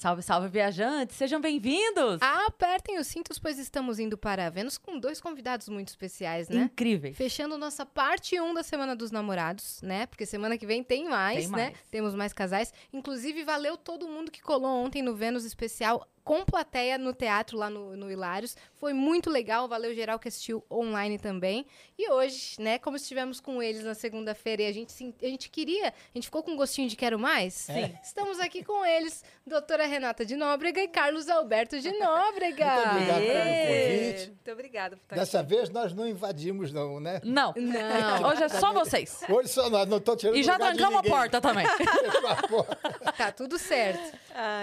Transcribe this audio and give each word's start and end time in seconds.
Salve, 0.00 0.22
salve, 0.22 0.48
viajantes! 0.48 1.14
Sejam 1.14 1.42
bem-vindos! 1.42 2.22
Apertem 2.22 2.98
os 2.98 3.06
cintos, 3.06 3.38
pois 3.38 3.58
estamos 3.58 3.98
indo 3.98 4.16
para 4.16 4.48
Vênus 4.48 4.78
com 4.78 4.98
dois 4.98 5.20
convidados 5.20 5.68
muito 5.68 5.88
especiais, 5.88 6.48
né? 6.48 6.62
Incríveis. 6.62 7.14
Fechando 7.18 7.58
nossa 7.58 7.84
parte 7.84 8.40
1 8.40 8.54
da 8.54 8.62
Semana 8.62 8.96
dos 8.96 9.10
Namorados, 9.10 9.82
né? 9.82 10.06
Porque 10.06 10.24
semana 10.24 10.56
que 10.56 10.64
vem 10.66 10.82
tem 10.82 11.06
mais, 11.06 11.40
Tem 11.40 11.48
né? 11.48 11.64
mais. 11.64 11.78
Temos 11.90 12.14
mais 12.14 12.32
casais. 12.32 12.72
Inclusive, 12.90 13.44
valeu 13.44 13.76
todo 13.76 14.08
mundo 14.08 14.30
que 14.30 14.40
colou 14.40 14.70
ontem 14.82 15.02
no 15.02 15.14
Vênus 15.14 15.44
Especial 15.44 16.08
com 16.30 16.44
plateia 16.44 16.96
no 16.96 17.12
teatro 17.12 17.58
lá 17.58 17.68
no, 17.68 17.96
no 17.96 18.08
Hilários. 18.08 18.56
Foi 18.76 18.92
muito 18.92 19.28
legal, 19.28 19.66
valeu 19.66 19.92
geral 19.92 20.16
que 20.16 20.28
assistiu 20.28 20.64
online 20.70 21.18
também. 21.18 21.66
E 21.98 22.08
hoje, 22.08 22.54
né, 22.60 22.78
como 22.78 22.96
estivemos 22.96 23.40
com 23.40 23.60
eles 23.60 23.82
na 23.82 23.94
segunda-feira 23.94 24.62
e 24.62 24.66
a 24.66 24.72
gente, 24.72 24.92
se- 24.92 25.12
a 25.20 25.26
gente 25.26 25.50
queria, 25.50 25.88
a 25.88 25.92
gente 26.14 26.26
ficou 26.26 26.40
com 26.44 26.52
um 26.52 26.56
gostinho 26.56 26.88
de 26.88 26.94
quero 26.94 27.18
mais? 27.18 27.54
Sim. 27.54 27.92
Estamos 28.00 28.38
aqui 28.38 28.62
com 28.62 28.86
eles, 28.86 29.24
doutora 29.44 29.86
Renata 29.86 30.24
de 30.24 30.36
Nóbrega 30.36 30.80
e 30.80 30.86
Carlos 30.86 31.28
Alberto 31.28 31.80
de 31.80 31.90
Nóbrega. 31.98 32.74
Muito 32.76 32.90
obrigado 32.90 33.20
pelo 33.22 33.66
convite. 33.66 34.26
Muito 34.28 34.52
obrigada 34.52 34.96
por 34.96 35.02
estar 35.02 35.16
Dessa 35.16 35.42
vez 35.42 35.68
nós 35.68 35.92
não 35.92 36.06
invadimos, 36.06 36.72
não, 36.72 37.00
né? 37.00 37.20
Não. 37.24 37.52
Não. 37.56 38.28
Hoje 38.28 38.44
é 38.44 38.48
só 38.48 38.72
vocês. 38.72 39.20
Hoje 39.28 39.48
só 39.48 39.68
nós, 39.68 39.88
não 39.88 39.96
estou 39.96 40.16
tirando 40.16 40.36
E 40.36 40.44
já 40.44 40.56
trancamos 40.56 41.00
a 41.00 41.02
porta 41.02 41.40
também. 41.40 41.66
A 42.30 42.46
porta. 42.46 43.12
Tá 43.16 43.32
tudo 43.32 43.58
certo. 43.58 44.16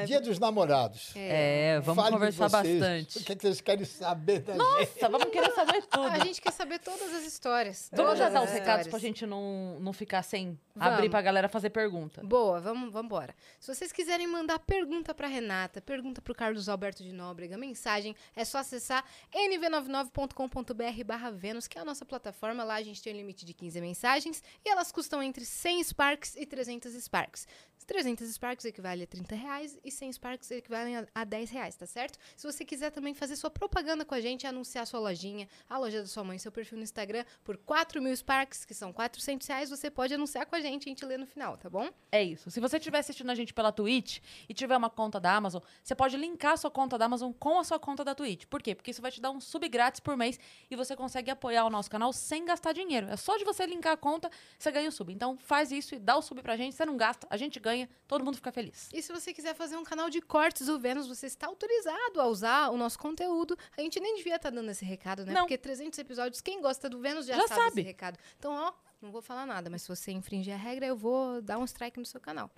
Dia 0.05 0.21
dos 0.21 0.39
namorados. 0.39 1.11
É, 1.15 1.56
vamos 1.81 2.03
Fale 2.03 2.16
conversar 2.16 2.50
bastante. 2.50 3.19
O 3.19 3.23
que, 3.23 3.31
é 3.31 3.36
que 3.36 3.41
vocês 3.41 3.61
querem 3.61 3.86
saber 3.86 4.39
da 4.39 4.53
gente? 4.53 4.61
Nossa, 4.61 5.09
vamos 5.09 5.30
querer 5.30 5.52
saber 5.52 5.81
tudo. 5.83 6.08
A 6.08 6.19
gente 6.19 6.41
quer 6.41 6.52
saber 6.52 6.80
todas 6.80 7.14
as 7.14 7.23
histórias. 7.23 7.89
Vamos 7.94 8.17
já 8.17 8.30
dar 8.30 8.44
os 8.44 8.52
recados 8.52 8.88
pra 8.88 8.99
gente 8.99 9.25
não, 9.25 9.80
não 9.80 9.94
ficar 9.94 10.23
sem 10.23 10.59
Vamos. 10.75 10.94
abrir 10.94 11.09
pra 11.09 11.22
galera 11.22 11.49
fazer 11.49 11.69
pergunta. 11.69 12.22
Boa, 12.23 12.59
vamos, 12.59 12.91
vamos 12.91 13.05
embora. 13.05 13.36
Se 13.59 13.73
vocês 13.73 13.91
quiserem 13.91 14.27
mandar 14.27 14.59
pergunta 14.59 15.14
pra 15.14 15.27
Renata, 15.27 15.81
pergunta 15.81 16.22
pro 16.22 16.36
Carlos 16.36 16.69
Alberto 16.69 17.03
de 17.03 17.11
Nóbrega, 17.11 17.58
mensagem, 17.58 18.16
é 18.36 18.45
só 18.45 18.59
acessar 18.59 19.03
nv99.com.br 19.33 21.03
barra 21.05 21.31
Vênus, 21.31 21.67
que 21.67 21.77
é 21.77 21.81
a 21.81 21.86
nossa 21.86 22.05
plataforma. 22.05 22.64
Lá 22.64 22.75
a 22.75 22.83
gente 22.83 23.02
tem 23.02 23.14
um 23.14 23.17
limite 23.17 23.45
de 23.45 23.53
15 23.53 23.81
mensagens 23.81 24.44
e 24.66 24.69
elas 24.69 24.92
custam 24.92 25.21
entre 25.21 25.45
100 25.45 25.83
Sparks 25.83 26.36
e 26.36 26.45
300 26.45 26.94
Sparks. 26.94 27.47
300 27.88 28.27
Sparks 28.33 28.66
equivale 28.66 29.03
a 29.03 29.07
30 29.07 29.33
reais 29.33 29.80
e 29.83 29.89
100 29.89 30.13
Sparks 30.13 30.52
equivalem 30.52 30.97
a, 30.97 31.07
a 31.16 31.23
10 31.23 31.49
reais, 31.49 31.75
tá 31.75 31.85
certo? 31.85 32.19
Se 32.35 32.45
você 32.45 32.66
quiser 32.66 32.91
também 32.91 33.13
fazer 33.13 33.38
sua 33.38 33.49
propaganda 33.49 34.03
com 34.03 34.13
a 34.13 34.19
gente, 34.19 34.45
anunciar 34.45 34.85
sua 34.85 34.99
lojinha, 34.99 35.47
a 35.69 35.77
loja 35.77 36.02
da 36.02 36.08
sua 36.08 36.23
mãe, 36.23 36.38
seu 36.38 36.52
perfil 36.52 36.77
no 36.77 36.83
Instagram, 36.83 37.23
por 37.45 37.55
4 37.58 38.02
mil 38.02 38.15
Sparks, 38.15 38.65
que 38.65 38.73
são 38.73 38.91
400 38.91 39.47
reais, 39.47 39.69
você 39.69 39.89
pode 39.89 40.13
anunciar 40.13 40.45
com 40.45 40.55
a 40.55 40.59
gente, 40.59 40.88
a 40.88 40.89
gente 40.89 41.05
lê 41.05 41.17
no 41.17 41.25
final, 41.25 41.58
tá 41.58 41.69
bom? 41.69 41.89
É 42.11 42.21
isso. 42.21 42.52
Se 42.52 42.59
você 42.59 42.77
estiver 42.77 42.99
assistindo 42.99 43.30
a 43.30 43.35
gente 43.35 43.53
pela 43.53 43.71
Twitch 43.71 44.19
e 44.49 44.53
tiver 44.53 44.75
uma 44.75 44.89
conta 44.89 45.19
da 45.19 45.33
Amazon, 45.33 45.61
você 45.81 45.95
pode 45.95 46.17
linkar 46.17 46.58
sua 46.58 46.69
conta 46.69 46.97
da 46.97 47.05
Amazon 47.05 47.31
com 47.31 47.59
a 47.59 47.63
sua 47.63 47.80
conta 47.80 48.03
da 48.03 48.13
Twitch. 48.13 48.45
Por 48.45 48.61
quê? 48.61 48.75
Porque 48.75 48.91
isso 48.91 49.02
vai 49.02 49.11
te 49.11 49.21
dar 49.21 49.31
um 49.31 49.39
sub 49.39 49.67
grátis 49.69 49.99
por 49.99 50.17
mês 50.17 50.39
e 50.69 50.75
você 50.75 50.95
consegue 50.95 51.31
apoiar 51.31 51.65
o 51.65 51.69
nosso 51.69 51.89
canal 51.89 52.11
sem 52.11 52.43
gastar 52.45 52.73
dinheiro. 52.73 53.08
É 53.08 53.15
só 53.15 53.37
de 53.37 53.45
você 53.45 53.65
linkar 53.65 53.93
a 53.93 53.98
conta, 53.98 54.30
você 54.58 54.71
ganha 54.71 54.89
o 54.89 54.92
sub. 54.92 55.14
Então 55.14 55.37
faz 55.37 55.71
isso 55.71 55.95
e 55.95 55.99
dá 55.99 56.17
o 56.17 56.21
sub 56.21 56.42
pra 56.42 56.58
gente. 56.58 56.75
Você 56.75 56.86
não 56.86 56.98
gasta, 56.98 57.27
a 57.30 57.37
gente 57.37 57.59
ganha, 57.59 57.77
todo 58.08 58.23
mundo 58.23 58.36
fica 58.36 58.52
feliz. 58.52 58.89
E 58.93 59.02
se 59.02 59.11
você 59.11 59.33
quiser 59.33 59.54
fazer 59.54 59.76
um 59.76 59.83
canal 59.83 60.10
de 60.10 60.21
cortes 60.21 60.67
do 60.67 60.80
Vênus, 60.80 61.08
você 61.08 61.26
está 61.27 61.48
autorizado 61.48 62.20
a 62.21 62.26
usar 62.27 62.70
o 62.70 62.77
nosso 62.77 62.98
conteúdo. 62.98 63.58
A 63.77 63.82
gente 63.82 63.99
nem 63.99 64.15
devia 64.15 64.38
estar 64.38 64.49
dando 64.49 64.71
esse 64.71 64.86
recado, 64.86 65.26
né? 65.26 65.33
Não. 65.33 65.42
Porque 65.42 65.58
300 65.58 65.99
episódios, 65.99 66.42
quem 66.42 66.61
gosta 66.61 66.89
do 66.89 66.99
Vênus 66.99 67.26
já, 67.26 67.36
Já 67.36 67.48
sabe, 67.48 67.61
sabe. 67.61 67.82
esse 67.82 67.87
recado. 67.87 68.17
Então, 68.39 68.54
ó, 68.54 68.73
não 69.02 69.11
vou 69.11 69.21
falar 69.21 69.45
nada, 69.45 69.69
mas 69.69 69.83
se 69.83 69.87
você 69.87 70.11
infringir 70.11 70.53
a 70.53 70.58
regra, 70.58 70.85
eu 70.85 70.95
vou 70.97 71.41
dar 71.41 71.58
um 71.59 71.63
strike 71.65 71.99
no 71.99 72.05
seu 72.05 72.19
canal. 72.19 72.49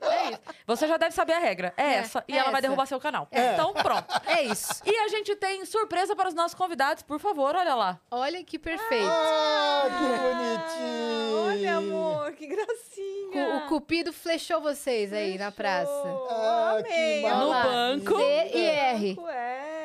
é 0.00 0.30
isso. 0.30 0.40
Você 0.66 0.86
já 0.86 0.96
deve 0.96 1.12
saber 1.14 1.32
a 1.32 1.38
regra. 1.38 1.74
É, 1.76 1.82
É, 1.82 1.94
essa. 1.96 2.24
E 2.28 2.32
é 2.34 2.36
ela 2.38 2.50
vai 2.50 2.62
derrubar 2.62 2.86
seu 2.86 3.00
canal. 3.00 3.28
Então 3.32 3.72
pronto. 3.74 4.06
É 4.26 4.42
isso. 4.42 4.80
E 4.84 4.96
a 4.96 5.08
gente 5.08 5.34
tem 5.36 5.64
surpresa 5.64 6.14
para 6.14 6.28
os 6.28 6.34
nossos 6.34 6.54
convidados, 6.54 7.02
por 7.02 7.18
favor, 7.18 7.56
olha 7.56 7.74
lá. 7.74 8.00
Olha 8.10 8.42
que 8.44 8.58
perfeito. 8.58 9.08
Ah, 9.10 9.84
que 9.88 10.04
bonitinho! 10.22 11.44
Olha, 11.46 11.76
amor, 11.76 12.32
que 12.32 12.46
gracinha. 12.46 13.56
O 13.56 13.68
Cupido 13.68 14.12
flechou 14.12 14.60
vocês 14.60 15.12
aí 15.12 15.36
na 15.36 15.50
praça. 15.50 15.90
Ah, 16.30 16.78
que 16.86 16.92
Amei. 16.92 17.24
Olha 17.24 17.36
No 17.36 17.50
banco. 17.70 18.16
Z 18.16 18.50
e 18.54 18.64
R. 18.64 19.18
É, 19.28 19.83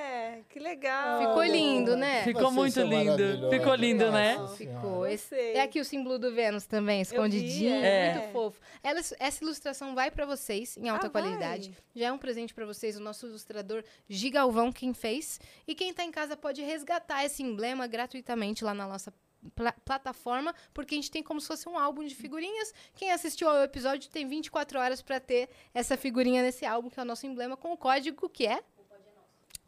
que 0.50 0.60
legal. 0.60 1.20
Ficou 1.20 1.44
lindo, 1.44 1.96
né? 1.96 2.24
Ficou 2.24 2.52
muito 2.52 2.82
lindo. 2.82 3.50
Ficou 3.50 3.76
lindo, 3.76 4.12
né? 4.12 4.36
Ficou. 4.58 5.06
Esse- 5.08 5.36
é 5.36 5.62
aqui 5.62 5.80
o 5.80 5.86
símbolo 5.86 6.18
do 6.18 6.34
Vênus 6.34 6.66
também, 6.66 7.02
escondidinho, 7.02 7.74
é. 7.74 8.14
muito 8.16 8.32
fofo. 8.32 8.60
Ela- 8.84 9.00
essa 9.20 9.44
ilustração 9.44 9.94
vai 9.96 10.10
pra 10.12 10.26
vocês 10.26 10.76
em 10.78 10.90
alta 10.90 11.08
Ah, 11.08 11.10
vai? 11.10 11.22
qualidade. 11.22 11.72
Já 11.96 12.08
é 12.08 12.12
um 12.12 12.18
presente 12.18 12.54
pra 12.54 12.66
vocês, 12.66 12.98
o 12.98 13.00
nosso 13.00 13.28
ilustrador 13.28 13.84
Gigalvão 14.10 14.72
quem 14.72 14.94
fez. 14.94 15.40
E 15.68 15.76
quem 15.76 15.94
tá 15.94 16.04
em 16.04 16.12
casa 16.12 16.36
pode 16.36 16.62
resgatar 16.62 17.24
esse 17.24 17.44
emblema 17.44 17.86
gratuitamente 17.88 18.64
lá 18.64 18.74
na 18.74 18.88
nossa 18.88 19.14
pla- 19.56 19.76
plataforma, 19.86 20.54
porque 20.74 20.96
a 20.96 20.98
gente 20.98 21.12
tem 21.12 21.24
como 21.24 21.40
se 21.40 21.48
fosse 21.48 21.70
um 21.70 21.78
álbum 21.78 22.04
de 22.04 22.14
figurinhas. 22.16 22.74
Quem 22.96 23.12
assistiu 23.12 23.48
ao 23.50 23.64
episódio 23.64 24.10
tem 24.10 24.28
24 24.28 24.80
horas 24.80 25.02
pra 25.02 25.20
ter 25.20 25.48
essa 25.74 25.96
figurinha 25.96 26.42
nesse 26.42 26.66
álbum, 26.66 26.90
que 26.90 27.00
é 27.00 27.04
o 27.04 27.06
nosso 27.06 27.26
emblema 27.26 27.56
com 27.56 27.72
o 27.72 27.78
código 27.78 28.28
que 28.30 28.46
é 28.48 28.60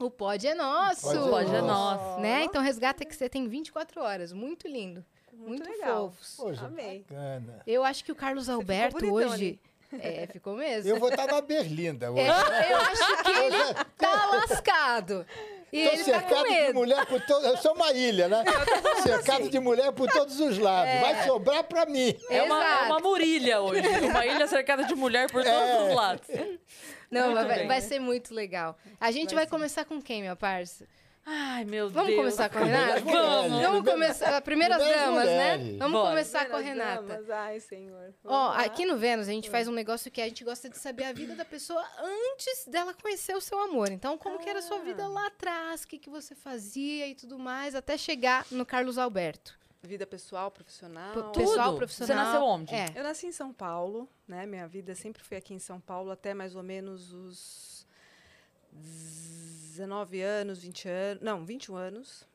o 0.06 0.12
pod 0.12 0.46
é 0.48 0.54
nosso. 0.54 1.02
Pod 1.02 1.18
é 1.18 1.30
Pode 1.30 1.56
é 1.56 1.62
nosso. 1.62 2.20
Né? 2.20 2.44
Então 2.44 2.62
resgata 2.62 3.06
que 3.06 3.16
você 3.16 3.28
tem 3.30 3.48
24 3.48 4.02
horas. 4.02 4.34
Muito 4.34 4.68
lindo. 4.68 5.04
Muito 5.34 5.64
Muito, 5.64 5.70
legal. 5.70 6.10
fofos. 6.12 6.36
Poxa, 6.38 6.66
Amei. 6.66 7.06
bacana. 7.10 7.62
Eu 7.66 7.84
acho 7.84 8.04
que 8.04 8.12
o 8.12 8.16
Carlos 8.16 8.46
ficou 8.46 8.60
Alberto 8.60 9.00
bonitão 9.00 9.32
hoje. 9.34 9.60
É, 10.00 10.26
ficou 10.26 10.56
mesmo. 10.56 10.90
Eu 10.90 10.98
vou 10.98 11.10
estar 11.10 11.28
na 11.28 11.42
Berlinda 11.42 12.10
hoje. 12.10 12.22
É, 12.22 12.72
eu 12.72 12.78
acho 12.78 13.24
que 13.24 13.30
ele 13.30 13.74
tá 13.98 14.26
lascado. 14.28 15.26
E 15.70 15.80
ele 15.80 15.90
tá 15.90 15.98
com 15.98 16.04
cercado 16.30 16.44
de 16.46 16.50
medo. 16.50 16.74
mulher 16.76 17.06
por 17.06 17.22
todo... 17.26 17.46
Eu 17.46 17.58
sou 17.58 17.74
uma 17.74 17.92
ilha, 17.92 18.30
né? 18.30 18.42
cercado 19.04 19.50
de 19.50 19.60
mulher 19.60 19.92
por 19.92 20.10
todos 20.10 20.40
os 20.40 20.58
lados. 20.58 20.94
Vai 21.02 21.26
sobrar 21.26 21.66
pra 21.66 21.86
mim. 21.86 22.16
É 22.30 22.42
uma, 22.42 22.64
é 22.64 22.84
uma 22.84 23.00
murilha 23.02 23.60
hoje. 23.60 23.86
Uma 24.06 24.26
ilha 24.26 24.48
cercada 24.48 24.86
de 24.86 24.96
mulher 24.96 25.30
por 25.30 25.44
todos 25.44 25.60
É. 25.60 25.90
os 25.90 25.94
lados. 25.94 26.28
Não, 27.12 27.34
vai, 27.34 27.46
bem. 27.60 27.68
vai 27.68 27.82
ser 27.82 28.00
muito 28.00 28.34
legal. 28.34 28.78
A 29.00 29.12
gente 29.12 29.36
vai, 29.36 29.46
começar 29.46 29.84
com 29.86 30.02
quem, 30.02 30.22
minha 30.22 30.36
parça? 30.36 30.88
Ai, 31.24 31.66
meu 31.66 31.88
Vamos 31.88 32.08
Deus. 32.10 32.20
começar 32.20 32.50
com 32.50 32.58
a 32.58 32.64
Renata? 32.64 33.02
Primeiras 33.02 33.04
mulheres. 33.04 33.52
Vamos 33.62 33.62
Primeiro- 33.62 33.92
começar. 33.92 34.42
Primeiras 34.42 34.78
damas, 34.80 35.26
né? 35.26 35.58
Vamos 35.78 35.92
Bora. 35.92 36.10
começar 36.10 36.46
com 36.50 36.56
a 36.56 36.60
Primeiras 36.60 36.84
Renata. 36.88 37.02
damas, 37.14 37.30
Ai, 37.30 37.60
senhor. 37.60 38.14
Ó, 38.26 38.30
Vamos 38.48 38.58
lá. 38.58 38.64
aqui 38.66 38.86
no 38.86 38.98
Vênus 38.98 39.28
a 39.28 39.32
gente 39.32 39.48
faz 39.48 39.68
um 39.68 39.72
negócio 39.72 40.10
que 40.10 40.20
a 40.20 40.26
gente 40.28 40.44
gosta 40.44 40.68
de 40.68 40.80
saber 40.80 41.04
a 41.04 41.14
vida 41.14 41.36
da 41.36 41.46
pessoa 41.46 41.86
antes 42.02 42.66
dela 42.66 42.92
conhecer 43.00 43.36
o 43.36 43.42
seu 43.42 43.60
amor. 43.62 43.92
Então, 43.92 44.18
como 44.18 44.40
que 44.40 44.50
era 44.50 44.58
a 44.60 44.64
sua 44.64 44.80
vida 44.80 45.08
lá 45.08 45.28
atrás, 45.28 45.84
o 45.84 45.88
que, 45.88 46.00
que 46.00 46.10
você 46.10 46.34
fazia 46.34 47.08
e 47.08 47.14
tudo 47.14 47.38
mais, 47.38 47.76
até 47.76 47.98
chegar 48.00 48.44
no 48.50 48.66
Carlos 48.66 48.98
Alberto. 48.98 49.61
Vida 49.84 50.06
pessoal, 50.06 50.52
profissional. 50.52 51.32
Pessoal, 51.32 51.72
Você 51.72 51.78
profissional. 51.78 52.26
nasceu 52.26 52.44
onde? 52.44 52.74
É. 52.74 52.86
Eu 52.96 53.04
nasci 53.04 53.26
em 53.26 53.32
São 53.32 53.52
Paulo, 53.52 54.08
né? 54.28 54.46
Minha 54.46 54.68
vida 54.68 54.94
sempre 54.94 55.24
foi 55.24 55.38
aqui 55.38 55.56
em 55.56 55.60
São 55.60 55.80
Paulo 55.80 56.12
até 56.12 56.36
mais 56.36 56.56
ou 56.56 56.62
menos 56.62 57.12
os 57.12 57.88
19 58.72 60.22
anos, 60.22 60.60
20 60.60 60.88
anos, 60.88 61.24
não, 61.24 61.44
21 61.44 61.76
anos. 61.76 62.28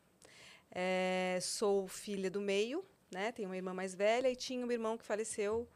É, 0.73 1.39
sou 1.41 1.87
filha 1.87 2.29
do 2.29 2.41
meio, 2.41 2.85
né? 3.13 3.31
Tenho 3.31 3.49
uma 3.49 3.57
irmã 3.57 3.73
mais 3.73 3.95
velha 3.95 4.29
e 4.29 4.35
tinha 4.35 4.67
um 4.67 4.73
irmão 4.73 4.99
que 4.99 5.05
faleceu 5.05 5.69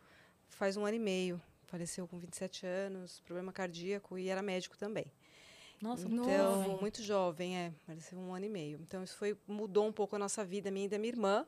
faz 0.49 0.77
um 0.77 0.85
ano 0.85 0.97
e 0.97 0.99
meio. 0.99 1.41
Faleceu 1.67 2.07
com 2.09 2.19
27 2.19 2.67
anos, 2.67 3.21
problema 3.21 3.53
cardíaco 3.53 4.19
e 4.19 4.29
era 4.29 4.43
médico 4.43 4.77
também. 4.77 5.07
Nossa, 5.81 6.07
Então, 6.09 6.25
Jovem. 6.25 6.77
muito 6.77 7.03
jovem, 7.03 7.57
é. 7.57 7.73
Pareceu 7.87 8.19
um 8.19 8.35
ano 8.35 8.45
e 8.45 8.49
meio. 8.49 8.79
Então, 8.83 9.03
isso 9.03 9.17
foi, 9.17 9.37
mudou 9.49 9.87
um 9.87 9.93
pouco 9.93 10.15
a 10.15 10.19
nossa 10.19 10.45
vida, 10.45 10.71
minha 10.71 10.87
e 10.87 10.89
da 10.89 10.99
minha 10.99 11.13
irmã. 11.13 11.47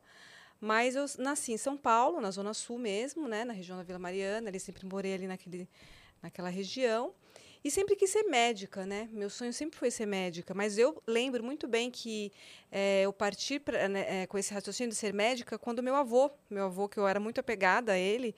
Mas 0.61 0.95
eu 0.95 1.05
nasci 1.19 1.53
em 1.53 1.57
São 1.59 1.77
Paulo, 1.77 2.21
na 2.21 2.31
Zona 2.31 2.55
Sul 2.55 2.79
mesmo, 2.79 3.29
né? 3.29 3.45
Na 3.45 3.53
região 3.53 3.77
da 3.77 3.83
Vila 3.83 3.99
Mariana. 3.99 4.49
Ali 4.49 4.59
sempre 4.59 4.87
morei 4.87 5.15
ali 5.15 5.27
naquele, 5.27 5.69
naquela 6.23 6.49
região. 6.49 7.13
E 7.65 7.71
sempre 7.71 7.95
quis 7.95 8.11
ser 8.11 8.25
médica, 8.25 8.87
né? 8.87 9.09
Meu 9.13 9.29
sonho 9.29 9.53
sempre 9.53 9.79
foi 9.79 9.91
ser 9.91 10.07
médica. 10.07 10.55
Mas 10.55 10.79
eu 10.79 11.01
lembro 11.07 11.45
muito 11.45 11.69
bem 11.69 11.91
que 11.91 12.33
eh, 12.71 13.03
eu 13.03 13.13
parti 13.13 13.61
pra, 13.61 13.89
né, 13.89 14.23
eh, 14.23 14.27
com 14.27 14.39
esse 14.39 14.53
raciocínio 14.53 14.91
de 14.91 14.97
ser 14.97 15.13
médica 15.13 15.59
quando 15.59 15.83
meu 15.83 15.95
avô, 15.95 16.31
meu 16.51 16.65
avô, 16.65 16.89
que 16.89 16.99
eu 16.99 17.07
era 17.07 17.21
muito 17.21 17.39
apegada 17.39 17.93
a 17.93 17.99
ele, 17.99 18.35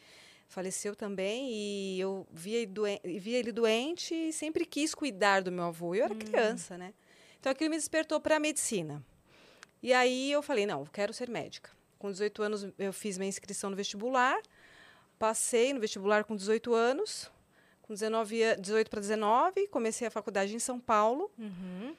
faleceu 0.48 0.94
também 0.94 1.50
e 1.52 1.98
eu 2.00 2.26
via 2.30 2.58
ele, 2.58 2.66
doen 2.72 2.86
via 3.04 3.38
ele 3.38 3.52
doente 3.52 4.14
e 4.14 4.32
sempre 4.32 4.64
quis 4.64 4.94
cuidar 4.94 5.40
do 5.42 5.50
meu 5.52 5.64
avô. 5.64 5.94
Eu 5.94 6.04
era 6.04 6.14
criança, 6.14 6.78
né? 6.78 6.92
Então 7.40 7.50
aquilo 7.50 7.70
me 7.70 7.76
despertou 7.76 8.20
para 8.20 8.36
a 8.36 8.40
medicina. 8.40 9.04
E 9.82 9.92
aí 9.92 10.30
eu 10.32 10.42
falei, 10.42 10.64
não, 10.66 10.80
eu 10.80 10.88
quero 10.92 11.12
ser 11.12 11.28
médica. 11.28 11.70
Com 11.98 12.10
18 12.10 12.42
anos 12.42 12.66
eu 12.78 12.92
fiz 12.92 13.18
minha 13.18 13.28
inscrição 13.28 13.68
no 13.70 13.76
vestibular, 13.76 14.40
passei 15.18 15.72
no 15.72 15.80
vestibular 15.80 16.24
com 16.24 16.34
18 16.36 16.72
anos, 16.74 17.30
com 17.82 17.92
19, 17.92 18.42
a- 18.44 18.54
18 18.54 18.88
para 18.90 19.00
19, 19.00 19.66
comecei 19.68 20.06
a 20.06 20.10
faculdade 20.10 20.54
em 20.54 20.58
São 20.58 20.78
Paulo 20.80 21.30
Uhum. 21.38 21.94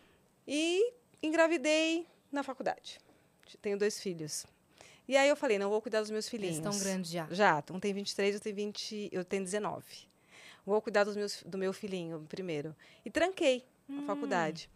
e 0.48 0.94
engravidei 1.22 2.08
na 2.32 2.42
faculdade. 2.44 3.00
Tenho 3.62 3.78
dois 3.78 4.00
filhos. 4.00 4.46
E 5.08 5.16
aí 5.16 5.30
eu 5.30 5.36
falei, 5.36 5.60
não 5.60 5.70
vou 5.70 5.82
cuidar 5.82 6.02
dos 6.02 6.10
meus 6.10 6.28
filhinhos. 6.28 6.58
Eles 6.58 6.66
estão 6.66 6.80
grandes 6.80 7.12
já. 7.12 7.28
Já, 7.30 7.64
um 7.72 7.80
tem 7.80 7.94
23, 7.94 8.36
eu 8.36 8.42
tenho 8.42 8.56
20, 8.56 9.10
eu 9.12 9.24
tenho 9.24 9.44
19. 9.44 9.84
Vou 10.66 10.82
cuidar 10.82 11.04
dos 11.04 11.16
meus, 11.16 11.44
do 11.44 11.58
meu 11.58 11.72
filhinho 11.72 12.26
primeiro. 12.28 12.76
E 13.06 13.12
tranquei 13.12 13.64
a 14.00 14.02
faculdade. 14.08 14.70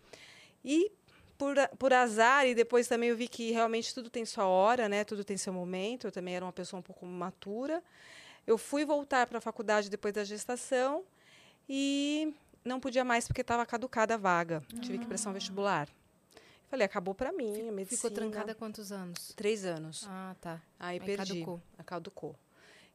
E 0.64 0.92
por, 1.38 1.56
por 1.80 1.94
azar, 1.94 2.46
e 2.46 2.54
depois 2.54 2.88
também 2.88 3.10
eu 3.10 3.18
vi 3.18 3.28
que 3.28 3.52
realmente 3.52 3.94
tudo 3.94 4.10
tem 4.10 4.26
sua 4.26 4.46
hora, 4.46 4.88
né? 4.88 5.04
Tudo 5.04 5.24
tem 5.24 5.38
seu 5.38 5.52
momento. 5.52 6.06
Eu 6.06 6.12
também 6.12 6.36
era 6.36 6.46
uma 6.46 6.54
pessoa 6.54 6.80
um 6.80 6.84
pouco 6.84 7.06
matura. 7.06 7.82
Eu 8.46 8.58
fui 8.58 8.86
voltar 8.86 9.26
para 9.26 9.40
a 9.40 9.42
faculdade 9.42 9.90
depois 9.90 10.14
da 10.14 10.24
gestação 10.24 11.04
e 11.68 12.34
não 12.64 12.80
podia 12.80 13.04
mais 13.04 13.26
porque 13.26 13.42
estava 13.42 13.66
caducada 13.66 14.14
a 14.14 14.18
vaga. 14.18 14.62
Tive 14.82 15.00
que 15.00 15.08
prestar 15.08 15.30
um 15.30 15.34
vestibular. 15.34 15.88
Falei, 16.70 16.86
acabou 16.86 17.16
para 17.16 17.32
mim, 17.32 17.68
a 17.68 17.72
medicina. 17.72 17.86
Ficou 17.86 18.12
trancada 18.12 18.52
há 18.52 18.56
quantos 18.56 18.92
anos? 18.92 19.34
Três 19.36 19.66
anos. 19.66 20.06
Ah, 20.08 20.36
tá. 20.40 20.62
Aí, 20.80 21.00
Aí 21.00 21.06
perdi. 21.06 21.34
caducou. 21.34 21.62
Caducou. 21.86 22.36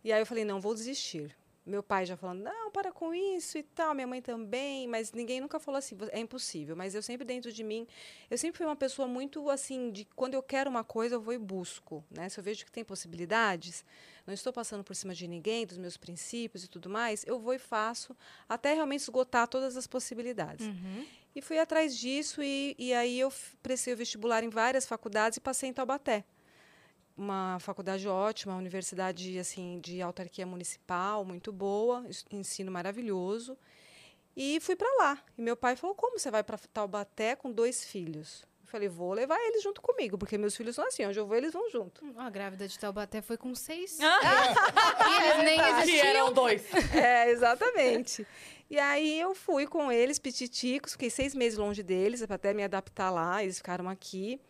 E 0.05 0.13
aí 0.13 0.21
eu 0.21 0.27
falei, 0.27 0.45
não, 0.45 0.61
vou 0.61 0.75
desistir. 0.75 1.35
Meu 1.67 1.83
pai 1.83 2.05
já 2.05 2.15
falando, 2.15 2.43
não, 2.43 2.71
para 2.71 2.93
com 2.93 3.15
isso 3.15 3.57
e 3.57 3.63
tal, 3.63 3.95
minha 3.95 4.07
mãe 4.07 4.21
também, 4.21 4.87
mas 4.87 5.13
ninguém 5.13 5.41
nunca 5.41 5.59
falou 5.59 5.79
assim, 5.79 5.97
é 6.11 6.21
impossível. 6.21 6.77
Mas 6.77 6.95
eu 6.95 7.03
sempre 7.03 7.25
dentro 7.25 7.51
de 7.51 7.65
mim, 7.65 7.87
eu 8.31 8.37
sempre 8.37 8.59
fui 8.59 8.67
uma 8.67 8.77
pessoa 8.77 9.09
muito 9.09 9.49
assim, 9.49 9.91
de 9.91 10.05
quando 10.15 10.35
eu 10.35 10.43
quero 10.43 10.69
uma 10.69 10.85
coisa, 10.85 11.15
eu 11.15 11.21
vou 11.23 11.33
e 11.33 11.39
busco, 11.39 12.05
né? 12.11 12.29
Se 12.29 12.39
eu 12.39 12.45
vejo 12.45 12.67
que 12.67 12.71
tem 12.71 12.85
possibilidades, 12.85 13.83
não 14.27 14.35
estou 14.35 14.53
passando 14.53 14.85
por 14.85 14.95
cima 14.95 15.15
de 15.15 15.27
ninguém, 15.27 15.65
dos 15.65 15.79
meus 15.79 15.97
princípios 15.97 16.65
e 16.65 16.69
tudo 16.69 16.91
mais, 16.91 17.25
eu 17.27 17.39
vou 17.39 17.55
e 17.55 17.59
faço, 17.59 18.15
até 18.47 18.75
realmente 18.75 19.01
esgotar 19.01 19.49
todas 19.49 19.75
as 19.75 19.87
possibilidades. 19.87 20.67
Uhum. 20.67 21.07
E 21.35 21.43
fui 21.43 21.59
atrás 21.59 21.97
disso 21.97 22.43
e, 22.43 22.77
e 22.79 22.95
aí 22.95 23.19
eu 23.19 23.33
prestei 23.63 23.93
o 23.93 23.97
vestibular 23.97 24.45
em 24.45 24.49
várias 24.49 24.87
faculdades 24.87 25.37
e 25.37 25.41
passei 25.41 25.69
em 25.69 25.73
Taubaté. 25.73 26.25
Uma 27.17 27.59
faculdade 27.61 28.07
ótima, 28.09 28.53
uma 28.53 28.59
universidade 28.59 29.39
assim 29.39 29.81
de 29.81 30.01
autarquia 30.01 30.47
municipal, 30.47 31.25
muito 31.25 31.53
boa, 31.53 32.07
ensino 32.31 32.71
maravilhoso. 32.71 33.57
E 34.37 34.61
fui 34.61 34.77
para 34.77 34.89
lá. 34.99 35.23
E 35.39 35.43
meu 35.43 35.57
pai 35.57 35.77
falou: 35.77 35.95
"Como 35.95 36.19
você 36.19 36.31
vai 36.31 36.43
para 36.43 36.59
Taubaté 36.59 37.37
com 37.37 37.51
dois 37.53 37.85
filhos?" 37.85 38.45
Eu 38.75 38.79
falei: 38.81 38.89
"Vou 38.89 39.13
levar 39.13 39.39
eles 39.39 39.63
junto 39.63 39.81
comigo, 39.81 40.19
porque 40.19 40.37
meus 40.37 40.57
filhos 40.57 40.75
são 40.75 40.85
assim, 40.87 41.07
onde 41.07 41.17
eu 41.19 41.27
vou 41.27 41.37
eles 41.37 41.53
vão 41.53 41.71
junto". 41.71 42.05
Hum, 42.05 42.13
A 42.17 42.29
grávida 42.29 42.67
de 42.67 42.77
Taubaté 42.77 43.23
foi 43.23 43.37
com 43.37 43.55
seis. 43.55 43.99
Ah, 44.03 45.11
e 45.11 45.23
eles 45.23 45.45
nem 45.45 45.59
que 45.61 45.69
existiam. 45.91 46.07
eram 46.07 46.33
dois. 46.33 46.63
É, 46.95 47.31
exatamente. 47.31 48.27
E 48.69 48.79
aí 48.79 49.21
eu 49.21 49.35
fui 49.35 49.67
com 49.67 49.93
eles, 49.93 50.19
pititicos, 50.19 50.93
fiquei 50.93 51.11
seis 51.11 51.35
meses 51.35 51.59
longe 51.59 51.83
deles, 51.83 52.23
até 52.29 52.53
me 52.55 52.65
adaptar 52.65 53.11
lá, 53.11 53.43
eles 53.45 53.59
ficaram 53.59 53.89
aqui. 53.89 54.41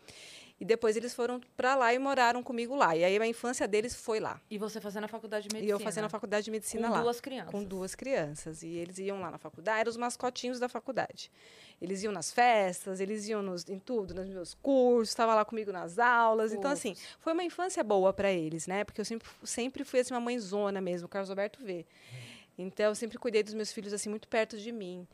E 0.64 0.66
depois 0.66 0.96
eles 0.96 1.12
foram 1.12 1.42
para 1.54 1.74
lá 1.74 1.92
e 1.92 1.98
moraram 1.98 2.42
comigo 2.42 2.74
lá. 2.74 2.96
E 2.96 3.04
aí 3.04 3.18
a 3.18 3.26
infância 3.26 3.68
deles 3.68 3.94
foi 3.94 4.18
lá. 4.18 4.40
E 4.50 4.56
você 4.56 4.80
fazendo 4.80 5.04
a 5.04 5.08
faculdade 5.08 5.46
de 5.46 5.54
E 5.54 5.60
medicina. 5.60 5.78
eu 5.78 5.78
fazendo 5.78 6.04
a 6.06 6.08
faculdade 6.08 6.46
de 6.46 6.50
medicina 6.50 6.88
com 6.88 6.94
lá. 6.94 7.02
duas 7.02 7.20
crianças. 7.20 7.50
Com 7.50 7.62
duas 7.62 7.94
crianças. 7.94 8.62
E 8.62 8.68
eles 8.68 8.96
iam 8.96 9.20
lá 9.20 9.30
na 9.30 9.36
faculdade, 9.36 9.80
eram 9.80 9.90
os 9.90 9.98
mascotinhos 9.98 10.58
da 10.58 10.66
faculdade. 10.66 11.30
Eles 11.82 12.02
iam 12.02 12.10
nas 12.10 12.32
festas, 12.32 12.98
eles 12.98 13.28
iam 13.28 13.42
nos, 13.42 13.68
em 13.68 13.78
tudo, 13.78 14.14
nos 14.14 14.26
meus 14.26 14.54
cursos, 14.54 15.10
estava 15.10 15.34
lá 15.34 15.44
comigo 15.44 15.70
nas 15.70 15.98
aulas. 15.98 16.54
Então, 16.54 16.70
assim, 16.70 16.96
foi 17.20 17.34
uma 17.34 17.44
infância 17.44 17.84
boa 17.84 18.10
para 18.14 18.32
eles, 18.32 18.66
né? 18.66 18.84
Porque 18.84 19.02
eu 19.02 19.04
sempre, 19.04 19.28
sempre 19.44 19.84
fui 19.84 20.00
assim, 20.00 20.14
uma 20.14 20.20
mãezona 20.20 20.80
mesmo, 20.80 21.04
o 21.04 21.10
Carlos 21.10 21.28
Alberto 21.28 21.62
vê. 21.62 21.84
Então, 22.56 22.86
eu 22.86 22.94
sempre 22.94 23.18
cuidei 23.18 23.42
dos 23.42 23.52
meus 23.52 23.70
filhos 23.70 23.92
assim 23.92 24.08
muito 24.08 24.28
perto 24.28 24.56
de 24.56 24.72
mim. 24.72 25.06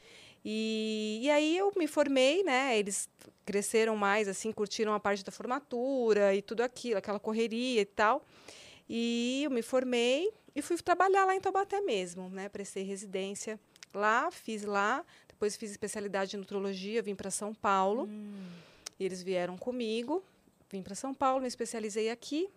E, 0.45 1.21
e 1.23 1.31
aí 1.31 1.57
eu 1.57 1.73
me 1.77 1.87
formei, 1.87 2.43
né? 2.43 2.79
Eles 2.79 3.09
cresceram 3.45 3.97
mais, 3.97 4.29
assim, 4.29 4.53
curtiram 4.53 4.95
a 4.95 5.01
parte 5.01 5.25
da 5.25 5.33
formatura 5.33 6.35
e 6.35 6.43
tudo 6.43 6.63
aquilo, 6.63 6.99
aquela 6.99 7.19
correria 7.19 7.81
e 7.81 7.85
tal. 7.85 8.25
E 8.89 9.43
eu 9.45 9.51
me 9.51 9.63
formei 9.63 10.31
e 10.55 10.63
fui 10.63 10.77
trabalhar 10.79 11.25
lá 11.25 11.35
em 11.35 11.41
Taubaté 11.41 11.81
mesmo, 11.81 12.29
né? 12.29 12.49
Prestei 12.49 12.83
residência 12.83 13.59
lá, 13.93 14.31
fiz 14.31 14.65
lá, 14.65 15.05
depois 15.29 15.57
fiz 15.57 15.71
especialidade 15.71 16.37
em 16.37 16.39
nutrologia, 16.39 17.03
vim 17.03 17.15
para 17.15 17.31
São 17.31 17.55
Paulo. 17.55 18.09
E 18.99 19.05
eles 19.05 19.23
vieram 19.23 19.57
comigo, 19.57 20.23
vim 20.71 20.83
para 20.83 20.95
São 20.95 21.15
Paulo, 21.15 21.43
me 21.43 21.49
especializei 21.49 22.11
aqui 22.11 22.49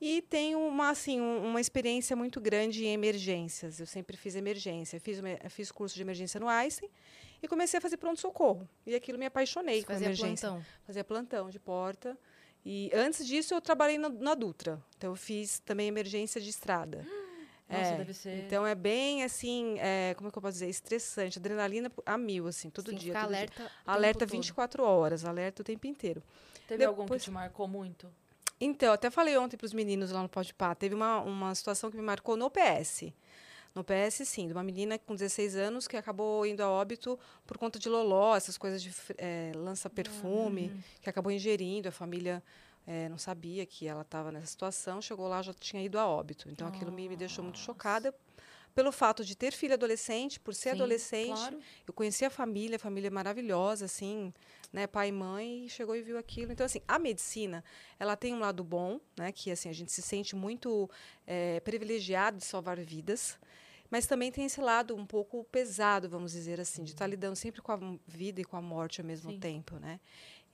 e 0.00 0.22
tenho 0.22 0.58
uma 0.60 0.90
assim 0.90 1.20
um- 1.20 1.44
uma 1.46 1.60
experiência 1.60 2.16
muito 2.16 2.40
grande 2.40 2.84
em 2.86 2.92
emergências. 2.92 3.78
Eu 3.80 3.86
sempre 3.86 4.16
fiz 4.16 4.34
emergência, 4.34 4.98
fiz 4.98 5.18
uma- 5.18 5.50
fiz 5.50 5.70
curso 5.70 5.94
de 5.94 6.02
emergência 6.02 6.40
no 6.40 6.48
Einstein 6.48 6.88
e 7.42 7.46
comecei 7.48 7.78
a 7.78 7.80
fazer 7.80 7.96
pronto 7.96 8.18
socorro. 8.20 8.68
E 8.86 8.94
aquilo 8.94 9.18
me 9.18 9.26
apaixonei 9.26 9.80
Você 9.80 9.86
com 9.86 9.92
fazia 9.92 10.06
emergência 10.06 10.48
plantão. 10.48 10.66
fazia 10.86 11.04
plantão 11.04 11.50
de 11.50 11.58
porta. 11.58 12.16
E 12.64 12.90
antes 12.94 13.26
disso 13.26 13.54
eu 13.54 13.60
trabalhei 13.60 13.96
na, 13.98 14.08
na 14.08 14.34
Dutra. 14.34 14.82
Então 14.96 15.10
eu 15.10 15.16
fiz 15.16 15.60
também 15.60 15.88
emergência 15.88 16.40
de 16.40 16.50
estrada. 16.50 16.98
Nossa, 17.68 17.82
É, 17.92 17.96
deve 17.98 18.12
ser. 18.12 18.44
Então 18.44 18.66
é 18.66 18.74
bem 18.74 19.22
assim, 19.22 19.76
é, 19.78 20.12
como 20.16 20.28
é 20.28 20.32
que 20.32 20.36
eu 20.36 20.42
posso 20.42 20.54
dizer, 20.54 20.68
estressante, 20.68 21.38
adrenalina 21.38 21.90
a 22.04 22.18
mil 22.18 22.48
assim, 22.48 22.68
todo 22.68 22.90
que 22.90 22.96
dia, 22.96 23.12
ficar 23.12 23.20
todo 23.22 23.28
dia. 23.30 23.36
alerta. 23.38 23.62
tempo 23.62 23.74
Alerta 23.86 24.18
todo. 24.26 24.30
24 24.32 24.82
horas, 24.82 25.24
alerta 25.24 25.62
o 25.62 25.64
tempo 25.64 25.86
inteiro. 25.86 26.20
Teve 26.66 26.84
algum 26.84 27.02
que 27.02 27.06
depois- 27.06 27.22
te 27.22 27.30
marcou 27.30 27.68
muito? 27.68 28.12
Então, 28.60 28.88
eu 28.88 28.92
até 28.92 29.10
falei 29.10 29.36
ontem 29.38 29.56
para 29.56 29.64
os 29.64 29.72
meninos 29.72 30.10
lá 30.10 30.22
no 30.22 30.28
Pode 30.28 30.52
Pá, 30.52 30.74
teve 30.74 30.94
uma, 30.94 31.20
uma 31.20 31.54
situação 31.54 31.90
que 31.90 31.96
me 31.96 32.02
marcou 32.02 32.36
no 32.36 32.50
PS. 32.50 33.12
No 33.74 33.84
PS, 33.84 34.24
sim, 34.26 34.46
de 34.48 34.52
uma 34.52 34.62
menina 34.64 34.98
com 34.98 35.14
16 35.14 35.54
anos 35.56 35.86
que 35.88 35.96
acabou 35.96 36.44
indo 36.44 36.60
a 36.60 36.68
óbito 36.68 37.18
por 37.46 37.56
conta 37.56 37.78
de 37.78 37.88
loló, 37.88 38.36
essas 38.36 38.58
coisas 38.58 38.82
de 38.82 38.90
fr- 38.90 39.14
eh, 39.16 39.52
lança-perfume, 39.54 40.72
que 41.00 41.08
acabou 41.08 41.30
ingerindo. 41.32 41.88
A 41.88 41.92
família 41.92 42.42
eh, 42.86 43.08
não 43.08 43.16
sabia 43.16 43.64
que 43.64 43.86
ela 43.86 44.02
estava 44.02 44.32
nessa 44.32 44.46
situação, 44.48 45.00
chegou 45.00 45.28
lá 45.28 45.40
já 45.40 45.54
tinha 45.54 45.82
ido 45.82 45.98
a 45.98 46.06
óbito. 46.06 46.50
Então, 46.50 46.66
aquilo 46.66 46.90
me, 46.90 47.08
me 47.08 47.16
deixou 47.16 47.44
muito 47.44 47.58
chocada 47.60 48.12
pelo 48.74 48.92
fato 48.92 49.24
de 49.24 49.36
ter 49.36 49.52
filho 49.52 49.74
adolescente, 49.74 50.38
por 50.40 50.54
ser 50.54 50.70
Sim, 50.70 50.74
adolescente. 50.76 51.28
claro. 51.28 51.60
Eu 51.86 51.92
conheci 51.92 52.24
a 52.24 52.30
família, 52.30 52.76
a 52.76 52.78
família 52.78 53.08
é 53.08 53.10
maravilhosa, 53.10 53.84
assim, 53.84 54.32
né, 54.72 54.86
pai 54.86 55.08
e 55.08 55.12
mãe, 55.12 55.66
e 55.66 55.68
chegou 55.68 55.96
e 55.96 56.02
viu 56.02 56.16
aquilo. 56.18 56.52
Então, 56.52 56.64
assim, 56.64 56.80
a 56.86 56.98
medicina, 56.98 57.64
ela 57.98 58.16
tem 58.16 58.34
um 58.34 58.38
lado 58.38 58.62
bom, 58.62 59.00
né, 59.18 59.32
que 59.32 59.50
assim 59.50 59.68
a 59.68 59.72
gente 59.72 59.92
se 59.92 60.02
sente 60.02 60.36
muito 60.36 60.88
eh, 61.26 61.60
privilegiado 61.60 62.38
de 62.38 62.44
salvar 62.44 62.78
vidas, 62.80 63.38
mas 63.90 64.06
também 64.06 64.30
tem 64.30 64.44
esse 64.44 64.60
lado 64.60 64.94
um 64.94 65.04
pouco 65.04 65.42
pesado, 65.44 66.08
vamos 66.08 66.30
dizer 66.32 66.60
assim, 66.60 66.84
de 66.84 66.92
estar 66.92 67.08
lidando 67.08 67.34
sempre 67.34 67.60
com 67.60 67.72
a 67.72 67.78
vida 68.06 68.40
e 68.40 68.44
com 68.44 68.56
a 68.56 68.62
morte 68.62 69.00
ao 69.00 69.06
mesmo 69.06 69.32
Sim. 69.32 69.40
tempo, 69.40 69.76
né? 69.80 69.98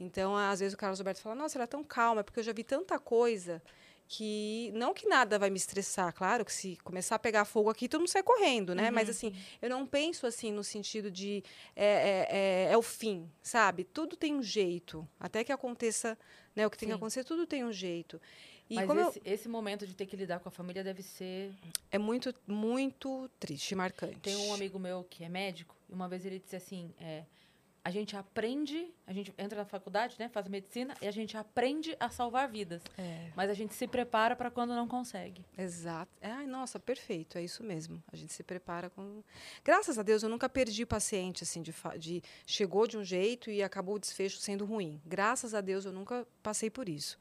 Então, 0.00 0.35
às 0.37 0.61
vezes 0.61 0.75
o 0.75 0.76
Carlos 0.78 1.00
Alberto 1.00 1.20
fala: 1.20 1.35
"Nossa, 1.35 1.58
ela 1.58 1.64
é 1.64 1.66
tão 1.66 1.85
calma", 1.85 2.20
é 2.20 2.25
porque 2.25 2.40
eu 2.40 2.44
já 2.44 2.52
vi 2.52 2.64
tanta 2.64 2.99
coisa 2.99 3.62
que 4.08 4.70
não 4.75 4.94
que 4.94 5.06
nada 5.08 5.38
vai 5.38 5.50
me 5.50 5.56
estressar, 5.56 6.12
claro 6.14 6.44
que 6.44 6.52
se 6.52 6.76
começar 6.84 7.16
a 7.16 7.18
pegar 7.18 7.44
fogo 7.44 7.68
aqui, 7.70 7.88
todo 7.88 8.00
mundo 8.00 8.08
sai 8.08 8.22
correndo, 8.22 8.75
né? 8.75 8.90
Mas 8.90 9.08
assim, 9.08 9.34
eu 9.60 9.68
não 9.68 9.86
penso 9.86 10.26
assim 10.26 10.52
no 10.52 10.62
sentido 10.62 11.10
de 11.10 11.42
é, 11.75 11.84
é, 11.84 12.26
é, 12.68 12.72
é 12.72 12.76
o 12.76 12.82
fim, 12.82 13.28
sabe? 13.42 13.84
Tudo 13.84 14.16
tem 14.16 14.34
um 14.34 14.42
jeito, 14.42 15.06
até 15.18 15.42
que 15.42 15.52
aconteça, 15.52 16.16
né? 16.54 16.66
O 16.66 16.70
que 16.70 16.78
tem 16.78 16.88
que 16.88 16.92
Sim. 16.92 16.96
acontecer, 16.96 17.25
tudo 17.25 17.46
tem 17.46 17.64
um 17.64 17.72
jeito. 17.72 18.20
E 18.70 18.75
Mas 18.76 18.86
como 18.86 19.00
eu- 19.00 19.08
esse, 19.10 19.22
esse 19.25 19.48
momento 19.48 19.86
de 19.86 19.94
ter 19.94 20.06
que 20.06 20.16
lidar 20.16 20.40
com 20.40 20.48
a 20.48 20.52
família 20.52 20.82
deve 20.82 21.02
ser. 21.02 21.52
é 21.90 21.98
muito, 21.98 22.34
muito 22.46 23.28
triste, 23.38 23.75
marcante. 23.75 24.18
Tem 24.20 24.36
um 24.36 24.52
amigo 24.54 24.78
meu 24.78 25.04
que 25.08 25.22
é 25.25 25.28
médico, 25.28 25.75
e 25.88 25.92
uma 25.94 26.08
vez 26.08 26.25
ele 26.26 26.38
disse 26.40 26.56
assim: 26.56 26.92
é, 27.00 27.22
a 27.87 27.90
gente 27.90 28.16
aprende, 28.16 28.93
a 29.07 29.12
gente 29.12 29.33
entra 29.38 29.61
na 29.61 29.64
faculdade, 29.64 30.16
né? 30.19 30.28
Faz 30.28 30.49
medicina, 30.49 30.93
e 31.00 31.07
a 31.07 31.11
gente 31.12 31.37
aprende 31.37 31.97
a 32.00 32.11
salvar 32.11 32.49
vidas. 32.49 32.83
É, 32.99 33.31
Mas 33.37 33.49
a 33.49 33.55
gente 33.55 33.76
se 33.76 33.87
prepara 33.87 34.35
para 34.35 34.50
quando 34.50 34.75
não 34.75 34.88
consegue. 34.88 35.45
exato. 35.57 36.11
Ai, 36.21 36.49
nossa, 36.49 36.81
perfeito, 36.81 37.38
é 37.38 37.45
isso 37.45 37.62
mesmo. 37.62 38.02
A 38.12 38.16
gente 38.16 38.33
se 38.33 38.43
prepara 38.43 38.90
com. 38.90 39.23
Graças 39.62 40.00
a 40.00 40.02
Deus, 40.02 40.25
eu 40.25 40.28
nunca 40.28 40.49
perdi 40.49 40.85
paciente 40.85 41.45
assim 41.45 41.62
de, 41.62 41.73
de 41.97 42.21
chegou 42.45 42.88
de 42.88 42.99
um 42.99 43.05
jeito 43.05 43.52
e 43.52 43.62
acabou 43.62 43.95
o 43.95 44.00
desfecho 44.00 44.38
sendo 44.38 44.64
ruim. 44.64 45.00
Graças 45.07 45.55
a 45.55 45.61
Deus, 45.61 45.85
eu 45.85 45.93
nunca 45.93 46.26
passei 46.43 46.69
por 46.69 46.88
isso. 46.88 47.16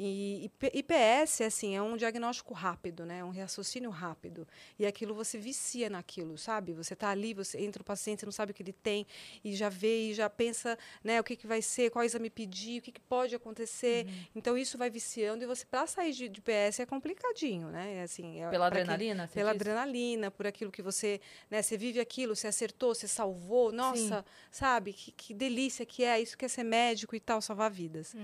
E, 0.00 0.48
IPS, 0.74 1.40
assim, 1.40 1.74
é 1.74 1.82
um 1.82 1.96
diagnóstico 1.96 2.54
rápido, 2.54 3.04
né? 3.04 3.24
Um 3.24 3.30
raciocínio 3.30 3.90
rápido. 3.90 4.46
E 4.78 4.86
aquilo 4.86 5.12
você 5.12 5.36
vicia 5.36 5.90
naquilo, 5.90 6.38
sabe? 6.38 6.72
Você 6.72 6.94
tá 6.94 7.08
ali, 7.08 7.34
você 7.34 7.60
entra 7.60 7.82
o 7.82 7.84
paciente, 7.84 8.20
você 8.20 8.26
não 8.26 8.32
sabe 8.32 8.52
o 8.52 8.54
que 8.54 8.62
ele 8.62 8.72
tem, 8.72 9.04
e 9.42 9.56
já 9.56 9.68
vê, 9.68 10.10
e 10.10 10.14
já 10.14 10.30
pensa, 10.30 10.78
né, 11.02 11.18
o 11.20 11.24
que, 11.24 11.34
que 11.34 11.48
vai 11.48 11.60
ser, 11.60 11.90
qual 11.90 12.04
exame 12.04 12.30
pedir, 12.30 12.78
o 12.78 12.82
que, 12.82 12.92
que 12.92 13.00
pode 13.00 13.34
acontecer. 13.34 14.06
Então, 14.36 14.56
isso 14.56 14.78
vai 14.78 14.88
viciando, 14.88 15.42
e 15.42 15.46
você, 15.48 15.66
para 15.66 15.84
sair 15.88 16.12
de, 16.12 16.28
de 16.28 16.38
IPS, 16.38 16.78
é 16.80 16.86
complicadinho, 16.86 17.68
né? 17.68 17.94
É 17.94 18.02
Assim, 18.02 18.40
é 18.40 18.48
Pela 18.48 18.68
adrenalina? 18.68 19.26
você 19.26 19.34
pela 19.34 19.52
diz? 19.52 19.60
adrenalina, 19.60 20.30
por 20.30 20.46
aquilo 20.46 20.70
que 20.70 20.80
você, 20.80 21.20
né, 21.50 21.60
você 21.60 21.76
vive 21.76 21.98
aquilo, 21.98 22.36
você 22.36 22.46
acertou, 22.46 22.94
você 22.94 23.08
salvou, 23.08 23.72
nossa, 23.72 24.24
sabe, 24.50 24.92
que, 24.92 25.10
que 25.10 25.34
delícia 25.34 25.84
que 25.84 26.04
é, 26.04 26.20
isso 26.20 26.38
que 26.38 26.44
é 26.44 26.48
ser 26.48 26.62
médico 26.62 27.16
e 27.16 27.20
tal, 27.20 27.42
salvar 27.42 27.70
vidas. 27.70 28.14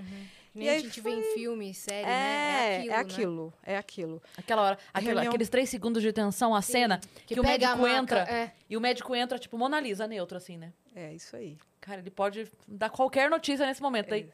Nem 0.55 0.69
E 0.69 0.71
a 0.71 0.79
gente 0.79 1.01
vê 1.01 1.11
em 1.11 1.35
filme, 1.35 1.75
série, 1.75 2.07
É, 2.07 2.09
né? 2.09 2.87
é 2.87 2.87
É 2.89 2.95
aquilo, 2.95 2.95
né? 2.95 2.97
aquilo, 3.01 3.55
é 3.65 3.77
aquilo. 3.77 4.23
Aquela 4.39 4.63
hora, 4.63 4.79
Reunião- 4.95 5.29
aqueles 5.33 5.49
três 5.49 5.69
segundos 5.69 6.01
de 6.03 6.13
tensão, 6.13 6.55
a 6.55 6.63
cena, 6.63 7.01
que, 7.27 7.35
Que 7.35 7.41
o 7.41 7.43
médico 7.43 7.77
maca, 7.79 7.91
entra. 7.97 8.21
é. 8.21 8.53
E 8.71 8.77
o 8.77 8.81
médico 8.81 9.15
entra, 9.17 9.39
tipo, 9.39 9.59
Mona 9.59 9.81
Lisa, 9.81 10.07
neutro, 10.07 10.37
assim, 10.37 10.57
né? 10.57 10.73
É 10.95 11.13
isso 11.13 11.35
aí. 11.35 11.59
Cara, 11.81 12.01
ele 12.01 12.11
pode 12.11 12.51
dar 12.69 12.89
qualquer 12.89 13.29
notícia 13.29 13.67
nesse 13.67 13.83
momento. 13.83 14.15
Aí, 14.15 14.29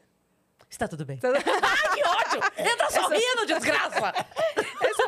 está 0.69 0.87
tudo 0.87 1.03
bem. 1.05 1.19
Ai, 1.25 1.95
que 1.95 2.03
ódio! 2.07 2.51
Entra 2.71 2.89
sorrindo, 2.91 3.45
desgraça! 3.47 3.97
Essa 3.97 4.59
é 4.59 4.59
a 4.59 4.60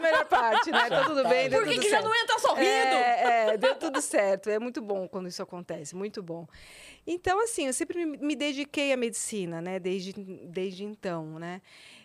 melhor 0.03 0.25
parte, 0.25 0.71
né? 0.71 0.89
Tá 0.89 1.03
tudo 1.05 1.27
bem, 1.27 1.49
deu 1.49 1.59
Por 1.59 1.67
que, 1.67 1.75
tudo 1.75 1.83
que 1.83 1.89
já 1.89 1.97
certo. 1.97 2.05
não 2.05 2.15
entra 2.15 2.39
sorrindo? 2.39 2.65
É, 2.65 3.47
é, 3.49 3.57
deu 3.57 3.75
tudo 3.75 4.01
certo. 4.01 4.49
É 4.49 4.59
muito 4.59 4.81
bom 4.81 5.07
quando 5.07 5.27
isso 5.27 5.41
acontece, 5.41 5.95
muito 5.95 6.21
bom. 6.21 6.47
Então, 7.05 7.41
assim, 7.43 7.67
eu 7.67 7.73
sempre 7.73 8.05
me, 8.05 8.35
dediquei 8.35 8.93
à 8.93 8.97
medicina, 8.97 9.61
né? 9.61 9.79
Desde, 9.79 10.13
desde 10.13 10.83
então, 10.83 11.39
né? 11.39 11.61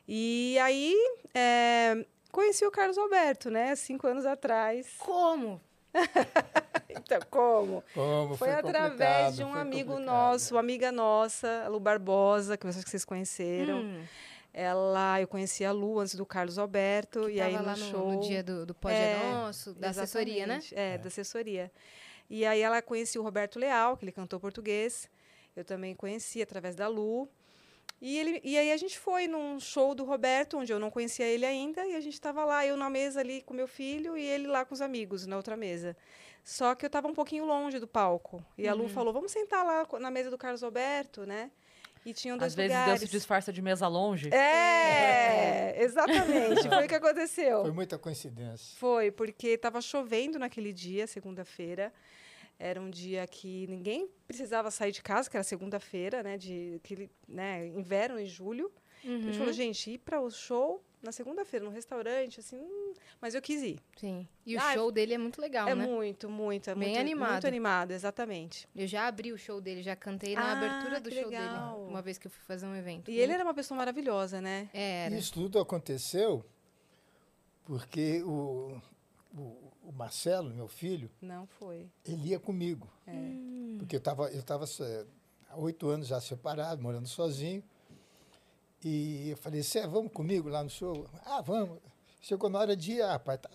E 0.06 0.58
aí, 0.60 0.96
é, 1.34 2.04
conheci 2.32 2.64
o 2.64 2.70
Carlos 2.70 2.96
Alberto, 2.96 3.50
né? 3.50 3.74
Cinco 3.76 4.06
anos 4.06 4.24
atrás. 4.24 4.86
Como? 4.98 5.60
Então, 6.90 7.20
como? 7.30 7.84
Como 7.94 8.34
Foi, 8.36 8.50
através 8.50 8.90
complicado, 8.90 9.34
de 9.34 9.44
um 9.44 9.52
foi 9.52 9.60
amigo 9.60 9.90
complicado. 9.92 10.14
nosso, 10.14 10.54
uma 10.54 10.60
amiga 10.60 10.90
nossa, 10.90 11.64
a 11.64 11.68
Lu 11.68 11.78
Barbosa, 11.78 12.56
que 12.56 12.66
vocês, 12.66 12.82
que 12.82 12.90
vocês 12.90 13.04
conheceram. 13.04 13.80
Hum, 13.80 14.04
Ela, 14.52 15.20
eu 15.20 15.28
conheci 15.28 15.64
a 15.64 15.70
Lu 15.72 16.00
antes 16.00 16.14
do 16.14 16.24
Carlos 16.26 16.58
Alberto, 16.58 17.26
que 17.26 17.32
e 17.32 17.40
aí 17.40 17.56
no 17.56 17.64
lá 17.64 17.76
no, 17.76 17.84
show. 17.84 18.12
no 18.12 18.20
dia 18.20 18.42
do, 18.42 18.66
do 18.66 18.74
Pode 18.74 18.94
É, 18.94 19.12
é 19.12 19.30
Nosso, 19.32 19.74
da 19.74 19.90
assessoria, 19.90 20.46
né? 20.46 20.56
Exatamente, 20.56 20.74
É, 20.74 20.98
da 20.98 21.08
assessoria. 21.08 21.70
E 22.30 22.44
aí 22.44 22.60
ela 22.60 22.82
conhecia 22.82 23.20
o 23.20 23.24
Roberto 23.24 23.58
Leal, 23.58 23.96
que 23.96 24.04
ele 24.04 24.12
cantou 24.12 24.40
português. 24.40 25.08
Eu 25.54 25.64
também 25.64 25.94
conheci 25.94 26.42
através 26.42 26.74
da 26.74 26.88
Lu. 26.88 27.28
E, 28.00 28.16
ele, 28.18 28.40
e 28.44 28.56
aí 28.56 28.70
a 28.70 28.76
gente 28.76 28.98
foi 28.98 29.26
num 29.26 29.58
show 29.58 29.94
do 29.94 30.04
Roberto, 30.04 30.58
onde 30.58 30.72
eu 30.72 30.78
não 30.78 30.90
conhecia 30.90 31.26
ele 31.26 31.44
ainda, 31.44 31.84
e 31.84 31.96
a 31.96 32.00
gente 32.00 32.14
estava 32.14 32.44
lá, 32.44 32.64
eu 32.64 32.76
na 32.76 32.88
mesa 32.88 33.18
ali 33.20 33.42
com 33.42 33.52
meu 33.54 33.66
filho 33.66 34.16
e 34.16 34.22
ele 34.22 34.46
lá 34.46 34.64
com 34.64 34.72
os 34.72 34.80
amigos, 34.80 35.26
na 35.26 35.36
outra 35.36 35.56
mesa. 35.56 35.96
Só 36.44 36.74
que 36.74 36.84
eu 36.84 36.86
estava 36.86 37.08
um 37.08 37.14
pouquinho 37.14 37.44
longe 37.44 37.78
do 37.80 37.88
palco. 37.88 38.42
E 38.56 38.68
a 38.68 38.72
Uhum. 38.74 38.82
Lu 38.82 38.88
falou, 38.88 39.12
vamos 39.12 39.32
sentar 39.32 39.64
lá 39.64 39.86
na 39.98 40.10
mesa 40.10 40.30
do 40.30 40.38
Carlos 40.38 40.62
Alberto, 40.62 41.26
né? 41.26 41.50
E 42.08 42.12
tinham 42.14 42.38
dois 42.38 42.52
Às 42.52 42.56
vezes 42.56 42.70
lugares. 42.76 43.00
Deus 43.00 43.10
se 43.10 43.16
disfarça 43.16 43.52
de 43.52 43.60
mesa 43.60 43.86
longe. 43.86 44.30
É, 44.32 45.74
exatamente, 45.84 46.66
foi 46.66 46.84
o 46.86 46.88
que 46.88 46.94
aconteceu. 46.94 47.62
Foi 47.62 47.70
muita 47.72 47.98
coincidência. 47.98 48.76
Foi, 48.78 49.10
porque 49.10 49.48
estava 49.48 49.80
chovendo 49.82 50.38
naquele 50.38 50.72
dia, 50.72 51.06
segunda-feira. 51.06 51.92
Era 52.58 52.80
um 52.80 52.88
dia 52.90 53.26
que 53.26 53.66
ninguém 53.68 54.08
precisava 54.26 54.70
sair 54.70 54.90
de 54.90 55.02
casa, 55.02 55.28
que 55.30 55.36
era 55.36 55.44
segunda-feira, 55.44 56.22
né? 56.22 56.36
De 56.38 56.80
aquele, 56.82 57.10
né, 57.28 57.66
inverno 57.68 58.18
em 58.18 58.26
julho. 58.26 58.72
A 59.04 59.08
Uhum. 59.08 59.20
gente 59.22 59.38
falou, 59.38 59.52
gente, 59.52 59.90
ir 59.92 59.98
para 59.98 60.20
o 60.20 60.30
show 60.30 60.82
na 61.02 61.12
segunda-feira, 61.12 61.64
no 61.64 61.70
restaurante, 61.70 62.40
assim, 62.40 62.56
hum, 62.56 62.92
mas 63.20 63.34
eu 63.34 63.40
quis 63.42 63.62
ir. 63.62 63.78
Sim. 63.96 64.26
E 64.44 64.56
o 64.56 64.60
Ah, 64.60 64.72
show 64.74 64.90
dele 64.90 65.14
é 65.14 65.18
muito 65.18 65.40
legal, 65.40 65.68
é 65.68 65.74
né? 65.74 65.86
muito, 65.86 66.28
muito, 66.28 66.68
é 66.70 66.74
Bem 66.74 66.88
muito 66.88 67.00
animado. 67.00 67.30
Muito 67.32 67.46
animado, 67.46 67.90
exatamente. 67.92 68.68
Eu 68.74 68.86
já 68.86 69.06
abri 69.06 69.32
o 69.32 69.38
show 69.38 69.60
dele, 69.60 69.82
já 69.82 69.94
cantei 69.94 70.34
na 70.34 70.42
Ah, 70.42 70.52
abertura 70.52 71.00
do 71.00 71.10
show 71.10 71.28
legal. 71.28 71.76
dele. 71.78 71.90
Uma 71.90 72.02
vez 72.02 72.18
que 72.18 72.26
eu 72.26 72.30
fui 72.30 72.42
fazer 72.44 72.66
um 72.66 72.74
evento. 72.74 73.10
E 73.10 73.18
ele 73.18 73.32
era 73.32 73.44
uma 73.44 73.54
pessoa 73.54 73.76
maravilhosa, 73.78 74.40
né? 74.40 74.68
Era. 74.72 75.14
Isso 75.14 75.32
tudo 75.32 75.58
aconteceu 75.60 76.44
porque 77.64 78.22
o, 78.22 78.80
o, 79.36 79.72
o 79.82 79.92
Marcelo, 79.92 80.50
meu 80.50 80.68
filho, 80.68 81.10
Não 81.20 81.46
foi. 81.46 81.86
ele 82.04 82.28
ia 82.30 82.40
comigo. 82.40 82.88
É. 83.06 83.12
Porque 83.78 83.96
eu 83.96 83.98
estava 83.98 84.30
eu 84.30 84.42
tava, 84.42 84.64
eh, 84.80 85.06
há 85.50 85.56
oito 85.58 85.88
anos 85.88 86.08
já 86.08 86.20
separado, 86.20 86.82
morando 86.82 87.06
sozinho. 87.06 87.62
E 88.84 89.30
eu 89.30 89.36
falei, 89.36 89.62
Cé, 89.62 89.86
vamos 89.86 90.12
comigo 90.12 90.48
lá 90.48 90.62
no 90.62 90.70
show? 90.70 91.06
Ah, 91.24 91.40
vamos. 91.40 91.78
Chegou 92.20 92.48
na 92.48 92.58
hora 92.60 92.76
de 92.76 92.92
ir, 92.92 93.02
ah, 93.02 93.18
pai, 93.18 93.38
tá, 93.38 93.50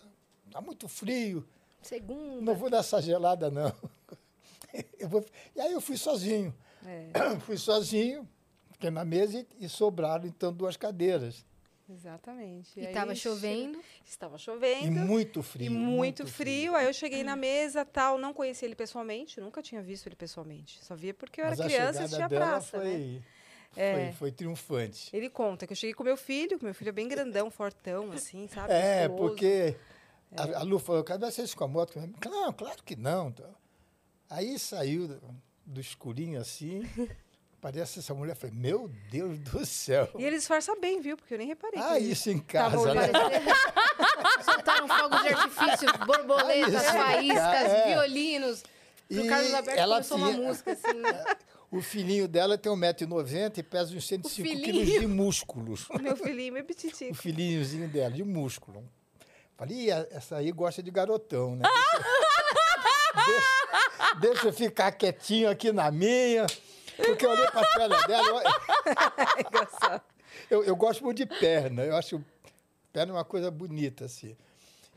tá 0.51 0.61
muito 0.61 0.87
frio, 0.87 1.45
Segunda. 1.81 2.41
não 2.41 2.55
vou 2.55 2.69
nessa 2.69 3.01
gelada, 3.01 3.49
não. 3.51 3.73
Eu 4.97 5.07
vou- 5.07 5.23
E 5.55 5.61
aí 5.61 5.71
eu 5.71 5.79
fui 5.81 5.97
sozinho. 5.97 6.51
É, 6.85 7.09
Fui 7.45 7.57
sozinho, 7.57 8.27
fiquei 8.71 8.89
na 8.89 9.05
mesa 9.05 9.39
e, 9.39 9.65
e 9.65 9.69
sobraram, 9.69 10.25
então, 10.25 10.51
duas 10.51 10.75
cadeiras. 10.75 11.45
exatamente. 11.87 12.79
E 12.79 12.87
aí 12.87 12.91
tava 12.93 13.13
che- 13.13 13.21
chovendo. 13.21 13.79
Estava 14.03 14.35
E 14.35 14.39
chovendo. 14.39 14.91
muito 15.01 15.43
frio. 15.43 15.67
E 15.67 15.69
muito, 15.69 16.25
frio. 16.25 16.75
Aí 16.75 16.87
eu 16.87 16.93
cheguei 16.93 17.23
na 17.23 17.35
mesa, 17.35 17.85
tal, 17.85 18.17
não 18.17 18.33
conhecia 18.33 18.67
ele 18.67 18.75
pessoalmente, 18.75 19.39
nunca 19.39 19.61
tinha 19.61 19.81
visto 19.83 20.07
ele 20.07 20.15
pessoalmente. 20.15 20.83
Só 20.83 20.95
via 20.95 21.13
porque 21.13 21.39
eu 21.39 21.45
era 21.45 21.51
Mas 21.55 21.59
a 21.61 21.65
criança 21.65 22.05
e 22.05 22.09
tinha 22.09 22.27
praça, 22.29 22.79
né? 22.79 23.21
Foi, 23.73 23.83
É. 23.83 23.93
foi, 24.05 24.11
foi 24.13 24.31
triunfante. 24.31 25.09
Ele 25.15 25.29
conta 25.29 25.65
que 25.67 25.73
eu 25.73 25.77
cheguei 25.77 25.93
com 25.93 26.03
meu 26.03 26.15
filho, 26.17 26.57
que 26.57 26.63
meu 26.65 26.73
filho 26.73 26.89
é 26.89 26.91
bem 26.93 27.07
grandão, 27.07 27.49
fortão, 27.51 28.11
assim, 28.11 28.47
sabe? 28.47 28.73
É, 28.73 29.09
porque 29.09 29.75
a, 30.35 30.59
a 30.59 30.63
Lu 30.63 30.79
falou, 30.79 31.03
cadê 31.03 31.25
vocês 31.29 31.53
com 31.53 31.63
a 31.63 31.67
moto? 31.67 31.99
Não, 32.25 32.53
claro 32.53 32.81
que 32.83 32.95
não. 32.95 33.29
Então, 33.29 33.55
Aí 34.29 34.57
saiu 34.57 35.07
do, 35.07 35.21
do 35.65 35.79
escurinho 35.79 36.39
assim, 36.41 36.81
parece 37.61 37.99
essa 37.99 38.13
mulher. 38.15 38.31
Eu 38.31 38.35
falei, 38.37 38.55
meu 38.55 38.89
Deus 39.11 39.37
do 39.39 39.63
céu. 39.65 40.09
E 40.17 40.23
ele 40.23 40.37
disfarça 40.37 40.75
bem, 40.75 40.99
viu? 41.01 41.15
Porque 41.15 41.33
eu 41.35 41.37
nem 41.37 41.47
reparei. 41.47 41.79
Ah, 41.79 41.89
que 41.91 41.97
ele- 41.97 42.11
isso 42.13 42.29
em 42.31 42.39
casa, 42.39 42.93
né? 42.95 43.11
Soltaram 44.43 44.87
fogos 44.89 45.21
de 45.21 45.27
artifício, 45.29 45.87
borboletas, 46.05 46.83
faíscas, 46.85 47.71
é. 47.71 47.87
violinos. 47.93 48.63
Pro 49.07 49.25
E 49.25 49.27
Carlos 49.27 49.53
Alberto 49.53 49.79
ela 49.79 49.95
começou 49.95 50.17
uma 50.17 50.33
tinha- 50.33 50.47
música 50.47 50.71
assim, 50.71 50.93
né? 50.99 51.23
O 51.75 51.81
filhinho 51.81 52.27
dela 52.27 52.57
tem 52.57 52.71
1,90m 52.71 53.57
e 53.57 53.63
pesa 53.63 53.95
uns 53.95 54.05
105 54.07 54.47
filhinho. 54.47 54.63
quilos 54.63 54.87
de 55.01 55.07
músculos. 55.07 55.87
Meu 55.99 56.15
filhinho, 56.15 56.53
meu 56.53 56.61
o 56.63 56.65
petitico. 56.67 57.13
filhinhozinho 57.15 57.87
dela, 57.89 58.11
de 58.11 58.23
músculo. 58.23 58.83
Falei, 59.57 59.87
"Ih, 59.87 59.89
essa 60.11 60.37
aí 60.37 60.51
gosta 60.51 60.83
de 60.83 60.91
garotão, 60.91 61.55
né? 61.55 61.63
deixa, 63.25 64.15
deixa 64.19 64.47
eu 64.47 64.53
ficar 64.53 64.91
quietinho 64.91 65.49
aqui 65.49 65.71
na 65.71 65.89
minha. 65.91 66.45
Porque 66.95 67.25
eu 67.25 67.31
olhei 67.31 67.47
para 67.47 67.61
as 67.61 67.73
pernas 67.73 68.05
dela. 68.07 68.27
eu- 68.27 69.45
Engraçado. 69.47 70.01
Eu, 70.49 70.63
eu 70.63 70.75
gosto 70.75 71.03
muito 71.03 71.17
de 71.17 71.25
perna. 71.25 71.83
Eu 71.83 71.95
acho 71.95 72.23
perna 72.91 73.13
uma 73.13 73.25
coisa 73.25 73.49
bonita, 73.49 74.05
assim. 74.05 74.35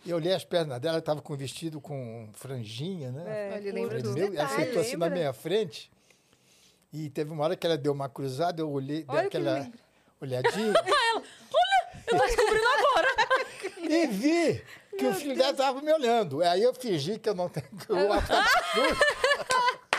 E 0.04 0.10
eu 0.10 0.16
olhei 0.16 0.32
as 0.34 0.44
pernas 0.44 0.78
dela, 0.80 0.98
estava 0.98 1.20
com 1.22 1.32
um 1.32 1.36
vestido 1.36 1.80
com 1.80 2.28
franjinha, 2.34 3.10
né? 3.12 3.56
É, 3.56 3.60
lembra 3.72 3.98
Falei, 4.00 4.02
dos 4.02 4.34
ela 4.38 4.48
sentou 4.48 4.80
assim 4.82 4.96
na 4.96 5.08
minha 5.10 5.32
frente. 5.32 5.90
E 6.92 7.10
teve 7.10 7.30
uma 7.32 7.44
hora 7.44 7.56
que 7.56 7.66
ela 7.66 7.76
deu 7.76 7.92
uma 7.92 8.08
cruzada, 8.08 8.60
eu 8.62 8.70
olhei, 8.70 9.04
dei 9.04 9.06
Olha 9.08 9.28
que 9.28 9.36
aquela 9.36 9.70
olhadinha. 10.20 10.72
Eu 12.08 12.18
tô 12.18 12.24
descobrindo 12.24 12.66
agora. 12.78 13.08
E 13.82 14.06
vi 14.06 14.62
que 14.96 15.06
o 15.06 15.14
filho 15.14 15.36
dela 15.36 15.50
estava 15.50 15.80
me 15.82 15.92
olhando. 15.92 16.40
Aí 16.42 16.62
eu 16.62 16.72
fingi 16.74 17.18
que 17.18 17.28
eu 17.28 17.34
não 17.34 17.48
tenho. 17.48 17.66
que 17.66 17.90
eu 17.90 18.08
tava. 18.22 18.46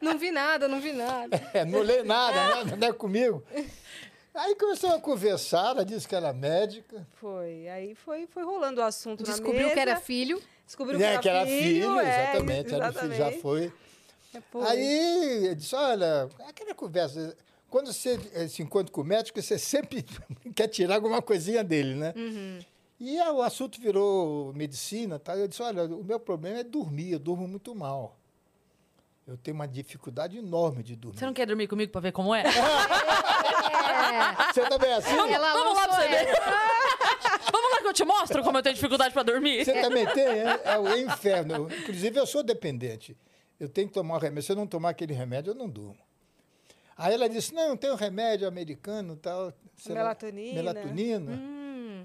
Não 0.00 0.18
vi 0.18 0.30
nada, 0.32 0.66
não 0.66 0.80
vi 0.80 0.92
nada. 0.92 1.40
É, 1.54 1.64
não 1.64 1.78
olhei 1.78 2.02
nada, 2.02 2.64
né? 2.64 2.76
não 2.76 2.88
é 2.88 2.92
comigo. 2.92 3.44
Aí 4.34 4.54
começou 4.56 4.90
a 4.90 5.00
conversar, 5.00 5.70
ela 5.70 5.84
disse 5.84 6.08
que 6.08 6.14
era 6.14 6.32
médica. 6.32 7.06
Foi. 7.20 7.68
Aí 7.68 7.94
foi, 7.94 8.26
foi 8.26 8.42
rolando 8.42 8.80
o 8.80 8.84
assunto 8.84 9.20
na 9.22 9.30
Descobriu 9.30 9.70
que 9.70 9.78
era 9.78 9.92
mesa. 9.92 10.04
filho. 10.04 10.42
Descobriu 10.66 10.98
né, 10.98 11.18
que 11.18 11.28
era 11.28 11.46
filho, 11.46 12.00
é, 12.00 12.08
exatamente. 12.32 12.74
Era 12.74 12.92
filho, 12.92 13.14
já 13.14 13.30
foi. 13.32 13.72
É. 14.34 14.40
Aí 14.68 15.46
eu 15.46 15.54
disse, 15.54 15.74
olha, 15.74 16.28
aquela 16.48 16.74
conversa. 16.74 17.36
Quando 17.68 17.92
você 17.92 18.18
eh, 18.34 18.48
se 18.48 18.62
encontra 18.62 18.92
com 18.92 19.00
o 19.00 19.04
médico, 19.04 19.40
você 19.40 19.58
sempre 19.58 20.04
quer 20.54 20.68
tirar 20.68 20.96
alguma 20.96 21.22
coisinha 21.22 21.64
dele, 21.64 21.94
né? 21.94 22.14
E 23.00 23.18
aí 23.18 23.30
o 23.30 23.42
assunto 23.42 23.80
virou 23.80 24.52
medicina, 24.54 25.18
tá? 25.18 25.36
Eu 25.36 25.48
disse, 25.48 25.62
olha, 25.62 25.84
o 25.84 26.04
meu 26.04 26.20
problema 26.20 26.58
é 26.58 26.64
dormir, 26.64 27.12
eu 27.12 27.18
durmo 27.18 27.48
muito 27.48 27.74
mal. 27.74 28.16
Eu 29.26 29.36
tenho 29.36 29.54
uma 29.54 29.68
dificuldade 29.68 30.36
enorme 30.36 30.82
de 30.82 30.96
dormir. 30.96 31.18
Você 31.18 31.26
não 31.26 31.32
quer 31.32 31.46
dormir 31.46 31.68
comigo 31.68 31.92
pra 31.92 32.00
ver 32.00 32.12
como 32.12 32.34
é? 32.34 32.42
É. 32.42 32.52
Você 34.52 34.68
também 34.68 34.90
é 34.90 34.94
assim? 34.94 35.16
Ela 35.16 35.52
vamos 35.52 35.74
lá 35.74 35.88
pra 35.88 35.96
você 35.96 36.08
ver. 36.08 36.26
Vamos 37.52 37.70
lá 37.70 37.80
que 37.80 37.86
eu 37.86 37.92
te 37.92 38.04
mostro 38.04 38.42
como 38.42 38.58
eu 38.58 38.62
tenho 38.62 38.74
dificuldade 38.74 39.12
pra 39.12 39.22
dormir. 39.22 39.64
Você 39.64 39.80
também 39.80 40.06
tem? 40.06 40.24
É, 40.24 40.60
é 40.64 40.78
o 40.78 40.96
inferno. 40.96 41.68
Inclusive, 41.70 42.18
eu 42.18 42.26
sou 42.26 42.42
dependente. 42.42 43.16
Eu 43.62 43.68
tenho 43.68 43.86
que 43.86 43.94
tomar 43.94 44.16
um 44.16 44.18
remédio. 44.18 44.42
Se 44.42 44.50
eu 44.50 44.56
não 44.56 44.66
tomar 44.66 44.88
aquele 44.88 45.14
remédio, 45.14 45.52
eu 45.52 45.54
não 45.54 45.68
durmo. 45.68 45.96
Aí 46.96 47.14
ela 47.14 47.28
disse, 47.28 47.54
não, 47.54 47.76
tem 47.76 47.92
um 47.92 47.94
remédio 47.94 48.48
americano 48.48 49.14
tal. 49.14 49.52
sei 49.76 49.94
lá, 49.94 50.00
Melatonina. 50.00 50.54
Melatonina. 50.54 51.32
Hum, 51.32 52.04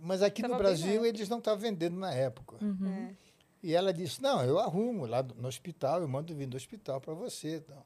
Mas 0.00 0.20
aqui 0.20 0.42
Tava 0.42 0.54
no 0.54 0.58
Brasil 0.58 1.06
eles 1.06 1.28
não 1.28 1.38
estavam 1.38 1.60
vendendo 1.60 1.96
na 1.96 2.12
época. 2.12 2.56
Uhum. 2.60 3.08
É. 3.08 3.14
E 3.62 3.72
ela 3.72 3.92
disse, 3.92 4.20
não, 4.20 4.44
eu 4.44 4.58
arrumo 4.58 5.06
lá 5.06 5.22
no 5.22 5.46
hospital, 5.46 6.02
eu 6.02 6.08
mando 6.08 6.34
vir 6.34 6.46
do 6.48 6.56
hospital 6.56 7.00
para 7.00 7.14
você. 7.14 7.58
Então. 7.58 7.80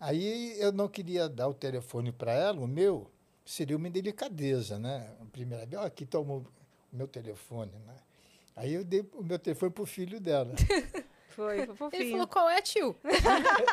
Aí 0.00 0.60
eu 0.60 0.72
não 0.72 0.88
queria 0.88 1.28
dar 1.28 1.46
o 1.46 1.54
telefone 1.54 2.10
para 2.10 2.32
ela, 2.32 2.60
o 2.60 2.66
meu, 2.66 3.08
seria 3.44 3.76
uma 3.76 3.86
indelicadeza, 3.86 4.80
né? 4.80 5.14
A 5.20 5.24
primeira 5.26 5.64
vez, 5.64 5.80
ó, 5.80 5.86
aqui 5.86 6.04
toma 6.04 6.34
o 6.34 6.46
meu 6.92 7.06
telefone, 7.06 7.70
né? 7.86 7.94
Aí 8.56 8.74
eu 8.74 8.84
dei 8.84 9.08
o 9.14 9.22
meu 9.22 9.38
telefone 9.38 9.70
pro 9.70 9.86
filho 9.86 10.18
dela. 10.18 10.52
Foi, 11.34 11.66
foi 11.66 11.74
fofinho. 11.74 12.02
Ele 12.02 12.10
falou, 12.12 12.26
qual 12.26 12.48
é, 12.48 12.60
tio? 12.62 12.96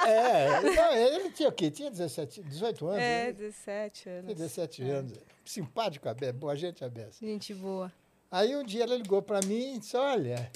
é, 0.07 0.61
não, 0.75 0.93
ele 0.93 1.29
tinha 1.31 1.49
o 1.49 1.51
quê? 1.51 1.69
Tinha 1.69 1.89
17, 1.91 2.41
18 2.43 2.87
anos? 2.87 3.01
É, 3.01 3.25
né? 3.25 3.31
17 3.33 4.01
Tinha 4.03 4.15
anos. 4.15 4.35
17 4.35 4.83
É. 4.83 4.91
anos. 4.91 5.13
Simpático, 5.45 6.07
a 6.09 6.13
Bé, 6.13 6.31
boa 6.31 6.55
gente, 6.55 6.83
a 6.83 6.89
Bessa. 6.89 7.25
Gente 7.25 7.53
boa. 7.53 7.91
Aí 8.31 8.55
um 8.55 8.63
dia 8.63 8.83
ela 8.83 8.95
ligou 8.95 9.21
para 9.21 9.41
mim 9.45 9.75
e 9.75 9.79
disse, 9.79 9.97
olha, 9.97 10.49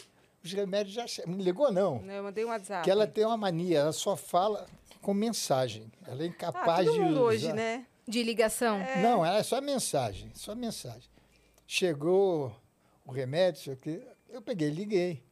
os 0.44 0.52
remédios 0.54 0.96
já... 0.96 1.06
che-" 1.08 1.26
Não 1.28 1.38
ligou, 1.38 1.72
não. 1.72 2.04
Eu 2.10 2.24
mandei 2.24 2.46
um 2.46 2.50
WhatsApp. 2.50 2.84
Que 2.84 2.92
ela 2.92 3.06
tem 3.06 3.26
uma 3.26 3.38
mania, 3.38 3.80
ela 3.80 3.92
só 3.94 4.16
fala 4.16 4.66
com 5.02 5.14
mensagem. 5.14 5.92
Ela 6.08 6.22
é 6.22 6.26
ah, 6.26 6.28
incapaz 6.28 6.86
todo 6.86 6.94
de 6.96 7.00
mundo 7.02 7.14
usar. 7.14 7.22
hoje, 7.22 7.54
né? 7.54 7.86
De 8.08 8.24
ligação. 8.24 8.80
Não, 9.02 9.26
ela 9.26 9.40
é 9.40 9.44
só 9.44 9.60
mensagem, 9.60 10.32
só 10.34 10.56
mensagem. 10.56 11.10
Chegou 11.68 12.56
o 13.06 13.12
remédio, 13.12 13.60
isso 13.60 13.72
aqui, 13.72 14.02
eu 14.30 14.42
peguei, 14.42 14.70
liguei. 14.70 15.24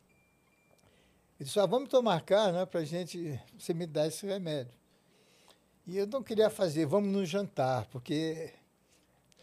Ele 1.43 1.47
disse, 1.47 1.59
ah, 1.59 1.65
vamos 1.65 1.89
tomar 1.89 2.21
cá, 2.21 2.53
né, 2.53 2.65
pra 2.65 2.85
gente, 2.85 3.37
você 3.59 3.73
me 3.73 3.85
dar 3.85 4.07
esse 4.07 4.25
remédio. 4.25 4.71
E 5.85 5.97
eu 5.97 6.07
não 6.07 6.23
queria 6.23 6.49
fazer, 6.49 6.85
vamos 6.85 7.09
no 7.11 7.25
jantar, 7.25 7.85
porque... 7.91 8.53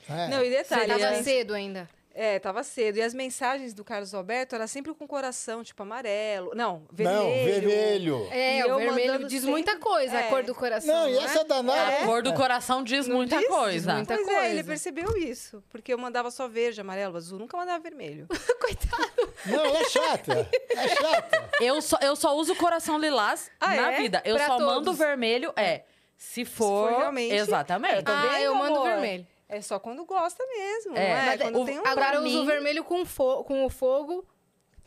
né, 0.09 0.29
Não, 0.29 0.43
e 0.43 0.49
Você 0.51 0.57
detalhe, 0.63 0.87
tava 0.87 1.09
as- 1.11 1.25
cedo 1.25 1.53
ainda. 1.53 1.87
É, 2.13 2.39
tava 2.41 2.63
cedo. 2.65 2.97
E 2.99 3.03
as 3.03 3.15
mensagens 3.15 3.73
do 3.73 3.85
Carlos 3.85 4.13
Alberto 4.13 4.55
era 4.57 4.67
sempre 4.67 4.93
com 4.93 5.07
coração, 5.07 5.63
tipo 5.63 5.81
amarelo. 5.83 6.51
Não, 6.57 6.83
vermelho. 6.93 7.19
Não, 7.21 7.45
vermelho. 7.45 8.29
É, 8.33 8.59
E 8.59 8.65
o 8.65 8.69
eu 8.69 8.79
vermelho 8.79 9.19
diz 9.29 9.33
sempre- 9.41 9.51
muita 9.51 9.77
coisa, 9.79 10.17
a 10.17 10.21
É. 10.23 10.29
cor 10.29 10.43
do 10.43 10.53
coração. 10.55 10.93
Não, 10.93 11.09
e 11.09 11.15
não 11.15 11.21
é? 11.23 11.25
essa 11.25 11.45
danada... 11.45 11.99
A 12.03 12.07
cor 12.07 12.23
do 12.23 12.35
coração 12.35 12.83
diz 12.83 13.07
muita 13.07 13.39
diz? 13.39 13.47
coisa. 13.49 13.95
Muita 13.95 14.15
Pois 14.15 14.27
coisa. 14.27 14.43
é, 14.45 14.51
ele 14.51 14.65
percebeu 14.65 15.17
isso. 15.17 15.63
Porque 15.71 15.93
eu 15.95 15.99
mandava 15.99 16.31
só 16.33 16.49
verde, 16.49 16.81
amarelo, 16.81 17.17
azul. 17.17 17.39
Nunca 17.39 17.57
mandava 17.57 17.79
vermelho. 17.79 18.27
Não, 19.47 19.65
ela 19.65 19.79
é 19.79 19.85
chata, 19.89 20.49
é 20.71 20.89
chata. 20.89 21.51
Eu 21.61 21.81
só, 21.81 21.97
eu 22.03 22.15
só 22.17 22.37
uso 22.37 22.55
coração 22.57 22.99
lilás 22.99 23.51
Ah, 23.61 23.75
na 23.75 23.93
é? 23.93 23.97
vida. 23.97 24.21
Eu 24.25 24.37
Pra 24.37 24.47
só 24.47 24.59
todos. 24.59 24.75
mando 24.75 24.93
vermelho, 24.95 25.53
é. 25.57 25.85
Se 26.17 26.45
for, 26.45 26.91
for 26.91 26.99
realmente- 26.99 27.35
Exatamente. 27.35 28.03
Tá 28.03 28.13
Ah, 28.19 28.29
vendo, 28.29 28.43
eu 28.43 28.55
mando 28.55 28.75
amor? 28.77 28.89
vermelho. 28.89 29.27
É 29.51 29.61
só 29.61 29.79
quando 29.79 30.05
gosta 30.05 30.45
mesmo, 30.47 30.97
É. 30.97 31.01
não 31.09 31.17
é? 31.17 31.27
Mas 31.27 31.41
Quando 31.43 31.61
o- 31.61 31.65
tem 31.65 31.79
um... 31.81 31.87
Agora 31.87 32.17
eu 32.17 32.23
uso 32.23 32.37
mim- 32.37 32.43
o 32.43 32.47
vermelho 32.47 32.85
com, 32.85 33.05
fo 33.05 33.43
com 33.45 33.65
o 33.65 33.69
fogo 33.71 34.25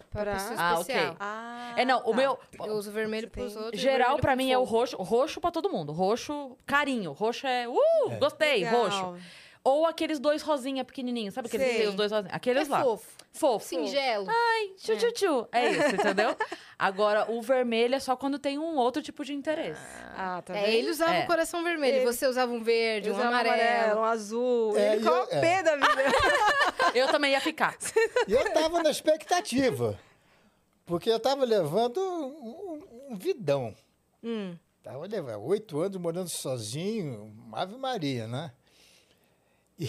pra 0.10 0.34
Ah, 0.34 0.36
especial. 0.38 0.80
ok. 0.82 0.96
Ah, 1.20 1.74
É, 1.76 1.84
não, 1.86 2.00
o 2.00 2.12
tá. 2.12 2.14
meu. 2.18 2.40
Eu 2.66 2.74
uso 2.76 2.92
vermelho 2.92 3.28
Você 3.28 3.32
pros 3.32 3.54
tem- 3.54 3.62
outros. 3.64 3.82
Geral, 3.82 4.18
pra 4.20 4.36
mim, 4.36 4.52
é 4.52 4.58
o 4.58 4.64
roxo. 4.64 4.96
Roxo 4.98 5.42
pra 5.42 5.52
todo 5.52 5.70
mundo. 5.70 5.92
Roxo, 5.92 6.58
carinho. 6.66 7.12
Roxo 7.12 7.46
é. 7.48 7.68
Uh, 7.68 8.18
gostei, 8.20 8.64
Legal. 8.64 8.84
roxo. 8.84 9.18
Ou 9.66 9.86
aqueles 9.86 10.20
dois 10.20 10.42
rosinha 10.42 10.84
pequenininhos. 10.84 11.34
Sabe 11.34 11.48
aqueles 11.48 11.66
que 11.66 11.72
Sei. 11.72 11.82
tem 11.82 11.90
os 11.90 11.96
dois 11.96 12.12
rosinhos? 12.12 12.36
Aqueles 12.36 12.68
É 12.68 12.72
lá. 12.72 12.84
fofo. 12.84 13.08
Fofo. 13.32 13.66
Singelo. 13.66 14.28
Ai, 14.30 14.68
tchu, 14.78 14.98
tchu, 14.98 15.12
tchu. 15.14 15.48
É 15.54 15.70
isso, 15.72 15.96
entendeu? 15.96 16.36
Agora, 16.78 17.32
o 17.32 17.42
vermelho 17.42 17.96
é 17.96 18.00
só 18.00 18.16
quando 18.16 18.38
tem 18.38 18.60
um 18.60 18.76
outro 18.76 19.02
tipo 19.02 19.24
de 19.24 19.34
interesse. 19.34 19.80
Ah, 20.18 20.42
tá 20.46 20.54
é, 20.56 20.64
vendo? 20.66 20.74
ele 20.76 20.90
usava 20.92 21.14
É. 21.16 21.24
o 21.24 21.28
coração 21.28 21.64
vermelho, 21.64 21.96
Ele- 21.98 22.06
você 22.06 22.28
usava 22.28 22.52
um 22.52 22.62
verde, 22.62 23.10
um 23.10 23.14
usava 23.14 23.30
amarelo. 23.30 24.02
um 24.02 24.04
azul. 24.04 24.78
É, 24.78 24.94
ele 24.96 25.02
ficou 25.04 25.28
pé 25.28 25.64
da 25.64 25.76
vida. 25.76 25.88
Eu 26.94 27.08
também 27.08 27.32
ia 27.32 27.42
ficar. 27.42 27.76
E 28.28 28.34
eu 28.34 28.42
estava 28.42 28.84
na 28.84 28.90
expectativa, 28.92 29.98
porque 30.86 31.10
eu 31.10 31.18
estava 31.18 31.44
levando 31.46 31.98
um, 32.00 32.82
um- 33.12 33.16
vidão. 33.16 33.74
Hum. 34.24 34.56
Estava 34.78 35.08
levando 35.08 35.42
oito 35.46 35.80
anos 35.80 35.98
morando 35.98 36.30
sozinho, 36.30 37.34
Ave 37.54 37.78
Maria, 37.78 38.28
né? 38.28 38.52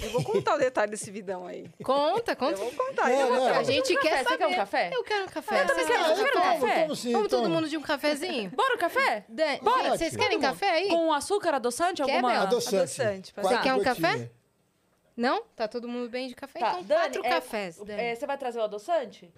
Eu 0.02 0.10
vou 0.10 0.24
contar 0.24 0.54
o 0.54 0.58
detalhe 0.58 0.90
desse 0.90 1.10
vidão 1.10 1.46
aí. 1.46 1.70
Conta, 1.82 2.32
Eu 2.32 2.36
conta. 2.36 2.56
vou 2.56 2.72
contar. 2.72 3.10
É, 3.10 3.22
eu 3.22 3.26
vou 3.28 3.36
não. 3.36 3.46
contar. 3.46 3.58
A 3.58 3.62
gente 3.62 3.96
quer 3.98 4.18
Você 4.18 4.24
saber. 4.24 4.38
quer 4.38 4.46
um 4.46 4.54
café? 4.56 4.90
Eu 4.92 5.04
quero 5.04 5.24
um 5.24 5.28
café. 5.28 5.62
Eu 5.62 5.66
também 5.66 5.86
quero, 5.86 6.02
um 6.02 6.04
quero 6.04 6.20
um 6.38 6.42
café? 6.42 6.58
café. 6.60 6.80
Vamos 6.82 6.98
sim, 6.98 7.12
Vamos 7.12 7.28
todo 7.28 7.40
então. 7.40 7.50
mundo 7.54 7.68
de 7.68 7.76
um 7.76 7.82
cafezinho? 7.82 8.50
Bora 8.50 8.74
o 8.74 8.78
café? 8.78 9.24
Dan- 9.28 9.58
Bora. 9.62 9.90
Vocês 9.90 10.16
querem 10.16 10.38
Todo 10.40 10.50
café 10.50 10.70
aí? 10.70 10.88
Com 10.88 11.12
açúcar 11.12 11.54
adoçante? 11.54 12.02
Quer, 12.02 12.12
Alguma... 12.16 12.34
Adoçante. 12.42 12.76
Adoçante, 12.76 13.32
Você 13.36 13.58
quer 13.58 13.74
um 13.74 13.82
café? 13.82 14.30
Não? 15.16 15.44
Tá 15.54 15.68
todo 15.68 15.86
mundo 15.88 16.08
bem 16.08 16.26
de 16.28 16.34
café? 16.34 16.58
Tá, 16.58 16.70
então, 16.80 16.82
Dani, 16.82 17.00
quatro 17.02 17.24
é, 17.26 17.28
cafés. 17.28 17.76
Dani. 17.78 18.02
é, 18.02 18.14
você 18.16 18.26
vai 18.26 18.36
trazer 18.36 18.58
o 18.58 18.62
adoçante? 18.62 19.32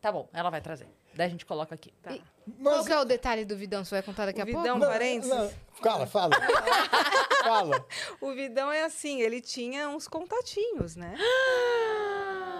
Tá 0.00 0.12
bom, 0.12 0.28
ela 0.32 0.48
vai 0.50 0.60
trazer. 0.60 0.86
Daí 1.14 1.26
a 1.26 1.30
gente 1.30 1.44
coloca 1.44 1.74
aqui. 1.74 1.92
Tá. 2.02 2.10
Qual 2.10 2.76
Mas, 2.76 2.86
que 2.86 2.92
é 2.92 3.00
o 3.00 3.04
detalhe 3.04 3.44
do 3.44 3.56
vidão? 3.56 3.84
Você 3.84 3.96
vai 3.96 4.02
contar 4.02 4.26
daqui 4.26 4.38
O 4.38 4.42
a 4.42 4.46
pouco? 4.46 4.60
vidão- 4.62 4.78
não, 4.78 5.50
Fala, 5.82 6.06
fala. 6.06 6.30
fala. 7.42 7.84
O 8.20 8.32
vidão 8.32 8.70
é 8.70 8.84
assim, 8.84 9.20
ele 9.20 9.40
tinha 9.40 9.88
uns 9.88 10.06
contatinhos, 10.06 10.94
né? 10.94 11.14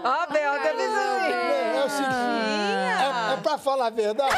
Ó, 0.04 0.26
Bel, 0.32 0.52
até 0.52 0.72
pensando 0.74 1.24
É, 1.24 1.76
é 1.76 1.84
o 1.84 1.90
seguinte, 1.90 2.14
é, 2.14 3.32
é 3.34 3.36
pra 3.42 3.58
falar 3.58 3.86
a 3.86 3.90
verdade? 3.90 4.36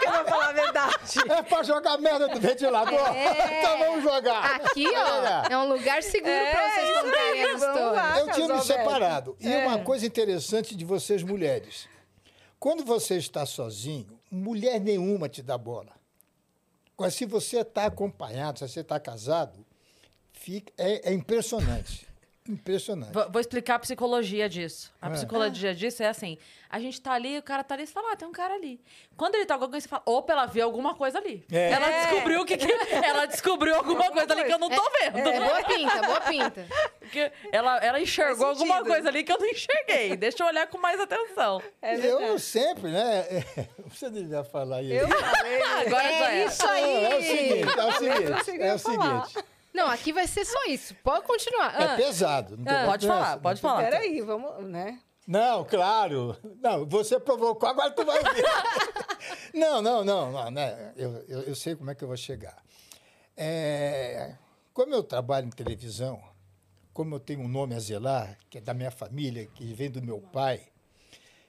que 0.00 0.06
eu 0.08 0.12
vou 0.12 0.24
falar 0.26 0.48
a 0.48 0.52
verdade. 0.52 1.18
É 1.30 1.42
pra 1.42 1.62
jogar 1.62 1.98
merda 1.98 2.28
do 2.28 2.38
ventilador? 2.40 3.14
É. 3.16 3.60
Então 3.60 3.78
vamos 3.78 4.02
jogar. 4.02 4.56
Aqui, 4.56 4.86
ó, 4.94 5.50
é 5.52 5.56
um 5.58 5.68
lugar 5.68 6.02
seguro 6.02 6.30
pra 6.30 6.62
É, 6.62 6.70
vocês 6.70 6.88
isso 6.90 7.04
contarem 7.04 7.32
aí, 7.32 7.42
a 7.42 7.56
vamos 7.56 7.62
história. 7.62 8.20
Eu 8.20 8.30
tinha 8.32 8.48
me 8.54 8.62
separado. 8.62 9.36
E 9.40 9.48
É. 9.50 9.66
uma 9.66 9.78
coisa 9.78 10.06
interessante 10.06 10.74
de 10.76 10.84
vocês 10.84 11.22
mulheres. 11.22 11.88
Quando 12.58 12.84
você 12.84 13.16
está 13.16 13.44
sozinho, 13.44 14.18
mulher 14.30 14.80
nenhuma 14.80 15.28
te 15.28 15.42
dá 15.42 15.58
bola. 15.58 15.92
Mas 16.98 17.14
se 17.14 17.26
você 17.26 17.60
está 17.60 17.86
acompanhado, 17.86 18.58
se 18.58 18.68
você 18.68 18.80
está 18.80 18.98
casado, 18.98 19.64
fica, 20.32 20.72
é, 20.78 21.10
é 21.10 21.12
impressionante. 21.12 22.05
Impressionante. 22.48 23.12
Vou 23.12 23.30
vou 23.30 23.40
explicar 23.40 23.74
a 23.76 23.78
psicologia 23.78 24.48
disso. 24.48 24.92
A 25.00 25.08
É. 25.08 25.10
psicologia 25.10 25.74
disso 25.74 26.02
é 26.02 26.06
assim: 26.08 26.38
a 26.70 26.78
gente 26.78 27.00
tá 27.00 27.12
ali, 27.12 27.38
o 27.38 27.42
cara 27.42 27.62
tá 27.64 27.74
ali, 27.74 27.86
você 27.86 27.92
fala, 27.92 28.12
ah, 28.12 28.16
tem 28.16 28.26
um 28.28 28.32
cara 28.32 28.54
ali. 28.54 28.80
Quando 29.16 29.34
ele 29.34 29.46
tá 29.46 29.56
com 29.56 29.64
alguém, 29.64 29.80
você 29.80 29.88
fala, 29.88 30.02
opa, 30.06 30.32
ela 30.32 30.46
viu 30.46 30.64
alguma 30.64 30.94
coisa 30.94 31.18
ali. 31.18 31.44
É. 31.50 31.70
Ela 31.72 31.90
É. 31.90 32.06
descobriu 32.06 32.44
que, 32.44 32.56
que- 32.56 32.66
ela 33.04 33.26
descobriu 33.26 33.74
alguma 33.76 34.10
coisa 34.10 34.32
ali 34.32 34.44
que 34.44 34.52
eu 34.52 34.58
não 34.58 34.68
tô 34.68 34.90
vendo. 35.00 35.18
É 35.18 35.40
boa 35.40 35.62
pinta, 35.64 36.02
boa 36.02 36.20
pinta. 36.20 36.66
Porque 37.00 37.32
ela, 37.52 37.78
ela 37.78 38.00
enxergou 38.00 38.46
alguma 38.48 38.84
coisa 38.84 39.08
ali 39.08 39.22
que 39.24 39.32
eu 39.32 39.38
não 39.38 39.46
enxerguei. 39.46 40.16
Deixa 40.16 40.42
eu 40.42 40.46
olhar 40.46 40.66
com 40.66 40.78
mais 40.78 41.00
atenção. 41.00 41.62
É 41.80 41.94
eu 41.96 42.38
sempre, 42.38 42.90
né? 42.90 43.24
Você 43.88 44.10
devia 44.10 44.44
falar 44.44 44.82
isso. 44.82 44.92
Eu 44.94 45.08
falei. 45.08 45.62
Agora 45.62 46.02
já 46.02 46.32
É 46.32 46.40
era. 46.40 46.44
isso 46.50 46.66
aí. 46.68 47.04
é 47.04 47.16
o 47.16 47.22
seguinte, 47.22 47.78
é 47.78 47.84
o 47.84 47.92
seguinte. 47.92 48.62
É 48.62 48.74
o 48.74 48.78
seguinte. 48.78 49.46
Não, 49.76 49.88
aqui 49.88 50.10
vai 50.10 50.26
ser 50.26 50.46
só 50.46 50.64
isso. 50.64 50.94
Pode 51.04 51.26
continuar. 51.26 51.78
É 51.78 51.84
Ah, 51.84 51.96
pesado. 51.96 52.56
não 52.56 52.64
tem- 52.64 52.84
Pode 52.86 53.06
falar, 53.06 53.38
pode 53.38 53.60
falar. 53.60 53.82
Peraí, 53.82 54.22
vamos, 54.22 54.64
né? 54.64 54.98
Não, 55.26 55.64
claro. 55.66 56.34
Não, 56.62 56.86
você 56.86 57.20
provocou, 57.20 57.68
agora 57.68 57.90
tu 57.90 58.02
vai 58.04 58.22
ver. 58.22 58.44
não, 59.52 59.82
não, 59.82 60.02
não, 60.02 60.32
não, 60.32 60.50
né? 60.50 60.92
Eu, 60.96 61.22
eu, 61.28 61.42
eu 61.42 61.54
sei 61.54 61.76
como 61.76 61.90
é 61.90 61.94
que 61.94 62.02
eu 62.02 62.08
vou 62.08 62.16
chegar. 62.16 62.56
É, 63.36 64.34
como 64.72 64.94
eu 64.94 65.02
trabalho 65.02 65.46
em 65.46 65.50
televisão, 65.50 66.22
como 66.94 67.14
eu 67.16 67.20
tenho 67.20 67.40
um 67.40 67.48
nome 67.48 67.74
a 67.74 67.78
zelar, 67.78 68.38
que 68.48 68.56
é 68.56 68.60
da 68.62 68.72
minha 68.72 68.90
família, 68.90 69.44
que 69.46 69.74
vem 69.74 69.90
do 69.90 70.00
meu 70.00 70.20
pai, 70.20 70.62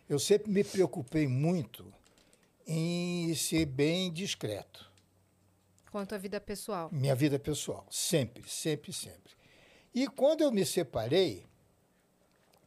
eu 0.10 0.20
sempre 0.20 0.52
me 0.52 0.66
preocupei 0.66 1.28
muito 1.30 1.86
em 2.68 3.34
ser 3.36 3.66
bem 3.66 4.12
discreto. 4.12 4.92
Quanto 5.98 6.14
à 6.14 6.18
vida 6.20 6.40
pessoal. 6.40 6.90
Minha 6.92 7.16
vida 7.16 7.40
pessoal, 7.40 7.84
sempre, 7.90 8.48
sempre, 8.48 8.94
sempre. 8.94 9.34
E 9.96 10.06
quando 10.06 10.42
eu 10.42 10.52
me 10.52 10.64
separei, 10.64 11.44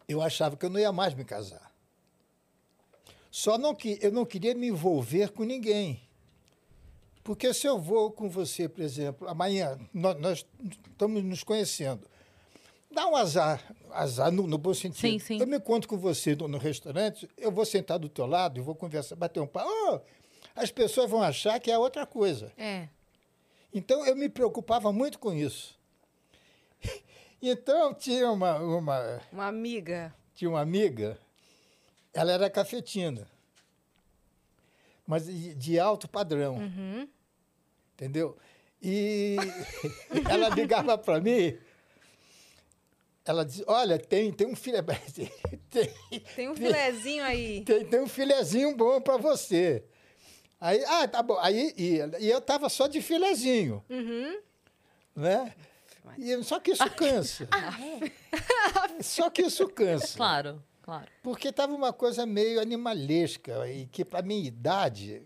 eu 0.08 0.20
achava 0.20 0.56
que 0.56 0.66
eu 0.66 0.68
não 0.68 0.80
ia 0.80 0.90
mais 0.90 1.14
me 1.14 1.24
casar. 1.24 1.72
Só 3.30 3.56
não 3.56 3.72
que 3.72 4.00
eu 4.02 4.10
não 4.10 4.26
queria 4.26 4.52
me 4.52 4.66
envolver 4.66 5.30
com 5.30 5.44
ninguém. 5.44 6.02
Porque 7.22 7.54
se 7.54 7.68
eu 7.68 7.78
vou 7.78 8.10
com 8.10 8.28
você, 8.28 8.68
por 8.68 8.82
exemplo, 8.82 9.28
amanhã 9.28 9.78
nós, 9.94 10.18
nós 10.18 10.46
estamos 10.90 11.22
nos 11.22 11.44
conhecendo, 11.44 12.04
dá 12.90 13.06
um 13.06 13.14
azar, 13.14 13.62
azar 13.92 14.32
no, 14.32 14.44
no 14.48 14.58
bom 14.58 14.74
sentido. 14.74 15.08
Sim, 15.08 15.18
sim. 15.20 15.40
Eu 15.40 15.46
me 15.46 15.58
encontro 15.58 15.88
com 15.88 15.96
você 15.96 16.34
no, 16.34 16.48
no 16.48 16.58
restaurante, 16.58 17.30
eu 17.38 17.52
vou 17.52 17.64
sentar 17.64 17.96
do 17.96 18.08
teu 18.08 18.26
lado 18.26 18.58
e 18.58 18.60
vou 18.60 18.74
conversar, 18.74 19.14
bater 19.14 19.38
um 19.38 19.46
papo. 19.46 19.70
Oh, 19.70 20.00
as 20.56 20.72
pessoas 20.72 21.08
vão 21.08 21.22
achar 21.22 21.60
que 21.60 21.70
é 21.70 21.78
outra 21.78 22.04
coisa. 22.04 22.52
É. 22.58 22.88
Então 23.72 24.04
eu 24.06 24.16
me 24.16 24.28
preocupava 24.28 24.92
muito 24.92 25.18
com 25.18 25.32
isso. 25.32 25.78
Então 27.42 27.94
tinha 27.94 28.30
uma, 28.30 28.58
uma, 28.58 29.18
Uma 29.32 29.46
amiga. 29.46 30.14
tinha 30.34 30.50
uma 30.50 30.60
amiga, 30.60 31.18
ela 32.12 32.32
era 32.32 32.50
cafetina, 32.50 33.26
mas 35.06 35.24
de, 35.56 35.78
alto 35.78 36.06
padrão, 36.06 36.56
Uhum. 36.58 37.08
entendeu? 37.94 38.36
E 38.82 39.36
ela 40.30 40.50
ligava 40.50 40.98
para 40.98 41.18
mim, 41.18 41.56
ela 43.24 43.42
dizia, 43.42 43.64
olha, 43.66 43.98
tem, 43.98 44.30
tem 44.30 44.46
um 44.46 44.54
filé... 44.54 44.82
Tem, 45.70 45.90
Tem 46.36 46.46
um 46.50 46.54
filezinho 46.54 47.24
aí. 47.24 47.64
tem, 47.64 47.86
tem 47.86 48.00
um 48.00 48.08
filezinho 48.08 48.76
bom 48.76 49.00
para 49.00 49.16
você. 49.16 49.82
Aí, 50.60 50.84
ah, 50.84 51.08
tá 51.08 51.22
bom. 51.22 51.38
Aí, 51.40 51.72
e, 51.76 51.98
e 52.24 52.28
eu 52.30 52.40
tava 52.40 52.68
só 52.68 52.86
de 52.86 53.00
filezinho, 53.00 53.82
Uhum. 53.88 54.38
né? 55.16 55.54
E, 56.18 56.42
só 56.42 56.58
que 56.60 56.72
isso 56.72 56.90
cansa. 56.90 57.48
só 59.00 59.30
que 59.30 59.42
isso 59.42 59.66
cansa. 59.68 60.16
Claro, 60.16 60.62
claro. 60.82 61.06
Porque 61.22 61.52
tava 61.52 61.72
uma 61.74 61.92
coisa 61.92 62.26
meio 62.26 62.60
animalesca 62.60 63.68
e 63.70 63.86
que 63.86 64.04
para 64.04 64.20
minha 64.22 64.46
idade, 64.46 65.22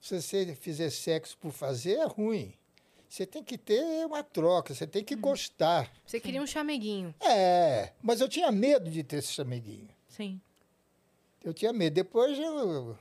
se 0.00 0.20
você 0.20 0.54
fizer 0.54 0.90
sexo 0.90 1.36
por 1.38 1.52
fazer 1.52 1.98
é 1.98 2.04
ruim. 2.06 2.54
Você 3.08 3.26
tem 3.26 3.42
que 3.42 3.58
ter 3.58 4.06
uma 4.06 4.22
troca, 4.22 4.72
você 4.72 4.86
tem 4.86 5.02
que 5.04 5.16
gostar. 5.16 5.90
Você 6.06 6.20
queria 6.20 6.40
um 6.40 6.46
chameguinho. 6.46 7.12
É, 7.20 7.92
mas 8.00 8.20
eu 8.20 8.28
tinha 8.28 8.50
medo 8.52 8.88
de 8.88 9.02
ter 9.02 9.16
esse 9.16 9.32
chameguinho. 9.32 9.88
Sim. 10.08 10.40
Eu 11.44 11.52
tinha 11.52 11.72
medo. 11.72 11.92
Depois 11.94 12.38
eu. 12.38 12.96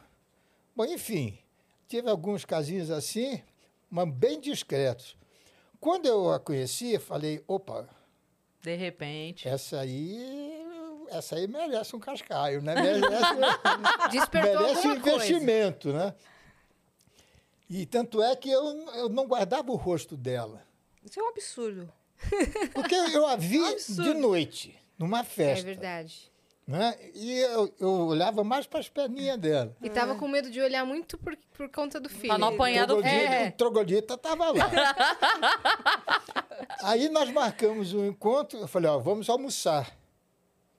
Bom, 0.79 0.85
enfim, 0.85 1.37
tive 1.89 2.09
alguns 2.09 2.45
casinhos 2.45 2.89
assim, 2.89 3.43
mas 3.89 4.09
bem 4.13 4.39
discretos. 4.39 5.17
Quando 5.77 6.05
eu 6.05 6.31
a 6.31 6.39
conheci, 6.39 6.97
falei: 6.97 7.43
opa, 7.45 7.85
De 8.61 8.73
repente. 8.77 9.45
essa 9.45 9.81
aí. 9.81 10.57
Essa 11.09 11.35
aí 11.35 11.47
merece 11.47 11.93
um 11.97 11.99
cascaio, 11.99 12.61
né? 12.61 12.75
Merece, 12.79 13.09
merece 14.31 14.87
um 14.87 14.91
alguma 14.91 14.99
coisa. 15.01 15.17
investimento, 15.17 15.91
né? 15.91 16.15
E 17.69 17.85
tanto 17.85 18.23
é 18.23 18.33
que 18.37 18.49
eu, 18.49 18.63
eu 18.93 19.09
não 19.09 19.27
guardava 19.27 19.69
o 19.73 19.75
rosto 19.75 20.15
dela. 20.15 20.63
Isso 21.03 21.19
é 21.19 21.23
um 21.23 21.27
absurdo. 21.27 21.91
Porque 22.73 22.95
eu 22.95 23.27
a 23.27 23.35
vi 23.35 23.59
Absurdo. 23.67 24.03
de 24.03 24.13
noite, 24.13 24.79
numa 24.97 25.19
É 25.19 25.23
festa. 25.25 25.65
verdade. 25.65 26.28
Né? 26.69 26.95
E 27.15 27.39
eu, 27.39 27.73
eu 27.79 27.89
olhava 28.08 28.43
mais 28.43 28.67
para 28.67 28.79
as 28.79 28.88
perninhas 28.88 29.38
dela. 29.39 29.75
E 29.82 29.89
tava 29.89 30.13
com 30.15 30.27
medo 30.27 30.51
de 30.51 30.62
olhar 30.62 30.86
muito 30.86 31.17
por, 31.17 31.36
por 31.58 31.67
conta 31.69 31.99
do 31.99 32.08
filho. 32.08 32.27
Pra 32.27 32.38
não 32.38 32.49
apanhar 32.49 32.86
do 32.86 32.97
Troglodita- 33.01 33.34
É. 33.34 33.47
O 33.47 33.51
troglodita 33.53 34.13
estava 34.13 34.51
lá. 34.51 34.69
Aí 36.84 37.10
nós 37.10 37.29
marcamos 37.32 37.93
um 37.93 38.05
encontro. 38.05 38.60
Eu 38.60 38.67
falei, 38.67 38.89
ó, 38.89 38.99
vamos 38.99 39.29
almoçar. 39.29 39.89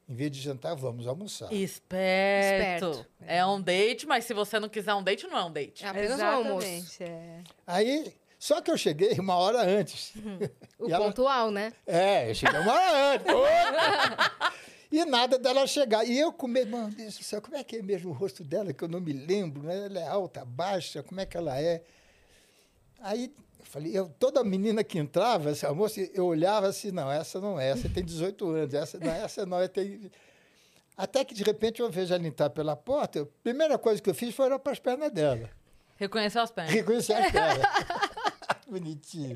Em 0.09 0.15
vez 0.15 0.31
de 0.31 0.41
jantar, 0.41 0.75
vamos 0.77 1.07
almoçar. 1.07 1.53
Esperto. 1.53 2.91
Esperto. 2.91 3.07
É 3.27 3.45
um 3.45 3.61
date, 3.61 4.07
mas 4.07 4.25
se 4.25 4.35
você 4.35 4.59
não 4.61 4.69
quiser 4.69 4.95
um 4.95 5.03
date, 5.03 5.27
não 5.27 5.39
é 5.39 5.45
um 5.45 5.53
date. 5.53 5.85
É 5.85 5.89
apenas 5.89 6.21
um 6.21 6.25
almoço. 6.27 7.03
É. 7.03 7.41
Aí, 7.67 8.13
só 8.39 8.61
que 8.61 8.71
eu 8.71 8.79
cheguei 8.79 9.13
uma 9.19 9.35
hora 9.37 9.61
antes. 9.63 10.13
O 10.79 10.89
E 10.89 10.93
ela- 10.93 11.05
pontual, 11.05 11.51
né? 11.51 11.75
É, 11.87 12.31
eu 12.31 12.35
cheguei 12.35 12.59
uma 12.59 12.73
hora 12.73 13.15
antes. 13.15 13.27
E 14.91 15.05
nada 15.05 15.39
dela 15.39 15.67
chegar. 15.67 16.05
E 16.05 16.19
eu 16.19 16.33
com 16.33 16.49
medo, 16.49 16.77
meu 16.77 16.89
Deus 16.89 17.17
do 17.17 17.25
céu, 17.25 17.41
como 17.41 17.57
é 17.57 17.63
que 17.63 17.77
é 17.77 17.83
mesmo 17.83 18.11
o 18.11 18.13
rosto 18.13 18.43
dela, 18.43 18.73
que 18.73 18.83
eu 18.83 18.89
não 18.89 19.01
me 19.01 19.13
lembro, 19.13 19.63
né? 19.63 19.87
Ela 19.87 20.01
é 20.01 20.09
alta, 20.09 20.45
baixa, 20.45 21.03
como 21.03 21.21
é 21.21 21.27
que 21.27 21.37
ela 21.37 21.61
é? 21.61 21.83
Aí 23.01 23.33
eu 23.59 23.65
falei, 23.65 23.97
eu, 23.97 24.09
toda 24.19 24.43
menina 24.43 24.83
que 24.83 24.99
entrava, 24.99 25.51
essa 25.51 25.73
moça, 25.73 26.01
eu 26.13 26.27
olhava 26.27 26.67
assim, 26.67 26.91
não, 26.91 27.11
essa 27.11 27.41
não 27.41 27.59
é, 27.59 27.71
essa 27.71 27.89
tem 27.89 28.05
18 28.05 28.49
anos, 28.51 28.75
essa 28.75 28.99
não, 28.99 29.13
essa 29.13 29.47
não, 29.47 29.61
é 29.61 29.69
tem... 29.69 30.11
Até 30.97 31.25
que 31.25 31.33
de 31.33 31.43
repente 31.43 31.81
eu 31.81 31.89
vejo 31.89 32.13
ela 32.13 32.27
entrar 32.27 32.51
pela 32.51 32.77
porta, 32.77 33.23
a 33.23 33.27
primeira 33.43 33.79
coisa 33.79 34.03
que 34.03 34.11
eu 34.11 34.15
fiz 34.15 34.35
foi 34.35 34.47
olhar 34.47 34.59
para 34.59 34.73
as 34.73 34.79
pernas 34.79 35.11
dela. 35.13 35.49
Reconheceu 35.97 36.43
as 36.43 36.51
pernas. 36.51 36.75
Reconheci 36.75 37.13
as 37.13 37.31
pernas. 37.31 37.67
Bonitinho. 38.67 39.35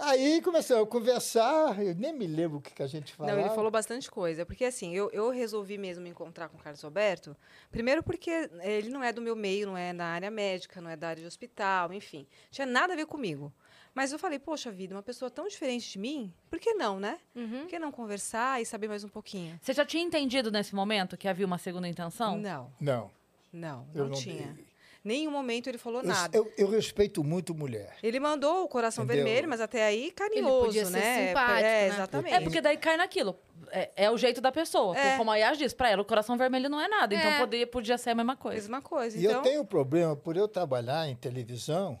Aí 0.00 0.40
começamos 0.40 0.84
a 0.84 0.86
conversar, 0.86 1.82
eu 1.82 1.94
nem 1.94 2.12
me 2.12 2.26
lembro 2.26 2.58
o 2.58 2.60
que, 2.60 2.70
que 2.70 2.82
a 2.82 2.86
gente 2.86 3.12
falava. 3.12 3.36
Não, 3.36 3.44
ele 3.44 3.54
falou 3.54 3.70
bastante 3.70 4.10
coisa. 4.10 4.46
Porque 4.46 4.64
assim, 4.64 4.94
eu, 4.94 5.10
eu 5.12 5.30
resolvi 5.30 5.76
mesmo 5.76 6.02
me 6.02 6.10
encontrar 6.10 6.48
com 6.48 6.56
o 6.56 6.60
Carlos 6.60 6.80
Roberto. 6.82 7.36
Primeiro 7.70 8.02
porque 8.02 8.50
ele 8.62 8.88
não 8.88 9.02
é 9.02 9.12
do 9.12 9.20
meu 9.20 9.36
meio, 9.36 9.66
não 9.66 9.76
é 9.76 9.92
da 9.92 10.06
área 10.06 10.30
médica, 10.30 10.80
não 10.80 10.88
é 10.90 10.96
da 10.96 11.08
área 11.08 11.20
de 11.20 11.26
hospital, 11.26 11.92
enfim. 11.92 12.26
Tinha 12.50 12.66
nada 12.66 12.94
a 12.94 12.96
ver 12.96 13.06
comigo. 13.06 13.52
Mas 13.94 14.12
eu 14.12 14.18
falei, 14.18 14.38
poxa 14.38 14.70
vida, 14.70 14.94
uma 14.94 15.02
pessoa 15.02 15.30
tão 15.30 15.48
diferente 15.48 15.90
de 15.90 15.98
mim, 15.98 16.32
por 16.48 16.58
que 16.60 16.72
não, 16.74 17.00
né? 17.00 17.18
Uhum. 17.34 17.60
Por 17.62 17.66
que 17.66 17.78
não 17.78 17.90
conversar 17.90 18.62
e 18.62 18.64
saber 18.64 18.88
mais 18.88 19.02
um 19.02 19.08
pouquinho? 19.08 19.58
Você 19.60 19.72
já 19.72 19.84
tinha 19.84 20.02
entendido 20.02 20.50
nesse 20.50 20.74
momento 20.74 21.16
que 21.16 21.26
havia 21.26 21.44
uma 21.44 21.58
segunda 21.58 21.88
intenção? 21.88 22.38
Não, 22.38 22.72
Não, 22.80 23.10
não, 23.52 23.86
eu 23.92 24.04
não, 24.04 24.10
não 24.10 24.16
tinha. 24.16 24.52
dei. 24.52 24.69
Nenhum 25.02 25.30
momento 25.30 25.66
ele 25.66 25.78
falou 25.78 26.02
Eu, 26.02 26.08
nada. 26.08 26.36
eu, 26.36 26.52
eu 26.58 26.68
respeito 26.68 27.24
muito 27.24 27.54
mulher. 27.54 27.96
Ele 28.02 28.20
mandou 28.20 28.64
o 28.64 28.68
coração 28.68 29.04
Entendeu? 29.04 29.24
vermelho, 29.24 29.48
mas 29.48 29.60
até 29.60 29.84
aí 29.84 30.10
carinhoso, 30.10 30.66
podia 30.66 30.84
ser 30.84 30.92
né? 30.92 31.28
simpático, 31.28 31.58
é, 31.58 31.62
né? 31.62 31.86
exatamente. 31.88 32.34
É 32.34 32.40
porque 32.40 32.60
daí 32.60 32.76
cai 32.76 32.96
naquilo. 32.98 33.38
É, 33.72 33.90
é 33.96 34.10
o 34.10 34.18
jeito 34.18 34.40
da 34.40 34.52
pessoa. 34.52 34.96
É. 34.98 35.16
Como 35.16 35.30
a 35.30 35.36
Yas 35.36 35.56
diz, 35.56 35.72
pra 35.72 35.88
ela 35.88 36.02
o 36.02 36.04
coração 36.04 36.36
vermelho 36.36 36.68
não 36.68 36.80
é 36.80 36.88
nada. 36.88 37.14
Então 37.14 37.30
É. 37.30 37.38
podia, 37.38 37.66
podia 37.66 37.96
ser 37.98 38.10
a 38.10 38.14
mesma 38.14 38.36
coisa. 38.36 38.56
Mesma 38.58 38.82
coisa. 38.82 39.16
E 39.16 39.24
então, 39.24 39.36
eu 39.36 39.42
tenho 39.42 39.62
um 39.62 39.66
problema, 39.66 40.14
por 40.14 40.36
eu 40.36 40.46
trabalhar 40.46 41.08
em 41.08 41.14
televisão, 41.16 41.98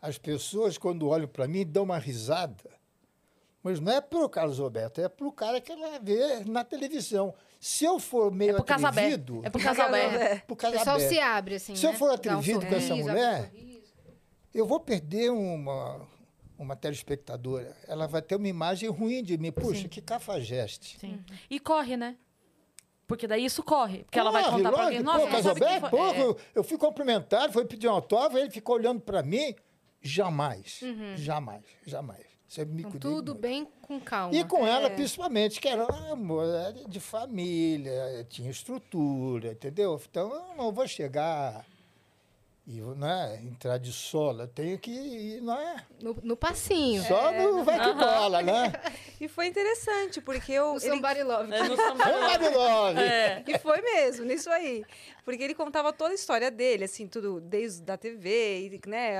as 0.00 0.16
pessoas, 0.18 0.78
quando 0.78 1.08
olham 1.08 1.26
para 1.28 1.48
mim, 1.48 1.66
dão 1.66 1.82
uma 1.84 1.98
risada. 1.98 2.70
Mas 3.62 3.78
não 3.80 3.92
é 3.92 4.00
pro 4.00 4.28
Carlos 4.28 4.58
Roberto, 4.58 5.00
é 5.00 5.08
pro 5.08 5.30
cara 5.30 5.60
que 5.60 5.70
ela 5.70 5.98
vê 6.00 6.40
na 6.46 6.64
televisão. 6.64 7.32
Se 7.60 7.84
eu 7.84 8.00
for 8.00 8.32
meio 8.32 8.50
É 8.50 8.54
pro 8.54 8.64
Casabé. 8.64 9.02
atrevido... 9.02 9.40
É 9.44 9.50
pro 9.50 9.62
Casabé. 9.62 10.38
pro 10.46 10.54
O 10.54 10.56
pessoal 10.56 10.84
Casabé. 10.84 11.08
se 11.08 11.18
abre, 11.20 11.54
assim, 11.54 11.76
Se 11.76 11.86
eu 11.86 11.92
né? 11.92 11.96
for 11.98 12.06
Dá 12.06 12.12
um 12.12 12.38
atrevido 12.40 12.66
com 12.66 12.74
essa 12.74 12.96
mulher, 12.96 13.52
eu 14.52 14.66
vou 14.66 14.80
perder 14.80 15.30
uma, 15.30 16.00
uma 16.58 16.74
telespectadora. 16.74 17.76
Ela 17.86 18.08
vai 18.08 18.20
ter 18.20 18.34
uma 18.34 18.48
imagem 18.48 18.88
ruim 18.88 19.22
de 19.22 19.38
mim. 19.38 19.52
Puxa, 19.52 19.88
que 19.88 20.00
cafajeste. 20.02 20.98
Sim. 20.98 21.24
E 21.48 21.60
corre, 21.60 21.96
né? 21.96 22.16
Porque 23.06 23.28
daí 23.28 23.44
isso 23.44 23.62
corre. 23.62 24.04
Porque 24.04 24.18
ela 24.18 24.30
vai 24.32 24.42
Corre, 24.42 24.56
contar 24.56 24.72
pra 24.72 24.84
alguém. 24.84 25.02
Nossa, 25.02 25.26
Pô, 25.26 25.30
Casalberto, 25.32 25.80
foi? 25.88 25.90
pô, 25.90 26.06
É. 26.06 26.20
eu, 26.22 26.36
eu 26.56 26.64
fui 26.64 26.78
cumprimentar, 26.78 27.52
foi 27.52 27.64
pedir 27.64 27.86
um 27.86 27.92
autógrafo, 27.92 28.38
ele 28.38 28.50
ficou 28.50 28.74
olhando 28.74 29.00
para 29.00 29.22
mim. 29.22 29.54
Jamais, 30.00 30.80
jamais, 31.16 31.62
jamais. 31.86 32.31
Você 32.52 32.66
me 32.66 32.80
Então, 32.82 32.90
cuidei 32.90 33.10
tudo 33.10 33.32
muito. 33.32 33.40
bem 33.40 33.66
com 33.80 33.98
calma. 33.98 34.34
E 34.36 34.44
com 34.44 34.66
ela, 34.66 34.90
principalmente, 34.90 35.58
que 35.58 35.66
era 35.66 35.86
mulher 36.14 36.74
de 36.86 37.00
família, 37.00 38.26
tinha 38.28 38.50
estrutura, 38.50 39.52
entendeu? 39.52 39.98
Então, 40.10 40.30
eu 40.30 40.54
não 40.54 40.70
vou 40.70 40.86
chegar 40.86 41.64
e 42.66 42.78
né, 42.94 43.40
entrar 43.42 43.78
de 43.78 43.90
sola. 43.90 44.46
Tenho 44.46 44.78
que 44.78 44.90
ir, 44.90 45.40
não 45.40 45.58
é? 45.58 45.76
No, 46.02 46.14
no 46.22 46.36
passinho. 46.36 47.02
Só 47.04 47.32
no 47.32 47.64
vai 47.64 47.80
que 47.80 47.94
cola, 47.98 48.42
né? 48.42 48.70
E 49.18 49.28
foi 49.28 49.46
interessante, 49.46 50.20
porque 50.20 50.50
eu. 50.52 50.72
O 50.72 50.76
ele- 50.76 50.80
somebody 50.80 51.22
love. 51.22 51.52
É 51.54 51.62
no 51.62 51.74
É 51.74 51.94
Marilove. 52.20 53.00
É. 53.00 53.44
E 53.46 53.56
foi 53.60 53.80
mesmo, 53.80 54.24
nisso 54.26 54.50
aí. 54.50 54.84
Porque 55.24 55.42
ele 55.42 55.54
contava 55.54 55.92
toda 55.92 56.10
a 56.10 56.14
história 56.14 56.50
dele, 56.50 56.84
assim, 56.84 57.06
tudo 57.06 57.40
desde 57.40 57.82
da 57.82 57.96
TV, 57.96 58.66
e, 58.84 58.88
né, 58.88 59.16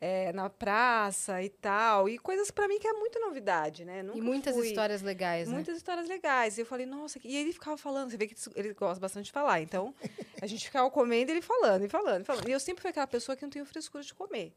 é, 0.00 0.32
na 0.32 0.50
praça 0.50 1.42
e 1.42 1.48
tal. 1.48 2.08
E 2.08 2.18
coisas 2.18 2.50
pra 2.50 2.68
mim 2.68 2.78
que 2.78 2.86
é 2.86 2.92
muita 2.92 3.18
novidade, 3.18 3.84
né? 3.84 4.02
Nunca 4.02 4.18
E 4.18 4.20
muitas 4.20 4.54
fui- 4.54 4.66
histórias 4.68 5.00
legais, 5.00 5.48
né? 5.48 5.54
Muitas 5.54 5.76
histórias 5.76 6.06
legais. 6.08 6.58
E 6.58 6.60
eu 6.60 6.66
falei, 6.66 6.84
nossa, 6.84 7.18
e 7.24 7.36
ele 7.36 7.52
ficava 7.52 7.76
falando, 7.76 8.10
você 8.10 8.16
vê 8.16 8.26
que 8.26 8.34
ele 8.54 8.74
gosta 8.74 9.00
bastante 9.00 9.26
de 9.26 9.32
falar. 9.32 9.60
Então, 9.62 9.94
a 10.40 10.46
gente 10.46 10.66
ficava 10.66 10.90
comendo 10.90 11.30
e 11.30 11.34
ele 11.34 11.42
falando, 11.42 11.84
e 11.84 11.88
falando, 11.88 12.22
e 12.22 12.24
falando. 12.24 12.48
E 12.48 12.52
eu 12.52 12.60
sempre 12.60 12.82
fui 12.82 12.90
aquela 12.90 13.06
pessoa 13.06 13.34
que 13.34 13.42
não 13.42 13.50
tenho 13.50 13.64
frescura 13.64 14.04
de 14.04 14.12
comer. 14.14 14.52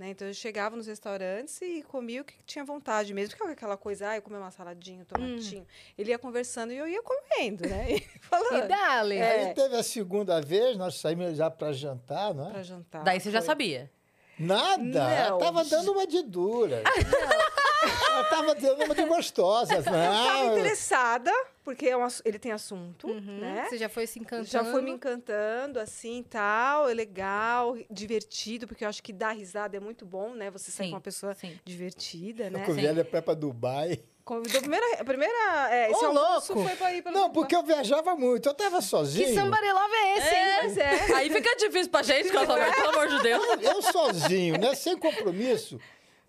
Né? 0.00 0.08
Então, 0.08 0.26
eu 0.26 0.32
chegava 0.32 0.74
nos 0.74 0.86
restaurantes 0.86 1.60
e 1.60 1.82
comia 1.82 2.22
o 2.22 2.24
que 2.24 2.32
tinha 2.46 2.64
vontade 2.64 3.12
mesmo. 3.12 3.36
Porque 3.36 3.52
aquela 3.52 3.76
coisa, 3.76 4.08
ah, 4.08 4.16
eu 4.16 4.22
comia 4.22 4.38
uma 4.38 4.50
saladinha, 4.50 5.02
um 5.02 5.04
tomatinho. 5.04 5.66
Ele 5.98 6.08
ia 6.08 6.18
conversando 6.18 6.72
e 6.72 6.78
eu 6.78 6.88
ia 6.88 7.02
comendo, 7.02 7.68
né? 7.68 7.96
E 7.96 8.00
falando. 8.22 8.64
E 8.64 8.66
dale. 8.66 9.16
É. 9.16 9.48
Aí 9.48 9.54
teve 9.54 9.76
a 9.76 9.82
segunda 9.82 10.40
vez, 10.40 10.74
nós 10.78 10.94
saímos 10.94 11.36
já 11.36 11.50
para 11.50 11.70
jantar, 11.74 12.32
não 12.32 12.48
é? 12.48 12.50
Pra 12.52 12.62
jantar. 12.62 13.04
Daí 13.04 13.20
você 13.20 13.30
já 13.30 13.40
Foi. 13.40 13.46
sabia. 13.48 13.90
Nada. 14.38 15.28
Não. 15.28 15.38
tava 15.38 15.62
dando 15.64 15.92
uma 15.92 16.06
de 16.06 16.22
dura. 16.22 16.82
Ela 17.82 18.24
tava 18.24 18.54
dando 18.54 18.84
uma 18.84 18.94
de 18.94 19.04
gostosas. 19.04 19.78
Eu 19.86 19.92
tava 19.92 20.12
Não, 20.12 20.52
interessada, 20.52 21.32
porque 21.64 21.86
é 21.86 21.96
um 21.96 22.06
ele 22.24 22.38
tem 22.38 22.52
assunto, 22.52 23.08
né? 23.08 23.66
Você 23.68 23.78
já 23.78 23.88
foi 23.88 24.06
se 24.06 24.18
encantando. 24.18 24.48
Já 24.48 24.64
foi 24.64 24.82
me 24.82 24.90
encantando, 24.90 25.78
assim, 25.78 26.24
tal, 26.28 26.88
é 26.88 26.94
legal, 26.94 27.76
divertido, 27.90 28.66
porque 28.66 28.84
eu 28.84 28.88
acho 28.88 29.02
que 29.02 29.12
dar 29.12 29.32
risada 29.32 29.76
é 29.76 29.80
muito 29.80 30.04
bom, 30.04 30.30
né? 30.30 30.50
Você 30.50 30.70
ser 30.70 30.84
uma 30.84 31.00
pessoa 31.00 31.34
sim. 31.34 31.58
divertida, 31.64 32.50
né? 32.50 32.64
com 32.64 32.72
velha 32.72 33.04
para 33.04 33.22
pra 33.22 33.34
Dubai. 33.34 34.00
Convidou 34.24 34.58
a 34.58 34.60
primeira, 34.60 34.86
a 35.00 35.04
primeira 35.04 35.74
é, 35.74 35.90
esse 35.90 36.04
Ô, 36.04 36.12
louco! 36.12 36.62
foi 36.62 36.76
pra 36.76 36.94
ir 36.94 37.02
pelo 37.02 37.16
Não, 37.16 37.30
porque 37.30 37.56
eu 37.56 37.64
viajava 37.64 38.14
muito. 38.14 38.48
Eu 38.48 38.54
tava 38.54 38.80
sozinho. 38.80 39.26
Que 39.26 39.34
somebody 39.34 39.72
love 39.72 39.92
é 39.92 40.18
esse, 40.18 40.34
hein? 40.34 40.58
Pois 40.60 40.76
é. 40.76 41.14
Aí 41.14 41.30
fica 41.30 41.56
difícil 41.56 41.90
pra 41.90 42.02
gente, 42.02 42.30
Casalberto, 42.30 42.76
pelo 42.76 42.90
amor 42.90 43.08
de 43.08 43.22
Deus. 43.22 43.44
Eu 43.60 43.82
sozinho, 43.82 44.56
né? 44.58 44.74
Sem 44.74 44.96
compromisso. 44.96 45.80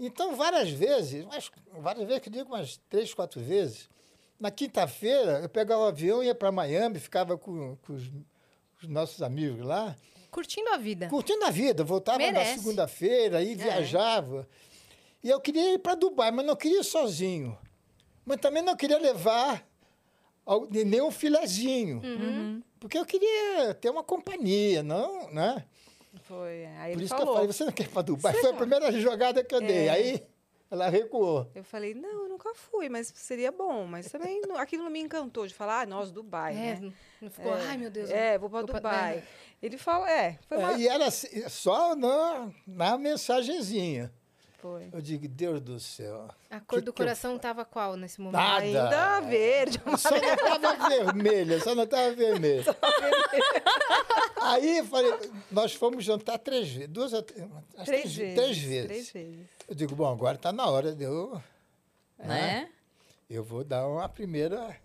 Então, 0.03 0.35
várias 0.35 0.71
vezes, 0.71 1.23
mas 1.25 1.51
várias 1.79 2.07
vezes, 2.07 2.23
que 2.23 2.29
eu 2.29 2.33
digo 2.33 2.49
umas 2.49 2.77
três, 2.89 3.13
quatro 3.13 3.39
vezes, 3.39 3.87
na 4.39 4.49
quinta-feira, 4.49 5.39
eu 5.43 5.47
pegava 5.47 5.83
o 5.83 5.85
avião, 5.85 6.23
ia 6.23 6.33
para 6.33 6.51
Miami, 6.51 6.99
ficava 6.99 7.37
com, 7.37 7.75
com 7.77 7.93
os, 7.93 8.09
os 8.81 8.89
nossos 8.89 9.21
amigos 9.21 9.63
lá. 9.63 9.95
curtindo 10.31 10.69
a 10.69 10.77
vida. 10.77 11.07
curtindo 11.07 11.45
a 11.45 11.51
vida. 11.51 11.83
Voltava 11.83 12.17
na 12.17 12.31
Merece. 12.31 12.57
segunda-feira, 12.57 13.37
aí 13.37 13.53
viajava. 13.53 14.47
E 15.23 15.29
eu 15.29 15.39
queria 15.39 15.75
ir 15.75 15.77
para 15.77 15.93
Dubai, 15.93 16.31
mas 16.31 16.47
não 16.47 16.55
queria 16.55 16.79
ir 16.79 16.83
sozinho. 16.83 17.55
Mas 18.25 18.37
também 18.37 18.63
não 18.63 18.75
queria 18.75 18.97
levar 18.97 19.63
nem 20.71 21.01
um 21.01 21.11
filezinho. 21.11 22.01
Porque 22.79 22.97
eu 22.97 23.05
queria 23.05 23.75
ter 23.75 23.91
uma 23.91 24.03
companhia, 24.03 24.81
não, 24.81 25.29
né? 25.31 25.63
Foi. 26.23 26.65
Aí 26.77 26.91
Por 26.93 26.97
ele 26.99 27.05
isso 27.05 27.15
que 27.15 27.21
eu 27.21 27.25
falou. 27.25 27.33
falei, 27.35 27.47
você 27.53 27.63
não 27.65 27.71
quer 27.71 27.83
ir 27.83 27.89
para 27.89 28.01
Dubai? 28.01 28.33
Você 28.33 28.41
Foi 28.41 28.49
a 28.51 28.53
primeira 28.53 28.91
jogada 28.99 29.43
que 29.43 29.55
eu 29.55 29.61
dei. 29.61 29.87
É. 29.87 29.89
Aí 29.89 30.27
ela 30.69 30.89
recuou. 30.89 31.49
Eu 31.55 31.63
falei, 31.63 31.93
não, 31.93 32.23
eu 32.23 32.29
nunca 32.29 32.53
fui, 32.53 32.89
mas 32.89 33.11
seria 33.15 33.51
bom. 33.51 33.85
Mas 33.85 34.09
também 34.11 34.41
não- 34.47 34.57
aquilo 34.57 34.83
não 34.83 34.91
me 34.91 34.99
encantou 34.99 35.45
de 35.47 35.53
falar, 35.53 35.81
ah, 35.81 35.85
nós, 35.85 36.11
Dubai, 36.11 36.53
É, 36.53 36.79
né? 36.79 36.93
não- 37.21 37.29
ficou, 37.29 37.53
ai 37.53 37.77
meu 37.77 37.89
Deus. 37.89 38.09
É, 38.09 38.37
vou 38.37 38.49
pra 38.49 38.59
vou 38.59 38.67
pra- 38.67 38.79
Dubai. 38.79 39.17
é. 39.17 39.23
Ele 39.61 39.77
fala, 39.77 40.09
é, 40.11 40.39
foi 40.47 40.57
uma... 40.57 40.73
É, 40.73 40.77
e 40.79 40.87
era 40.87 41.05
assim, 41.07 41.47
só 41.49 41.95
na, 41.95 42.49
na 42.65 42.97
mensagenzinha. 42.97 44.11
Foi. 44.61 44.89
Eu 44.93 45.01
digo, 45.01 45.27
Deus 45.27 45.59
do 45.59 45.79
céu. 45.79 46.27
A 46.49 46.59
cor 46.59 46.79
Que 46.79 46.85
do 46.85 46.93
que 46.93 47.01
eu 47.01 47.05
coração 47.05 47.37
tava 47.39 47.65
qual 47.65 47.95
nesse 47.97 48.21
momento? 48.21 48.39
Nada. 48.41 48.63
Ainda 48.63 49.19
verde. 49.21 49.81
Só 49.97 50.11
não 50.11 50.33
estava 50.33 50.89
vermelha, 50.89 51.59
só 51.59 51.73
não 51.75 51.83
estava 51.83 52.11
vermelha. 52.13 52.63
Aí 54.39 54.77
eu 54.79 54.85
falei, 54.85 55.13
nós 55.51 55.73
fomos 55.73 56.03
jantar 56.03 56.37
três 56.39 56.69
vezes, 56.69 56.87
duas, 56.89 57.13
ou 57.13 57.21
três, 57.23 57.47
Três 57.85 57.85
três, 57.85 58.15
vezes. 58.15 58.35
três 58.35 58.57
vezes. 58.59 58.85
Três 58.87 59.11
vezes. 59.11 59.39
Eu 59.67 59.75
digo, 59.75 59.95
bom, 59.95 60.11
agora 60.11 60.35
está 60.35 60.51
na 60.51 60.65
hora 60.67 60.93
de 60.93 61.03
eu, 61.03 61.41
Né? 62.19 62.69
eu 63.29 63.43
vou 63.43 63.63
dar 63.63 63.87
uma 63.87 64.07
primeira, 64.09 64.75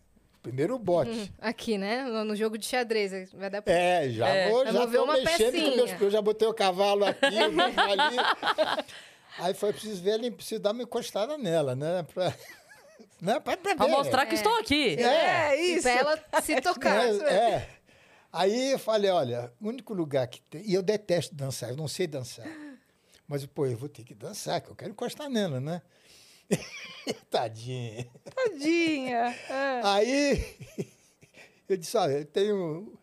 primeiro 0.42 0.78
bote. 0.78 1.10
Hum, 1.10 1.28
Aqui, 1.40 1.76
né? 1.76 2.04
No, 2.04 2.24
jogo 2.36 2.56
de 2.56 2.64
xadrez. 2.66 3.32
Vai 3.32 3.50
dar 3.50 3.60
pra... 3.62 3.72
É, 3.74 4.08
já 4.10 4.28
É. 4.28 4.50
vou, 4.50 4.64
já 4.64 4.86
tô 4.86 5.04
uma 5.04 5.14
mexendo 5.16 5.52
com 5.52 5.58
meus 5.58 5.76
pecinha. 5.76 5.98
pés, 5.98 6.12
já 6.12 6.22
botei 6.22 6.48
o 6.48 6.54
cavalo 6.54 7.04
aqui, 7.04 7.26
o 7.26 7.90
ali. 7.90 8.16
Aí 9.38 9.54
foi 9.54 9.72
preciso 9.72 10.02
ver, 10.02 10.14
ele 10.14 10.30
preciso 10.30 10.60
dar 10.60 10.72
uma 10.72 10.82
encostada 10.82 11.36
nela, 11.38 11.74
né? 11.76 12.02
Pra, 12.12 12.34
né? 13.20 13.40
pra, 13.40 13.56
pra 13.56 13.74
Pra 13.76 13.88
mostrar 13.88 14.26
que 14.26 14.32
É. 14.32 14.36
estou 14.36 14.54
aqui. 14.58 14.96
É. 14.96 15.02
É, 15.54 15.60
E 15.60 15.74
isso. 15.74 15.82
pra 15.82 15.92
ela 15.92 16.24
se 16.42 16.58
tocar. 16.62 17.04
É, 17.06 17.32
é. 17.32 17.68
Aí 18.32 18.72
eu 18.72 18.78
falei, 18.78 19.10
olha, 19.10 19.52
o 19.60 19.68
único 19.68 19.94
lugar 19.94 20.26
que 20.28 20.40
tem. 20.42 20.62
E 20.68 20.74
eu 20.74 20.82
detesto 20.82 21.34
dançar, 21.34 21.70
eu 21.70 21.76
não 21.76 21.88
sei 21.88 22.06
dançar. 22.06 22.46
Mas, 23.26 23.44
pô, 23.46 23.66
eu 23.66 23.76
vou 23.76 23.88
ter 23.88 24.04
que 24.04 24.14
dançar, 24.14 24.60
que 24.60 24.70
eu 24.70 24.76
quero 24.76 24.90
encostar 24.90 25.28
nela, 25.28 25.58
né? 25.60 25.82
Tadinha. 27.30 28.06
Tadinha. 28.34 29.34
É. 29.48 29.80
Aí 29.84 30.56
eu 31.68 31.76
disse, 31.76 31.96
olha, 31.96 32.12
eu 32.18 32.24
tenho 32.24 32.98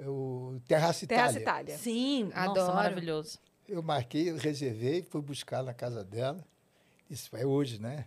o 0.00 0.60
Terraço 0.66 1.04
Itália. 1.04 1.24
Terraça 1.24 1.40
Itália. 1.40 1.78
Sim, 1.78 2.30
Adoro. 2.34 2.60
nossa, 2.60 2.72
maravilhoso. 2.74 3.38
Eu 3.68 3.82
marquei, 3.82 4.30
eu 4.30 4.36
reservei, 4.36 5.02
fui 5.02 5.20
buscar 5.20 5.62
na 5.62 5.74
casa 5.74 6.04
dela. 6.04 6.44
Isso 7.10 7.34
é 7.36 7.44
hoje, 7.44 7.80
né? 7.80 8.06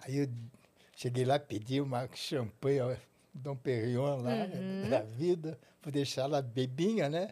Aí 0.00 0.18
eu 0.18 0.28
cheguei 0.96 1.24
lá, 1.24 1.38
pedi 1.38 1.80
uma 1.80 2.08
champanhe, 2.14 2.80
ó, 2.80 2.94
Dom 3.32 3.56
Perignon 3.56 4.20
lá, 4.22 4.30
Uhum. 4.30 4.88
da 4.90 5.00
vida. 5.02 5.58
Vou 5.82 5.92
deixar 5.92 6.22
ela 6.22 6.42
bebinha, 6.42 7.08
né? 7.08 7.28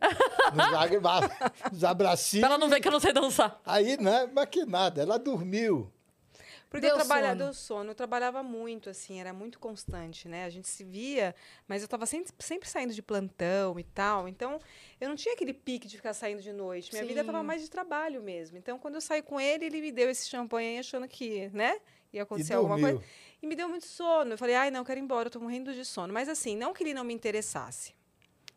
Nos, 0.55 0.67
nos 1.73 1.85
abracinhos. 1.85 2.47
Pra 2.47 2.55
ela 2.55 2.59
não 2.59 2.69
ver 2.69 2.81
que 2.81 2.87
eu 2.89 2.93
não 2.93 3.01
sei 3.01 3.13
dançar. 3.13 3.61
Aí, 3.67 3.97
né? 4.01 4.31
Mas 4.33 4.49
que 4.49 4.65
nada, 4.65 5.03
ela 5.03 5.19
dormiu. 5.19 5.91
Porque 6.69 6.81
Deu 6.87 6.91
eu 6.91 6.97
trabalhava, 6.97 7.39
sono. 7.41 7.55
sono. 7.55 7.91
Eu 7.91 7.95
trabalhava 7.95 8.43
muito, 8.43 8.91
assim, 8.91 9.21
era 9.21 9.33
muito 9.33 9.59
constante, 9.59 10.29
né? 10.29 10.45
A 10.45 10.51
gente 10.51 10.69
se 10.69 10.83
via, 10.85 11.35
mas 11.69 11.81
eu 11.83 11.87
estava 11.87 12.05
sempre, 12.07 12.33
sempre 12.41 12.69
saindo 12.69 12.93
de 12.93 13.01
plantão 13.01 13.79
e 13.79 13.85
tal. 13.85 14.29
Então, 14.29 14.59
eu 15.01 15.09
não 15.09 15.15
tinha 15.17 15.35
aquele 15.35 15.55
pique 15.55 15.87
de 15.87 15.97
ficar 15.97 16.13
saindo 16.13 16.43
de 16.43 16.53
noite. 16.53 16.93
Minha 16.93 17.05
vida 17.05 17.21
estava 17.21 17.41
Sim. 17.41 17.47
mais 17.47 17.63
de 17.63 17.71
trabalho 17.71 18.21
mesmo. 18.23 18.59
Então, 18.59 18.79
quando 18.79 18.97
eu 18.97 19.01
saí 19.01 19.23
com 19.23 19.41
ele, 19.41 19.67
ele 19.67 19.81
me 19.81 19.93
deu 19.93 20.11
esse 20.11 20.29
champanhe 20.29 20.79
achando 20.79 21.07
que, 21.07 21.49
né? 21.55 21.81
Ia 22.13 22.21
E 22.21 22.21
acontecer 22.21 22.55
alguma 22.55 22.77
dormiu. 22.77 22.99
coisa. 22.99 23.11
E 23.41 23.47
me 23.47 23.55
deu 23.55 23.69
muito 23.69 23.87
sono. 23.87 24.33
Eu 24.33 24.39
falei, 24.39 24.55
ai, 24.57 24.71
não, 24.71 24.85
quero 24.85 24.99
ir 24.99 25.03
embora, 25.03 25.29
eu 25.29 25.31
tô 25.31 25.39
morrendo 25.41 25.73
de 25.73 25.85
sono. 25.85 26.13
Mas 26.13 26.29
assim, 26.29 26.57
não 26.57 26.73
que 26.75 26.83
ele 26.83 26.95
não 26.95 27.05
me 27.05 27.15
interessasse. 27.15 27.95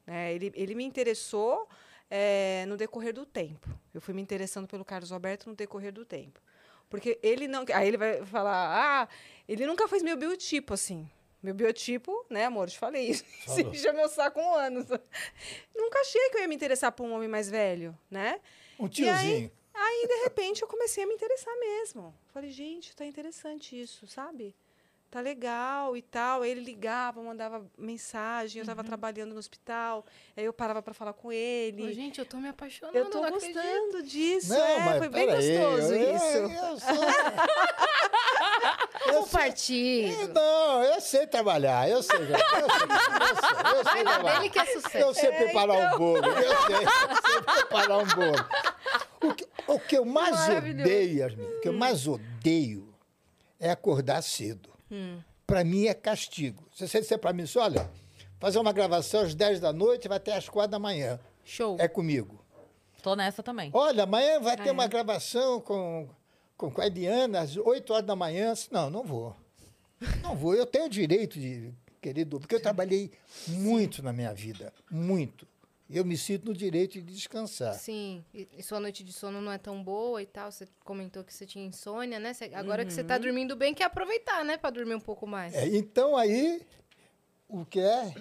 né? 0.05 0.33
ele, 0.33 0.51
ele 0.55 0.73
me 0.75 0.83
interessou 0.83 1.67
eh, 2.09 2.65
no 2.67 2.75
decorrer 2.75 3.13
do 3.13 3.25
tempo. 3.25 3.69
Eu 3.93 4.01
fui 4.01 4.13
me 4.15 4.21
interessando 4.21 4.67
pelo 4.67 4.83
Carlos 4.83 5.11
Alberto 5.11 5.47
no 5.49 5.55
decorrer 5.55 5.91
do 5.93 6.03
tempo. 6.05 6.41
Porque 6.89 7.19
ele 7.21 7.47
não. 7.47 7.63
Aí 7.73 7.87
ele 7.87 7.97
vai 7.97 8.25
falar, 8.25 9.03
ah, 9.03 9.07
ele 9.47 9.65
nunca 9.65 9.87
fez 9.87 10.01
meu 10.01 10.17
biotipo, 10.17 10.73
assim. 10.73 11.09
Meu 11.41 11.53
biotipo, 11.53 12.25
né, 12.29 12.45
amor? 12.45 12.67
Eu 12.67 12.71
te 12.71 12.79
falei 12.79 13.09
isso. 13.09 13.23
Já 13.73 13.93
meu 13.93 14.09
saco 14.09 14.39
há 14.39 14.65
anos. 14.65 14.85
nunca 15.75 15.99
achei 15.99 16.29
que 16.29 16.37
eu 16.37 16.41
ia 16.41 16.47
me 16.47 16.55
interessar 16.55 16.91
por 16.91 17.05
um 17.05 17.13
homem 17.13 17.29
mais 17.29 17.49
velho, 17.49 17.97
né? 18.11 18.41
Um 18.77 18.87
E 18.87 18.89
tiozinho. 18.89 19.51
Aí, 19.73 20.07
de 20.07 20.23
repente, 20.23 20.61
eu 20.61 20.67
comecei 20.67 21.03
a 21.03 21.07
me 21.07 21.13
interessar 21.13 21.57
mesmo. 21.57 22.13
Falei, 22.33 22.51
gente, 22.51 22.93
tá 22.93 23.05
interessante 23.05 23.79
isso, 23.79 24.05
sabe? 24.07 24.53
Tá 25.11 25.21
legal 25.21 25.97
e 25.97 26.01
tal. 26.03 26.43
Aí 26.43 26.51
ele 26.51 26.61
ligava, 26.61 27.21
mandava 27.23 27.65
mensagem, 27.77 28.59
eu 28.59 28.63
estava 28.63 28.83
trabalhando 28.83 29.33
no 29.33 29.39
hospital, 29.39 30.05
aí 30.37 30.45
eu 30.45 30.53
parava 30.53 30.81
para 30.83 30.93
falar 30.93 31.13
com 31.13 31.31
ele. 31.31 31.83
Ô, 31.83 31.91
gente, 31.91 32.19
eu 32.19 32.25
tô 32.25 32.37
me 32.37 32.47
apaixonando. 32.49 32.95
eu 32.97 33.05
tô 33.09 33.17
não 33.19 33.25
acredito. 33.25 33.53
gostando 33.55 34.03
disso, 34.03 34.49
Não, 34.49 34.63
é, 34.65 34.79
mas 34.85 34.97
foi 34.99 35.09
bem 35.09 35.25
gostoso 35.25 35.93
eu- 35.93 36.15
isso. 36.15 36.37
Eu, 36.49 36.49
eu 36.69 36.79
sou- 36.79 36.95
Um 39.23 39.27
partido. 39.27 40.33
Não, 40.33 40.83
eu 40.83 41.01
sei 41.01 41.25
trabalhar, 41.25 41.89
eu 41.89 42.03
sei. 42.03 42.19
Eu 42.19 42.25
sei, 42.25 42.35
eu 42.35 42.39
sei, 42.39 43.79
eu 43.79 43.91
sei 43.91 44.03
trabalhar. 44.03 44.37
dele 44.39 44.49
que 44.49 44.59
é 44.59 44.65
sucesso. 44.65 44.97
Eu 44.97 45.13
sei 45.13 45.31
preparar 45.31 45.95
um 45.95 45.97
bolo, 45.97 46.25
eu 46.25 46.33
sei, 46.67 46.75
eu 46.75 47.31
sei 47.31 47.41
preparar 47.41 47.97
um 47.97 48.05
bolo. 48.05 48.45
O 49.21 49.33
que, 49.33 49.47
o 49.67 49.79
que 49.79 49.97
eu 49.97 50.05
mais 50.05 50.47
odeio, 50.49 51.17
Yasmin, 51.19 51.43
o 51.45 51.61
que 51.61 51.67
eu 51.69 51.73
mais 51.73 52.07
odeio 52.07 52.93
é 53.59 53.71
acordar 53.71 54.21
cedo. 54.21 54.68
Para 55.45 55.63
mim 55.63 55.87
é 55.87 55.93
castigo. 55.93 56.67
Se 56.75 56.87
você 56.87 57.01
disser 57.01 57.17
para 57.19 57.33
mim, 57.33 57.43
assim, 57.43 57.59
olha, 57.59 57.89
fazer 58.39 58.59
uma 58.59 58.71
gravação 58.71 59.21
às 59.21 59.33
10 59.33 59.59
da 59.59 59.73
noite 59.73 60.07
vai 60.07 60.17
até 60.17 60.35
às 60.35 60.47
4 60.47 60.71
da 60.71 60.79
manhã. 60.79 61.19
Show. 61.43 61.77
É 61.79 61.87
comigo. 61.87 62.43
Tô 63.01 63.15
nessa 63.15 63.41
também. 63.41 63.71
Olha, 63.73 64.03
amanhã 64.03 64.39
vai 64.39 64.57
ter 64.57 64.69
é. 64.69 64.71
uma 64.71 64.87
gravação 64.87 65.59
com, 65.61 66.07
com, 66.57 66.69
com 66.69 66.81
a 66.81 67.41
às 67.41 67.57
8 67.57 67.93
horas 67.93 68.05
da 68.05 68.15
manhã. 68.15 68.53
Não, 68.71 68.89
não 68.89 69.03
vou. 69.03 69.35
Não 70.21 70.35
vou. 70.35 70.53
Eu 70.53 70.65
tenho 70.65 70.85
o 70.85 70.89
direito 70.89 71.39
de, 71.39 71.73
querido, 72.01 72.39
porque 72.39 72.55
eu 72.55 72.61
trabalhei 72.61 73.11
muito 73.47 74.01
na 74.03 74.13
minha 74.13 74.33
vida. 74.33 74.73
Muito. 74.89 75.47
Eu 75.89 76.05
me 76.05 76.15
sinto 76.15 76.45
no 76.45 76.53
direito 76.53 76.93
de 76.93 77.01
descansar. 77.01 77.73
Sim, 77.73 78.23
e, 78.31 78.47
e 78.57 78.61
sua 78.61 78.79
noite 78.79 79.03
de 79.03 79.11
sono 79.11 79.41
não 79.41 79.51
é 79.51 79.57
tão 79.57 79.83
boa 79.83 80.21
e 80.21 80.25
tal. 80.27 80.51
Você 80.51 80.67
comentou 80.85 81.23
que 81.23 81.33
você 81.33 81.47
tinha 81.47 81.65
insônia, 81.65 82.19
né? 82.19 82.31
Você- 82.33 82.51
agora 82.53 82.85
que 82.85 82.93
você 82.93 83.03
tá 83.03 83.17
dormindo 83.17 83.55
bem, 83.55 83.73
quer 83.73 83.85
aproveitar, 83.85 84.45
né? 84.45 84.55
Pra 84.55 84.69
dormir 84.69 84.93
um 84.93 84.99
pouco 84.99 85.25
mais. 85.25 85.53
É, 85.55 85.65
então 85.67 86.15
aí, 86.15 86.61
o 87.47 87.65
que 87.65 87.79
é? 87.79 88.13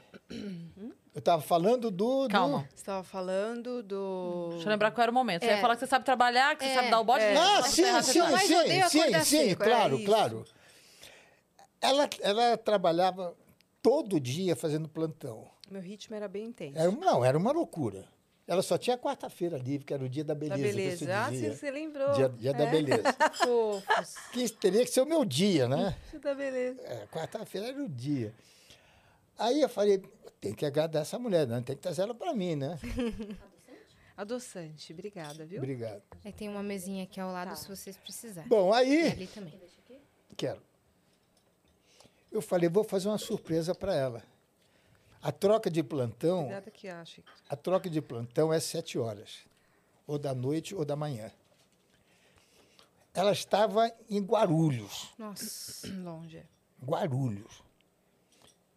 Eu 1.14 1.18
estava 1.18 1.42
falando 1.42 1.90
do. 1.90 2.26
do- 2.26 2.28
Calma. 2.32 2.66
Você 2.70 2.76
estava 2.76 3.04
falando 3.04 3.82
do. 3.82 4.48
Deixa 4.52 4.64
eu 4.66 4.70
lembrar 4.70 4.90
qual 4.90 5.02
era 5.02 5.10
o 5.10 5.14
momento. 5.14 5.42
Você 5.44 5.50
É. 5.50 5.54
ia 5.56 5.60
falar 5.60 5.74
que 5.74 5.80
você 5.80 5.86
sabe 5.86 6.04
trabalhar, 6.06 6.56
que 6.56 6.64
você 6.64 6.74
sabe 6.74 6.90
dar 6.90 7.00
o 7.00 7.04
bote. 7.04 7.22
é. 7.22 7.36
Ah, 7.36 7.62
sim, 7.64 7.82
sim, 8.02 8.02
sim, 8.02 8.88
sim, 8.88 8.88
sim, 8.88 9.24
cedo, 9.24 9.62
é 9.62 9.66
claro, 9.66 10.04
claro. 10.04 10.44
Ela, 11.82 12.08
ela 12.20 12.56
trabalhava 12.56 13.36
todo 13.82 14.18
dia 14.18 14.56
fazendo 14.56 14.88
plantão. 14.88 15.46
Meu 15.70 15.80
ritmo 15.82 16.14
era 16.16 16.26
bem 16.28 16.46
intenso. 16.46 16.78
Era, 16.78 16.90
não, 16.90 17.24
era 17.24 17.36
uma 17.36 17.52
loucura. 17.52 18.04
Ela 18.46 18.62
só 18.62 18.78
tinha 18.78 18.96
quarta-feira 18.96 19.58
livre, 19.58 19.84
que 19.84 19.92
era 19.92 20.02
o 20.02 20.08
dia 20.08 20.24
da 20.24 20.32
Da 20.32 20.40
beleza. 20.40 20.74
beleza. 20.76 21.04
Que 21.04 21.12
Ah, 21.12 21.30
você 21.30 21.36
sim, 21.36 21.54
você 21.54 21.70
lembrou. 21.70 22.12
Dia, 22.14 22.28
dia 22.30 22.54
da 22.54 22.64
É, 22.64 22.70
beleza. 22.70 23.02
Fofos. 23.44 24.14
que 24.32 24.48
teria 24.52 24.84
que 24.84 24.90
ser 24.90 25.02
o 25.02 25.06
meu 25.06 25.22
dia, 25.24 25.68
né? 25.68 25.94
Dia 26.10 26.18
da 26.20 26.34
beleza. 26.34 26.80
É, 26.82 27.06
quarta-feira 27.08 27.68
era 27.68 27.82
o 27.82 27.88
dia. 27.88 28.32
Aí 29.38 29.60
eu 29.60 29.68
falei, 29.68 30.02
tem 30.40 30.54
que 30.54 30.64
agradar 30.64 31.02
essa 31.02 31.18
mulher, 31.18 31.46
né? 31.46 31.62
tem 31.64 31.76
que 31.76 31.82
trazer 31.82 32.02
ela 32.02 32.14
para 32.14 32.32
mim, 32.32 32.56
né? 32.56 32.78
Adoçante, 34.16 34.92
obrigada, 34.92 35.44
viu? 35.46 35.58
Obrigado. 35.58 36.02
Aí 36.24 36.32
tem 36.32 36.48
uma 36.48 36.62
mesinha 36.62 37.04
aqui 37.04 37.20
ao 37.20 37.30
lado 37.30 37.50
Tá. 37.50 37.56
se 37.56 37.68
vocês 37.68 37.96
precisarem. 37.96 38.48
Bom, 38.48 38.70
E 38.70 38.76
aí, 38.76 39.12
ali 39.12 39.26
também. 39.28 39.60
quero. 40.36 40.60
Eu 42.32 42.40
falei, 42.42 42.68
vou 42.68 42.82
fazer 42.82 43.08
uma 43.08 43.18
surpresa 43.18 43.74
para 43.74 43.94
ela. 43.94 44.22
A 45.20 45.32
troca 45.32 45.70
de 45.70 45.82
plantão, 45.82 46.44
Cuidado 46.44 47.00
acho. 47.00 47.22
a 47.48 47.56
troca 47.56 47.90
de 47.90 48.00
plantão 48.00 48.52
é 48.52 48.60
sete 48.60 48.98
horas, 48.98 49.40
ou 50.06 50.18
da 50.18 50.34
noite 50.34 50.74
ou 50.74 50.84
da 50.84 50.94
manhã. 50.94 51.30
Ela 53.12 53.32
estava 53.32 53.92
em 54.08 54.20
Guarulhos. 54.20 55.12
Nossa. 55.18 55.88
Longe. 55.92 56.44
Guarulhos. 56.84 57.62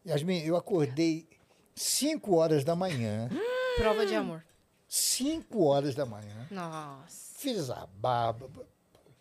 Yasmin, 0.05 0.39
eu 0.39 0.55
acordei 0.55 1.27
5 1.75 2.35
horas 2.35 2.63
da 2.63 2.75
manhã. 2.75 3.29
Prova 3.77 4.05
de 4.05 4.15
amor. 4.15 4.43
5 4.87 5.63
horas 5.63 5.93
da 5.93 6.05
manhã. 6.05 6.47
Nossa. 6.49 7.37
Fiz 7.37 7.69
a 7.69 7.85
barba, 7.85 8.49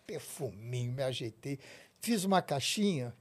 perfuminho, 0.07 0.91
me 0.91 1.03
ajeitei. 1.03 1.59
Fiz 1.99 2.23
uma 2.23 2.41
caixinha 2.41 3.15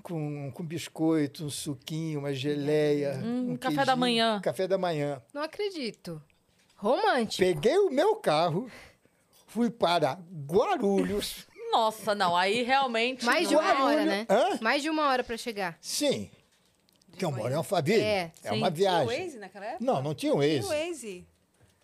com, 0.00 0.50
com 0.52 0.64
biscoito, 0.64 1.44
um 1.44 1.50
suquinho, 1.50 2.20
uma 2.20 2.32
geleia. 2.32 3.20
Hum, 3.22 3.52
um 3.52 3.56
café 3.56 3.76
da 3.76 3.82
queijinho, 3.84 3.98
manhã. 3.98 4.40
Café 4.42 4.68
da 4.68 4.78
manhã. 4.78 5.22
Não 5.32 5.42
acredito. 5.42 6.22
Romântico. 6.76 7.38
Peguei 7.44 7.76
o 7.78 7.90
meu 7.90 8.16
carro, 8.16 8.70
fui 9.46 9.70
para 9.70 10.18
Guarulhos. 10.46 11.46
Nossa, 11.72 12.14
não, 12.14 12.36
aí 12.36 12.62
realmente. 12.62 13.24
Mais 13.24 13.48
de 13.48 13.54
uma 13.54 13.70
é- 13.70 13.82
hora, 13.82 14.04
né? 14.04 14.26
Hã? 14.28 14.58
Mais 14.60 14.82
de 14.82 14.90
uma 14.90 15.08
hora 15.08 15.22
pra 15.22 15.36
chegar. 15.36 15.78
Sim. 15.80 16.30
Que 17.16 17.24
eu 17.24 17.30
moro 17.30 17.52
em 17.52 17.56
Alphaville. 17.56 18.00
É, 18.00 18.32
É, 18.42 18.50
sim. 18.50 18.56
uma 18.56 18.70
Tinha 18.70 18.90
o 18.90 19.04
viagem. 19.04 19.24
Waze 19.24 19.38
naquela 19.38 19.66
época? 19.66 19.84
Não, 19.84 20.02
não 20.02 20.14
tinha 20.14 20.34
o 20.34 20.40
Tinha 20.40 20.62
Waze. 20.62 20.66
o 20.66 20.68
Waze. 20.86 21.26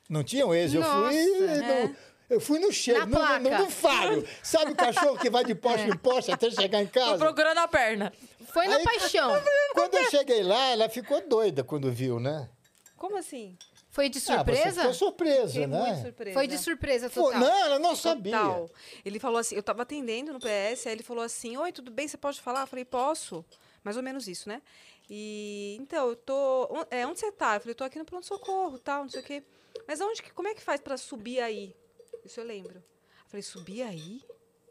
Não 0.08 0.24
tinha 0.24 0.46
o 0.46 0.48
Waze. 0.50 0.76
Eu 0.76 0.82
Nossa, 0.82 1.08
fui 1.08 1.46
é. 1.46 1.86
no, 1.86 1.96
eu 2.28 2.40
fui 2.40 2.58
no 2.58 2.72
cheiro, 2.72 3.06
Na 3.06 3.38
no, 3.38 3.50
no, 3.50 3.70
faro. 3.70 4.26
Sabe 4.42 4.72
o 4.72 4.76
cachorro 4.76 5.18
que 5.18 5.30
vai 5.30 5.44
de 5.44 5.54
poste 5.54 5.88
em 5.88 5.96
poste 5.96 6.32
até 6.32 6.50
chegar 6.50 6.82
em 6.82 6.86
Tô 6.86 7.00
casa? 7.00 7.18
procurando 7.18 7.58
a 7.58 7.68
perna. 7.68 8.12
Foi 8.52 8.66
na 8.68 8.76
Aí- 8.76 8.84
paixão. 8.84 9.30
Quando 9.74 9.94
eu 9.94 10.10
cheguei 10.10 10.42
lá, 10.42 10.68
ela 10.68 10.88
ficou 10.88 11.26
doida 11.26 11.62
quando 11.64 11.90
viu, 11.92 12.18
né? 12.20 12.48
Como 12.96 13.16
assim? 13.18 13.56
Foi 13.90 14.08
de 14.08 14.18
Ah, 14.18 14.20
você 14.20 14.34
surpresa? 14.34 14.80
ficou 14.80 14.94
surpresa, 14.94 15.46
Fiquei 15.52 15.66
né? 15.66 15.82
muito 15.86 16.02
surpresa. 16.02 16.34
Foi 16.34 16.46
de 16.46 16.58
surpresa 16.58 17.10
Foi- 17.10 17.22
total. 17.32 17.40
não, 17.40 17.64
ela 17.64 17.78
não 17.78 17.96
sabia. 17.96 18.36
Total. 18.36 18.70
Ele 19.04 19.18
falou 19.18 19.38
assim, 19.38 19.54
eu 19.54 19.62
tava 19.62 19.82
atendendo 19.82 20.32
no 20.34 20.38
PS, 20.40 20.86
aí 20.86 20.92
ele 20.92 21.02
falou 21.02 21.24
assim, 21.24 21.56
oi, 21.56 21.72
tudo 21.72 21.90
bem, 21.90 22.06
você 22.06 22.16
pode 22.18 22.40
falar? 22.40 22.62
Eu 22.62 22.66
falei, 22.66 22.84
posso. 22.84 23.44
Mais 23.82 23.96
ou 23.96 24.02
menos 24.02 24.26
isso, 24.28 24.48
né? 24.48 24.60
E, 25.08 25.76
então, 25.80 26.08
eu 26.08 26.16
tô... 26.16 26.68
É, 26.90 27.06
onde 27.06 27.20
você 27.20 27.30
tá? 27.32 27.54
Eu 27.56 27.60
falei, 27.60 27.74
tô 27.74 27.84
aqui 27.84 27.98
no 27.98 28.04
pronto-socorro, 28.04 28.78
tal, 28.78 29.02
não 29.04 29.08
sei 29.10 29.20
o 29.20 29.24
quê. 29.24 29.42
Mas 29.86 30.00
aonde 30.00 30.22
que, 30.22 30.30
como 30.32 30.48
é 30.48 30.54
que 30.54 30.60
faz 30.62 30.80
pra 30.80 30.96
subir 30.96 31.40
aí? 31.40 31.74
Isso 32.26 32.40
eu 32.40 32.44
lembro. 32.44 32.78
Eu 32.78 33.28
falei, 33.28 33.42
subir 33.42 33.82
aí? 33.82 34.22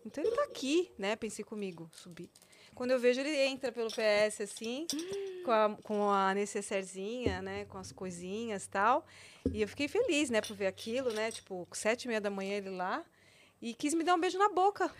Então 0.06 0.24
ele 0.24 0.36
tá 0.36 0.44
aqui, 0.44 0.92
né? 0.98 1.16
Pensei 1.16 1.44
comigo, 1.44 1.90
subir. 1.94 2.30
Quando 2.76 2.92
eu 2.92 3.00
vejo, 3.00 3.22
ele 3.22 3.36
entra 3.38 3.72
pelo 3.72 3.90
PS, 3.90 4.42
assim, 4.42 4.86
com 5.44 5.52
a, 5.52 5.78
com 5.82 6.10
a 6.12 6.34
necessairezinha, 6.34 7.42
né? 7.42 7.66
Com 7.66 7.78
as 7.78 7.92
coisinhas 7.92 8.68
tal. 8.68 9.06
E 9.52 9.62
eu 9.62 9.68
fiquei 9.68 9.88
feliz, 9.88 10.30
né? 10.30 10.42
Por 10.42 10.56
ver 10.56 10.68
aquilo, 10.68 11.12
né? 11.12 11.32
Tipo, 11.32 11.68
sete 11.72 12.04
e 12.04 12.08
meia 12.10 12.20
da 12.20 12.30
manhã 12.30 12.58
ele 12.58 12.70
lá. 12.70 13.04
E 13.62 13.74
quis 13.74 13.94
me 13.94 14.04
dar 14.04 14.16
um 14.16 14.20
beijo 14.20 14.38
na 14.38 14.50
boca. 14.50 14.94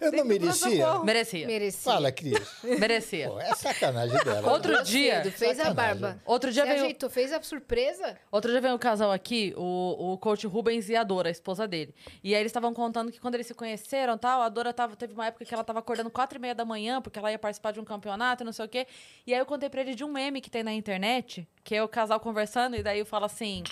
Eu 0.00 0.12
não 0.12 0.24
merecia? 0.24 0.98
Merecia. 1.04 1.46
Merecia. 1.46 1.92
Fala, 1.92 2.12
Cris. 2.12 2.38
Merecia. 2.62 3.28
Pô, 3.30 3.40
é 3.40 3.54
sacanagem 3.54 4.16
dela. 4.24 4.50
Outro 4.52 4.72
Acordou 4.72 4.82
dia- 4.84 5.22
fez 5.32 5.58
a 5.60 5.64
Sacanagem. 5.64 5.74
barba. 6.00 6.22
Outro 6.24 6.52
dia 6.52 6.62
Você 6.64 6.68
veio. 6.70 6.82
ajeitou, 6.82 7.10
fez 7.10 7.32
a 7.32 7.42
surpresa? 7.42 8.18
Outro 8.30 8.50
dia 8.50 8.60
veio 8.60 8.74
um 8.74 8.78
casal 8.78 9.10
aqui, 9.12 9.54
o, 9.56 10.12
o 10.12 10.18
coach 10.18 10.46
Rubens 10.46 10.88
e 10.88 10.96
a 10.96 11.02
Dora, 11.02 11.28
a 11.28 11.32
esposa 11.32 11.66
dele. 11.66 11.94
E 12.22 12.34
aí 12.34 12.40
eles 12.40 12.50
estavam 12.50 12.72
contando 12.74 13.10
que 13.10 13.20
quando 13.20 13.34
eles 13.34 13.46
se 13.46 13.54
conheceram 13.54 14.16
tal, 14.18 14.42
a 14.42 14.48
Dora 14.48 14.72
tava, 14.72 14.96
teve 14.96 15.12
uma 15.14 15.26
época 15.26 15.44
que 15.44 15.52
ela 15.54 15.64
tava 15.64 15.78
acordando 15.78 16.10
quatro 16.10 16.38
e 16.38 16.40
meia 16.40 16.54
da 16.54 16.64
manhã, 16.64 17.00
porque 17.00 17.18
ela 17.18 17.30
ia 17.30 17.38
participar 17.38 17.72
de 17.72 17.80
um 17.80 17.84
campeonato 17.84 18.42
e 18.42 18.44
não 18.44 18.52
sei 18.52 18.64
o 18.64 18.68
quê. 18.68 18.86
E 19.26 19.32
aí 19.34 19.40
eu 19.40 19.46
contei 19.46 19.68
pra 19.68 19.80
ele 19.80 19.94
de 19.94 20.04
um 20.04 20.08
meme 20.12 20.40
que 20.40 20.50
tem 20.50 20.62
na 20.62 20.72
internet, 20.72 21.46
que 21.64 21.74
é 21.74 21.82
o 21.82 21.88
casal 21.88 22.20
conversando, 22.20 22.76
e 22.76 22.82
daí 22.82 22.98
eu 22.98 23.06
falo 23.06 23.24
assim: 23.24 23.62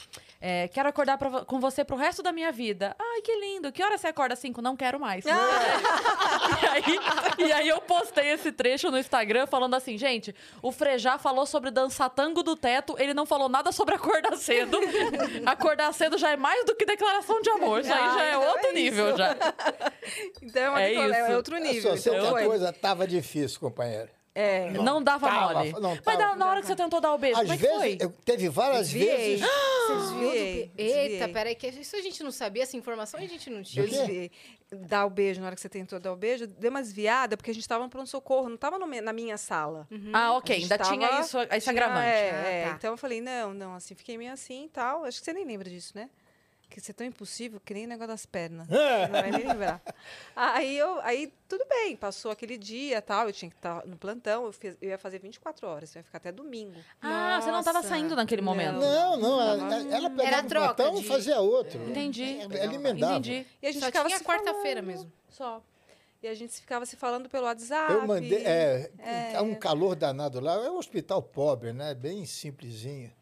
é, 0.46 0.68
quero 0.68 0.86
acordar 0.90 1.16
pra 1.16 1.42
com 1.46 1.58
você 1.58 1.82
pro 1.82 1.96
resto 1.96 2.22
da 2.22 2.30
minha 2.30 2.52
vida. 2.52 2.94
Ai, 3.00 3.22
que 3.22 3.34
lindo. 3.36 3.72
Que 3.72 3.82
hora 3.82 3.96
você 3.96 4.08
acorda? 4.08 4.36
Cinco? 4.36 4.60
Não 4.60 4.76
quero 4.76 5.00
mais. 5.00 5.24
e, 5.24 5.30
aí, 6.68 7.48
e 7.48 7.52
aí 7.52 7.68
eu 7.68 7.80
postei 7.80 8.28
esse 8.30 8.52
trecho 8.52 8.90
no 8.90 8.98
Instagram 8.98 9.46
falando 9.46 9.72
assim, 9.74 9.96
gente, 9.96 10.34
o 10.60 10.70
Frejá 10.70 11.16
falou 11.16 11.46
sobre 11.46 11.70
dançar 11.70 12.10
tango 12.10 12.42
do 12.42 12.54
teto, 12.56 12.94
ele 12.98 13.14
não 13.14 13.24
falou 13.24 13.48
nada 13.48 13.72
sobre 13.72 13.94
acordar 13.94 14.36
cedo. 14.36 14.78
acordar 15.46 15.92
cedo 15.94 16.18
já 16.18 16.30
é 16.32 16.36
mais 16.36 16.62
do 16.66 16.74
que 16.74 16.84
declaração 16.84 17.40
de 17.40 17.48
amor. 17.48 17.80
Isso 17.80 17.92
aí 17.92 17.98
Ah, 17.98 18.14
já 18.14 18.24
é 18.24 18.30
então 18.36 18.48
outro 18.48 18.66
é 18.68 18.72
nível 18.72 19.16
já. 19.16 19.36
Então 20.42 20.62
é, 20.62 20.68
uma 20.68 20.82
É 20.82 20.88
decora- 20.90 21.16
é 21.16 21.22
isso. 21.26 21.36
outro 21.36 21.56
nível. 21.58 21.90
só 21.92 21.96
sei 21.96 22.12
então 22.12 22.22
que 22.22 22.28
a 22.28 22.30
foi. 22.38 22.44
coisa 22.46 22.72
tava 22.72 23.06
difícil, 23.06 23.58
companheiro. 23.60 24.10
É. 24.36 24.70
Não, 24.72 25.00
dava 25.00 25.28
tava, 25.28 25.54
mole. 25.54 25.72
não 25.74 25.90
Mas 25.90 26.00
tava. 26.00 26.18
na, 26.18 26.36
na 26.36 26.48
hora 26.50 26.60
que 26.60 26.66
você 26.66 26.74
tentou 26.74 27.00
dar 27.00 27.14
o 27.14 27.18
beijo, 27.18 27.36
Às 27.38 27.42
como 27.42 27.52
é 27.52 27.56
que 27.56 27.62
vezes, 27.62 27.78
foi? 27.78 27.98
eu, 28.00 28.10
teve 28.24 28.48
várias 28.48 28.88
Desviei. 28.88 29.36
vezes. 29.36 29.46
Você 29.84 29.92
desviou 29.96 30.30
do... 30.30 30.34
Desviei, 30.74 31.12
Eita, 31.12 31.28
peraí, 31.28 31.54
que 31.54 31.66
isso 31.68 31.94
a 31.94 32.00
gente 32.00 32.22
não 32.24 32.30
sabia, 32.32 32.62
essa 32.62 32.74
informação 32.74 33.20
a 33.20 33.26
gente 33.26 33.50
não 33.50 33.62
tinha. 33.62 33.86
Desviei. 33.86 34.30
Dar 34.72 35.04
o 35.04 35.10
beijo, 35.10 35.40
na 35.42 35.46
hora 35.48 35.54
que 35.54 35.60
você 35.60 35.68
tentou 35.68 36.00
dar 36.00 36.10
o 36.10 36.16
beijo, 36.16 36.46
deu 36.46 36.70
uma 36.70 36.80
desviada, 36.80 37.36
porque 37.36 37.50
a 37.50 37.54
gente 37.54 37.68
tava 37.68 37.84
no 37.84 37.90
pronto-socorro, 37.90 38.48
não 38.48 38.56
tava 38.56 38.78
no 38.78 38.86
na 38.86 39.12
minha 39.12 39.36
sala. 39.36 39.86
Ah, 40.10 40.28
A 40.28 40.36
ok. 40.38 40.56
Ainda 40.56 40.78
tinha 40.78 41.06
tava- 41.06 41.20
isso, 41.20 41.38
esse 41.38 41.60
tinha- 41.60 41.72
agravante. 41.72 42.06
É, 42.08 42.30
Ah, 42.30 42.48
é. 42.48 42.64
tá. 42.70 42.74
Então 42.78 42.92
eu 42.92 42.96
falei, 42.96 43.20
não, 43.20 43.52
não, 43.52 43.74
assim, 43.74 43.94
fiquei 43.94 44.16
meio 44.16 44.32
assim 44.32 44.64
e 44.64 44.68
tal. 44.70 45.04
Acho 45.04 45.18
que 45.18 45.24
você 45.26 45.34
nem 45.34 45.44
lembra 45.44 45.68
disso, 45.68 45.92
né? 45.94 46.08
Que 46.74 46.90
é 46.90 46.92
tão 46.92 47.06
impossível 47.06 47.60
que 47.64 47.72
nem 47.72 47.84
o 47.84 47.88
negócio 47.88 48.08
das 48.08 48.26
pernas. 48.26 48.68
É. 48.68 49.06
Não 49.06 49.12
vai 49.20 49.30
nem 49.30 49.46
lembrar. 49.46 49.80
Aí, 50.34 50.76
eu, 50.76 50.98
aí 51.02 51.32
tudo 51.48 51.64
bem, 51.68 51.94
passou 51.94 52.32
aquele 52.32 52.58
dia 52.58 53.00
tal, 53.00 53.28
eu 53.28 53.32
tinha 53.32 53.48
que 53.48 53.54
estar 53.56 53.86
no 53.86 53.96
plantão, 53.96 54.46
eu, 54.46 54.52
fiz- 54.52 54.76
eu 54.82 54.88
ia 54.90 54.98
fazer 54.98 55.20
24 55.20 55.68
horas, 55.68 55.94
eu 55.94 56.00
ia 56.00 56.02
ficar 56.02 56.18
até 56.18 56.32
domingo. 56.32 56.74
Ah, 57.00 57.38
você 57.40 57.52
não 57.52 57.62
tava 57.62 57.78
Nossa. 57.78 57.90
saindo 57.90 58.16
naquele 58.16 58.42
momento. 58.42 58.80
Não, 58.80 59.16
não, 59.16 59.40
ela, 59.40 59.74
ela 59.94 60.10
pegava 60.10 60.22
Era 60.36 60.42
um 60.42 60.48
troca 60.48 60.74
plantão 60.74 60.98
e 60.98 61.02
de- 61.02 61.06
fazia 61.08 61.38
outro. 61.38 61.80
Entendi. 61.88 62.38
Ela 62.40 62.74
emendava. 62.74 63.12
Entendi. 63.18 63.46
E 63.62 63.66
a 63.68 63.70
gente 63.70 63.80
Só 63.80 63.86
ficava 63.86 64.08
tinha 64.08 64.18
se 64.18 64.24
quarta-feira 64.24 64.82
mesmo. 64.82 65.12
Só. 65.28 65.62
E 66.20 66.26
a 66.26 66.34
gente 66.34 66.54
ficava 66.54 66.84
se 66.86 66.96
falando 66.96 67.28
pelo 67.28 67.44
WhatsApp. 67.44 67.92
Eu 67.92 68.04
mandei. 68.04 68.44
É, 68.44 68.90
É. 68.98 69.30
tá 69.32 69.42
um 69.42 69.54
calor 69.54 69.94
danado 69.94 70.40
lá. 70.40 70.54
É 70.54 70.70
um 70.70 70.78
hospital 70.78 71.22
pobre, 71.22 71.72
né? 71.72 71.94
Bem 71.94 72.26
simplesinho. 72.26 73.12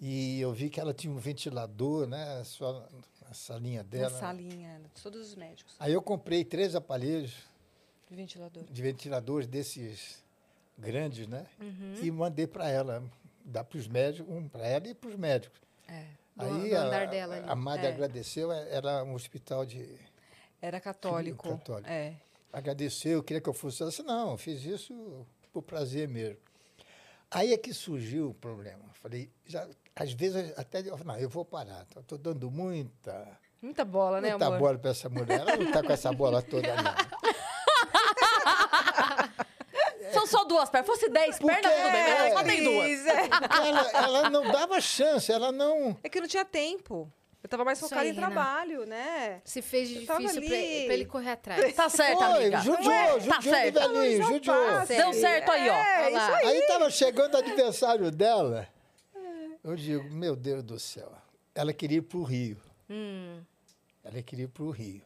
E 0.00 0.40
eu 0.40 0.52
vi 0.52 0.70
que 0.70 0.78
ela 0.78 0.94
tinha 0.94 1.12
um 1.12 1.18
ventilador, 1.18 2.06
né? 2.06 2.42
Só 2.44 2.86
na 3.26 3.34
salinha 3.34 3.82
Na 3.82 3.88
dela. 3.88 4.10
salinha, 4.18 4.80
de 4.94 5.02
todos 5.02 5.20
os 5.28 5.34
médicos, 5.34 5.74
Aí 5.78 5.92
eu 5.92 6.00
comprei 6.00 6.44
três 6.44 6.74
aparelhos 6.74 7.34
de 8.08 8.14
ventilador. 8.16 8.64
de 8.64 8.82
ventiladores 8.82 9.46
desses 9.48 10.22
grandes, 10.78 11.26
né? 11.26 11.44
Uhum. 11.60 11.94
E 12.02 12.10
mandei 12.10 12.46
para 12.46 12.68
ela, 12.70 13.02
dar 13.44 13.64
para 13.64 13.78
os 13.78 13.88
médicos, 13.88 14.32
um 14.32 14.48
para 14.48 14.66
ela 14.66 14.86
e 14.88 14.94
para 14.94 15.10
os 15.10 15.16
médicos. 15.16 15.60
É. 15.88 16.04
Do- 16.36 16.44
Aí 16.44 16.70
do 16.70 16.76
a, 16.76 17.04
dela 17.06 17.34
ali. 17.36 17.50
a 17.50 17.56
Madre 17.56 17.86
É. 17.86 17.88
agradeceu, 17.90 18.52
era 18.52 19.02
um 19.02 19.14
hospital 19.14 19.66
de. 19.66 19.98
Era 20.62 20.80
católico. 20.80 21.48
católico. 21.48 21.90
É. 21.90 22.14
agradeceu, 22.52 23.22
queria 23.22 23.40
que 23.40 23.48
eu 23.48 23.52
fosse. 23.52 23.84
Disse, 23.84 24.02
não, 24.04 24.36
fiz 24.38 24.64
isso 24.64 25.26
por 25.52 25.62
prazer 25.62 26.08
mesmo. 26.08 26.38
Aí 27.30 27.52
é 27.52 27.58
que 27.58 27.74
surgiu 27.74 28.30
o 28.30 28.34
problema. 28.34 28.84
Falei, 28.94 29.28
já, 29.44 29.68
às 29.98 30.12
vezes 30.12 30.52
até 30.58 30.80
eu 30.80 30.98
não, 31.04 31.16
eu 31.18 31.28
vou 31.28 31.44
parar. 31.44 31.86
Estou 31.98 32.18
dando 32.18 32.50
muita, 32.50 33.26
Muita 33.60 33.84
bola, 33.84 34.20
né, 34.20 34.30
muita 34.30 34.46
amor? 34.46 34.58
bola 34.58 34.78
para 34.78 34.90
essa 34.90 35.08
mulher. 35.08 35.40
Ela 35.40 35.56
não 35.56 35.66
está 35.66 35.82
com 35.82 35.92
essa 35.92 36.12
bola 36.12 36.40
toda, 36.42 36.68
não. 36.76 36.94
São 40.12 40.26
só 40.26 40.44
duas 40.44 40.70
pernas. 40.70 40.86
Fosse 40.86 41.08
dez 41.10 41.38
Porque- 41.38 41.54
pernas, 41.54 41.72
tudo 41.76 41.92
bem. 41.92 42.02
Mas 42.02 42.18
ela 42.20 42.30
só 42.38 42.44
tem 42.44 42.64
duas. 42.64 43.06
É. 43.06 43.28
Ela, 43.68 43.90
ela 43.92 44.30
não 44.30 44.50
dava 44.50 44.80
chance, 44.80 45.30
ela 45.30 45.52
não. 45.52 45.96
É 46.02 46.08
que 46.08 46.20
não 46.20 46.28
tinha 46.28 46.44
tempo. 46.44 47.12
Eu 47.42 47.48
tava 47.48 47.64
mais 47.64 47.78
focada 47.78 48.02
aí, 48.02 48.08
em 48.10 48.14
Renan. 48.14 48.26
trabalho, 48.26 48.84
né? 48.84 49.40
Se 49.44 49.62
fez 49.62 49.88
de 49.88 50.04
tava 50.06 50.18
difícil 50.20 50.40
pra, 50.42 50.48
pra 50.48 50.94
ele 50.94 51.04
correr 51.04 51.30
atrás. 51.32 51.74
Tá 51.74 51.88
certo, 51.88 52.18
Foi, 52.18 52.26
amiga. 52.26 52.58
judiou, 52.60 52.92
é? 52.92 53.20
judiou 53.20 53.34
Tá 53.34 53.42
certo. 53.42 53.80
judiou. 54.26 54.86
Deu 54.86 55.12
certo 55.12 55.50
aí, 55.52 55.68
ó. 55.70 55.72
É, 55.72 56.04
aí. 56.06 56.16
Aí 56.48 56.58
estava 56.58 56.90
chegando 56.90 57.34
o 57.34 57.38
aniversário 57.38 58.10
dela. 58.10 58.66
Eu 59.68 59.76
digo, 59.76 60.10
meu 60.10 60.34
Deus 60.34 60.62
do 60.62 60.78
céu. 60.78 61.12
Ela 61.54 61.74
queria 61.74 61.98
ir 61.98 62.02
para 62.02 62.18
o 62.18 62.22
Rio. 62.22 62.56
Hum. 62.88 63.40
Ela 64.02 64.22
queria 64.22 64.44
ir 64.46 64.48
para 64.48 64.62
o 64.62 64.70
Rio. 64.70 65.02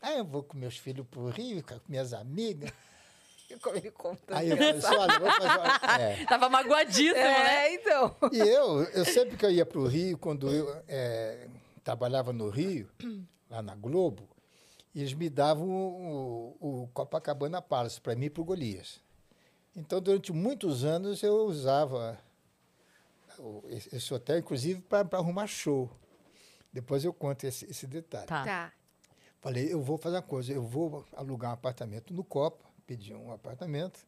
Aí 0.00 0.16
eu 0.18 0.24
vou 0.24 0.42
com 0.42 0.56
meus 0.56 0.78
filhos 0.78 1.06
para 1.06 1.20
o 1.20 1.28
Rio, 1.28 1.62
com 1.62 1.78
minhas 1.88 2.12
amigas. 2.14 2.70
Como 3.62 3.76
ele 3.76 3.90
conta. 3.90 4.36
Aí 4.36 4.50
eu 4.50 4.56
falei 4.56 5.00
olha, 5.00 5.18
vou 5.20 5.30
fazer 5.30 5.58
uma... 5.58 6.00
é. 6.00 6.24
Tava 6.26 6.48
magoadíssimo, 6.48 7.14
né? 7.14 7.66
É, 7.66 7.74
então. 7.74 8.16
E 8.32 8.38
eu, 8.38 8.82
eu 8.84 9.04
sempre 9.04 9.36
que 9.36 9.44
eu 9.44 9.50
ia 9.50 9.66
para 9.66 9.78
o 9.78 9.86
Rio, 9.86 10.16
quando 10.18 10.50
eu 10.50 10.82
é, 10.88 11.46
trabalhava 11.84 12.32
no 12.32 12.48
Rio, 12.48 12.88
lá 13.50 13.62
na 13.62 13.74
Globo, 13.74 14.28
eles 14.94 15.12
me 15.12 15.28
davam 15.28 15.68
o, 15.68 16.56
o 16.58 16.88
Copacabana 16.94 17.60
Palace 17.60 18.00
para 18.00 18.16
mim 18.16 18.26
e 18.26 18.30
para 18.30 18.40
o 18.40 18.44
Golias. 18.44 18.98
Então, 19.76 20.00
durante 20.00 20.32
muitos 20.32 20.84
anos, 20.84 21.22
eu 21.22 21.36
usava 21.44 22.18
o- 22.18 22.25
esse 23.68 24.12
hotel, 24.12 24.38
inclusive, 24.38 24.80
para 24.82 25.06
arrumar 25.12 25.46
show. 25.46 25.90
Depois 26.72 27.04
eu 27.04 27.12
conto 27.12 27.44
esse, 27.46 27.64
esse 27.70 27.86
detalhe. 27.86 28.26
Tá. 28.26 28.44
Tá. 28.44 28.72
Falei, 29.40 29.72
eu 29.72 29.80
vou 29.80 29.96
fazer 29.96 30.16
uma 30.16 30.22
coisa, 30.22 30.52
eu 30.52 30.62
vou 30.62 31.04
alugar 31.14 31.50
um 31.50 31.54
apartamento 31.54 32.12
no 32.12 32.24
Copa, 32.24 32.64
pedi 32.86 33.14
um 33.14 33.32
apartamento. 33.32 34.00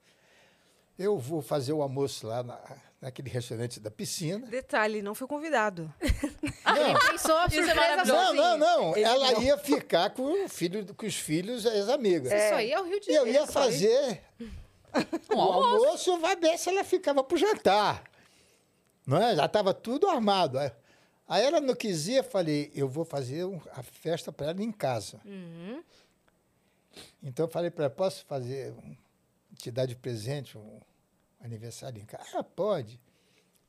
Eu 0.99 1.17
vou 1.17 1.41
fazer 1.41 1.73
o 1.73 1.81
almoço 1.81 2.27
lá 2.27 2.43
na, 2.43 2.61
naquele 3.01 3.31
restaurante 3.31 3.79
da 3.79 3.89
piscina. 3.91 4.45
Detalhe, 4.49 5.01
não 5.01 5.15
foi 5.15 5.29
convidado. 5.29 5.93
Ele 6.03 6.99
pensou 7.11 7.37
a 7.37 7.47
Isso 7.47 7.61
é 7.61 7.65
surpresa 7.65 7.75
maravilhoso. 7.75 8.35
Não, 8.35 8.35
não, 8.35 8.59
não. 8.59 8.97
Ele 8.97 9.05
Ela 9.05 9.31
não. 9.33 9.43
ia 9.43 9.57
ficar 9.57 10.11
com, 10.11 10.45
o 10.45 10.49
filho, 10.49 10.93
com 10.95 11.07
os 11.07 11.15
filhos 11.15 11.65
e 11.65 11.69
as 11.69 11.89
amigas. 11.89 12.33
Isso 12.33 12.55
aí 12.55 12.73
é 12.73 12.81
o 12.81 12.85
Rio 12.85 13.01
de 13.01 13.11
E 13.11 13.15
eu 13.15 13.25
Janeiro. 13.27 13.39
ia 13.39 13.47
fazer 13.47 14.23
Um 15.31 15.37
o 15.37 15.41
almoço. 15.41 15.85
almoço, 15.85 16.19
vai 16.19 16.35
ver 16.35 16.59
se 16.59 16.69
ela 16.69 16.83
ficava 16.83 17.23
para 17.23 17.35
o 17.35 17.39
jantar. 17.39 18.03
Não 19.09 19.17
é? 19.17 19.35
Já 19.35 19.47
estava 19.47 19.73
tudo 19.73 20.07
armado. 20.07 20.59
Aí- 20.59 20.71
ela 21.43 21.63
não 21.63 21.75
quis 21.75 22.09
ir, 22.09 22.17
eu 22.17 22.25
falei, 22.25 22.71
eu 22.75 22.87
vou 22.87 23.07
fazer 23.07 23.43
a 23.73 23.83
festa 23.83 24.31
para 24.31 24.49
ela 24.51 24.63
em 24.63 24.71
casa. 24.71 25.19
Uhum. 25.25 25.83
Então 27.23 27.47
eu 27.47 27.51
falei 27.51 27.71
para 27.71 27.87
ela, 27.87 27.95
posso 27.95 28.27
fazer, 28.27 28.75
te 29.57 29.71
dar 29.71 29.87
de 29.87 29.97
presente 29.97 30.59
um 30.59 30.79
aniversário 31.43 31.99
em 31.99 32.05
casa? 32.05 32.29
Ah, 32.35 32.45
pode. 32.45 33.01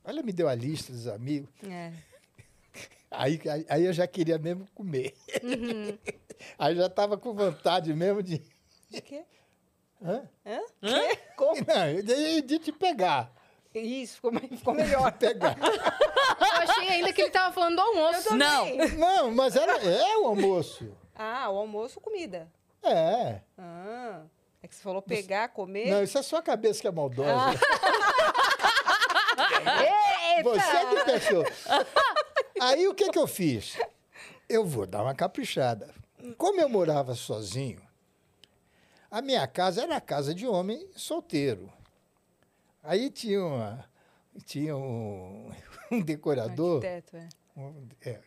Ela 0.03 0.21
me 0.21 0.33
deu 0.33 0.49
a 0.49 0.55
lista 0.55 0.91
dos 0.91 1.07
amigos. 1.07 1.49
É. 1.63 1.93
Aí, 3.11 3.41
aí, 3.67 3.85
eu 3.85 3.91
já 3.91 4.05
queria 4.05 4.37
mesmo 4.37 4.67
comer. 4.75 5.15
Uhum. 5.41 5.97
Aí 6.59 6.73
eu 6.73 6.81
já 6.81 6.85
estava 6.85 7.17
com 7.17 7.33
vontade 7.33 7.91
mesmo 7.93 8.21
de. 8.21 8.39
De 8.87 9.01
quê? 9.01 9.23
Hã? 9.99 10.29
Hã? 10.45 10.59
Como? 11.35 11.65
Não, 11.65 11.89
eu 11.89 12.03
de, 12.03 12.41
de 12.43 12.59
te 12.59 12.71
pegar. 12.71 13.33
Isso, 13.73 14.15
ficou, 14.15 14.31
ficou 14.33 14.73
melhor. 14.73 15.11
Pegar. 15.19 15.55
Eu 15.59 16.69
achei 16.69 16.89
ainda 16.89 17.13
que 17.13 17.21
ele 17.21 17.29
tava 17.31 17.53
falando 17.53 17.75
do 17.75 17.81
almoço. 17.81 18.35
Não. 18.35 18.65
Não, 18.97 19.31
mas 19.31 19.55
era, 19.55 19.77
é 19.83 20.17
o 20.17 20.25
almoço. 20.27 20.91
Ah, 21.15 21.49
o 21.49 21.57
almoço, 21.57 21.99
comida. 21.99 22.51
É. 22.81 23.41
Ah, 23.57 24.21
é 24.63 24.67
que 24.67 24.75
você 24.75 24.81
falou 24.81 25.01
pegar, 25.01 25.49
comer. 25.49 25.91
Não, 25.91 26.03
isso 26.03 26.17
é 26.17 26.21
sua 26.21 26.41
cabeça 26.41 26.81
que 26.81 26.87
é 26.87 26.91
maldosa. 26.91 27.29
Eita! 30.37 30.43
Você 30.43 30.85
que 30.85 31.03
pensou. 31.05 31.45
Aí 32.59 32.87
o 32.87 32.93
que, 32.93 33.09
que 33.09 33.19
eu 33.19 33.27
fiz? 33.27 33.77
Eu 34.47 34.65
vou 34.65 34.85
dar 34.85 35.03
uma 35.03 35.13
caprichada. 35.13 35.93
Como 36.37 36.59
eu 36.59 36.67
morava 36.67 37.15
sozinho, 37.15 37.81
a 39.09 39.21
minha 39.21 39.47
casa 39.47 39.83
era 39.83 39.95
a 39.95 40.01
casa 40.01 40.33
de 40.33 40.47
homem 40.47 40.89
solteiro. 40.95 41.71
Aí 42.81 43.09
tinha, 43.09 43.43
uma, 43.43 43.85
tinha 44.45 44.75
um, 44.75 45.51
um 45.91 46.01
decorador. 46.01 46.83
Arquiteto, 46.83 47.17
é. 47.17 47.29
um- 47.57 47.87
é. 48.01 48.19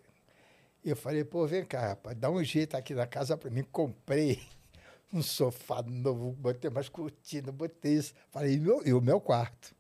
Eu 0.84 0.96
falei, 0.96 1.24
pô, 1.24 1.46
vem 1.46 1.64
cá, 1.64 1.88
rapaz, 1.88 2.16
dá 2.16 2.28
um 2.28 2.42
jeito 2.42 2.76
aqui 2.76 2.94
na 2.94 3.07
casa 3.07 3.36
para 3.36 3.50
mim. 3.50 3.62
Comprei 3.62 4.42
um 5.12 5.22
sofá 5.22 5.80
novo, 5.82 6.32
botei 6.32 6.68
umas 6.70 6.88
cortinas, 6.88 7.55
botei 7.55 7.94
isso. 7.94 8.12
Falei, 8.30 8.55
e, 8.55 8.61
meu, 8.61 8.82
e 8.84 8.92
o 8.92 9.00
meu 9.00 9.20
quarto? 9.20 9.74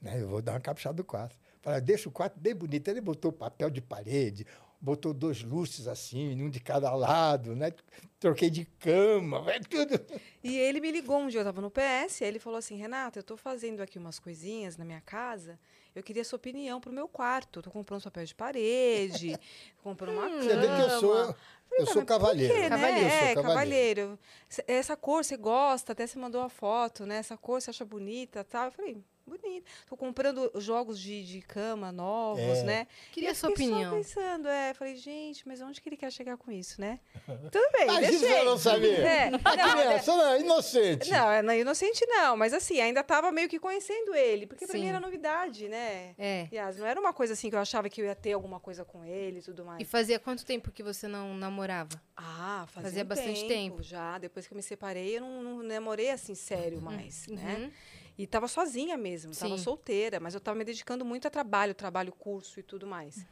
Né, 0.00 0.20
eu 0.20 0.28
vou 0.28 0.42
dar 0.42 0.52
uma 0.52 0.60
caprichada 0.60 0.94
do 0.96 1.04
quarto. 1.04 1.36
Falei, 1.62 1.80
deixa 1.80 2.08
o 2.08 2.12
quarto 2.12 2.38
bem 2.38 2.54
bonito. 2.54 2.86
Ele 2.88 3.00
botou 3.00 3.32
papel 3.32 3.70
de 3.70 3.80
parede, 3.80 4.46
botou 4.86 5.12
dois 5.12 5.42
lustres 5.42 5.88
assim, 5.88 6.40
um 6.40 6.48
de 6.48 6.60
cada 6.60 6.94
lado, 6.94 7.56
né? 7.56 7.72
Troquei 8.20 8.48
de 8.48 8.64
cama, 8.64 9.40
vai 9.42 9.58
tudo. 9.68 10.00
E 10.44 10.56
ele 10.56 10.80
me 10.80 10.92
ligou 10.92 11.18
um 11.18 11.26
dia, 11.26 11.40
eu 11.40 11.42
estava 11.42 11.60
no 11.60 11.72
PS, 11.72 12.22
aí 12.22 12.28
ele 12.28 12.38
falou 12.38 12.56
assim, 12.56 12.76
Renata, 12.76 13.18
eu 13.18 13.20
estou 13.22 13.36
fazendo 13.36 13.80
aqui 13.80 13.98
umas 13.98 14.20
coisinhas 14.20 14.76
na 14.76 14.84
minha 14.84 15.00
casa, 15.00 15.58
eu 15.92 16.04
queria 16.04 16.22
sua 16.24 16.36
opinião 16.36 16.80
pro 16.80 16.92
meu 16.92 17.08
quarto. 17.08 17.58
Estou 17.58 17.72
comprando 17.72 18.04
papel 18.04 18.24
de 18.24 18.34
parede, 18.34 19.36
comprando 19.82 20.12
uma 20.18 20.28
cama. 20.28 20.42
Você 20.42 20.56
vê 20.56 20.66
que 20.68 20.82
eu 20.82 21.00
sou, 21.00 21.16
eu 21.16 21.34
Falei, 21.68 21.86
sou 21.86 21.86
"Mas 21.86 21.94
por 21.94 22.06
cavalheiro. 22.06 22.54
quê, 22.54 22.70
né? 22.70 22.90
Eu 23.06 23.10
sou 23.10 23.28
é, 23.28 23.34
cavalheiro. 23.34 23.42
cavalheiro. 23.42 24.18
C- 24.48 24.64
Essa 24.68 24.96
cor 24.96 25.24
você 25.24 25.36
gosta, 25.36 25.92
até 25.92 26.06
você 26.06 26.16
mandou 26.16 26.42
a 26.42 26.48
foto, 26.48 27.04
né? 27.04 27.16
Essa 27.16 27.36
cor 27.36 27.60
você 27.60 27.70
acha 27.70 27.84
bonita 27.84 28.44
tal. 28.44 28.66
Eu 28.66 28.70
falei, 28.72 28.96
bonita. 29.26 29.66
Tô 29.88 29.96
comprando 29.96 30.50
jogos 30.56 30.98
de, 30.98 31.24
de 31.24 31.40
cama 31.42 31.90
novos, 31.92 32.40
É. 32.58 32.62
né? 32.64 32.86
Queria 33.12 33.30
E 33.30 33.32
eu 33.32 33.34
sua 33.34 33.50
opinião. 33.50 33.90
Só 33.90 33.96
pensando, 33.96 34.48
é. 34.48 34.72
Falei, 34.74 34.96
gente, 34.96 35.46
mas 35.46 35.60
onde 35.60 35.80
que 35.80 35.88
ele 35.88 35.96
quer 35.96 36.10
chegar 36.12 36.36
com 36.36 36.50
isso, 36.52 36.80
né? 36.80 37.00
Tudo 37.50 37.68
bem, 37.72 37.86
Mas 37.86 38.08
isso 38.10 38.20
deixei. 38.20 38.40
eu 38.40 38.44
não 38.44 38.58
sabia. 38.58 38.98
É, 38.98 39.30
A 39.44 39.52
criança 39.74 40.16
não, 40.16 40.26
é 40.32 40.40
inocente. 40.40 41.10
não, 41.10 41.30
é 41.30 41.42
não 41.42 41.52
é 41.52 41.60
inocente 41.60 42.06
não, 42.06 42.36
mas 42.36 42.52
assim, 42.54 42.80
ainda 42.80 43.02
tava 43.02 43.30
meio 43.32 43.48
que 43.48 43.58
conhecendo 43.58 44.14
ele, 44.14 44.46
porque 44.46 44.66
pra 44.66 44.74
Sim. 44.76 44.82
mim 44.82 44.88
era 44.88 45.00
novidade, 45.00 45.68
né? 45.68 46.14
É. 46.18 46.48
Yas, 46.52 46.76
não 46.78 46.86
era 46.86 47.00
uma 47.00 47.12
coisa 47.12 47.32
assim 47.32 47.50
que 47.50 47.56
eu 47.56 47.60
achava 47.60 47.88
que 47.88 48.00
eu 48.00 48.06
ia 48.06 48.14
ter 48.14 48.32
alguma 48.32 48.60
coisa 48.60 48.84
com 48.84 49.04
ele 49.04 49.40
e 49.40 49.42
tudo 49.42 49.64
mais. 49.64 49.80
E 49.80 49.84
fazia 49.84 50.18
quanto 50.18 50.44
tempo 50.44 50.70
que 50.70 50.82
você 50.82 51.08
não 51.08 51.34
namorava? 51.34 52.00
Ah, 52.16 52.64
fazia, 52.68 52.82
Fazia 52.90 53.02
um 53.04 53.06
bastante 53.06 53.46
tempo. 53.48 53.82
Já, 53.82 54.18
depois 54.18 54.46
que 54.46 54.52
eu 54.52 54.56
me 54.56 54.62
separei, 54.62 55.16
eu 55.16 55.20
não, 55.20 55.42
não 55.42 55.62
namorei 55.62 56.10
assim 56.10 56.34
sério 56.34 56.80
mais, 56.80 57.26
né? 57.28 57.56
Uhum. 57.58 57.70
E 58.18 58.26
tava 58.26 58.48
sozinha 58.48 58.96
mesmo, 58.96 59.34
tava 59.34 59.56
Sim. 59.56 59.64
solteira, 59.64 60.18
mas 60.18 60.34
eu 60.34 60.40
tava 60.40 60.56
me 60.56 60.64
dedicando 60.64 61.04
muito 61.04 61.28
a 61.28 61.30
trabalho, 61.30 61.74
trabalho, 61.74 62.12
curso 62.12 62.58
e 62.58 62.62
tudo 62.62 62.86
mais. 62.86 63.26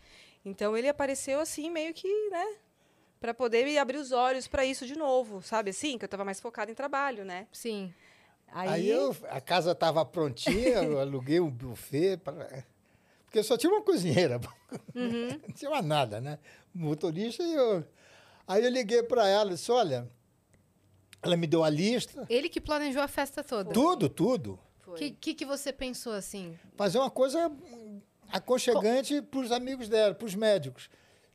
Então 0.44 0.76
ele 0.76 0.88
apareceu 0.88 1.40
assim, 1.40 1.70
meio 1.70 1.94
que, 1.94 2.08
né? 2.28 2.56
Pra 3.18 3.32
poder 3.32 3.64
me 3.64 3.78
abrir 3.78 3.96
os 3.96 4.12
olhos 4.12 4.46
pra 4.46 4.66
isso 4.66 4.86
de 4.86 4.96
novo, 4.96 5.40
sabe 5.40 5.70
assim? 5.70 5.96
Que 5.96 6.04
eu 6.04 6.08
tava 6.08 6.24
mais 6.24 6.38
focada 6.38 6.70
em 6.70 6.74
trabalho, 6.74 7.24
né? 7.24 7.46
Sim. 7.50 7.94
Aí, 8.48 8.70
Aí 8.70 8.90
eu, 8.90 9.16
a 9.30 9.40
casa 9.40 9.72
estava 9.72 10.04
prontinha, 10.04 10.76
eu 10.84 10.98
aluguei 11.00 11.40
um 11.40 11.50
buffet, 11.50 12.18
pra, 12.18 12.64
porque 13.24 13.42
só 13.42 13.56
tinha 13.56 13.72
uma 13.72 13.82
cozinheira, 13.82 14.38
Uhum. 14.94 15.40
não 15.48 15.54
tinha 15.54 15.70
mais 15.70 15.84
nada, 15.84 16.20
né? 16.20 16.38
Motorista 16.74 17.42
e 17.42 17.52
eu. 17.54 17.84
Aí 18.46 18.62
eu 18.62 18.70
liguei 18.70 19.02
para 19.02 19.26
ela 19.26 19.50
e 19.50 19.54
disse: 19.54 19.72
olha, 19.72 20.08
ela 21.22 21.36
me 21.36 21.46
deu 21.46 21.64
a 21.64 21.70
lista, 21.70 22.26
Ele 22.28 22.48
que 22.48 22.60
planejou 22.60 23.02
a 23.02 23.08
festa 23.08 23.42
toda. 23.42 23.72
tudo, 23.72 24.08
tudo. 24.08 24.60
O 24.86 24.94
que, 24.94 25.10
que, 25.10 25.34
que 25.34 25.44
você 25.44 25.72
pensou 25.72 26.12
assim? 26.12 26.58
Fazer 26.76 26.98
uma 26.98 27.10
coisa 27.10 27.50
aconchegante 28.30 29.22
para 29.22 29.40
os 29.40 29.52
amigos 29.52 29.88
dela, 29.88 30.14
para 30.14 30.26
os 30.26 30.34
médicos. 30.34 30.88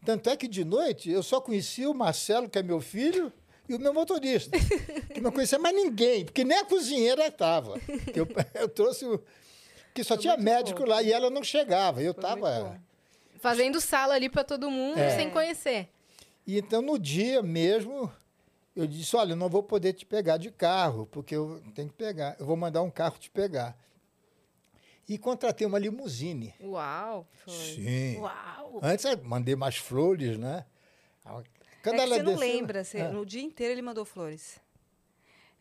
Tanto 0.05 0.29
é 0.29 0.37
que 0.37 0.47
de 0.47 0.63
noite 0.63 1.09
eu 1.09 1.21
só 1.21 1.41
conhecia 1.41 1.89
o 1.89 1.93
Marcelo, 1.93 2.49
que 2.49 2.57
é 2.59 2.63
meu 2.63 2.79
filho, 2.79 3.31
e 3.67 3.75
o 3.75 3.79
meu 3.79 3.93
motorista. 3.93 4.57
Que 5.13 5.21
não 5.21 5.31
conhecia 5.31 5.57
mais 5.59 5.75
ninguém, 5.75 6.23
porque 6.23 6.43
nem 6.43 6.57
a 6.59 6.65
cozinheira 6.65 7.27
estava. 7.27 7.79
Eu, 8.15 8.27
eu 8.53 8.69
trouxe 8.69 9.05
o. 9.05 9.21
Que 9.93 10.03
só 10.03 10.13
Foi 10.13 10.21
tinha 10.21 10.37
médico 10.37 10.81
bom. 10.81 10.87
lá 10.89 11.01
e 11.01 11.11
ela 11.11 11.29
não 11.31 11.43
chegava. 11.43 12.01
Eu 12.01 12.11
estava. 12.11 12.79
Fazendo 13.39 13.81
sala 13.81 14.13
ali 14.13 14.29
pra 14.29 14.43
todo 14.43 14.69
mundo, 14.69 14.99
É. 14.99 15.15
sem 15.15 15.29
conhecer. 15.31 15.89
E 16.45 16.57
então, 16.59 16.81
no 16.81 16.97
dia 16.99 17.41
mesmo, 17.41 18.11
eu 18.81 18.87
disse: 18.87 19.15
Olha, 19.15 19.31
eu 19.33 19.35
não 19.35 19.49
vou 19.49 19.61
poder 19.63 19.93
te 19.93 20.05
pegar 20.05 20.37
de 20.37 20.51
carro, 20.51 21.05
porque 21.07 21.35
eu 21.35 21.61
tenho 21.75 21.87
que 21.89 21.95
pegar. 21.95 22.35
Eu 22.39 22.45
vou 22.45 22.55
mandar 22.55 22.81
um 22.81 22.89
carro 22.91 23.17
te 23.17 23.29
pegar. 23.29 23.77
E 25.07 25.17
contratei 25.17 25.65
uma 25.65 25.79
limusine. 25.79 26.53
Uau. 26.61 27.27
Sim. 27.47 28.17
Uau. 28.19 28.79
Antes 28.83 29.05
eu 29.05 29.17
mandei 29.23 29.55
mais 29.55 29.77
flores, 29.77 30.37
né? 30.37 30.65
Quando 31.23 31.95
é 31.95 31.97
que 31.97 32.01
ela 32.01 32.15
você 32.17 32.23
não 32.23 32.33
desceu- 32.35 32.47
lembra, 32.53 32.83
você- 32.83 33.01
Ah. 33.01 33.09
no 33.09 33.25
dia 33.25 33.41
inteiro 33.41 33.73
ele 33.73 33.81
mandou 33.81 34.05
flores. 34.05 34.59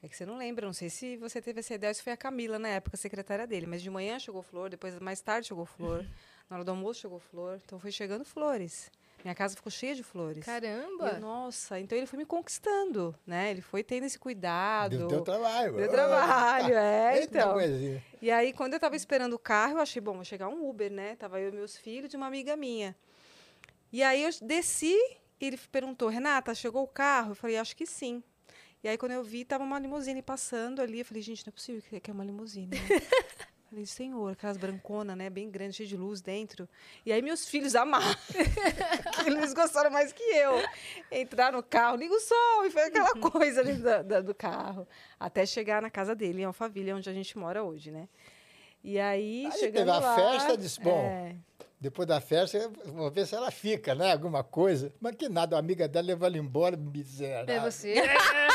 É 0.02 0.08
que 0.08 0.16
você 0.16 0.24
não 0.26 0.36
lembra, 0.36 0.64
não 0.66 0.72
sei 0.72 0.88
se 0.90 1.16
você 1.16 1.40
teve 1.42 1.60
essa 1.60 1.74
ideia, 1.74 1.92
se 1.92 2.02
foi 2.02 2.12
a 2.12 2.16
Camila 2.16 2.58
na 2.58 2.68
época, 2.68 2.96
secretária 2.96 3.46
dele, 3.46 3.66
mas 3.66 3.82
de 3.82 3.90
manhã 3.90 4.18
chegou 4.18 4.42
flor, 4.42 4.70
depois 4.70 4.96
mais 5.00 5.20
tarde 5.20 5.48
chegou 5.48 5.64
flor, 5.66 6.04
na 6.48 6.56
hora 6.56 6.64
do 6.64 6.70
almoço 6.70 7.00
chegou 7.00 7.18
flor, 7.18 7.60
então 7.64 7.80
foi 7.80 7.90
chegando 7.90 8.24
flores. 8.24 8.92
Minha 9.24 9.34
casa 9.34 9.56
ficou 9.56 9.70
cheia 9.70 9.94
de 9.94 10.02
flores. 10.02 10.44
Caramba. 10.44 11.08
eu, 11.14 11.20
nossa, 11.20 11.78
então 11.80 11.98
ele 11.98 12.06
foi 12.06 12.18
me 12.18 12.24
conquistando, 12.24 13.14
né? 13.26 13.50
Ele 13.50 13.60
foi 13.60 13.82
tendo 13.82 14.04
esse 14.04 14.18
cuidado. 14.18 14.96
Deu, 14.96 15.08
deu 15.08 15.20
trabalho. 15.22 15.76
Deu 15.76 15.88
trabalho, 15.88 16.74
é, 16.78 17.24
então. 17.24 17.54
coisinha. 17.54 18.02
E 18.22 18.30
aí, 18.30 18.52
quando 18.52 18.74
eu 18.74 18.80
tava 18.80 18.96
esperando 18.96 19.32
o 19.32 19.38
carro, 19.38 19.74
eu 19.74 19.80
achei, 19.80 20.00
bom, 20.00 20.14
vai 20.14 20.24
chegar 20.24 20.48
um 20.48 20.68
Uber, 20.68 20.90
né? 20.90 21.16
Tava 21.16 21.40
eu 21.40 21.48
e 21.48 21.52
meus 21.52 21.76
filhos 21.76 22.08
de 22.08 22.16
uma 22.16 22.26
amiga 22.26 22.56
minha. 22.56 22.96
E 23.92 24.02
aí 24.02 24.22
eu 24.22 24.30
desci 24.42 24.96
e 25.40 25.46
ele 25.46 25.58
perguntou, 25.70 26.08
Renata, 26.08 26.54
chegou 26.54 26.82
o 26.82 26.88
carro? 26.88 27.32
Eu 27.32 27.34
falei, 27.34 27.56
acho 27.56 27.76
que 27.76 27.86
sim. 27.86 28.22
E 28.82 28.88
aí, 28.88 28.96
quando 28.96 29.12
eu 29.12 29.24
vi, 29.24 29.44
tava 29.44 29.64
uma 29.64 29.78
limusine 29.78 30.22
passando 30.22 30.80
ali. 30.80 31.00
Eu 31.00 31.04
falei, 31.04 31.22
gente, 31.22 31.44
não 31.44 31.50
é 31.50 31.52
possível 31.52 31.82
que 31.82 31.98
que 31.98 32.10
é 32.10 32.14
uma 32.14 32.24
limusine. 32.24 32.68
né? 32.68 32.76
falei, 33.68 33.86
senhor, 33.86 34.32
aquelas 34.32 34.56
branconas, 34.56 35.16
né? 35.16 35.28
Bem 35.30 35.50
grandes, 35.50 35.76
cheia 35.76 35.88
de 35.88 35.96
luz 35.96 36.20
dentro. 36.20 36.68
E 37.04 37.12
aí, 37.12 37.20
meus 37.22 37.46
filhos 37.48 37.74
amaram. 37.74 38.06
Eles 39.26 39.52
gostaram 39.52 39.90
mais 39.90 40.12
que 40.12 40.22
eu. 40.22 40.54
Entraram 41.12 41.58
no 41.58 41.62
carro, 41.62 41.96
liga 41.96 42.14
o 42.14 42.20
som, 42.20 42.64
e 42.64 42.70
foi 42.70 42.82
aquela 42.84 43.12
coisa 43.14 43.60
ali 43.60 43.74
da- 43.74 44.02
da- 44.02 44.20
do 44.20 44.34
carro. 44.34 44.86
Até 45.20 45.44
chegar 45.44 45.82
na 45.82 45.90
casa 45.90 46.14
dele, 46.14 46.42
em 46.42 46.44
Alphaville, 46.44 46.92
onde 46.92 47.08
a 47.08 47.12
gente 47.12 47.36
mora 47.36 47.62
hoje, 47.62 47.90
né? 47.90 48.08
E 48.82 48.98
aí, 48.98 49.46
Aí 49.46 49.52
chegando 49.52 49.86
teve 49.86 49.90
a 49.90 49.98
lá, 49.98 50.14
festa, 50.14 50.56
disse, 50.56 50.80
bom, 50.80 50.98
é, 51.00 51.34
Depois 51.80 52.06
da 52.08 52.20
festa, 52.20 52.70
vamos 52.86 53.12
ver 53.12 53.26
se 53.26 53.34
ela 53.34 53.50
fica, 53.50 53.94
né? 53.94 54.12
Alguma 54.12 54.42
coisa. 54.42 54.92
Mas 55.00 55.14
que 55.16 55.28
nada, 55.28 55.56
a 55.56 55.58
amiga 55.58 55.86
dela 55.86 56.06
levou 56.06 56.26
ela 56.26 56.38
embora, 56.38 56.76
miserável. 56.76 57.54
É 57.54 57.60
você? 57.60 57.94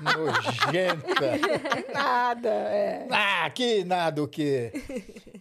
Nojenta. 0.00 1.32
nada, 1.92 2.48
é. 2.50 3.08
ah, 3.10 3.50
que 3.50 3.84
nada 3.84 4.22
o 4.22 4.28
quê? 4.28 4.72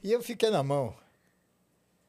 E 0.04 0.12
eu 0.12 0.22
fiquei 0.22 0.50
na 0.50 0.64
mão. 0.64 0.96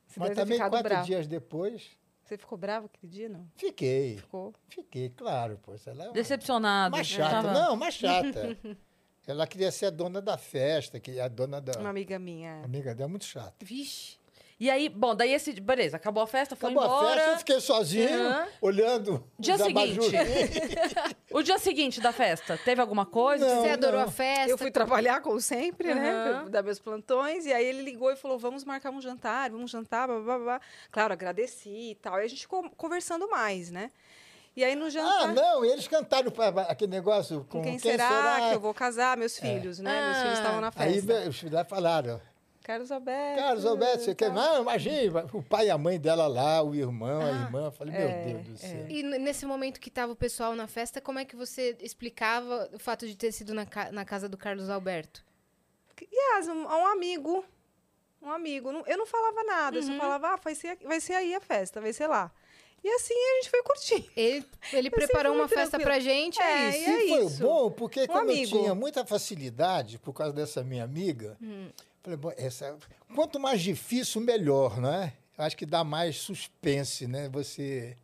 Você 0.07 0.21
Mas 0.21 0.35
também 0.35 0.59
quatro 0.59 0.83
bravo. 0.83 1.05
dias 1.07 1.27
depois, 1.27 1.91
Você 2.25 2.39
ficou 2.39 2.57
bravo 2.57 2.87
aquele 2.87 3.11
dia, 3.13 3.29
não? 3.29 3.47
fiquei. 3.57 4.17
Ficou. 4.17 4.55
Fiquei, 4.69 5.11
claro, 5.11 5.59
pô. 5.63 5.75
Ela 5.87 6.05
é 6.05 6.07
uma, 6.09 6.13
Decepcionado. 6.15 6.93
mais 6.97 7.07
já 7.07 7.29
chata. 7.31 7.49
tava- 7.49 7.53
Não, 7.53 7.77
mais 7.77 7.95
chata. 7.95 8.57
ela 9.27 9.47
queria 9.47 9.71
ser 9.71 9.87
a 9.87 9.91
dona 9.91 10.23
da 10.23 10.39
festa, 10.39 10.99
que 10.99 11.19
é 11.19 11.21
a 11.23 11.29
dona 11.29 11.61
da. 11.61 11.79
Uma 11.79 11.91
amiga 11.91 12.19
minha. 12.19 12.61
A 12.63 12.65
amiga 12.65 12.95
dela 12.95 13.09
é 13.09 13.11
muito 13.11 13.25
chata. 13.27 13.55
Vixe. 13.65 14.19
E 14.59 14.71
aí, 14.71 14.89
bom, 14.89 15.15
daí 15.15 15.35
esse. 15.35 15.53
Beleza, 15.61 15.99
acabou 15.99 16.23
a 16.23 16.27
festa, 16.27 16.57
foi 16.57 16.71
Acabou 16.71 16.89
embora. 16.89 17.11
a 17.11 17.15
festa, 17.17 17.31
eu 17.33 17.39
fiquei 17.39 17.61
sozinho, 17.61 18.09
Aham. 18.27 18.47
olhando 18.63 19.25
Dia 19.39 19.55
os 19.57 19.61
seguinte. 19.63 20.01
O 21.31 21.43
dia 21.43 21.59
seguinte 21.59 22.01
da 22.01 22.11
festa, 22.13 22.59
teve 22.65 22.81
alguma 22.81 23.05
coisa? 23.05 23.47
Não, 23.47 23.63
Você 23.63 23.69
adorou 23.69 24.01
não. 24.01 24.09
a 24.09 24.11
festa? 24.11 24.49
Eu 24.51 24.57
fui 24.57 24.71
trabalhar, 24.71 25.21
como 25.21 25.39
sempre, 25.43 25.95
né? 25.95 26.11
Aham. 26.11 26.41
pra 26.45 26.49
Dar 26.49 26.63
meus 26.63 26.79
plantões. 26.79 27.45
E 27.45 27.53
aí 27.53 27.67
ele 27.67 27.83
ligou 27.83 28.11
e 28.11 28.17
falou: 28.17 28.39
vamos 28.39 28.65
marcar 28.65 28.91
um 28.91 29.01
jantar, 29.01 29.51
vamos 29.51 29.71
jantar, 29.71 30.07
blá, 30.09 30.21
blá, 30.21 30.39
blá. 30.39 30.61
Claro, 30.91 31.13
agradeci 31.13 31.91
e 31.91 31.95
tal. 31.97 32.19
E 32.19 32.25
a 32.25 32.29
gente 32.29 32.41
ficou 32.41 32.71
conversando 32.79 33.29
mais, 33.29 33.71
né? 33.71 33.91
E 34.57 34.65
aí 34.65 34.75
no 34.75 34.89
jantar. 34.89 35.21
Ah, 35.29 35.33
não, 35.35 35.67
e 35.67 35.69
eles 35.69 35.87
cantaram 35.87 36.33
aquele 36.67 36.91
negócio 36.93 37.41
com 37.51 37.59
Com 37.59 37.63
quem, 37.63 37.79
será, 37.79 38.49
que 38.49 38.55
eu 38.55 38.61
vou 38.61 38.73
casar? 38.73 39.15
Meus 39.19 39.39
filhos, 39.39 39.79
né? 39.81 40.03
Meus 40.03 40.17
Ah. 40.17 40.23
filhos 40.23 40.39
estavam 40.39 40.61
na 40.63 40.73
Aí 40.77 40.95
festa. 40.95 41.21
ve- 41.21 41.29
os 41.29 41.39
filhos 41.39 41.53
lá 41.55 41.63
falaram, 41.63 42.19
Carlos 42.67 42.91
Alberto. 42.91 43.39
Carlos 43.41 43.65
Alberto, 43.65 44.03
você 44.03 44.15
quer? 44.15 44.33
Não, 44.33 44.63
imagina, 44.63 45.25
o 45.33 45.41
pai 45.41 45.67
e 45.69 45.71
a 45.71 45.79
mãe 45.79 46.01
dela 46.01 46.27
lá, 46.27 46.61
o 46.63 46.75
irmão, 46.75 47.21
a 47.21 47.27
Ah, 47.27 47.45
irmã. 47.45 47.67
Eu 47.67 47.71
falei, 47.71 47.95
é, 47.95 48.25
meu 48.27 48.35
Deus 48.39 48.49
do 48.49 48.57
céu. 48.59 48.87
E 48.89 49.03
n- 49.05 49.19
nesse 49.19 49.47
momento 49.47 49.79
que 49.79 49.89
tava 49.89 50.13
o 50.13 50.17
pessoal 50.17 50.55
na 50.57 50.67
festa, 50.67 51.01
como 51.01 51.21
é 51.21 51.25
que 51.25 51.37
você 51.37 51.77
explicava 51.81 52.69
o 52.73 52.79
fato 52.81 53.07
de 53.07 53.17
ter 53.17 53.31
sido 53.31 53.55
na, 53.55 53.65
ca- 53.65 53.93
na 53.93 54.05
casa 54.05 54.29
do 54.29 54.37
Carlos 54.37 54.69
Alberto? 54.69 55.25
Yas, 56.13 56.49
um, 56.49 56.65
um 56.65 56.87
amigo. 56.87 57.45
Um 58.21 58.31
amigo. 58.33 58.69
Eu 58.87 58.99
não 58.99 59.07
falava 59.07 59.45
nada, 59.45 59.77
eu 59.77 59.83
Uhum. 59.83 59.93
só 59.93 59.99
falava, 59.99 60.29
ah, 60.35 60.37
vai 60.43 60.55
ser, 60.57 60.77
vai 60.83 60.99
ser 61.01 61.13
aí 61.13 61.35
a 61.37 61.41
festa, 61.41 61.81
vai 61.81 61.93
ser 61.93 62.09
lá. 62.09 62.33
E 62.83 62.89
assim 62.89 63.15
a 63.15 63.35
gente 63.37 63.51
foi 63.51 63.63
curtindo. 63.63 64.11
Ele, 64.17 64.45
ele 64.73 64.91
preparou 64.91 65.33
fui 65.33 65.41
uma 65.43 65.49
festa 65.49 65.79
tranquila. 65.79 65.91
pra 65.93 66.01
gente, 66.01 66.41
é, 66.41 66.67
É, 66.67 66.69
isso. 66.71 66.79
e 66.79 66.85
é 66.93 67.05
E 67.05 67.09
foi 67.09 67.25
isso. 67.27 67.43
bom, 67.43 67.71
porque 67.71 68.07
como 68.07 68.21
amigo. 68.21 68.57
eu 68.57 68.61
tinha 68.61 68.75
muita 68.75 69.05
facilidade, 69.05 69.99
por 69.99 70.13
causa 70.13 70.33
dessa 70.33 70.63
minha 70.63 70.85
amiga, 70.85 71.37
Hum. 71.41 71.69
Falei, 72.07 72.17
bom, 72.17 72.33
essa, 72.37 72.79
quanto 73.15 73.41
mais 73.41 73.61
difícil, 73.61 74.21
melhor, 74.21 74.81
não 74.81 74.93
é? 74.93 75.13
Eu 75.37 75.45
acho 75.45 75.57
que 75.57 75.67
dá 75.67 75.83
mais 75.83 76.17
suspense, 76.17 77.07
né? 77.07 77.29
Você. 77.31 77.97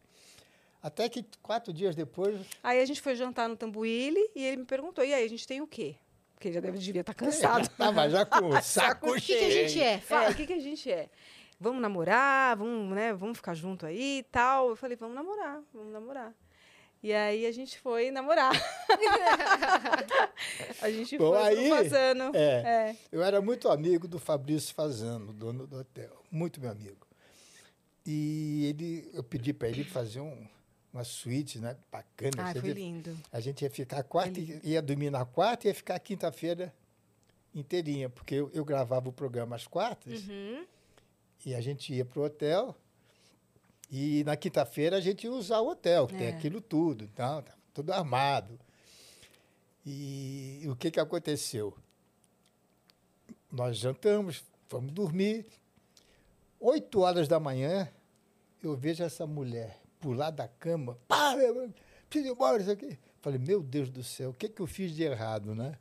Até 0.82 1.08
que 1.08 1.24
quatro 1.40 1.72
dias 1.72 1.94
depois. 1.94 2.40
Aí 2.62 2.80
a 2.80 2.84
gente 2.84 3.00
foi 3.00 3.14
jantar 3.14 3.48
no 3.48 3.56
Tambuíle 3.56 4.20
e 4.34 4.44
ele 4.44 4.58
me 4.58 4.64
perguntou, 4.64 5.04
e 5.04 5.14
aí, 5.14 5.24
a 5.24 5.28
gente 5.28 5.46
tem 5.46 5.60
o 5.60 5.66
quê? 5.66 5.94
Porque 6.34 6.48
ele 6.48 6.54
já 6.56 6.60
deve, 6.60 6.76
devia 6.78 7.02
estar 7.02 7.14
cansado. 7.14 7.68
Tava 7.68 8.10
já 8.10 8.26
com 8.26 8.48
o 8.48 8.60
saco 8.60 9.10
O 9.10 9.14
que, 9.14 9.20
que 9.20 9.34
a 9.34 9.38
cheio. 9.38 9.68
gente 9.68 9.80
é? 9.80 9.92
É, 9.92 9.98
Fala. 9.98 10.30
o 10.30 10.34
que, 10.34 10.46
que 10.46 10.52
a 10.52 10.58
gente 10.58 10.90
é? 10.90 11.08
Vamos 11.60 11.80
namorar, 11.80 12.56
vamos, 12.56 12.92
né, 12.92 13.14
vamos 13.14 13.38
ficar 13.38 13.54
junto 13.54 13.86
aí 13.86 14.18
e 14.18 14.22
tal. 14.24 14.70
Eu 14.70 14.76
falei, 14.76 14.96
vamos 14.96 15.14
namorar, 15.14 15.62
vamos 15.72 15.92
namorar. 15.92 16.34
E 17.02 17.12
aí 17.12 17.46
a 17.46 17.52
gente 17.52 17.78
foi 17.80 18.12
namorar. 18.12 18.52
a 20.80 20.90
gente 20.90 21.18
Bom, 21.18 21.32
foi 21.32 21.42
aí, 21.42 21.68
Fazano. 21.68 22.30
é. 22.34 22.90
É. 22.90 22.96
Eu 23.10 23.22
era 23.22 23.40
muito 23.40 23.68
amigo 23.68 24.06
do 24.06 24.18
Fabrício 24.18 24.74
Fazano, 24.74 25.32
dono 25.32 25.66
do 25.66 25.78
hotel. 25.78 26.22
Muito 26.30 26.60
meu 26.60 26.70
amigo. 26.70 27.06
E 28.06 28.66
ele, 28.66 29.10
eu 29.14 29.22
pedi 29.22 29.52
para 29.52 29.68
ele 29.68 29.84
fazer 29.84 30.20
um, 30.20 30.46
uma 30.92 31.04
suíte, 31.04 31.58
né? 31.58 31.76
Bacana. 31.90 32.52
Você 32.52 32.60
foi 32.60 32.72
lindo. 32.72 33.16
A 33.32 33.40
gente 33.40 33.62
ia 33.62 33.70
ficar 33.70 34.02
quarta, 34.02 34.40
e- 34.40 34.60
ia 34.62 34.82
dormir 34.82 35.10
na 35.10 35.24
quarta 35.24 35.66
e 35.66 35.70
ia 35.70 35.74
ficar 35.74 35.98
quinta-feira 35.98 36.72
inteirinha, 37.54 38.08
porque 38.08 38.34
eu, 38.36 38.50
eu 38.54 38.64
gravava 38.64 39.08
o 39.08 39.12
programa 39.12 39.56
às 39.56 39.66
quartas 39.66 40.22
Uhum. 40.26 40.64
e 41.44 41.54
a 41.54 41.60
gente 41.60 41.92
ia 41.92 42.04
pro 42.04 42.22
hotel 42.24 42.74
e 43.92 44.24
na 44.24 44.36
quinta-feira 44.36 44.96
a 44.96 45.00
gente 45.00 45.24
ia 45.24 45.32
usar 45.32 45.60
o 45.60 45.68
hotel, 45.68 46.06
que 46.06 46.16
tem 46.16 46.28
É. 46.28 46.30
aquilo 46.30 46.60
tudo, 46.62 47.04
então, 47.04 47.44
tudo 47.74 47.92
armado. 47.92 48.58
E 49.84 50.62
o 50.66 50.74
que, 50.74 50.90
que 50.90 50.98
aconteceu? 50.98 51.76
Nós 53.50 53.76
jantamos, 53.76 54.42
fomos 54.68 54.90
dormir. 54.92 55.46
Oito 56.58 57.00
horas 57.00 57.28
da 57.28 57.38
manhã, 57.38 57.88
eu 58.62 58.74
vejo 58.76 59.02
essa 59.04 59.26
mulher 59.26 59.78
pular 60.00 60.30
da 60.30 60.48
cama. 60.48 60.96
Pá, 61.06 61.34
preciso 62.08 62.30
ir 62.30 62.34
embora, 62.34 62.62
isso 62.62 62.70
aqui. 62.70 62.98
Falei, 63.20 63.38
meu 63.38 63.62
Deus 63.62 63.90
do 63.90 64.02
céu, 64.02 64.30
o 64.30 64.34
que, 64.34 64.48
que 64.48 64.62
eu 64.62 64.66
fiz 64.66 64.94
de 64.94 65.02
errado, 65.02 65.54
né? 65.54 65.76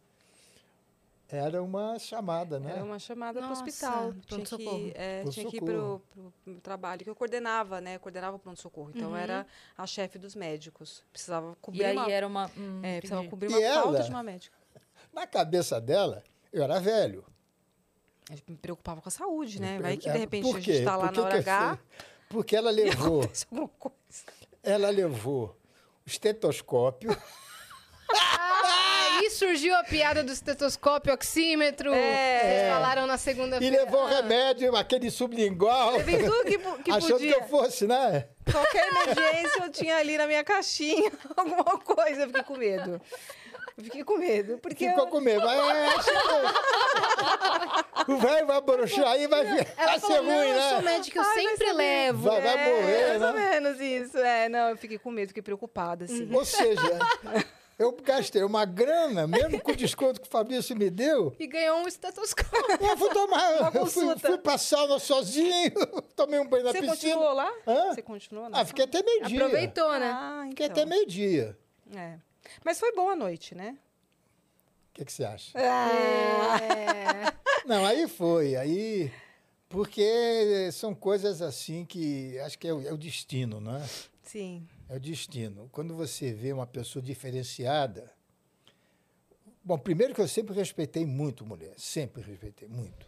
Era 1.32 1.64
uma 1.64 1.98
chamada, 1.98 2.60
né? 2.60 2.72
Era 2.72 2.84
uma 2.84 3.00
chamada 3.00 3.40
para 3.40 3.50
o 3.50 3.52
hospital. 3.54 4.12
Tinha 4.14 4.24
pronto-socorro. 4.28 4.78
que, 4.80 4.94
é, 4.96 5.24
tinha 5.26 5.50
que 5.50 5.58
ir 5.58 5.62
pro, 5.62 6.02
pro 6.44 6.60
trabalho, 6.62 7.04
que 7.06 7.10
eu 7.10 7.16
coordenava, 7.16 7.80
né? 7.80 7.96
Eu 7.96 8.00
coordenava 8.02 8.36
o 8.36 8.40
pronto-socorro. 8.40 8.92
Então, 8.94 9.12
Uhum. 9.12 9.16
era 9.18 9.48
a 9.78 9.88
chefe 9.88 10.20
dos 10.20 10.36
médicos. 10.36 11.04
Precisava 11.12 11.56
cobrir 11.62 11.82
E 11.82 11.86
aí 11.86 11.96
uma... 11.98 12.12
era 12.12 12.28
uma. 12.28 12.52
hum, 12.58 12.82
É, 12.84 13.00
precisava 13.00 13.28
cobrir 13.30 13.50
E 13.50 13.54
uma 13.54 13.62
ela? 13.62 13.84
falta 13.84 14.04
de 14.04 14.10
uma 14.10 14.24
médica. 14.24 14.58
Na 15.14 15.26
cabeça 15.26 15.80
dela, 15.80 16.22
eu 16.52 16.64
era 16.64 16.80
velho. 16.80 17.26
A 18.30 18.36
gente 18.36 18.50
me 18.52 18.58
preocupava 18.58 19.02
com 19.02 19.08
a 19.08 19.12
saúde, 19.12 19.60
né? 19.62 19.78
Eu- 19.78 19.82
Vai 19.82 19.98
que, 19.98 20.10
é, 20.10 20.12
de 20.14 20.18
repente, 20.20 20.44
por 20.44 20.58
a 20.58 20.60
gente 20.60 20.72
está 20.80 20.96
lá 20.98 21.12
na 21.12 21.22
hora 21.24 21.36
eu 21.36 21.40
H? 21.40 21.80
Porque 22.30 22.56
ela 22.56 22.70
levou, 22.72 23.24
ela 24.64 24.90
levou 24.90 25.58
o 26.06 26.10
estetoscópio, 26.10 27.10
surgiu 29.42 29.76
a 29.76 29.84
piada 29.84 30.24
do 30.24 30.32
estetoscópio, 30.32 31.14
oxímetro. 31.14 31.92
É. 31.94 32.40
Vocês 32.42 32.74
falaram 32.74 33.08
na 33.08 33.16
e 33.16 33.18
segunda-feira. 33.18 33.84
levou 33.86 34.06
Ah, 34.06 34.10
remédio, 34.10 34.76
aquele 34.76 35.10
sublingual, 35.10 35.94
Teve 35.96 36.24
tudo 36.24 36.46
que, 36.46 36.58
que 36.84 36.92
achando 36.92 37.12
podia. 37.14 37.34
que 37.34 37.40
eu 37.44 37.48
fosse, 37.48 37.88
né? 37.88 38.28
Qualquer 38.52 38.88
emergência 38.88 39.64
eu 39.64 39.72
tinha 39.72 39.98
ali 39.98 40.18
na 40.18 40.28
minha 40.28 40.44
caixinha 40.44 41.12
alguma 41.36 41.78
coisa. 41.80 42.24
Eu 42.24 42.28
fiquei 42.28 42.44
com 42.44 42.58
medo. 42.58 43.02
Eu 43.78 43.84
fiquei 43.84 44.04
com 44.04 44.18
medo. 44.18 44.58
Porque 44.60 44.90
Ficou 44.90 45.06
eu- 45.06 45.10
com 45.10 45.22
medo. 45.22 45.44
Mas, 45.46 46.08
é, 46.08 48.12
o 48.12 48.18
velho 48.18 48.46
vai 48.46 48.62
broxar 48.62 49.08
aí, 49.08 49.28
vai, 49.28 49.44
vai 49.46 49.68
Ela 49.78 50.00
ser 50.00 50.18
ruim, 50.18 50.50
eu 50.50 50.62
sou 50.62 50.82
né? 50.82 50.92
médica, 50.92 51.20
eu 51.20 51.24
Ai, 51.24 51.34
sempre 51.34 51.72
levo. 51.74 52.30
Vai, 52.30 52.42
vai 52.42 52.70
morrer, 52.70 53.02
é, 53.02 53.08
mais 53.18 53.22
ou 53.22 53.34
né? 53.34 53.50
menos 53.60 53.80
isso. 53.82 54.18
É, 54.18 54.50
não, 54.50 54.70
eu 54.70 54.78
fiquei 54.78 54.98
com 55.00 55.10
medo, 55.12 55.30
fiquei 55.30 55.44
preocupada, 55.44 56.06
assim. 56.06 56.30
Ou 56.34 56.46
seja, 56.46 56.82
eu 57.80 57.92
gastei 58.04 58.44
uma 58.44 58.64
grana, 58.66 59.26
mesmo 59.28 59.60
com 59.62 59.72
o 59.72 59.76
desconto 59.76 60.22
que 60.22 60.28
o 60.28 60.30
Fabrício 60.32 60.76
me 60.76 60.90
deu, 60.90 61.36
E 61.40 61.48
ganhou 61.48 61.80
um 61.80 61.88
estetoscópio. 61.88 62.78
eu 62.80 62.98
fui 62.98 63.10
tomar, 63.10 63.62
Uma 63.70 63.72
eu 63.80 63.86
fui, 63.88 64.18
fui 64.20 64.38
pra 64.38 64.58
sauna 64.58 65.00
sozinho, 65.00 65.72
tomei 66.16 66.40
um 66.40 66.48
banho 66.48 66.64
na 66.66 66.72
Você 66.72 66.82
piscina. 66.82 67.14
continuou 67.16 67.34
lá? 67.34 67.52
Hã? 67.68 67.94
Você 67.94 68.02
continuou 68.02 68.50
na 68.50 68.60
Ah, 68.60 68.66
fiquei 68.66 68.86
até 68.86 69.02
meio-dia. 69.04 69.38
Aproveitou, 69.46 69.92
né? 70.00 70.12
Ah, 70.14 70.46
Fiquei 70.50 70.66
então. 70.68 70.84
até 70.84 70.86
meio-dia. 70.90 71.58
É. 71.96 72.18
Mas 72.64 72.80
foi 72.80 72.92
boa 72.94 73.14
a 73.14 73.16
noite, 73.16 73.56
né? 73.56 73.78
O 74.90 74.94
que, 74.94 75.06
que 75.06 75.12
você 75.14 75.24
acha? 75.24 75.58
É. 75.58 77.34
Não, 77.66 77.86
aí 77.86 78.08
foi, 78.08 78.56
aí... 78.56 79.12
Porque 79.70 80.70
são 80.74 80.94
coisas 80.94 81.42
assim 81.42 81.86
que 81.86 82.38
acho 82.40 82.60
que 82.60 82.68
é 82.68 82.74
o, 82.74 82.86
é 82.86 82.92
o 82.92 82.98
destino, 82.98 83.62
né? 83.62 83.82
Sim. 84.22 84.68
É 84.92 84.96
o 84.98 85.00
destino. 85.00 85.70
Quando 85.72 85.96
você 85.96 86.34
vê 86.34 86.52
uma 86.52 86.68
pessoa 86.68 87.02
diferenciada. 87.02 88.12
Bom, 89.64 89.78
primeiro 89.78 90.14
que 90.14 90.20
eu 90.20 90.28
sempre 90.28 90.54
respeitei 90.54 91.06
muito 91.06 91.46
mulher, 91.46 91.74
sempre 91.78 92.22
respeitei 92.22 92.68
muito. 92.68 93.08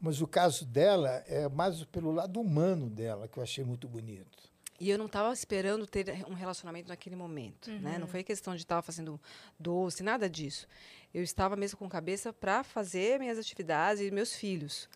Mas 0.00 0.20
o 0.20 0.28
caso 0.28 0.64
dela 0.64 1.10
é 1.26 1.48
mais 1.48 1.82
pelo 1.86 2.12
lado 2.12 2.40
humano 2.40 2.88
dela, 2.88 3.26
que 3.26 3.36
eu 3.36 3.42
achei 3.42 3.64
muito 3.64 3.88
bonito. 3.88 4.51
E 4.80 4.90
eu 4.90 4.98
não 4.98 5.06
estava 5.06 5.32
esperando 5.32 5.86
ter 5.86 6.24
um 6.28 6.34
relacionamento 6.34 6.88
naquele 6.88 7.14
momento, 7.14 7.70
né? 7.70 7.98
Não 7.98 8.06
foi 8.08 8.24
questão 8.24 8.54
de 8.56 8.62
estar 8.62 8.82
fazendo 8.82 9.20
doce, 9.58 10.02
nada 10.02 10.28
disso. 10.28 10.66
Eu 11.14 11.22
estava 11.22 11.54
mesmo 11.56 11.78
com 11.78 11.88
cabeça 11.88 12.32
para 12.32 12.64
fazer 12.64 13.18
minhas 13.20 13.38
atividades 13.38 14.02
e 14.02 14.10
meus 14.10 14.34
filhos. 14.34 14.88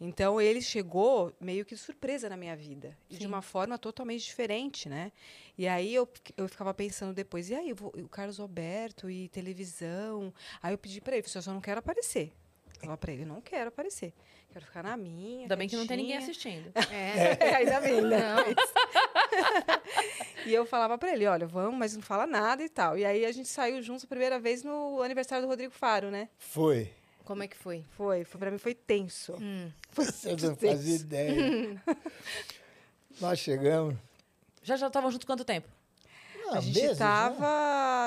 Então 0.00 0.40
ele 0.40 0.62
chegou 0.62 1.34
meio 1.40 1.64
que 1.64 1.76
surpresa 1.76 2.28
na 2.28 2.36
minha 2.36 2.56
vida 2.56 2.96
e 3.10 3.16
de 3.18 3.26
uma 3.26 3.42
forma 3.42 3.76
totalmente 3.76 4.24
diferente, 4.24 4.88
né? 4.88 5.12
E 5.58 5.66
aí 5.68 5.92
eu, 5.94 6.08
eu 6.36 6.48
ficava 6.48 6.72
pensando 6.72 7.12
depois, 7.12 7.50
e 7.50 7.54
aí 7.54 7.70
eu 7.70 7.76
vou- 7.76 7.92
o 7.96 8.08
Carlos 8.08 8.38
Alberto 8.40 9.10
e 9.10 9.28
televisão. 9.28 10.32
Aí 10.62 10.72
eu 10.72 10.78
pedi 10.78 11.00
para 11.00 11.16
ele, 11.16 11.22
falei, 11.24 11.36
"Eu 11.38 11.42
só 11.42 11.52
não 11.52 11.60
quero 11.60 11.80
aparecer. 11.80 12.32
Falava 12.78 12.96
para 12.98 13.12
ele, 13.12 13.22
eu 13.22 13.26
não 13.26 13.40
quero 13.40 13.68
aparecer. 13.68 14.12
Quero 14.54 14.66
ficar 14.66 14.84
na 14.84 14.96
minha. 14.96 15.40
Ainda 15.42 15.56
bem 15.56 15.68
que 15.68 15.74
não 15.74 15.84
tem 15.84 15.96
ninguém 15.96 16.16
quietinha." 16.18 16.60
assistindo. 16.62 16.72
É. 16.94 17.44
É, 17.44 17.54
ainda 17.58 17.80
bem, 17.80 18.00
né? 18.00 18.18
Não. 18.20 18.44
E 20.46 20.52
eu 20.52 20.66
falava 20.66 20.98
pra 20.98 21.10
ele, 21.10 21.26
olha, 21.26 21.46
vamos, 21.46 21.78
mas 21.78 21.96
não 21.96 22.02
fala 22.02 22.26
nada 22.26 22.62
e 22.62 22.68
tal. 22.68 22.98
E 22.98 23.04
aí 23.04 23.24
a 23.24 23.32
gente 23.32 23.48
saiu 23.48 23.80
juntos 23.82 24.04
a 24.04 24.06
primeira 24.06 24.38
vez 24.38 24.62
no 24.62 25.02
aniversário 25.02 25.42
do 25.44 25.48
Rodrigo 25.48 25.72
Faro, 25.72 26.10
né? 26.10 26.28
Foi. 26.36 26.92
Como 27.24 27.42
é 27.42 27.48
que 27.48 27.56
foi? 27.56 27.82
Foi, 27.96 28.24
foi 28.24 28.38
para 28.38 28.50
mim 28.50 28.58
foi 28.58 28.74
tenso. 28.74 29.32
Hum. 29.40 29.72
Você 29.92 30.28
não 30.28 30.54
tenso. 30.54 30.76
fazia 30.76 30.96
ideia. 30.96 31.82
Nós 33.18 33.38
chegamos. 33.38 33.96
Já 34.62 34.76
já 34.76 34.88
estavam 34.88 35.10
junto 35.10 35.26
quanto 35.26 35.44
tempo? 35.46 35.66
Ah, 36.50 36.58
a 36.58 36.60
gente 36.60 36.80
meses, 36.80 36.98
né? 36.98 37.46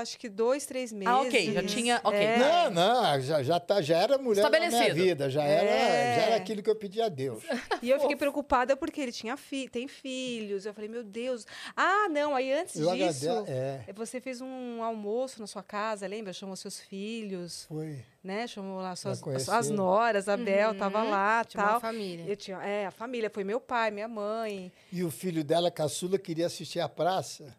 acho 0.02 0.18
que 0.20 0.30
dois, 0.30 0.66
três 0.66 0.92
meses. 0.94 1.08
Ah, 1.14 1.22
ok, 1.22 1.54
já 1.54 1.64
tinha- 1.64 2.00
ok. 2.04 2.18
É. 2.20 2.38
Não, 2.38 2.72
não, 2.72 3.22
já, 3.22 3.42
já, 3.44 3.60
tá, 3.60 3.82
já 3.82 3.98
era 3.98 4.18
mulher 4.18 4.44
na 4.50 4.60
minha 4.60 4.94
vida, 4.94 5.30
já, 5.30 5.44
era, 5.44 5.70
É. 5.70 6.16
já 6.16 6.22
era 6.28 6.36
aquilo 6.36 6.62
que 6.64 6.70
eu 6.70 6.76
pedi 6.76 7.02
a 7.02 7.10
Deus. 7.10 7.44
E 7.82 7.90
eu 7.90 8.00
fiquei 8.00 8.16
preocupada 8.16 8.76
porque 8.76 9.00
ele 9.02 9.12
tinha 9.12 9.38
fi 9.38 9.68
tem 9.70 9.88
filhos. 9.88 10.66
Eu 10.66 10.74
falei, 10.74 10.90
meu 10.90 11.04
Deus. 11.04 11.46
Ah, 11.76 12.08
não, 12.10 12.36
aí 12.36 12.52
antes 12.52 12.76
Eu 12.76 12.94
disso, 12.96 13.30
agrade- 13.30 13.52
é, 13.52 13.94
você 13.94 14.20
fez 14.20 14.42
um 14.42 14.82
almoço 14.84 15.40
na 15.40 15.48
sua 15.48 15.64
casa, 15.64 16.08
lembra? 16.08 16.34
Chamou 16.34 16.56
seus 16.56 16.80
filhos, 16.80 17.66
foi. 17.68 18.04
né? 18.24 18.48
Chamou 18.48 18.80
lá 18.82 18.96
suas, 18.96 19.22
as 19.50 19.70
noras, 19.70 20.28
a 20.28 20.36
Bel 20.38 20.76
tava 20.76 21.04
lá, 21.04 21.44
Tinha 21.44 21.64
uma 21.64 21.72
tal. 21.74 21.82
família. 21.82 22.26
Eu 22.28 22.36
tinha, 22.36 22.58
é, 22.64 22.86
a 22.88 22.92
família, 22.92 23.30
foi 23.30 23.44
meu 23.44 23.60
pai, 23.60 23.92
minha 23.92 24.08
mãe. 24.08 24.72
E 24.92 25.04
o 25.04 25.12
filho 25.12 25.44
dela, 25.44 25.70
caçula, 25.72 26.18
queria 26.18 26.48
assistir 26.48 26.80
a 26.80 26.90
praça. 26.90 27.56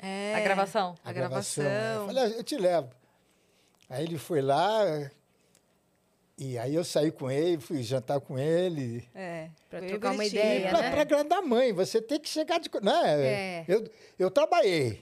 É, 0.00 0.34
A 0.34 0.40
gravação. 0.40 0.94
A 1.04 1.12
gravação. 1.12 1.64
Eu 1.64 2.06
falei, 2.06 2.24
"Ah, 2.24 2.28
eu 2.28 2.44
te 2.44 2.56
levo. 2.56 2.90
Aí 3.88 4.04
ele 4.04 4.18
foi 4.18 4.42
lá, 4.42 5.10
E 6.38 6.58
aí 6.58 6.74
eu 6.74 6.84
saí 6.84 7.10
com 7.10 7.30
ele, 7.30 7.58
fui 7.58 7.82
jantar 7.82 8.20
com 8.20 8.38
ele. 8.38 9.02
É. 9.14 9.48
Pra 9.70 9.78
foi 9.78 9.88
trocar 9.88 10.12
uma 10.12 10.24
ideia, 10.24 10.68
Pra, 10.68 10.82
né? 10.82 10.90
pra 10.90 11.00
agradar 11.00 11.38
a 11.38 11.42
mãe, 11.42 11.72
você 11.72 12.00
tem 12.02 12.20
que 12.20 12.28
chegar 12.28 12.60
de. 12.60 12.68
Né? 12.82 13.02
É. 13.26 13.64
Eu, 13.66 13.88
eu 14.18 14.30
trabalhei. 14.30 14.98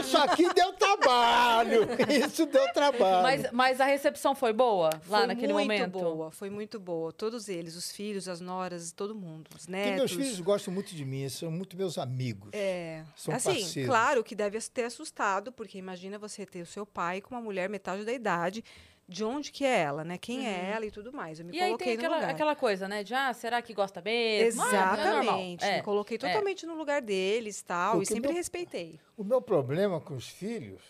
Isso 0.00 0.16
aqui 0.16 0.50
deu 0.54 0.72
trabalho. 0.72 1.86
Isso 2.26 2.46
deu 2.46 2.72
trabalho. 2.72 3.22
Mas, 3.22 3.52
mas 3.52 3.80
a 3.82 3.84
recepção 3.84 4.34
foi 4.34 4.54
boa 4.54 4.88
lá 5.08 5.18
foi 5.18 5.26
naquele 5.26 5.52
muito 5.52 5.66
momento? 5.70 5.90
boa, 5.92 6.30
foi 6.30 6.48
muito 6.48 6.80
boa. 6.80 7.12
Todos 7.12 7.50
eles, 7.50 7.76
os 7.76 7.92
filhos, 7.92 8.26
as 8.26 8.40
noras, 8.40 8.90
todo 8.90 9.14
mundo, 9.14 9.48
os 9.54 9.66
Porque 9.66 9.70
netos. 9.72 9.96
meus 9.96 10.12
filhos 10.12 10.40
gostam 10.40 10.72
muito 10.72 10.94
de 10.94 11.04
mim, 11.04 11.28
são 11.28 11.50
muito 11.50 11.76
meus 11.76 11.98
amigos. 11.98 12.48
É, 12.54 13.02
São 13.14 13.34
assim, 13.34 13.52
parceiros. 13.60 13.90
claro 13.90 14.24
que 14.24 14.34
deve 14.34 14.58
ter 14.72 14.84
assustado, 14.84 15.52
porque 15.52 15.76
imagina 15.76 16.18
você 16.18 16.46
ter 16.46 16.62
o 16.62 16.66
seu 16.66 16.86
pai 16.86 17.20
com 17.20 17.34
uma 17.34 17.42
mulher 17.42 17.68
metade 17.68 18.04
da 18.06 18.12
idade, 18.12 18.64
de 19.08 19.24
onde 19.24 19.50
que 19.50 19.64
é 19.64 19.78
ela, 19.80 20.04
né? 20.04 20.18
Quem 20.18 20.46
é 20.46 20.70
ela 20.70 20.84
e 20.84 20.90
tudo 20.90 21.12
mais. 21.12 21.38
Eu 21.40 21.46
me 21.46 21.52
E 21.56 21.60
aí 21.60 21.68
coloquei 21.68 21.86
tem 21.86 21.96
no 21.96 22.00
aquela, 22.02 22.16
lugar. 22.16 22.30
aquela 22.30 22.54
coisa, 22.56 22.86
né? 22.86 23.02
De, 23.02 23.14
ah, 23.14 23.32
será 23.32 23.62
que 23.62 23.72
gosta 23.72 24.02
mesmo? 24.02 24.62
Ah, 24.62 24.66
é. 24.66 24.68
Exatamente. 24.68 25.64
É. 25.64 25.76
Me 25.76 25.82
coloquei 25.82 26.18
totalmente 26.18 26.66
no 26.66 26.74
lugar 26.74 27.00
deles 27.00 27.62
tal, 27.62 27.92
Porque 27.96 28.04
e 28.12 28.14
sempre 28.14 28.28
meu- 28.28 28.36
respeitei. 28.36 29.00
O 29.16 29.24
meu 29.24 29.40
problema 29.40 29.98
com 30.00 30.14
os 30.14 30.28
filhos 30.28 30.82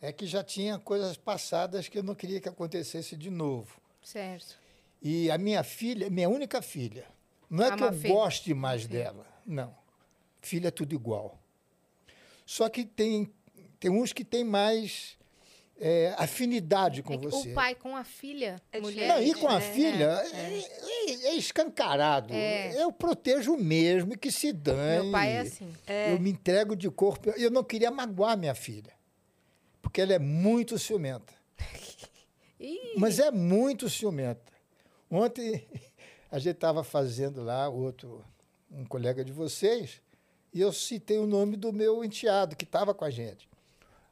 é 0.00 0.12
que 0.12 0.24
já 0.24 0.44
tinha 0.44 0.78
coisas 0.78 1.16
passadas 1.16 1.88
que 1.88 1.98
eu 1.98 2.02
não 2.02 2.14
queria 2.14 2.40
que 2.40 2.48
acontecesse 2.48 3.16
de 3.16 3.28
novo. 3.28 3.80
Certo. 4.02 4.56
E 5.02 5.30
a 5.30 5.36
minha 5.36 5.62
filha, 5.64 6.08
minha 6.08 6.28
única 6.28 6.62
filha, 6.62 7.06
não 7.50 7.64
é 7.64 7.68
A 7.70 7.76
que 7.76 7.82
eu 7.82 7.86
Mafê. 7.92 8.08
goste 8.08 8.54
mais 8.54 8.86
dela, 8.86 9.26
não. 9.44 9.74
Filha 10.40 10.68
é 10.68 10.70
tudo 10.70 10.94
igual. 10.94 11.38
Só 12.46 12.68
que 12.68 12.84
tem, 12.84 13.32
tem 13.80 13.90
uns 13.90 14.12
que 14.12 14.24
têm 14.24 14.44
mais 14.44 15.18
é, 15.80 16.14
afinidade 16.18 17.02
com 17.02 17.14
É 17.14 17.16
você. 17.18 17.50
O 17.50 17.54
pai 17.54 17.74
com 17.74 17.96
a 17.96 18.04
filha, 18.04 18.60
É 18.70 18.80
mulher. 18.80 19.08
Não, 19.08 19.22
e 19.22 19.34
com 19.34 19.48
a 19.48 19.58
né? 19.58 19.72
filha, 19.72 20.04
é, 20.32 20.58
é- 21.10 21.26
é 21.28 21.34
escancarado. 21.34 22.32
É. 22.34 22.80
Eu 22.82 22.92
protejo 22.92 23.56
mesmo 23.56 24.12
e 24.12 24.16
que 24.16 24.30
se 24.30 24.52
dane. 24.52 25.02
Meu 25.04 25.10
pai 25.12 25.32
é 25.32 25.40
assim. 25.40 25.72
É. 25.86 26.12
Eu 26.12 26.20
me 26.20 26.30
entrego 26.30 26.76
de 26.76 26.90
corpo. 26.90 27.30
Eu 27.30 27.50
não 27.50 27.64
queria 27.64 27.90
magoar 27.90 28.36
minha 28.36 28.54
filha, 28.54 28.92
porque 29.80 30.00
ela 30.00 30.12
é 30.12 30.18
muito 30.18 30.78
ciumenta. 30.78 31.32
Mas 32.96 33.18
é 33.18 33.30
muito 33.30 33.88
ciumenta. 33.88 34.52
Ontem 35.10 35.66
a 36.30 36.38
gente 36.38 36.56
estava 36.56 36.84
fazendo 36.84 37.42
lá, 37.42 37.68
outro, 37.68 38.22
um 38.70 38.84
colega 38.84 39.24
de 39.24 39.32
vocês, 39.32 40.00
e 40.52 40.60
eu 40.60 40.72
citei 40.72 41.18
o 41.18 41.26
nome 41.26 41.56
do 41.56 41.72
meu 41.72 42.04
enteado 42.04 42.54
que 42.54 42.64
estava 42.64 42.92
com 42.92 43.04
a 43.04 43.10
gente. 43.10 43.48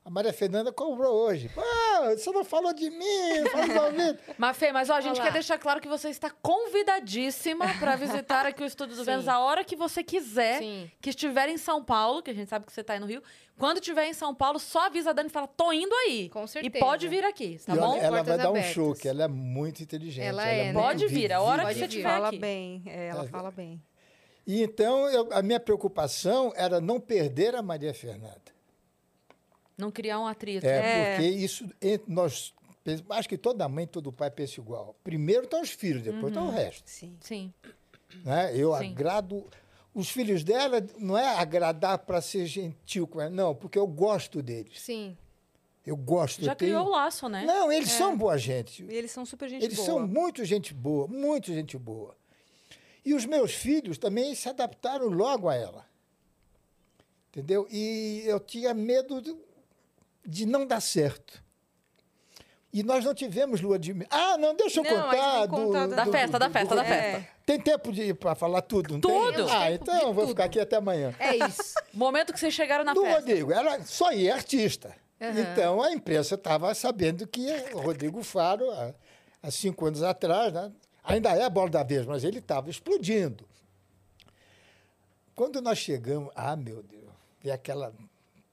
A 0.09 0.11
Maria 0.11 0.33
Fernanda 0.33 0.73
cobrou 0.73 1.15
hoje. 1.15 1.51
Ah, 1.55 2.15
você 2.17 2.31
não 2.33 2.43
falou 2.43 2.73
de 2.73 2.89
mim, 2.89 3.41
não 3.43 3.51
falou 3.51 3.69
do 3.69 3.81
ouvido. 4.01 4.19
Mas, 4.39 4.57
Fê, 4.57 4.73
mas 4.73 4.89
ó, 4.89 4.95
a 4.95 5.01
gente 5.03 5.11
Olha 5.17 5.19
lá. 5.19 5.27
quer 5.27 5.33
deixar 5.35 5.59
claro 5.59 5.83
que 5.83 5.87
você 5.89 6.09
está 6.09 6.31
convidadíssima 6.31 7.67
para 7.79 7.95
visitar 7.95 8.47
aqui 8.47 8.63
o 8.63 8.67
Estúdio 8.67 8.97
do 8.97 9.01
Sim. 9.05 9.11
Vênus 9.11 9.29
a 9.29 9.39
hora 9.39 9.63
que 9.63 9.77
você 9.77 10.03
quiser. 10.03 10.61
Sim. 10.61 10.91
Que 10.99 11.11
estiver 11.11 11.51
em 11.51 11.59
São 11.59 11.85
Paulo, 11.85 12.23
que 12.23 12.31
a 12.31 12.35
gente 12.35 12.49
sabe 12.49 12.65
que 12.65 12.73
você 12.73 12.81
está 12.81 12.95
aí 12.95 13.01
no 13.01 13.05
Rio. 13.05 13.23
Quando 13.59 13.81
estiver 13.81 14.07
em 14.07 14.15
São 14.15 14.35
Paulo, 14.35 14.59
só 14.59 14.87
avisa 14.87 15.11
a 15.11 15.13
Dani 15.13 15.29
e 15.29 15.33
fala, 15.33 15.47
tô 15.47 15.71
indo 15.75 15.95
aí. 15.95 16.31
Com 16.31 16.45
E 16.45 16.49
certeza. 16.49 16.83
pode 16.83 17.07
vir 17.07 17.25
aqui, 17.25 17.59
tá 17.67 17.75
E 17.75 17.79
bom? 17.79 17.97
ela 17.99 18.23
vai 18.23 18.25
Portas 18.25 18.39
dar 18.39 18.47
um 18.47 18.51
abertas. 18.53 18.73
show, 18.73 18.95
que 18.95 19.07
ela 19.09 19.25
é 19.25 19.29
muito 19.29 19.83
inteligente. 19.83 20.25
Ela 20.25 20.43
ela 20.43 20.51
é, 20.51 20.61
é 20.69 20.73
né? 20.73 20.81
Pode 20.81 21.07
vir, 21.07 21.31
a 21.35 21.43
hora 21.43 21.59
que 21.59 21.67
Pode 21.67 21.75
você 21.75 21.81
vir. 21.81 21.89
estiver 21.89 22.09
Fala 22.09 22.29
aqui. 22.29 22.39
bem, 22.39 22.83
é, 22.87 23.09
ela 23.09 23.25
Tá 23.25 23.29
fala 23.31 23.51
bem. 23.51 23.83
E 24.47 24.63
então, 24.63 25.07
eu- 25.11 25.29
a 25.33 25.43
minha 25.43 25.61
preocupação 25.61 26.51
era 26.57 26.81
não 26.81 26.99
perder 26.99 27.55
a 27.55 27.61
Maria 27.61 27.93
Fernanda. 27.93 28.48
Não 29.79 29.91
criar 29.93 30.19
um 30.21 30.27
atrito. 30.27 30.67
É, 30.67 30.71
É. 30.71 31.11
porque 31.17 31.29
isso, 31.29 31.65
nós, 32.07 32.53
acho 33.11 33.29
que 33.29 33.39
toda 33.39 33.69
mãe, 33.69 33.87
todo 33.87 34.13
pai 34.13 34.31
pensa 34.31 34.61
igual. 34.61 34.95
Primeiro 35.05 35.45
estão 35.45 35.63
os 35.63 35.71
filhos, 35.71 36.03
depois 36.03 36.23
Uhum. 36.25 36.29
estão 36.29 36.49
o 36.49 36.51
resto. 36.51 36.83
Sim. 36.91 37.17
Sim. 37.21 37.55
Né? 38.25 38.53
Eu 38.57 38.77
Sim. 38.77 38.91
agrado. 38.91 39.47
Os 39.95 40.11
filhos 40.11 40.43
dela 40.45 40.85
não 40.99 41.17
é 41.17 41.37
agradar 41.37 41.99
para 41.99 42.21
ser 42.21 42.45
gentil 42.47 43.07
com 43.07 43.21
ela, 43.21 43.31
não, 43.31 43.55
porque 43.55 43.79
eu 43.79 43.87
gosto 43.87 44.43
deles. 44.43 44.81
Sim. 44.81 45.17
Eu 45.87 45.97
gosto. 45.97 46.43
Já 46.45 46.53
eu 46.53 46.57
tenho- 46.57 46.73
criou 46.73 46.87
o 46.87 46.91
laço, 46.91 47.29
né? 47.29 47.45
Não, 47.47 47.73
eles 47.73 47.91
são 47.91 48.17
boa 48.17 48.37
gente. 48.37 48.85
E 48.85 48.95
eles 48.95 49.11
são 49.11 49.25
super 49.25 49.49
gente 49.49 49.65
Eles 49.65 49.77
boa. 49.77 49.87
são 49.87 50.07
muito 50.07 50.45
gente 50.45 50.75
boa, 50.75 51.07
muito 51.09 51.53
gente 51.53 51.79
boa. 51.79 52.15
E 53.05 53.15
os 53.15 53.25
meus 53.25 53.53
filhos 53.55 53.97
também 53.97 54.35
se 54.35 54.49
adaptaram 54.49 55.07
logo 55.09 55.49
a 55.49 55.55
ela. 55.55 55.87
Entendeu? 57.31 57.67
E 57.71 58.23
eu 58.27 58.39
tinha 58.41 58.75
medo 58.75 59.21
de, 59.23 59.35
de 60.29 60.45
não 60.47 60.67
dar 60.67 60.81
certo. 60.81 61.43
E 62.71 62.83
nós 62.83 63.03
não 63.03 63.15
tivemos 63.15 63.63
lua 63.63 63.79
de 63.79 63.95
mel. 63.95 64.07
Ah, 64.11 64.37
não, 64.37 64.55
deixa 64.55 64.81
eu 64.81 64.85
Não, 64.85 64.91
contar. 64.91 65.11
tem 65.11 65.41
que 65.41 65.49
contar 65.49 65.87
do, 65.87 65.97
da 65.97 66.05
do- 66.05 66.13
festa, 66.13 66.27
do- 66.33 66.39
da 66.39 66.47
do- 66.49 66.53
festa, 66.53 66.69
do- 66.75 66.77
da 66.77 66.85
festa. 66.85 67.29
Tem 67.47 67.59
tempo 67.59 67.91
de 67.93 68.13
para 68.13 68.35
falar 68.35 68.61
tudo, 68.61 68.93
não 68.93 69.01
tem? 69.01 69.11
Tudo. 69.11 69.49
Ah, 69.49 69.71
Tempo 69.71 69.75
então 69.85 69.97
de 69.97 70.03
eu 70.03 70.13
vou 70.13 70.25
tudo. 70.25 70.29
ficar 70.35 70.45
aqui 70.45 70.61
até 70.61 70.77
amanhã. 70.77 71.15
É 71.19 71.35
isso. 71.47 71.73
Momento 71.95 72.31
que 72.33 72.39
vocês 72.39 72.53
chegaram 72.53 72.85
na 72.85 72.93
do 72.93 73.01
festa. 73.01 73.21
Rodrigo, 73.21 73.51
ela 73.53 73.81
só 73.85 74.13
ia 74.13 74.35
artista. 74.35 74.95
Aham. 75.21 75.41
Então 75.41 75.81
a 75.83 75.91
imprensa 75.93 76.35
estava 76.35 76.73
sabendo 76.75 77.27
que 77.27 77.47
o 77.73 77.79
Rodrigo 77.81 78.23
Faro, 78.23 78.71
há, 78.71 78.95
há 79.43 79.51
cinco 79.51 79.87
anos 79.87 80.03
atrás, 80.03 80.53
né, 80.53 80.71
ainda 81.03 81.31
é 81.35 81.43
a 81.45 81.51
bola 81.51 81.71
da 81.71 81.83
vez, 81.83 82.05
mas 82.05 82.23
ele 82.23 82.39
estava 82.39 82.69
explodindo. 82.69 83.49
Quando 85.35 85.61
nós 85.63 85.79
chegamos, 85.79 86.31
ah, 86.37 86.55
meu 86.55 86.83
Deus, 86.83 87.09
e 87.43 87.51
aquela 87.51 87.95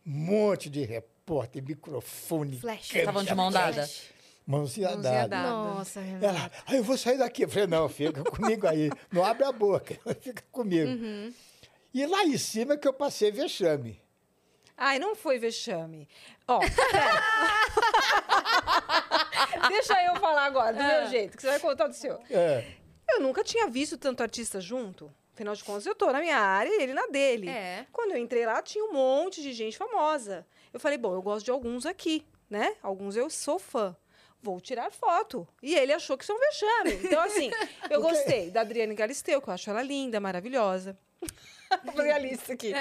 monte 0.05 0.69
de 0.69 0.81
repórter, 0.85 1.14
microfone, 1.61 2.59
Flash. 2.59 2.87
câmera, 2.89 2.99
Estavam 3.01 3.23
de 3.23 3.35
mão 3.35 3.51
dada. 3.51 3.89
mãozinha 4.45 4.89
dada. 4.95 5.27
dada. 5.27 5.49
Nossa, 5.49 5.99
Ela, 5.99 6.31
Renata. 6.31 6.51
ah, 6.67 6.75
eu 6.75 6.83
vou 6.83 6.97
sair 6.97 7.17
daqui. 7.17 7.43
Eu 7.43 7.49
falei, 7.49 7.67
não, 7.67 7.89
fica 7.89 8.23
comigo 8.29 8.67
aí. 8.67 8.91
Não 9.11 9.23
abre 9.25 9.43
a 9.43 9.51
boca, 9.51 9.97
fica 10.21 10.43
comigo. 10.51 10.89
Uhum. 10.89 11.33
E 11.93 12.05
lá 12.05 12.23
em 12.25 12.37
cima 12.37 12.77
que 12.77 12.87
eu 12.87 12.93
passei 12.93 13.31
vexame. 13.31 13.99
Ai, 14.77 14.99
não 14.99 15.15
foi 15.15 15.39
vexame. 15.39 16.07
Ó, 16.47 16.59
pera. 16.59 17.23
Deixa 19.69 19.93
eu 20.03 20.15
falar 20.17 20.45
agora, 20.45 20.73
do 20.73 20.83
meu 20.83 21.07
jeito, 21.09 21.35
que 21.37 21.41
você 21.41 21.47
vai 21.47 21.59
contar 21.59 21.87
do 21.87 21.93
seu. 21.95 22.19
É. 22.29 22.65
Eu 23.09 23.21
nunca 23.21 23.43
tinha 23.43 23.67
visto 23.67 23.97
tanto 23.97 24.21
artista 24.21 24.59
junto. 24.59 25.11
Afinal 25.33 25.53
de 25.55 25.63
contas, 25.63 25.85
eu 25.85 25.95
tô 25.95 26.11
na 26.11 26.19
minha 26.19 26.37
área 26.37 26.69
e 26.69 26.81
ele 26.83 26.93
na 26.93 27.07
dele. 27.07 27.49
É. 27.49 27.85
Quando 27.91 28.11
eu 28.11 28.17
entrei 28.17 28.45
lá, 28.45 28.61
tinha 28.61 28.83
um 28.85 28.93
monte 28.93 29.41
de 29.41 29.51
gente 29.53 29.77
famosa. 29.77 30.45
Eu 30.75 30.79
falei, 30.81 30.97
bom, 30.97 31.13
eu 31.13 31.21
gosto 31.21 31.45
de 31.45 31.51
alguns 31.51 31.85
aqui, 31.85 32.25
né? 32.49 32.75
Alguns 32.83 33.15
eu 33.15 33.29
sou 33.29 33.57
fã. 33.57 33.95
Vou 34.41 34.59
tirar 34.59 34.91
foto. 34.91 35.47
E 35.63 35.73
ele 35.73 35.93
achou 35.93 36.17
que 36.17 36.25
isso 36.25 36.33
é 36.33 36.35
um 36.35 36.37
vexame. 36.37 36.91
Então, 37.01 37.21
assim, 37.21 37.49
eu 37.89 38.01
gostei 38.01 38.51
da 38.51 38.59
Adriane 38.59 38.93
Galisteu, 38.93 39.41
que 39.41 39.47
eu 39.47 39.53
acho 39.53 39.69
ela 39.69 39.81
linda, 39.81 40.19
maravilhosa. 40.19 40.99
Vou 41.83 42.01
a 42.05 42.17
lista 42.17 42.53
aqui. 42.53 42.73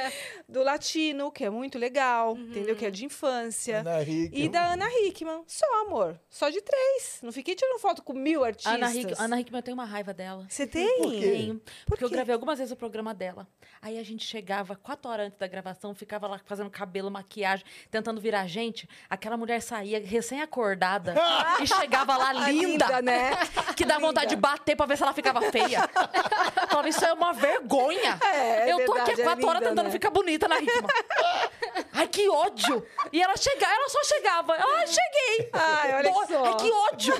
Do 0.49 0.63
Latino, 0.63 1.31
que 1.31 1.45
é 1.45 1.51
muito 1.51 1.79
legal, 1.79 2.37
entendeu? 2.37 2.77
Que 2.77 2.87
é 2.87 2.91
de 2.91 3.05
infância. 3.05 3.81
Ana 3.81 4.03
Hickman. 4.03 4.31
E 4.45 4.49
da 4.49 4.73
Ana 4.73 4.87
Hickman. 4.91 5.43
Só, 5.47 5.67
amor. 5.83 6.19
Só 6.29 6.49
de 6.51 6.61
três. 6.61 7.19
Não 7.23 7.33
fiquei 7.33 7.55
tirando 7.55 7.79
foto 7.79 8.03
com 8.03 8.13
mil 8.13 8.45
artistas. 8.45 8.73
Ana, 8.75 8.95
Hick, 8.95 9.15
Ana 9.19 9.41
Hickman, 9.41 9.59
eu 9.59 9.63
tenho 9.63 9.75
uma 9.77 9.85
raiva 9.85 10.13
dela. 10.13 10.47
Você 10.49 10.67
tem? 10.67 10.99
Por 11.03 11.11
quê? 11.13 11.21
Tenho. 11.21 11.61
Porque 11.87 12.05
eu 12.05 12.11
gravei 12.11 12.33
algumas 12.35 12.59
vezes 12.59 12.73
o 12.73 12.77
programa 12.77 13.15
dela. 13.15 13.47
Aí 13.81 13.99
a 13.99 14.03
gente 14.03 14.25
chegava 14.25 14.77
quatro 14.77 15.11
horas 15.11 15.27
antes 15.27 15.39
da 15.39 15.47
gravação, 15.47 15.95
ficava 15.95 16.27
lá 16.27 16.41
fazendo 16.45 16.71
cabelo, 16.71 17.11
maquiagem, 17.11 17.65
tentando 17.91 18.21
virar 18.21 18.47
gente. 18.47 18.89
Aquela 19.09 19.37
mulher 19.37 19.61
saía 19.61 20.01
recém-acordada 20.05 21.15
e 21.63 21.67
chegava 21.67 22.17
lá 22.17 22.31
Ah, 22.31 22.51
linda, 22.51 23.03
né? 23.03 23.31
que 23.77 23.85
dá 23.85 23.97
Linda. 23.97 24.07
vontade 24.07 24.31
de 24.31 24.37
bater 24.37 24.77
pra 24.77 24.87
ver 24.87 24.97
se 24.97 25.03
ela 25.03 25.13
ficava 25.13 25.41
feia. 25.51 25.89
Falava, 26.69 26.89
isso 26.89 27.05
é 27.05 27.13
uma 27.13 27.33
vergonha. 27.33 28.19
É, 28.23 28.71
é 28.71 28.84
eu 28.85 28.93
tô 28.93 28.93
aqui 28.95 29.11
há 29.11 29.15
é 29.15 29.25
quatro 29.25 29.47
horas 29.49 29.61
linda, 29.61 29.71
tentando 29.71 29.87
né? 29.87 29.91
ficar 29.93 30.11
bonita 30.11 30.49
na 30.49 30.59
Hickman. 30.61 30.83
Ai, 31.93 32.09
que 32.09 32.29
ódio! 32.29 32.85
E 33.13 33.23
ela 33.23 33.37
chegava, 33.37 33.73
ela 33.73 33.89
só 33.89 34.05
chegava. 34.05 34.53
Ai, 34.55 34.87
cheguei! 34.87 35.51
Ai, 35.53 35.95
olha 35.95 36.11
Bo- 36.13 36.27
só. 36.27 36.45
Ai, 36.45 36.55
que 36.57 36.73
ódio! 36.73 37.15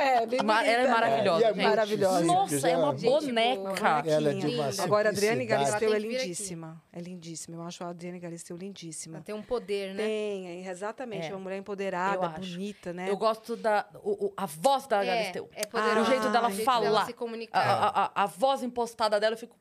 É, 0.00 0.26
bem 0.26 0.40
Ma- 0.42 0.64
ela 0.64 0.82
é 0.82 0.86
né? 0.86 0.90
maravilhosa, 0.92 1.44
é 1.44 1.54
gente. 1.54 1.62
Maravilhosa. 1.64 2.24
Nossa, 2.24 2.68
é 2.68 2.76
uma 2.76 2.92
né? 2.92 2.98
Boa. 3.02 3.20
boneca. 3.20 4.02
Ela 4.06 4.30
é 4.30 4.34
de 4.34 4.46
uma 4.46 4.66
Linda. 4.68 4.82
Agora, 4.82 5.08
a 5.08 5.12
Adriane. 5.12 5.46
Galisteu 5.46 5.92
é 5.94 5.98
lindíssima. 5.98 6.82
É 6.92 7.00
lindíssima. 7.00 7.56
Eu 7.56 7.62
acho 7.62 7.84
a 7.84 7.88
Adriane 7.88 8.18
Galisteu 8.18 8.56
lindíssima. 8.56 9.16
Ela 9.18 9.24
tem 9.24 9.34
um 9.34 9.42
poder, 9.42 9.94
né? 9.94 10.02
Tem, 10.04 10.66
é, 10.66 10.70
exatamente. 10.70 11.26
É. 11.26 11.30
É 11.30 11.34
uma 11.34 11.40
mulher 11.40 11.58
empoderada, 11.58 12.28
bonita, 12.28 12.92
né? 12.92 13.06
Eu 13.08 13.16
gosto 13.16 13.56
da 13.56 13.86
o- 14.02 14.26
o- 14.26 14.32
a 14.36 14.46
voz 14.46 14.86
da 14.86 15.02
É, 15.02 15.06
Galisteu. 15.06 15.48
é 15.54 15.66
poderosa. 15.66 16.00
o 16.00 16.04
jeito 16.04 16.28
dela 16.30 16.48
o 16.48 16.50
jeito 16.50 16.64
falar. 16.64 16.80
dela 16.80 17.04
se 17.04 17.10
A, 17.10 17.14
comunicar. 17.14 17.60
a- 17.60 18.04
a- 18.14 18.22
a 18.24 18.26
voz 18.26 18.62
impostada 18.62 19.18
dela, 19.20 19.34
eu 19.34 19.38
fico. 19.38 19.56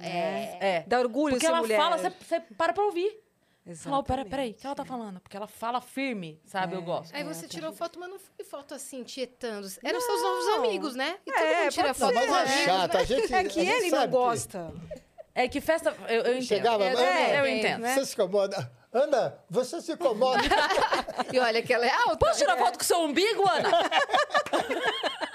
É. 0.00 0.56
É. 0.60 0.84
Dá 0.86 0.98
orgulho 1.00 1.34
Porque 1.34 1.46
ser 1.46 1.52
ela 1.52 1.60
mulher. 1.60 1.76
fala, 1.76 1.96
você 1.98 2.10
você 2.10 2.40
para 2.40 2.72
pra 2.72 2.84
ouvir. 2.84 3.22
Fala, 3.76 3.98
oh, 3.98 4.02
pera, 4.02 4.22
Exatamente. 4.22 4.30
peraí, 4.30 4.50
o 4.52 4.54
que 4.54 4.66
ela 4.66 4.74
tá 4.74 4.84
falando? 4.84 5.20
Porque 5.20 5.36
ela 5.36 5.46
fala 5.46 5.78
firme, 5.82 6.40
sabe? 6.46 6.74
Eu 6.74 6.80
É. 6.80 6.82
gosto. 6.84 7.14
Aí 7.14 7.20
É, 7.20 7.24
você 7.24 7.40
tem 7.40 7.50
tirou 7.50 7.68
gente- 7.68 7.78
foto, 7.78 7.98
mas 8.00 8.08
não 8.08 8.18
foi 8.18 8.42
foto 8.46 8.72
assim, 8.74 9.02
tietando. 9.04 9.68
Eram 9.84 10.00
seus 10.00 10.22
novos 10.22 10.46
amigos, 10.56 10.94
né? 10.94 11.18
E 11.26 11.30
todo 11.30 11.42
É, 11.44 11.60
mundo 11.64 11.72
tira 11.72 11.92
foto 11.92 12.14
Não, 12.14 12.22
com 12.22 12.28
mas 12.32 12.48
é 12.48 12.52
amigos, 12.54 12.64
chato. 12.64 12.94
né? 12.94 13.00
A 13.00 13.04
gente, 13.04 13.28
É 13.34 13.38
a 13.38 13.44
que 13.44 13.50
gente 13.50 13.68
ele 13.70 13.90
não 13.90 13.98
sabe 13.98 14.04
que- 14.12 14.18
gosta. 14.18 14.74
É 15.34 15.48
que 15.48 15.60
festa. 15.60 15.94
Eu, 16.08 16.22
eu 16.22 16.32
entendo. 16.32 16.42
Chegava, 16.46 16.82
é, 16.82 16.88
Ana, 16.94 17.00
eu 17.36 17.44
é, 17.44 17.58
entendo. 17.58 17.80
né? 17.82 17.94
Você 17.94 18.06
se 18.06 18.14
incomoda? 18.14 18.72
Ana, 18.90 19.38
você 19.50 19.80
se 19.82 19.92
incomoda? 19.92 20.40
E 21.30 21.38
olha 21.38 21.62
que 21.62 21.74
ela 21.74 21.84
é 21.86 21.90
alta. 21.90 22.16
Posso 22.16 22.38
tirar 22.38 22.56
foto 22.56 22.78
com 22.78 22.82
o 22.82 22.86
seu 22.86 23.00
umbigo, 23.00 23.46
Ana? 23.46 23.68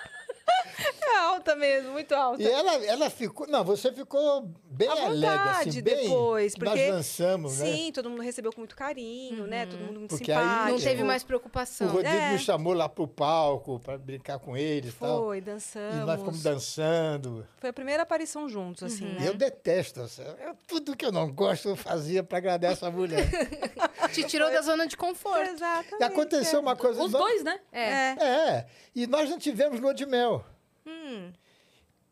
alta 1.20 1.56
mesmo, 1.56 1.92
muito 1.92 2.14
alta. 2.14 2.42
E 2.42 2.48
ela, 2.48 2.76
ela 2.86 3.10
ficou. 3.10 3.48
Não, 3.48 3.64
você 3.64 3.92
ficou 3.92 4.50
bem 4.66 4.88
À 4.88 4.92
alegre, 5.06 5.26
assim, 5.28 5.48
vontade 5.48 5.82
bem. 5.82 5.96
depois, 6.10 6.56
porque- 6.56 6.70
Nós 6.70 6.96
dançamos, 6.96 7.60
né? 7.60 7.66
Sim, 7.66 7.92
todo 7.94 8.10
mundo 8.10 8.22
recebeu 8.22 8.52
com 8.52 8.62
muito 8.62 8.76
carinho, 8.76 9.46
né? 9.48 9.66
Todo 9.66 9.80
mundo 9.80 10.00
muito 10.00 10.10
Porque 10.16 10.32
aí 10.32 10.40
simpático. 10.40 10.72
Não 10.72 10.80
teve 10.80 11.04
mais 11.04 11.24
O 11.24 11.26
preocupação. 11.26 11.88
Rodrigo 11.88 12.16
É. 12.16 12.32
me 12.34 12.40
chamou 12.40 12.74
lá 12.74 12.88
pro 12.90 13.08
palco 13.08 13.80
para 13.80 13.98
brincar 13.98 14.40
com 14.40 14.56
ele 14.58 14.90
e 14.90 14.92
tal. 14.92 15.24
Foi, 15.26 15.38
E 15.38 15.42
dançamos. 15.42 16.06
nós 16.06 16.20
fomos 16.22 16.44
dançando. 16.44 17.48
Foi 17.60 17.70
a 17.70 17.74
primeira 17.74 18.04
aparição 18.04 18.48
juntos, 18.50 18.84
assim, 18.84 19.06
né? 19.06 19.28
Eu 19.28 19.34
detesto. 19.36 20.02
assim, 20.02 20.24
eu- 20.24 20.56
tudo 20.68 20.96
que 20.96 21.06
eu 21.06 21.12
não 21.12 21.32
gosto 21.32 21.70
eu 21.70 21.76
fazia 21.76 22.24
para 22.24 22.38
agradar 22.38 22.72
essa 22.74 22.90
mulher. 22.90 23.30
Te 24.14 24.24
tirou 24.24 24.52
da 24.52 24.62
zona 24.62 24.86
de 24.88 24.96
conforto. 24.98 25.50
Exatamente. 25.50 26.02
E 26.02 26.04
aconteceu 26.04 26.60
uma 26.60 26.76
coisa. 26.76 27.02
Os 27.04 27.12
nós- 27.12 27.22
dois, 27.22 27.44
né? 27.44 27.60
É. 27.72 27.84
É. 27.84 28.16
É, 28.20 28.66
e 28.96 29.08
nós 29.08 29.30
não 29.30 29.38
tivemos 29.40 29.80
lua 29.80 29.94
de 29.94 30.06
mel. 30.06 30.44
Hum. 30.86 31.32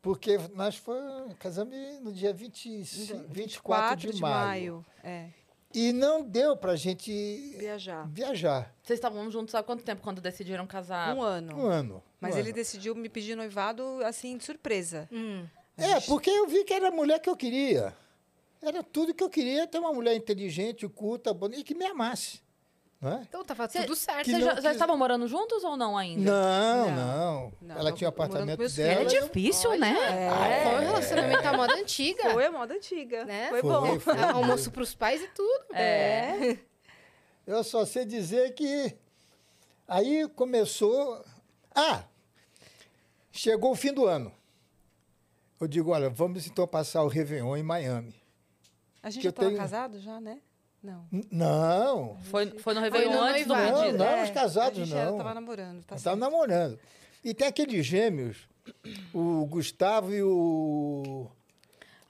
Porque 0.02 0.38
nós 0.56 0.76
foi, 0.76 1.00
casamos 1.38 1.76
no 2.02 2.12
dia 2.12 2.34
20, 2.34 2.82
24 3.30 3.62
4 3.62 4.12
de, 4.14 4.20
maio. 4.20 4.84
É, 5.04 5.28
E 5.74 5.94
não 5.94 6.24
deu 6.24 6.58
pra 6.58 6.76
gente 6.76 7.12
viajar. 7.58 8.08
viajar. 8.10 8.76
Vocês 8.82 8.98
estavam 8.98 9.30
juntos 9.30 9.54
há 9.54 9.62
quanto 9.62 9.84
tempo 9.84 10.02
quando 10.02 10.20
decidiram 10.20 10.66
casar? 10.66 11.16
Um 11.16 11.22
ano. 11.22 11.56
Um 11.56 11.66
ano. 11.68 12.04
Mas 12.20 12.36
um 12.36 12.40
ele 12.40 12.50
ano. 12.50 12.56
decidiu 12.56 12.96
me 12.96 13.10
pedir 13.10 13.36
noivado, 13.36 13.84
assim, 14.04 14.38
de 14.38 14.44
surpresa. 14.44 15.08
Hum. 15.12 15.46
É, 15.78 16.00
porque 16.02 16.30
eu 16.30 16.48
vi 16.48 16.64
que 16.64 16.74
era 16.74 16.88
a 16.90 16.92
mulher 16.92 17.20
que 17.20 17.30
eu 17.30 17.36
queria. 17.38 17.96
Era 18.62 18.84
tudo 18.84 19.14
que 19.14 19.24
eu 19.24 19.30
queria, 19.30 19.66
ter 19.68 19.80
uma 19.80 19.94
mulher 19.94 20.16
inteligente, 20.16 20.88
culta, 20.88 21.34
bonita, 21.34 21.62
e 21.62 21.64
que 21.64 21.74
me 21.74 21.86
amasse. 21.86 22.42
Não 23.02 23.14
é? 23.14 23.22
Então 23.28 23.44
tava 23.44 23.68
Cê- 23.68 23.82
tudo 23.82 23.96
certo. 23.96 24.26
Vocês 24.30 24.38
não 24.38 24.56
já, 24.56 24.62
já 24.62 24.72
estavam 24.74 24.96
morando 24.96 25.28
juntos 25.28 25.64
ou 25.64 25.76
não 25.76 25.98
ainda? 25.98 26.22
Não, 26.32 26.86
Não. 26.92 26.96
não. 26.96 27.54
Não, 27.62 27.76
Ela 27.80 27.90
eu 27.90 27.96
tinha 27.96 28.10
apartamento 28.10 28.60
dela. 28.76 29.02
É 29.02 29.04
eu- 29.18 29.24
difícil, 29.24 29.76
né? 29.80 29.96
É. 30.30 30.64
Foi 30.64 30.76
um 30.76 30.80
relacionamento 30.82 31.48
à 31.48 31.54
moda 31.58 31.74
antiga. 31.74 32.30
Foi 32.30 32.46
a 32.46 32.52
moda 32.52 32.74
antiga. 32.76 33.26
Né? 33.26 33.50
Foi, 33.50 33.62
Foi, 33.62 33.72
bom. 33.72 34.00
foi. 34.00 34.20
Almoço 34.22 34.70
pros 34.72 34.94
pais 34.94 35.20
e 35.22 35.28
tudo. 35.30 35.74
É. 35.74 36.60
Eu 37.48 37.64
só 37.64 37.84
sei 37.86 38.06
dizer 38.06 38.54
que 38.54 38.96
aí 39.88 40.30
começou. 40.36 41.26
Ah! 41.74 42.04
Chegou 43.32 43.72
o 43.72 43.76
fim 43.76 43.94
do 43.94 44.06
ano. 44.06 44.32
Eu 45.60 45.68
digo, 45.68 45.92
olha, 45.92 46.10
vamos 46.10 46.46
então 46.46 46.68
passar 46.68 47.02
o 47.04 47.08
Réveillon 47.08 47.58
em 47.58 47.64
Miami. 47.64 48.14
A 49.02 49.10
gente 49.10 49.22
Que 49.22 49.24
já 49.24 49.30
estava 49.32 49.48
tenho- 49.48 49.60
casado 49.60 50.00
já, 50.00 50.20
né? 50.22 50.40
Não. 50.84 51.06
N- 51.12 51.28
Não, 51.32 52.18
Foi, 52.24 52.48
foi 52.60 52.74
no 52.74 52.82
Réveillon 52.82 53.12
no 53.14 53.22
antes 53.22 53.46
do 53.46 53.54
não, 53.56 53.92
não, 53.94 54.06
É, 54.06 54.24
os 54.24 54.30
casados 54.32 54.80
a 54.80 54.84
gente 54.86 54.94
não. 54.96 55.12
Estava 55.12 55.34
namorando, 55.36 55.84
tá 55.84 55.96
estávamos 55.96 56.20
namorando. 56.26 56.80
E 57.24 57.34
tem 57.36 57.48
aqueles 57.48 57.86
gêmeos, 57.86 58.38
o 59.14 59.46
Gustavo 59.46 60.12
e 60.14 60.24
o. 60.24 61.28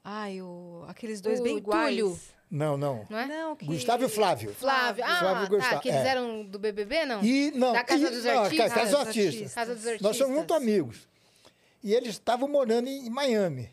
Ai, 0.04 0.42
o... 0.42 0.86
aqueles 0.88 1.20
dois 1.22 1.40
O 1.40 1.44
bem 1.44 1.58
iguais. 1.58 1.90
Túlio. 1.98 2.20
Não, 2.50 2.76
não. 2.78 3.06
Não 3.10 3.18
é? 3.20 3.26
Não, 3.28 3.56
que... 3.56 3.66
Gustavo 3.66 4.04
e 4.04 4.06
o 4.06 4.10
Flávio. 4.10 4.54
Flávio. 4.54 5.04
Ah, 5.06 5.20
Flávio 5.20 5.44
tá. 5.44 5.56
Gustavo, 5.56 5.82
Que 5.82 5.90
eles 5.90 6.02
é. 6.02 6.08
eram 6.08 6.44
do 6.44 6.58
BBB, 6.60 7.06
não? 7.06 7.24
E, 7.24 7.52
não, 7.52 7.72
Da 7.74 7.84
Casa 7.84 8.08
e- 8.08 8.10
dos 8.10 8.24
não, 8.26 8.44
Artistas? 8.44 8.74
Casa 8.74 8.98
dos 8.98 9.08
Artistas. 9.08 9.54
Casa 9.54 9.76
dos 9.76 9.86
Artistas. 9.86 10.02
Nós 10.02 10.18
somos 10.18 10.36
muito 10.36 10.54
amigos. 10.54 11.08
E 11.84 11.94
eles 11.94 12.10
estavam 12.10 12.48
morando 12.50 12.88
em 12.88 13.10
Miami. 13.10 13.70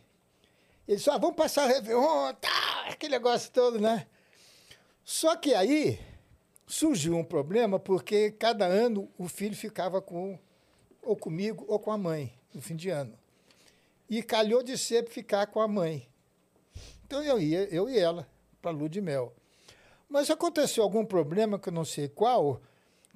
Eles 0.87 1.01
disseram, 1.01 1.17
ah, 1.17 1.21
vamos 1.21 1.37
passar 1.37 1.67
o 1.67 1.69
Réveillon, 1.69 2.33
tá, 2.41 2.85
aquele 2.89 3.13
negócio 3.13 3.51
todo, 3.53 3.79
né? 3.81 4.07
Só 5.09 5.35
que 5.37 5.55
aí 5.55 5.99
surgiu 6.67 7.17
um 7.17 7.25
problema, 7.25 7.81
porque 7.81 8.31
cada 8.31 8.67
ano 8.67 9.11
o 9.17 9.27
filho 9.27 9.57
ficava 9.57 10.03
com, 10.03 10.39
ou 11.01 11.17
comigo 11.17 11.65
ou 11.67 11.79
com 11.79 11.91
a 11.91 11.97
mãe, 11.97 12.39
no 12.53 12.61
fim 12.61 12.77
de 12.77 12.91
ano. 12.91 13.19
E 14.07 14.23
calhou 14.23 14.63
de 14.63 14.77
sempre 14.77 15.11
ficar 15.11 15.47
com 15.47 15.63
a 15.63 15.67
mãe. 15.67 16.07
Então 17.07 17.25
eu 17.25 17.41
ia, 17.41 17.65
eu 17.75 17.89
e 17.89 17.99
ela, 17.99 18.29
para 18.61 18.71
lua 18.71 18.87
de 18.87 19.01
mel. 19.01 19.35
Mas 20.11 20.29
aconteceu 20.29 20.83
algum 20.83 21.07
problema, 21.07 21.59
que 21.59 21.71
eu 21.71 21.73
não 21.73 21.87
sei 21.87 22.07
qual, 22.07 22.61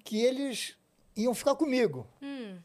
que 0.03 0.19
eles 0.19 0.79
iam 1.15 1.35
ficar 1.35 1.57
comigo. 1.57 2.09
Hum. 2.23 2.59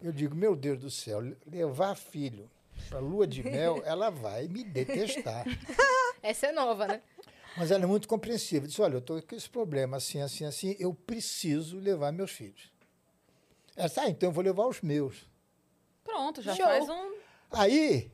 Eu 0.00 0.12
digo, 0.12 0.36
meu 0.36 0.54
Deus 0.54 0.78
do 0.78 0.92
céu, 0.92 1.18
levar 1.44 1.96
filho 1.96 2.48
para 2.88 3.00
lua 3.00 3.26
de 3.26 3.42
mel, 3.42 3.82
ela 3.84 4.10
vai 4.10 4.46
me 4.46 4.62
detestar. 4.62 5.44
Essa 6.22 6.46
é 6.46 6.52
nova, 6.52 6.86
né? 6.86 7.02
Mas 7.56 7.70
ela 7.70 7.84
é 7.84 7.86
muito 7.86 8.08
compreensiva. 8.08 8.66
Disse, 8.66 8.82
olha, 8.82 8.94
eu 8.94 8.98
estou 8.98 9.20
com 9.22 9.34
esse 9.34 9.48
problema, 9.48 9.96
assim, 9.98 10.20
assim, 10.20 10.44
assim, 10.44 10.76
eu 10.78 10.92
preciso 10.92 11.78
levar 11.78 12.12
meus 12.12 12.32
filhos. 12.32 12.72
Ela 13.76 13.88
disse, 13.88 14.00
ah, 14.00 14.08
então 14.08 14.28
eu 14.28 14.32
vou 14.32 14.42
levar 14.44 14.66
os 14.66 14.80
meus. 14.80 15.16
Pronto, 16.02 16.42
já 16.42 16.54
Show. 16.54 16.66
faz 16.66 16.88
um. 16.88 17.12
Aí, 17.52 18.10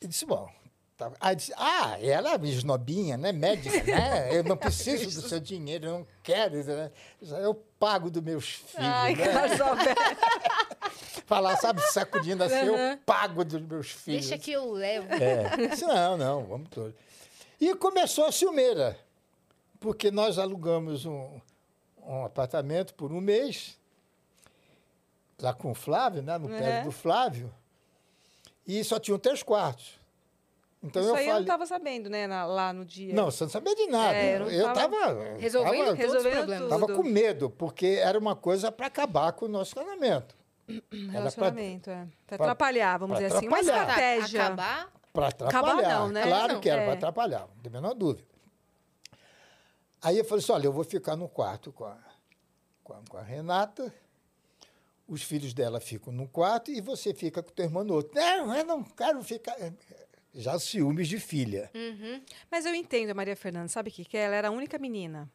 eu 0.00 0.08
disse, 0.08 0.26
bom. 0.26 0.48
Tá. 0.96 1.10
Aí 1.18 1.34
disse, 1.34 1.52
ah, 1.56 1.96
ela 2.00 2.34
é 2.34 2.46
esnobinha, 2.46 3.16
né? 3.16 3.32
Médica, 3.32 3.82
né? 3.82 4.36
Eu 4.36 4.44
não 4.44 4.56
preciso 4.56 5.20
do 5.20 5.28
seu 5.28 5.40
dinheiro, 5.40 5.86
eu 5.86 5.92
não 5.98 6.06
quero. 6.22 6.62
né? 6.62 6.90
Eu 7.42 7.54
pago 7.80 8.10
dos 8.10 8.22
meus 8.22 8.44
filhos, 8.46 8.74
Ai, 8.76 9.16
né? 9.16 9.24
Falar, 11.26 11.56
sabe, 11.56 11.80
sacudindo 11.90 12.44
assim, 12.44 12.54
eu 12.66 12.74
Uhum. 12.74 12.96
pago 12.98 13.44
dos 13.44 13.60
meus 13.62 13.88
filhos. 13.90 14.28
Deixa 14.28 14.38
que 14.42 14.52
eu 14.52 14.70
levo. 14.70 15.12
É. 15.14 15.68
Disse, 15.68 15.84
não, 15.84 16.16
não, 16.16 16.44
vamos 16.44 16.68
todos. 16.68 16.94
E 17.60 17.74
começou 17.76 18.24
a 18.26 18.32
ciumeira, 18.32 18.98
porque 19.80 20.10
nós 20.10 20.38
alugamos 20.38 21.04
um, 21.06 21.40
um 22.02 22.24
apartamento 22.24 22.94
por 22.94 23.12
um 23.12 23.20
mês, 23.20 23.78
lá 25.40 25.52
com 25.54 25.70
o 25.70 25.74
Flávio, 25.74 26.22
né, 26.22 26.36
no 26.38 26.48
pé 26.48 26.80
É. 26.80 26.82
do 26.82 26.90
Flávio, 26.90 27.52
e 28.66 28.82
só 28.84 28.98
tinham 28.98 29.18
três 29.18 29.42
quartos. 29.42 29.98
Então 30.82 31.00
Isso 31.00 31.10
eu 31.12 31.14
aí 31.16 31.22
eu 31.22 31.26
falei. 31.28 31.34
não 31.34 31.40
estava 31.42 31.66
sabendo, 31.66 32.10
né, 32.10 32.26
na- 32.26 32.44
lá 32.44 32.70
no 32.72 32.84
dia. 32.84 33.14
Não, 33.14 33.30
você 33.30 33.44
não 33.44 33.50
sabia 33.50 33.74
de 33.74 33.86
nada. 33.86 34.14
É, 34.14 34.36
eu 34.36 34.50
eu 34.50 34.68
estava 34.68 35.34
Resolvendo 35.38 35.84
tava, 35.86 35.94
resolvendo 35.96 36.32
problemas. 36.34 36.58
tudo. 36.58 36.68
tava 36.68 36.86
com 36.94 37.02
medo, 37.02 37.48
porque 37.50 37.86
era 38.02 38.18
uma 38.18 38.36
coisa 38.36 38.70
para 38.70 38.86
acabar 38.86 39.32
com 39.32 39.46
o 39.46 39.48
nosso 39.48 39.74
casamento. 39.74 40.36
Pra- 40.66 41.10
Relacionamento, 41.10 41.88
é. 41.88 42.06
Pra 42.26 42.36
pra- 42.36 42.46
atrapalhar, 42.46 42.98
vamos 42.98 43.16
pra 43.16 43.26
dizer 43.26 43.38
assim. 43.38 43.48
Uma 43.48 43.58
atrapalhar. 43.60 43.88
Estratégia. 43.90 44.44
acabar. 44.44 44.92
Para 45.14 45.28
atrapalhar. 45.28 45.78
Acabar 45.78 46.00
não, 46.00 46.08
né? 46.08 46.22
Claro 46.24 46.54
Não, 46.54 46.60
que 46.60 46.68
era 46.68 46.82
é. 46.82 46.84
para 46.84 46.94
atrapalhar, 46.94 47.46
não 47.46 47.62
tem 47.62 47.70
a 47.70 47.72
menor 47.72 47.94
dúvida. 47.94 48.28
Aí 50.02 50.18
eu 50.18 50.24
falei 50.24 50.42
assim, 50.42 50.52
olha, 50.52 50.66
eu 50.66 50.72
vou 50.72 50.82
ficar 50.82 51.14
no 51.14 51.28
quarto 51.28 51.72
com 51.72 51.84
a, 51.84 51.96
com 52.82 52.92
a, 52.92 53.00
com 53.08 53.16
a 53.16 53.22
Renata, 53.22 53.94
os 55.06 55.22
filhos 55.22 55.54
dela 55.54 55.80
ficam 55.80 56.12
num 56.12 56.26
quarto 56.26 56.72
e 56.72 56.80
você 56.80 57.14
fica 57.14 57.42
com 57.44 57.50
o 57.50 57.52
teu 57.52 57.64
irmão 57.64 57.84
no 57.84 57.94
outro. 57.94 58.12
Não, 58.12 58.54
eu 58.54 58.64
não 58.64 58.82
quero 58.82 59.22
ficar... 59.22 59.56
Já 60.34 60.58
ciúmes 60.58 61.06
de 61.06 61.20
filha. 61.20 61.70
Uhum. 61.72 62.20
Mas 62.50 62.66
eu 62.66 62.74
entendo 62.74 63.10
a 63.10 63.14
Maria 63.14 63.36
Fernanda, 63.36 63.68
sabe 63.68 63.90
o 63.90 63.92
que? 63.92 64.04
Que 64.04 64.16
ela 64.16 64.34
era 64.34 64.48
a 64.48 64.50
única 64.50 64.76
menina. 64.78 65.30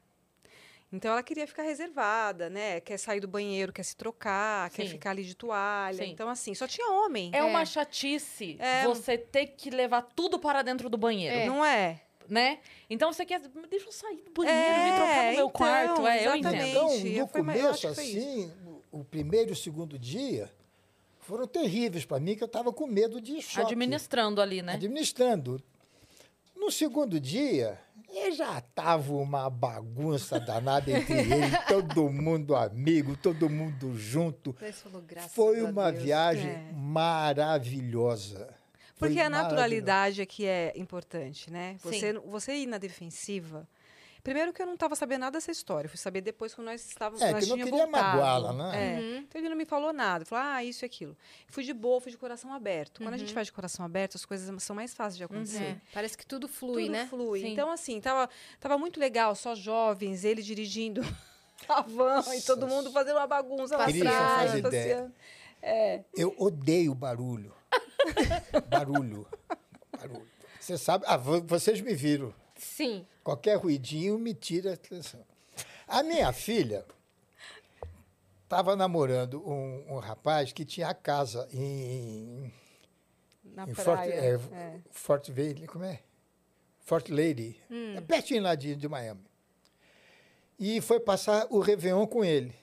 Então 0.91 1.11
ela 1.11 1.21
queria 1.21 1.45
ficar 1.45 1.61
reservada, 1.63 2.49
né? 2.49 2.79
Quer 2.79 2.97
sair 2.97 3.19
do 3.19 3.27
banheiro, 3.27 3.71
quer 3.71 3.83
se 3.83 3.95
trocar, 3.95 4.69
quer 4.71 4.83
Sim. 4.83 4.89
ficar 4.89 5.11
ali 5.11 5.23
de 5.23 5.35
toalha. 5.35 6.03
Sim. 6.03 6.11
Então, 6.11 6.27
assim, 6.27 6.55
só 6.55 6.67
tinha 6.67 6.87
homem. 6.91 7.29
É 7.33 7.43
uma 7.43 7.63
chatice 7.63 8.57
É. 8.59 8.83
você 8.85 9.17
ter 9.17 9.47
que 9.47 9.69
levar 9.69 10.01
tudo 10.01 10.39
para 10.39 10.63
dentro 10.63 10.89
do 10.89 10.97
banheiro, 10.97 11.35
É. 11.35 11.45
Não 11.45 11.63
é? 11.63 12.01
né? 12.27 12.59
Então 12.89 13.11
você 13.11 13.25
quer. 13.25 13.39
Deixa 13.69 13.87
eu 13.87 13.91
sair 13.91 14.17
do 14.21 14.31
banheiro, 14.31 14.59
É, 14.59 14.83
me 14.85 14.95
trocar 14.97 15.15
no 15.15 15.23
meu 15.23 15.31
então, 15.33 15.49
quarto. 15.49 16.07
É, 16.07 16.27
eu 16.27 16.35
exatamente. 16.35 16.47
entendo. 16.47 16.67
Então, 16.69 16.91
eu 16.93 16.99
no 17.11 17.17
eu 17.17 17.27
começo, 17.27 17.87
assim, 17.87 18.51
o 18.65 18.99
o 18.99 19.03
primeiro 19.03 19.49
e 19.49 19.53
o 19.53 19.55
segundo 19.55 19.97
dia 19.99 20.51
foram 21.19 21.45
terríveis 21.47 22.05
para 22.05 22.19
mim, 22.19 22.35
que 22.35 22.41
eu 22.43 22.47
estava 22.47 22.73
com 22.73 22.87
medo 22.87 23.21
de 23.21 23.39
choque. 23.41 23.61
Administrando 23.67 24.41
ali, 24.41 24.61
né? 24.63 24.73
administrando. 24.73 25.61
No 26.55 26.71
segundo 26.71 27.19
dia, 27.19 27.79
já 28.31 28.59
estava 28.59 29.13
uma 29.13 29.49
bagunça 29.49 30.39
danada 30.39 30.89
entre 30.91 31.13
eles, 31.19 31.65
todo 31.67 32.09
mundo 32.09 32.55
amigo, 32.55 33.15
todo 33.17 33.49
mundo 33.49 33.97
junto. 33.97 34.53
Falou, 34.73 35.03
Foi 35.29 35.59
a 35.61 35.65
uma 35.65 35.91
Deus. 35.91 36.03
viagem 36.03 36.49
É. 36.49 36.71
maravilhosa. 36.73 38.47
Foi 38.95 39.07
Porque 39.09 39.19
a 39.19 39.29
maravilhosa. 39.29 39.43
naturalidade 39.43 40.21
é 40.21 40.25
que 40.25 40.45
é 40.45 40.73
importante, 40.75 41.51
né? 41.51 41.77
Sim. 41.79 41.89
Você, 41.89 42.13
você 42.13 42.53
ir 42.55 42.65
na 42.67 42.77
defensiva. 42.77 43.67
Primeiro 44.23 44.51
que 44.51 44.61
eu 44.61 44.65
não 44.65 44.73
estava 44.73 44.95
sabendo 44.95 45.21
nada 45.21 45.37
dessa 45.37 45.49
história. 45.51 45.89
Fui 45.89 45.97
saber 45.97 46.21
depois 46.21 46.53
que 46.53 46.61
nós 46.61 46.85
estávamos. 46.85 47.21
É, 47.21 47.31
nós 47.31 47.43
que 47.45 47.49
não 47.49 47.57
queria 47.57 47.87
magoá-la, 47.87 48.53
né? 48.53 48.95
É. 48.95 48.99
Uhum. 48.99 49.17
Então 49.19 49.39
ele 49.41 49.49
não 49.49 49.55
me 49.55 49.65
falou 49.65 49.93
nada. 49.93 50.25
Falou, 50.25 50.43
ah, 50.45 50.63
isso 50.63 50.83
e 50.83 50.87
aquilo. 50.87 51.15
Fui 51.47 51.63
de 51.63 51.73
boa, 51.73 52.01
fui 52.01 52.11
de 52.11 52.17
coração 52.17 52.53
aberto. 52.53 53.01
Quando 53.01 53.13
a 53.13 53.17
gente 53.17 53.33
faz 53.33 53.47
de 53.47 53.53
coração 53.53 53.85
aberto, 53.85 54.15
as 54.15 54.25
coisas 54.25 54.61
são 54.63 54.75
mais 54.75 54.93
fáceis 54.93 55.17
de 55.17 55.23
acontecer. 55.23 55.63
É, 55.63 55.77
parece 55.93 56.17
que 56.17 56.25
tudo 56.25 56.47
flui, 56.47 56.83
Tudo 56.83 56.91
né? 56.91 57.07
flui. 57.09 57.41
Sim. 57.41 57.53
Então, 57.53 57.71
assim, 57.71 57.99
tava, 58.01 58.29
tava 58.59 58.77
muito 58.77 58.99
legal, 58.99 59.35
só 59.35 59.55
jovens, 59.55 60.23
ele 60.25 60.41
dirigindo 60.41 61.01
a 61.67 61.81
van 61.81 62.21
e 62.35 62.41
todo 62.41 62.61
Nossa. 62.61 62.75
mundo 62.75 62.91
fazendo 62.91 63.17
uma 63.17 63.27
bagunça 63.27 63.77
lá 63.77 63.85
atrás, 63.85 64.49
ideia. 64.55 64.61
passeando. 64.63 65.13
É. 65.61 66.03
Eu 66.15 66.35
odeio 66.37 66.93
barulho. 66.93 67.53
barulho. 68.69 69.27
Barulho. 69.97 70.27
Você 70.59 70.77
sabe, 70.77 71.05
ah, 71.07 71.17
vo- 71.17 71.41
vocês 71.41 71.81
me 71.81 71.93
viram. 71.93 72.33
Sim. 72.55 73.05
Qualquer 73.29 73.57
ruidinho 73.57 74.17
me 74.17 74.33
tira 74.33 74.71
a 74.71 74.73
atenção. 74.73 75.23
A 75.87 76.01
minha 76.01 76.33
filha, 76.33 76.83
estava 78.43 78.75
namorando 78.75 79.47
um, 79.47 79.85
um 79.87 79.99
rapaz 79.99 80.51
que 80.51 80.65
tinha 80.65 80.91
casa 80.95 81.47
em, 81.53 82.51
Na 83.43 83.69
em 83.69 83.73
praia. 83.75 84.39
Fort, 84.39 84.51
é, 84.51 84.57
é. 84.57 84.81
Fort 84.89 85.29
como 85.67 85.85
é? 85.85 85.99
Fort 86.79 87.09
Lady. 87.09 87.61
É 87.95 88.01
pertinho 88.01 88.41
lá 88.41 88.55
de, 88.55 88.75
de 88.75 88.89
Miami. 88.89 89.23
E 90.57 90.81
foi 90.81 90.99
passar 90.99 91.45
o 91.51 91.59
Réveillon 91.59 92.07
com 92.07 92.25
ele. 92.25 92.55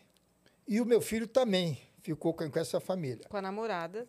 E 0.67 0.81
o 0.81 0.85
meu 0.85 1.01
filho 1.01 1.29
também 1.29 1.81
ficou 2.03 2.35
com, 2.35 2.51
com 2.51 2.59
essa 2.59 2.81
família. 2.81 3.25
Com 3.29 3.37
a 3.37 3.43
namorada. 3.43 4.05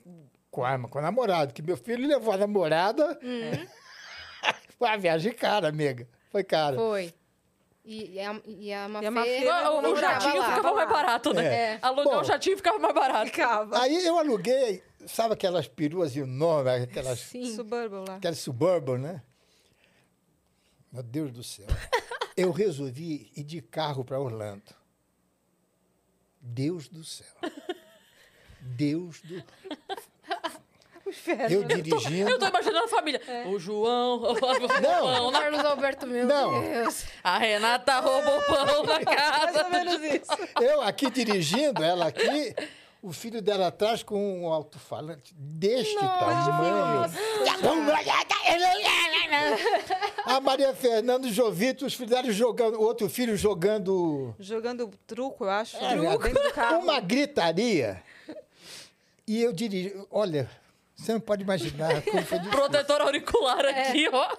Com 0.49 0.65
a, 0.65 0.89
com 0.89 0.97
a 0.97 1.01
namorada, 1.03 1.53
que 1.53 1.61
meu 1.61 1.77
filho 1.77 2.07
levou 2.07 2.33
a 2.33 2.37
namorada. 2.37 3.15
Foi 4.79 4.87
uma 4.87 4.97
viagem 4.97 5.31
cara, 5.33 5.67
amiga. 5.67 6.07
Foi 6.37 6.43
cara. 6.43 6.75
Foi. 6.75 7.11
E, 7.83 8.11
e 8.15 8.19
a, 8.19 8.41
e 8.45 8.71
a 8.73 8.87
Mafê... 8.87 9.09
Mafê 9.09 9.49
O, 9.49 9.93
o 9.93 9.95
jatinho 9.95 10.37
lá. 10.37 10.55
ficava 10.55 10.75
mais 10.75 10.89
barato, 10.89 11.33
né? 11.33 11.45
É. 11.45 11.79
Alugar 11.81 12.13
Bom. 12.15 12.21
um 12.21 12.23
jatinho 12.23 12.57
ficava 12.57 12.77
mais 12.77 12.93
barato. 12.93 13.25
Ficava. 13.25 13.81
Aí 13.81 14.05
eu 14.05 14.19
aluguei, 14.19 14.83
sabe 15.07 15.33
aquelas 15.33 15.67
peruas 15.67 16.15
enormes, 16.15 16.83
aquelas, 16.83 17.19
Sim. 17.21 17.55
Suburban 17.55 18.03
lá. 18.07 18.17
aquelas 18.17 18.37
suburban, 18.37 18.99
né? 18.99 19.23
Meu 20.91 21.01
Deus 21.01 21.31
do 21.31 21.43
céu. 21.43 21.65
Eu 22.37 22.51
resolvi 22.51 23.31
ir 23.35 23.43
de 23.43 23.63
carro 23.63 24.05
para 24.05 24.19
Orlando. 24.19 24.75
Deus 26.39 26.87
do 26.87 27.03
céu. 27.03 27.25
Deus 28.61 29.21
do. 29.21 29.43
Eu 31.49 31.63
dirigindo. 31.63 32.29
Eu 32.29 32.39
tô 32.39 32.47
imaginando 32.47 32.85
a 32.85 32.87
família. 32.87 33.21
O 33.47 33.59
João, 33.59 34.21
o 34.21 34.33
Não. 34.33 35.01
pão 35.01 35.31
na... 35.31 35.39
Carlos 35.39 35.65
Alberto, 35.65 36.07
meu 36.07 36.25
Não. 36.25 36.61
Deus. 36.61 37.05
A 37.23 37.37
Renata 37.37 37.99
roubou 37.99 38.41
pão 38.43 38.83
na 38.83 38.93
Mais 38.93 39.05
casa. 39.05 39.63
ou 39.65 39.69
menos 39.71 40.01
isso. 40.03 40.31
Eu 40.61 40.81
aqui 40.81 41.09
dirigindo, 41.09 41.83
ela 41.83 42.07
aqui, 42.07 42.55
o 43.01 43.11
filho 43.13 43.41
dela 43.41 43.67
atrás 43.67 44.03
com 44.03 44.43
um 44.43 44.51
alto-falante 44.51 45.33
deste 45.37 45.95
tamanho. 45.95 47.05
A 50.25 50.39
Maria 50.41 50.73
Fernanda, 50.73 51.27
o 51.27 51.31
Jovito, 51.31 51.85
os 51.85 51.93
filhos 51.93 52.11
dela 52.11 52.31
jogando, 52.31 52.75
o 52.75 52.81
outro 52.81 53.09
filho 53.09 53.35
jogando 53.37 54.35
Jogando 54.39 54.91
truco, 55.05 55.45
eu 55.45 55.49
acho. 55.49 55.77
É, 55.77 55.95
dentro 56.17 56.43
do 56.43 56.51
carro. 56.53 56.79
uma 56.79 56.99
gritaria. 56.99 58.01
E 59.27 59.41
eu 59.41 59.51
dirigi, 59.51 59.93
olha, 60.09 60.49
você 60.97 61.13
não 61.13 61.19
pode 61.19 61.43
imaginar 61.43 62.01
como 62.01 62.21
foi 62.23 62.39
difícil. 62.39 62.59
Protetor 62.59 63.01
auricular 63.01 63.65
aqui, 63.65 64.09
ó. 64.11 64.35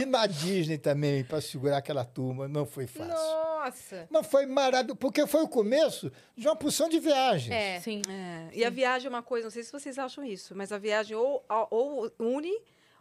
E 0.00 0.06
na 0.06 0.26
Disney 0.26 0.78
também, 0.78 1.24
para 1.24 1.40
segurar 1.40 1.78
aquela 1.78 2.04
turma, 2.04 2.46
não 2.46 2.64
foi 2.64 2.86
fácil. 2.86 3.14
Nossa. 3.14 4.06
Mas 4.10 4.26
foi 4.26 4.46
maravilhoso, 4.46 4.96
porque 4.96 5.26
foi 5.26 5.42
o 5.42 5.48
começo 5.48 6.12
de 6.36 6.46
uma 6.46 6.56
porção 6.56 6.88
de 6.88 6.98
viagens. 6.98 7.50
É. 7.50 7.80
Sim. 7.80 8.02
É, 8.08 8.48
E 8.52 8.64
a 8.64 8.70
viagem 8.70 9.06
é 9.06 9.08
uma 9.08 9.22
coisa, 9.22 9.46
não 9.46 9.50
sei 9.50 9.62
se 9.62 9.72
vocês 9.72 9.98
acham 9.98 10.24
isso, 10.24 10.54
mas 10.54 10.72
a 10.72 10.78
viagem 10.78 11.16
ou, 11.16 11.44
ou 11.70 12.10
une, 12.18 12.56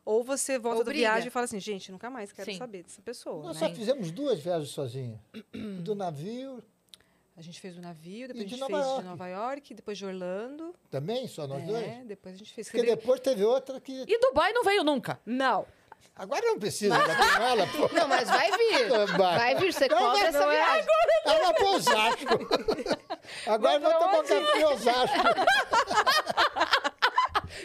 ou 0.06 0.24
você 0.24 0.58
volta 0.58 0.84
da 0.84 0.92
viagem 0.92 1.28
e 1.28 1.32
fala 1.32 1.46
assim, 1.46 1.60
gente, 1.60 1.92
nunca 1.92 2.10
mais 2.10 2.32
quero 2.32 2.52
Sim. 2.52 2.58
saber 2.58 2.84
dessa 2.84 3.02
pessoa. 3.02 3.44
Nós 3.44 3.60
né? 3.60 3.68
só 3.68 3.76
fizemos 3.76 4.10
duas 4.12 4.40
viagens 4.40 4.70
sozinhos. 4.70 5.20
Do 5.82 5.94
navio 5.94 6.64
A 7.38 7.42
gente 7.42 7.62
fez 7.62 7.78
o 7.78 7.82
navio, 7.82 8.28
depois 8.28 8.46
a 8.46 8.50
gente 8.50 8.60
Nova 8.60 8.74
fez 8.74 8.86
York. 8.88 9.02
de 9.04 9.08
Nova 9.10 9.28
York, 9.28 9.74
depois 9.76 9.98
de 9.98 10.06
Orlando. 10.06 10.74
também, 10.90 11.28
só 11.28 11.46
nós 11.46 11.64
dois. 11.64 11.86
É, 11.86 12.02
depois 12.04 12.34
a 12.34 12.38
gente 12.40 12.52
fez. 12.52 12.68
Porque 12.68 12.84
depois 12.86 13.20
teve 13.20 13.44
outra 13.46 13.80
que. 13.80 14.06
E 14.08 14.20
Dubai 14.20 14.52
não 14.54 14.64
veio 14.64 14.84
nunca. 14.84 15.20
Não. 15.24 15.66
Agora 16.16 16.42
não 16.48 16.58
precisa, 16.58 16.96
ela, 16.96 17.68
pô. 17.68 17.88
Não, 17.94 18.08
mas 18.08 18.28
vai 18.28 18.50
vir. 18.52 18.90
Vai. 19.18 19.56
Vir, 19.56 19.72
você 19.72 19.88
Não, 19.88 19.98
cobra 20.00 20.14
mas 20.18 20.24
essa 20.36 20.40
não 20.40 20.52
é 20.52 20.56
viagem. 20.56 20.86
Ela 21.26 21.54
pra 21.54 21.66
Osasco. 21.70 22.40
Agora 23.46 23.80
vai 23.86 23.94
tomar 23.94 24.18
café 24.18 24.60
em 24.60 24.64
Osasco. 24.66 25.18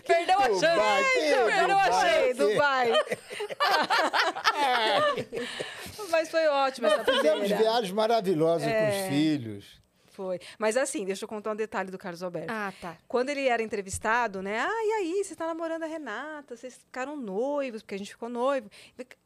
Perdeu 0.06 0.38
a 0.38 0.42
chance. 0.48 0.60
Dubai, 0.60 1.04
Perdeu 1.14 1.78
a 1.78 1.88
Dubai. 1.88 1.92
chance. 1.92 2.26
Ei, 2.26 2.34
Dubai. 2.34 2.92
Mas 6.10 6.30
foi 6.30 6.46
ótimo 6.48 6.86
essa 6.86 7.04
Fizemos 7.04 7.48
viagens 7.48 7.92
maravilhosas 7.92 8.66
com 8.68 8.74
É. 8.74 9.02
os 9.02 9.08
filhos. 9.08 9.82
Foi. 10.12 10.38
Mas 10.58 10.76
assim, 10.76 11.06
deixa 11.06 11.24
eu 11.24 11.28
contar 11.28 11.52
um 11.52 11.56
detalhe 11.56 11.90
do 11.90 11.96
Carlos 11.96 12.22
Alberto. 12.22 12.52
Ah, 12.52 12.70
tá. 12.80 12.98
Quando 13.08 13.30
ele 13.30 13.48
era 13.48 13.62
entrevistado, 13.62 14.42
né? 14.42 14.60
Ah, 14.60 14.84
e 14.84 14.92
aí, 15.00 15.24
você 15.24 15.34
tá 15.34 15.46
namorando 15.46 15.84
a 15.84 15.86
Renata, 15.86 16.54
vocês 16.54 16.74
ficaram 16.74 17.16
noivos, 17.16 17.82
porque 17.82 17.94
a 17.94 17.98
gente 17.98 18.10
ficou 18.10 18.28
noivo. 18.28 18.68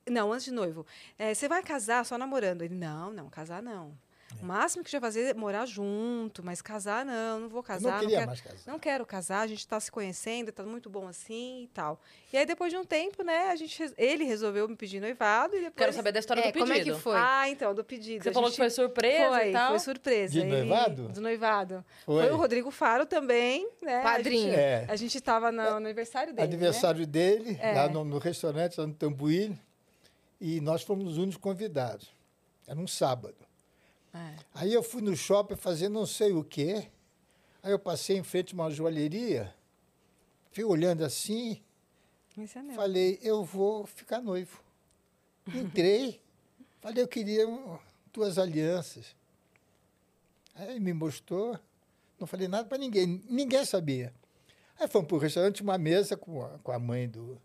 Não, 0.09 0.33
antes 0.33 0.45
de 0.45 0.53
noivo. 0.53 0.87
É, 1.19 1.35
você 1.35 1.49
vai 1.49 1.61
casar 1.61 2.05
só 2.05 2.17
namorando? 2.17 2.63
Ele, 2.63 2.75
não, 2.75 3.13
não, 3.13 3.29
casar 3.29 3.61
não. 3.61 3.99
O 4.43 4.47
máximo 4.47 4.83
que 4.83 4.89
a 4.89 4.91
gente 4.91 5.01
vai 5.01 5.11
fazer 5.11 5.23
é 5.31 5.35
morar 5.35 5.67
junto, 5.67 6.43
mas 6.45 6.61
casar 6.63 7.05
não, 7.05 7.41
não 7.41 7.49
vou 7.49 7.61
Eu 7.61 7.63
casar. 7.63 7.93
não 7.93 7.99
queria 8.01 8.17
quero, 8.19 8.27
mais 8.29 8.41
casar. 8.41 8.71
não 8.73 8.79
quero 8.79 9.07
casar, 9.07 9.41
a 9.41 9.47
gente 9.47 9.59
está 9.61 9.79
se 9.81 9.91
conhecendo, 9.91 10.53
tá 10.53 10.63
muito 10.63 10.89
bom 10.91 11.07
assim 11.09 11.63
e 11.65 11.69
tal. 11.69 12.01
E 12.33 12.37
aí, 12.37 12.45
depois 12.47 12.71
de 12.73 12.77
um 12.79 12.85
tempo, 12.85 13.23
né, 13.23 13.49
a 13.51 13.57
gente, 13.57 13.93
ele 13.97 14.25
resolveu 14.25 14.69
me 14.69 14.77
pedir 14.77 15.01
noivado 15.01 15.55
e 15.55 15.61
depois... 15.61 15.75
Quero 15.77 15.93
saber 15.93 16.13
da 16.13 16.19
história 16.21 16.41
É, 16.41 16.45
do 16.49 16.53
pedido. 16.53 16.67
como 16.67 16.73
é 16.79 16.85
que 16.85 16.95
foi? 16.95 17.17
Ah, 17.17 17.49
então, 17.49 17.75
do 17.75 17.83
pedido. 17.85 18.23
Você 18.23 18.29
A 18.29 18.33
falou 18.33 18.49
gente- 18.49 18.57
que 18.57 18.63
foi 18.63 18.71
surpresa 18.71 19.37
foi, 19.39 19.49
e 19.49 19.53
tal. 19.53 19.69
Foi 19.71 19.79
surpresa. 19.79 20.33
De 20.33 20.41
Ele- 20.41 20.49
noivado? 20.51 21.09
Do 21.09 21.21
noivado. 21.21 21.85
Foi. 22.05 22.23
Foi 22.25 22.33
o 22.33 22.37
Rodrigo 22.37 22.71
Faro 22.71 23.07
também, 23.07 23.69
né? 23.81 24.03
Padrinho. 24.03 24.49
A 24.49 24.51
gente, 24.51 24.61
É. 24.61 24.87
a 24.89 24.97
gente 24.97 25.21
tava 25.21 25.51
no, 25.53 25.61
aniversário 25.63 26.35
dele. 26.35 26.47
Aniversário 26.49 27.07
dele, 27.07 27.57
É. 27.61 27.73
lá 27.75 27.89
no, 27.89 28.05
no 28.05 28.19
restaurante, 28.19 28.79
lá 28.79 28.87
no 28.87 28.95
Tambuí. 28.95 29.57
E 30.41 30.61
nós 30.61 30.83
fomos 30.83 31.13
os 31.13 31.17
únicos 31.17 31.39
convidados. 31.39 32.11
Era 32.67 32.79
um 32.79 32.87
sábado. 32.87 33.37
É. 34.17 34.35
Aí 34.55 34.73
eu 34.73 34.83
fui 34.83 35.03
no 35.03 35.15
shopping 35.17 35.57
fazer 35.57 35.89
não 35.89 36.07
sei 36.07 36.33
o 36.33 36.43
quê. 36.43 36.89
Aí 37.63 37.73
eu 37.73 37.79
passei 37.79 38.17
em 38.17 38.23
frente 38.23 38.55
a 38.55 38.55
uma 38.55 38.71
joalheria, 38.71 39.53
fui 40.53 40.63
olhando 40.65 41.05
assim, 41.05 41.61
é 42.73 42.75
falei, 42.75 43.19
eu 43.23 43.43
vou 43.45 43.87
ficar 43.87 44.21
noivo. 44.21 44.61
Entrei, 45.53 46.21
falei, 46.81 47.03
eu 47.03 47.09
queria 47.09 47.45
duas 48.13 48.39
alianças. 48.39 49.17
Aí 50.55 50.79
me 50.81 50.93
mostrou, 50.93 51.59
não 52.19 52.27
falei 52.27 52.47
nada 52.49 52.69
para 52.69 52.79
ninguém, 52.79 53.21
ninguém 53.29 53.65
sabia. 53.65 54.15
Aí 54.79 54.87
fomos 54.89 55.09
para 55.09 55.17
o 55.17 55.21
restaurante, 55.21 55.63
uma 55.63 55.77
mesa 55.77 56.17
com 56.17 56.45
a, 56.45 56.59
com 56.61 56.71
a 56.71 56.79
mãe 56.79 57.09
do, 57.09 57.41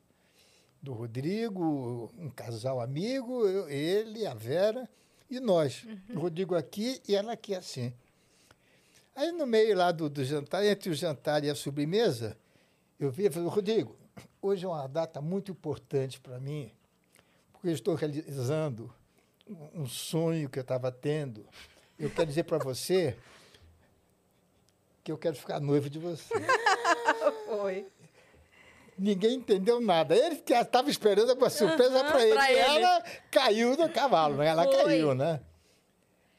do 0.81 0.93
Rodrigo, 0.93 2.11
um 2.17 2.29
casal 2.29 2.79
amigo, 2.79 3.47
eu- 3.47 3.69
ele, 3.69 4.25
a 4.27 4.33
Vera 4.33 4.87
e 5.31 5.39
nós. 5.39 5.85
O 6.13 6.19
Rodrigo 6.19 6.55
aqui 6.55 7.01
e 7.07 7.15
ela 7.15 7.31
aqui 7.33 7.55
assim. 7.55 7.93
Aí 9.15 9.31
no 9.31 9.45
meio 9.47 9.75
lá 9.75 9.91
do, 9.91 10.09
do 10.09 10.23
jantar, 10.23 10.63
entre 10.65 10.89
o 10.89 10.93
jantar 10.93 11.43
e 11.43 11.49
a 11.49 11.55
sobremesa, 11.55 12.37
eu 12.99 13.11
vi 13.11 13.25
e 13.25 13.29
falei, 13.31 13.49
Rodrigo, 13.49 13.95
hoje 14.41 14.65
é 14.65 14.67
uma 14.67 14.87
data 14.87 15.19
muito 15.21 15.51
importante 15.51 16.19
para 16.19 16.39
mim, 16.39 16.71
porque 17.51 17.67
eu 17.67 17.73
estou 17.73 17.95
realizando 17.95 18.93
um- 19.47 19.81
um 19.81 19.87
sonho 19.87 20.49
que 20.49 20.59
eu 20.59 20.61
estava 20.61 20.91
tendo. 20.91 21.45
Eu 21.99 22.09
quero 22.09 22.27
dizer 22.27 22.43
para 22.43 22.57
você 22.57 23.15
que 25.03 25.11
eu 25.11 25.17
quero 25.17 25.35
ficar 25.35 25.59
noivo 25.59 25.89
de 25.89 25.99
você. 25.99 26.33
Foi. 27.47 27.85
Ninguém 29.01 29.35
entendeu 29.35 29.81
nada. 29.81 30.15
Ele 30.15 30.35
que 30.35 30.53
estava 30.53 30.89
esperando 30.89 31.33
uma 31.33 31.49
surpresa 31.49 32.03
para 32.03 32.23
ele. 32.25 32.37
ele. 32.39 32.59
ela 32.83 33.03
caiu 33.31 33.75
do 33.75 33.89
cavalo, 33.89 34.35
né? 34.37 34.47
Ela 34.47 34.63
Foi. 34.63 34.75
caiu, 34.83 35.15
né? 35.15 35.39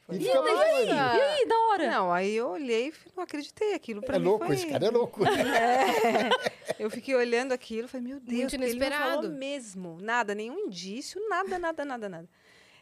E 0.09 0.15
E 0.17 0.19
ficamos 0.25 0.49
aí? 0.49 0.85
noivos. 0.85 0.93
E 0.93 1.21
aí, 1.21 1.45
da 1.47 1.55
hora? 1.59 1.91
Não, 1.91 2.11
aí 2.13 2.33
eu 2.35 2.49
olhei 2.49 2.87
e 2.89 2.93
não 3.15 3.23
acreditei. 3.23 3.73
Aquilo 3.73 4.01
pra 4.01 4.15
É 4.15 4.19
mim 4.19 4.25
louco, 4.25 4.45
foi... 4.45 4.55
esse 4.55 4.67
cara 4.67 4.85
é 4.85 4.89
louco. 4.89 5.21
É. 5.27 6.29
Eu 6.79 6.89
fiquei 6.89 7.15
olhando 7.15 7.51
aquilo 7.51 7.85
e 7.85 7.87
falei, 7.89 8.07
meu 8.07 8.19
Deus, 8.19 8.39
Muito 8.39 8.51
porque 8.51 8.65
ele 8.65 8.79
não 8.79 8.91
falou 8.91 9.07
inesperado. 9.25 9.29
mesmo. 9.37 9.97
Nada, 10.01 10.33
nenhum 10.35 10.57
indício, 10.59 11.21
nada, 11.29 11.59
nada, 11.59 11.85
nada, 11.85 12.09
nada. 12.09 12.29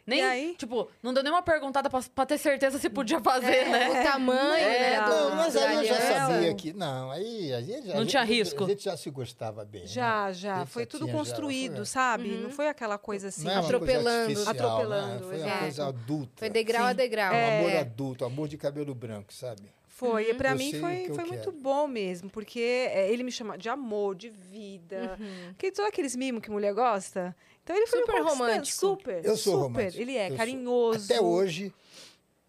Nem, 0.05 0.19
E 0.19 0.21
aí? 0.23 0.55
tipo, 0.57 0.89
não 1.01 1.13
deu 1.13 1.21
nenhuma 1.23 1.41
perguntada 1.43 1.89
pra, 1.89 1.99
pra 2.15 2.25
ter 2.25 2.37
certeza 2.37 2.79
se 2.79 2.89
podia 2.89 3.19
fazer, 3.21 3.67
né? 3.69 3.89
O 3.89 4.03
tamanho, 4.03 4.53
É, 4.65 4.91
né? 4.91 4.99
Não, 5.07 5.35
mas 5.35 5.55
aí 5.55 5.75
eu 5.77 5.83
já 5.85 6.01
sabia 6.01 6.53
que. 6.55 6.73
Não, 6.73 7.11
aí 7.11 7.53
a 7.53 7.61
gente 7.61 7.87
já. 7.87 7.93
Não 7.95 8.01
a 8.01 8.05
tinha 8.05 8.25
gente- 8.25 8.37
risco. 8.37 8.63
A 8.63 8.67
gente 8.67 8.83
já 8.83 8.97
se 8.97 9.09
gostava 9.09 9.63
bem. 9.63 9.81
né? 9.81 9.87
Já, 9.87 10.25
A 10.25 10.33
já. 10.33 10.65
Foi 10.65 10.85
tudo 10.85 11.05
tinha, 11.05 11.13
já, 11.13 11.17
construído, 11.19 11.75
foi- 11.77 11.85
sabe? 11.85 12.29
Não 12.29 12.49
foi 12.49 12.67
aquela 12.67 12.97
coisa 12.97 13.27
assim. 13.27 13.43
Não 13.45 13.51
é 13.51 13.55
uma 13.59 13.65
Atropelando. 13.65 14.33
Coisa 14.33 14.51
Atropelando, 14.51 15.27
Né? 15.27 15.37
Foi 15.37 15.43
uma 15.49 15.57
coisa 15.59 15.87
adulta. 15.87 16.31
Foi 16.37 16.49
degrau 16.49 16.85
a 16.85 16.89
Sim. 16.89 16.95
degrau. 16.95 17.33
Um 17.33 17.59
amor 17.59 17.69
É. 17.71 17.79
adulto, 17.79 18.25
amor 18.25 18.47
de 18.47 18.57
cabelo 18.57 18.95
branco, 18.95 19.33
sabe? 19.33 19.61
Foi, 19.87 20.31
e 20.31 20.33
pra 20.33 20.51
Eu 20.51 20.57
mim 20.57 20.73
foi, 20.79 21.11
foi 21.13 21.25
muito 21.25 21.51
bom 21.51 21.85
mesmo, 21.87 22.27
porque 22.27 22.59
é, 22.91 23.11
ele 23.11 23.21
me 23.21 23.31
chama 23.31 23.55
de 23.55 23.69
amor, 23.69 24.15
de 24.15 24.29
vida. 24.29 25.15
Uhum. 25.19 25.53
Que 25.59 25.71
todos 25.71 25.87
aqueles 25.87 26.15
mimos 26.15 26.41
que 26.41 26.49
mulher 26.49 26.73
gosta. 26.73 27.35
Então 27.63 27.75
ele 27.75 27.87
foi 27.87 27.99
Super 27.99 28.21
romântico. 28.23 28.79
Super, 28.79 29.25
Eu 29.25 29.37
sou 29.37 29.53
super. 29.53 29.63
romântico. 29.63 30.01
Ele 30.01 30.15
é 30.17 30.25
Eu 30.25 30.29
sou. 30.29 30.37
carinhoso. 30.37 31.05
Até 31.05 31.21
hoje, 31.21 31.73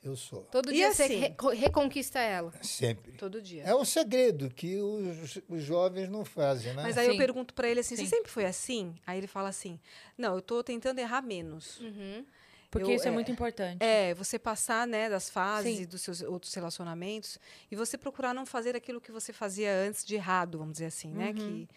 eu 0.02 0.16
sou. 0.16 0.40
Todo 0.50 0.70
E 0.70 0.74
dia 0.74 0.92
você 0.92 1.02
assim? 1.04 1.16
reco- 1.18 1.50
reconquista 1.50 2.18
ela. 2.18 2.52
Sempre. 2.62 3.12
Todo 3.12 3.40
dia. 3.40 3.62
É 3.64 3.74
um 3.74 3.84
segredo 3.84 4.48
que 4.50 4.76
os, 4.78 5.38
os 5.48 5.62
jovens 5.62 6.08
não 6.08 6.24
fazem, 6.24 6.72
né? 6.74 6.82
Mas 6.82 6.96
aí 6.98 7.06
eu 7.06 7.12
Sim. 7.12 7.18
pergunto 7.18 7.52
pra 7.54 7.68
ele 7.68 7.80
assim, 7.80 7.94
Sim. 7.96 8.04
você 8.06 8.16
sempre 8.16 8.30
foi 8.32 8.46
assim? 8.46 8.94
Aí 9.06 9.18
ele 9.18 9.26
fala 9.26 9.48
assim, 9.50 9.78
não, 10.16 10.34
eu 10.34 10.42
tô 10.42 10.62
tentando 10.64 10.98
errar 10.98 11.22
menos. 11.22 11.78
Uhum. 11.80 12.24
Porque 12.70 12.90
Eu, 12.90 12.96
isso 12.96 13.04
é, 13.04 13.08
é, 13.10 13.12
muito 13.12 13.30
importante. 13.30 13.82
É, 13.84 14.14
você 14.14 14.38
passar, 14.38 14.86
né, 14.86 15.10
das 15.10 15.28
fases 15.28 15.76
Sim. 15.76 15.82
e 15.82 15.86
dos 15.86 16.00
seus 16.00 16.22
outros 16.22 16.54
relacionamentos 16.54 17.38
e 17.70 17.76
você 17.76 17.98
procurar 17.98 18.32
não 18.32 18.46
fazer 18.46 18.74
aquilo 18.74 18.98
que 18.98 19.12
você 19.12 19.30
fazia 19.30 19.70
antes 19.74 20.02
de 20.06 20.14
errado, 20.14 20.56
vamos 20.56 20.72
dizer 20.72 20.86
assim, 20.86 21.12
né? 21.12 21.34
Que 21.34 21.68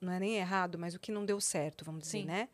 não 0.00 0.12
é 0.12 0.20
nem 0.20 0.36
errado, 0.36 0.78
mas 0.78 0.94
o 0.94 1.00
que 1.00 1.10
não 1.10 1.24
deu 1.24 1.40
certo, 1.40 1.84
vamos 1.84 2.02
dizer, 2.02 2.24
né? 2.24 2.48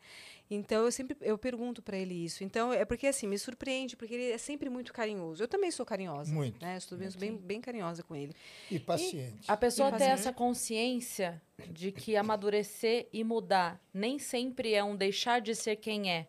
Então 0.53 0.83
eu 0.83 0.91
sempre 0.91 1.15
eu 1.21 1.37
pergunto 1.37 1.81
para 1.81 1.95
ele 1.95 2.13
isso. 2.13 2.43
Então 2.43 2.73
é 2.73 2.83
porque 2.83 3.07
assim 3.07 3.25
me 3.25 3.39
surpreende 3.39 3.95
porque 3.95 4.13
ele 4.13 4.31
é 4.31 4.37
sempre 4.37 4.69
muito 4.69 4.91
carinhoso. 4.91 5.41
Eu 5.41 5.47
também 5.47 5.71
sou 5.71 5.85
carinhosa, 5.85 6.33
Muito. 6.33 6.61
né? 6.61 6.75
Eu 6.75 6.81
sou 6.81 6.97
bem, 6.97 7.09
bem, 7.17 7.37
bem 7.37 7.61
carinhosa 7.61 8.03
com 8.03 8.13
ele. 8.13 8.35
E 8.69 8.77
paciente. 8.77 9.49
A 9.49 9.55
pessoa 9.55 9.87
E 9.89 9.97
ter 9.97 10.03
essa 10.03 10.33
consciência 10.33 11.41
de 11.69 11.91
que 11.93 12.17
amadurecer 12.17 13.07
e 13.13 13.23
mudar 13.23 13.79
nem 13.93 14.19
sempre 14.19 14.73
é 14.73 14.83
um 14.83 14.95
deixar 14.95 15.39
de 15.39 15.55
ser 15.55 15.77
quem 15.77 16.11
é. 16.11 16.27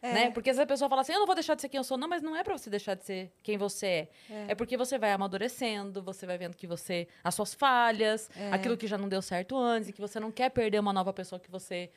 É. 0.00 0.12
Né? 0.12 0.30
Porque 0.30 0.50
essa 0.50 0.64
pessoa 0.64 0.88
fala 0.88 1.00
assim, 1.00 1.12
eu 1.14 1.18
não 1.18 1.26
vou 1.26 1.34
deixar 1.34 1.56
de 1.56 1.62
ser 1.62 1.68
quem 1.68 1.78
eu 1.78 1.82
sou. 1.84 1.96
Não, 1.96 2.06
mas 2.06 2.22
não 2.22 2.36
é 2.36 2.44
pra 2.44 2.56
você 2.56 2.70
deixar 2.70 2.94
de 2.94 3.04
ser 3.04 3.32
quem 3.42 3.56
você 3.58 3.86
é. 3.86 4.08
É, 4.48 4.54
porque 4.54 4.76
você 4.76 4.98
vai 4.98 5.10
amadurecendo, 5.10 6.00
você 6.02 6.24
vai 6.26 6.38
vendo 6.38 6.54
que 6.56 6.66
você... 6.66 7.08
As 7.24 7.34
suas 7.34 7.52
falhas, 7.54 8.30
É. 8.36 8.52
aquilo 8.52 8.76
que 8.76 8.86
já 8.86 8.96
não 8.96 9.08
deu 9.08 9.20
certo 9.22 9.56
antes, 9.56 9.88
e 9.88 9.92
que 9.92 10.00
você 10.00 10.20
não 10.20 10.30
quer 10.30 10.50
perder 10.50 10.78
uma 10.78 10.92
nova 10.92 11.12
pessoa 11.12 11.40
que 11.40 11.50
você 11.50 11.90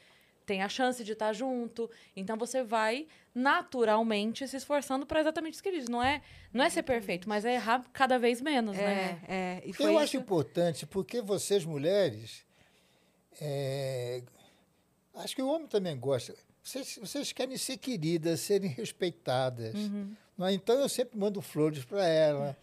tem 0.49 0.63
a 0.63 0.67
chance 0.67 1.03
de 1.03 1.11
estar 1.11 1.31
junto. 1.31 1.87
Então 2.15 2.35
você 2.35 2.63
vai 2.63 3.05
naturalmente 3.35 4.47
se 4.47 4.57
esforçando 4.57 5.05
pra 5.05 5.19
exatamente 5.19 5.53
isso 5.53 5.61
que 5.61 5.69
ele 5.69 5.77
diz. 5.77 5.87
Não 5.87 6.01
é, 6.01 6.23
não 6.51 6.65
é 6.65 6.69
ser 6.71 6.81
perfeito, 6.81 7.29
mas 7.29 7.45
é 7.45 7.53
errar 7.53 7.85
cada 7.93 8.17
vez 8.17 8.41
menos, 8.41 8.75
né? 8.75 9.21
É, 9.27 9.35
é, 9.35 9.61
e 9.63 9.71
foi 9.71 9.85
Eu 9.85 9.91
isso. 9.91 9.99
acho 9.99 10.17
importante, 10.17 10.87
porque 10.87 11.21
vocês, 11.21 11.63
mulheres, 11.63 12.43
é, 13.39 14.23
acho 15.17 15.35
que 15.35 15.41
o 15.43 15.47
homem 15.47 15.67
também 15.67 15.95
gosta. 15.95 16.33
Vocês, 16.63 16.97
vocês 16.99 17.31
querem 17.31 17.55
ser 17.55 17.77
queridas, 17.77 18.39
serem 18.39 18.71
respeitadas. 18.71 19.75
Uhum. 19.75 20.15
não 20.35 20.47
é? 20.47 20.53
Então, 20.53 20.79
eu 20.79 20.89
sempre 20.89 21.15
mando 21.15 21.39
flores 21.43 21.85
para 21.85 22.07
ela, 22.07 22.57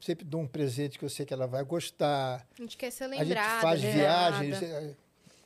sempre 0.00 0.24
dou 0.24 0.40
um 0.40 0.48
presente 0.48 0.98
que 0.98 1.04
eu 1.04 1.08
sei 1.08 1.24
que 1.24 1.32
ela 1.32 1.46
vai 1.46 1.62
gostar. 1.62 2.44
A 2.58 2.60
gente 2.60 2.76
quer 2.76 2.90
ser 2.90 3.04
a 3.04 3.06
lembrada. 3.06 3.50
gente 3.52 3.62
faz 3.62 3.82
né? 3.84 3.92
viagens, 3.92 4.62
é, 4.62 4.96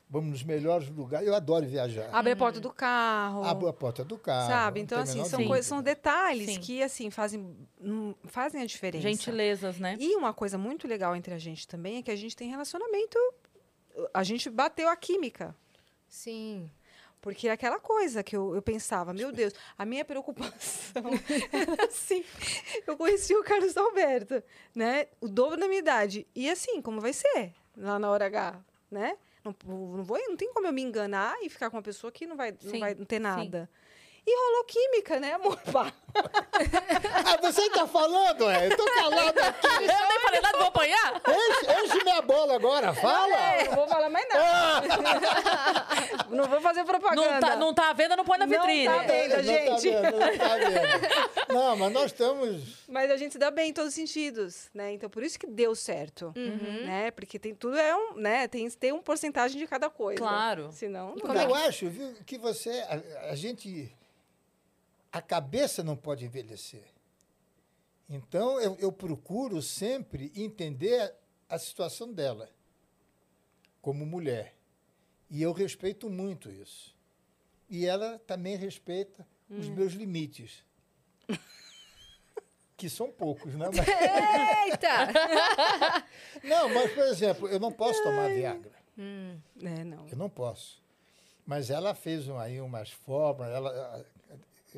vamos 0.09 0.31
nos 0.31 0.43
melhores 0.43 0.89
lugares. 0.89 1.27
Eu 1.27 1.35
adoro 1.35 1.67
viajar. 1.67 2.09
Abre 2.13 2.33
a 2.33 2.37
porta 2.37 2.61
do 2.61 2.73
carro. 2.73 3.45
Abro 3.45 3.69
a 3.69 3.73
porta 3.73 4.05
do 4.05 4.19
carro. 4.19 4.49
Sabe? 4.49 4.81
Então, 4.81 4.99
assim, 5.01 5.25
são 5.25 5.63
são 5.63 5.83
detalhes 5.83 6.51
Sim. 6.51 6.61
que, 6.61 6.83
assim, 6.83 7.11
fazem, 7.11 7.57
hum, 7.81 8.15
fazem 8.25 8.63
a 8.63 8.67
diferença. 8.67 9.09
Gentilezas, 9.09 9.79
né? 9.79 9.97
E 9.99 10.15
uma 10.17 10.33
coisa 10.33 10.59
muito 10.59 10.87
legal 10.87 11.15
entre 11.17 11.35
a 11.35 11.39
gente 11.39 11.67
também 11.67 11.99
é 11.99 12.03
que 12.03 12.11
a 12.11 12.17
gente 12.17 12.37
tem 12.37 12.49
relacionamento. 12.49 13.19
A 14.13 14.23
gente 14.23 14.51
bateu 14.51 14.89
a 14.89 14.97
química. 14.97 15.55
Sim. 16.09 16.71
Porque 17.25 17.49
é 17.49 17.53
aquela 17.53 17.81
coisa 17.81 18.23
que 18.23 18.37
eu, 18.37 18.55
eu 18.55 18.61
pensava, 18.61 19.15
meu 19.15 19.33
Deus, 19.33 19.55
a 19.79 19.87
minha 19.87 20.05
preocupação 20.05 21.03
era 21.51 21.87
assim. 21.87 22.23
Eu 22.87 22.99
conheci 22.99 23.35
o 23.35 23.43
Carlos 23.43 23.75
Alberto, 23.79 24.43
né? 24.75 25.07
O 25.23 25.27
dobro 25.27 25.59
da 25.59 25.67
minha 25.67 25.79
idade. 25.79 26.27
E 26.35 26.51
assim, 26.51 26.83
como 26.83 27.01
vai 27.01 27.15
ser 27.15 27.55
lá 27.75 27.99
na 27.99 28.11
hora 28.11 28.27
H, 28.27 28.61
né? 28.91 29.17
Não, 29.45 29.55
não, 29.65 30.05
vou, 30.05 30.19
não 30.29 30.37
tem 30.37 30.53
como 30.53 30.67
eu 30.67 30.73
me 30.73 30.83
enganar 30.83 31.37
e 31.43 31.51
ficar 31.51 31.71
com 31.71 31.77
uma 31.77 31.83
pessoa 31.83 32.11
que 32.11 32.27
não 32.27 32.37
vai, 32.37 32.57
não 32.63 32.81
vai 32.81 32.95
ter 32.95 33.21
sim. 33.21 33.69
E 34.27 34.35
rolou 34.37 34.65
química, 34.65 35.21
né, 35.21 35.35
amor? 35.35 35.59
Pá. 35.71 35.93
Ah, 37.25 37.37
você 37.43 37.69
tá 37.71 37.87
falando, 37.87 38.49
é? 38.49 38.69
Eu 38.69 38.77
tô 38.77 38.85
calado 38.85 39.39
aqui. 39.39 39.67
Eu 39.67 39.81
nem 40.09 40.21
falei 40.21 40.41
nada, 40.41 40.59
vou 40.59 40.69
apanhar? 40.69 41.21
Enche, 41.29 41.85
enche 41.85 42.05
minha 42.05 42.23
bola 42.23 42.55
agora, 42.55 42.95
fala! 42.95 43.35
É, 43.37 43.65
não 43.69 43.75
vou 43.75 43.89
falar 43.89 44.09
mais 44.09 44.27
nada. 44.29 44.87
não 46.31 46.45
vou 46.49 46.61
fazer 46.61 46.85
propaganda. 46.85 47.31
Não 47.33 47.41
tá, 47.41 47.57
não 47.57 47.75
tá 47.75 47.91
à 47.91 47.93
venda, 47.93 48.17
não 48.17 48.25
põe 48.25 48.39
na 48.39 48.47
Não 48.47 48.53
vitrine. 48.57 48.87
tá 48.87 48.99
vendo. 49.03 49.37
Não 49.37 49.43
gente. 49.43 49.91
Tá 49.91 50.01
vendo, 50.01 50.17
não 50.21 50.39
tá 50.39 50.57
vendo. 50.57 51.55
Não, 51.55 51.77
mas 51.77 51.93
nós 51.93 52.05
estamos. 52.07 52.85
Mas 52.89 53.11
a 53.11 53.17
gente 53.17 53.33
se 53.33 53.39
dá 53.39 53.51
bem 53.51 53.71
em 53.71 53.73
todos 53.73 53.89
os 53.91 53.95
sentidos, 53.95 54.71
né? 54.73 54.93
Então 54.93 55.11
por 55.11 55.23
isso 55.23 55.39
que 55.39 55.47
deu 55.47 55.75
certo, 55.75 56.33
né? 56.37 57.11
Porque 57.11 57.39
tem 57.39 57.55
tudo 57.55 57.77
é 57.77 57.95
um, 57.95 58.15
né? 58.15 58.49
Tem 58.49 58.71
tem 58.71 58.93
um 58.93 59.03
porcentagem 59.03 59.59
de 59.59 59.67
cada 59.67 59.91
coisa. 59.91 60.19
Claro. 60.19 60.71
Senão, 60.73 61.11
não 61.11 61.19
como 61.21 61.39
é 61.39 61.45
eu 61.45 61.49
dá. 61.49 61.67
acho, 61.67 61.89
viu, 61.89 62.15
que 62.25 62.39
você. 62.39 62.71
A, 62.89 63.31
a 63.33 63.35
gente. 63.35 63.93
A 65.15 65.23
cabeça 65.23 65.85
não 65.85 65.97
pode 65.97 66.25
envelhecer. 66.25 66.83
Então, 68.11 68.61
eu, 68.61 68.77
eu 68.81 68.91
procuro 68.91 69.63
sempre 69.63 70.33
entender 70.35 71.15
a 71.49 71.57
situação 71.57 72.13
dela 72.13 72.51
como 73.81 74.05
mulher. 74.05 74.57
E 75.31 75.41
eu 75.41 75.53
respeito 75.53 76.11
muito 76.11 76.51
isso. 76.51 76.93
E 77.71 77.87
ela 77.87 78.19
também 78.27 78.57
respeita 78.57 79.25
os 79.49 79.69
meus 79.69 79.93
limites. 79.93 80.65
Que 82.77 82.91
são 82.91 83.09
poucos, 83.09 83.55
né? 83.55 83.67
Mas- 83.73 83.87
Eita! 84.67 85.07
não, 86.43 86.69
mas, 86.75 86.93
por 86.93 87.05
exemplo, 87.05 87.49
eu 87.49 87.61
não 87.61 87.71
posso 87.71 88.03
tomar 88.03 88.27
Viagra. 88.29 88.73
É, 88.99 89.85
não. 89.85 90.09
Eu 90.09 90.17
não 90.17 90.29
posso. 90.29 90.83
Mas 91.47 91.71
ela 91.71 91.95
fez 91.95 92.29
aí 92.31 92.61
umas 92.61 92.91
formas, 92.91 93.49
ela 93.49 94.05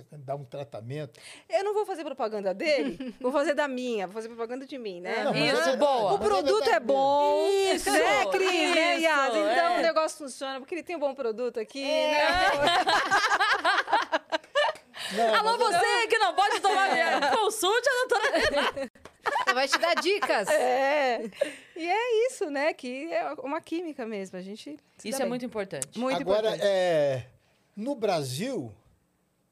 ah, 0.01 0.17
dá 0.19 0.35
um 0.35 0.45
tratamento. 0.45 1.19
Eu 1.49 1.65
não 1.65 1.75
vou 1.75 1.85
fazer 1.87 2.05
propaganda 2.05 2.53
dele, 2.55 3.15
vou 3.21 3.33
fazer 3.33 3.55
da 3.55 3.67
minha, 3.69 4.07
vou 4.07 4.15
fazer 4.15 4.29
propaganda 4.29 4.67
de 4.67 4.77
mim, 4.79 5.01
né? 5.01 5.25
Não, 5.25 5.33
mas 5.33 5.59
Isso, 5.59 5.69
é- 5.71 5.77
boa. 5.77 6.13
O 6.13 6.17
é 6.17 6.19
produto 6.19 6.69
é 6.69 6.81
bom, 6.81 7.47
Isso, 7.75 7.91
né, 7.91 8.27
Cris, 8.31 8.75
né, 8.75 8.95
isso, 8.97 9.05
Yas? 9.05 9.29
Então 9.29 9.75
é. 9.75 9.79
o 9.79 9.83
negócio 9.83 10.19
funciona, 10.19 10.59
porque 10.61 10.75
ele 10.75 10.83
tem 10.83 10.97
um 10.97 11.01
bom 11.01 11.15
produto 11.15 11.59
aqui, 11.61 11.83
É. 11.85 12.11
né? 12.13 12.37
Não, 15.13 15.35
Alô, 15.37 15.59
mas- 15.59 15.77
você 15.81 16.07
que 16.09 16.19
não 16.19 16.35
pode 16.35 16.61
tomar 16.61 16.93
Viagra, 16.93 17.37
consulte 17.37 17.89
a 17.89 17.93
doutora. 17.93 18.91
Ela 19.47 19.55
vai 19.55 19.69
te 19.69 19.79
dar 19.79 19.95
dicas. 19.95 20.49
É. 20.49 21.21
E 21.77 21.87
é 21.89 22.27
isso, 22.27 22.51
né? 22.51 22.73
Que 22.73 23.13
é 23.13 23.33
uma 23.43 23.61
química 23.61 24.05
mesmo. 24.07 24.37
A 24.39 24.43
gente. 24.43 24.77
Isso 25.05 25.17
é 25.17 25.21
bem. 25.21 25.29
muito 25.29 25.45
importante. 25.45 25.99
Muito 25.99 26.21
Agora, 26.21 26.49
importante. 26.49 26.65
é, 26.67 27.27
no 27.77 27.95
Brasil, 27.95 28.73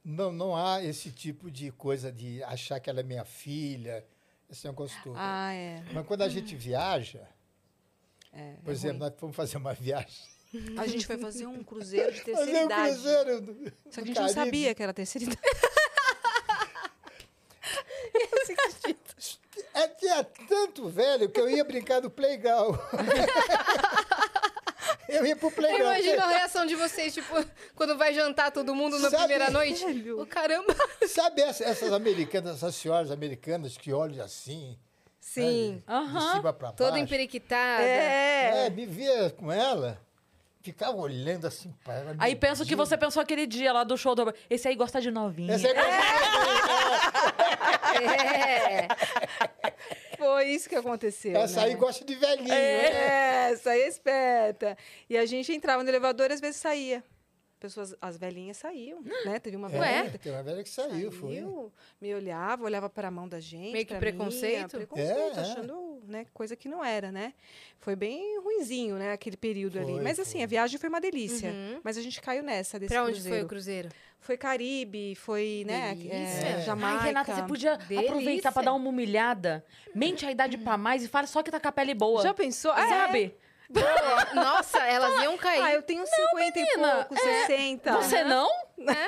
não, 0.04 0.30
não 0.32 0.54
há 0.56 0.82
esse 0.84 1.10
tipo 1.10 1.50
de 1.50 1.70
coisa 1.72 2.12
de 2.12 2.42
achar 2.44 2.78
que 2.80 2.90
ela 2.90 3.00
é 3.00 3.02
minha 3.02 3.24
filha, 3.24 4.04
esse 4.50 4.66
negócio 4.66 4.96
todo. 5.02 5.16
Ah, 5.18 5.52
é. 5.52 5.82
Mas 5.92 6.06
quando 6.06 6.22
a 6.22 6.28
gente 6.28 6.54
viaja, 6.54 7.26
é 8.32 8.54
por 8.62 8.70
é 8.70 8.72
exemplo, 8.74 8.98
ruim. 9.00 9.10
nós 9.10 9.18
fomos 9.18 9.34
fazer 9.36 9.56
uma 9.56 9.72
viagem. 9.72 10.34
A 10.78 10.86
gente 10.86 11.04
foi 11.06 11.18
fazer 11.18 11.46
um 11.46 11.64
cruzeiro 11.64 12.12
de 12.12 12.20
terceira 12.22 12.46
Fazer 12.52 12.62
um 12.62 12.64
idade. 12.66 12.92
cruzeiro 12.92 13.40
do- 13.40 13.72
Só 13.90 13.90
que 13.90 14.00
a 14.00 14.04
gente 14.04 14.08
não 14.08 14.14
Caribe. 14.14 14.34
sabia 14.34 14.74
que 14.74 14.82
era 14.82 14.92
terceira 14.94 15.24
idade. 15.24 15.40
É, 19.72 19.88
tinha 19.88 20.22
tanto 20.24 20.88
velho 20.88 21.28
que 21.28 21.40
eu 21.40 21.50
ia 21.50 21.64
brincar 21.64 22.00
do 22.00 22.08
playground. 22.10 22.76
eu 25.08 25.26
ia 25.26 25.36
pro 25.36 25.48
Eu 25.48 25.52
playground. 25.52 25.98
imagino 25.98 26.22
a 26.22 26.28
reação 26.28 26.66
de 26.66 26.74
vocês, 26.76 27.12
tipo, 27.14 27.34
quando 27.74 27.96
vai 27.96 28.12
jantar 28.14 28.50
todo 28.50 28.74
mundo 28.74 28.98
na 28.98 29.10
Sabe- 29.10 29.24
primeira 29.24 29.50
noite. 29.50 29.84
O 30.12 30.26
caramba. 30.26 30.74
Sabe 31.08 31.42
essa- 31.42 31.64
essas 31.64 31.92
americanas, 31.92 32.56
essas 32.56 32.74
senhoras 32.74 33.10
americanas 33.10 33.76
que 33.76 33.92
olham 33.92 34.24
assim? 34.24 34.78
Sim. 35.20 35.82
sabe, 35.86 36.02
De 36.04 36.10
Aham. 36.16 36.30
cima 36.36 36.52
pra 36.52 36.68
baixo. 36.68 36.76
Toda 36.76 36.98
emperiquitada. 36.98 37.82
É. 37.82 38.66
É, 38.66 38.70
me 38.70 38.84
via 38.86 39.30
com 39.30 39.50
ela, 39.50 39.98
ficava 40.62 40.96
olhando 40.98 41.46
assim 41.46 41.72
para 41.82 41.94
ela. 41.94 42.14
Aí 42.18 42.36
penso 42.36 42.62
que 42.64 42.76
Deus. 42.76 42.88
você 42.88 42.96
pensou 42.98 43.22
aquele 43.22 43.46
dia 43.46 43.72
lá 43.72 43.84
do 43.84 43.96
show 43.96 44.14
do... 44.14 44.32
Esse 44.50 44.68
aí 44.68 44.76
gosta 44.76 45.00
de 45.00 45.10
novinha. 45.10 45.54
Essa 45.54 45.68
é 45.68 45.74
É. 48.04 48.88
Foi 50.24 50.46
isso 50.46 50.70
que 50.70 50.74
aconteceu. 50.74 51.36
Essa 51.36 51.60
né? 51.60 51.66
aí 51.66 51.74
gosta 51.74 52.02
de 52.02 52.14
velhinho. 52.14 52.48
né? 52.48 52.56
É, 52.56 53.50
essa 53.52 53.70
aí 53.70 53.82
é 53.82 53.88
esperta. 53.88 54.76
E 55.08 55.18
a 55.18 55.26
gente 55.26 55.52
entrava 55.52 55.82
no 55.82 55.88
elevador 55.90 56.30
e 56.30 56.32
às 56.32 56.40
vezes 56.40 56.56
saía. 56.56 57.04
Pessoas, 57.64 57.94
as 57.98 58.18
velhinhas 58.18 58.58
saíam, 58.58 59.00
né? 59.24 59.38
Teve 59.38 59.56
uma 59.56 59.68
É, 59.68 60.02
velha. 60.02 60.18
tem 60.18 60.30
uma 60.30 60.42
velha 60.42 60.62
que 60.62 60.68
saiu, 60.68 61.10
foi. 61.10 61.36
Saiu, 61.36 61.72
me 61.98 62.14
olhava, 62.14 62.62
olhava 62.62 62.90
para 62.90 63.08
a 63.08 63.10
mão 63.10 63.26
da 63.26 63.40
gente. 63.40 63.72
Meio 63.72 63.86
que 63.86 63.94
preconceito? 63.94 64.54
Minha, 64.76 64.86
preconceito, 64.86 65.10
É, 65.18 65.28
é. 65.28 65.40
achando 65.40 66.02
né, 66.06 66.26
coisa 66.34 66.54
que 66.54 66.68
não 66.68 66.84
era, 66.84 67.10
né? 67.10 67.32
Foi 67.78 67.96
bem 67.96 68.38
ruinzinho, 68.40 68.96
né, 68.96 69.12
aquele 69.12 69.38
período 69.38 69.78
ali. 69.78 69.92
Foi, 69.94 70.02
Mas 70.02 70.18
assim, 70.20 70.32
foi. 70.32 70.42
a 70.42 70.46
viagem 70.46 70.78
foi 70.78 70.90
uma 70.90 71.00
delícia. 71.00 71.48
Uhum. 71.50 71.80
Mas 71.82 71.96
a 71.96 72.02
gente 72.02 72.20
caiu 72.20 72.42
nessa 72.42 72.78
desse 72.78 72.92
Pra 72.92 73.02
onde 73.02 73.12
cruzeiro. 73.14 73.36
foi 73.38 73.44
o 73.44 73.48
cruzeiro? 73.48 73.88
Foi 74.20 74.36
Caribe, 74.36 75.14
foi, 75.14 75.64
né, 75.66 75.96
é, 76.10 76.58
É. 76.58 76.60
Jamaica. 76.60 76.98
Ai, 77.00 77.06
Renata, 77.08 77.34
você 77.34 77.42
podia 77.44 77.76
Delícia. 77.78 78.10
aproveitar 78.10 78.52
pra 78.52 78.62
dar 78.62 78.74
uma 78.74 78.88
humilhada. 78.90 79.64
Mente 79.94 80.26
a 80.26 80.30
idade 80.30 80.58
pra 80.58 80.76
mais 80.76 81.02
e 81.02 81.08
fala 81.08 81.26
só 81.26 81.42
que 81.42 81.50
tá 81.50 81.58
com 81.58 81.68
a 81.68 81.72
pele 81.72 81.94
boa. 81.94 82.22
Já 82.22 82.34
pensou? 82.34 82.72
É. 82.76 83.32
Nossa, 84.34 84.78
elas 84.86 85.22
iam 85.22 85.36
cair. 85.38 85.62
Ah, 85.62 85.72
eu 85.72 85.82
tenho 85.82 86.04
50 86.06 86.58
e 86.58 86.62
menina, 86.62 87.06
pouco, 87.08 87.22
60. 87.22 87.92
Você 87.92 88.24
não? 88.24 88.48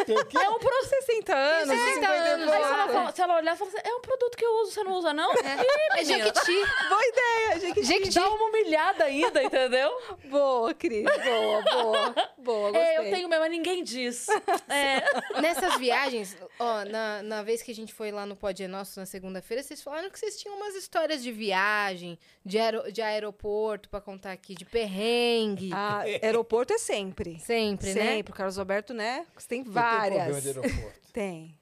Tem 0.06 0.16
o 0.18 0.24
quê? 0.26 0.38
É 0.38 0.48
um 0.48 0.58
pro 0.58 0.84
60 0.84 1.34
anos, 1.34 1.68
60 1.68 1.94
50 1.94 2.08
anos, 2.12 2.46
e 2.48 2.50
Aí 2.52 2.64
se 2.64 2.70
ela, 2.72 2.88
fala- 2.88 3.12
se 3.12 3.22
ela 3.22 3.36
olhar 3.36 3.54
e 3.54 3.58
falar 3.58 3.70
assim, 3.70 3.80
é 3.84 3.94
um 3.94 4.00
produto 4.00 4.36
que 4.36 4.44
eu 4.44 4.52
uso, 4.62 4.72
você 4.72 4.84
não 4.84 4.92
usa, 4.92 5.12
não? 5.12 5.30
É 5.32 6.04
Jequiti. 6.04 6.64
Boa 6.88 7.06
ideia, 7.06 7.60
gente. 7.60 7.82
Jequiti. 7.84 8.14
Dá 8.14 8.28
uma 8.28 8.44
humilhada 8.48 9.04
ainda, 9.04 9.42
entendeu? 9.42 9.92
Boa, 10.26 10.72
Cris. 10.74 11.04
Boa, 11.04 11.62
boa. 11.62 12.14
Boa, 12.46 12.70
gostei. 12.70 12.80
É, 12.88 12.98
eu 12.98 13.02
tenho 13.10 13.28
mesmo, 13.28 13.42
mas 13.42 13.50
ninguém 13.50 13.84
diz. 13.84 14.26
É. 14.68 15.40
Nessas 15.40 15.76
viagens, 15.78 16.36
ó, 16.58 16.84
na, 16.84 17.22
na 17.22 17.42
vez 17.42 17.62
que 17.62 17.70
a 17.70 17.74
gente 17.74 17.92
foi 17.92 18.10
lá 18.10 18.24
no 18.26 18.34
Pode 18.36 18.62
é 18.62 18.68
Nosso, 18.68 18.98
na 18.98 19.06
segunda-feira, 19.06 19.62
vocês 19.62 19.82
falaram 19.82 20.10
que 20.10 20.18
vocês 20.18 20.38
tinham 20.40 20.56
umas 20.56 20.74
histórias 20.74 21.22
de 21.22 21.30
viagem, 21.32 22.18
de, 22.44 22.58
aero- 22.58 22.90
de 22.92 23.02
aeroporto 23.02 23.88
pra 23.90 24.00
contar 24.00 24.32
aqui, 24.32 24.54
de 24.54 24.64
perrengue. 24.64 25.70
Ah, 25.72 26.00
aeroporto 26.22 26.72
é 26.72 26.78
sempre. 26.78 27.38
Sempre, 27.40 27.92
né? 27.94 28.00
Sempre. 28.16 28.32
O 28.32 28.36
Carlos 28.36 28.58
Alberto, 28.58 28.94
né? 28.94 29.26
Você 29.36 29.48
tem 29.48 29.58
Eu 29.60 29.64
tenho 29.64 29.74
problema 29.74 30.00
várias. 30.24 30.42
de 30.42 30.48
aeroporto. 30.48 31.00
Tem. 31.12 31.58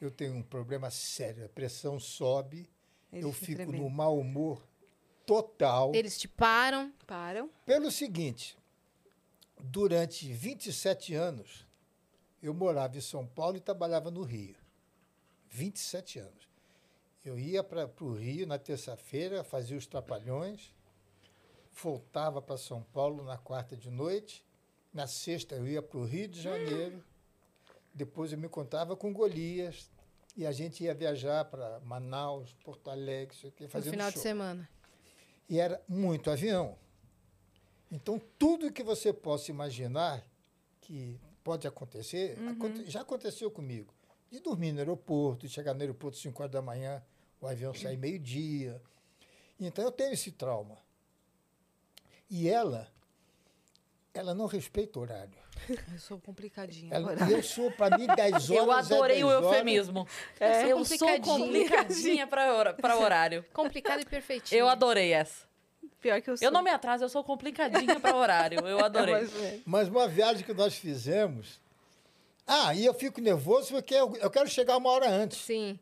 Eu 0.00 0.10
tenho 0.10 0.34
um 0.34 0.42
problema 0.42 0.90
sério. 0.90 1.44
A 1.44 1.48
pressão 1.48 1.98
sobe, 1.98 2.68
Ele 3.12 3.24
eu 3.24 3.32
fico 3.32 3.54
tremendo. 3.56 3.82
no 3.82 3.88
mau 3.90 4.18
humor 4.18 4.62
total. 5.24 5.92
Eles 5.94 6.18
te 6.18 6.28
param. 6.28 6.92
Param. 7.06 7.48
Pelo 7.64 7.90
seguinte, 7.90 8.56
durante 9.60 10.32
27 10.32 11.14
anos, 11.14 11.66
eu 12.42 12.52
morava 12.54 12.96
em 12.96 13.00
São 13.00 13.26
Paulo 13.26 13.56
e 13.56 13.60
trabalhava 13.60 14.10
no 14.10 14.22
Rio. 14.22 14.56
27 15.50 16.18
anos. 16.18 16.46
Eu 17.24 17.38
ia 17.38 17.64
para 17.64 17.90
o 18.00 18.12
Rio 18.14 18.46
na 18.46 18.58
terça-feira, 18.58 19.42
fazia 19.42 19.76
os 19.76 19.86
trapalhões, 19.86 20.72
voltava 21.72 22.40
para 22.40 22.56
São 22.56 22.82
Paulo 22.82 23.24
na 23.24 23.36
quarta 23.36 23.76
de 23.76 23.90
noite, 23.90 24.44
na 24.92 25.06
sexta 25.06 25.56
eu 25.56 25.66
ia 25.66 25.82
para 25.82 25.98
o 25.98 26.04
Rio 26.04 26.28
de 26.28 26.40
Janeiro, 26.40 27.02
depois 27.92 28.32
eu 28.32 28.38
me 28.38 28.46
encontrava 28.46 28.96
com 28.96 29.12
Golias, 29.12 29.90
e 30.36 30.46
a 30.46 30.52
gente 30.52 30.84
ia 30.84 30.94
viajar 30.94 31.46
para 31.46 31.80
Manaus, 31.80 32.52
Porto 32.64 32.90
Alegre, 32.90 33.34
isso 33.34 33.46
aqui, 33.46 33.64
No 33.64 33.82
final 33.82 34.08
de 34.08 34.14
show. 34.14 34.22
semana. 34.22 34.68
E 35.48 35.58
era 35.58 35.82
muito 35.88 36.30
avião. 36.30 36.76
Então, 37.90 38.20
tudo 38.38 38.72
que 38.72 38.82
você 38.82 39.12
possa 39.12 39.50
imaginar 39.50 40.24
que 40.80 41.18
pode 41.44 41.66
acontecer, 41.66 42.36
aconte- 42.50 42.90
já 42.90 43.00
aconteceu 43.02 43.50
comigo. 43.50 43.94
De 44.30 44.40
dormir 44.40 44.72
no 44.72 44.80
aeroporto, 44.80 45.46
de 45.46 45.52
chegar 45.52 45.72
no 45.74 45.80
aeroporto 45.80 46.16
às 46.16 46.22
5 46.22 46.42
horas 46.42 46.52
da 46.52 46.60
manhã, 46.60 47.02
o 47.40 47.46
avião 47.46 47.72
sair 47.72 47.96
meio-dia. 47.96 48.82
Então, 49.58 49.84
eu 49.84 49.92
tenho 49.92 50.12
esse 50.12 50.32
trauma. 50.32 50.76
E 52.28 52.48
ela, 52.48 52.88
ela 54.12 54.34
não 54.34 54.46
respeita 54.46 54.98
o 54.98 55.02
horário. 55.02 55.38
Eu 55.92 55.98
sou 55.98 56.20
complicadinha. 56.20 56.92
Ela, 56.92 57.12
agora. 57.12 57.30
e 57.30 57.32
eu 57.34 57.42
sou, 57.42 57.70
para 57.70 57.96
mim, 57.96 58.06
10 58.08 58.50
horas 58.50 58.50
Eu 58.50 58.72
é 58.72 58.78
adorei 58.78 59.16
10 59.16 59.24
o 59.24 59.28
horas. 59.28 59.44
eufemismo. 59.44 60.08
É. 60.38 60.64
Eu 60.70 60.84
sou 60.84 60.98
Complicadinha. 60.98 61.38
complicadinha 61.38 62.26
pra 62.26 62.98
horário. 62.98 63.42
Complicado 63.54 64.00
e 64.00 64.04
perfeitinho. 64.04 64.58
Eu 64.58 64.68
adorei 64.68 65.12
essa. 65.14 65.45
Pior 66.06 66.22
que 66.22 66.30
eu 66.30 66.36
sou. 66.36 66.46
Eu 66.46 66.52
não 66.52 66.62
me 66.62 66.70
atraso, 66.70 67.02
eu 67.02 67.08
sou 67.08 67.24
complicadinha 67.24 67.98
pra 67.98 68.14
horário. 68.16 68.60
Eu 68.66 68.78
adorei. 68.84 69.14
Menos. 69.14 69.62
Mas 69.66 69.88
uma 69.88 70.06
viagem 70.06 70.44
que 70.44 70.54
nós 70.54 70.76
fizemos... 70.76 71.60
Ah, 72.46 72.72
e 72.76 72.84
eu 72.84 72.94
fico 72.94 73.20
nervoso 73.20 73.70
porque 73.72 73.92
eu, 73.92 74.14
eu 74.18 74.30
quero 74.30 74.48
chegar 74.48 74.76
uma 74.76 74.88
hora 74.90 75.08
antes. 75.10 75.38
Sim. 75.38 75.76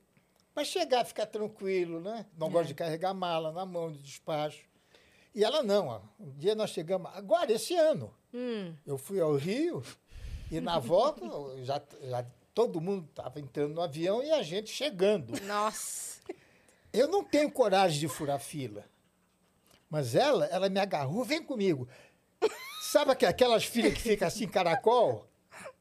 Mas 0.55 0.69
chegar, 0.69 1.05
ficar 1.05 1.27
tranquilo, 1.27 2.01
né? 2.01 2.25
Não 2.39 2.49
gosto 2.49 2.69
de 2.69 2.75
carregar 2.75 3.13
mala 3.13 3.53
na 3.53 3.67
mão 3.67 3.93
de 3.93 3.99
despacho. 3.99 4.63
E 5.35 5.45
ela 5.45 5.63
não. 5.63 5.89
ó. 5.89 6.01
Um 6.19 6.31
dia 6.39 6.55
nós 6.55 6.71
chegamos, 6.71 7.11
agora, 7.15 7.53
esse 7.53 7.75
ano, 7.77 8.15
Hum. 8.33 8.73
eu 8.87 8.97
fui 8.97 9.21
ao 9.21 9.37
Rio 9.37 9.83
e 10.51 10.59
na 10.59 10.79
volta 10.79 11.27
já, 11.65 11.83
já 12.09 12.25
todo 12.55 12.81
mundo 12.81 13.07
estava 13.11 13.39
entrando 13.41 13.75
no 13.75 13.83
avião 13.83 14.23
e 14.23 14.31
a 14.33 14.43
gente 14.43 14.71
chegando. 14.71 15.39
Nossa. 15.43 16.19
Eu 16.95 17.09
não 17.09 17.23
tenho 17.23 17.51
coragem 17.51 18.01
de 18.01 18.09
furar 18.09 18.41
fila. 18.41 18.87
Mas 19.95 20.17
ela, 20.17 20.45
ela 20.47 20.69
me 20.69 20.81
agarrou, 20.81 21.23
vem 21.25 21.41
comigo. 21.41 21.87
Sabe 22.83 23.13
aque- 23.13 23.25
aquelas 23.27 23.65
filas 23.65 23.95
que 23.95 24.01
ficam 24.01 24.27
assim, 24.27 24.49
caracol? 24.49 25.25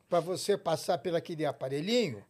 Para 0.08 0.20
você 0.20 0.56
passar 0.56 1.00
pelo 1.00 1.18
aquele 1.18 1.44
aparelhinho? 1.48 2.24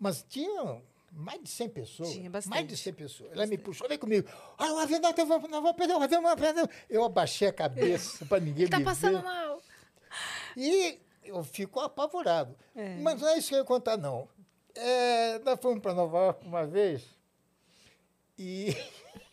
Mas 0.00 0.24
tinha 0.28 0.82
mais 1.12 1.40
de 1.40 1.48
100 1.48 1.68
pessoas. 1.68 2.10
Tinha 2.10 2.28
bastante. 2.28 2.50
Mais 2.52 2.66
de 2.66 2.76
100 2.76 2.92
pessoas. 2.92 3.30
Ela 3.32 3.46
me 3.46 3.56
puxou, 3.56 3.86
vem 3.88 3.98
comigo. 3.98 4.28
Ah, 4.58 4.72
o 4.72 4.78
avião, 4.78 4.98
nós 5.00 5.14
vamos, 5.16 5.48
nós 5.48 5.62
vamos 5.62 5.76
perder 5.76 5.94
o 5.94 6.02
avião, 6.02 6.20
nós 6.20 6.34
vamos 6.36 6.44
perder. 6.54 6.70
Eu 6.90 7.04
abaixei 7.04 7.46
a 7.46 7.52
cabeça 7.52 8.26
para 8.26 8.40
ninguém 8.40 8.66
Tá 8.66 8.80
me 8.80 8.84
passando 8.84 9.18
ver. 9.18 9.24
mal. 9.24 9.62
E 10.56 10.98
eu 11.22 11.44
fico 11.44 11.78
apavorado. 11.78 12.56
É. 12.74 12.96
Mas 12.96 13.20
não 13.20 13.28
é 13.28 13.38
isso 13.38 13.50
que 13.50 13.54
eu 13.54 13.58
ia 13.60 13.64
contar, 13.64 13.96
não. 13.96 14.28
É, 14.74 15.38
nós 15.38 15.60
fomos 15.60 15.80
para 15.80 15.94
Nova 15.94 16.18
York 16.18 16.44
uma 16.44 16.66
vez 16.66 17.04
e 18.36 18.74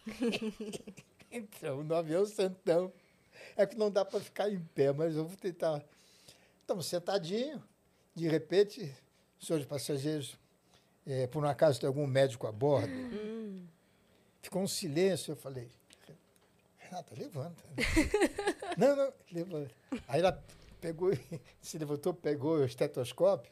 entramos 1.37 1.85
no 1.85 1.95
avião 1.95 2.25
sentamos. 2.25 2.91
É 3.55 3.65
que 3.65 3.77
não 3.77 3.89
dá 3.89 4.03
para 4.03 4.19
ficar 4.19 4.49
em 4.49 4.59
pé, 4.59 4.91
mas 4.91 5.15
eu 5.15 5.25
vou 5.25 5.37
tentar. 5.37 5.83
Estamos 6.61 6.85
sentadinhos, 6.85 7.61
de 8.13 8.27
repente, 8.27 8.93
senhores 9.39 9.65
passageiros, 9.65 10.37
é, 11.05 11.27
por 11.27 11.43
um 11.43 11.47
acaso 11.47 11.79
tem 11.79 11.87
algum 11.87 12.05
médico 12.05 12.45
a 12.47 12.51
bordo? 12.51 12.91
Ficou 14.41 14.61
um 14.61 14.67
silêncio, 14.67 15.31
eu 15.31 15.35
falei, 15.35 15.69
Renata, 16.77 17.15
levanta. 17.15 17.63
não, 18.77 18.95
não, 18.95 19.13
levanta. 19.31 19.71
Aí 20.07 20.19
ela 20.19 20.43
pegou, 20.81 21.11
se 21.61 21.77
levantou, 21.77 22.13
pegou 22.13 22.57
o 22.57 22.65
estetoscópio 22.65 23.51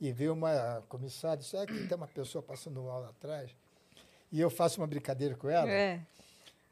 e 0.00 0.12
veio 0.12 0.32
uma 0.32 0.82
comissária 0.88 1.40
e 1.40 1.42
disse, 1.42 1.56
ah, 1.56 1.62
aqui 1.62 1.86
tem 1.86 1.96
uma 1.96 2.08
pessoa 2.08 2.42
passando 2.42 2.82
mal 2.82 3.00
lá 3.00 3.08
atrás. 3.10 3.54
E 4.32 4.40
eu 4.40 4.48
faço 4.50 4.80
uma 4.80 4.86
brincadeira 4.86 5.34
com 5.34 5.48
ela, 5.48 5.68
É. 5.68 6.00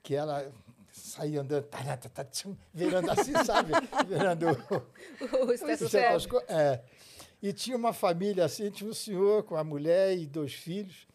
que 0.08 0.14
ela 0.14 0.50
saía 0.90 1.42
andando, 1.42 1.64
tá, 1.64 1.96
tá, 1.98 2.08
tá, 2.08 2.26
virando 2.72 3.10
assim, 3.10 3.32
sabe? 3.44 3.72
Virando 4.06 4.46
o- 4.48 4.76
O. 6.38 6.42
É. 6.50 6.82
E 7.42 7.52
tinha 7.52 7.76
uma 7.76 7.92
família 7.92 8.46
assim, 8.46 8.70
tinha 8.70 8.88
um 8.88 8.94
senhor 8.94 9.42
com 9.42 9.54
a 9.54 9.62
mulher 9.62 10.16
e 10.16 10.24
dois 10.26 10.54
filhos. 10.54 11.06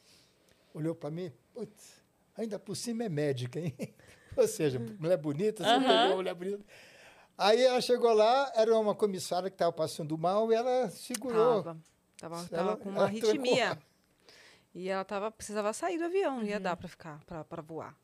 Olhou 0.75 0.93
para 0.93 1.09
mim, 1.09 1.31
putz, 1.55 2.03
ainda 2.37 2.59
por 2.59 2.75
cima 2.75 3.03
é 3.05 3.09
médica, 3.09 3.59
hein? 3.59 3.73
Ou 4.37 4.47
seja, 4.47 4.77
mulher 4.99 5.17
bonita, 5.17 5.63
você 5.63 5.69
uma 6.09 6.15
mulher 6.15 6.35
bonita. 6.35 6.63
Aí 7.35 7.63
ela 7.63 7.81
chegou 7.81 8.13
lá, 8.13 8.51
era 8.55 8.77
uma 8.77 8.93
comissária 8.93 9.49
que 9.49 9.55
estava 9.55 9.71
passando 9.71 10.15
mal 10.19 10.51
e 10.51 10.55
ela 10.55 10.87
segurou. 10.91 11.63
Tava. 11.63 11.79
Tava, 12.19 12.47
Ela- 12.55 12.77
com 12.77 12.89
uma 12.89 13.05
arritmia. 13.05 13.75
E 14.75 14.87
ela 14.87 15.03
tava, 15.03 15.31
precisava 15.31 15.73
sair 15.73 15.97
do 15.97 16.05
avião, 16.05 16.37
não 16.37 16.45
ia 16.45 16.59
dar 16.59 16.77
pra 16.77 16.87
ficar, 16.87 17.19
pra 17.25 17.61
voar. 17.63 17.95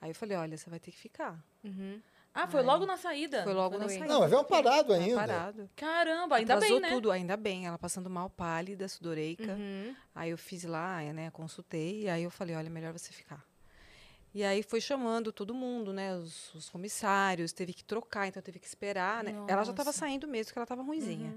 Aí 0.00 0.10
eu 0.10 0.14
falei, 0.14 0.36
olha, 0.36 0.56
você 0.56 0.68
vai 0.68 0.78
ter 0.78 0.90
que 0.90 0.98
ficar. 0.98 1.42
Uhum. 1.64 2.00
Ah, 2.36 2.46
foi 2.46 2.62
logo 2.62 2.84
na 2.84 2.98
saída? 2.98 3.42
Foi 3.44 3.54
logo 3.54 3.78
na 3.78 3.84
Foi. 3.84 3.94
saída. 3.94 4.12
Não, 4.12 4.22
avião 4.22 4.44
parado 4.44 4.88
Tava 4.88 5.02
ainda. 5.02 5.16
Parado. 5.16 5.70
Caramba, 5.74 6.36
ainda 6.36 6.54
Atrasou 6.56 6.80
bem, 6.80 6.90
né? 6.90 6.94
tudo, 6.94 7.10
ainda 7.10 7.34
bem. 7.34 7.66
Ela 7.66 7.78
passando 7.78 8.10
mal, 8.10 8.28
pálida, 8.28 8.86
sudoreica. 8.88 9.54
Uhum. 9.54 9.96
Aí 10.14 10.30
eu 10.30 10.36
fiz 10.36 10.64
lá, 10.64 11.00
né, 11.14 11.30
consultei, 11.30 12.02
e 12.02 12.08
aí 12.10 12.24
eu 12.24 12.30
falei, 12.30 12.54
olha, 12.54 12.68
melhor 12.68 12.92
você 12.92 13.10
ficar. 13.10 13.42
E 14.34 14.44
aí 14.44 14.62
foi 14.62 14.82
chamando 14.82 15.32
todo 15.32 15.54
mundo, 15.54 15.94
né, 15.94 16.14
os, 16.14 16.54
os 16.54 16.68
comissários, 16.68 17.54
teve 17.54 17.72
que 17.72 17.82
trocar, 17.82 18.26
então 18.26 18.42
teve 18.42 18.58
que 18.58 18.66
esperar, 18.66 19.24
né. 19.24 19.32
Ela 19.48 19.64
já 19.64 19.70
estava 19.70 19.90
saindo 19.92 20.28
mesmo, 20.28 20.52
que 20.52 20.58
ela 20.58 20.64
estava 20.64 20.82
ruimzinha. 20.82 21.34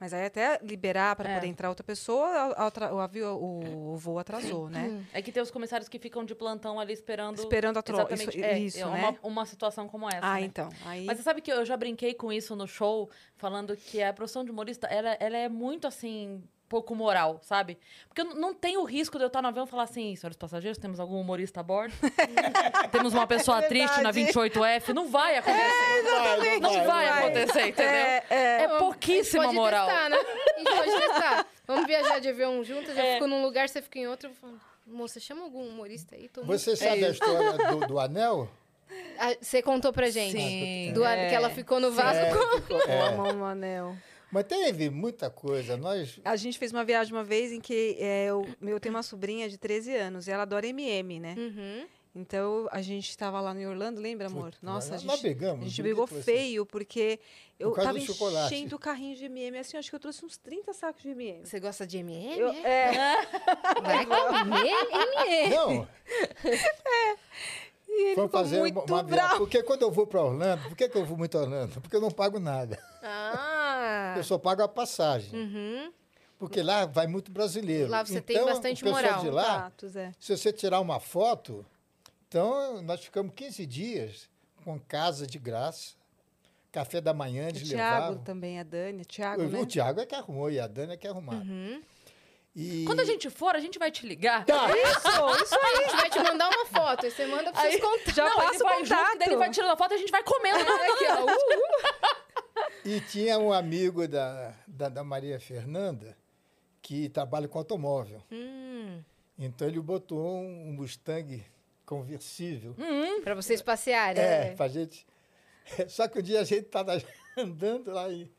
Mas 0.00 0.12
aí 0.14 0.24
até 0.26 0.60
liberar 0.62 1.16
para 1.16 1.28
É. 1.28 1.34
poder 1.34 1.46
entrar 1.48 1.68
outra 1.68 1.82
pessoa, 1.82 2.28
a- 2.28 2.62
a 2.62 2.64
outra- 2.66 2.94
o, 2.94 3.00
avião, 3.00 3.36
o, 3.36 3.94
o 3.94 3.96
voo 3.96 4.18
atrasou, 4.18 4.68
né? 4.70 5.04
É 5.12 5.20
que 5.20 5.32
tem 5.32 5.42
os 5.42 5.50
comissários 5.50 5.88
que 5.88 5.98
ficam 5.98 6.24
de 6.24 6.34
plantão 6.36 6.78
ali 6.78 6.92
esperando. 6.92 7.36
Esperando 7.38 7.78
a 7.78 7.82
troca. 7.82 8.14
Isso, 8.14 8.30
é, 8.40 8.58
isso 8.60 8.78
é 8.78 8.84
né? 8.84 9.08
uma, 9.08 9.18
uma 9.22 9.46
situação 9.46 9.88
como 9.88 10.06
essa. 10.08 10.20
ah, 10.24 10.34
né? 10.34 10.42
então. 10.42 10.68
Aí, 10.86 11.04
Mas 11.04 11.16
você 11.18 11.24
sabe 11.24 11.40
que 11.40 11.50
eu 11.52 11.64
já 11.64 11.76
brinquei 11.76 12.14
com 12.14 12.32
isso 12.32 12.54
no 12.54 12.66
show, 12.68 13.10
falando 13.36 13.76
que 13.76 14.00
a 14.00 14.12
profissão 14.12 14.44
de 14.44 14.50
humorista, 14.52 14.86
ela, 14.86 15.16
ela 15.18 15.36
é 15.36 15.48
muito 15.48 15.86
assim, 15.86 16.42
pouco 16.68 16.94
moral, 16.94 17.38
sabe? 17.42 17.78
Porque 18.08 18.22
não- 18.22 18.34
não 18.34 18.54
tem 18.54 18.76
o 18.76 18.84
risco 18.84 19.16
de 19.18 19.24
eu 19.24 19.28
estar 19.28 19.40
no 19.40 19.48
avião 19.48 19.64
e 19.64 19.68
falar 19.68 19.84
assim, 19.84 20.14
senhores 20.16 20.36
passageiros, 20.36 20.78
temos 20.78 21.00
algum 21.00 21.20
humorista 21.20 21.60
a 21.60 21.62
bordo? 21.62 21.94
temos 22.92 23.14
uma 23.14 23.26
pessoa 23.26 23.62
triste 23.62 24.00
na 24.02 24.12
28F? 24.12 24.88
Não 24.92 25.08
vai 25.08 25.36
acontecer. 25.36 26.02
Vai, 26.04 26.60
Não 26.60 26.84
vai 26.84 27.08
acontecer, 27.08 27.68
entendeu? 27.68 27.92
É, 27.94 28.24
É, 28.30 28.62
é, 28.64 28.68
pouquíssima 28.78 29.44
pode 29.44 29.54
moral. 29.56 29.86
testar, 29.86 30.08
né? 30.10 30.16
A 30.16 30.58
gente 30.58 30.76
pode 30.76 30.90
testar. 31.00 31.46
Vamos 31.66 31.86
viajar 31.86 32.18
de 32.18 32.28
avião 32.28 32.62
juntas, 32.64 32.96
eu 32.96 33.02
É. 33.04 33.14
fico 33.14 33.26
num 33.26 33.42
lugar, 33.42 33.68
você 33.68 33.80
fica 33.82 33.98
em 33.98 34.06
outro. 34.06 34.28
Eu 34.30 34.34
falo, 34.34 34.60
Moça, 34.86 35.20
chama 35.20 35.42
algum 35.42 35.68
humorista 35.68 36.14
aí? 36.16 36.28
Tô 36.30 36.42
muito- 36.42 36.58
Você 36.58 36.74
sabe 36.74 37.04
a 37.04 37.10
história 37.10 37.52
do, 37.52 37.86
do 37.88 37.98
anel? 38.00 38.48
Ah, 39.18 39.34
Você 39.38 39.60
contou 39.60 39.92
pra 39.92 40.08
gente. 40.08 40.32
Sim. 40.32 40.92
Do, 40.94 41.04
é. 41.04 41.28
Que 41.28 41.34
ela 41.34 41.50
ficou 41.50 41.78
no 41.78 41.92
vaso 41.92 42.18
É, 42.18 42.30
com... 42.34 42.56
ficou- 42.62 42.80
eu 42.80 42.88
é. 42.90 43.08
amo 43.08 43.22
um 43.34 43.44
anel. 43.44 43.94
Mas 44.30 44.44
teve 44.44 44.90
muita 44.90 45.30
coisa. 45.30 45.76
Nós 45.76 46.20
A 46.24 46.36
gente 46.36 46.58
fez 46.58 46.72
uma 46.72 46.84
viagem 46.84 47.12
uma 47.14 47.24
vez 47.24 47.52
em 47.52 47.60
que 47.60 47.96
é, 47.98 48.26
eu, 48.26 48.46
eu 48.62 48.78
tenho 48.80 48.94
uma 48.94 49.02
sobrinha 49.02 49.48
de 49.48 49.56
13 49.56 49.94
anos 49.96 50.28
e 50.28 50.30
ela 50.30 50.42
adora 50.42 50.66
MM, 50.66 51.18
né? 51.20 51.34
Uhum. 51.38 51.86
Então 52.14 52.68
a 52.72 52.82
gente 52.82 53.08
estava 53.10 53.40
lá 53.40 53.54
em 53.54 53.66
Orlando, 53.66 54.00
lembra, 54.00 54.26
amor? 54.26 54.46
Putz, 54.46 54.58
Nossa, 54.62 54.88
a 54.88 55.00
nós- 55.00 55.02
gente, 55.02 55.20
brigamos, 55.22 55.64
a 55.64 55.68
gente 55.68 55.82
brigou 55.82 56.06
feio, 56.06 56.66
porque 56.66 57.20
eu 57.60 57.70
causa 57.70 57.92
tava 57.92 57.98
enchendo 57.98 58.76
o 58.76 58.78
carrinho 58.78 59.14
de 59.14 59.26
MM. 59.26 59.58
Assim, 59.58 59.76
acho 59.76 59.88
que 59.88 59.94
eu 59.94 60.00
trouxe 60.00 60.24
uns 60.24 60.36
30 60.36 60.72
sacos 60.72 61.02
de 61.02 61.10
MM. 61.10 61.46
Você 61.46 61.60
gosta 61.60 61.86
de 61.86 61.98
MM? 61.98 62.38
Eu, 62.38 62.48
é? 62.50 63.14
é, 63.22 63.80
Vai 63.82 64.06
comer 64.06 64.66
MM. 64.66 65.54
Não, 65.54 65.88
e 67.88 68.02
ele 68.02 68.10
ficou 68.10 68.28
fazer 68.28 68.58
muito 68.58 68.74
uma, 68.74 68.84
uma 68.84 69.02
viagem. 69.02 69.16
bravo. 69.26 69.38
Porque 69.38 69.62
quando 69.62 69.82
eu 69.82 69.90
vou 69.90 70.06
para 70.06 70.22
Orlando, 70.22 70.62
por 70.68 70.76
que, 70.76 70.88
que 70.88 70.96
eu 70.98 71.04
vou 71.04 71.16
muito 71.16 71.36
a 71.38 71.40
Orlando? 71.42 71.80
Porque 71.80 71.96
eu 71.96 72.00
não 72.00 72.10
pago 72.10 72.38
nada. 72.38 72.78
Ah. 73.02 73.57
Eu 74.16 74.24
só 74.24 74.38
pago 74.38 74.62
a 74.62 74.68
passagem. 74.68 75.30
Uhum. 75.38 75.92
Porque 76.38 76.62
lá 76.62 76.86
vai 76.86 77.06
muito 77.06 77.30
brasileiro. 77.32 77.90
Lá 77.90 78.04
você 78.04 78.20
tem 78.20 78.36
Então, 78.36 78.48
bastante 78.48 78.82
o 78.82 78.86
pessoal 78.86 79.02
moral. 79.02 79.20
de 79.24 79.30
lá, 79.30 79.72
Zé. 79.86 80.12
se 80.20 80.36
você 80.36 80.52
tirar 80.52 80.80
uma 80.80 81.00
foto, 81.00 81.66
então 82.28 82.80
nós 82.82 83.00
ficamos 83.00 83.32
15 83.34 83.66
dias 83.66 84.28
com 84.64 84.78
casa 84.78 85.26
de 85.26 85.36
graça, 85.38 85.94
café 86.70 87.00
da 87.00 87.12
manhã 87.12 87.46
O 87.46 87.48
eles 87.48 87.68
Thiago 87.68 87.94
levavam. 88.00 88.22
também, 88.22 88.60
a 88.60 88.62
Dani, 88.62 89.02
o 89.02 89.04
Thiago, 89.04 89.42
O, 89.42 89.48
né? 89.48 89.60
o 89.60 89.66
Thiago 89.66 90.00
é 90.00 90.06
que 90.06 90.14
arrumou 90.14 90.48
e 90.50 90.60
a 90.60 90.66
Dani 90.68 90.92
é 90.92 90.96
que 90.96 91.08
arrumaram. 91.08 91.40
Uhum. 91.40 91.82
E... 92.54 92.84
Quando 92.86 93.00
a 93.00 93.04
gente 93.04 93.30
for, 93.30 93.54
a 93.54 93.60
gente 93.60 93.78
vai 93.78 93.90
te 93.90 94.06
ligar. 94.06 94.44
Tá, 94.44 94.68
Isso, 94.76 95.42
isso 95.44 95.54
A 95.62 95.76
gente 95.82 95.96
vai 95.96 96.10
te 96.10 96.18
mandar 96.20 96.48
uma 96.48 96.66
foto, 96.66 97.04
aí 97.04 97.10
você 97.10 97.26
manda 97.26 97.52
pra 97.52 97.60
vocês 97.62 97.74
Aí- 97.74 97.80
contar. 97.80 98.12
Já 98.14 98.24
não, 98.28 98.36
passa 98.36 98.54
ele 98.54 98.62
o 98.62 98.66
vai 98.66 98.78
junto, 98.84 98.88
contato. 98.96 99.18
daí 99.18 99.28
ele 99.28 99.36
vai 99.36 99.50
tirando 99.50 99.70
a 99.70 99.76
foto 99.76 99.92
e 99.92 99.94
a 99.94 99.98
gente 99.98 100.10
vai 100.10 100.22
comendo. 100.22 100.58
Aqui, 100.58 101.04
ó. 101.08 101.24
Uh, 101.24 102.27
E 102.88 103.00
tinha 103.02 103.38
um 103.38 103.52
amigo 103.52 104.06
da, 104.08 104.54
da, 104.66 104.88
da 104.88 105.04
Maria 105.04 105.38
Fernanda 105.38 106.16
que 106.80 107.08
trabalha 107.10 107.46
com 107.46 107.58
automóvel. 107.58 108.22
hum, 108.32 109.02
Então 109.38 109.68
ele 109.68 109.78
botou 109.80 110.26
um 110.40 110.72
Mustang 110.72 111.44
conversível. 111.84 112.74
pra 113.22 113.34
vocês 113.34 113.60
passearem. 113.60 114.22
É, 114.22 114.54
pra 114.54 114.68
gente. 114.68 115.06
Só 115.88 116.08
que 116.08 116.18
um 116.18 116.22
dia 116.22 116.40
a 116.40 116.44
gente 116.44 116.66
estava 116.66 116.92
andando 117.36 117.90
lá 117.90 118.08
e. 118.08 118.30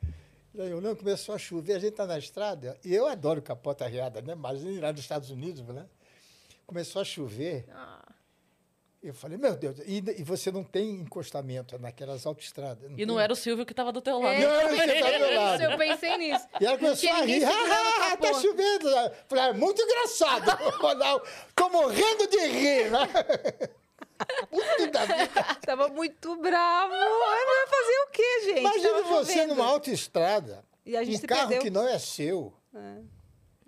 Não 0.82 0.96
começou 0.96 1.36
a 1.36 1.38
chover, 1.38 1.74
a 1.76 1.80
gente 1.80 1.92
está 1.92 2.08
na 2.08 2.18
estrada, 2.18 2.76
e 2.84 2.94
eu 2.94 3.06
adoro 3.06 3.40
capota 3.40 3.88
riada, 3.88 4.20
né? 4.20 4.34
Mas 4.34 4.64
lá 4.64 4.92
nos 4.92 5.00
Estados 5.02 5.30
Unidos, 5.30 5.62
né? 5.68 5.86
Começou 6.66 7.04
a 7.04 7.06
chover, 7.06 7.66
Ah, 7.72 8.09
eu 9.02 9.14
falei, 9.14 9.38
meu 9.38 9.56
Deus, 9.56 9.78
e, 9.86 10.04
e 10.18 10.24
você 10.24 10.52
não 10.52 10.64
tem 10.64 10.90
encostamento 10.96 11.80
naquelas 11.80 12.26
autoestradas. 12.26 12.92
E 12.98 13.06
não 13.06 13.16
tem. 13.16 13.24
era 13.24 13.32
o 13.32 13.36
Silvio 13.36 13.66
que 13.66 13.74
tava 13.74 13.92
do 13.94 14.02
teu 14.02 14.20
lado. 14.20 14.34
É, 14.36 14.46
Não, 14.46 14.70
você 14.70 15.00
tá 15.02 15.12
do 15.12 15.20
meu 15.20 15.36
lado. 15.40 15.62
eu 15.72 15.78
pensei 15.78 16.18
nisso. 16.18 16.46
E 16.60 16.66
ela 16.66 16.78
começou 16.78 17.10
a 17.12 17.22
rir. 17.22 17.44
o 17.44 17.48
Ah, 17.48 18.10
capô. 18.10 18.24
tá 18.28 18.34
chovendo. 18.42 18.90
Eu 18.90 19.12
Falei, 19.28 19.44
é 19.46 19.54
muito 19.54 19.82
engraçado. 19.82 20.46
Não, 21.00 21.22
Tô 21.56 21.70
morrendo 21.70 22.28
de 22.28 22.48
rir, 22.48 22.92
né? 22.92 23.00
Muito 24.52 24.92
da 24.92 25.06
vida. 25.06 25.44
Tava 25.66 25.88
muito 25.88 26.36
bravo. 26.36 26.94
Ai, 26.94 27.46
vai 27.46 27.68
fazer 27.68 28.00
o 28.06 28.12
quê, 28.12 28.42
gente? 28.48 28.60
Imagina 28.60 28.90
Tava 28.90 29.04
você 29.04 29.32
chovendo. 29.34 29.56
numa 29.56 29.66
autoestrada, 29.66 30.66
E 30.86 30.98
a 30.98 31.04
gente 31.06 31.16
um 31.16 31.20
se 31.22 31.28
carro 31.28 31.42
perdeu. 31.48 31.62
que 31.62 31.70
não 31.70 31.88
é 31.88 31.98
seu. 31.98 32.54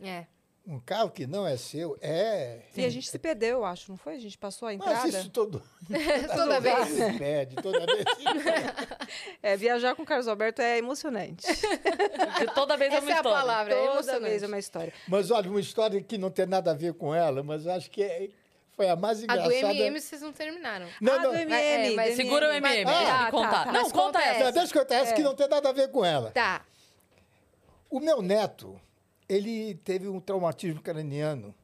É. 0.02 0.26
Um 0.65 0.79
carro 0.79 1.09
que 1.09 1.25
não 1.25 1.45
é 1.45 1.57
seu 1.57 1.97
é. 2.01 2.61
E 2.77 2.85
a 2.85 2.89
gente 2.89 3.09
se 3.09 3.17
perdeu, 3.17 3.57
eu 3.57 3.65
acho, 3.65 3.89
não 3.89 3.97
foi? 3.97 4.15
A 4.15 4.19
gente 4.19 4.38
passou 4.38 4.67
a 4.67 4.73
entrada. 4.73 4.99
Mas 5.03 5.15
isso 5.15 5.29
todo. 5.31 5.61
Toda 6.35 6.59
vez. 6.59 6.88
Se 6.88 7.13
perde, 7.17 7.55
toda 7.55 7.79
vez. 7.85 8.05
se 8.15 8.43
perde. 8.43 8.88
É, 9.43 9.57
viajar 9.57 9.95
com 9.95 10.03
o 10.03 10.05
Carlos 10.05 10.27
Alberto 10.27 10.61
é 10.61 10.77
emocionante. 10.77 11.45
De 11.47 12.45
toda 12.53 12.77
vez 12.77 12.93
é 12.93 12.97
Essa 12.97 13.05
uma 13.05 13.11
é 13.11 13.13
a 13.13 13.17
história. 13.17 13.38
palavra, 13.39 13.73
é 13.73 13.77
Toda 13.77 13.91
emocionante. 13.93 14.23
vez 14.29 14.43
é 14.43 14.47
uma 14.47 14.59
história. 14.59 14.93
Mas 15.07 15.31
olha, 15.31 15.49
uma 15.49 15.59
história 15.59 16.01
que 16.01 16.17
não 16.17 16.29
tem 16.29 16.45
nada 16.45 16.71
a 16.71 16.73
ver 16.75 16.93
com 16.93 17.13
ela, 17.13 17.41
mas 17.43 17.65
acho 17.67 17.89
que 17.89 18.03
é- 18.03 18.29
foi 18.73 18.88
a 18.88 18.95
mais 18.95 19.19
A 19.19 19.23
engraçada. 19.23 19.49
do 19.49 19.53
MM 19.53 19.99
vocês 19.99 20.21
não 20.21 20.31
terminaram. 20.31 20.88
Não, 21.01 21.13
ah, 21.13 21.19
não. 21.19 21.31
do 21.31 21.35
MM. 21.38 21.97
é, 21.99 22.15
Segura 22.15 22.49
o 22.49 22.53
MM. 22.53 22.85
Mas- 22.85 23.09
Ah, 23.09 23.25
tá, 23.25 23.31
contar. 23.31 23.51
tá. 23.51 23.65
Não, 23.65 23.73
Mas 23.81 23.91
conta 23.91 24.03
conta 24.03 24.19
essa. 24.21 24.43
Não, 24.45 24.51
deixa 24.51 24.75
eu 24.77 24.81
contar 24.81 24.95
essa 24.95 25.13
que 25.13 25.23
não 25.23 25.35
tem 25.35 25.47
nada 25.49 25.69
a 25.69 25.73
ver 25.73 25.89
com 25.89 26.05
ela. 26.05 26.31
Tá. 26.31 26.61
O 27.89 27.99
meu 27.99 28.21
neto, 28.21 28.79
ele 29.32 29.76
teve 29.76 30.10
um 30.10 30.20
traumatismo 30.20 30.82
craniano 30.82 31.56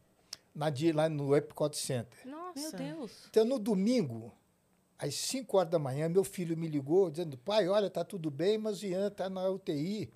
na, 0.56 0.68
lá 0.94 1.10
no 1.10 1.36
Epcot 1.36 1.76
Center. 1.76 2.26
Nossa. 2.26 2.78
Meu 2.78 2.96
Deus. 2.96 3.26
Então, 3.30 3.44
no 3.44 3.60
domingo, 3.60 4.34
às 4.98 5.16
5 5.16 5.58
horas 5.58 5.70
da 5.70 5.78
manhã, 5.78 6.08
meu 6.08 6.24
filho 6.24 6.56
me 6.56 6.70
ligou 6.70 7.12
dizendo: 7.12 7.38
pai, 7.38 7.68
olha, 7.68 7.90
tá 7.90 8.06
tudo 8.06 8.32
bem, 8.32 8.58
mas 8.58 8.84
Ian 8.84 9.08
está 9.08 9.30
na 9.30 9.50
UTI. 9.50 10.10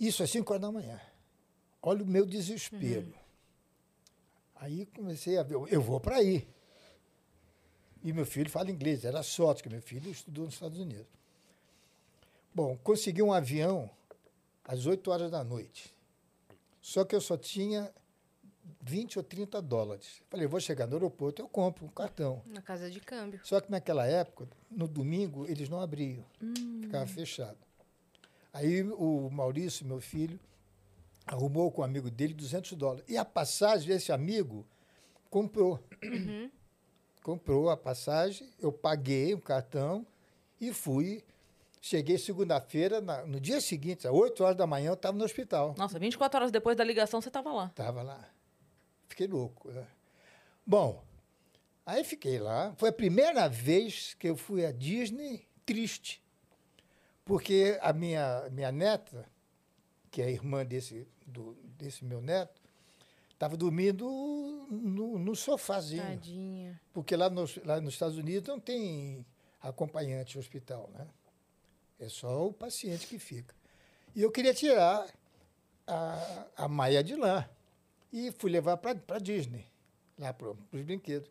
Isso 0.00 0.22
às 0.22 0.30
5 0.30 0.50
horas 0.50 0.62
da 0.62 0.72
manhã. 0.72 0.98
Olha 1.82 2.02
o 2.02 2.06
meu 2.06 2.24
desespero. 2.24 3.12
Aí 4.56 4.86
comecei 4.86 5.36
a 5.36 5.42
ver, 5.42 5.56
eu 5.70 5.82
vou 5.82 6.00
para 6.00 6.16
aí. 6.16 6.48
E 8.02 8.10
meu 8.10 8.24
filho 8.24 8.48
fala 8.48 8.70
inglês, 8.70 9.04
era 9.04 9.22
sorte 9.22 9.62
que 9.62 9.68
meu 9.68 9.82
filho 9.82 10.10
estudou 10.10 10.46
nos 10.46 10.54
Estados 10.54 10.78
Unidos. 10.78 11.06
Bom, 12.54 12.76
consegui 12.78 13.22
um 13.22 13.32
avião 13.32 13.90
às 14.68 14.84
8 14.84 15.10
horas 15.10 15.30
da 15.30 15.42
noite. 15.42 15.94
Só 16.80 17.02
que 17.04 17.16
eu 17.16 17.20
só 17.20 17.38
tinha 17.38 17.90
20 18.82 19.18
ou 19.18 19.24
30 19.24 19.62
dólares. 19.62 20.22
Falei, 20.28 20.46
vou 20.46 20.60
chegar 20.60 20.86
no 20.86 20.94
aeroporto, 20.94 21.40
eu 21.40 21.48
compro 21.48 21.86
um 21.86 21.88
cartão. 21.88 22.42
Na 22.46 22.60
casa 22.60 22.90
de 22.90 23.00
câmbio. 23.00 23.40
Só 23.42 23.60
que 23.60 23.70
naquela 23.70 24.06
época, 24.06 24.46
no 24.70 24.86
domingo, 24.86 25.46
eles 25.46 25.70
não 25.70 25.80
abriam. 25.80 26.22
Ficava 26.82 27.06
fechado. 27.06 27.56
Aí 28.52 28.82
o 28.82 29.30
Maurício, 29.30 29.86
meu 29.86 30.00
filho, 30.00 30.38
arrumou 31.26 31.70
com 31.70 31.80
um 31.80 31.84
amigo 31.84 32.10
dele 32.10 32.34
200 32.34 32.72
dólares. 32.72 33.04
E 33.08 33.16
a 33.16 33.24
passagem, 33.24 33.94
esse 33.94 34.12
amigo 34.12 34.66
comprou. 35.30 35.82
Comprou 37.22 37.70
a 37.70 37.76
passagem, 37.76 38.48
eu 38.58 38.70
paguei 38.70 39.32
o 39.34 39.40
cartão 39.40 40.06
e 40.60 40.72
fui. 40.74 41.24
Cheguei 41.80 42.18
segunda-feira, 42.18 43.00
no 43.26 43.40
dia 43.40 43.60
seguinte, 43.60 44.06
às 44.06 44.12
8 44.12 44.42
horas 44.42 44.56
da 44.56 44.66
manhã, 44.66 44.90
eu 44.90 44.94
estava 44.94 45.16
no 45.16 45.24
hospital. 45.24 45.74
Nossa, 45.78 45.98
24 45.98 46.38
horas 46.38 46.50
depois 46.50 46.76
da 46.76 46.84
ligação 46.84 47.20
você 47.20 47.30
tava 47.30 47.52
lá. 47.52 47.66
Estava 47.66 48.02
lá. 48.02 48.28
Fiquei 49.08 49.26
louco. 49.26 49.70
né? 49.70 49.86
Bom, 50.66 51.02
aí 51.86 52.02
fiquei 52.04 52.38
lá. 52.38 52.74
Foi 52.76 52.88
a 52.88 52.92
primeira 52.92 53.48
vez 53.48 54.14
que 54.14 54.28
eu 54.28 54.36
fui 54.36 54.66
à 54.66 54.72
Disney 54.72 55.46
triste. 55.64 56.22
Porque 57.24 57.78
a 57.80 57.92
minha, 57.92 58.48
minha 58.50 58.72
neta, 58.72 59.28
que 60.10 60.20
é 60.22 60.30
irmã 60.30 60.64
desse, 60.64 61.06
do, 61.26 61.54
desse 61.76 62.04
meu 62.04 62.20
neto, 62.20 62.60
estava 63.32 63.56
dormindo 63.56 64.04
no, 64.70 65.18
no 65.18 65.36
sofazinho. 65.36 66.02
Tadinha. 66.02 66.80
Porque 66.92 67.14
lá 67.14 67.30
nos, 67.30 67.56
lá 67.64 67.80
nos 67.80 67.94
Estados 67.94 68.16
Unidos 68.16 68.48
não 68.48 68.58
tem 68.58 69.24
acompanhante 69.60 70.36
no 70.36 70.40
hospital, 70.40 70.90
né? 70.92 71.06
É 71.98 72.08
só 72.08 72.46
o 72.46 72.52
paciente 72.52 73.06
que 73.06 73.18
fica. 73.18 73.54
E 74.14 74.22
eu 74.22 74.30
queria 74.30 74.54
tirar 74.54 75.06
a, 75.86 76.46
a 76.56 76.68
Maia 76.68 77.02
de 77.02 77.14
lá. 77.16 77.48
E 78.12 78.32
fui 78.32 78.50
levar 78.50 78.76
para 78.78 78.98
a 79.16 79.18
Disney, 79.18 79.66
lá 80.18 80.32
para 80.32 80.50
os 80.50 80.82
brinquedos. 80.82 81.30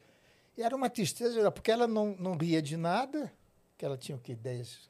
E 0.56 0.62
era 0.62 0.76
uma 0.76 0.90
tristeza, 0.90 1.50
porque 1.52 1.72
ela 1.72 1.88
não, 1.88 2.16
não 2.18 2.36
ria 2.38 2.62
de 2.62 2.78
nada, 2.78 3.32
que 3.78 3.86
ela 3.86 3.98
tinha 3.98 4.16
o 4.18 4.22
quê? 4.22 4.36
10, 4.36 4.90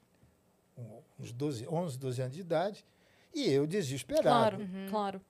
um- 0.77 1.01
uns 1.19 1.31
12, 1.31 1.67
11, 1.67 1.97
12 1.97 2.21
anos 2.21 2.33
de 2.35 2.41
idade, 2.41 2.85
e 3.33 3.49
eu 3.49 3.65
desesperado. 3.67 4.57
Claro, 4.57 4.69
claro. 4.89 5.21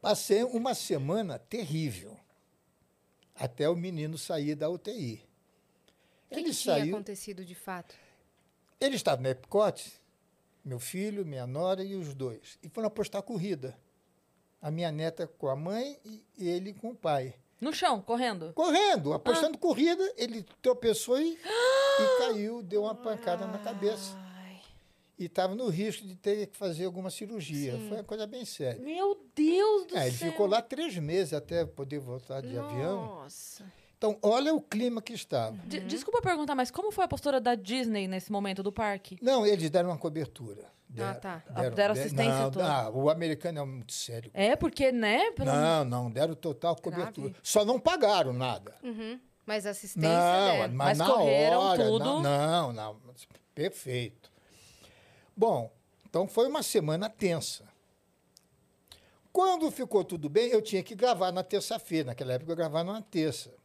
Passei 0.00 0.42
uma 0.42 0.74
semana 0.74 1.38
terrível, 1.38 2.18
até 3.34 3.68
o 3.68 3.76
menino 3.76 4.18
sair 4.18 4.54
da 4.54 4.68
UTI. 4.68 5.22
O 6.26 6.34
que, 6.34 6.40
Ele 6.40 6.50
que 6.50 6.56
tinha 6.56 6.74
saiu, 6.74 6.94
acontecido 6.94 7.44
de 7.44 7.54
fato? 7.54 7.94
Ele 8.84 8.96
estava 8.96 9.20
no 9.22 9.28
Epcot, 9.28 9.92
meu 10.64 10.78
filho, 10.78 11.24
minha 11.24 11.46
nora 11.46 11.82
e 11.84 11.94
os 11.94 12.14
dois, 12.14 12.58
e 12.62 12.68
foram 12.68 12.88
apostar 12.88 13.22
corrida. 13.22 13.76
A 14.60 14.70
minha 14.70 14.92
neta 14.92 15.26
com 15.26 15.48
a 15.48 15.56
mãe 15.56 15.98
e 16.38 16.48
ele 16.48 16.72
com 16.72 16.90
o 16.90 16.94
pai. 16.94 17.34
No 17.60 17.72
chão, 17.72 18.00
correndo. 18.00 18.52
Correndo, 18.54 19.12
apostando 19.12 19.56
corrida, 19.58 20.02
ele 20.16 20.44
tropeçou 20.60 21.20
e, 21.20 21.34
e 21.34 21.38
caiu, 22.18 22.62
deu 22.62 22.82
uma 22.82 22.94
pancada 22.94 23.46
na 23.46 23.58
cabeça. 23.58 24.14
Ai. 24.16 24.60
E 25.18 25.26
estava 25.26 25.54
no 25.54 25.68
risco 25.68 26.06
de 26.06 26.14
ter 26.16 26.46
que 26.48 26.56
fazer 26.56 26.84
alguma 26.84 27.10
cirurgia. 27.10 27.72
Foi 27.88 27.98
uma 27.98 28.04
coisa 28.04 28.26
bem 28.26 28.44
séria. 28.44 28.80
Meu 28.82 29.24
Deus 29.34 29.86
do 29.86 29.96
É, 29.96 30.06
ele 30.08 30.16
céu. 30.16 30.30
ficou 30.30 30.46
lá 30.46 30.60
três 30.62 30.96
meses 30.98 31.32
até 31.32 31.64
poder 31.64 31.98
voltar 32.00 32.40
de 32.40 32.56
avião. 32.58 33.04
Nossa. 33.06 33.64
Então, 34.02 34.18
olha 34.20 34.52
o 34.52 34.60
clima 34.60 35.00
que 35.00 35.12
estava. 35.12 35.56
De- 35.64 35.78
Desculpa 35.78 36.20
perguntar, 36.20 36.56
mas 36.56 36.72
como 36.72 36.90
foi 36.90 37.04
a 37.04 37.08
postura 37.08 37.40
da 37.40 37.54
Disney 37.54 38.08
nesse 38.08 38.32
momento 38.32 38.60
do 38.60 38.72
parque? 38.72 39.16
Não, 39.22 39.46
eles 39.46 39.70
deram 39.70 39.90
uma 39.90 39.96
cobertura. 39.96 40.64
Deram, 40.88 41.20
tá. 41.20 41.36
Deram 41.72 41.92
assistência 41.92 42.40
não, 42.40 42.50
toda. 42.50 42.66
ah, 42.68 42.90
o 42.90 43.08
americano 43.08 43.60
é 43.60 43.64
muito 43.64 43.92
sério. 43.92 44.28
É, 44.34 44.56
porque, 44.56 44.90
né? 44.90 45.30
pelo- 45.30 45.52
Não, 45.52 45.84
não, 45.84 46.10
deram 46.10 46.34
total 46.34 46.74
cobertura. 46.74 47.32
Só 47.44 47.64
não 47.64 47.78
pagaram 47.78 48.32
nada. 48.32 48.74
Uhum. 48.82 49.20
Mas 49.46 49.66
assistência 49.66 50.08
Não, 50.10 50.46
deram. 50.56 50.74
mas, 50.74 50.98
Mas 50.98 50.98
na 50.98 51.14
hora, 51.14 51.84
tudo. 51.84 52.04
Não, 52.04 52.22
não, 52.22 52.72
não, 52.72 52.96
perfeito. 53.54 54.32
Bom, 55.36 55.70
então 56.10 56.26
foi 56.26 56.48
uma 56.48 56.64
semana 56.64 57.08
tensa. 57.08 57.62
Quando 59.32 59.70
ficou 59.70 60.02
tudo 60.02 60.28
bem, 60.28 60.48
eu 60.50 60.60
tinha 60.60 60.82
que 60.82 60.96
gravar 60.96 61.30
na 61.30 61.44
terça-feira. 61.44 62.08
Naquela 62.08 62.32
época 62.32 62.50
eu 62.50 62.56
gravava 62.56 62.92
na 62.92 63.00
terça. 63.00 63.61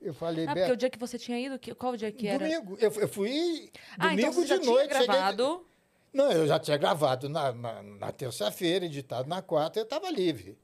Eu 0.00 0.14
falei, 0.14 0.46
Ah, 0.46 0.54
porque 0.54 0.72
o 0.72 0.76
dia 0.76 0.88
que 0.90 0.98
você 0.98 1.18
tinha 1.18 1.38
ido, 1.40 1.58
qual 1.76 1.92
o 1.92 1.96
dia 1.96 2.12
que 2.12 2.26
era? 2.28 2.38
domingo. 2.38 2.76
Eu, 2.80 2.90
eu 2.92 3.08
fui 3.08 3.70
Ah, 3.98 4.08
domingo 4.08 4.20
então 4.20 4.32
você 4.32 4.42
de 4.42 4.46
já 4.48 4.56
noite. 4.56 4.88
tinha 4.88 5.00
cheguei- 5.00 5.06
gravado. 5.06 5.66
Não, 6.12 6.30
eu 6.32 6.46
já 6.46 6.58
tinha 6.58 6.76
gravado 6.76 7.28
na, 7.28 7.52
na, 7.52 7.82
na 7.82 8.12
terça-feira, 8.12 8.84
editado 8.86 9.28
na 9.28 9.42
quarta, 9.42 9.78
eu 9.78 9.82
estava 9.84 10.08
livre. 10.10 10.56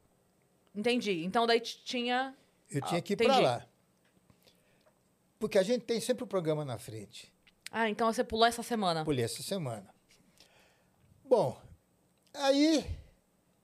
Entendi. 0.75 1.25
Então 1.25 1.47
daí 1.47 1.61
tinha... 1.61 2.35
Eu 2.71 2.81
tinha 2.83 3.03
que 3.03 3.13
ir 3.13 3.17
para 3.17 3.39
lá. 3.39 3.67
Porque 5.39 5.59
a 5.59 5.63
gente 5.63 5.83
tem 5.85 6.01
sempre 6.01 6.25
o 6.25 6.27
programa 6.27 6.65
na 6.65 6.79
frente. 6.79 7.33
Ah, 7.71 7.91
então 7.91 8.11
você 8.13 8.23
pulou 8.25 8.47
essa 8.47 8.63
semana. 8.63 9.05
Pulei 9.05 9.25
essa 9.25 9.43
semana. 9.43 9.93
Bom, 11.25 11.61
aí 12.33 12.85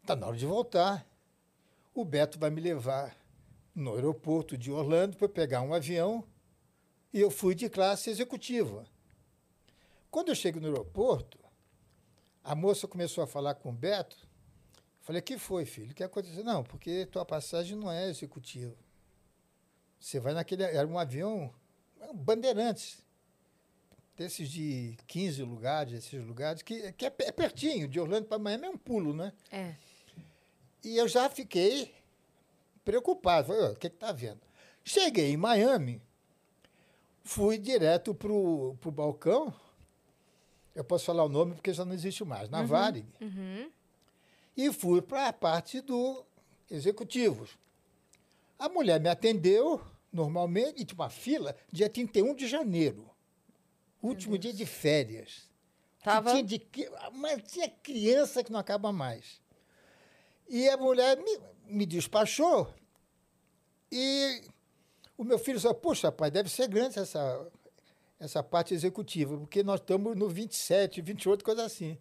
tá 0.04 0.14
na 0.16 0.26
hora 0.26 0.36
de 0.36 0.46
voltar. 0.46 1.06
O 1.94 2.04
Beto 2.04 2.38
vai 2.38 2.50
me 2.50 2.60
levar 2.60 3.16
no 3.80 3.94
aeroporto 3.94 4.56
de 4.56 4.70
Orlando 4.70 5.16
para 5.16 5.28
pegar 5.28 5.62
um 5.62 5.72
avião 5.72 6.24
e 7.12 7.20
eu 7.20 7.30
fui 7.30 7.54
de 7.54 7.68
classe 7.68 8.10
executiva. 8.10 8.84
Quando 10.10 10.28
eu 10.28 10.34
chego 10.34 10.60
no 10.60 10.68
aeroporto, 10.68 11.38
a 12.44 12.54
moça 12.54 12.86
começou 12.86 13.24
a 13.24 13.26
falar 13.26 13.54
com 13.54 13.70
o 13.70 13.72
Beto. 13.72 14.16
Eu 14.76 15.04
falei, 15.04 15.20
o 15.20 15.24
que 15.24 15.38
foi, 15.38 15.64
filho? 15.64 15.92
O 15.92 15.94
que 15.94 16.04
aconteceu? 16.04 16.44
Não, 16.44 16.62
porque 16.62 17.06
tua 17.06 17.24
passagem 17.24 17.76
não 17.76 17.90
é 17.90 18.08
executiva. 18.08 18.76
Você 19.98 20.20
vai 20.20 20.34
naquele... 20.34 20.62
Era 20.62 20.86
um 20.86 20.98
avião 20.98 21.52
um 22.00 22.16
Bandeirantes 22.16 22.98
desses 24.16 24.50
de 24.50 24.96
15 25.06 25.42
lugares, 25.42 26.04
esses 26.04 26.24
lugares, 26.24 26.62
que, 26.62 26.92
que 26.92 27.06
é, 27.06 27.12
é 27.20 27.32
pertinho, 27.32 27.88
de 27.88 27.98
Orlando 27.98 28.26
para 28.26 28.38
Miami 28.38 28.66
é 28.66 28.68
um 28.68 28.76
pulo, 28.76 29.14
né? 29.14 29.32
É. 29.50 29.74
E 30.84 30.96
eu 30.96 31.08
já 31.08 31.28
fiquei 31.30 31.94
preocupado. 32.84 33.48
Falei, 33.48 33.62
"Ô, 33.62 33.72
o 33.72 33.76
que 33.76 33.86
está 33.86 34.12
vendo? 34.12 34.40
Cheguei 34.84 35.32
em 35.32 35.36
Miami, 35.36 36.02
fui 37.22 37.58
direto 37.58 38.14
para 38.14 38.32
o 38.32 38.76
balcão. 38.90 39.54
Eu 40.74 40.84
posso 40.84 41.04
falar 41.04 41.24
o 41.24 41.28
nome 41.28 41.54
porque 41.54 41.72
já 41.72 41.84
não 41.84 41.92
existe 41.92 42.24
mais, 42.24 42.48
na 42.48 42.62
Varig. 42.62 43.06
Uhum. 43.20 43.70
E 44.56 44.72
fui 44.72 45.02
para 45.02 45.28
a 45.28 45.32
parte 45.32 45.80
do 45.80 46.24
executivos. 46.70 47.58
A 48.58 48.68
mulher 48.68 49.00
me 49.00 49.08
atendeu 49.08 49.80
normalmente, 50.12 50.82
e 50.82 50.84
tinha 50.84 50.98
uma 50.98 51.10
fila 51.10 51.56
dia 51.72 51.88
31 51.88 52.34
de 52.34 52.46
janeiro. 52.46 53.08
Último 54.02 54.38
dia 54.38 54.52
de 54.52 54.66
férias. 54.66 55.48
Tava... 56.02 56.30
tinha 56.30 56.42
de 56.42 56.60
mas 57.12 57.42
tinha 57.42 57.68
criança 57.68 58.42
que 58.42 58.50
não 58.50 58.58
acaba 58.58 58.90
mais. 58.92 59.40
E 60.48 60.68
a 60.68 60.76
mulher 60.76 61.16
me, 61.16 61.38
me 61.70 61.86
despachou 61.86 62.72
e 63.92 64.42
o 65.16 65.24
meu 65.24 65.38
filho 65.38 65.60
falou, 65.60 65.76
puxa, 65.76 66.12
pai, 66.12 66.30
deve 66.30 66.48
ser 66.48 66.68
grande 66.68 66.98
essa, 66.98 67.46
essa 68.18 68.42
parte 68.42 68.72
executiva, 68.72 69.36
porque 69.36 69.62
nós 69.62 69.80
estamos 69.80 70.16
no 70.16 70.28
27, 70.28 71.00
28, 71.00 71.44
coisa 71.44 71.64
assim. 71.64 71.98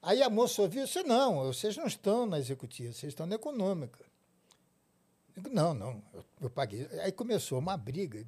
Aí 0.00 0.22
a 0.22 0.30
moça 0.30 0.62
ouviu 0.62 0.84
disse, 0.84 1.02
não, 1.02 1.44
vocês 1.44 1.76
não 1.76 1.86
estão 1.86 2.26
na 2.26 2.38
executiva, 2.38 2.92
vocês 2.92 3.12
estão 3.12 3.26
na 3.26 3.36
econômica. 3.36 4.00
Eu 5.36 5.42
digo, 5.42 5.54
não, 5.54 5.72
não, 5.72 6.02
eu, 6.12 6.24
eu 6.42 6.50
paguei. 6.50 6.88
Aí 7.00 7.12
começou 7.12 7.58
uma 7.58 7.76
briga. 7.76 8.24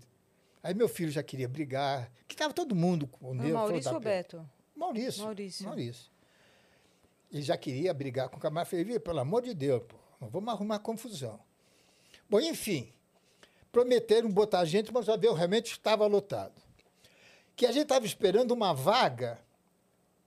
Aí 0.63 0.73
meu 0.73 0.89
filho 0.89 1.11
já 1.11 1.23
queria 1.23 1.49
brigar, 1.49 2.11
que 2.27 2.35
estava 2.35 2.55
todo 2.55 2.75
mundo 2.75 3.07
com 3.07 3.31
o 3.31 3.35
Maurício 3.35 3.93
ou. 3.93 4.01
Beto? 4.01 4.49
Maurício. 4.75 5.23
Maurício. 5.23 5.67
Maurício. 5.67 6.11
Ele 7.31 7.43
já 7.43 7.57
queria 7.57 7.93
brigar 7.93 8.29
com 8.29 8.37
o 8.37 8.41
camarada. 8.41 8.69
Eu 8.69 8.71
Falei, 8.71 8.85
"Vê, 8.85 9.01
pelo 9.01 9.19
amor 9.19 9.43
de 9.43 9.53
Deus, 9.53 9.83
pô, 9.83 9.97
não 10.21 10.29
vamos 10.29 10.53
arrumar 10.53 10.79
confusão. 10.79 11.41
Bom, 12.29 12.41
enfim, 12.41 12.93
prometeram 13.71 14.31
botar 14.31 14.61
a 14.61 14.65
gente, 14.65 14.93
mas 14.93 15.09
o 15.09 15.13
avião 15.13 15.35
realmente 15.35 15.73
estava 15.73 16.07
lotado. 16.07 16.63
Que 17.57 17.67
a 17.67 17.73
gente 17.73 17.85
estava 17.85 18.07
esperando 18.07 18.53
uma 18.53 18.73
vaga, 18.73 19.41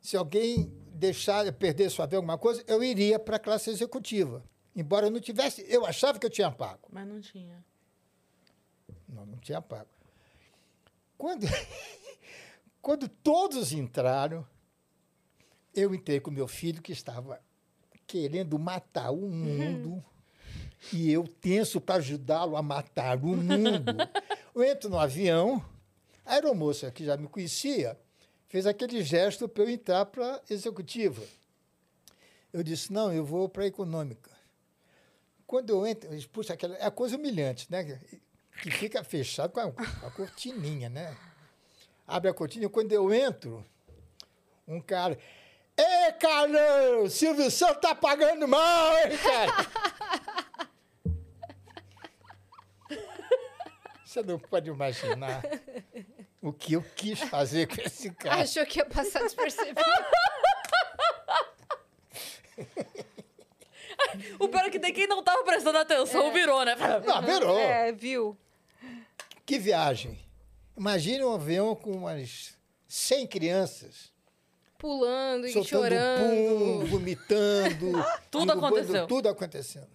se 0.01 0.15
alguém 0.15 0.71
deixar, 0.93 1.51
perder 1.53 1.91
o 1.97 2.01
avião, 2.01 2.19
alguma 2.19 2.37
coisa, 2.37 2.63
eu 2.67 2.83
iria 2.83 3.19
para 3.19 3.37
a 3.37 3.39
classe 3.39 3.69
executiva. 3.69 4.43
Embora 4.75 5.07
eu 5.07 5.11
não 5.11 5.19
tivesse, 5.19 5.65
eu 5.67 5.85
achava 5.85 6.19
que 6.19 6.25
eu 6.25 6.29
tinha 6.29 6.51
pago. 6.51 6.87
Mas 6.91 7.07
não 7.07 7.19
tinha. 7.19 7.65
Não, 9.07 9.25
não 9.25 9.37
tinha 9.37 9.61
pago. 9.61 9.89
Quando, 11.17 11.47
quando 12.81 13.09
todos 13.09 13.71
entraram, 13.71 14.45
eu 15.73 15.95
entrei 15.95 16.19
com 16.19 16.29
meu 16.29 16.47
filho 16.47 16.81
que 16.81 16.91
estava 16.91 17.41
querendo 18.07 18.57
matar 18.57 19.11
o 19.11 19.27
mundo 19.27 20.03
e 20.93 21.11
eu 21.11 21.27
tenso 21.27 21.81
para 21.81 21.95
ajudá-lo 21.95 22.55
a 22.55 22.61
matar 22.61 23.17
o 23.17 23.35
mundo. 23.35 23.93
Eu 24.55 24.63
entro 24.63 24.89
no 24.89 24.97
avião, 24.97 25.63
a 26.25 26.33
aeromoça 26.33 26.89
que 26.89 27.05
já 27.05 27.15
me 27.15 27.27
conhecia 27.27 27.95
fez 28.47 28.65
aquele 28.65 29.03
gesto 29.03 29.47
para 29.47 29.63
eu 29.63 29.69
entrar 29.69 30.03
para 30.07 30.37
a 30.37 30.41
executiva. 30.49 31.21
Eu 32.51 32.63
disse, 32.63 32.91
não, 32.91 33.13
eu 33.13 33.23
vou 33.23 33.47
para 33.47 33.65
a 33.65 33.67
econômica. 33.67 34.31
Quando 35.45 35.69
eu 35.69 35.85
entro, 35.85 36.11
eles, 36.11 36.25
puxa, 36.25 36.53
aquela, 36.53 36.75
é 36.77 36.85
a 36.85 36.91
coisa 36.91 37.17
humilhante, 37.17 37.71
né? 37.71 37.99
Que 38.63 38.71
fica 38.71 39.03
fechado 39.03 39.51
com 39.51 39.59
a, 39.59 39.65
a 39.65 40.09
cortininha, 40.09 40.89
né? 40.89 41.15
Abre 42.07 42.31
a 42.31 42.33
cortina, 42.33 42.67
quando 42.67 42.91
eu 42.91 43.13
entro, 43.13 43.63
um 44.67 44.81
cara. 44.81 45.19
Ê, 45.77 46.11
Carlão, 46.13 47.07
Silvio 47.09 47.51
Santos 47.51 47.81
tá 47.81 47.93
pagando 47.93 48.47
mal, 48.47 48.97
hein, 48.97 49.17
cara? 49.17 49.51
Você 54.03 54.23
não 54.23 54.39
pode 54.39 54.69
imaginar 54.69 55.43
o 56.41 56.51
que 56.51 56.73
eu 56.73 56.81
quis 56.95 57.19
fazer 57.19 57.67
com 57.67 57.79
esse 57.81 58.09
cara. 58.11 58.41
Achou 58.41 58.65
que 58.65 58.79
ia 58.79 58.85
passar 58.85 59.19
despercebido. 59.21 59.81
O 64.39 64.47
pior 64.47 64.65
é 64.65 64.69
que 64.69 64.79
quem 64.79 65.05
não 65.07 65.21
tava 65.21 65.43
prestando 65.43 65.77
atenção 65.77 66.31
virou, 66.33 66.63
né? 66.65 66.75
Não, 67.05 67.21
virou. 67.21 67.59
É, 67.59 67.91
viu? 67.91 68.35
Que 69.45 69.59
viagem. 69.59 70.19
Imagine 70.75 71.23
um 71.23 71.33
avião 71.33 71.75
com 71.75 71.91
umas 71.91 72.57
100 72.87 73.27
crianças. 73.27 74.11
Pulando 74.77 75.47
e 75.47 75.53
soltando 75.53 75.83
chorando. 75.83 76.79
pum, 76.81 76.85
vomitando. 76.85 77.91
Tudo 78.31 78.51
aconteceu. 78.51 79.07
Tudo 79.07 79.29
acontecendo. 79.29 79.87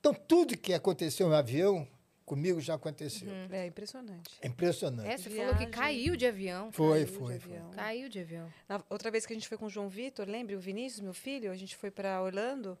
Então, 0.00 0.12
tudo 0.14 0.56
que 0.56 0.74
aconteceu 0.74 1.28
no 1.28 1.34
avião, 1.34 1.88
comigo 2.26 2.60
já 2.60 2.74
aconteceu. 2.74 3.26
É 3.50 3.66
impressionante. 3.66 4.30
É 4.42 4.46
impressionante. 4.48 5.08
É, 5.08 5.16
você 5.16 5.30
falou 5.30 5.46
que 5.52 5.58
Viagem. 5.60 5.70
caiu 5.70 6.14
de 6.16 6.26
avião. 6.26 6.70
Foi, 6.72 7.04
Caiu 7.04 7.06
de 7.06 7.12
foi, 7.12 7.38
foi. 7.40 7.52
avião. 7.56 7.70
Caiu 7.70 8.08
de 8.10 8.18
avião. 8.20 8.52
Na- 8.68 8.82
outra 8.90 9.10
vez 9.10 9.24
que 9.24 9.32
a 9.32 9.36
gente 9.36 9.48
foi 9.48 9.56
com 9.56 9.64
o 9.64 9.70
João 9.70 9.88
Vitor, 9.88 10.28
lembra? 10.28 10.54
O 10.56 10.60
Vinícius, 10.60 11.00
meu 11.00 11.14
filho, 11.14 11.50
a 11.50 11.56
gente 11.56 11.74
foi 11.76 11.90
para 11.90 12.20
Orlando. 12.22 12.78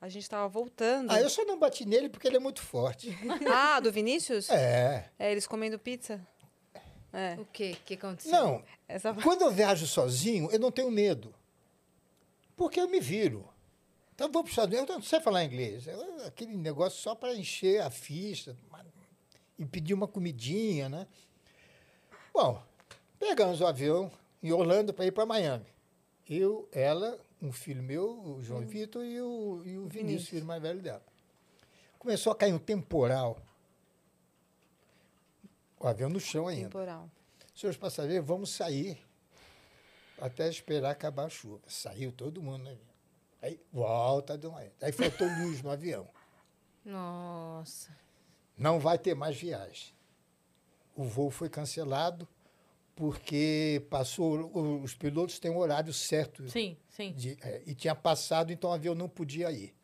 A 0.00 0.08
gente 0.10 0.28
tava 0.28 0.46
voltando. 0.48 1.10
Ah, 1.10 1.20
eu 1.20 1.28
só 1.30 1.44
não 1.44 1.58
bati 1.58 1.86
nele 1.86 2.08
porque 2.08 2.26
ele 2.28 2.36
é 2.36 2.40
muito 2.40 2.60
forte. 2.62 3.10
Ah, 3.50 3.80
do 3.80 3.90
Vinícius? 3.92 4.48
É. 4.50 5.10
É, 5.18 5.32
eles 5.32 5.46
comendo 5.46 5.78
pizza. 5.78 6.20
É. 7.18 7.34
O 7.40 7.46
quê? 7.46 7.76
O 7.80 7.84
que 7.86 7.94
aconteceu? 7.94 8.30
Não, 8.30 8.62
Essa... 8.86 9.14
quando 9.14 9.40
eu 9.42 9.50
viajo 9.50 9.86
sozinho, 9.86 10.50
eu 10.50 10.58
não 10.60 10.70
tenho 10.70 10.90
medo. 10.90 11.34
Porque 12.54 12.78
eu 12.78 12.88
me 12.88 13.00
viro. 13.00 13.48
Então, 14.14 14.26
eu 14.26 14.32
vou 14.32 14.42
para 14.42 14.48
os 14.48 14.52
Estados 14.52 14.74
Unidos, 14.74 14.90
eu 14.94 14.98
não 14.98 15.02
sei 15.06 15.20
falar 15.20 15.44
inglês. 15.44 15.86
Eu- 15.86 16.26
aquele 16.26 16.54
negócio 16.56 17.00
só 17.00 17.14
para 17.14 17.34
encher 17.34 17.80
a 17.80 17.90
ficha 17.90 18.54
e 19.58 19.64
pedir 19.64 19.94
uma 19.94 20.06
comidinha, 20.06 20.88
né? 20.90 21.06
Bom, 22.34 22.62
pegamos 23.18 23.62
o 23.62 23.66
avião 23.66 24.10
em 24.42 24.52
Orlando 24.52 24.92
para 24.92 25.06
ir 25.06 25.12
para 25.12 25.24
Miami. 25.24 25.66
Eu, 26.28 26.68
ela, 26.72 27.18
um 27.40 27.50
filho 27.52 27.82
meu, 27.82 28.10
o 28.10 28.42
João 28.42 28.60
Vitor, 28.66 29.04
e 29.04 29.20
o, 29.20 29.62
e 29.64 29.78
o 29.78 29.82
Vinícius, 29.82 29.92
Vinícius. 29.92 30.28
filho 30.28 30.44
mais 30.44 30.60
velho 30.60 30.82
dela. 30.82 31.02
Começou 31.98 32.32
a 32.32 32.36
cair 32.36 32.52
um 32.52 32.58
temporal. 32.58 33.38
O 35.78 35.86
avião 35.86 36.08
no 36.08 36.18
chão 36.20 36.48
ainda. 36.48 36.64
Temporal. 36.68 37.10
Senhores 37.54 37.78
passageiros, 37.78 38.26
vamos 38.26 38.50
sair 38.50 38.98
até 40.20 40.48
esperar 40.48 40.90
acabar 40.90 41.24
a 41.26 41.28
chuva. 41.28 41.60
Saiu 41.68 42.10
todo 42.12 42.42
mundo 42.42 42.62
no 42.64 42.70
avião. 42.70 42.86
Aí 43.42 43.60
volta 43.72 44.36
de 44.36 44.46
uma. 44.46 44.62
Aí 44.80 44.92
faltou 44.92 45.26
luz 45.40 45.62
no 45.62 45.70
avião. 45.70 46.08
Nossa. 46.84 47.94
Não 48.56 48.78
vai 48.80 48.98
ter 48.98 49.14
mais 49.14 49.36
viagem. 49.36 49.94
O 50.94 51.04
voo 51.04 51.30
foi 51.30 51.48
cancelado 51.50 52.26
porque 52.94 53.84
passou. 53.90 54.50
Os 54.82 54.94
pilotos 54.94 55.38
têm 55.38 55.50
um 55.50 55.58
horário 55.58 55.92
certo 55.92 56.48
Sim, 56.48 56.76
sim. 56.88 57.12
de- 57.12 57.36
é, 57.42 57.62
e 57.66 57.74
tinha 57.74 57.94
passado, 57.94 58.50
então 58.50 58.70
o 58.70 58.72
avião 58.72 58.94
não 58.94 59.08
podia 59.08 59.50
ir. 59.52 59.74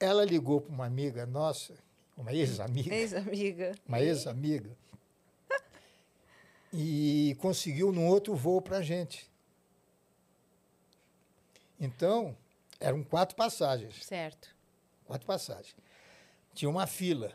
Ela 0.00 0.24
ligou 0.24 0.60
para 0.62 0.72
uma 0.72 0.86
amiga 0.86 1.26
nossa, 1.26 1.74
uma 2.16 2.32
ex-amiga. 2.32 2.94
Ex-amiga. 2.94 3.74
uma 3.86 4.00
ex-amiga, 4.00 4.70
e 6.76 7.36
conseguiu 7.40 7.92
num 7.92 8.08
outro 8.08 8.34
voo 8.34 8.60
para 8.60 8.78
a 8.78 8.82
gente. 8.82 9.30
Então, 11.78 12.36
eram 12.80 13.04
quatro 13.04 13.36
passagens, 13.36 14.04
Certo. 14.04 14.54
quatro 15.04 15.26
passagens. 15.26 15.76
Tinha 16.52 16.68
uma 16.68 16.86
fila. 16.86 17.32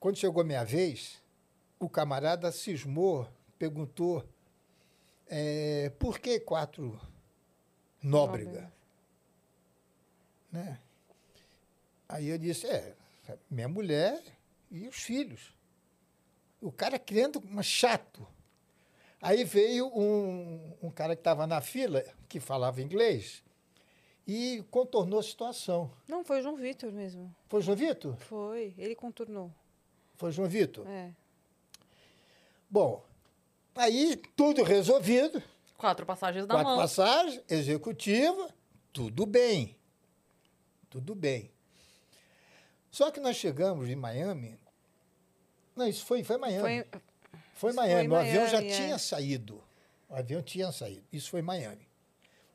Quando 0.00 0.16
chegou 0.16 0.40
a 0.40 0.44
minha 0.44 0.64
vez, 0.64 1.20
o 1.78 1.88
camarada 1.88 2.50
cismou, 2.52 3.28
perguntou 3.58 4.26
é, 5.26 5.90
por 5.98 6.18
que 6.18 6.40
quatro 6.40 6.98
nóbrega? 8.02 8.50
Nóbrega. 8.50 8.72
Né? 10.52 10.80
Aí 12.08 12.28
eu 12.28 12.38
disse, 12.38 12.66
é, 12.66 12.94
minha 13.50 13.68
mulher 13.68 14.22
e 14.70 14.86
os 14.88 14.96
filhos. 14.96 15.54
O 16.60 16.72
cara 16.72 16.98
querendo, 16.98 17.42
mas 17.48 17.66
chato. 17.66 18.26
Aí 19.20 19.44
veio 19.44 19.86
um, 19.88 20.74
um 20.82 20.90
cara 20.90 21.14
que 21.16 21.20
estava 21.20 21.46
na 21.46 21.60
fila, 21.60 22.04
que 22.28 22.38
falava 22.38 22.82
inglês, 22.82 23.42
e 24.26 24.64
contornou 24.70 25.18
a 25.18 25.22
situação. 25.22 25.90
Não, 26.06 26.24
foi 26.24 26.40
o 26.40 26.42
João 26.42 26.56
Vitor 26.56 26.92
mesmo. 26.92 27.34
Foi 27.48 27.62
João 27.62 27.76
Vitor? 27.76 28.16
Foi, 28.16 28.74
ele 28.76 28.94
contornou. 28.94 29.52
Foi 30.16 30.30
João 30.32 30.48
Vitor? 30.48 30.86
É. 30.86 31.12
Bom, 32.68 33.04
aí 33.74 34.16
tudo 34.34 34.62
resolvido, 34.62 35.42
Quatro 35.76 36.06
passagens 36.06 36.46
da 36.46 36.54
quatro 36.54 36.70
mão. 36.70 36.78
passagens, 36.78 37.42
executiva, 37.50 38.48
tudo 38.92 39.26
bem. 39.26 39.76
Tudo 40.88 41.14
bem. 41.14 41.50
Só 42.96 43.10
que 43.10 43.20
nós 43.20 43.36
chegamos 43.36 43.90
em 43.90 43.94
Miami. 43.94 44.58
Não, 45.76 45.86
isso 45.86 46.02
foi, 46.06 46.24
foi 46.24 46.38
Miami. 46.38 46.60
Foi, 46.62 47.00
Foi 47.52 47.72
Miami. 47.74 48.08
foi 48.08 48.16
o 48.16 48.20
avião 48.20 48.46
já 48.46 48.52
Miami, 48.58 48.72
é. 48.72 48.76
tinha 48.76 48.98
saído. 48.98 49.62
O 50.08 50.14
avião 50.14 50.40
tinha 50.42 50.72
saído. 50.72 51.04
Isso 51.12 51.28
foi 51.30 51.40
em 51.40 51.42
Miami. 51.42 51.86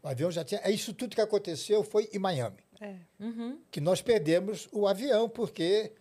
O 0.02 0.08
avião 0.08 0.32
já 0.32 0.44
tinha. 0.44 0.60
é 0.64 0.72
Isso 0.72 0.96
tudo 0.96 1.14
que 1.16 1.22
aconteceu 1.22 1.84
foi 1.84 2.10
em 2.12 2.18
Miami. 2.18 2.58
é. 2.80 2.96
Uhum. 3.20 3.62
Que 3.70 3.80
nós 3.80 4.02
perdemos 4.02 4.68
o 4.72 4.88
avião, 4.88 5.30
porque 5.30 5.92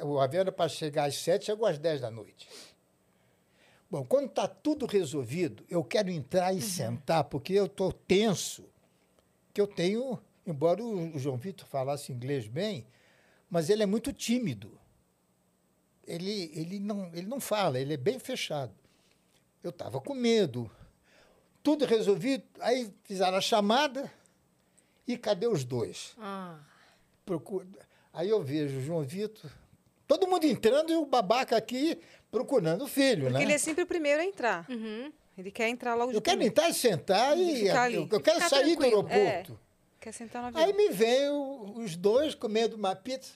o 0.00 0.18
avião 0.18 0.40
era 0.40 0.50
para 0.50 0.68
chegar 0.68 1.04
às 1.04 1.14
sete, 1.14 1.44
chegou 1.46 1.66
às 1.68 1.78
dez 1.78 2.00
da 2.00 2.10
noite. 2.10 2.48
Bom, 3.88 4.04
quando 4.04 4.26
está 4.26 4.48
tudo 4.48 4.86
resolvido, 4.86 5.64
eu 5.70 5.84
quero 5.84 6.10
entrar 6.10 6.50
Uhum. 6.52 6.58
e 6.58 6.62
sentar, 6.62 7.22
porque 7.22 7.52
eu 7.52 7.66
estou 7.66 7.92
tenso. 7.92 8.64
Que 9.54 9.60
eu 9.60 9.68
tenho, 9.68 10.20
embora 10.44 10.82
o 10.82 11.16
João 11.16 11.36
Vitor 11.36 11.68
falasse 11.68 12.12
inglês 12.12 12.48
bem, 12.48 12.84
mas 13.50 13.70
ele 13.70 13.82
é 13.82 13.86
muito 13.86 14.12
tímido. 14.12 14.78
Ele, 16.06 16.50
ele, 16.54 16.78
não, 16.78 17.10
ele 17.12 17.26
não 17.26 17.40
fala, 17.40 17.80
ele 17.80 17.94
é 17.94 17.96
bem 17.96 18.18
fechado. 18.18 18.72
Eu 19.62 19.70
estava 19.70 20.00
com 20.00 20.14
medo. 20.14 20.70
Tudo 21.62 21.84
resolvido, 21.84 22.44
aí 22.60 22.92
fizeram 23.02 23.36
a 23.36 23.40
chamada 23.40 24.10
e 25.06 25.16
cadê 25.18 25.48
os 25.48 25.64
dois? 25.64 26.14
Ah, 26.18 26.58
Procura. 27.24 27.66
Aí 28.12 28.28
eu 28.28 28.40
vejo 28.40 28.78
o 28.78 28.80
João 28.80 29.02
Vitor, 29.02 29.50
todo 30.06 30.28
mundo 30.28 30.44
entrando 30.44 30.92
e 30.92 30.96
o 30.96 31.04
babaca 31.04 31.56
aqui 31.56 31.98
procurando 32.30 32.84
o 32.84 32.86
filho, 32.86 33.22
Porque 33.24 33.38
né? 33.38 33.42
ele 33.42 33.52
é 33.52 33.58
sempre 33.58 33.82
o 33.82 33.86
primeiro 33.86 34.22
a 34.22 34.24
entrar. 34.24 34.64
uhum. 34.70 35.12
Ele 35.36 35.50
quer 35.50 35.68
entrar 35.68 35.94
logo 35.94 36.12
Eu 36.12 36.22
quero 36.22 36.42
entrar 36.42 36.70
e 36.70 36.72
sentar 36.72 37.36
E 37.36 37.52
e 37.52 37.66
ficar 37.66 37.82
ali. 37.82 37.96
eu, 37.96 38.08
eu 38.10 38.20
quero 38.20 38.36
Ficar 38.36 38.48
sair 38.48 38.74
tranquilo. 38.76 39.02
do 39.02 39.08
aeroporto. 39.12 39.60
Quer 40.06 40.12
sentar 40.12 40.40
no 40.40 40.48
avião. 40.48 40.64
Aí 40.64 40.72
me 40.72 40.88
vem 40.90 41.28
o- 41.30 41.78
os 41.78 41.96
dois 41.96 42.32
comendo 42.32 42.76
uma 42.76 42.94
pizza. 42.94 43.32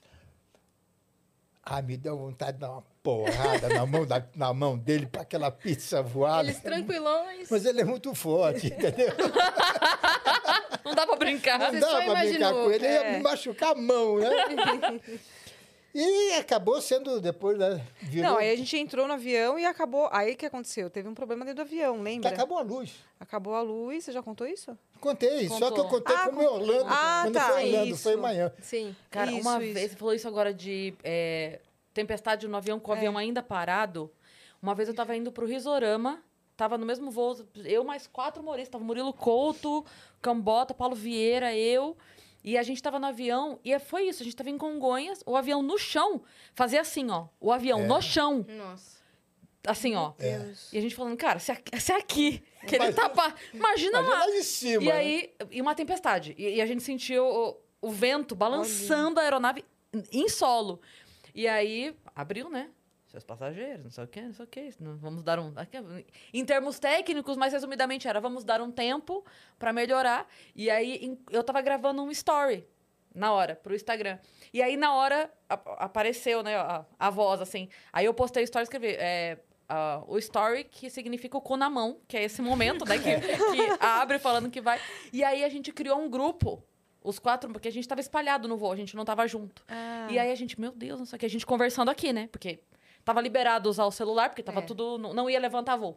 Ah, 1.65 1.83
me 1.83 1.97
deu 1.97 2.17
vontade 2.17 2.53
de 2.53 2.59
dar 2.61 2.71
uma 2.71 2.85
porrada 3.03 3.69
na 3.69 3.85
mão, 3.85 4.07
da- 4.07 4.25
na 4.37 4.55
mão 4.55 4.79
dele 4.79 5.05
para 5.05 5.23
aquela 5.23 5.51
pizza 5.51 6.01
voar. 6.01 6.45
Eles 6.45 6.61
tranquilões. 6.61 7.49
Mas 7.51 7.65
ele 7.65 7.81
é 7.81 7.85
muito 7.85 8.15
forte, 8.15 8.69
entendeu? 8.69 9.09
Não 10.85 10.95
dá 10.95 11.05
pra 11.09 11.17
brincar. 11.17 11.59
Não 11.59 11.71
Você 11.73 11.81
dá 11.81 11.89
para 12.05 12.15
brincar 12.21 12.53
com 12.53 12.71
ele, 12.71 12.85
ia 12.87 12.91
é. 13.03 13.17
me 13.17 13.23
machucar 13.25 13.73
a 13.73 13.75
mão, 13.75 14.19
né? 14.21 14.29
E 15.95 16.35
acabou 16.35 16.81
sendo 16.81 17.21
depois, 17.21 17.59
né? 17.59 17.85
Virou, 18.01 18.31
Não, 18.33 18.39
aí 18.39 18.51
a 18.53 18.57
gente 18.57 18.77
entrou 18.77 19.07
no 19.09 19.15
avião 19.15 19.59
e 19.59 19.65
acabou. 19.65 20.09
Aí 20.13 20.33
o 20.35 20.37
que 20.37 20.47
aconteceu? 20.47 20.89
Teve 20.89 21.09
um 21.09 21.15
problema 21.15 21.45
dentro 21.45 21.65
do 21.65 21.67
avião, 21.67 21.97
que 21.97 22.03
lembra? 22.03 22.31
acabou 22.31 22.59
a 22.59 22.63
luz. 22.63 22.93
Acabou 23.19 23.55
a 23.55 23.61
luz, 23.63 24.05
você 24.05 24.13
já 24.13 24.23
contou 24.23 24.47
isso? 24.47 24.77
Contei, 25.01 25.49
só 25.49 25.57
que 25.59 25.65
eu 25.65 25.85
Contou. 25.85 25.89
contei 25.89 26.15
Ah, 26.17 26.27
como 26.29 26.43
em 26.43 26.47
Orlando. 26.47 26.85
Ah, 26.89 27.21
quando 27.25 27.35
tá, 27.35 27.53
foi 27.53 27.65
Orlando, 27.65 27.87
isso. 27.95 28.03
foi 28.03 28.13
amanhã. 28.15 28.53
Sim. 28.61 28.95
Cara, 29.11 29.31
Isso, 29.33 29.41
uma 29.41 29.63
isso. 29.65 29.75
vez, 29.75 29.91
você 29.91 29.97
falou 29.97 30.15
isso 30.15 30.29
agora 30.29 30.55
de 30.55 30.95
é, 31.03 31.61
tempestade 31.93 32.47
no 32.47 32.57
avião, 32.57 32.79
com 32.79 32.91
o 32.93 32.95
É. 32.95 32.99
avião 32.99 33.19
ainda 33.19 33.43
parado. 33.43 34.11
Uma 34.63 34.75
vez 34.75 34.89
eu 34.89 34.95
tava 34.95 35.17
indo 35.17 35.33
pro 35.33 35.47
Risorama, 35.47 36.23
tava 36.57 36.77
no 36.79 36.85
mesmo 36.87 37.11
voo, 37.11 37.35
eu 37.65 37.83
mais 37.83 38.07
quatro 38.07 38.43
humoristas, 38.43 38.71
tava 38.73 38.85
Murilo 38.85 39.13
Couto, 39.13 39.85
Cambota, 40.23 40.73
Paulo 40.75 40.95
Vieira, 40.95 41.57
eu. 41.57 41.97
E 42.43 42.57
a 42.57 42.63
gente 42.63 42.83
tava 42.83 42.99
no 42.99 43.07
avião, 43.07 43.59
e 43.65 43.79
foi 43.79 44.05
isso, 44.09 44.23
a 44.23 44.25
gente 44.25 44.35
tava 44.37 44.49
em 44.51 44.57
Congonhas, 44.57 45.23
o 45.27 45.37
avião 45.37 45.63
no 45.63 45.77
chão, 45.77 46.23
fazia 46.55 46.81
assim, 46.81 47.11
ó, 47.11 47.27
o 47.39 47.53
avião 47.53 47.81
É. 47.81 47.87
no 47.87 48.01
chão, 48.01 48.47
Nossa. 48.49 48.99
assim, 49.67 49.95
ó. 49.95 50.13
Deus. 50.19 50.73
E 50.73 50.79
a 50.79 50.81
gente 50.81 50.95
falando, 50.95 51.17
cara, 51.19 51.39
se 51.39 51.53
aqui, 51.53 51.79
se 51.81 51.93
aqui 51.93 52.43
que 52.67 52.77
ele 52.77 52.85
Imagina- 52.85 52.93
tá... 52.95 53.09
pa- 53.11 53.35
Imagina 53.53 53.99
Imagina 53.99 54.01
lá. 54.01 54.25
lá 54.25 54.27
de 54.27 54.43
cima. 54.43 54.83
E 54.85 54.91
aí, 54.91 55.35
e 55.51 55.61
uma 55.61 55.75
tempestade. 55.75 56.35
E, 56.39 56.57
e 56.57 56.61
a 56.63 56.67
gente 56.67 56.83
sentiu 56.83 57.25
o, 57.27 57.57
o 57.83 57.91
vento 57.91 58.35
balançando 58.35 59.21
a 59.21 59.23
aeronave 59.23 59.65
em 60.13 60.29
solo. 60.29 60.81
E 61.35 61.47
aí, 61.47 61.95
abriu, 62.15 62.49
né? 62.49 62.71
Seus 63.11 63.25
passageiros, 63.25 63.83
não 63.83 63.91
sei 63.91 64.05
o 64.05 64.07
quê, 64.07 64.21
não 64.23 64.33
sei 64.33 64.45
o 64.45 64.49
quê. 64.49 64.71
Vamos 64.79 65.25
dar 65.25 65.41
um. 65.41 65.53
Em 66.33 66.45
termos 66.45 66.79
técnicos, 66.79 67.37
mais 67.37 67.53
resumidamente, 67.53 68.07
era 68.07 68.21
vamos 68.21 68.45
dar 68.45 68.61
um 68.61 68.71
tempo 68.71 69.25
pra 69.59 69.73
melhorar. 69.73 70.29
E 70.55 70.71
aí, 70.71 71.19
eu 71.29 71.43
tava 71.43 71.61
gravando 71.61 72.03
um 72.03 72.11
story 72.13 72.65
na 73.13 73.33
hora, 73.33 73.57
pro 73.57 73.75
Instagram. 73.75 74.17
E 74.53 74.63
aí, 74.63 74.77
na 74.77 74.95
hora, 74.95 75.29
apareceu, 75.49 76.45
né, 76.45 76.55
a, 76.57 76.85
a 76.97 77.11
voz, 77.11 77.41
assim. 77.41 77.69
Aí 77.93 78.05
eu 78.05 78.15
postei 78.15 78.43
o 78.43 78.45
story 78.45 78.63
e 78.63 78.65
escrevi. 78.65 78.89
É, 78.91 79.39
ah, 79.69 80.03
o 80.07 80.17
story 80.19 80.63
que 80.65 80.89
significa 80.89 81.37
o 81.37 81.41
cu 81.41 81.57
na 81.57 81.69
mão, 81.69 81.99
que 82.07 82.17
é 82.17 82.23
esse 82.23 82.41
momento, 82.41 82.85
né? 82.85 82.97
Que, 82.97 83.19
que 83.21 83.77
abre 83.85 84.21
falando 84.21 84.49
que 84.51 84.61
vai. 84.61 84.81
E 85.13 85.25
aí 85.25 85.43
a 85.43 85.49
gente 85.49 85.73
criou 85.73 85.99
um 85.99 86.09
grupo, 86.09 86.63
os 87.03 87.19
quatro, 87.19 87.53
porque 87.53 87.67
a 87.67 87.73
gente 87.73 87.89
tava 87.89 88.01
espalhado 88.01 88.47
no 88.47 88.57
voo, 88.57 88.71
a 88.71 88.77
gente 88.77 88.95
não 88.95 89.05
tava 89.05 89.27
junto. 89.27 89.65
Ah, 89.69 90.07
E 90.11 90.19
aí 90.19 90.31
a 90.31 90.35
gente, 90.37 90.61
meu 90.61 90.71
Deus, 90.71 90.99
não 91.01 91.07
sei 91.07 91.17
o 91.17 91.21
que, 91.21 91.27
a 91.27 91.31
gente 91.31 91.47
conversando 91.47 91.89
aqui, 91.89 92.13
né? 92.13 92.29
Porque 92.31 92.61
tava 93.05 93.21
liberado 93.21 93.69
usar 93.69 93.85
o 93.87 93.91
celular, 93.91 94.29
porque 94.29 94.43
tava 94.43 94.61
É. 94.61 94.63
tudo. 94.63 94.99
Não, 94.99 95.13
ia 95.31 95.39
levantar 95.41 95.77
voo. 95.77 95.97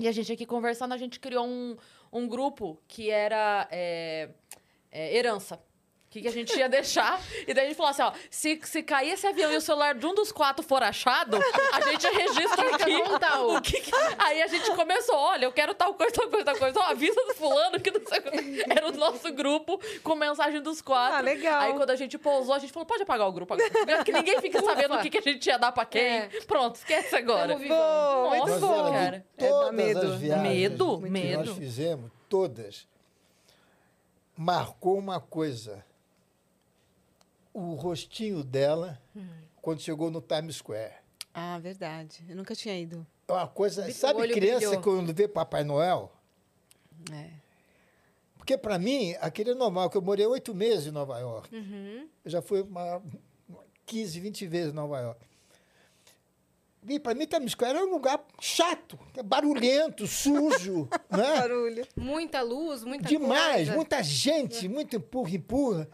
E 0.00 0.08
a 0.08 0.12
gente 0.12 0.32
aqui 0.32 0.46
conversando, 0.46 0.92
a 0.92 0.96
gente 0.96 1.20
criou 1.20 1.46
um, 1.46 1.76
um 2.12 2.26
grupo 2.26 2.78
que 2.88 3.10
era 3.10 3.68
é, 3.70 4.30
é, 4.90 5.16
herança. 5.16 5.60
O 6.12 6.14
que, 6.14 6.20
que 6.20 6.28
a 6.28 6.30
gente 6.30 6.54
ia 6.58 6.68
deixar. 6.68 7.18
E 7.48 7.54
daí 7.54 7.64
a 7.64 7.68
gente 7.68 7.76
falou 7.76 7.88
assim: 7.90 8.02
ó, 8.02 8.12
se, 8.28 8.60
se 8.64 8.82
cair 8.82 9.12
esse 9.12 9.26
avião 9.26 9.50
e 9.50 9.56
o 9.56 9.62
celular 9.62 9.94
de 9.94 10.04
um 10.04 10.14
dos 10.14 10.30
quatro 10.30 10.62
for 10.62 10.82
achado, 10.82 11.38
a 11.72 11.80
gente 11.80 12.06
registra 12.06 12.74
aqui. 12.74 12.94
O 13.46 13.62
que 13.62 13.80
que- 13.80 13.90
Aí 14.18 14.42
a 14.42 14.46
gente 14.46 14.70
começou: 14.72 15.16
olha, 15.16 15.46
eu 15.46 15.52
quero 15.52 15.72
tal 15.72 15.94
coisa, 15.94 16.12
tal 16.12 16.28
coisa, 16.28 16.44
tal 16.44 16.56
coisa. 16.58 16.78
Ó, 16.80 16.82
avisa 16.82 17.14
do 17.28 17.34
fulano 17.34 17.80
que 17.80 17.90
não 17.90 18.06
sei 18.06 18.18
o 18.18 18.22
que. 18.24 18.62
Era 18.70 18.88
o 18.88 18.92
nosso 18.92 19.32
grupo 19.32 19.80
com 20.02 20.14
mensagem 20.14 20.60
dos 20.60 20.82
quatro. 20.82 21.16
Ah, 21.16 21.20
legal. 21.22 21.60
Aí 21.62 21.72
quando 21.72 21.88
a 21.88 21.96
gente 21.96 22.18
pousou, 22.18 22.54
a 22.54 22.58
gente 22.58 22.74
falou: 22.74 22.84
pode 22.84 23.04
apagar 23.04 23.26
o 23.26 23.32
grupo 23.32 23.54
agora. 23.54 24.04
Que 24.04 24.12
ninguém 24.12 24.38
fica 24.38 24.60
sabendo 24.62 24.94
o 24.96 25.00
que, 25.00 25.08
que 25.08 25.16
a 25.16 25.22
gente 25.22 25.46
ia 25.46 25.58
dar 25.58 25.72
pra 25.72 25.86
quem. 25.86 26.02
É. 26.02 26.28
Pronto, 26.46 26.74
esquece 26.74 27.16
agora. 27.16 27.56
Muito 27.56 27.68
Nossa, 27.70 28.58
bom. 28.60 28.92
cara. 28.92 29.24
É, 29.38 29.48
todas 29.48 29.72
medo. 29.72 29.98
as 30.12 30.14
viagens 30.20 30.42
Medo, 30.46 31.00
que 31.00 31.08
medo. 31.08 31.44
nós 31.46 31.56
fizemos, 31.56 32.10
todas, 32.28 32.86
marcou 34.36 34.98
uma 34.98 35.20
coisa. 35.20 35.84
O 37.52 37.74
rostinho 37.74 38.42
dela, 38.42 39.00
quando 39.60 39.80
chegou 39.80 40.10
no 40.10 40.20
Times 40.20 40.56
Square. 40.56 40.94
Ah, 41.34 41.58
verdade. 41.58 42.24
Eu 42.28 42.36
nunca 42.36 42.54
tinha 42.54 42.78
ido. 42.78 43.06
É 43.28 43.32
uma 43.32 43.46
coisa. 43.48 43.86
O 43.86 43.92
Sabe 43.92 44.28
criança 44.28 44.66
brilhou. 44.66 44.82
quando 44.82 45.14
vê 45.14 45.26
Papai 45.28 45.64
Noel? 45.64 46.12
É. 47.12 47.30
Porque, 48.36 48.58
para 48.58 48.78
mim, 48.78 49.14
aquele 49.20 49.52
é 49.52 49.54
normal, 49.54 49.88
que 49.88 49.96
eu 49.96 50.02
morei 50.02 50.26
oito 50.26 50.54
meses 50.54 50.88
em 50.88 50.90
Nova 50.90 51.18
York. 51.18 51.54
Uhum. 51.54 52.08
Eu 52.24 52.30
já 52.30 52.42
fui 52.42 52.62
uma, 52.62 53.00
uma 53.48 53.64
15, 53.86 54.18
20 54.18 54.46
vezes 54.46 54.72
em 54.72 54.74
Nova 54.74 54.98
York. 54.98 55.24
E 56.88 56.98
para 56.98 57.14
mim, 57.14 57.26
Times 57.26 57.52
Square 57.52 57.76
era 57.76 57.86
um 57.86 57.90
lugar 57.92 58.20
chato, 58.40 58.98
barulhento, 59.24 60.06
sujo, 60.08 60.88
né? 61.08 61.38
Barulho. 61.38 61.86
Muita 61.96 62.42
luz, 62.42 62.82
muita 62.82 63.08
Demais, 63.08 63.54
coisa. 63.68 63.74
muita 63.76 64.02
gente, 64.02 64.68
muito 64.68 64.96
empurra, 64.96 65.30
empurra. 65.30 65.88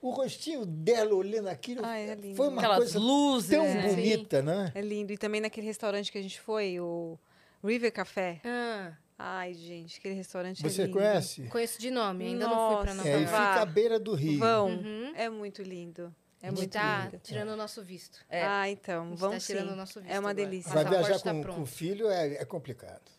O 0.00 0.10
rostinho 0.10 0.64
dela 0.64 1.12
olhando 1.14 1.48
aquilo 1.48 1.84
Ah, 1.84 1.96
é 1.98 2.14
lindo. 2.14 2.36
foi 2.36 2.48
uma 2.48 2.58
Aquelas 2.58 2.78
coisa 2.78 2.98
luzes. 3.00 3.50
tão 3.50 3.64
né? 3.64 3.88
bonita, 3.88 4.42
né? 4.42 4.72
É 4.74 4.80
lindo. 4.80 5.12
E 5.12 5.18
também 5.18 5.40
naquele 5.40 5.66
restaurante 5.66 6.12
que 6.12 6.18
a 6.18 6.22
gente 6.22 6.40
foi, 6.40 6.78
o 6.78 7.18
River 7.64 7.92
Café. 7.92 8.40
Ah, 8.44 8.92
Ai, 9.20 9.52
gente, 9.52 9.98
aquele 9.98 10.14
restaurante 10.14 10.62
Você 10.62 10.82
é 10.82 10.84
lindo. 10.84 10.96
conhece? 10.96 11.42
conheço 11.48 11.80
de 11.80 11.90
nome, 11.90 12.24
ainda 12.26 12.46
não 12.46 12.68
fui 12.76 12.82
pra 12.84 12.94
Nossa. 12.94 13.08
Nova 13.08 13.08
É, 13.08 13.10
e 13.10 13.24
York. 13.24 13.36
Fica 13.48 13.60
à 13.62 13.66
beira 13.66 13.98
do 13.98 14.14
rio. 14.14 14.38
Vão. 14.38 14.68
Uhum. 14.68 15.12
É 15.16 15.28
muito 15.28 15.60
lindo. 15.60 16.14
É 16.40 16.46
a 16.46 16.50
gente 16.50 16.58
muito 16.58 16.72
tá 16.72 17.04
lindo. 17.06 17.18
tirando 17.24 17.48
o 17.48 17.56
nosso 17.56 17.82
visto. 17.82 18.24
É. 18.28 18.44
Ah, 18.44 18.60
A 18.60 18.70
então, 18.70 19.08
gente 19.08 19.18
vamos 19.18 19.42
tá 19.44 19.46
tirando 19.52 19.66
sim. 19.66 19.72
o 19.72 19.76
nosso 19.76 20.00
visto 20.00 20.12
É 20.14 20.20
uma 20.20 20.30
agora. 20.30 20.34
delícia. 20.46 20.72
Vai 20.72 20.84
viajar 20.84 21.18
tá 21.18 21.32
com, 21.34 21.42
com 21.42 21.66
filho 21.66 22.08
é, 22.08 22.34
é 22.34 22.44
complicado. 22.44 23.10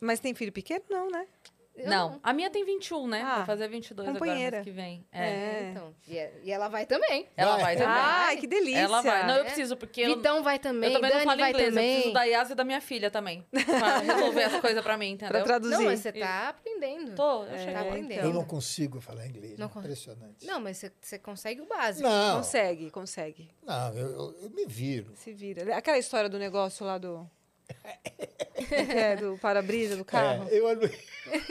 Mas 0.00 0.18
tem 0.18 0.34
filho 0.34 0.50
pequeno? 0.50 0.82
Não, 0.88 1.10
né? 1.10 1.26
Eu 1.84 1.90
Não, 1.90 2.20
a 2.22 2.32
minha 2.32 2.50
tem 2.50 2.64
21, 2.64 3.06
né? 3.06 3.22
Ah, 3.24 3.36
Vai 3.38 3.46
fazer 3.46 3.68
22 3.68 4.08
agora 4.08 4.18
companheira. 4.20 4.56
mês 4.58 4.64
que 4.64 4.70
vem. 4.70 5.06
É, 5.12 5.28
É. 5.28 5.68
então. 5.70 5.94
E, 6.08 6.18
é- 6.18 6.32
e 6.44 6.50
ela 6.52 6.68
vai 6.68 6.86
também. 6.86 7.26
Ela 7.36 7.52
Vai. 7.56 7.62
vai 7.62 7.76
também. 7.76 7.92
Ai, 7.92 8.36
que 8.36 8.46
delícia. 8.46 8.78
Ela 8.80 9.00
vai. 9.02 9.26
Não, 9.26 9.34
eu 9.36 9.40
É. 9.42 9.44
preciso, 9.44 9.76
porque 9.76 10.00
eu, 10.02 10.16
Vitão 10.16 10.42
vai 10.42 10.58
também, 10.58 10.88
eu 10.90 10.94
também 10.96 11.10
Dani 11.10 11.24
não 11.24 11.30
falo 11.30 11.40
vai 11.40 11.50
inglês. 11.50 11.68
Eu 11.68 11.74
também. 11.74 11.94
preciso 11.94 12.14
da 12.14 12.24
Yas 12.24 12.50
e 12.50 12.54
da 12.54 12.64
minha 12.64 12.80
filha 12.80 13.10
também. 13.10 13.46
Pra 13.50 13.98
resolver 14.34 14.42
as 14.44 14.60
coisas 14.60 14.82
pra 14.82 14.96
mim, 14.96 15.16
Pra 15.16 15.26
entendeu? 15.28 15.44
traduzir. 15.44 15.74
Não, 15.76 15.84
mas 15.84 16.00
você 16.00 16.12
tá 16.12 16.48
aprendendo. 16.50 17.14
Tô, 17.14 17.44
eu 17.44 17.54
É. 17.54 17.72
Tá 17.72 17.80
aprendendo. 17.80 18.20
Eu 18.24 18.32
não 18.32 18.44
consigo 18.44 19.00
falar 19.00 19.26
inglês. 19.26 19.58
Não 19.58 19.66
impressionante. 19.66 20.46
Não, 20.46 20.60
mas 20.60 20.76
você, 20.78 20.92
você 21.00 21.18
consegue 21.18 21.60
o 21.60 21.66
básico. 21.66 22.08
Não, 22.08 22.36
Consegue, 22.38 22.90
consegue. 22.90 23.50
não, 23.62 23.94
eu, 23.94 24.08
eu- 24.10 24.36
eu 24.42 24.50
me 24.50 24.66
viro. 24.66 25.12
Se 25.16 25.32
vira. 25.32 25.76
Aquela 25.76 25.98
história 25.98 26.28
do 26.28 26.38
negócio 26.38 26.84
lá 26.84 26.98
do. 26.98 27.28
é, 28.70 29.16
do 29.16 29.38
para-brisa 29.38 29.96
do 29.96 30.04
carro. 30.04 30.48
É, 30.48 30.58
eu, 30.58 30.66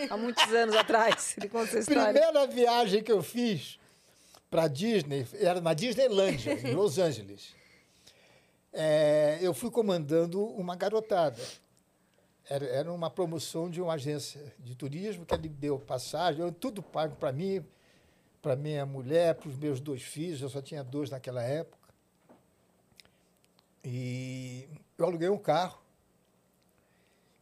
Há 0.10 0.18
muitos 0.18 0.52
anos 0.54 0.76
atrás. 0.76 1.36
Ele 1.38 1.50
conta 1.50 1.70
essa 1.70 1.80
história. 1.80 2.14
primeira 2.14 2.48
viagem 2.48 3.04
que 3.04 3.12
eu 3.12 3.24
fiz 3.24 3.80
para 4.50 4.68
Disney 4.68 5.28
era 5.34 5.62
na 5.62 5.74
Disneylândia, 5.74 6.54
em 6.54 6.74
Los 6.74 6.98
Angeles. 6.98 7.56
É, 8.72 9.40
eu 9.42 9.54
fui 9.54 9.72
comandando 9.72 10.44
uma 10.44 10.76
garotada. 10.76 11.42
Era, 12.50 12.66
era 12.66 12.92
uma 12.92 13.10
promoção 13.10 13.70
de 13.70 13.80
uma 13.82 13.94
agência 13.94 14.54
de 14.58 14.76
turismo 14.76 15.26
que 15.26 15.36
ele 15.36 15.48
deu 15.48 15.78
passagem, 15.80 16.42
eu, 16.42 16.52
tudo 16.52 16.82
pago 16.82 17.16
para 17.16 17.32
mim, 17.32 17.64
para 18.42 18.56
minha 18.56 18.86
mulher, 18.88 19.36
para 19.36 19.50
os 19.50 19.58
meus 19.58 19.80
dois 19.80 20.02
filhos, 20.02 20.42
eu 20.42 20.50
só 20.50 20.62
tinha 20.62 20.84
dois 20.84 21.12
naquela 21.12 21.44
época. 21.44 21.78
E 23.84 24.68
eu 24.98 25.06
aluguei 25.06 25.30
um 25.30 25.38
carro 25.38 25.79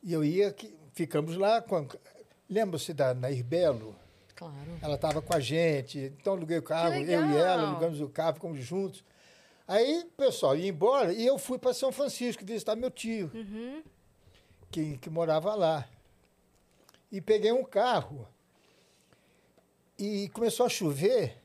e 0.04 0.14
eu 0.14 0.24
ia, 0.24 0.52
que- 0.52 0.74
ficamos 0.94 1.36
lá, 1.38 1.64
lembra-se 2.50 2.94
da 2.94 3.14
Nair 3.14 3.44
Belo? 3.44 3.96
Claro. 4.36 4.56
Ela 4.82 4.96
estava 4.96 5.22
com 5.22 5.34
a 5.36 5.40
gente, 5.40 5.98
então 6.20 6.34
aluguei 6.34 6.58
o 6.60 6.64
carro, 6.64 6.94
eu 6.96 7.26
e 7.32 7.36
ela, 7.38 7.68
alugamos 7.70 8.00
o 8.02 8.08
carro, 8.10 8.36
ficamos 8.36 8.64
juntos. 8.64 9.04
Aí 9.68 10.06
pessoal 10.16 10.56
ia 10.56 10.68
embora 10.70 11.12
e 11.12 11.26
eu 11.26 11.38
fui 11.38 11.58
para 11.58 11.74
São 11.74 11.92
Francisco 11.92 12.46
visitar 12.46 12.76
meu 12.76 12.90
tio, 12.92 13.32
Uhum. 13.34 13.84
que, 14.72 14.98
que 15.00 15.10
morava 15.10 15.54
lá. 15.56 15.90
E 17.12 17.20
peguei 17.20 17.52
um 17.52 17.64
carro 17.64 18.28
e 19.98 20.30
começou 20.30 20.66
a 20.66 20.70
chover 20.70 21.38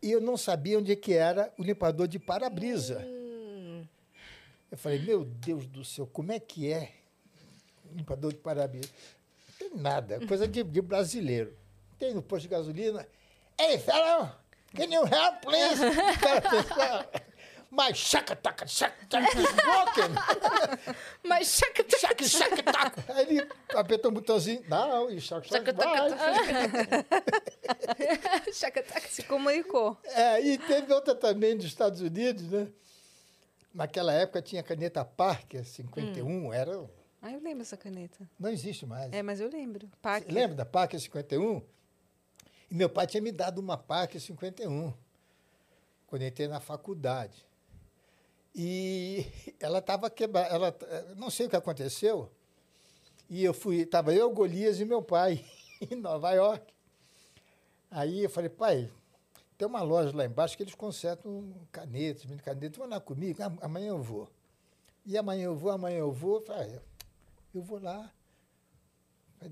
e 0.00 0.10
eu 0.10 0.20
não 0.20 0.36
sabia 0.36 0.78
onde 0.78 0.92
é 0.92 0.96
que 0.96 1.12
era 1.12 1.52
o 1.58 1.62
limpador 1.62 2.08
de 2.08 2.18
para-brisa. 2.18 3.04
Hum, 3.06 3.84
Eu 4.70 4.78
falei, 4.78 4.98
meu 5.00 5.24
Deus 5.24 5.66
do 5.66 5.84
céu, 5.84 6.06
como 6.06 6.30
é 6.32 6.38
que 6.38 6.70
é 6.72 6.92
limpador 7.94 8.32
de 8.32 8.38
para-brisa? 8.38 8.88
Não 9.60 9.68
tem 9.70 9.78
nada, 9.80 10.24
coisa 10.26 10.46
de, 10.46 10.62
de 10.62 10.80
brasileiro. 10.80 11.56
Tem 11.98 12.14
no 12.14 12.22
posto 12.22 12.42
de 12.42 12.48
gasolina. 12.48 13.06
Hey, 13.60 13.78
fellow, 13.78 14.30
can 14.74 14.84
you 14.84 15.04
help, 15.04 15.40
please? 15.42 15.80
My 17.70 17.92
shaka 17.92 18.34
taka 18.34 18.66
shaka 18.66 18.96
taka 19.10 19.38
is 19.38 19.52
broken. 19.52 20.14
Mas 21.22 21.48
chaca, 21.58 21.84
Shaka 21.98 22.24
shaka 22.24 22.62
taka. 22.62 23.12
Aí 23.12 23.36
ele 23.36 23.48
apertou 23.74 24.10
um 24.10 24.14
botãozinho. 24.14 24.64
Não, 24.68 25.10
e 25.10 25.20
shaka 25.20 25.46
shaka 25.48 25.72
vai. 25.74 26.10
chaca, 28.52 28.82
taca. 28.82 29.08
Se 29.12 29.22
comunicou. 29.24 29.98
É, 30.04 30.40
e 30.40 30.56
teve 30.56 30.92
outra 30.94 31.14
também 31.14 31.56
dos 31.56 31.66
Estados 31.66 32.00
Unidos, 32.00 32.50
né? 32.50 32.68
Naquela 33.74 34.14
época 34.14 34.40
tinha 34.40 34.62
caneta 34.62 35.04
Parker 35.04 35.62
51, 35.64 36.52
era, 36.52 36.88
Ah, 37.20 37.32
eu 37.32 37.40
lembro 37.40 37.62
essa 37.62 37.76
caneta. 37.76 38.28
não 38.38 38.50
existe 38.50 38.86
mais. 38.86 39.12
É, 39.12 39.22
mas 39.22 39.40
eu 39.40 39.48
lembro. 39.50 39.88
Lembra 40.28 40.56
da 40.56 40.64
Parker 40.64 41.00
51? 41.00 41.60
E 42.70 42.74
meu 42.74 42.88
pai 42.88 43.06
tinha 43.06 43.20
me 43.22 43.32
dado 43.32 43.58
uma 43.58 43.76
Parker 43.76 44.20
51 44.20 44.92
quando 46.06 46.22
eu 46.22 46.28
entrei 46.28 46.46
na 46.48 46.60
faculdade. 46.60 47.44
E 48.54 49.26
ela 49.60 49.78
estava 49.78 50.08
quebrada, 50.10 50.48
ela, 50.54 50.76
não 51.16 51.30
sei 51.30 51.46
o 51.46 51.50
que 51.50 51.56
aconteceu. 51.56 52.30
E 53.28 53.44
eu 53.44 53.52
fui, 53.52 53.78
estava 53.82 54.14
eu, 54.14 54.30
Golias 54.30 54.80
e 54.80 54.84
meu 54.84 55.02
pai 55.02 55.44
em 55.90 55.96
Nova 55.96 56.32
York. 56.32 56.72
Aí 57.90 58.24
eu 58.24 58.30
falei, 58.30 58.48
pai, 58.50 58.90
tem 59.56 59.66
uma 59.66 59.82
loja 59.82 60.14
lá 60.16 60.24
embaixo 60.24 60.56
que 60.56 60.62
eles 60.62 60.74
consertam 60.74 61.52
canetas, 61.72 62.24
mini 62.26 62.40
canetas, 62.40 62.76
vão 62.78 62.88
lá 62.88 63.00
comigo, 63.00 63.42
"Ah, 63.42 63.52
amanhã 63.62 63.88
eu 63.88 64.02
vou. 64.02 64.28
E 65.04 65.16
amanhã 65.16 65.44
eu 65.46 65.56
vou, 65.56 65.70
amanhã 65.70 65.98
eu 65.98 66.12
vou. 66.12 66.36
Eu 66.36 66.42
falei, 66.42 66.76
"Ah, 66.76 66.80
eu 67.58 67.62
vou 67.62 67.80
lá. 67.82 68.10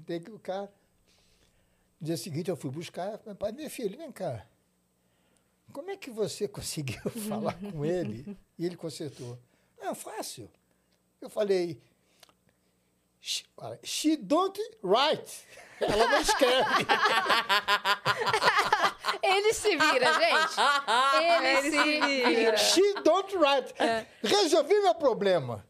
Peguei 0.07 0.33
o 0.35 0.39
cara. 0.39 0.73
No 2.01 2.07
dia 2.07 2.17
seguinte 2.17 2.49
eu 2.49 2.57
fui 2.57 2.71
buscar. 2.71 3.19
Falei, 3.19 3.35
pai, 3.35 3.53
meu 3.53 3.69
filho, 3.71 3.97
vem 3.99 4.13
cá. 4.13 4.47
Como 5.73 5.91
é 5.91 5.97
que 5.97 6.11
você 6.11 6.47
conseguiu 6.49 7.11
falar 7.29 7.55
com 7.55 7.85
ele 7.85 8.37
e 8.59 8.65
ele 8.65 8.77
consertou? 8.77 9.39
Não, 9.79 9.95
fácil. 9.95 10.51
Eu 11.21 11.29
falei, 11.29 11.81
she, 13.21 13.45
she 13.83 14.17
don't 14.17 14.61
write. 14.83 15.45
Ela 15.81 16.09
não 16.09 16.21
escreve. 16.21 16.87
Ele 19.23 19.53
se 19.53 19.77
vira, 19.77 20.13
gente. 20.15 20.57
Ele, 21.21 21.47
Ele 21.47 21.63
se 21.63 21.71
se 21.71 22.01
vira. 22.01 22.29
vira. 22.31 22.57
She 22.57 22.95
don't 23.03 23.37
write. 23.37 23.75
Resolvi 24.23 24.81
meu 24.81 24.95
problema. 24.95 25.67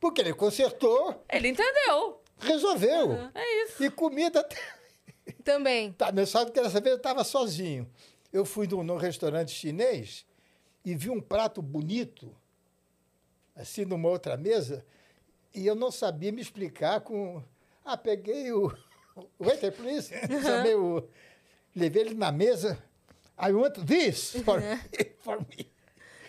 Porque 0.00 0.20
ele 0.20 0.32
consertou, 0.34 1.24
Ele 1.28 1.48
entendeu. 1.48 2.22
resolveu. 2.38 3.12
É 3.34 3.64
isso. 3.64 3.82
E 3.84 3.90
comida 3.90 4.46
Também. 5.44 5.92
Tá, 5.92 6.10
mas 6.12 6.28
sabe 6.30 6.50
que 6.52 6.60
dessa 6.60 6.80
vez 6.80 6.92
eu 6.92 6.96
estava 6.96 7.24
sozinho. 7.24 7.88
Eu 8.32 8.44
fui 8.44 8.66
num, 8.66 8.82
num 8.82 8.96
restaurante 8.96 9.50
chinês 9.50 10.24
e 10.84 10.94
vi 10.94 11.10
um 11.10 11.20
prato 11.20 11.60
bonito, 11.62 12.34
assim, 13.56 13.84
numa 13.84 14.08
outra 14.08 14.36
mesa, 14.36 14.84
e 15.54 15.66
eu 15.66 15.74
não 15.74 15.90
sabia 15.90 16.30
me 16.30 16.40
explicar 16.40 17.00
com. 17.00 17.42
Ah, 17.84 17.96
peguei 17.96 18.52
o. 18.52 18.72
Waiter, 19.40 19.72
please. 19.72 20.12
Chamei 20.42 20.74
o. 20.74 21.08
Levei 21.74 22.02
ele 22.02 22.14
na 22.14 22.30
mesa. 22.30 22.78
I 23.40 23.52
want 23.52 23.74
this 23.86 24.36
for, 24.44 24.60
for 25.20 25.40
me. 25.40 25.70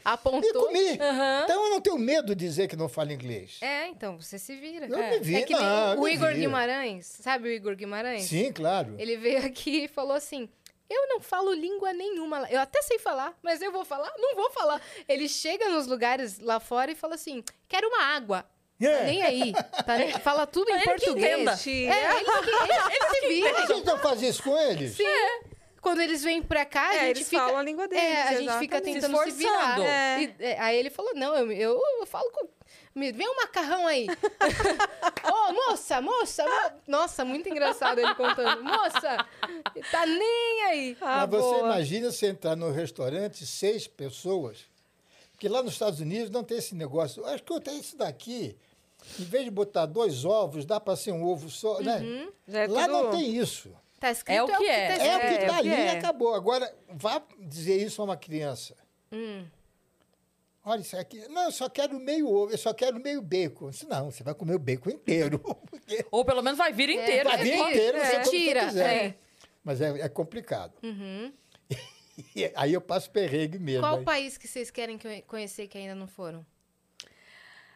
E 0.09 0.13
Apontou. 0.13 0.65
comi. 0.67 0.99
Aham. 0.99 1.41
Então 1.43 1.63
eu 1.65 1.69
não 1.71 1.81
tenho 1.81 1.97
medo 1.97 2.35
de 2.35 2.45
dizer 2.45 2.67
que 2.67 2.75
não 2.75 2.89
falo 2.89 3.11
inglês. 3.11 3.57
É, 3.61 3.87
então, 3.87 4.19
você 4.19 4.37
se 4.39 4.55
vira. 4.55 4.87
Eu 4.87 4.97
é. 4.97 5.11
me 5.11 5.19
viro, 5.19 5.39
É 5.41 5.45
que 5.45 5.53
nem 5.53 5.63
não, 5.63 5.93
eu 5.93 5.99
o 5.99 6.03
me 6.03 6.13
Igor. 6.13 6.33
Guimarães, 6.33 7.05
sabe 7.21 7.49
o 7.49 7.51
Igor 7.51 7.75
Guimarães? 7.75 8.23
Sim, 8.23 8.51
claro. 8.51 8.95
Ele 8.97 9.17
veio 9.17 9.45
aqui 9.45 9.83
e 9.85 9.87
falou 9.87 10.13
assim: 10.13 10.49
Eu 10.89 11.07
não 11.07 11.19
falo 11.19 11.53
língua 11.53 11.93
nenhuma. 11.93 12.39
lá. 12.39 12.51
Eu 12.51 12.59
até 12.59 12.81
sei 12.81 12.97
falar, 12.99 13.37
mas 13.43 13.61
eu 13.61 13.71
vou 13.71 13.85
falar? 13.85 14.11
Não 14.17 14.35
vou 14.35 14.49
falar. 14.51 14.81
Ele 15.07 15.27
chega 15.29 15.69
nos 15.69 15.85
lugares 15.87 16.39
lá 16.39 16.59
fora 16.59 16.91
e 16.91 16.95
fala 16.95 17.15
assim: 17.15 17.43
Quero 17.67 17.87
uma 17.87 18.03
água. 18.03 18.45
Tá 18.81 18.85
É. 18.87 19.05
nem 19.07 19.21
aí. 19.21 19.53
Tá 19.85 19.97
nem- 19.97 20.11
Fala 20.19 20.47
tudo 20.47 20.69
em 20.69 20.73
Ele 20.75 20.81
que 20.81 20.89
português. 20.89 21.33
entenda. 21.33 21.51
É, 21.51 22.15
ele, 22.15 22.25
que- 22.25 22.49
ele, 22.49 22.95
ele 22.95 23.09
se 23.11 23.27
vira. 23.27 23.67
Gente 23.67 23.85
não 23.85 23.99
faz 23.99 24.21
isso 24.21 24.41
com 24.41 24.57
eles? 24.57 24.95
Sim. 24.95 25.03
Quando 25.81 26.01
eles 26.01 26.23
vêm 26.23 26.41
pra 26.41 26.65
cá, 26.65 26.89
a 26.89 26.95
É, 26.95 26.99
gente 27.07 27.17
eles 27.17 27.29
fica... 27.29 27.41
falam 27.43 27.57
a 27.59 27.63
língua 27.63 27.87
deles, 27.87 28.03
É, 28.03 28.21
a 28.23 28.35
gente 28.41 28.59
fica 28.59 28.81
tentando 28.81 29.17
se, 29.23 29.31
Se 29.31 29.37
virar. 29.37 29.79
É. 29.81 30.21
E, 30.21 30.35
é, 30.39 30.59
aí 30.59 30.77
ele 30.77 30.89
falou, 30.89 31.13
não, 31.15 31.35
eu, 31.35 31.51
eu, 31.51 31.81
eu 31.99 32.05
falo 32.05 32.29
com... 32.31 32.47
Me 32.95 33.11
vem 33.11 33.29
um 33.29 33.35
macarrão 33.35 33.87
aí. 33.87 34.07
Ô, 35.23 35.53
moça, 35.53 36.01
moça, 36.01 36.43
mo- 36.45 36.79
Nossa, 36.87 37.23
muito 37.23 37.47
engraçado 37.47 37.99
ele 37.99 38.13
contando. 38.15 38.63
Moça, 38.63 39.25
tá 39.91 40.05
nem 40.05 40.63
aí. 40.65 40.97
Ah, 40.99 41.19
Mas 41.21 41.29
você 41.29 41.55
boa. 41.55 41.59
imagina 41.67 42.11
você 42.11 42.27
entrar 42.27 42.55
no 42.55 42.71
restaurante, 42.71 43.45
seis 43.45 43.87
pessoas, 43.87 44.65
porque 45.31 45.47
lá 45.47 45.61
nos 45.63 45.73
Estados 45.73 45.99
Unidos 45.99 46.29
não 46.29 46.43
tem 46.43 46.57
esse 46.57 46.75
negócio. 46.75 47.25
Acho 47.25 47.43
que 47.43 47.53
eu 47.53 47.59
tenho 47.61 47.79
isso 47.79 47.95
daqui. 47.95 48.57
Em 49.19 49.23
vez 49.23 49.45
de 49.45 49.51
botar 49.51 49.85
dois 49.85 50.25
ovos, 50.25 50.65
dá 50.65 50.79
para 50.79 50.95
ser 50.97 51.11
um 51.13 51.23
ovo 51.23 51.49
só, 51.49 51.79
né? 51.79 52.27
Já 52.47 52.61
é 52.63 52.67
Lá 52.67 52.85
tudo- 52.85 52.91
não 53.03 53.11
tem 53.11 53.37
isso. 53.37 53.71
Tá 53.99 54.11
escrito 54.11 54.37
É 54.37 54.43
o 54.43 54.47
que 54.57 54.65
é. 54.65 54.85
É, 54.85 54.87
tá 54.87 54.93
o 54.93 54.95
escrito. 54.95 55.19
que 55.19 55.25
é 55.27 55.33
está 55.45 55.45
o 55.59 55.61
que 55.61 55.69
ali 55.69 55.69
e 55.69 55.71
é. 55.85 55.97
acabou. 55.97 56.33
Agora, 56.33 56.75
vá 56.89 57.21
dizer 57.39 57.77
isso 57.81 58.01
a 58.01 58.05
uma 58.05 58.17
criança. 58.17 58.75
Hum. 59.11 59.45
Olha, 60.63 60.81
isso 60.81 60.95
aqui. 60.97 61.27
Não, 61.29 61.43
eu 61.45 61.51
só 61.51 61.69
quero 61.69 61.99
meio 61.99 62.27
ovo, 62.27 62.51
eu 62.51 62.57
só 62.57 62.73
quero 62.73 62.99
meio 62.99 63.21
bacon. 63.21 63.69
Disse, 63.71 63.87
não, 63.87 64.11
você 64.11 64.23
vai 64.23 64.33
comer 64.33 64.55
o 64.55 64.59
bacon 64.59 64.89
inteiro. 64.89 65.39
porque 65.69 66.05
Ou 66.11 66.23
pelo 66.23 66.41
menos 66.41 66.57
vai 66.57 66.71
vir 66.71 66.89
inteiro. 66.89 67.29
vai 67.29 67.37
vir 67.43 67.53
é, 67.53 67.69
inteiro, 67.69 67.97
é, 67.97 68.05
você 68.05 68.19
que 68.19 68.29
tira, 68.37 68.65
quiser. 68.65 69.05
é. 69.05 69.15
Mas 69.63 69.81
é, 69.81 69.89
é 69.99 70.09
complicado. 70.09 70.73
Uhum. 70.83 71.33
Aí 72.55 72.73
eu 72.73 72.81
passo 72.81 73.09
perrengue 73.09 73.57
mesmo. 73.57 73.81
Qual 73.81 73.97
aí. 73.97 74.03
país 74.03 74.37
que 74.37 74.47
vocês 74.47 74.69
querem 74.69 74.97
que- 74.97 75.21
conhecer 75.23 75.67
que 75.67 75.77
ainda 75.77 75.95
não 75.95 76.07
foram? 76.07 76.45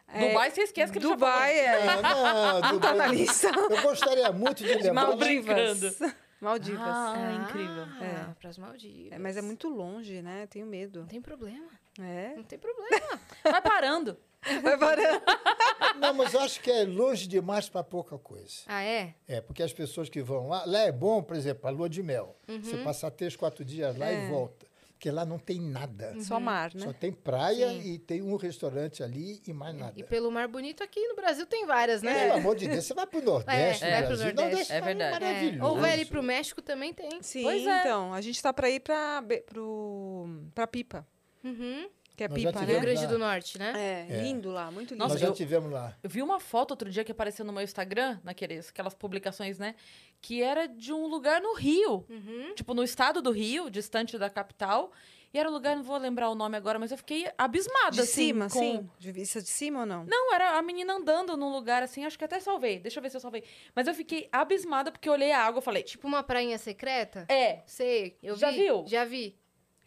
É, 0.08 0.28
Dubai, 0.28 0.50
você 0.50 0.62
esquece 0.62 0.92
que 0.92 0.98
ele 0.98 1.08
já 1.08 1.14
Dubai 1.14 1.54
falou. 1.54 1.78
é. 1.80 2.02
Não, 2.02 2.02
não, 2.62 2.72
Não 2.72 2.80
tá 2.80 2.94
na 2.94 3.04
Dubai- 3.04 3.16
lista. 3.16 3.48
Eu 3.48 3.82
gostaria 3.82 4.30
muito 4.32 4.62
de 4.62 4.74
levar. 4.74 4.92
Maldivas. 4.94 5.98
Maldivas. 6.40 6.82
Ah, 6.86 7.44
incrível. 7.44 7.84
Ah, 8.00 8.04
É. 8.30 8.34
pras 8.38 8.58
Maldivas. 8.58 9.12
É, 9.12 9.18
mas 9.18 9.36
é 9.36 9.42
muito 9.42 9.68
longe, 9.68 10.20
né? 10.22 10.46
Tenho 10.48 10.66
medo. 10.66 11.00
Não 11.00 11.06
tem 11.06 11.20
problema. 11.20 11.66
É. 12.00 12.34
Não 12.36 12.42
tem 12.44 12.58
problema. 12.58 13.20
Vai 13.42 13.62
parando. 13.62 14.16
Vai 14.62 14.76
parando. 14.78 15.22
Não, 15.98 16.12
mas 16.12 16.34
eu 16.34 16.40
acho 16.40 16.60
que 16.60 16.70
é 16.70 16.84
longe 16.84 17.26
demais 17.26 17.68
para 17.70 17.82
pouca 17.82 18.18
coisa. 18.18 18.56
Ah, 18.66 18.82
é? 18.82 19.14
É, 19.26 19.40
porque 19.40 19.62
as 19.62 19.72
pessoas 19.72 20.10
que 20.10 20.20
vão 20.20 20.48
lá. 20.48 20.64
Lá 20.66 20.80
é 20.80 20.92
bom, 20.92 21.22
por 21.22 21.34
exemplo, 21.34 21.66
a 21.66 21.70
lua 21.70 21.88
de 21.88 22.02
mel. 22.02 22.36
Você 22.46 22.76
Uhum. 22.76 22.84
passar 22.84 23.10
três, 23.10 23.34
quatro 23.36 23.64
dias 23.64 23.96
lá 23.96 24.10
É. 24.10 24.26
e 24.26 24.28
volta. 24.28 24.66
Porque 24.94 25.10
lá 25.10 25.26
não 25.26 25.38
tem 25.38 25.60
nada. 25.60 26.14
Só 26.20 26.40
mar, 26.40 26.72
né? 26.74 26.80
Só 26.86 26.92
tem 26.92 27.12
praia 27.12 27.68
Sim. 27.68 27.80
e 27.92 27.98
tem 27.98 28.22
um 28.22 28.36
restaurante 28.36 29.02
ali 29.02 29.42
e 29.46 29.52
mais 29.52 29.74
nada. 29.76 29.92
E 29.96 30.02
pelo 30.02 30.30
Mar 30.30 30.48
Bonito 30.48 30.82
aqui 30.82 31.06
no 31.08 31.14
Brasil 31.16 31.44
tem 31.46 31.66
várias, 31.66 32.00
né? 32.00 32.26
Pelo 32.26 32.38
amor 32.38 32.56
de 32.56 32.66
Deus, 32.68 32.84
você 32.86 32.94
vai 32.94 33.06
pro 33.06 33.20
Nordeste, 33.20 33.84
É, 33.84 33.88
no 33.88 33.92
vai 33.92 34.06
pro 34.06 34.16
Brasil. 34.16 34.34
Nordeste. 34.34 34.72
É 34.72 34.80
verdade. 34.80 35.16
É. 35.16 35.20
maravilhoso. 35.20 35.70
Ou 35.70 35.78
vai 35.80 35.92
ali 35.92 36.04
pro 36.06 36.22
México 36.22 36.62
também 36.62 36.94
tem. 36.94 37.22
Sim, 37.22 37.42
Pois 37.42 37.66
é. 37.66 37.80
então. 37.80 38.14
A 38.14 38.20
gente 38.22 38.40
tá 38.40 38.50
pra 38.52 38.70
ir 38.70 38.80
pra, 38.80 39.20
Be- 39.20 39.42
pro, 39.42 40.26
pra 40.54 40.66
Pipa. 40.66 41.06
Uhum. 41.42 41.86
Que 42.16 42.24
é 42.24 42.28
Nós 42.28 42.38
Pipa, 42.38 42.50
Rio 42.50 42.60
né? 42.60 42.66
tivemos 42.66 42.82
Grande 42.84 43.00
lá. 43.02 43.06
do 43.12 43.18
Norte, 43.18 43.58
né? 43.58 43.72
É, 43.76 44.06
É. 44.14 44.22
lindo 44.22 44.50
lá, 44.52 44.70
muito 44.70 44.90
lindo. 44.92 45.00
Nossa, 45.00 45.14
Nós 45.14 45.20
já 45.20 45.26
eu- 45.26 45.32
tivemos 45.34 45.70
lá. 45.70 45.96
Eu 46.02 46.08
vi 46.08 46.22
uma 46.22 46.38
foto 46.38 46.70
outro 46.70 46.88
dia 46.88 47.02
que 47.04 47.10
apareceu 47.10 47.44
no 47.44 47.52
meu 47.52 47.62
Instagram, 47.62 48.20
naqueles, 48.22 48.68
aquelas 48.68 48.94
publicações, 48.94 49.58
né? 49.58 49.74
Que 50.24 50.42
era 50.42 50.66
de 50.66 50.90
um 50.90 51.06
lugar 51.06 51.38
no 51.42 51.52
Rio. 51.54 52.06
Uhum. 52.08 52.54
Tipo, 52.54 52.72
no 52.72 52.82
estado 52.82 53.20
do 53.20 53.30
Rio, 53.30 53.68
distante 53.68 54.16
da 54.16 54.30
capital. 54.30 54.90
E 55.34 55.38
era 55.38 55.50
um 55.50 55.52
lugar, 55.52 55.76
não 55.76 55.82
vou 55.82 55.98
lembrar 55.98 56.30
o 56.30 56.34
nome 56.34 56.56
agora, 56.56 56.78
mas 56.78 56.90
eu 56.90 56.96
fiquei 56.96 57.30
abismada, 57.36 57.90
de 57.90 58.00
assim. 58.00 58.28
cima, 58.28 58.48
com... 58.48 58.58
sim? 58.58 58.90
De 58.98 59.12
vista 59.12 59.42
de 59.42 59.48
cima 59.48 59.80
ou 59.80 59.86
não? 59.86 60.06
Não, 60.06 60.32
era 60.32 60.56
a 60.56 60.62
menina 60.62 60.94
andando 60.94 61.36
num 61.36 61.52
lugar 61.52 61.82
assim, 61.82 62.06
acho 62.06 62.18
que 62.18 62.24
até 62.24 62.40
salvei. 62.40 62.78
Deixa 62.78 62.98
eu 62.98 63.02
ver 63.02 63.10
se 63.10 63.18
eu 63.18 63.20
salvei. 63.20 63.44
Mas 63.74 63.86
eu 63.86 63.92
fiquei 63.92 64.26
abismada 64.32 64.90
porque 64.90 65.08
eu 65.08 65.12
olhei 65.12 65.30
a 65.30 65.44
água 65.44 65.58
e 65.58 65.62
falei, 65.62 65.82
tipo, 65.82 66.08
uma 66.08 66.22
prainha 66.22 66.56
secreta? 66.56 67.26
é. 67.28 67.62
Sei, 67.66 68.16
eu 68.22 68.34
Já 68.34 68.50
vi. 68.50 68.56
viu? 68.56 68.84
Já 68.86 69.04
vi. 69.04 69.36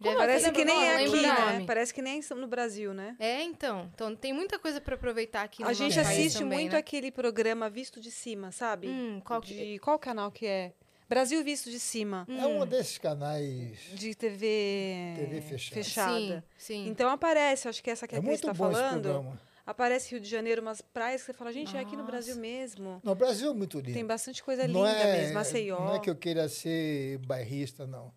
Como 0.01 0.11
vi. 0.11 0.17
Parece 0.17 0.51
que 0.51 0.65
nem 0.65 0.83
é 0.87 1.03
aqui, 1.03 1.21
né? 1.21 1.63
Parece 1.65 1.93
que 1.93 2.01
nem 2.01 2.21
no 2.35 2.47
Brasil, 2.47 2.93
né? 2.93 3.15
É, 3.19 3.41
então. 3.43 3.89
Então 3.93 4.15
tem 4.15 4.31
muita 4.33 4.59
coisa 4.59 4.79
pra 4.79 4.95
aproveitar 4.95 5.43
aqui 5.43 5.63
no 5.63 5.69
A 5.69 5.73
gente 5.73 5.99
assiste 5.99 6.39
também, 6.39 6.59
muito 6.59 6.73
né? 6.73 6.79
aquele 6.79 7.11
programa 7.11 7.69
Visto 7.69 7.99
de 7.99 8.11
Cima, 8.11 8.51
sabe? 8.51 8.87
Hum, 8.87 9.21
qual 9.25 9.41
que- 9.41 9.53
de 9.53 9.79
qual 9.79 9.97
canal 9.97 10.31
que 10.31 10.45
é? 10.45 10.73
Brasil 11.09 11.41
Visto 11.43 11.71
de 11.71 11.79
Cima. 11.79 12.27
É 12.29 12.45
um 12.45 12.65
desses 12.65 12.97
canais. 12.97 13.79
De 13.93 14.13
TV, 14.13 15.13
TV 15.15 15.41
fechada. 15.41 15.75
fechada. 15.83 16.43
Sim, 16.57 16.83
sim. 16.83 16.89
Então 16.89 17.09
aparece, 17.09 17.67
acho 17.69 17.81
que 17.81 17.89
essa 17.89 18.05
que 18.07 18.15
a 18.15 18.17
É 18.19 18.21
Cris 18.21 18.33
está 18.35 18.53
falando. 18.53 19.01
programa. 19.01 19.41
Aparece 19.65 20.11
Rio 20.11 20.19
de 20.21 20.29
Janeiro, 20.29 20.61
umas 20.61 20.81
praias 20.81 21.21
que 21.21 21.25
você 21.27 21.33
fala, 21.33 21.51
gente, 21.51 21.75
é 21.75 21.79
aqui 21.79 21.91
no 21.91 21.97
Nossa. 21.97 22.11
Brasil 22.11 22.35
mesmo. 22.37 23.01
No 23.03 23.13
Brasil 23.15 23.51
é 23.51 23.53
muito 23.53 23.79
lindo. 23.79 23.93
Tem 23.93 24.05
bastante 24.05 24.41
coisa 24.41 24.65
linda 24.65 24.79
não 24.79 24.85
é, 24.87 25.17
mesmo. 25.17 25.33
Maceió. 25.33 25.79
Não 25.79 25.95
é 25.95 25.99
que 25.99 26.09
eu 26.09 26.15
queira 26.15 26.47
ser 26.47 27.17
bairrista, 27.19 27.85
não. 27.85 28.13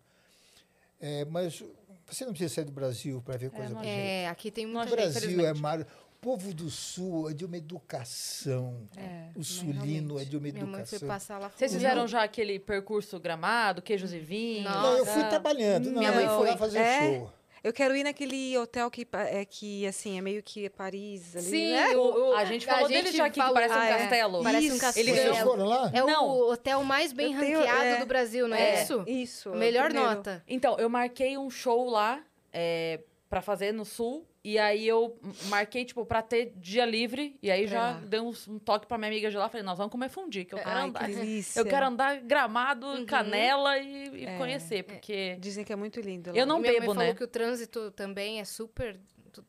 É, 1.01 1.25
mas 1.25 1.63
você 2.07 2.23
não 2.25 2.31
precisa 2.31 2.53
sair 2.53 2.65
do 2.65 2.71
Brasil 2.71 3.21
para 3.25 3.37
ver 3.37 3.49
coisa 3.49 3.69
não 3.69 3.77
bonita. 3.77 3.91
É, 3.93 4.27
aqui 4.27 4.51
tem 4.51 4.65
muita 4.67 4.87
O. 4.87 4.95
Brasil 4.95 5.45
é 5.45 5.53
mar... 5.53 5.81
O 5.81 6.21
povo 6.21 6.53
do 6.53 6.69
Sul 6.69 7.31
é 7.31 7.33
de 7.33 7.43
uma 7.43 7.57
educação. 7.57 8.87
É, 8.95 9.29
o 9.35 9.43
sulino 9.43 10.19
é 10.19 10.23
de 10.23 10.37
uma 10.37 10.47
Minha 10.51 10.65
mãe 10.67 10.85
foi 10.85 10.97
educação. 10.97 11.07
passar 11.07 11.39
lá 11.39 11.49
Vocês 11.49 11.73
fizeram 11.73 12.07
já 12.07 12.21
aquele 12.21 12.59
percurso 12.59 13.19
gramado, 13.19 13.81
queijos 13.81 14.13
e 14.13 14.19
vinhos? 14.19 14.65
Não. 14.65 14.97
Eu 14.97 15.05
fui 15.07 15.23
trabalhando. 15.23 15.89
Não, 15.89 15.97
Minha 15.97 16.11
mãe 16.11 16.27
foi. 16.27 16.49
lá 16.51 16.57
fazer 16.57 16.77
É? 16.77 16.99
show. 17.17 17.33
Eu 17.63 17.71
quero 17.71 17.95
ir 17.95 18.03
naquele 18.03 18.57
hotel 18.57 18.89
que, 18.89 19.07
é, 19.13 19.45
que 19.45 19.85
assim, 19.85 20.17
é 20.17 20.21
meio 20.21 20.41
que 20.41 20.67
Paris 20.71 21.35
ali, 21.35 21.45
Sim, 21.45 21.71
né? 21.73 21.95
o, 21.95 22.29
o- 22.31 22.35
A 22.35 22.43
gente 22.45 22.65
falou 22.65 22.87
dele 22.87 23.11
já 23.11 23.25
aqui, 23.25 23.39
que 23.39 23.53
parece 23.53 23.73
um 23.75 23.77
Ah, 23.77 23.85
é. 23.85 23.97
castelo. 23.99 24.43
Parece 24.43 24.65
um 24.65 24.69
Isso. 24.71 24.81
castelo. 24.81 25.09
Ele 25.09 25.19
Vocês 25.19 25.37
foram 25.39 25.65
lá? 25.65 25.91
É 25.93 26.01
Não. 26.01 26.27
o 26.27 26.51
hotel 26.51 26.83
mais 26.83 27.13
bem 27.13 27.37
tenho- 27.37 27.59
ranqueado 27.59 27.83
é. 27.83 27.97
do 27.97 28.05
Brasil, 28.07 28.47
não 28.47 28.57
é, 28.57 28.77
É. 28.77 28.81
isso? 28.81 29.03
Isso. 29.05 29.49
é 29.53 29.57
Melhor 29.57 29.93
nota. 29.93 30.43
Então, 30.47 30.75
eu 30.79 30.89
marquei 30.89 31.37
um 31.37 31.51
show 31.51 31.87
lá 31.87 32.19
é, 32.51 32.99
para 33.29 33.41
fazer 33.41 33.71
no 33.71 33.85
sul. 33.85 34.25
E 34.43 34.57
aí 34.57 34.87
eu 34.87 35.19
marquei, 35.49 35.85
tipo, 35.85 36.03
pra 36.03 36.21
ter 36.23 36.51
dia 36.55 36.83
livre. 36.83 37.37
E 37.43 37.51
aí 37.51 37.67
Pra 37.67 37.71
já 37.71 37.81
lá. 37.91 38.01
dei 38.03 38.19
um, 38.19 38.31
um 38.49 38.57
toque 38.57 38.87
pra 38.87 38.97
minha 38.97 39.09
amiga 39.11 39.29
de 39.29 39.37
lá. 39.37 39.47
Falei, 39.47 39.63
nós 39.63 39.77
vamos 39.77 39.91
comer 39.91 40.09
fundi, 40.09 40.45
que 40.45 40.55
eu 40.55 40.57
quero 40.57 40.69
Ai, 40.71 40.87
andar. 40.87 41.05
que 41.05 41.13
delícia. 41.15 41.59
Eu 41.59 41.65
quero 41.65 41.85
andar 41.85 42.19
gramado, 42.21 42.87
Uhum. 42.87 43.05
canela 43.05 43.77
e, 43.77 44.09
e 44.21 44.25
É. 44.25 44.37
conhecer, 44.37 44.83
porque... 44.83 45.35
Dizem 45.39 45.63
que 45.63 45.71
é 45.71 45.75
muito 45.75 45.99
lindo 46.01 46.31
lá. 46.31 46.35
Eu 46.37 46.47
não 46.47 46.59
Minha 46.59 46.73
bebo, 46.73 46.87
mãe 46.87 46.95
né? 46.95 47.01
falou 47.03 47.15
que 47.15 47.23
o 47.23 47.27
trânsito 47.27 47.91
também 47.91 48.39
é 48.39 48.43
super. 48.45 48.99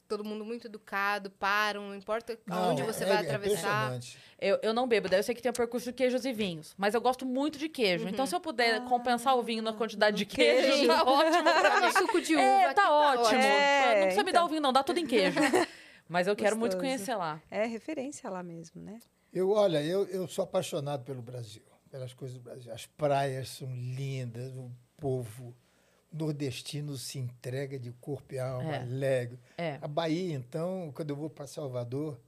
Todo 0.08 0.24
mundo 0.24 0.44
muito 0.44 0.66
educado, 0.66 1.30
param, 1.30 1.88
não 1.88 1.96
importa 1.96 2.38
aonde 2.48 2.82
você 2.82 3.04
é- 3.04 3.06
vai 3.06 3.16
é 3.16 3.20
atravessar. 3.20 3.98
Eu, 4.38 4.58
eu 4.62 4.72
não 4.74 4.86
bebo, 4.86 5.08
daí 5.08 5.18
eu 5.20 5.22
sei 5.22 5.34
que 5.34 5.42
tem 5.42 5.50
o 5.50 5.54
percurso 5.54 5.86
de 5.86 5.92
queijos 5.92 6.24
e 6.24 6.32
vinhos. 6.32 6.74
Mas 6.76 6.94
eu 6.94 7.00
gosto 7.00 7.24
muito 7.24 7.58
de 7.58 7.68
queijo. 7.68 8.08
Então, 8.08 8.26
se 8.26 8.34
eu 8.34 8.40
puder 8.40 8.84
compensar 8.84 9.36
o 9.36 9.42
vinho 9.42 9.62
na 9.62 9.72
quantidade 9.72 10.16
de 10.16 10.26
queijo, 10.26 10.68
queijo. 10.68 10.86
tá 10.88 11.02
ótimo 11.08 11.42
pra 11.42 11.80
mim. 11.80 11.86
Ah, 11.86 11.92
suco 11.92 12.20
de 12.20 12.34
uva. 12.34 12.42
É, 12.44 12.64
aqui 12.66 12.74
tá 12.74 12.90
ótimo. 12.92 13.40
É, 13.40 13.94
não 13.94 14.02
precisa 14.02 14.24
me 14.24 14.32
dar 14.32 14.38
então. 14.38 14.46
o 14.46 14.48
vinho, 14.48 14.60
não. 14.60 14.72
Dá 14.72 14.82
tudo 14.82 14.98
em 14.98 15.06
queijo. 15.06 15.38
Mas 16.08 16.26
eu 16.26 16.36
quero 16.36 16.56
muito 16.56 16.72
Gostoso. 16.72 16.92
conhecer 16.92 17.14
lá. 17.14 17.40
É 17.50 17.64
referência 17.64 18.28
lá 18.28 18.42
mesmo, 18.42 18.82
né? 18.82 18.98
Eu, 19.32 19.50
olha, 19.50 19.82
eu, 19.82 20.04
eu 20.08 20.28
sou 20.28 20.42
apaixonado 20.44 21.04
pelo 21.04 21.22
Brasil, 21.22 21.62
pelas 21.90 22.12
coisas 22.12 22.36
do 22.36 22.42
Brasil. 22.42 22.72
As 22.72 22.84
praias 22.86 23.48
são 23.48 23.68
lindas, 23.74 24.52
o 24.54 24.70
povo 24.98 25.56
nordestino 26.12 26.96
se 26.96 27.18
entrega 27.18 27.78
de 27.78 27.90
corpo 27.92 28.34
e 28.34 28.38
alma, 28.38 28.76
É. 28.76 28.80
alegre. 28.82 29.38
É. 29.56 29.78
A 29.80 29.88
Bahia, 29.88 30.34
então, 30.34 30.92
quando 30.94 31.10
eu 31.10 31.16
vou 31.16 31.30
para 31.30 31.46
Salvador. 31.46 32.20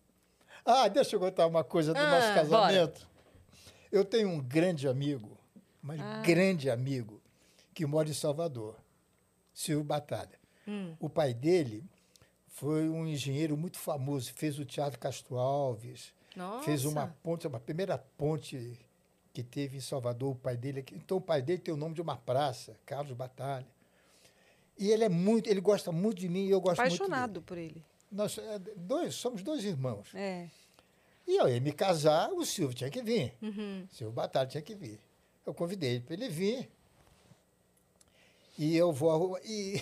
Ah, 0.65 0.89
deixa 0.89 1.17
eu 1.17 1.21
contar 1.21 1.47
uma 1.47 1.63
coisa 1.63 1.93
do 1.93 1.99
Ah, 2.01 2.11
nosso 2.11 2.27
bora. 2.29 2.35
casamento. 2.73 3.09
Eu 3.93 4.05
tenho 4.05 4.29
um 4.29 4.41
grande 4.41 4.89
amigo, 4.89 5.37
mas 5.83 6.01
Ah. 6.01 6.23
grande 6.25 6.71
amigo, 6.71 7.21
que 7.75 7.85
mora 7.85 8.09
em 8.09 8.15
Salvador, 8.15 8.77
Silvio 9.53 9.85
Batalha. 9.85 10.39
Hum. 10.67 10.97
O 10.99 11.09
pai 11.11 11.35
dele 11.35 11.85
foi 12.49 12.89
um 12.89 13.07
engenheiro 13.07 13.57
muito 13.57 13.79
famoso, 13.79 14.33
fez 14.35 14.59
o 14.59 14.65
Teatro 14.65 14.99
Castro 14.99 15.37
Alves, 15.37 16.15
Nossa. 16.35 16.65
fez 16.65 16.85
uma 16.85 17.09
ponte, 17.23 17.47
a 17.47 17.51
primeira 17.61 17.99
ponte 17.99 18.79
que 19.33 19.43
teve 19.43 19.77
em 19.77 19.81
Salvador, 19.81 20.33
o 20.33 20.37
pai 20.37 20.57
dele. 20.57 20.85
Então, 20.93 21.17
o 21.19 21.21
pai 21.21 21.43
dele 21.43 21.59
tem 21.59 21.75
o 21.75 21.77
nome 21.77 21.95
de 21.95 22.01
uma 22.01 22.17
praça, 22.17 22.77
Carlos 22.87 23.17
Batalha. 23.17 23.67
E 24.79 24.91
ele 24.91 25.05
é 25.05 25.09
muito, 25.09 25.49
ele 25.49 25.61
gosta 25.61 25.93
muito 25.93 26.19
de 26.19 26.29
mim 26.29 26.47
e 26.47 26.51
eu 26.51 26.61
gosto 26.61 26.81
muito 26.81 26.95
Apaixonado 26.95 27.35
dele. 27.35 27.45
por 27.47 27.59
ele. 27.59 27.85
Nós 28.11 28.39
é, 28.39 28.59
dois, 28.77 29.15
somos 29.15 29.43
dois 29.43 29.65
irmãos. 29.65 30.15
É. 30.15 30.49
E 31.27 31.37
eu 31.37 31.49
ia 31.49 31.61
me 31.61 31.73
casar, 31.73 32.31
o 32.33 32.45
Silvio 32.45 32.77
tinha 32.77 32.91
que 32.91 33.03
vir. 33.03 33.35
Uhum. 33.41 33.87
Silvio 33.91 34.13
Batalha 34.13 34.49
tinha 34.49 34.63
que 34.63 34.75
vir. 34.75 35.01
Eu 35.47 35.55
convidei 35.55 35.93
ele 35.93 36.01
para 36.01 36.15
ele 36.15 36.29
vir. 36.29 36.71
E 38.59 38.77
eu 38.77 38.93
vou 38.93 39.11
arrumar. 39.11 39.41
E 39.45 39.81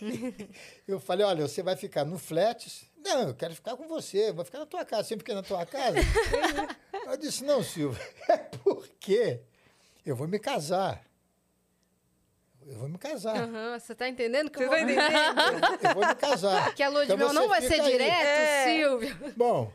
eu 0.86 1.00
falei: 1.00 1.24
olha, 1.24 1.48
você 1.48 1.62
vai 1.62 1.76
ficar 1.76 2.04
no 2.04 2.18
Flats? 2.18 2.84
Não, 3.04 3.28
eu 3.28 3.34
quero 3.34 3.54
ficar 3.54 3.76
com 3.76 3.88
você, 3.88 4.32
vou 4.32 4.44
ficar 4.44 4.60
na 4.60 4.66
tua 4.66 4.84
casa. 4.84 5.08
Sempre 5.08 5.22
fiquei 5.22 5.34
na 5.34 5.42
tua 5.42 5.66
casa. 5.66 5.98
eu 7.06 7.16
disse: 7.16 7.42
não, 7.44 7.62
Silvio, 7.62 8.00
é 8.28 8.36
porque 8.36 9.40
eu 10.04 10.14
vou 10.14 10.28
me 10.28 10.38
casar. 10.38 11.04
Eu 12.66 12.78
vou 12.78 12.88
me 12.88 12.98
casar. 12.98 13.36
Aham, 13.36 13.78
Você 13.78 13.94
tá 13.94 14.08
entendendo 14.08 14.50
que 14.50 14.58
Você 14.58 14.64
eu 14.64 14.70
tá 14.70 14.76
vou- 14.76 14.84
entendendo? 14.84 15.88
Eu 15.88 15.94
vou 15.94 16.06
me 16.06 16.14
casar. 16.14 16.74
Que 16.76 16.82
a 16.82 16.88
lua 16.88 17.06
de 17.06 17.12
Então 17.12 17.18
mel 17.18 17.32
não 17.34 17.48
vai 17.48 17.60
ser 17.62 17.80
aí. 17.80 17.90
direto, 17.92 18.12
É. 18.12 18.64
Silvio? 18.76 19.34
Bom, 19.36 19.72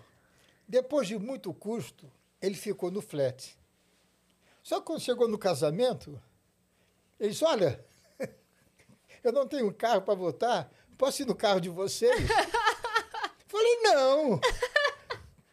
depois 0.68 1.07
de 1.07 1.18
muito 1.18 1.53
custo, 1.53 2.09
ele 2.41 2.55
ficou 2.55 2.89
no 2.91 3.01
flat. 3.01 3.57
Só 4.64 4.80
que 4.80 4.85
quando 4.85 5.01
chegou 5.01 5.27
no 5.27 5.38
casamento, 5.38 6.22
ele 7.19 7.30
disse: 7.31 7.43
Olha, 7.45 7.84
eu 9.23 9.31
não 9.31 9.47
tenho 9.47 9.72
carro 9.73 10.01
para 10.01 10.14
votar, 10.15 10.69
posso 10.97 11.22
ir 11.22 11.26
no 11.26 11.35
carro 11.35 11.59
de 11.61 11.69
vocês? 11.69 12.15
Falei: 13.47 13.80
Não. 13.84 14.39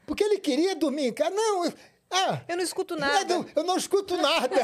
Porque 0.06 0.22
ele 0.24 0.38
queria 0.38 0.74
dormir 0.76 1.06
em 1.06 1.12
casa. 1.12 1.30
Não, 1.30 1.64
eu- 1.64 1.72
ah, 2.14 2.40
Eu 2.48 2.56
não 2.56 2.64
escuto 2.64 2.96
nada. 2.96 3.24
não, 3.34 3.46
eu 3.56 3.64
não 3.64 3.76
escuto 3.76 4.16
nada. 4.16 4.56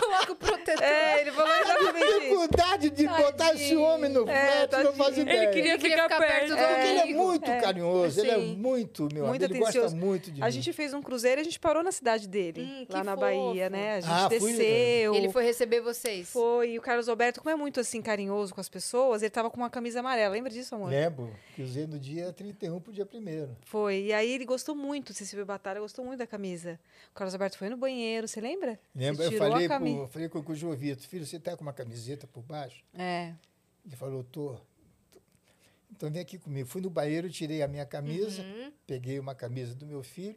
Coloca 0.00 0.32
o 0.32 0.36
protetor. 0.36 0.82
É, 0.82 1.20
ele 1.20 1.32
falou 1.32 1.52
exatamente 1.54 2.04
isso. 2.04 2.18
Dificuldade 2.20 2.90
de 2.90 3.06
botar 3.08 3.54
esse 3.54 3.76
homem 3.76 4.10
no 4.10 4.28
É, 4.28 4.66
flat, 4.68 4.84
não 4.84 4.92
faz 4.92 5.08
tadinho. 5.10 5.22
ideia. 5.22 5.42
Ele 5.42 5.52
queria 5.52 5.72
Ele 5.74 5.78
queria 5.82 5.96
ficar, 5.96 6.14
ficar 6.14 6.18
perto 6.18 6.48
perto. 6.48 6.48
do 6.50 6.56
Porque 6.56 6.86
ele 6.86 6.98
é 6.98 7.06
muito 7.14 7.50
É, 7.50 7.60
carinhoso, 7.60 8.20
ele 8.20 8.30
é 8.30 8.36
muito, 8.38 9.08
meu 9.12 9.26
Muito 9.26 9.44
amigo, 9.44 9.54
ele 9.54 9.58
gosta 9.72 9.90
muito 9.96 10.30
de 10.30 10.42
A 10.42 10.46
mim. 10.46 10.50
gente 10.52 10.72
fez 10.72 10.94
um 10.94 11.02
cruzeiro 11.02 11.40
e 11.40 11.42
a 11.42 11.44
gente 11.44 11.58
parou 11.60 11.82
na 11.82 11.92
cidade 11.92 12.28
dele, 12.28 12.62
Hum, 12.62 12.86
lá 12.88 13.04
na 13.04 13.12
fofo. 13.12 13.20
Bahia, 13.20 13.70
né? 13.70 13.94
A 13.96 14.00
gente 14.00 14.10
Ah, 14.10 14.28
fui, 14.38 14.52
desceu. 14.52 15.14
Ele 15.14 15.30
foi 15.30 15.44
receber 15.44 15.80
vocês. 15.80 16.28
Foi, 16.30 16.70
e 16.72 16.78
o 16.78 16.82
Carlos 16.82 17.08
Alberto, 17.08 17.40
como 17.40 17.50
é 17.50 17.56
muito 17.56 17.80
assim 17.80 18.00
carinhoso 18.02 18.54
com 18.54 18.60
as 18.60 18.68
pessoas, 18.68 19.22
ele 19.22 19.30
tava 19.30 19.50
com 19.50 19.56
uma 19.56 19.70
camisa 19.70 20.00
amarela. 20.00 20.34
Lembra 20.34 20.50
disso, 20.50 20.74
amor? 20.74 20.90
Lembro 20.90 21.30
que 21.54 21.62
usei 21.62 21.86
no 21.86 21.98
dia 21.98 22.32
31 22.32 22.80
pro 22.80 22.92
dia 22.92 23.06
1 23.12 23.48
Foi. 23.64 23.98
E 24.04 24.12
aí 24.12 24.30
ele 24.32 24.44
gostou 24.44 24.74
muito, 24.74 25.12
Cecília 25.12 25.44
Batalha 25.48 25.80
gostou 25.80 26.04
muito 26.04 26.18
da 26.18 26.26
camisa. 26.26 26.78
O 27.10 27.14
Carlos 27.14 27.34
Alberto 27.34 27.58
foi 27.58 27.68
no 27.68 27.76
banheiro, 27.76 28.28
você 28.28 28.40
lembra? 28.40 28.78
Lembro, 28.94 29.22
eu 29.24 29.32
falei, 29.32 29.66
a 29.66 29.68
camisa. 29.68 29.98
pro, 29.98 30.08
falei 30.08 30.28
com, 30.28 30.42
com 30.42 30.52
o 30.52 30.54
João 30.54 30.76
Vitor, 30.76 31.04
filho, 31.06 31.26
você 31.26 31.40
tá 31.40 31.56
com 31.56 31.62
uma 31.62 31.72
camiseta 31.72 32.26
por 32.26 32.42
baixo? 32.42 32.84
É. 32.94 33.34
Ele 33.84 33.96
falou, 33.96 34.22
tô. 34.22 34.54
tô. 35.10 35.18
Então 35.90 36.10
vem 36.10 36.20
aqui 36.22 36.38
comigo. 36.38 36.68
Fui 36.68 36.80
no 36.80 36.90
banheiro, 36.90 37.28
tirei 37.30 37.62
a 37.62 37.68
minha 37.68 37.84
camisa, 37.86 38.42
Uhum. 38.42 38.72
peguei 38.86 39.18
uma 39.18 39.34
camisa 39.34 39.74
do 39.74 39.86
meu 39.86 40.02
filho 40.02 40.36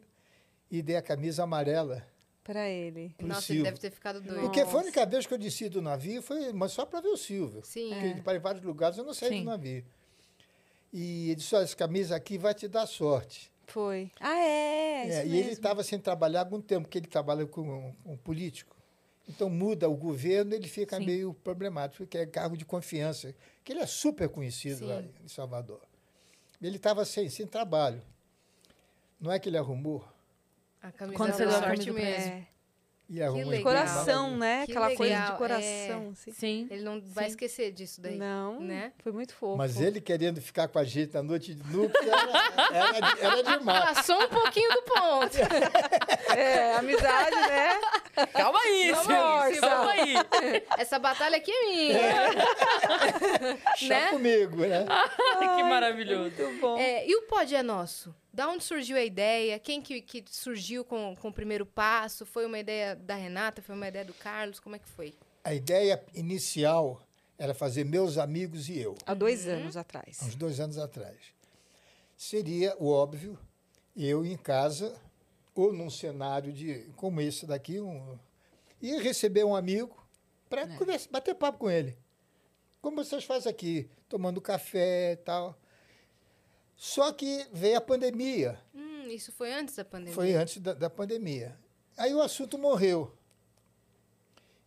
e 0.70 0.80
dei 0.82 0.96
a 0.96 1.02
camisa 1.02 1.42
amarela 1.44 2.04
Pra 2.42 2.68
ele. 2.68 3.14
pro 3.16 3.26
Nossa, 3.28 3.52
ele 3.52 3.58
Silvio. 3.58 3.64
deve 3.64 3.78
ter 3.78 3.90
ficado 3.92 4.20
doido. 4.20 4.40
Porque 4.40 4.64
foi 4.66 4.80
a 4.80 4.82
única 4.82 5.06
vez 5.06 5.26
que 5.26 5.34
eu 5.34 5.38
desci 5.38 5.68
do 5.68 5.80
navio, 5.80 6.20
foi, 6.22 6.52
mas 6.52 6.72
só 6.72 6.84
para 6.84 7.00
ver 7.00 7.08
o 7.08 7.16
Silvio. 7.16 7.62
Sim. 7.64 7.90
Porque 7.90 8.06
ele 8.06 8.20
para 8.22 8.36
em 8.38 8.40
vários 8.40 8.64
lugares, 8.64 8.98
eu 8.98 9.04
não 9.04 9.14
saí 9.14 9.28
Sim. 9.28 9.38
do 9.40 9.50
navio. 9.50 9.84
E 10.92 11.26
ele 11.26 11.36
disse, 11.36 11.54
olha, 11.54 11.62
essa 11.64 11.76
camisa 11.76 12.16
aqui 12.16 12.36
vai 12.36 12.52
te 12.52 12.66
dar 12.68 12.86
sorte. 12.86 13.50
Foi. 13.66 14.10
Ah, 14.20 14.36
é. 14.38 15.08
isso 15.08 15.18
É, 15.18 15.24
e 15.24 15.28
ele 15.28 15.36
mesmo. 15.38 15.52
estava 15.52 15.82
sem 15.82 15.98
trabalhar 15.98 16.40
há 16.40 16.44
algum 16.44 16.60
tempo, 16.60 16.82
porque 16.82 16.98
ele 16.98 17.06
trabalha 17.06 17.46
com 17.46 17.94
um 18.04 18.16
político. 18.16 18.76
Então 19.28 19.48
muda 19.48 19.88
o 19.88 19.96
governo, 19.96 20.54
ele 20.54 20.68
fica 20.68 20.96
Sim. 20.96 21.06
meio 21.06 21.32
problemático, 21.32 22.04
porque 22.04 22.18
é 22.18 22.26
cargo 22.26 22.56
de 22.56 22.64
confiança, 22.64 23.34
que 23.64 23.72
ele 23.72 23.80
é 23.80 23.86
super 23.86 24.28
conhecido 24.28 24.86
lá 24.86 25.00
Sim. 25.00 25.10
em 25.24 25.28
Salvador. 25.28 25.80
Ele 26.60 26.76
estava 26.76 27.04
sem, 27.04 27.28
sem 27.30 27.46
trabalho. 27.46 28.02
Não 29.20 29.30
é 29.32 29.38
que 29.38 29.48
ele 29.48 29.56
arrumou? 29.58 30.04
A 30.82 30.90
camisa 30.90 31.16
Quando 31.16 31.38
da 31.38 31.50
sorte 31.60 31.90
mesmo. 31.92 32.30
É. 32.32 32.46
E 33.14 33.22
arrumou 33.22 33.50
legal. 33.50 33.56
de 33.58 33.62
Coração, 33.62 34.36
né? 34.38 34.64
Que 34.64 34.72
Aquela 34.72 34.86
coisa 34.96 35.14
de 35.14 35.20
legal, 35.20 35.36
coração. 35.36 35.66
é. 35.66 36.08
assim. 36.12 36.32
Sim. 36.32 36.66
Ele 36.70 36.82
não 36.82 36.98
vai 37.02 37.24
Sim. 37.24 37.30
esquecer 37.30 37.70
disso 37.70 38.00
daí. 38.00 38.16
Não, 38.16 38.58
Né? 38.58 38.90
foi 39.02 39.12
muito 39.12 39.34
fofo. 39.34 39.58
Mas 39.58 39.78
ele 39.78 40.00
querendo 40.00 40.40
ficar 40.40 40.66
com 40.66 40.78
a 40.78 40.84
gente 40.84 41.12
na 41.12 41.22
noite 41.22 41.52
de 41.54 41.62
núpcias 41.76 42.06
era, 42.06 42.96
era, 42.96 43.18
era 43.20 43.42
demais. 43.42 43.84
Passou 43.96 44.18
um 44.18 44.28
pouquinho 44.28 44.70
do 44.70 44.82
ponto. 44.82 45.36
É, 46.34 46.76
amizade, 46.76 47.36
né? 47.36 47.78
Calma 48.32 48.58
aí, 48.60 48.94
força. 48.94 49.60
calma 49.60 49.90
aí. 49.92 50.14
Essa 50.78 50.98
batalha 50.98 51.36
aqui 51.36 51.50
é 51.52 51.66
minha. 51.66 51.98
Chá 53.76 53.88
né? 53.88 54.10
comigo, 54.10 54.56
né? 54.56 54.86
que 55.56 55.62
maravilhoso. 55.64 56.20
Muito 56.22 56.60
bom. 56.60 56.78
É, 56.78 57.06
e 57.06 57.14
o 57.16 57.22
Pod 57.22 57.54
é 57.54 57.62
Nosso? 57.62 58.14
Da 58.32 58.48
onde 58.48 58.64
surgiu 58.64 58.96
a 58.96 59.04
ideia? 59.04 59.58
Quem 59.58 59.82
que, 59.82 60.00
que 60.00 60.24
surgiu 60.30 60.84
com, 60.84 61.14
com 61.16 61.28
o 61.28 61.32
primeiro 61.32 61.66
passo? 61.66 62.24
Foi 62.24 62.46
uma 62.46 62.58
ideia 62.58 62.96
da 62.96 63.14
Renata? 63.14 63.60
Foi 63.60 63.74
uma 63.74 63.88
ideia 63.88 64.04
do 64.04 64.14
Carlos? 64.14 64.58
Como 64.58 64.74
é 64.74 64.78
que 64.78 64.88
foi? 64.88 65.14
A 65.44 65.52
ideia 65.52 66.02
inicial 66.14 67.02
era 67.38 67.52
fazer 67.52 67.84
meus 67.84 68.16
amigos 68.16 68.68
e 68.68 68.78
eu, 68.78 68.96
Há 69.04 69.12
dois 69.14 69.46
anos 69.46 69.76
atrás. 69.76 70.18
há 70.22 70.26
uns 70.26 70.34
dois 70.34 70.60
anos 70.60 70.78
atrás. 70.78 71.16
Seria 72.16 72.74
o 72.78 72.88
óbvio, 72.88 73.38
eu 73.96 74.24
em 74.24 74.36
casa, 74.36 74.98
ou 75.54 75.72
num 75.72 75.90
cenário 75.90 76.52
de 76.52 76.90
como 76.96 77.20
esse 77.20 77.44
daqui, 77.44 77.80
um, 77.80 78.18
e 78.80 78.96
receber 79.02 79.44
um 79.44 79.54
amigo 79.56 79.94
para 80.48 80.68
conversar, 80.78 81.10
bater 81.10 81.34
papo 81.34 81.58
com 81.58 81.70
ele. 81.70 81.98
Como 82.80 83.04
vocês 83.04 83.24
fazem 83.24 83.50
aqui, 83.50 83.90
tomando 84.08 84.40
café 84.40 85.12
e 85.12 85.16
tal. 85.16 85.58
Só 86.84 87.12
que 87.12 87.46
veio 87.52 87.78
a 87.78 87.80
pandemia. 87.80 88.58
Hum, 88.74 89.04
isso 89.08 89.30
foi 89.30 89.52
antes 89.52 89.76
da 89.76 89.84
pandemia? 89.84 90.14
Foi 90.14 90.34
antes 90.34 90.58
da, 90.58 90.72
da 90.74 90.90
pandemia. 90.90 91.56
Aí 91.96 92.12
o 92.12 92.20
assunto 92.20 92.58
morreu. 92.58 93.16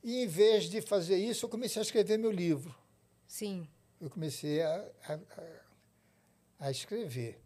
E 0.02 0.24
em 0.24 0.26
vez 0.28 0.70
de 0.70 0.80
fazer 0.82 1.18
isso, 1.18 1.44
eu 1.46 1.50
comecei 1.50 1.82
a 1.82 1.84
escrever 1.84 2.18
meu 2.18 2.32
livro. 2.32 2.74
Sim. 3.28 3.68
Eu 4.00 4.10
comecei 4.10 4.62
a, 4.62 4.90
a, 5.10 5.14
a- 5.16 6.68
a 6.68 6.72
escrever. 6.72 7.38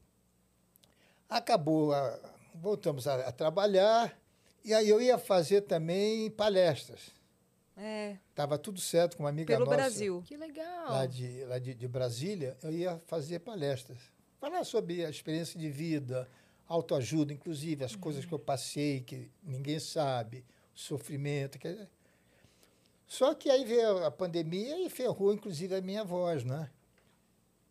Acabou, 1.27 1.91
a- 1.91 2.19
voltamos 2.53 3.07
a, 3.07 3.27
a 3.27 3.31
trabalhar, 3.31 4.15
e 4.63 4.71
aí 4.71 4.87
eu 4.87 5.01
ia 5.01 5.17
fazer 5.17 5.61
também 5.61 6.29
palestras. 6.29 7.09
É, 7.75 8.17
Estava 8.29 8.55
tudo 8.59 8.79
certo 8.79 9.17
com 9.17 9.23
uma 9.23 9.29
amiga 9.29 9.51
pelo 9.51 9.65
nossa 9.65 9.77
Brasil. 9.77 10.21
Que 10.27 10.37
legal. 10.37 10.91
lá, 10.91 11.05
de, 11.07 11.43
lá 11.45 11.57
de, 11.57 11.73
de 11.73 11.87
Brasília, 11.87 12.55
eu 12.61 12.71
ia 12.71 13.01
fazer 13.07 13.39
palestras. 13.39 13.97
Falar 14.39 14.63
sobre 14.63 15.03
a 15.05 15.09
experiência 15.09 15.59
de 15.59 15.69
vida, 15.69 16.29
autoajuda, 16.67 17.33
inclusive, 17.33 17.83
as 17.83 17.95
coisas 17.95 18.23
que 18.25 18.31
eu 18.33 18.39
passei, 18.39 19.01
que 19.01 19.29
ninguém 19.43 19.79
sabe, 19.79 20.45
o 20.75 20.79
sofrimento. 20.79 21.59
quer 21.59 21.73
dizer. 21.73 21.89
Só 23.07 23.33
que 23.33 23.49
aí 23.49 23.65
veio 23.65 24.05
a 24.05 24.11
pandemia 24.11 24.85
e 24.85 24.89
ferrou, 24.89 25.33
inclusive, 25.33 25.75
a 25.75 25.81
minha 25.81 26.03
voz, 26.03 26.43
né? 26.43 26.69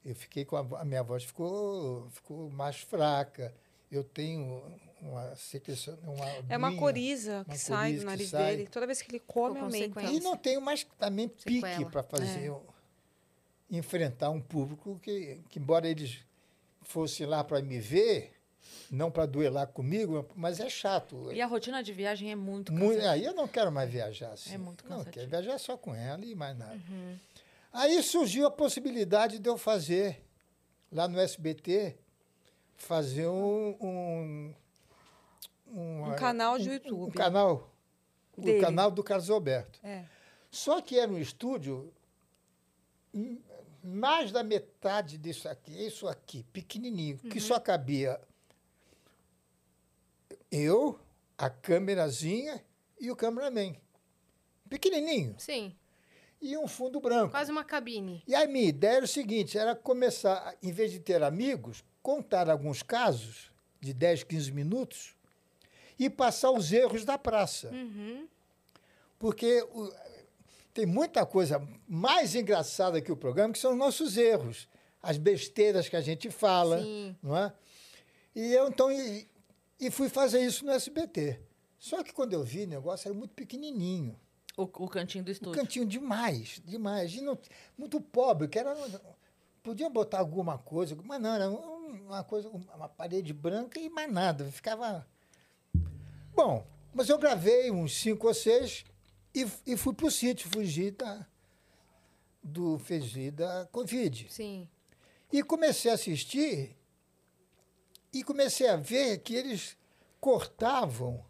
Eu 0.05 0.15
fiquei 0.15 0.45
com 0.45 0.57
a, 0.57 0.81
a 0.81 0.85
minha 0.85 1.03
voz 1.03 1.25
ficou, 1.25 2.09
ficou 2.11 2.51
mais 2.51 2.77
fraca. 2.81 3.55
Eu 3.91 4.05
tenho 4.05 4.63
uma 5.01 5.35
secreção, 5.37 5.97
uma 6.03 6.27
É 6.49 6.57
uma 6.57 6.69
aguinha. 6.69 6.81
coriza 6.81 7.45
que 7.45 7.51
uma 7.53 7.57
sai 7.57 7.77
coriza 7.93 7.97
do 7.97 8.01
que 8.01 8.05
nariz 8.11 8.29
sai. 8.31 8.57
dele. 8.57 8.69
Toda 8.69 8.87
vez 8.87 9.01
que 9.01 9.11
ele 9.11 9.21
come, 9.21 9.59
aumenta. 9.61 10.03
E 10.03 10.21
não 10.21 10.37
tenho 10.37 10.61
mais 10.61 10.85
também 10.99 11.29
pique 11.29 11.61
Sequela. 11.61 11.91
para 11.91 12.03
fazer 12.03 12.47
É. 12.47 12.53
um- 12.53 12.61
enfrentar 13.71 14.31
um 14.31 14.41
público 14.41 14.99
que, 15.03 15.41
que 15.49 15.59
embora 15.59 15.89
eles 15.89 16.19
fossem 16.89 17.27
lá 17.27 17.45
para 17.45 17.61
me 17.61 17.79
ver, 17.79 18.33
não 18.91 19.11
para 19.11 19.27
duelar 19.27 19.67
comigo, 19.69 20.27
mas 20.35 20.59
é 20.59 20.69
chato. 20.71 21.31
E 21.31 21.41
a 21.41 21.47
rotina 21.47 21.83
de 21.83 21.93
viagem 21.93 22.33
é 22.33 22.35
muito 22.35 22.73
Muito- 22.73 22.95
cansativa. 23.01 23.13
aí 23.13 23.25
eu 23.25 23.35
não 23.35 23.47
quero 23.47 23.71
mais 23.71 23.91
viajar 23.91 24.33
assim. 24.33 24.55
É 24.55 24.59
muito 24.59 24.83
Não, 24.85 24.91
cansativo. 24.99 25.13
quero 25.15 25.29
viajar 25.29 25.59
só 25.59 25.77
com 25.77 25.95
ela 25.95 26.25
e 26.25 26.35
mais 26.35 26.57
nada. 26.57 26.81
Uhum. 26.91 27.17
Aí 27.71 28.03
surgiu 28.03 28.47
a 28.47 28.51
possibilidade 28.51 29.39
de 29.39 29.49
eu 29.49 29.59
fazer, 29.59 30.25
lá 30.91 31.07
no 31.07 31.21
SBT, 31.21 31.95
fazer 32.79 33.27
um... 33.29 33.77
um 33.81 34.55
Um 35.71 36.15
canal 36.17 36.59
de 36.59 36.71
um- 36.71 36.73
YouTube. 36.73 37.11
Um 37.11 37.11
canal. 37.11 37.71
Dele. 38.39 38.59
O 38.59 38.61
canal 38.63 38.91
do 38.91 39.03
Carlos 39.05 39.29
Alberto. 39.29 39.79
É. 39.85 40.05
Só 40.51 40.81
que 40.81 40.99
era 40.99 41.11
um 41.13 41.19
estúdio 41.19 41.93
mais 43.83 44.33
da 44.33 44.43
metade 44.43 45.19
disso 45.19 45.49
aqui, 45.49 45.87
isso 45.87 46.09
aqui, 46.09 46.43
pequenininho, 46.53 47.19
que 47.19 47.41
só 47.41 47.59
cabia 47.61 48.21
eu, 50.51 50.99
a 51.37 51.49
câmerazinha 51.51 52.63
e 53.01 53.11
o 53.11 53.17
cameraman. 53.17 53.75
Pequenininho. 54.69 55.35
Sim. 55.39 55.75
E 56.41 56.57
um 56.57 56.69
fundo 56.69 57.01
branco. 57.01 57.33
Quase 57.33 57.51
uma 57.51 57.65
cabine. 57.65 58.23
E 58.27 58.35
a 58.35 58.47
minha 58.47 58.69
ideia 58.69 58.97
era 58.97 59.05
o 59.05 59.09
seguinte, 59.09 59.59
era 59.59 59.75
começar, 59.75 60.57
em 60.63 60.73
vez 60.73 60.93
de 60.93 61.01
ter 61.01 61.23
amigos, 61.23 61.85
contar 62.03 62.49
alguns 62.49 62.83
casos 62.83 63.51
de 63.81 63.93
10, 63.93 64.25
15 64.25 64.53
minutos 64.53 65.17
e 65.99 66.09
passar 66.09 66.51
os 66.53 66.73
erros 66.73 67.05
da 67.05 67.19
praça. 67.19 67.71
Uhum. 67.71 68.29
Porque 69.19 69.67
tem 70.79 70.87
muita 70.87 71.27
coisa 71.27 71.61
mais 71.89 72.37
engraçada 72.37 73.01
que 73.03 73.11
o 73.11 73.17
programa, 73.17 73.53
que 73.53 73.59
são 73.59 73.73
os 73.73 73.77
nossos 73.77 74.17
erros, 74.17 74.69
as 75.03 75.19
besteiras 75.19 75.89
que 75.89 75.97
a 75.97 76.01
gente 76.01 76.31
fala, 76.31 76.81
Sim. 76.81 77.17
não 77.21 77.37
é? 77.37 77.53
E 78.33 78.53
eu 78.53 78.69
então 78.69 78.89
e, 78.93 79.27
e 79.81 79.91
fui 79.91 80.09
fazer 80.09 80.41
isso 80.41 80.65
no 80.65 80.71
SBT. 80.71 81.41
Só 81.81 82.05
que 82.05 82.13
quando 82.13 82.33
eu 82.33 82.45
vi, 82.45 82.63
o 82.63 82.69
negócio 82.69 83.09
era 83.09 83.15
muito 83.19 83.35
pequenininho, 83.35 84.17
O, 84.57 84.63
o 84.63 84.89
cantinho 84.89 85.25
do 85.25 85.33
estúdio. 85.33 85.61
cantinho 85.61 85.85
demais, 85.85 86.63
demais, 86.65 87.13
e 87.13 87.23
não- 87.23 87.37
muito 87.77 88.01
pobre, 88.01 88.47
que 88.47 88.57
era 88.57 88.77
podiam 89.61 89.91
botar 89.91 90.21
alguma 90.21 90.59
coisa, 90.59 90.97
mas 91.03 91.21
não 91.21 91.35
era 91.35 91.51
um- 91.51 92.05
uma 92.07 92.23
coisa, 92.23 92.49
uma 92.49 92.89
parede 92.89 93.33
branca 93.33 93.81
e 93.81 93.89
mais 93.91 94.13
nada, 94.13 94.45
ficava 94.45 95.05
Bom, 96.37 96.65
mas 96.95 97.09
eu 97.09 97.19
gravei 97.19 97.69
uns 97.73 97.97
cinco 98.01 98.29
ou 98.29 98.35
seis 98.35 98.85
e, 99.35 99.47
e 99.67 99.77
fui 99.77 99.95
para 99.95 100.07
o 100.07 100.11
sítio, 100.11 100.51
fugi 100.51 100.91
da, 100.91 101.27
do 102.43 102.79
fugir 102.79 103.31
da 103.31 103.69
Covid. 103.71 104.27
Sim. 104.31 104.69
E 105.33 105.43
comecei 105.43 105.91
a 105.91 105.95
assistir 105.95 106.77
e 108.13 108.25
comecei 108.25 108.69
a 108.69 108.77
ver 108.77 109.19
que 109.19 109.35
eles 109.35 109.77
cortavam 110.21 111.25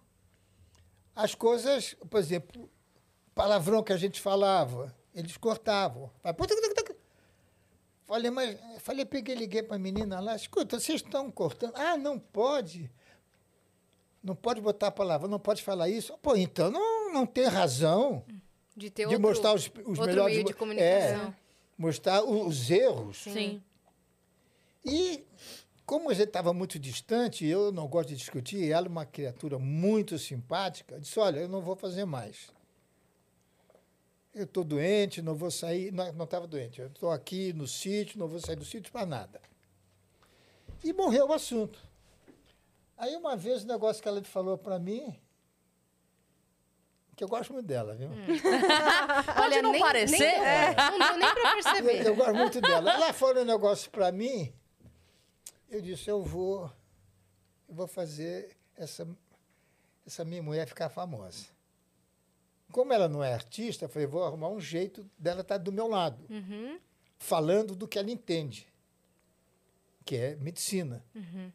as 1.14 1.34
coisas, 1.34 1.94
por 2.08 2.20
exemplo, 2.20 2.70
palavrão 3.34 3.82
que 3.82 3.92
a 3.92 3.96
gente 3.96 4.20
falava, 4.20 4.94
eles 5.12 5.36
cortavam. 5.36 6.10
Falei, 8.06 8.30
mas 8.30 8.58
falei, 8.78 9.04
peguei, 9.04 9.34
liguei 9.34 9.62
para 9.62 9.76
a 9.76 9.78
menina 9.78 10.20
lá, 10.20 10.34
escuta, 10.36 10.78
vocês 10.78 11.02
estão 11.02 11.30
cortando. 11.30 11.74
Ah, 11.74 11.96
não 11.96 12.18
pode. 12.18 12.90
Não 14.22 14.34
pode 14.34 14.60
botar 14.60 14.90
palavra, 14.90 15.28
não 15.28 15.38
pode 15.38 15.62
falar 15.62 15.88
isso. 15.88 16.16
Pô, 16.18 16.34
então 16.36 16.70
não, 16.70 17.12
não 17.12 17.24
tem 17.26 17.46
razão 17.46 18.24
De 18.76 18.90
ter 18.90 19.02
de 19.06 19.14
outro, 19.14 19.20
mostrar 19.28 19.54
os, 19.54 19.66
os 19.66 19.98
outro 19.98 20.06
melhores. 20.06 20.34
meio 20.34 20.44
de 20.46 20.52
É, 20.52 20.54
comunicação. 20.54 21.34
mostrar 21.76 22.22
o- 22.24 22.46
os 22.46 22.70
erros. 22.70 23.18
Sim. 23.18 23.62
E 24.84 25.24
como 25.86 26.10
a 26.10 26.14
gente 26.14 26.28
estava 26.28 26.52
muito 26.52 26.78
distante, 26.78 27.46
eu 27.46 27.70
não 27.72 27.86
gosto 27.88 28.08
de 28.10 28.16
discutir, 28.16 28.70
ela 28.70 28.86
é 28.86 28.90
uma 28.90 29.06
criatura 29.06 29.58
muito 29.58 30.18
simpática, 30.18 30.96
eu 30.96 31.00
disse, 31.00 31.18
olha, 31.18 31.40
eu 31.40 31.48
não 31.48 31.60
vou 31.62 31.76
fazer 31.76 32.04
mais. 32.04 32.48
Eu 34.34 34.44
estou 34.44 34.62
doente, 34.62 35.22
não 35.22 35.34
vou 35.34 35.50
sair, 35.50 35.90
não 35.92 36.24
estava 36.24 36.46
doente, 36.46 36.80
eu 36.80 36.88
estou 36.88 37.10
aqui 37.10 37.52
no 37.52 37.66
sítio, 37.66 38.18
não 38.18 38.28
vou 38.28 38.38
sair 38.40 38.56
do 38.56 38.64
sítio 38.64 38.92
para 38.92 39.06
nada. 39.06 39.40
E 40.84 40.92
morreu 40.92 41.28
o 41.28 41.32
assunto. 41.32 41.78
Aí 42.98 43.14
uma 43.16 43.36
vez 43.36 43.62
o 43.64 43.66
negócio 43.66 44.02
que 44.02 44.08
ela 44.08 44.22
falou 44.24 44.58
para 44.58 44.78
mim, 44.78 45.16
que 47.16 47.24
eu 47.24 47.28
gosto 47.28 47.52
muito 47.52 47.66
dela, 47.66 47.94
viu? 47.94 48.08
Pode 49.36 49.62
não 49.62 49.72
nem, 49.72 49.80
parecer? 49.80 50.18
Nem, 50.18 50.44
É. 50.44 50.74
Não 50.76 50.98
deu 50.98 51.16
nem 51.18 51.34
pra 51.34 51.50
Eu, 51.50 51.62
perceber. 51.62 52.06
eu 52.06 52.16
gosto 52.16 52.34
muito 52.34 52.60
dela. 52.60 52.92
Ela 52.92 53.12
falou 53.12 53.42
um 53.42 53.46
negócio 53.46 53.90
para 53.90 54.10
mim, 54.12 54.52
eu 55.68 55.80
disse, 55.80 56.08
eu 56.08 56.22
vou, 56.22 56.70
eu 57.68 57.74
vou 57.74 57.86
fazer 57.86 58.56
essa, 58.76 59.06
essa 60.06 60.24
minha 60.24 60.42
mulher 60.42 60.66
ficar 60.66 60.88
famosa. 60.88 61.46
Como 62.72 62.92
ela 62.92 63.08
não 63.08 63.22
é 63.24 63.32
artista, 63.32 63.84
eu 63.86 63.88
falei, 63.88 64.06
vou 64.06 64.22
arrumar 64.24 64.48
um 64.50 64.60
jeito 64.60 65.08
dela 65.18 65.40
estar 65.40 65.56
do 65.58 65.72
meu 65.72 65.88
lado, 65.88 66.24
Uhum. 66.28 66.78
falando 67.16 67.74
do 67.74 67.88
que 67.88 67.98
ela 67.98 68.10
entende. 68.10 68.66
que 70.04 70.16
é 70.16 70.36
medicina. 70.36 71.04
Uhum. 71.14 71.52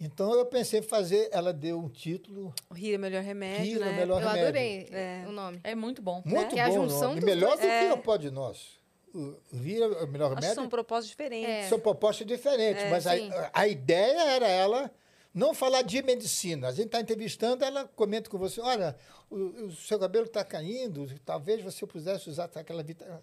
Então 0.00 0.32
eu 0.34 0.46
pensei 0.46 0.80
em 0.80 0.82
fazer, 0.82 1.28
ela 1.30 1.52
deu 1.52 1.78
um 1.78 1.88
título, 1.88 2.54
O 2.70 2.74
Rir 2.74 2.94
é 2.94 2.96
o 2.96 3.00
melhor 3.00 3.22
remédio, 3.22 3.64
Rir 3.64 3.74
é 3.74 3.76
o 3.76 3.80
né? 3.84 3.92
melhor 3.92 4.14
Eu 4.22 4.28
remédio. 4.28 4.42
adorei 4.48 4.88
É. 4.90 5.24
o 5.28 5.32
nome. 5.32 5.60
É 5.62 5.74
muito 5.74 6.00
bom. 6.00 6.22
Muito 6.24 6.54
Que 6.54 6.58
é 6.58 6.62
a 6.64 6.68
bom, 6.68 6.74
junção 6.88 7.08
nome. 7.10 7.20
dos 7.20 7.24
melhor 7.24 7.48
dois. 7.50 7.60
do 7.60 7.66
que 7.66 7.72
É. 7.72 7.92
o 7.92 7.98
Pode 7.98 8.30
Nosso. 8.30 8.80
O 9.12 9.36
Rir 9.52 9.82
é 9.82 9.86
o 9.86 10.06
melhor 10.08 10.26
Acho 10.28 10.36
que 10.36 10.40
remédio. 10.42 10.54
são 10.54 10.68
propósitos 10.68 11.10
diferentes. 11.10 11.48
É. 11.50 11.68
São 11.68 11.78
propostas 11.78 12.26
diferentes, 12.26 12.88
mas 12.88 13.06
a, 13.06 13.12
a 13.52 13.68
ideia 13.68 14.22
era 14.30 14.48
ela 14.48 14.90
não 15.34 15.52
falar 15.52 15.82
de 15.82 16.00
medicina. 16.02 16.68
A 16.68 16.72
gente 16.72 16.86
está 16.86 17.00
entrevistando, 17.00 17.64
ela 17.64 17.84
comenta 17.94 18.30
com 18.30 18.38
você, 18.38 18.60
olha, 18.60 18.96
o, 19.28 19.36
o 19.66 19.72
seu 19.72 19.98
cabelo 19.98 20.26
está 20.26 20.44
caindo, 20.44 21.06
talvez 21.26 21.62
você 21.62 21.86
pudesse 21.86 22.30
usar 22.30 22.48
aquela 22.54 22.82
vitamina. 22.82 23.22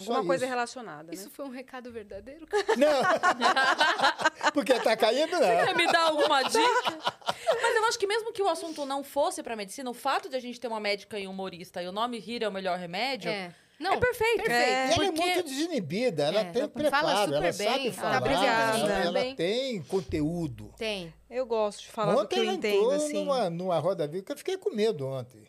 Só 0.00 0.12
Alguma 0.12 0.26
coisa 0.26 0.44
isso. 0.44 0.50
relacionada, 0.52 1.02
né? 1.04 1.14
Isso 1.14 1.30
foi 1.30 1.44
um 1.44 1.50
recado 1.50 1.92
verdadeiro? 1.92 2.46
Não, 2.76 4.50
porque 4.52 4.72
está 4.72 4.96
caindo, 4.96 5.32
não. 5.32 5.40
Quer 5.40 5.74
me 5.76 5.86
dar 5.90 6.08
alguma 6.08 6.42
dica? 6.42 6.98
Mas 7.62 7.76
eu 7.76 7.84
acho 7.86 7.98
que 7.98 8.06
mesmo 8.06 8.32
que 8.32 8.42
o 8.42 8.48
assunto 8.48 8.84
não 8.86 9.02
fosse 9.04 9.42
pra 9.42 9.54
medicina, 9.56 9.90
o 9.90 9.94
fato 9.94 10.28
de 10.28 10.36
a 10.36 10.40
gente 10.40 10.58
ter 10.60 10.68
uma 10.68 10.80
médica 10.80 11.18
e 11.18 11.26
um 11.26 11.30
humorista 11.30 11.82
e 11.82 11.86
o 11.88 11.92
nome 11.92 12.22
Hira 12.24 12.46
é 12.46 12.48
o 12.48 12.52
melhor 12.52 12.78
remédio, 12.78 13.30
É. 13.30 13.54
Não, 13.78 13.94
é 13.94 13.96
perfeito. 13.96 14.42
perfeito. 14.42 14.68
E 14.68 14.72
ela 14.72 15.04
é 15.06 15.06
Porque- 15.12 15.22
muito 15.22 15.42
desinibida, 15.44 16.22
ela 16.24 16.40
É, 16.40 16.44
tem 16.52 16.60
ela 16.62 16.70
preparo, 16.70 17.06
fala 17.06 17.24
super 17.24 17.32
ela 17.32 17.40
bem, 17.40 17.52
sabe 17.52 17.92
falar, 17.92 18.16
apresenta 18.18 18.46
ela, 18.46 19.18
ela 19.20 19.34
tem 19.34 19.82
conteúdo. 19.84 20.74
Tem. 20.76 21.14
Eu 21.30 21.46
gosto 21.46 21.80
de 21.80 21.86
falar 21.88 22.12
do 22.14 22.28
que 22.28 22.34
ontem 22.40 22.46
eu 22.46 22.52
entendo, 22.52 22.74
entrou 22.76 22.90
assim. 22.90 23.12
numa, 23.24 23.48
numa 23.48 23.78
roda 23.78 24.06
viva 24.06 24.22
que 24.22 24.32
eu 24.32 24.36
fiquei 24.36 24.58
com 24.58 24.68
medo 24.70 25.06
ontem. 25.06 25.48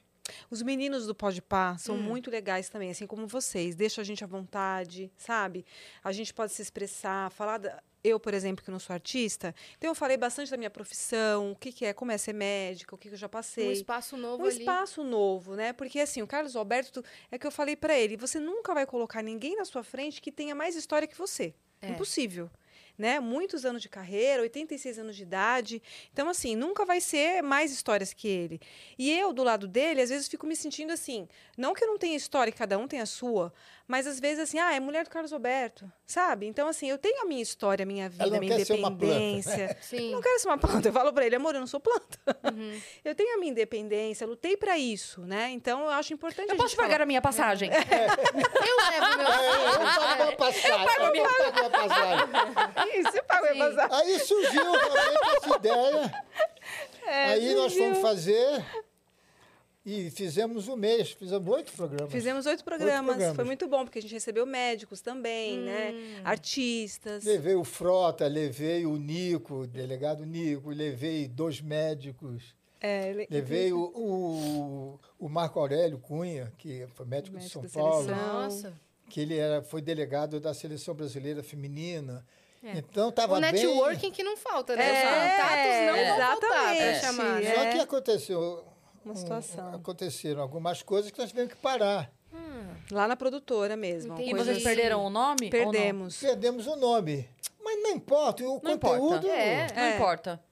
Os 0.51 0.61
meninos 0.61 1.07
do 1.07 1.15
Pode 1.15 1.41
Pá 1.41 1.77
são 1.77 1.95
Hum. 1.95 2.01
muito 2.03 2.29
legais 2.29 2.67
também, 2.69 2.91
assim 2.91 3.07
como 3.07 3.25
vocês. 3.25 3.73
Deixam 3.73 4.01
a 4.01 4.05
gente 4.05 4.23
à 4.23 4.27
vontade, 4.27 5.09
sabe? 5.17 5.65
A 6.03 6.11
gente 6.11 6.33
pode 6.33 6.51
se 6.51 6.61
expressar, 6.61 7.31
falar. 7.31 7.57
Da... 7.57 7.81
Eu, 8.03 8.19
por 8.19 8.33
exemplo, 8.33 8.65
que 8.65 8.71
não 8.71 8.79
sou 8.79 8.93
artista, 8.95 9.53
então 9.77 9.89
eu 9.91 9.93
falei 9.95 10.17
bastante 10.17 10.49
da 10.49 10.57
minha 10.57 10.71
profissão, 10.71 11.51
o 11.51 11.55
que, 11.55 11.71
que 11.71 11.85
é, 11.85 11.93
como 11.93 12.11
é 12.11 12.17
ser 12.17 12.33
médica, 12.33 12.95
o 12.95 12.97
que, 12.97 13.07
que 13.09 13.13
eu 13.13 13.17
já 13.19 13.27
Um 13.27 13.29
passei. 13.29 13.71
espaço 13.71 14.17
novo 14.17 14.41
um 14.43 14.47
ali. 14.47 14.57
espaço 14.57 15.03
novo, 15.03 15.55
né? 15.55 15.71
Porque 15.71 15.99
assim, 15.99 16.19
o 16.21 16.25
Carlos 16.27 16.55
Alberto, 16.55 17.03
é 17.31 17.37
que 17.37 17.45
eu 17.45 17.51
falei 17.51 17.75
pra 17.75 17.95
ele, 17.97 18.17
você 18.17 18.39
nunca 18.39 18.73
vai 18.73 18.85
colocar 18.87 19.21
ninguém 19.21 19.55
na 19.55 19.65
sua 19.65 19.83
frente 19.83 20.19
que 20.19 20.31
tenha 20.31 20.55
mais 20.55 20.75
história 20.75 21.07
que 21.07 21.15
você. 21.17 21.53
É. 21.79 21.89
Impossível. 21.89 22.49
Né? 22.97 23.19
Muitos 23.19 23.65
anos 23.65 23.81
de 23.81 23.89
carreira, 23.89 24.41
86 24.41 24.99
anos 24.99 25.15
de 25.15 25.23
idade. 25.23 25.81
Então, 26.13 26.29
assim, 26.29 26.55
nunca 26.55 26.85
vai 26.85 27.01
ser 27.01 27.41
mais 27.41 27.71
histórias 27.71 28.13
que 28.13 28.27
ele. 28.27 28.59
E 28.97 29.11
eu, 29.11 29.33
do 29.33 29.43
lado 29.43 29.67
dele, 29.67 30.01
às 30.01 30.09
vezes 30.09 30.27
fico 30.27 30.45
me 30.45 30.55
sentindo 30.55 30.91
assim. 30.91 31.27
Não 31.57 31.73
que 31.73 31.83
eu 31.83 31.87
não 31.87 31.97
tenha 31.97 32.15
história, 32.15 32.51
cada 32.53 32.77
um 32.77 32.87
tem 32.87 32.99
a 32.99 33.05
sua, 33.05 33.53
mas 33.91 34.07
às 34.07 34.21
vezes 34.21 34.39
assim, 34.39 34.57
ah, 34.57 34.73
é 34.73 34.79
mulher 34.79 35.03
do 35.03 35.09
Carlos 35.09 35.33
Alberto, 35.33 35.91
sabe? 36.05 36.47
Então, 36.47 36.65
assim, 36.69 36.89
eu 36.89 36.97
tenho 36.97 37.23
a 37.23 37.25
minha 37.25 37.41
história, 37.41 37.83
a 37.83 37.85
minha 37.85 38.07
vida, 38.07 38.23
a 38.23 38.39
minha 38.39 38.55
né? 38.55 38.61
independência. 38.61 39.77
Sim. 39.83 40.11
Eu 40.11 40.11
não 40.13 40.21
quero 40.21 40.39
ser 40.39 40.47
uma 40.47 40.57
planta. 40.57 40.87
Eu 40.87 40.93
falo 40.93 41.11
pra 41.11 41.25
ele, 41.25 41.35
amor, 41.35 41.55
eu 41.55 41.59
não 41.59 41.67
sou 41.67 41.81
planta. 41.81 42.17
Uhum. 42.53 42.79
Eu 43.03 43.13
tenho 43.13 43.35
a 43.35 43.37
minha 43.37 43.51
independência, 43.51 44.25
lutei 44.25 44.55
pra 44.55 44.77
isso, 44.77 45.25
né? 45.25 45.49
Então 45.49 45.81
eu 45.81 45.89
acho 45.89 46.13
importante 46.13 46.47
Eu 46.49 46.55
a 46.55 46.57
posso 46.57 46.73
pagar 46.75 46.91
falar. 46.91 47.03
a 47.03 47.05
minha 47.05 47.21
passagem? 47.21 47.69
Eu 47.73 48.91
levo 48.91 49.17
meu 49.17 49.27
É, 49.27 49.73
eu 49.73 49.79
pago 49.79 50.23
uma 50.23 50.31
passagem. 50.37 50.71
Eu 50.71 51.23
pago 51.25 51.59
uma 51.59 51.69
passagem. 51.69 52.99
Isso, 53.01 53.17
eu 53.17 53.23
pago 53.25 53.45
a 53.45 53.47
Sim. 53.49 53.53
minha 53.55 53.75
passagem. 53.75 53.97
Aí 54.13 54.19
surgiu 54.19 54.71
realmente 54.71 55.37
essa 55.37 55.55
ideia. 55.57 56.25
É, 57.05 57.25
Aí 57.25 57.55
nós 57.55 57.73
surgiu. 57.73 57.83
fomos 57.83 57.99
fazer 57.99 58.65
e 59.85 60.11
fizemos 60.11 60.67
um 60.67 60.75
mês, 60.75 61.11
fizemos 61.11 61.47
oito 61.55 61.71
programas. 61.73 62.11
Fizemos 62.11 62.45
oito 62.45 62.63
programas. 62.63 63.05
programas. 63.15 63.35
Foi 63.35 63.45
muito 63.45 63.67
bom, 63.67 63.83
porque 63.83 63.99
a 63.99 64.01
gente 64.01 64.13
recebeu 64.13 64.45
médicos 64.45 65.01
também, 65.01 65.59
Hum. 65.59 65.63
né? 65.65 66.21
Artistas. 66.23 67.23
Levei 67.23 67.55
o 67.55 67.63
Frota, 67.63 68.27
levei 68.27 68.85
o 68.85 68.95
Nico, 68.97 69.61
o 69.61 69.67
delegado 69.67 70.25
Nico, 70.25 70.69
levei 70.69 71.27
dois 71.27 71.61
médicos, 71.61 72.55
É, 72.79 73.09
ele- 73.09 73.27
levei 73.29 73.71
o, 73.73 73.79
o, 73.95 74.99
o 75.19 75.29
Marco 75.29 75.59
Aurélio 75.59 75.97
Cunha, 75.99 76.51
que 76.57 76.85
foi 76.95 77.05
médico, 77.05 77.37
de 77.37 77.43
Médico 77.43 77.67
São 77.69 77.83
da 77.83 77.89
Paulo. 77.89 78.07
Nossa. 78.07 78.73
que 79.09 79.19
ele 79.19 79.37
era, 79.37 79.61
foi 79.61 79.81
delegado 79.81 80.39
da 80.39 80.53
Seleção 80.53 80.93
Brasileira 80.95 81.43
Feminina. 81.43 82.25
É. 82.63 82.77
Então 82.77 83.09
estava 83.09 83.37
O 83.37 83.41
bem... 83.41 83.51
networking 83.51 84.11
que 84.11 84.23
não 84.23 84.37
falta, 84.37 84.75
né? 84.75 84.85
É, 84.87 85.03
Os 85.03 85.09
contatos 85.31 85.85
não 85.87 86.05
vão 86.05 86.17
faltar 86.27 86.49
pra 86.49 86.75
exatamente. 86.75 87.01
chamar, 87.01 87.41
né? 87.41 87.55
Só 87.55 87.61
É. 87.63 87.71
que 87.73 87.79
aconteceu... 87.79 88.63
Uma 89.03 89.13
um- 89.13 89.17
situação. 89.17 89.73
aconteceram 89.73 90.41
algumas 90.41 90.81
coisas 90.81 91.11
que 91.11 91.17
nós 91.19 91.29
tivemos 91.29 91.53
que 91.53 91.59
parar. 91.59 92.11
Lá 92.89 93.07
na 93.07 93.15
produtora 93.15 93.75
mesmo. 93.77 94.19
E 94.19 94.33
vocês 94.33 94.61
perderam 94.63 95.05
o 95.05 95.09
nome? 95.09 95.49
Perdemos. 95.49 96.17
Perdemos 96.19 96.67
o 96.67 96.75
nome. 96.75 97.27
Mas 97.63 97.81
não 97.83 97.91
importa, 97.91 98.43
o 98.43 98.47
Não 98.47 98.59
conteúdo, 98.59 99.15
importa. 99.17 99.27
É. 99.27 99.73
Não 99.73 99.81
É. 99.81 99.95
importa. 99.95 100.43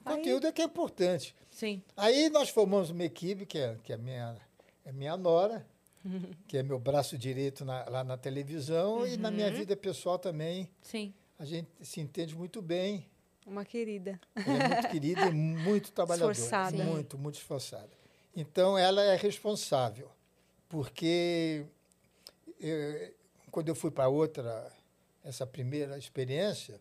o 0.00 0.04
conteúdo 0.04 0.46
é 0.46 0.52
que 0.52 0.60
é 0.60 0.64
importante. 0.66 1.34
Sim. 1.50 1.82
Aí 1.96 2.28
nós 2.28 2.50
formamos 2.50 2.90
uma 2.90 3.04
equipe, 3.04 3.46
que 3.46 3.58
é, 3.58 3.76
que 3.82 3.92
é 3.92 3.96
minha, 3.96 4.36
é 4.84 4.92
minha 4.92 5.16
nora, 5.16 5.66
que 6.46 6.58
é 6.58 6.62
meu 6.62 6.78
braço 6.78 7.16
direito 7.16 7.64
na- 7.64 7.86
lá 7.88 8.04
na 8.04 8.18
televisão, 8.18 9.06
e 9.06 9.16
na 9.16 9.30
minha 9.30 9.50
vida 9.50 9.74
pessoal 9.74 10.18
também. 10.18 10.68
Sim. 10.82 11.14
A 11.38 11.44
gente 11.46 11.68
se 11.80 12.00
entende 12.00 12.36
muito 12.36 12.60
bem. 12.60 13.06
Uma 13.46 13.64
querida. 13.64 14.18
Ela 14.34 14.64
é 14.64 14.68
muito 14.68 14.88
querida 14.88 15.26
e 15.26 15.32
muito 15.32 15.92
trabalhadora. 15.92 16.32
Esforçada. 16.32 16.84
Muito, 16.84 17.18
muito 17.18 17.34
esforçada. 17.36 17.90
Então, 18.34 18.76
ela 18.76 19.02
é 19.02 19.16
responsável, 19.16 20.10
porque 20.68 21.64
eu- 22.60 23.14
quando 23.50 23.68
eu 23.68 23.74
fui 23.74 23.90
para 23.90 24.08
outra, 24.08 24.70
essa 25.22 25.46
primeira 25.46 25.96
experiência, 25.98 26.80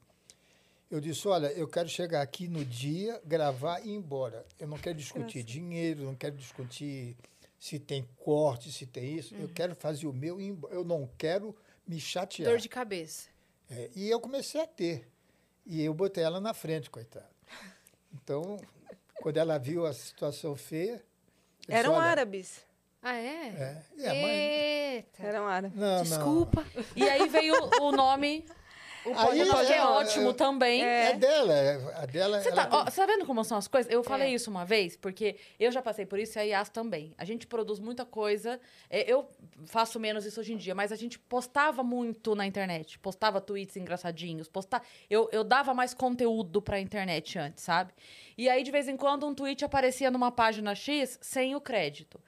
eu 0.90 1.00
disse, 1.00 1.28
olha, 1.28 1.48
eu 1.54 1.68
quero 1.68 1.90
chegar 1.90 2.22
aqui 2.22 2.48
no 2.48 2.64
dia, 2.64 3.22
gravar 3.26 3.80
e 3.86 3.90
ir 3.90 3.96
embora. 3.96 4.46
Eu 4.60 4.68
não 4.68 4.78
quero 4.78 4.98
discutir 4.98 5.44
dinheiro, 5.44 6.04
não 6.04 6.16
quero 6.16 6.36
discutir 6.36 7.16
se 7.60 7.80
tem 7.80 8.08
corte, 8.18 8.72
se 8.72 8.86
tem 8.86 9.16
isso. 9.18 9.34
Eu 9.36 9.50
quero 9.50 9.76
fazer 9.76 10.08
o 10.08 10.14
meu 10.14 10.40
e 10.40 10.46
ir 10.46 10.48
embora. 10.50 10.74
Eu 10.74 10.84
não 10.84 11.10
quero 11.18 11.56
me 11.88 12.00
chatear. 12.00 12.50
Dor 12.50 12.60
de 12.60 12.70
cabeça. 12.70 13.28
É, 13.70 13.90
e 13.96 14.10
eu 14.10 14.20
comecei 14.20 14.62
a 14.62 14.68
ter. 14.68 15.08
E 15.66 15.84
eu 15.84 15.94
botei 15.94 16.24
ela 16.24 16.40
na 16.42 16.54
frente, 16.54 16.90
coitada. 16.90 17.30
Então, 18.14 18.60
quando 19.22 19.38
ela 19.38 19.58
viu 19.58 19.86
a 19.86 19.94
situação 19.94 20.56
feia. 20.56 21.02
disse, 21.62 21.72
Eram 21.80 21.94
"Olha, 21.94 22.02
árabes. 22.04 22.66
Ah, 23.02 23.16
é? 23.18 23.48
É, 23.48 23.84
é, 24.00 24.22
mas, 24.22 24.32
Eita. 24.32 25.24
Eram 25.24 25.48
árabes. 25.48 25.78
não, 25.78 25.96
não. 25.98 26.04
Desculpa. 26.04 26.66
E 26.96 27.04
aí 27.10 27.28
veio 27.28 27.56
o 27.82 27.92
nome. 27.92 28.46
O 29.06 29.14
Aí, 29.18 29.42
é 29.42 29.76
é, 29.78 29.82
ótimo 29.84 30.30
é, 30.30 30.34
também. 30.34 30.82
É, 30.84 31.14
dela. 31.14 31.54
é- 31.54 31.94
A 31.96 32.06
dela 32.06 32.42
Você 32.42 32.52
tá, 32.52 32.70
ó, 32.72 32.86
você 32.86 33.02
tá 33.02 33.06
vendo 33.06 33.26
como 33.26 33.44
são 33.44 33.58
as 33.58 33.68
coisas? 33.68 33.92
Eu 33.92 34.04
falei 34.04 34.30
É. 34.30 34.34
isso 34.34 34.50
uma 34.50 34.66
vez, 34.66 34.96
porque 34.96 35.36
eu 35.60 35.72
já 35.72 35.82
passei 35.82 36.06
por 36.06 36.18
isso 36.20 36.38
e 36.38 36.42
a 36.42 36.44
Yas 36.44 36.70
também. 36.70 37.14
A 37.18 37.26
gente 37.26 37.46
produz 37.46 37.80
muita 37.80 38.06
coisa. 38.06 38.60
É, 38.90 39.12
Eu 39.12 39.28
faço 39.66 40.00
menos 40.00 40.26
isso 40.26 40.40
hoje 40.40 40.54
em 40.54 40.58
dia, 40.58 40.74
mas 40.74 40.92
a 40.92 40.96
gente 40.96 41.20
postava 41.20 41.84
muito 41.84 42.34
na 42.36 42.46
internet. 42.46 42.98
Postava 43.00 43.42
tweets 43.42 43.76
engraçadinhos. 43.76 44.48
Posta... 44.48 44.82
Eu, 45.10 45.30
eu 45.32 45.44
dava 45.44 45.74
mais 45.74 45.94
conteúdo 45.94 46.62
pra 46.62 46.80
internet 46.80 47.38
antes, 47.38 47.64
sabe? 47.64 47.92
E 48.38 48.50
aí, 48.50 48.64
de 48.64 48.72
vez 48.72 48.88
em 48.88 48.96
quando, 48.96 49.28
um 49.28 49.34
tweet 49.36 49.64
aparecia 49.66 50.10
numa 50.10 50.32
página 50.32 50.74
X 50.74 51.20
sem 51.22 51.56
o 51.56 51.62
crédito. 51.62 52.20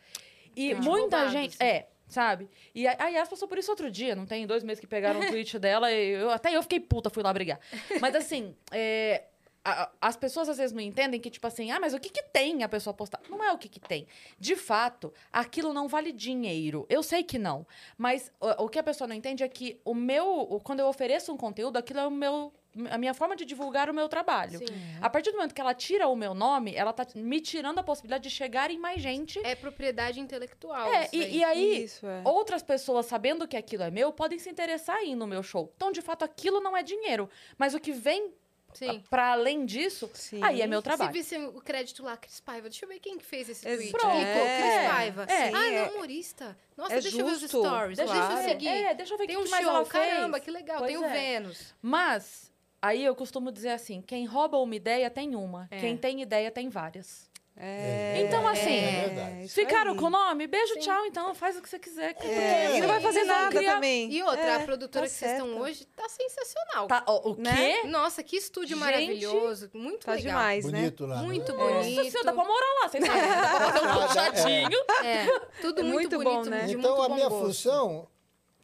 E 0.55 0.73
muita 0.75 1.17
roubado, 1.17 1.31
gente. 1.31 1.55
assim. 1.55 1.63
É. 1.63 1.87
Sabe? 2.07 2.49
E 2.73 2.87
a 2.87 2.95
a 2.99 3.07
Yas 3.09 3.27
passou 3.27 3.47
por 3.47 3.57
isso 3.57 3.71
outro 3.71 3.89
dia, 3.89 4.15
não 4.15 4.25
tem 4.25 4.45
dois 4.45 4.63
meses 4.63 4.79
que 4.79 4.87
pegaram 4.87 5.19
o 5.19 5.25
tweet 5.29 5.57
dela, 5.59 5.91
e 5.91 6.11
eu, 6.11 6.29
até 6.29 6.55
eu 6.55 6.61
fiquei 6.61 6.79
puta, 6.79 7.09
fui 7.09 7.23
lá 7.23 7.33
brigar. 7.33 7.59
Mas 7.99 8.13
assim, 8.15 8.55
é, 8.71 9.23
a- 9.63 9.89
as 9.99 10.15
pessoas 10.15 10.47
às 10.47 10.57
vezes 10.57 10.71
não 10.71 10.81
entendem 10.81 11.19
que, 11.19 11.29
tipo 11.31 11.45
assim, 11.47 11.71
ah, 11.71 11.79
mas 11.79 11.93
o 11.95 11.99
que, 11.99 12.09
que 12.09 12.21
tem 12.21 12.61
a 12.63 12.69
pessoa 12.69 12.93
postar? 12.93 13.19
Não 13.27 13.43
é 13.43 13.51
o 13.51 13.57
que, 13.57 13.67
que 13.67 13.79
tem. 13.79 14.05
De 14.39 14.55
fato, 14.55 15.11
aquilo 15.33 15.73
não 15.73 15.87
vale 15.87 16.11
dinheiro. 16.11 16.85
Eu 16.89 17.01
sei 17.01 17.23
que 17.23 17.39
não. 17.39 17.65
Mas 17.97 18.31
o, 18.39 18.65
o 18.65 18.69
que 18.69 18.77
a 18.77 18.83
pessoa 18.83 19.07
não 19.07 19.15
entende 19.15 19.43
é 19.43 19.47
que 19.49 19.81
o 19.83 19.95
meu. 19.95 20.27
o- 20.41 20.59
quando 20.59 20.81
eu 20.81 20.87
ofereço 20.87 21.33
um 21.33 21.37
conteúdo, 21.37 21.77
aquilo 21.77 21.99
é 21.99 22.07
o 22.07 22.11
meu. 22.11 22.53
A 22.91 22.97
minha 22.97 23.13
forma 23.13 23.35
de 23.35 23.45
divulgar 23.45 23.89
o 23.89 23.93
meu 23.93 24.09
trabalho. 24.09 24.59
Sim. 24.59 24.65
A 25.01 25.09
partir 25.09 25.31
do 25.31 25.37
momento 25.37 25.53
que 25.55 25.61
ela 25.61 25.73
tira 25.73 26.07
o 26.07 26.15
meu 26.15 26.33
nome, 26.33 26.75
ela 26.75 26.91
tá 26.91 27.05
me 27.15 27.39
tirando 27.39 27.79
a 27.79 27.83
possibilidade 27.83 28.23
de 28.23 28.29
chegar 28.29 28.69
em 28.69 28.77
mais 28.77 29.01
gente. 29.01 29.39
É 29.45 29.55
propriedade 29.55 30.19
intelectual. 30.19 30.91
É, 30.93 31.03
isso 31.05 31.15
e, 31.15 31.37
e 31.37 31.43
aí, 31.43 31.83
Isso, 31.83 32.05
é. 32.05 32.21
outras 32.25 32.61
pessoas, 32.61 33.05
sabendo 33.05 33.47
que 33.47 33.55
aquilo 33.55 33.83
é 33.83 33.91
meu, 33.91 34.11
podem 34.11 34.37
se 34.39 34.49
interessar 34.49 35.01
em 35.03 35.11
ir 35.13 35.15
no 35.15 35.25
meu 35.27 35.41
show. 35.41 35.71
Então, 35.75 35.91
de 35.91 36.01
fato, 36.01 36.23
aquilo 36.25 36.59
não 36.59 36.75
é 36.75 36.83
dinheiro. 36.83 37.29
Mas 37.57 37.73
o 37.73 37.79
que 37.79 37.91
vem 37.91 38.33
Sim. 38.73 39.01
para 39.09 39.31
além 39.31 39.65
disso, 39.65 40.09
Sim. 40.13 40.43
aí 40.43 40.61
é 40.61 40.67
meu 40.67 40.79
Se 40.79 40.83
trabalho. 40.83 41.13
visse 41.13 41.37
o 41.37 41.61
crédito 41.61 42.03
lá, 42.03 42.17
Cris 42.17 42.41
Paiva. 42.41 42.67
Deixa 42.67 42.83
eu 42.83 42.89
ver 42.89 42.99
quem 42.99 43.17
que 43.17 43.23
fez 43.23 43.47
esse 43.47 43.61
tweet. 43.65 43.91
Pronto. 43.91 44.17
É. 44.17 44.59
Cris 44.81 44.91
Paiva. 44.91 45.23
É. 45.29 45.51
Ah, 45.53 45.67
é 45.71 45.83
humorista. 45.91 46.57
Nossa, 46.75 46.95
é 46.95 46.99
deixa 46.99 47.17
eu 47.21 47.25
ver 47.25 47.31
os 47.31 47.39
justo. 47.39 47.59
stories. 47.59 47.97
Deixa 47.97 48.13
Deixa 48.13 48.33
eu 48.33 48.49
seguir. 48.49 48.67
É, 48.67 48.93
deixa 48.93 49.13
eu 49.13 49.17
ver 49.17 49.27
Tem 49.27 49.37
o 49.37 49.39
um 49.39 49.43
que 49.45 49.49
mais 49.49 49.63
show, 49.65 49.75
ela 49.75 49.85
fez. 49.85 49.91
caramba, 50.13 50.39
que 50.41 50.51
legal. 50.51 50.79
Pois 50.79 50.91
Tem 50.91 50.97
o 50.99 51.05
é. 51.05 51.09
Vênus. 51.09 51.73
Mas, 51.81 52.51
aí 52.87 53.03
eu 53.05 53.15
costumo 53.15 53.51
dizer 53.51 53.69
assim: 53.69 54.01
quem 54.01 54.25
rouba 54.25 54.57
uma 54.57 54.75
ideia 54.75 55.09
tem 55.09 55.35
uma. 55.35 55.67
É. 55.71 55.79
Quem 55.79 55.95
tem 55.97 56.21
ideia 56.21 56.49
tem 56.51 56.69
várias. 56.69 57.33
É, 57.57 58.21
Então, 58.27 58.45
assim, 58.45 58.79
É 58.79 59.05
verdade. 59.07 59.45
isso 59.45 59.55
Ficaram 59.55 59.93
aí. 59.93 59.97
com 59.97 60.07
o 60.07 60.09
nome? 60.09 60.45
Beijo, 60.45 60.77
tchau, 60.77 61.05
então. 61.05 61.33
Faz 61.33 61.55
o 61.55 61.61
que 61.61 61.69
você 61.69 61.79
quiser. 61.79 62.13
É, 62.19 62.75
e 62.77 62.81
não 62.81 62.87
vai 62.89 62.99
fazer 62.99 63.23
nada 63.23 63.47
criar- 63.57 63.75
também. 63.75 64.11
E 64.11 64.21
outra, 64.21 64.41
É, 64.41 64.55
a 64.55 64.59
produtora 64.59 65.05
tá 65.05 65.09
que 65.09 65.17
vocês 65.17 65.31
estão 65.31 65.57
hoje 65.61 65.85
tá 65.95 66.03
sensacional. 66.09 66.85
Tá, 66.87 67.05
o, 67.07 67.31
o 67.31 67.35
Né? 67.37 67.55
quê? 67.81 67.87
Nossa, 67.87 68.21
que 68.21 68.35
estúdio 68.35 68.75
Gente, 68.75 68.79
maravilhoso. 68.85 69.69
Muito 69.73 70.05
Tá 70.05 70.15
legal. 70.15 70.27
demais, 70.37 70.65
né? 70.65 70.79
Bonito 70.79 71.05
lá. 71.05 71.15
né? 71.15 71.21
Muito 71.23 71.53
Nossa 71.53 71.73
bonito. 71.75 72.11
senhora, 72.11 72.23
dá 72.25 72.33
pra 72.33 72.43
morar 72.43 72.73
lá, 72.81 72.89
vocês 72.89 73.05
sabem. 73.05 73.21
Dá 73.31 73.71
pra 73.71 73.81
um 73.81 73.85
Ah, 73.85 73.95
dá, 74.13 74.25
é. 74.25 74.31
puxadinho. 74.31 74.79
É, 75.05 75.39
tudo 75.61 75.79
É 75.79 75.83
muito, 75.83 75.93
muito 75.93 76.17
bonito, 76.17 76.43
bom, 76.43 76.49
né? 76.49 76.65
de 76.65 76.73
Então, 76.75 76.89
muito 76.91 77.03
a 77.03 77.07
bom 77.07 77.15
minha 77.15 77.29
gosto. 77.29 77.45
função 77.45 78.07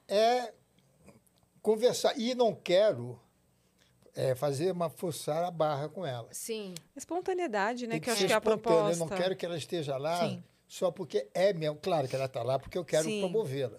é 0.05 0.51
conversar. 1.61 2.13
E 2.19 2.35
não 2.35 2.53
quero 2.53 3.17
é, 4.15 4.35
fazer 4.35 4.71
uma 4.71 4.89
forçar 4.89 5.43
a 5.43 5.51
barra 5.51 5.87
com 5.89 6.05
ela. 6.05 6.27
Sim. 6.31 6.73
Espontaneidade, 6.95 7.87
né? 7.87 7.93
Tem 7.93 8.01
que 8.01 8.09
eu 8.09 8.13
acho 8.13 8.25
que 8.27 8.33
é 8.33 8.35
a 8.35 8.41
proposta. 8.41 8.91
Eu 8.93 8.97
não 8.97 9.07
quero 9.07 9.35
que 9.35 9.45
ela 9.45 9.57
esteja 9.57 9.97
lá 9.97 10.19
Sim. 10.19 10.43
só 10.67 10.91
porque 10.91 11.27
é 11.33 11.53
mesmo. 11.53 11.77
Claro 11.81 12.07
que 12.07 12.15
ela 12.15 12.25
está 12.25 12.43
lá 12.43 12.59
porque 12.59 12.77
eu 12.77 12.85
quero 12.85 13.07
promovê-la. 13.19 13.77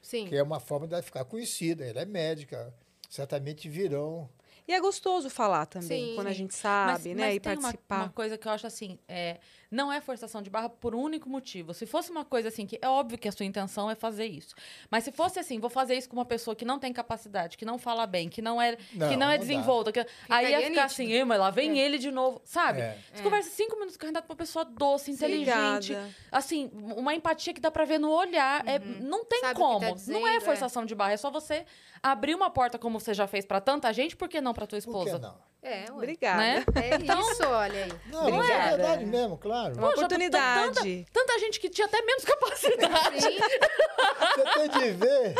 Sim. 0.00 0.26
Que 0.26 0.36
é 0.36 0.42
uma 0.42 0.60
forma 0.60 0.86
dela 0.86 1.02
ficar 1.02 1.24
conhecida. 1.24 1.84
Ela 1.84 2.02
é 2.02 2.04
médica. 2.04 2.74
Certamente 3.08 3.68
virão. 3.68 4.28
E 4.66 4.72
é 4.72 4.80
gostoso 4.80 5.28
falar 5.28 5.66
também, 5.66 6.10
Sim. 6.10 6.14
quando 6.14 6.28
a 6.28 6.32
gente 6.32 6.54
sabe, 6.54 7.14
né? 7.14 7.34
e 7.34 7.40
tem 7.40 7.52
uma- 7.52 7.62
participar. 7.62 8.02
Uma, 8.04 8.08
coisa 8.10 8.38
que 8.38 8.46
eu 8.46 8.52
acho 8.52 8.66
assim, 8.66 8.98
é, 9.08 9.38
não 9.72 9.92
é 9.92 10.00
forçação 10.00 10.40
de 10.42 10.48
barra 10.50 10.68
por 10.68 10.94
um 10.94 11.00
único 11.00 11.28
motivo. 11.28 11.72
Se 11.74 11.86
fosse 11.86 12.10
uma 12.10 12.24
coisa 12.24 12.48
assim, 12.48 12.66
que 12.66 12.78
é 12.80 12.88
óbvio 12.88 13.18
que 13.18 13.26
a 13.26 13.32
sua 13.32 13.44
intenção 13.46 13.90
é 13.90 13.94
fazer 13.96 14.26
isso. 14.26 14.54
Mas 14.90 15.02
se 15.02 15.10
fosse 15.10 15.40
assim, 15.40 15.58
vou 15.58 15.70
fazer 15.70 15.96
isso 15.96 16.08
com 16.08 16.14
uma 16.16 16.24
pessoa 16.24 16.54
que 16.54 16.64
não 16.64 16.78
tem 16.78 16.92
capacidade, 16.92 17.56
que 17.56 17.64
não 17.64 17.78
fala 17.78 18.06
bem, 18.06 18.28
que 18.28 18.40
não 18.42 18.60
é, 18.62 18.76
Não, 18.92 19.08
que 19.08 19.16
não 19.16 19.28
é 19.30 19.32
não 19.32 19.38
desenvolta, 19.38 19.90
que, 19.90 19.98
aí 20.28 20.50
ia 20.50 20.58
ficar 20.58 20.68
nítido. 20.68 20.80
assim, 20.80 21.06
"Ih, 21.08 21.24
mas 21.24 21.40
lá 21.40 21.50
vem 21.50 21.78
ele 21.78 21.98
de 21.98 22.10
novo, 22.12 22.40
sabe? 22.44 22.80
É. 22.82 22.98
Você 23.14 23.22
conversa 23.22 23.50
cinco 23.50 23.74
minutos 23.76 23.96
com 23.96 24.04
o 24.04 24.06
Renato 24.06 24.26
com 24.26 24.32
uma 24.34 24.36
pessoa 24.38 24.64
doce, 24.64 25.10
inteligente, 25.10 25.92
Obrigada. 25.94 26.10
assim, 26.30 26.70
uma 26.74 27.14
empatia 27.14 27.54
que 27.54 27.60
dá 27.60 27.70
pra 27.70 27.84
ver 27.86 27.98
no 27.98 28.10
olhar. 28.10 28.62
É, 28.68 28.78
não 28.78 29.24
tem 29.24 29.40
Uhum. 29.40 29.46
Sabe 29.48 29.58
como. 29.58 29.80
tá 29.80 29.86
não 29.88 29.94
dizendo, 29.94 30.26
é 30.26 30.36
é. 30.36 30.40
forçação 30.40 30.84
de 30.84 30.94
barra, 30.94 31.12
é 31.12 31.16
só 31.16 31.30
você 31.30 31.64
abrir 32.02 32.34
uma 32.34 32.50
porta 32.50 32.78
como 32.78 33.00
você 33.00 33.14
já 33.14 33.26
fez 33.26 33.44
pra 33.46 33.60
tanta 33.60 33.92
gente, 33.92 34.16
por 34.16 34.28
que 34.28 34.40
não 34.40 34.52
pra 34.52 34.66
tua 34.66 34.76
Por 34.80 34.88
esposa? 34.88 35.16
que 35.16 35.22
não? 35.22 35.51
É, 35.62 35.84
ué. 35.84 35.92
Obrigada. 35.92 36.38
Né? 36.42 36.64
É 36.74 36.96
isso, 37.30 37.44
olha 37.46 37.84
aí. 37.84 37.92
Não, 38.06 38.30
mas 38.30 38.50
é 38.50 38.68
verdade 38.70 39.06
mesmo, 39.06 39.38
claro. 39.38 39.74
Uma 39.74 39.82
Poxa, 39.88 39.96
oportunidade. 39.98 41.06
Tanta 41.12 41.38
gente 41.38 41.60
que 41.60 41.70
tinha 41.70 41.86
até 41.86 42.02
menos 42.02 42.24
capacidade. 42.24 43.20
Sim. 43.22 43.38
Você 44.34 44.44
tem 44.58 44.68
de 44.70 44.90
ver. 44.92 45.34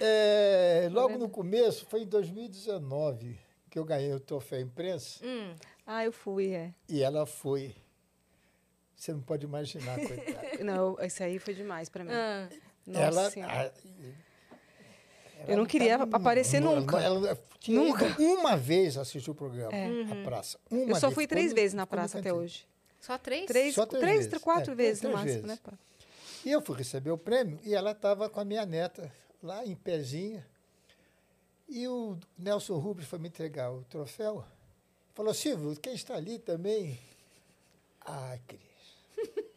é, 0.00 0.88
logo 0.92 1.18
no 1.18 1.28
começo, 1.28 1.84
foi 1.86 2.02
em 2.02 2.06
2019 2.06 3.38
que 3.68 3.78
eu 3.78 3.84
ganhei 3.84 4.12
o 4.12 4.20
troféu 4.20 4.60
imprensa 4.60 5.24
Hum. 5.24 5.54
Ah, 5.86 6.04
eu 6.04 6.12
fui, 6.12 6.52
é. 6.52 6.72
e 6.88 7.02
ela 7.02 7.26
foi. 7.26 7.74
Você 8.94 9.12
não 9.12 9.20
pode 9.20 9.44
imaginar, 9.46 9.98
coitada. 9.98 10.48
Não, 10.62 10.96
isso 11.02 11.24
aí 11.24 11.40
foi 11.40 11.54
demais 11.54 11.88
pra 11.88 12.04
mim. 12.04 12.12
Ah. 12.12 12.48
Nossa 12.86 13.40
ela, 13.40 13.62
a- 13.66 13.70
Eu 15.48 15.56
não 15.56 15.66
queria 15.66 15.98
tava- 15.98 16.16
aparecer 16.16 16.60
não, 16.60 16.76
nunca. 16.80 17.00
Ela 17.00 17.38
tinha 17.58 17.78
Nunca. 17.80 18.16
uma 18.18 18.56
vez 18.56 18.96
assistir 18.96 19.30
o 19.30 19.34
programa, 19.34 19.72
É. 19.74 20.02
a 20.20 20.24
praça. 20.24 20.58
Uma 20.70 20.90
Eu 20.92 20.96
só 20.96 21.08
vez, 21.08 21.14
fui 21.14 21.26
três 21.26 21.52
vezes 21.52 21.74
na 21.74 21.86
praça 21.86 22.18
até 22.18 22.32
hoje. 22.32 22.66
Só 23.00 23.18
três? 23.18 23.46
Três, 23.46 23.74
Só 23.74 23.84
três 23.86 24.02
três, 24.04 24.26
vezes. 24.26 24.38
quatro 24.42 24.72
É, 24.72 24.74
vezes 24.74 25.00
três 25.00 25.12
no 25.14 25.18
máximo, 25.20 25.42
vezes. 25.46 25.62
né? 25.64 25.78
E 26.44 26.50
eu 26.50 26.60
fui 26.60 26.76
receber 26.76 27.10
o 27.10 27.18
prêmio 27.18 27.58
e 27.64 27.74
ela 27.74 27.92
estava 27.92 28.28
com 28.28 28.40
a 28.40 28.44
minha 28.44 28.64
neta 28.66 29.12
lá 29.42 29.64
em 29.64 29.74
pezinha. 29.74 30.46
E 31.68 31.86
o 31.88 32.16
Nelson 32.38 32.78
Rubens 32.78 33.06
foi 33.08 33.18
me 33.18 33.28
entregar 33.28 33.72
o 33.72 33.82
troféu. 33.84 34.44
Falou, 35.14 35.32
Silvio, 35.34 35.74
quem 35.80 35.94
está 35.94 36.14
ali 36.14 36.38
também? 36.38 36.98
Ai, 38.04 38.40
Cris. 38.46 38.60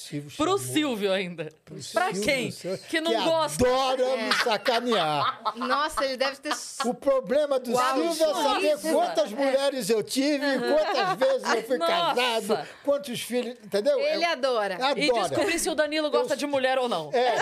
O 0.00 0.02
Silvio 0.02 0.30
Pro 0.34 0.58
chamou- 0.58 0.58
Silvio 0.58 1.12
ainda. 1.12 1.52
pro 1.64 1.74
Pra 1.92 2.06
Silvio 2.14 2.22
quem? 2.22 2.50
Que 2.88 3.00
não 3.02 3.12
gosta. 3.22 3.64
adora 3.68 4.16
me 4.16 4.32
sacanear. 4.34 5.42
Nossa, 5.56 6.04
ele 6.06 6.16
deve 6.16 6.36
ter. 6.38 6.52
O 6.86 6.94
problema 6.94 7.60
do 7.60 7.72
Uau, 7.72 7.94
Silvio 7.94 8.24
é 8.24 8.34
saber 8.42 8.74
isso. 8.76 8.92
quantas 8.92 9.30
mulheres 9.32 9.90
eu 9.90 10.02
tive, 10.02 10.46
quantas 10.58 11.18
vezes 11.18 11.48
eu 11.54 11.62
fui 11.64 11.76
Nossa. 11.78 11.92
casado, 12.14 12.68
quantos 12.82 13.20
filhos, 13.20 13.56
entendeu? 13.62 14.00
Ele 14.00 14.24
Eu- 14.24 14.30
adora. 14.30 14.78
E 14.96 15.10
adora. 15.10 15.28
descobrir 15.28 15.58
se 15.58 15.68
o 15.68 15.74
Danilo 15.74 16.10
gosta 16.10 16.34
de 16.34 16.46
mulher 16.46 16.78
ou 16.78 16.88
não. 16.88 17.10
É, 17.12 17.36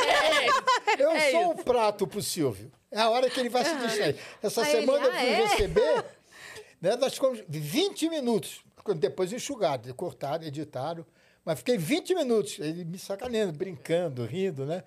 eu 0.99 1.13
É 1.13 1.31
sou 1.31 1.53
um 1.53 1.57
prato 1.57 2.07
pro 2.09 2.21
Silvio. 2.21 2.73
É 2.91 2.99
a 3.01 3.09
hora 3.09 3.31
que 3.31 3.39
ele 3.39 3.49
vai 3.49 3.65
se 3.65 3.75
distrair. 3.77 4.17
Essa 4.43 4.63
Ah, 4.63 4.71
ele- 4.71 4.81
semana 4.81 5.05
eu 5.07 5.13
ah, 5.13 5.15
fui 5.15 5.29
é? 5.29 5.35
receber, 5.47 6.05
né, 6.83 6.97
nós 6.97 7.15
ficamos 7.15 7.41
20 7.49 8.09
minutos, 8.09 8.61
depois 8.97 9.33
enxugado, 9.33 9.95
cortado, 9.95 10.45
editado, 10.45 11.07
mas 11.49 11.61
fiquei 11.61 11.79
20 11.79 12.15
minutos, 12.15 12.59
ele 12.59 12.85
me 12.85 12.99
sacaneando, 12.99 13.55
brincando, 13.55 14.23
rindo, 14.27 14.66
né? 14.66 14.85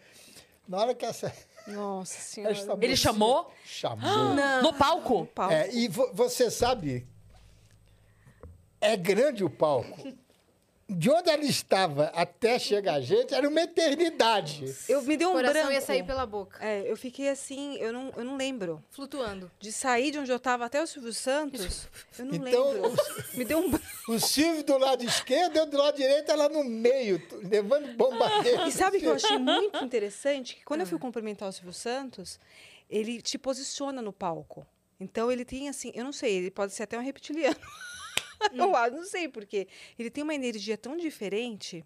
Na 0.68 0.78
hora 0.78 0.94
que 0.94 1.04
essa... 1.04 1.34
Nossa 1.66 2.14
senhora. 2.22 2.54
essa 2.54 2.78
Ele 2.80 2.96
chamou? 2.96 3.52
Chamou. 3.66 4.36
No 4.62 4.72
palco? 4.74 5.26
Palco. 5.26 5.52
É, 5.54 5.74
e 5.74 5.88
vo- 5.88 6.12
você 6.14 6.52
sabe, 6.52 7.08
é 8.80 8.96
grande 8.96 9.44
o 9.44 9.50
palco. 9.50 10.08
De 10.94 11.10
onde 11.10 11.30
ela 11.30 11.44
estava 11.46 12.06
até 12.14 12.60
chegar 12.60 12.96
a 12.96 13.02
gente 13.02 13.34
era 13.34 13.48
uma 13.48 13.62
eternidade. 13.62 14.66
Eu 14.90 15.02
me 15.04 15.16
deu 15.16 15.30
O 15.30 15.32
um 15.32 15.36
coração 15.36 15.54
branco. 15.54 15.72
ia 15.74 15.82
sair 15.82 16.04
pela 16.06 16.26
boca, 16.26 16.58
É, 16.64 16.84
eu 16.92 16.98
fiquei 16.98 17.30
assim, 17.30 17.78
eu 17.78 17.94
não, 17.94 18.12
eu 18.18 18.24
não 18.26 18.36
lembro. 18.36 18.84
flutuando. 18.90 19.50
De 19.60 19.72
sair 19.72 20.12
de 20.12 20.20
onde 20.20 20.30
eu 20.32 20.36
estava 20.38 20.66
até 20.66 20.82
o 20.82 20.88
Silvio 20.88 21.14
Santos, 21.14 21.88
eu 22.20 22.26
não 22.26 22.36
Então, 22.36 22.72
lembro. 22.72 22.94
Me 23.34 23.46
deu 23.46 23.60
um 23.60 23.70
branco. 23.70 23.86
O 24.10 24.20
Silvio 24.20 24.64
do 24.64 24.78
lado 24.78 25.04
esquerdo, 25.06 25.56
eu 25.56 25.66
do 25.66 25.78
lado 25.78 25.96
direito, 25.96 26.30
ela 26.32 26.50
no 26.50 26.64
meio, 26.64 27.22
levando 27.44 27.96
bombardeio. 27.96 28.68
E 28.68 28.72
sabe 28.72 28.98
o 28.98 29.00
que 29.00 29.06
eu 29.06 29.14
achei 29.14 29.38
muito 29.40 29.84
interessante? 29.84 30.56
Que 30.58 30.66
quando 30.66 30.82
eu 30.82 30.88
fui 30.88 31.00
cumprimentar 31.00 31.48
o 31.48 31.52
Silvio 31.54 31.74
Santos, 31.74 32.38
ele 32.90 33.22
te 33.22 33.38
posiciona 33.38 34.02
no 34.02 34.12
palco. 34.12 34.68
Então 35.00 35.32
ele 35.32 35.44
tem 35.46 35.68
assim, 35.70 35.92
eu 35.96 36.04
não 36.04 36.12
sei, 36.12 36.36
ele 36.36 36.52
pode 36.52 36.74
ser 36.74 36.84
até 36.84 36.98
um 36.98 37.02
reptiliano. 37.02 37.56
eu 38.54 38.76
acho, 38.76 38.96
não 38.96 39.06
sei 39.06 39.28
porque. 39.28 39.68
Ele 39.98 40.10
tem 40.10 40.24
uma 40.24 40.34
energia 40.36 40.78
tão 40.78 40.98
diferente. 40.98 41.86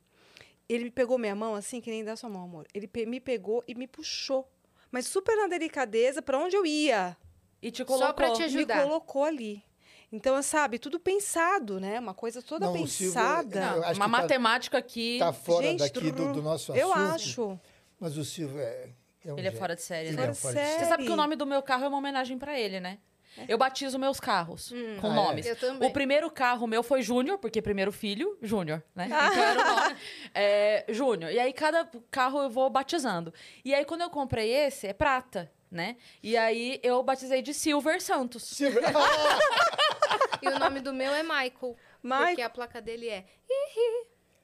Ele 0.67 0.85
me 0.85 0.91
pegou 0.91 1.17
minha 1.17 1.35
mão 1.35 1.53
assim, 1.55 1.79
que 1.79 1.91
nem 1.91 2.03
dá 2.03 2.15
sua 2.15 2.29
mão, 2.29 2.43
amor. 2.43 2.65
Ele 2.73 2.87
pe- 2.87 3.05
me 3.05 3.19
pegou 3.19 3.63
e 3.67 3.75
me 3.75 3.87
puxou. 3.87 4.49
Mas 4.91 5.05
super 5.07 5.35
na 5.37 5.47
delicadeza, 5.47 6.21
para 6.21 6.39
onde 6.39 6.55
eu 6.55 6.65
ia. 6.65 7.15
E 7.61 7.69
te 7.71 7.79
Só 7.79 7.85
colocou. 7.85 8.13
pra 8.13 8.31
te 8.31 8.43
ajudar. 8.43 8.77
Me 8.77 8.83
colocou 8.83 9.23
ali. 9.23 9.63
Então, 10.11 10.41
sabe, 10.41 10.79
tudo 10.79 10.99
pensado, 10.99 11.79
né? 11.79 11.99
Uma 11.99 12.13
coisa 12.13 12.41
toda 12.41 12.65
Não, 12.67 12.73
Silvio, 12.87 13.13
pensada. 13.13 13.59
eu 13.75 13.83
acho 13.83 13.99
uma 13.99 14.05
que 14.05 14.11
tá- 14.15 14.21
matemática 14.21 14.77
aqui. 14.77 15.17
Tá 15.19 15.33
fora 15.33 15.65
Gente, 15.65 15.79
daqui 15.79 16.11
do, 16.11 16.33
do 16.33 16.41
nosso 16.41 16.71
assunto. 16.71 16.81
Eu 16.81 16.93
acho. 16.93 17.59
Mas 17.99 18.17
o 18.17 18.23
Silvio 18.23 18.59
é, 18.59 18.89
é 19.25 19.33
um 19.33 19.37
Ele 19.37 19.47
é 19.47 19.51
fora 19.51 19.75
de 19.75 19.81
série, 19.81 20.09
Ele 20.09 20.17
né? 20.17 20.27
é 20.27 20.31
um 20.31 20.35
fora 20.35 20.53
de 20.55 20.61
série. 20.61 20.79
Você 20.79 20.85
sabe 20.85 21.05
que 21.05 21.11
o 21.11 21.15
nome 21.15 21.35
do 21.35 21.45
meu 21.45 21.61
carro 21.61 21.85
é 21.85 21.87
uma 21.87 21.97
homenagem 21.97 22.37
pra 22.37 22.57
ele, 22.59 22.79
né? 22.79 22.99
Eu 23.47 23.57
batizo 23.57 23.97
meus 23.99 24.19
carros 24.19 24.71
com 25.01 25.07
Ah, 25.07 25.11
é? 25.11 25.15
nomes. 25.15 25.45
Eu 25.45 25.55
também. 25.55 25.89
O 25.89 25.93
primeiro 25.93 26.29
carro 26.31 26.67
meu 26.67 26.83
foi 26.83 27.01
Júnior, 27.01 27.37
porque 27.37 27.61
primeiro 27.61 27.91
filho, 27.91 28.37
Júnior, 28.41 28.83
né? 28.95 29.05
Então 29.07 29.43
era 29.43 29.61
o 29.61 29.75
nome. 29.75 29.95
É, 30.33 30.85
Júnior. 30.89 31.31
E 31.31 31.39
aí 31.39 31.53
cada 31.53 31.89
carro 32.11 32.41
eu 32.43 32.49
vou 32.49 32.69
batizando. 32.69 33.33
E 33.63 33.73
aí 33.73 33.85
quando 33.85 34.01
eu 34.01 34.09
comprei 34.09 34.51
esse, 34.51 34.87
é 34.87 34.93
prata, 34.93 35.51
né? 35.71 35.95
E 36.21 36.35
aí 36.37 36.79
eu 36.83 37.01
batizei 37.03 37.41
de 37.41 37.53
Silver 37.53 38.01
Santos. 38.01 38.43
Silvio, 38.43 38.81
ah, 38.85 38.91
E 40.41 40.47
o 40.49 40.59
nome 40.59 40.79
do 40.79 40.93
meu 40.93 41.13
é 41.13 41.23
Michael. 41.23 41.75
Michael. 42.03 42.27
Porque 42.27 42.41
a 42.41 42.49
placa 42.49 42.81
dele 42.81 43.09
é. 43.09 43.25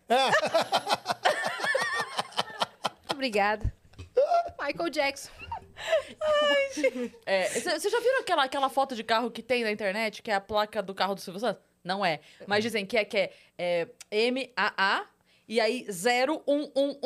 Obrigada. 3.11 3.71
Michael 4.59 4.89
Jackson. 4.89 5.29
É, 7.25 7.49
Vocês 7.49 7.83
já 7.83 7.99
viram 7.99 8.21
aquela, 8.21 8.43
aquela 8.43 8.69
foto 8.69 8.95
de 8.95 9.03
carro 9.03 9.29
que 9.29 9.41
tem 9.41 9.63
na 9.63 9.71
internet, 9.71 10.21
que 10.21 10.31
é 10.31 10.35
a 10.35 10.41
placa 10.41 10.81
do 10.81 10.93
carro 10.93 11.15
do 11.15 11.21
Silvio 11.21 11.39
Santos? 11.39 11.61
Não 11.83 12.05
é. 12.05 12.19
Mas 12.47 12.63
dizem 12.63 12.85
que 12.85 12.97
é, 12.97 13.05
que 13.05 13.29
é, 13.57 13.87
é 14.09 14.31
MAA 14.31 15.07
e 15.47 15.59
aí 15.59 15.85
0111. 15.89 16.99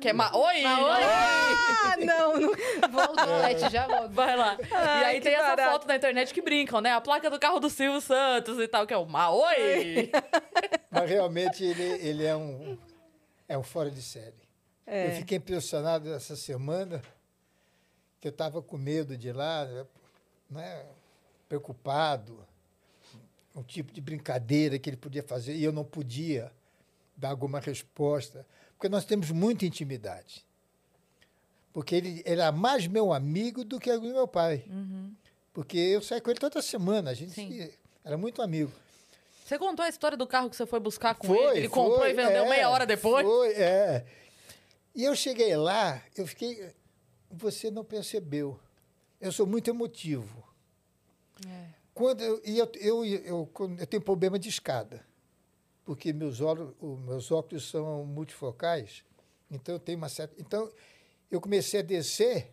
Que 0.00 0.08
é 0.08 0.12
ma... 0.12 0.34
Oi! 0.36 0.64
Ah, 0.64 1.96
não, 1.98 2.36
não. 2.36 2.52
Voltou, 2.90 3.36
Leti, 3.40 3.70
já 3.70 3.86
volto. 3.86 4.12
Vai 4.12 4.36
lá. 4.36 4.56
Ai, 4.70 5.02
e 5.02 5.04
aí 5.04 5.20
tem 5.20 5.34
essa 5.34 5.54
barato. 5.54 5.72
foto 5.72 5.86
na 5.86 5.96
internet 5.96 6.34
que 6.34 6.42
brincam, 6.42 6.80
né? 6.80 6.92
A 6.92 7.00
placa 7.00 7.30
do 7.30 7.38
carro 7.38 7.60
do 7.60 7.70
Silvio 7.70 8.00
Santos 8.00 8.58
e 8.58 8.66
tal, 8.66 8.86
que 8.86 8.92
é 8.92 8.96
o 8.96 9.06
Maoi. 9.06 10.10
mas 10.90 11.08
realmente 11.08 11.62
ele, 11.62 11.84
ele 12.04 12.24
é 12.24 12.34
um 12.34 12.76
é 13.48 13.56
um 13.56 13.62
fora 13.62 13.90
de 13.90 14.02
série. 14.02 14.42
É. 14.86 15.08
Eu 15.08 15.10
fiquei 15.16 15.38
impressionado 15.38 16.12
essa 16.12 16.34
semana 16.34 17.00
que 18.22 18.28
eu 18.28 18.30
estava 18.30 18.62
com 18.62 18.78
medo 18.78 19.18
de 19.18 19.28
ir 19.28 19.32
lá, 19.32 19.68
né, 20.48 20.86
preocupado, 21.48 22.46
um 23.52 23.64
tipo 23.64 23.92
de 23.92 24.00
brincadeira 24.00 24.78
que 24.78 24.88
ele 24.88 24.96
podia 24.96 25.24
fazer 25.24 25.56
e 25.56 25.64
eu 25.64 25.72
não 25.72 25.84
podia 25.84 26.52
dar 27.16 27.30
alguma 27.30 27.58
resposta, 27.58 28.46
porque 28.76 28.88
nós 28.88 29.04
temos 29.04 29.32
muita 29.32 29.66
intimidade. 29.66 30.46
Porque 31.72 31.96
ele 31.96 32.22
era 32.24 32.52
mais 32.52 32.86
meu 32.86 33.12
amigo 33.12 33.64
do 33.64 33.80
que 33.80 33.94
meu 33.98 34.28
pai. 34.28 34.66
Porque 35.52 35.76
eu 35.76 36.00
saí 36.00 36.20
com 36.20 36.30
ele 36.30 36.38
toda 36.38 36.62
semana, 36.62 37.10
a 37.10 37.14
gente 37.14 37.32
Sim. 37.32 37.70
era 38.04 38.16
muito 38.16 38.40
amigo. 38.40 38.70
Você 39.44 39.58
contou 39.58 39.84
a 39.84 39.88
história 39.88 40.16
do 40.16 40.28
carro 40.28 40.48
que 40.48 40.54
você 40.54 40.64
foi 40.64 40.78
buscar 40.78 41.16
com 41.16 41.26
Foi, 41.26 41.38
ele? 41.38 41.58
Ele 41.58 41.68
comprou 41.68 41.98
foi, 41.98 42.10
e 42.10 42.14
vendeu 42.14 42.44
é, 42.44 42.48
meia 42.48 42.70
hora 42.70 42.86
depois? 42.86 43.26
Foi, 43.26 43.52
é. 43.54 44.06
E 44.94 45.02
eu 45.02 45.16
cheguei 45.16 45.56
lá, 45.56 46.00
eu 46.16 46.24
fiquei. 46.24 46.72
Você 47.32 47.70
não 47.70 47.84
percebeu. 47.84 48.60
Eu 49.20 49.32
sou 49.32 49.46
muito 49.46 49.70
emotivo. 49.70 50.44
É. 51.48 51.68
Quando 51.94 52.20
eu, 52.22 52.40
e 52.44 52.58
eu, 52.58 52.70
eu, 52.76 53.04
eu, 53.04 53.50
eu 53.78 53.86
tenho 53.86 54.02
problema 54.02 54.38
de 54.38 54.48
escada, 54.48 55.04
porque 55.84 56.12
meus 56.12 56.40
óculos, 56.40 56.74
os 56.80 56.98
meus 57.00 57.30
óculos 57.30 57.68
são 57.68 58.04
multifocais, 58.04 59.04
então 59.50 59.74
eu 59.74 59.78
tenho 59.78 59.98
uma 59.98 60.08
certa. 60.08 60.34
Então 60.40 60.70
eu 61.30 61.40
comecei 61.40 61.80
a 61.80 61.82
descer 61.82 62.50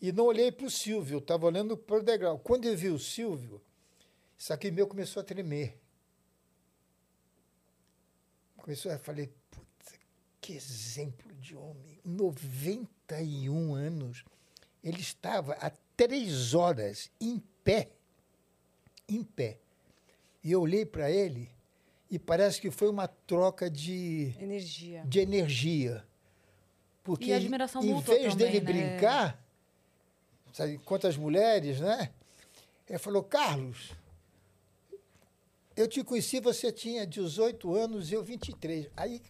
e 0.00 0.12
não 0.12 0.24
olhei 0.26 0.52
para 0.52 0.66
o 0.66 0.70
Silvio, 0.70 1.16
eu 1.16 1.20
estava 1.20 1.46
olhando 1.46 1.76
para 1.76 1.96
o 1.96 2.02
degrau. 2.02 2.38
Quando 2.38 2.66
eu 2.66 2.76
vi 2.76 2.88
o 2.88 2.98
Silvio, 2.98 3.60
isso 4.36 4.52
aqui 4.52 4.70
meu 4.70 4.86
começou 4.86 5.20
a 5.20 5.24
tremer. 5.24 5.78
Começou, 8.56 8.92
eu 8.92 8.98
falei, 8.98 9.32
putz, 9.50 9.98
que 10.40 10.52
exemplo 10.52 11.32
de 11.34 11.56
homem. 11.56 11.89
91 12.04 13.74
anos. 13.74 14.24
Ele 14.82 15.00
estava 15.00 15.54
há 15.54 15.70
três 15.96 16.54
horas 16.54 17.10
em 17.20 17.42
pé. 17.62 17.90
Em 19.08 19.22
pé. 19.22 19.58
E 20.42 20.52
eu 20.52 20.62
olhei 20.62 20.86
para 20.86 21.10
ele 21.10 21.50
e 22.10 22.18
parece 22.18 22.60
que 22.60 22.70
foi 22.70 22.88
uma 22.88 23.06
troca 23.06 23.70
de, 23.70 24.34
Energia. 24.40 25.04
de 25.06 25.20
energia. 25.20 26.04
Porque 27.04 27.26
E 27.26 27.32
admiração 27.32 27.82
em 27.82 27.94
mútua 27.94 28.14
vez 28.14 28.34
dele 28.34 28.60
também, 28.60 28.74
né? 28.74 28.90
brincar, 28.90 29.44
sabe, 30.52 30.74
enquanto 30.74 31.06
as 31.06 31.16
mulheres, 31.16 31.80
né? 31.80 32.10
Ele 32.88 32.98
falou, 32.98 33.22
Carlos, 33.22 33.92
eu 35.76 35.86
te 35.86 36.02
conheci, 36.02 36.40
você 36.40 36.72
tinha 36.72 37.06
18 37.06 37.74
anos 37.74 38.10
e 38.10 38.14
eu 38.14 38.22
23. 38.22 38.88
Aí, 38.96 39.22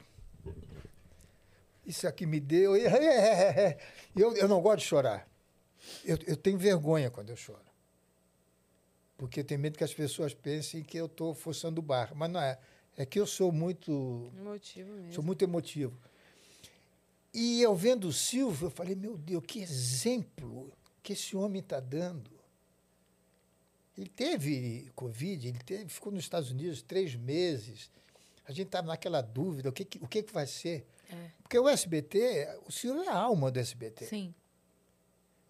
isso 1.91 2.07
aqui 2.09 2.27
me 2.27 2.41
deu. 2.41 2.73
Eu, 4.17 4.35
eu 4.37 4.49
não 4.49 4.61
gosto 4.61 4.79
de 4.81 4.85
chorar. 4.87 5.29
Eu, 6.05 6.19
eu 6.27 6.37
tenho 6.37 6.59
vergonha 6.59 7.11
quando 7.11 7.31
eu 7.31 7.37
choro. 7.37 7.65
Porque 9.17 9.41
eu 9.41 9.45
tenho 9.45 9.61
medo 9.61 9.79
que 9.79 9.85
as 9.85 9.95
pessoas 9.95 10.35
pensem 10.35 10.83
que 10.83 10.97
eu 10.99 11.07
estou 11.07 11.33
forçando 11.35 11.79
o 11.81 11.83
barco. 11.83 12.17
Mas 12.17 12.31
não 12.31 12.41
é. 12.41 12.59
É 12.97 13.07
que 13.07 13.21
eu 13.21 13.27
sou 13.27 13.53
muito 13.53 14.31
Motivo 14.43 14.93
mesmo. 14.95 15.13
Sou 15.13 15.23
muito 15.25 15.43
emotivo. 15.43 15.97
E 17.33 17.63
eu 17.63 17.75
vendo 17.77 18.09
o 18.09 18.13
Silvio, 18.13 18.67
eu 18.67 18.71
falei, 18.71 18.95
meu 18.97 19.17
Deus, 19.17 19.45
que 19.47 19.61
exemplo 19.61 20.73
que 21.03 21.13
esse 21.13 21.37
homem 21.37 21.61
está 21.61 21.79
dando. 21.79 22.31
Ele 23.97 24.09
teve 24.09 24.91
Covid, 24.95 25.47
ele 25.49 25.59
teve, 25.59 25.89
ficou 25.89 26.11
nos 26.13 26.25
Estados 26.25 26.51
Unidos 26.51 26.83
três 26.83 27.15
meses. 27.15 27.91
A 28.47 28.53
gente 28.53 28.67
estava 28.67 28.89
naquela 28.89 29.21
dúvida, 29.21 29.69
o 29.69 29.73
que, 29.73 29.85
que- 29.85 29.99
o 30.03 30.09
que, 30.09 30.23
que 30.23 30.33
vai 30.33 30.47
ser? 30.47 30.85
É. 31.11 31.31
Porque 31.43 31.59
o 31.59 31.69
SBT, 31.69 32.49
o 32.67 32.73
Silvio 32.73 33.03
é 33.03 33.09
a 33.09 33.17
alma 33.17 33.51
do 33.51 33.59
SBT. 33.59 34.05
Sim. 34.07 34.35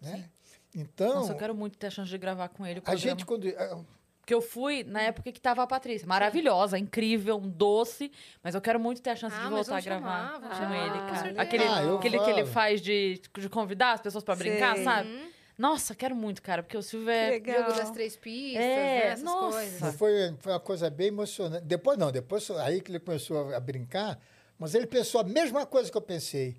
Né? 0.01 0.29
Então, 0.75 1.15
Nossa, 1.15 1.33
eu 1.33 1.37
quero 1.37 1.53
muito 1.53 1.77
ter 1.77 1.87
a 1.87 1.91
chance 1.91 2.09
de 2.09 2.17
gravar 2.17 2.47
com 2.49 2.65
ele. 2.65 2.79
o 2.79 2.83
a 2.85 2.95
gente, 2.95 3.25
quando. 3.25 3.47
ah, 3.49 3.79
Porque 4.21 4.33
eu 4.33 4.41
fui 4.41 4.83
na 4.83 5.01
época 5.01 5.31
que 5.31 5.39
tava 5.39 5.61
a 5.61 5.67
Patrícia. 5.67 6.07
Maravilhosa, 6.07 6.77
incrível, 6.79 7.37
um 7.37 7.49
doce. 7.49 8.11
Mas 8.41 8.55
eu 8.55 8.61
quero 8.61 8.79
muito 8.79 9.01
ter 9.01 9.09
a 9.11 9.15
chance 9.15 9.35
Ah, 9.35 9.39
de 9.39 9.43
mas 9.51 9.67
voltar 9.67 9.77
a 9.77 9.81
gravar 9.81 9.99
chamar, 10.27 10.39
vamos 10.39 10.47
com 10.49 10.55
chamar, 10.63 10.77
ele, 10.77 11.11
cara. 11.11 11.41
Aquele, 11.41 11.63
Ah, 11.65 11.83
eu 11.83 11.97
aquele 11.97 12.19
que 12.19 12.29
ele 12.29 12.45
faz 12.45 12.81
de, 12.81 13.21
de 13.37 13.49
convidar 13.49 13.93
as 13.93 14.01
pessoas 14.01 14.23
pra 14.23 14.35
brincar, 14.35 14.77
sabe? 14.77 15.31
Nossa, 15.57 15.93
quero 15.93 16.15
muito, 16.15 16.41
cara, 16.41 16.63
porque 16.63 16.77
o 16.77 16.81
Silvio 16.81 17.09
é. 17.11 17.29
Legal. 17.31 17.65
Jogo 17.65 17.73
das 17.77 17.91
três 17.91 18.15
pistas, 18.15 18.63
É, 18.63 18.75
né? 18.75 19.05
Essas 19.07 19.23
nossa. 19.23 19.57
coisas. 19.57 19.95
Foi, 19.95 20.35
foi 20.39 20.53
uma 20.53 20.59
coisa 20.59 20.89
bem 20.89 21.07
emocionante. 21.09 21.65
Depois 21.65 21.97
não, 21.99 22.11
depois 22.11 22.49
aí 22.51 22.81
que 22.81 22.89
ele 22.91 22.99
começou 22.99 23.53
a 23.53 23.59
brincar, 23.59 24.17
mas 24.61 24.75
ele 24.75 24.85
pensou 24.87 25.19
a 25.21 25.23
mesma 25.23 25.65
coisa 25.65 25.89
que 25.91 25.97
eu 25.97 26.01
pensei. 26.01 26.55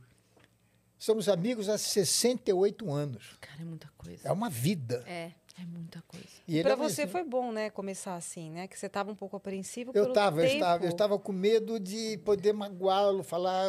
Somos 0.99 1.29
amigos 1.29 1.69
há 1.69 1.79
68 1.79 2.91
anos. 2.93 3.37
Cara, 3.41 3.63
é 3.63 3.65
muita 3.65 3.89
coisa. 3.97 4.29
É 4.29 4.33
uma 4.33 4.51
vida. 4.51 5.03
É. 5.07 5.33
É 5.61 5.65
muita 5.67 6.03
coisa. 6.09 6.27
E 6.49 6.63
Pra 6.63 6.73
é 6.73 6.77
você 6.77 7.07
foi 7.07 7.23
bom, 7.23 7.53
né, 7.53 7.69
começar 7.69 8.15
assim, 8.17 8.51
né? 8.51 8.67
Que 8.67 8.79
você 8.79 8.89
tava 8.89 9.13
um 9.13 9.15
pouco 9.15 9.37
apreensivo 9.37 9.91
Eu 9.91 9.93
pelo 9.93 10.09
estava, 10.09 10.41
eu 10.41 10.45
tempo. 10.45 10.55
estava, 10.55 10.85
eu 10.85 10.89
estava 10.91 11.19
com 11.19 11.31
medo 11.33 11.79
de 11.79 12.17
poder 12.25 12.53
magoá-lo, 12.55 13.23
falar, 13.23 13.69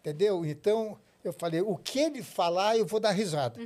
entendeu? 0.00 0.44
Então 0.46 0.98
eu 1.22 1.32
falei, 1.34 1.60
o 1.60 1.76
que 1.76 1.98
ele 2.00 2.22
falar, 2.22 2.78
eu 2.78 2.86
vou 2.86 2.98
dar 2.98 3.10
risada. 3.10 3.60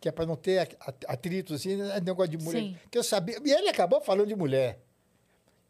Que 0.00 0.08
é 0.08 0.12
para 0.12 0.26
não 0.26 0.34
ter 0.36 0.58
at- 0.58 0.76
at- 0.80 1.04
atrito 1.06 1.54
assim, 1.54 1.76
né, 1.76 2.00
negócio 2.00 2.36
de 2.36 2.44
mulher. 2.44 2.60
Sim. 2.62 2.76
Que 2.90 2.98
eu 2.98 3.04
sabia. 3.04 3.38
E 3.44 3.52
ele 3.52 3.68
acabou 3.68 4.00
falando 4.00 4.26
de 4.26 4.34
mulher. 4.34 4.80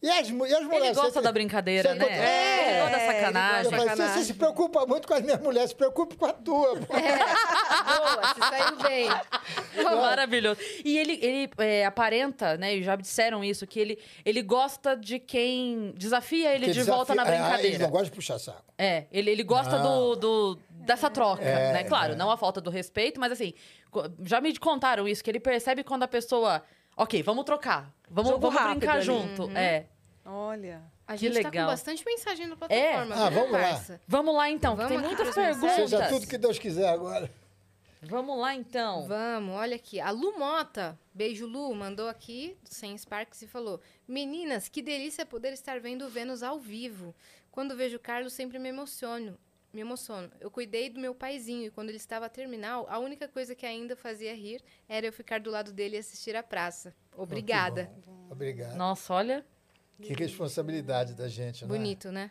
E 0.02 0.10
as, 0.10 0.28
e 0.28 0.30
as 0.30 0.30
mulheres. 0.30 0.70
Ele 0.70 0.94
gosta 0.94 1.10
você- 1.12 1.20
da 1.22 1.32
brincadeira, 1.32 1.88
você 1.88 1.94
né? 1.94 2.04
encontra- 2.04 2.22
É, 2.24 2.70
ele 2.70 2.80
gosta 2.80 2.90
da 2.90 3.02
ele 3.02 3.06
gosta 3.06 3.20
sacanagem. 3.20 3.64
Falei, 3.70 3.78
você, 3.80 3.88
sacanagem. 3.90 4.18
você 4.22 4.24
se 4.26 4.34
preocupa 4.34 4.86
muito 4.86 5.08
com 5.08 5.14
as 5.14 5.22
minhas 5.22 5.40
mulheres, 5.40 5.70
se 5.70 5.76
preocupe 5.76 6.16
com 6.16 6.26
a 6.26 6.32
tua. 6.34 6.76
pô. 6.76 6.92
Boa, 6.92 8.34
você 8.34 8.40
saiu 8.40 8.76
bem. 8.82 9.08
Maravilhoso. 9.82 10.60
E 10.84 10.98
ele, 10.98 11.18
ele 11.22 11.50
é, 11.58 11.84
aparenta, 11.86 12.56
né? 12.56 12.76
E 12.76 12.82
já 12.82 12.96
disseram 12.96 13.42
isso, 13.42 13.66
que 13.66 13.80
ele, 13.80 13.98
ele 14.24 14.42
gosta 14.42 14.94
de 14.96 15.18
quem 15.18 15.92
desafia 15.96 16.50
ele 16.54 16.66
Porque 16.66 16.72
de 16.80 16.82
volta 16.82 17.14
na 17.14 17.24
desafia- 17.24 17.42
Ah, 17.44 17.48
Ele 17.48 17.56
brincadeira. 17.56 17.84
não 17.84 17.90
gosta 17.90 18.04
de 18.06 18.10
puxar 18.12 18.38
saco. 18.38 18.62
É, 18.76 19.04
ele, 19.12 19.30
ele 19.30 19.42
gosta 19.42 19.78
do, 19.78 20.16
do- 20.16 20.58
dessa 20.70 21.08
troca, 21.08 21.42
É, 21.42 21.72
né? 21.72 21.84
Claro, 21.84 22.12
é. 22.12 22.16
não 22.16 22.30
a 22.30 22.36
falta 22.36 22.60
do 22.60 22.68
respeito, 22.70 23.18
mas 23.18 23.32
assim, 23.32 23.54
já 24.24 24.40
me 24.40 24.54
contaram 24.58 25.08
isso, 25.08 25.24
que 25.24 25.30
ele 25.30 25.40
percebe 25.40 25.82
quando 25.82 26.02
a 26.02 26.08
pessoa. 26.08 26.62
Ok, 26.96 27.22
vamos 27.22 27.44
trocar. 27.44 27.92
Vamos, 28.08 28.30
Jogo 28.32 28.42
vamos 28.42 28.58
rápido 28.60 28.78
brincar 28.78 28.96
ali. 28.96 29.04
junto. 29.04 29.50
É. 29.56 29.86
Olha. 30.24 30.82
A 31.06 31.12
Que 31.14 31.18
gente 31.28 31.42
tá 31.42 31.48
legal. 31.50 31.66
com 31.66 31.72
bastante 31.72 32.04
mensagem 32.04 32.46
na 32.46 32.56
plataforma. 32.56 33.14
Ah, 33.14 33.28
viu, 33.28 33.40
vamos 33.40 33.52
lá. 33.60 33.98
Vamos 34.08 34.34
lá 34.34 34.50
então, 34.50 34.74
Vamos 34.76 34.90
que 34.92 34.98
tem 34.98 35.06
muitas 35.06 35.34
perguntas. 35.34 35.74
Seja 35.74 36.08
tudo 36.08 36.26
que 36.26 36.38
Deus 36.38 36.58
quiser 36.58 36.88
agora. 36.88 37.30
Vamos 38.02 38.38
lá 38.38 38.54
então. 38.54 39.06
Vamos, 39.06 39.54
olha 39.56 39.76
aqui. 39.76 39.98
A 40.00 40.10
Lu 40.10 40.38
Mota, 40.38 40.98
beijo 41.12 41.46
Lu, 41.46 41.74
mandou 41.74 42.08
aqui, 42.08 42.56
sem 42.64 42.96
Sparks, 42.96 43.42
e 43.42 43.46
falou: 43.46 43.80
Meninas, 44.06 44.68
que 44.68 44.82
delícia 44.82 45.24
poder 45.26 45.52
estar 45.52 45.80
vendo 45.80 46.04
o 46.06 46.08
Vênus 46.08 46.42
ao 46.42 46.58
vivo. 46.58 47.14
Quando 47.50 47.76
vejo 47.76 47.96
o 47.96 48.00
Carlos, 48.00 48.32
sempre 48.32 48.58
me 48.58 48.68
emociono. 48.68 49.38
Me 49.74 49.80
emociono. 49.80 50.30
Eu 50.38 50.52
cuidei 50.52 50.88
do 50.88 51.00
meu 51.00 51.12
paizinho 51.16 51.66
e 51.66 51.70
quando 51.70 51.88
ele 51.88 51.96
estava 51.96 52.30
terminal, 52.30 52.86
a 52.88 53.00
única 53.00 53.26
coisa 53.26 53.56
que 53.56 53.66
ainda 53.66 53.96
fazia 53.96 54.32
rir 54.32 54.62
era 54.88 55.04
eu 55.04 55.12
ficar 55.12 55.40
do 55.40 55.50
lado 55.50 55.72
dele 55.72 55.96
e 55.96 55.98
assistir 55.98 56.36
a 56.36 56.44
praça. 56.44 56.94
Obrigada. 57.16 57.92
Obrigado. 58.30 58.76
Nossa, 58.76 59.12
olha. 59.12 59.44
Que 60.00 60.12
responsabilidade 60.14 61.14
da 61.14 61.26
gente, 61.26 61.64
né? 61.64 61.68
Bonito, 61.68 62.12
né? 62.12 62.30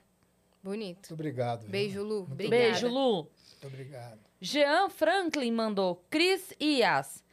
Bonito. 0.64 1.10
Muito 1.10 1.14
obrigado. 1.16 1.62
viu? 1.64 1.70
Beijo, 1.70 2.02
Lu. 2.02 2.22
Obrigada. 2.22 2.50
Beijo, 2.50 2.88
Lu. 2.88 3.24
Muito 3.24 3.68
obrigado. 3.68 4.20
Jean 4.40 4.90
Franklin 4.90 5.52
mandou. 5.52 6.02
Cris 6.10 6.54
e 6.58 6.80
Yas. 6.80 7.26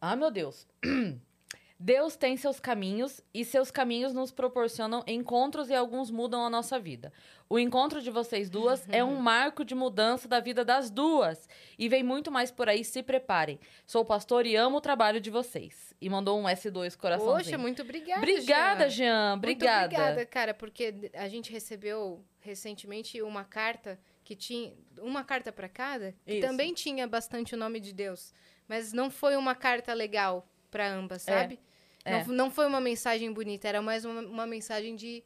Ah, 0.00 0.16
meu 0.16 0.32
Deus. 0.32 0.66
Deus 1.78 2.16
tem 2.16 2.36
seus 2.36 2.60
caminhos 2.60 3.20
e 3.32 3.44
seus 3.44 3.70
caminhos 3.70 4.14
nos 4.14 4.30
proporcionam 4.30 5.02
encontros 5.06 5.68
e 5.68 5.74
alguns 5.74 6.10
mudam 6.10 6.44
a 6.44 6.48
nossa 6.48 6.78
vida. 6.78 7.12
O 7.48 7.58
encontro 7.58 8.00
de 8.00 8.10
vocês 8.10 8.48
duas 8.48 8.88
é 8.88 9.02
um 9.02 9.16
marco 9.20 9.64
de 9.64 9.74
mudança 9.74 10.28
da 10.28 10.38
vida 10.40 10.64
das 10.64 10.88
duas. 10.88 11.48
E 11.76 11.88
vem 11.88 12.02
muito 12.02 12.30
mais 12.30 12.50
por 12.50 12.68
aí, 12.68 12.84
se 12.84 13.02
preparem. 13.02 13.58
Sou 13.86 14.04
pastor 14.04 14.46
e 14.46 14.54
amo 14.54 14.76
o 14.76 14.80
trabalho 14.80 15.20
de 15.20 15.30
vocês. 15.30 15.92
E 16.00 16.08
mandou 16.08 16.38
um 16.38 16.44
S2 16.44 16.96
coraçãozinho. 16.96 17.44
Poxa, 17.44 17.58
muito 17.58 17.82
obrigada. 17.82 18.20
Obrigada, 18.20 18.88
Jean. 18.88 19.04
Jean. 19.04 19.30
Muito 19.32 19.38
Obrigada. 19.38 19.84
obrigada, 19.84 20.26
cara, 20.26 20.54
porque 20.54 21.10
a 21.12 21.28
gente 21.28 21.52
recebeu 21.52 22.24
recentemente 22.40 23.20
uma 23.20 23.44
carta 23.44 23.98
que 24.22 24.34
tinha 24.34 24.72
uma 24.98 25.22
carta 25.22 25.52
para 25.52 25.68
cada, 25.68 26.14
que 26.24 26.34
Isso. 26.34 26.46
também 26.46 26.72
tinha 26.72 27.06
bastante 27.06 27.54
o 27.54 27.58
nome 27.58 27.78
de 27.78 27.92
Deus, 27.92 28.32
mas 28.66 28.92
não 28.92 29.10
foi 29.10 29.36
uma 29.36 29.54
carta 29.54 29.92
legal 29.92 30.48
para 30.74 30.92
ambas, 30.92 31.22
sabe? 31.22 31.60
é. 32.04 32.24
Não, 32.24 32.34
não 32.34 32.50
foi 32.50 32.66
uma 32.66 32.80
mensagem 32.80 33.32
bonita, 33.32 33.68
era 33.68 33.80
mais 33.80 34.04
uma, 34.04 34.20
uma 34.22 34.46
mensagem 34.46 34.96
de 34.96 35.22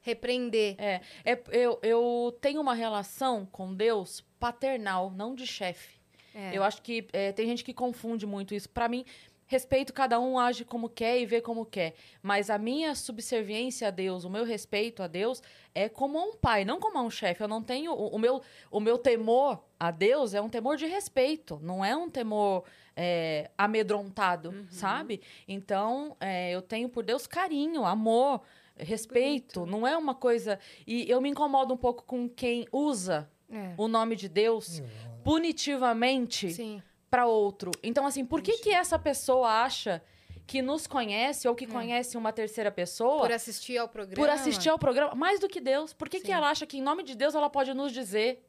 repreender. 0.00 0.74
É, 0.76 1.00
é, 1.24 1.40
eu, 1.52 1.78
eu 1.82 2.36
tenho 2.40 2.60
uma 2.60 2.74
relação 2.74 3.46
com 3.46 3.72
Deus 3.72 4.24
paternal, 4.40 5.12
não 5.12 5.36
de 5.36 5.46
chefe. 5.46 5.96
É. 6.34 6.50
Eu 6.52 6.64
acho 6.64 6.82
que 6.82 7.06
é, 7.12 7.30
tem 7.30 7.46
gente 7.46 7.62
que 7.62 7.72
confunde 7.72 8.26
muito 8.26 8.54
isso. 8.54 8.68
Pra 8.68 8.88
mim, 8.88 9.04
respeito, 9.48 9.92
cada 9.92 10.20
um 10.20 10.38
age 10.38 10.64
como 10.64 10.88
quer 10.88 11.18
e 11.18 11.26
vê 11.26 11.40
como 11.40 11.64
quer. 11.66 11.94
Mas 12.22 12.48
a 12.50 12.58
minha 12.58 12.94
subserviência 12.94 13.88
a 13.88 13.90
Deus, 13.90 14.22
o 14.24 14.30
meu 14.30 14.44
respeito 14.44 15.02
a 15.02 15.06
Deus, 15.08 15.42
é 15.74 15.88
como 15.88 16.18
a 16.18 16.22
um 16.22 16.36
pai, 16.36 16.64
não 16.64 16.78
como 16.78 16.98
a 16.98 17.02
um 17.02 17.10
chefe. 17.10 17.42
Eu 17.42 17.48
não 17.48 17.62
tenho. 17.62 17.92
O, 17.92 18.14
o 18.14 18.18
meu, 18.18 18.40
o 18.70 18.78
meu 18.78 18.96
temor 18.98 19.64
a 19.80 19.90
Deus 19.90 20.34
é 20.34 20.40
um 20.40 20.48
temor 20.48 20.76
de 20.76 20.86
respeito, 20.86 21.58
não 21.62 21.84
é 21.84 21.96
um 21.96 22.10
temor 22.10 22.64
é, 22.94 23.50
amedrontado, 23.56 24.66
sabe? 24.70 25.20
Então, 25.46 26.16
é, 26.20 26.50
eu 26.50 26.60
tenho 26.60 26.88
por 26.88 27.02
Deus 27.02 27.26
carinho, 27.26 27.84
amor, 27.84 28.42
respeito. 28.76 29.64
Não 29.64 29.86
é 29.86 29.96
uma 29.96 30.14
coisa. 30.14 30.58
E 30.86 31.08
eu 31.10 31.20
me 31.20 31.28
incomodo 31.30 31.72
um 31.72 31.76
pouco 31.76 32.04
com 32.04 32.28
quem 32.28 32.66
usa 32.70 33.30
É. 33.50 33.72
o 33.78 33.88
nome 33.88 34.14
de 34.14 34.28
Deus 34.28 34.82
punitivamente 35.24 36.50
Sim. 36.50 36.82
Para 37.10 37.26
outro. 37.26 37.70
Então, 37.82 38.06
assim, 38.06 38.24
por 38.24 38.40
que 38.42 38.58
que 38.58 38.70
essa 38.70 38.98
pessoa 38.98 39.48
acha 39.62 40.02
que 40.46 40.62
nos 40.62 40.86
conhece 40.86 41.46
ou 41.46 41.54
que 41.54 41.66
conhece 41.66 42.16
uma 42.16 42.32
terceira 42.32 42.70
pessoa 42.70 43.20
Por 43.20 43.32
assistir 43.32 43.76
ao 43.76 43.86
programa. 43.88 44.16
por 44.16 44.30
assistir 44.30 44.68
ao 44.70 44.78
programa, 44.78 45.14
mais 45.14 45.38
do 45.40 45.46
que 45.48 45.60
Deus. 45.60 45.92
Por 45.92 46.08
que, 46.08 46.20
que 46.20 46.32
ela 46.32 46.48
acha 46.48 46.64
que 46.66 46.78
em 46.78 46.82
nome 46.82 47.02
de 47.02 47.14
Deus 47.14 47.34
ela 47.34 47.50
pode 47.50 47.74
nos 47.74 47.92
dizer 47.92 48.42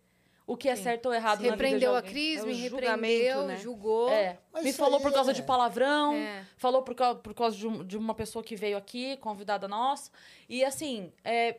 o 0.48 0.56
que 0.56 0.69
é 0.69 0.76
Sim. 0.77 0.84
certo 0.84 1.07
ou 1.07 1.14
errado 1.14 1.40
na 1.40 1.44
vida 1.44 1.57
de 1.57 1.61
Repreendeu 1.64 1.94
a 1.94 1.98
alguém? 1.98 2.11
Cris, 2.11 2.40
É 2.41 2.45
me 2.45 2.53
repreendeu, 2.53 3.44
né? 3.48 3.57
julgou. 3.57 4.10
É, 4.10 4.40
me 4.64 4.72
falou 4.72 5.02
por 5.02 5.11
causa 5.11 5.31
é- 5.31 5.34
de 5.34 5.44
palavrão, 5.44 6.14
É. 6.15 6.45
falou 6.56 6.84
por 6.84 6.95
causa, 6.95 7.19
por 7.19 7.34
causa 7.34 7.57
de, 7.57 7.68
um- 7.68 7.84
de 7.84 7.98
uma 7.98 8.15
pessoa 8.15 8.41
que 8.41 8.56
veio 8.56 8.77
aqui, 8.77 9.18
convidada 9.18 9.68
nossa. 9.68 10.10
E 10.48 10.64
assim, 10.64 11.11
é, 11.23 11.57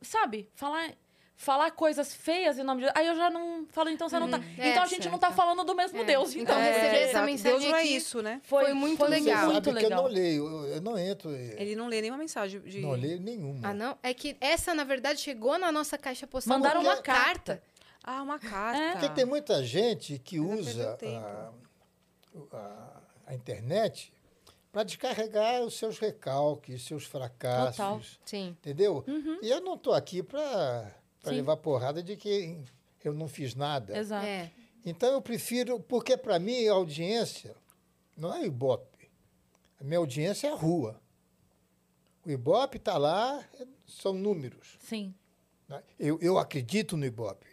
sabe, 0.00 0.48
falar, 0.54 0.92
falar 1.42 1.70
coisas 1.72 2.14
feias 2.14 2.58
em 2.58 2.62
nome 2.62 2.80
de 2.82 2.86
Deus. 2.86 2.96
Aí 2.96 3.06
eu 3.06 3.16
já 3.16 3.28
não 3.28 3.66
falo, 3.70 3.90
então 3.90 4.08
você 4.08 4.18
não 4.18 4.30
tá. 4.30 4.40
É, 4.56 4.70
então 4.70 4.82
a 4.82 4.86
gente 4.86 5.08
não 5.08 5.18
tá 5.18 5.26
certo. 5.26 5.36
falando 5.36 5.64
do 5.64 5.74
mesmo 5.74 6.00
É. 6.00 6.04
Deus. 6.04 6.30
Então 6.36 6.42
Então, 6.54 6.58
receber 6.58 6.80
porque 6.82 6.96
essa 6.96 7.10
exato. 7.10 7.26
mensagem 7.26 7.58
Deus 7.58 7.70
não 7.70 7.76
é 7.78 7.84
isso, 7.84 8.22
né? 8.22 8.40
foi 8.44 8.72
muito 8.72 9.04
legal. 9.04 9.36
Você 9.46 9.52
muito 9.52 9.64
sabe 9.64 9.78
que 9.78 9.84
eu 9.84 9.88
legal. 9.90 10.02
não 10.04 10.10
leio, 10.10 10.46
eu- 10.48 10.66
eu 10.74 10.80
não 10.80 10.96
entro, 10.98 11.30
Ele 11.34 11.74
não 11.74 11.88
lê 11.88 12.00
nenhuma 12.00 12.18
mensagem 12.18 12.60
de. 12.60 12.80
não 12.80 12.92
leio 12.92 13.20
nenhuma. 13.20 13.68
Ah, 13.68 13.74
não? 13.74 13.98
É 14.02 14.14
que 14.14 14.36
essa, 14.40 14.72
na 14.74 14.84
verdade, 14.84 15.20
chegou 15.20 15.58
na 15.58 15.70
nossa 15.72 15.98
caixa 15.98 16.26
postal. 16.26 16.56
Mandaram 16.58 16.80
uma 16.80 16.96
carta. 17.02 17.62
Ah, 18.04 18.22
uma 18.22 18.38
carta. 18.38 18.78
É. 18.80 18.92
Porque 18.92 19.08
tem 19.10 19.24
muita 19.24 19.62
gente 19.64 20.18
que 20.18 20.38
usa 20.40 20.96
a, 21.02 22.56
a- 22.56 23.00
a 23.26 23.34
internet 23.34 24.12
para 24.70 24.84
descarregar 24.84 25.60
os 25.62 25.74
seus 25.76 25.98
recalques, 25.98 26.82
seus 26.84 27.04
fracassos. 27.04 27.76
Total. 27.76 28.00
Sim. 28.24 28.56
Entendeu? 28.60 29.04
E 29.42 29.48
eu 29.50 29.60
não 29.60 29.74
estou 29.74 29.92
aqui 29.94 30.22
para 30.22 30.90
Sim. 31.30 31.36
levar 31.36 31.56
porrada 31.56 32.02
de 32.02 32.16
que 32.16 32.58
eu 33.04 33.14
não 33.14 33.28
fiz 33.28 33.54
nada. 33.54 33.96
Exato. 33.96 34.26
É. 34.26 34.50
Então 34.84 35.12
eu 35.12 35.22
prefiro, 35.22 35.78
porque 35.80 36.16
para 36.16 36.38
mim 36.38 36.66
a 36.66 36.72
audiência 36.72 37.54
não 38.16 38.34
é 38.34 38.40
o 38.40 38.46
Ibope. 38.46 39.10
A 39.80 39.84
minha 39.84 39.98
audiência 39.98 40.48
é 40.48 40.52
a 40.52 40.56
rua. 40.56 41.00
O 42.24 42.30
Ibope 42.30 42.76
está 42.76 42.96
lá, 42.98 43.44
são 43.86 44.12
números. 44.12 44.78
Sim. 44.80 45.14
né? 45.68 45.82
Eu, 45.98 46.18
eu 46.20 46.38
acredito 46.38 46.96
no 46.96 47.04
Ibope. 47.04 47.46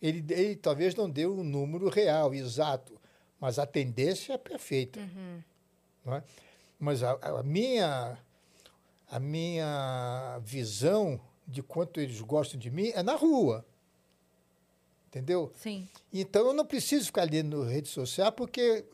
Ele, 0.00 0.24
ele 0.32 0.56
talvez 0.56 0.94
não 0.94 1.08
deu 1.08 1.34
um 1.34 1.42
número 1.42 1.88
real, 1.88 2.34
exato, 2.34 3.00
mas 3.40 3.58
a 3.58 3.66
tendência 3.66 4.34
é 4.34 4.38
perfeita. 4.38 5.00
não 6.04 6.14
é? 6.14 6.22
Mas 6.78 7.02
a, 7.02 7.12
a 7.12 7.42
minha, 7.42 8.18
a 9.10 9.18
minha 9.18 10.38
visão 10.44 11.20
de 11.46 11.62
quanto 11.62 12.00
eles 12.00 12.20
gostam 12.20 12.58
de 12.58 12.70
mim 12.70 12.90
é 12.94 13.02
na 13.02 13.14
rua. 13.14 13.64
Entendeu? 15.06 15.52
Sim. 15.54 15.88
Então 16.12 16.46
eu 16.46 16.52
não 16.52 16.66
preciso 16.66 17.06
ficar 17.06 17.22
ali 17.22 17.42
no 17.42 17.62
rede 17.62 17.88
social 17.88 18.32
porque 18.32 18.84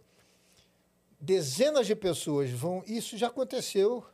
dezenas 1.20 1.86
de 1.86 1.96
pessoas 1.96 2.50
vão. 2.50 2.82
Isso 2.86 3.16
já 3.16 3.28
aconteceu 3.28 4.04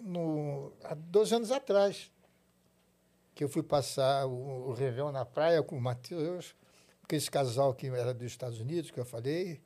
no, 0.00 0.72
há 0.84 0.94
dois 0.94 1.32
anos 1.32 1.50
atrás. 1.50 2.10
Que 3.34 3.44
eu 3.44 3.48
fui 3.48 3.62
passar 3.62 4.26
o, 4.26 4.68
o 4.68 4.72
Réveillon 4.72 5.12
na 5.12 5.26
praia 5.26 5.62
com 5.62 5.76
o 5.76 5.80
Matheus, 5.80 6.54
com 7.06 7.14
esse 7.14 7.30
casal 7.30 7.74
que 7.74 7.88
era 7.88 8.14
dos 8.14 8.26
Estados 8.26 8.60
Unidos, 8.60 8.90
que 8.90 8.98
eu 8.98 9.04
falei. 9.04 9.60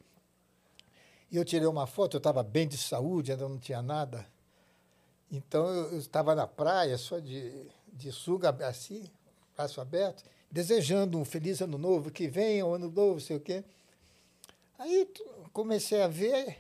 E 1.30 1.36
eu 1.36 1.44
tirei 1.44 1.68
uma 1.68 1.86
foto, 1.86 2.16
eu 2.16 2.18
estava 2.18 2.42
bem 2.42 2.66
de 2.66 2.76
saúde, 2.76 3.30
ainda 3.30 3.48
não 3.48 3.58
tinha 3.58 3.80
nada. 3.80 4.26
Então 5.30 5.68
eu 5.68 5.98
estava 5.98 6.34
na 6.34 6.46
praia, 6.46 6.98
só 6.98 7.18
de, 7.18 7.66
de 7.92 8.10
suga 8.10 8.50
assim, 8.66 9.04
braço 9.56 9.80
aberto, 9.80 10.24
desejando 10.50 11.18
um 11.18 11.24
feliz 11.24 11.60
ano 11.60 11.78
novo, 11.78 12.10
que 12.10 12.26
venha 12.28 12.66
o 12.66 12.74
ano 12.74 12.90
novo, 12.90 13.20
sei 13.20 13.36
o 13.36 13.40
quê. 13.40 13.62
Aí 14.78 15.08
comecei 15.52 16.02
a 16.02 16.08
ver, 16.08 16.58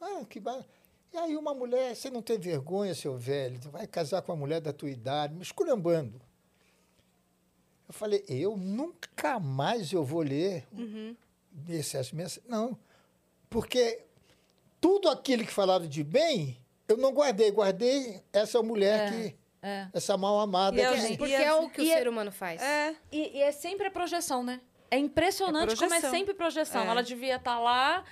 ah, 0.00 0.24
que 0.28 0.38
ba- 0.38 0.64
E 1.12 1.16
aí 1.16 1.36
uma 1.36 1.52
mulher, 1.54 1.96
você 1.96 2.10
não 2.10 2.22
tem 2.22 2.38
vergonha, 2.38 2.94
seu 2.94 3.16
velho, 3.18 3.58
vai 3.70 3.86
casar 3.86 4.22
com 4.22 4.32
uma 4.32 4.38
mulher 4.38 4.60
da 4.60 4.72
tua 4.72 4.90
idade, 4.90 5.34
me 5.34 5.42
esculhambando. 5.42 6.20
Eu 7.88 7.92
falei, 7.94 8.24
eu 8.28 8.56
nunca 8.56 9.38
mais 9.40 9.92
eu 9.92 10.04
vou 10.04 10.22
ler 10.22 10.66
essas 11.68 12.12
mensagens. 12.12 12.46
Não, 12.48 12.78
porque 13.50 14.04
tudo 14.80 15.08
aquilo 15.10 15.44
que 15.44 15.52
falaram 15.52 15.86
de 15.86 16.02
bem, 16.04 16.56
eu 16.92 16.96
não 16.98 17.12
guardei. 17.12 17.50
Guardei 17.50 18.22
essa 18.32 18.62
mulher 18.62 19.08
É, 19.08 19.10
que, 19.10 19.36
é. 19.62 19.88
essa 19.92 20.16
mal 20.16 20.38
amada. 20.40 20.76
E 20.76 20.86
que- 20.86 21.12
É, 21.12 21.16
porque 21.16 21.32
e 21.32 21.34
é 21.34 21.54
o 21.54 21.68
que 21.68 21.80
o 21.80 21.84
e 21.84 21.90
é- 21.90 21.98
ser 21.98 22.08
humano 22.08 22.30
faz. 22.32 22.60
É. 22.62 22.94
E, 23.10 23.38
e 23.38 23.42
é 23.42 23.50
sempre 23.52 23.86
a 23.86 23.90
projeção, 23.90 24.42
né? 24.42 24.60
É 24.90 24.98
impressionante 24.98 25.72
É 25.72 25.76
como 25.76 25.94
é 25.94 26.00
sempre 26.00 26.34
projeção. 26.34 26.82
É. 26.82 26.86
Ela 26.86 27.02
devia 27.02 27.36
estar 27.36 27.58
lá. 27.58 28.04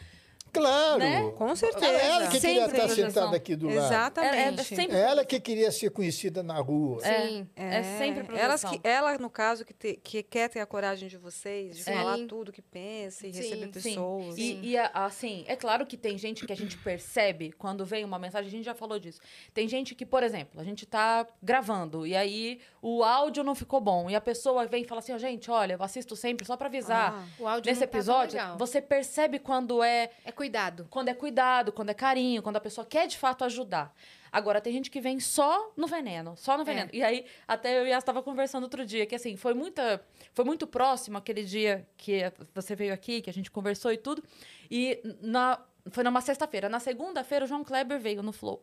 Claro. 0.53 0.99
Né? 0.99 1.31
Com 1.37 1.55
certeza. 1.57 1.87
É 1.87 2.07
ela 2.11 2.27
que 2.29 2.41
queria 2.41 2.65
Sempre 2.67 2.77
estar 2.81 2.89
sentada 2.95 3.37
aqui 3.37 3.57
do 3.57 3.67
lado. 3.69 3.79
Exatamente. 3.87 4.37
É, 4.37 4.61
é 4.61 4.65
sempre 4.65 4.97
É 4.97 5.01
ela 5.01 5.25
que 5.25 5.41
queria 5.41 5.71
ser 5.73 5.91
conhecida 5.91 6.43
na 6.43 6.59
rua. 6.61 7.01
Sim. 7.01 7.49
É, 7.57 7.83
sempre 7.99 8.21
Elas 8.37 8.61
projeção. 8.63 8.71
que, 8.83 8.89
ela, 8.89 9.19
no 9.19 9.31
caso, 9.31 9.65
que, 9.65 9.73
te- 9.73 10.01
que 10.03 10.23
quer 10.23 10.49
ter 10.49 10.61
a 10.61 10.67
coragem 10.67 11.09
de 11.09 11.17
vocês, 11.17 11.77
de 11.77 11.85
Sim. 11.85 11.93
falar 11.95 12.19
tudo 12.27 12.53
que 12.53 12.63
pensa 12.63 13.27
e 13.27 13.33
Sim, 13.33 13.39
receber 13.41 13.65
Sim. 13.67 13.71
pessoas. 13.71 14.37
E, 14.39 14.61
e, 14.63 14.77
a- 14.79 14.91
assim, 14.95 15.45
é 15.47 15.57
claro 15.57 15.87
que 15.87 15.97
tem 15.97 16.19
gente 16.19 16.47
que 16.47 16.53
a 16.53 16.57
gente 16.57 16.77
percebe 16.79 17.53
quando 17.53 17.85
vem 17.85 18.05
uma 18.05 18.19
mensagem, 18.19 18.49
a 18.49 18.51
gente 18.51 18.65
já 18.65 18.75
falou 18.75 18.99
disso. 18.99 19.21
Tem 19.55 19.67
gente 19.69 19.95
que, 19.95 20.05
por 20.05 20.23
exemplo, 20.23 20.61
a 20.61 20.65
gente 20.65 20.85
tá 20.87 21.27
gravando 21.43 22.07
e 22.07 22.17
aí 22.17 22.61
o 22.83 23.03
áudio 23.03 23.43
não 23.45 23.55
ficou 23.55 23.81
bom. 23.81 24.11
E 24.11 24.15
a 24.15 24.21
pessoa 24.21 24.67
vem 24.67 24.83
e 24.83 24.87
fala 24.87 25.01
assim, 25.01 25.13
ó, 25.13 25.19
gente, 25.19 25.51
olha, 25.51 25.75
eu 25.75 25.83
assisto 25.83 26.15
sempre 26.17 26.47
só 26.47 26.57
pra 26.57 26.67
avisar. 26.67 27.15
Ah. 27.15 27.25
O 27.39 27.47
áudio 27.47 27.71
Nesse 27.71 27.81
não 27.83 27.87
tava 27.89 27.99
episódio, 27.99 28.37
legal. 28.39 28.59
você 28.59 28.81
percebe 28.81 29.39
quando 29.39 29.83
é 29.83 30.11
É 30.25 30.33
cuidado. 30.41 30.87
quando 30.89 31.09
é 31.09 31.15
cuidado, 31.15 31.71
quando 31.71 31.91
é 31.91 31.95
carinho, 31.95 32.43
quando 32.43 32.57
a 32.57 32.61
pessoa 32.61 32.87
quer 32.87 33.07
de 33.07 33.19
fato 33.19 33.45
ajudar. 33.45 33.95
Agora, 34.33 34.59
tem 34.59 34.73
gente 34.73 34.91
que 34.91 34.99
vem 34.99 35.21
só 35.21 35.71
no 35.77 35.87
veneno, 35.87 36.35
só 36.35 36.57
no 36.57 36.65
veneno. 36.65 36.89
E 36.95 37.03
aí, 37.03 37.27
até 37.47 37.79
eu 37.79 37.87
e 37.87 37.93
a 37.93 37.99
estava 37.99 38.23
conversando 38.23 38.63
outro 38.63 38.87
dia, 38.87 39.05
que 39.05 39.15
assim, 39.15 39.37
foi, 39.37 39.53
muita, 39.53 40.03
foi 40.33 40.47
muito 40.47 40.67
próximo 40.67 41.19
aquele 41.19 41.45
dia 41.45 41.87
que 41.95 42.33
você 42.55 42.75
veio 42.75 42.95
aqui, 42.95 43.21
que 43.21 43.29
a 43.29 43.33
gente 43.33 43.51
conversou 43.51 43.93
e 43.93 43.99
tudo. 43.99 44.23
E 44.71 45.03
na, 45.21 45.61
foi 45.91 46.03
numa 46.05 46.23
sexta-feira. 46.23 46.71
Na 46.71 46.81
segunda-feira, 46.81 47.45
o 47.45 47.49
João 47.49 47.63
Kleber 47.63 48.01
veio 48.01 48.23
no 48.23 48.33
Flow. 48.33 48.63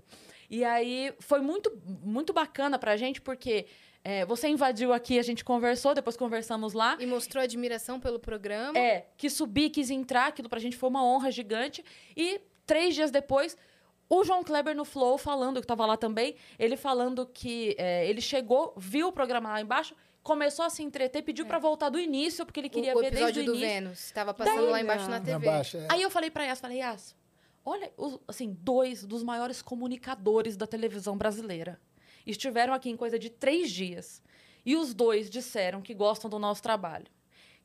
E 0.49 0.63
aí, 0.63 1.13
foi 1.19 1.41
muito, 1.41 1.71
muito 1.85 2.33
bacana 2.33 2.79
pra 2.79 2.97
gente, 2.97 3.21
porque 3.21 3.67
é, 4.09 4.25
você 4.25 4.47
invadiu 4.47 4.93
aqui, 4.93 5.19
a 5.19 5.21
gente 5.21 5.43
conversou, 5.43 5.93
depois 5.93 6.15
conversamos 6.15 6.71
lá. 6.73 6.95
E 6.99 7.05
mostrou 7.05 7.43
admiração 7.43 7.99
pelo 7.99 8.19
programa. 8.19 8.77
É, 8.77 9.05
quis 9.17 9.33
subir, 9.33 9.69
quis 9.69 9.89
entrar, 9.89 10.27
aquilo 10.27 10.47
pra 10.47 10.59
gente 10.59 10.77
foi 10.77 10.87
uma 10.89 11.03
honra 11.03 11.29
gigante. 11.29 11.83
E 12.15 12.39
três 12.65 12.95
dias 12.95 13.11
depois, 13.11 13.57
o 14.09 14.23
João 14.23 14.43
Kleber 14.43 14.73
no 14.75 14.85
Flow 14.85 15.17
falando, 15.17 15.59
que 15.59 15.67
tava 15.67 15.85
lá 15.85 15.97
também, 15.97 16.35
ele 16.57 16.77
falando 16.77 17.25
que 17.25 17.75
é, 17.77 18.07
ele 18.09 18.21
chegou, 18.21 18.73
viu 18.77 19.09
o 19.09 19.11
programa 19.11 19.49
lá 19.49 19.59
embaixo, 19.59 19.93
começou 20.23 20.63
a 20.63 20.69
se 20.69 20.81
entreter, 20.83 21.21
pediu 21.23 21.45
pra 21.45 21.59
voltar 21.59 21.89
do 21.89 21.99
início, 21.99 22.45
porque 22.45 22.59
ele 22.61 22.69
queria 22.69 22.93
o, 22.95 22.97
o 22.97 23.01
ver 23.01 23.11
desde 23.11 23.23
episódio 23.23 23.43
o 23.43 23.45
do 23.45 23.51
início. 23.55 23.67
Vênus. 23.75 23.99
Estava 24.05 24.33
passando 24.33 24.69
lá 24.69 24.79
embaixo 24.81 25.09
na 25.09 25.19
Na 25.19 25.25
TV. 25.25 25.45
baixa. 25.45 25.77
é. 25.79 25.87
Aí 25.89 26.01
eu 26.01 26.09
falei 26.09 26.29
pra 26.29 26.43
Yas, 26.45 26.59
falei, 26.61 26.77
Yas, 26.79 27.13
olha, 27.65 27.91
os- 27.97 28.19
assim, 28.27 28.55
dois 28.61 29.03
dos 29.05 29.21
maiores 29.23 29.61
comunicadores 29.61 30.55
da 30.55 30.65
televisão 30.67 31.17
brasileira 31.17 31.77
estiveram 32.31 32.73
aqui 32.73 32.89
em 32.89 32.97
coisa 32.97 33.17
de 33.17 33.29
três 33.29 33.71
dias. 33.71 34.21
E 34.65 34.75
os 34.75 34.93
dois 34.93 35.29
disseram 35.29 35.81
que 35.81 35.93
gostam 35.93 36.29
do 36.29 36.37
nosso 36.37 36.61
trabalho. 36.61 37.05